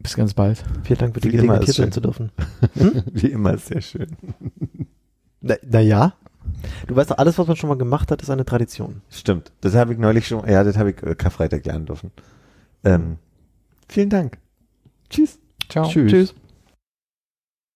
Bis 0.00 0.16
ganz 0.16 0.34
bald. 0.34 0.62
Vielen 0.82 0.98
Dank 0.98 1.14
für 1.14 1.20
die 1.20 1.28
Wie 1.28 1.32
Gelegenheit, 1.32 1.62
ist 1.62 1.76
hier 1.76 1.84
sein 1.84 1.92
zu 1.92 2.00
dürfen. 2.00 2.32
Wie 3.12 3.26
immer, 3.26 3.58
sehr 3.58 3.82
schön. 3.82 4.16
Na, 5.42 5.56
na 5.62 5.80
ja. 5.80 6.14
Du 6.86 6.96
weißt 6.96 7.10
doch, 7.10 7.18
alles, 7.18 7.38
was 7.38 7.46
man 7.46 7.56
schon 7.56 7.68
mal 7.68 7.76
gemacht 7.76 8.10
hat, 8.10 8.22
ist 8.22 8.30
eine 8.30 8.46
Tradition. 8.46 9.02
Stimmt. 9.10 9.52
Das 9.60 9.74
habe 9.74 9.92
ich 9.92 9.98
neulich 9.98 10.26
schon, 10.26 10.48
ja, 10.48 10.64
das 10.64 10.78
habe 10.78 10.90
ich 10.90 11.02
äh, 11.02 11.14
Karfreitag 11.14 11.66
lernen 11.66 11.84
dürfen. 11.84 12.10
Ähm, 12.82 13.18
vielen 13.88 14.08
Dank. 14.08 14.38
Tschüss. 15.10 15.38
Ciao. 15.68 15.86
Tschüss. 15.86 16.10
Tschüss. 16.10 16.34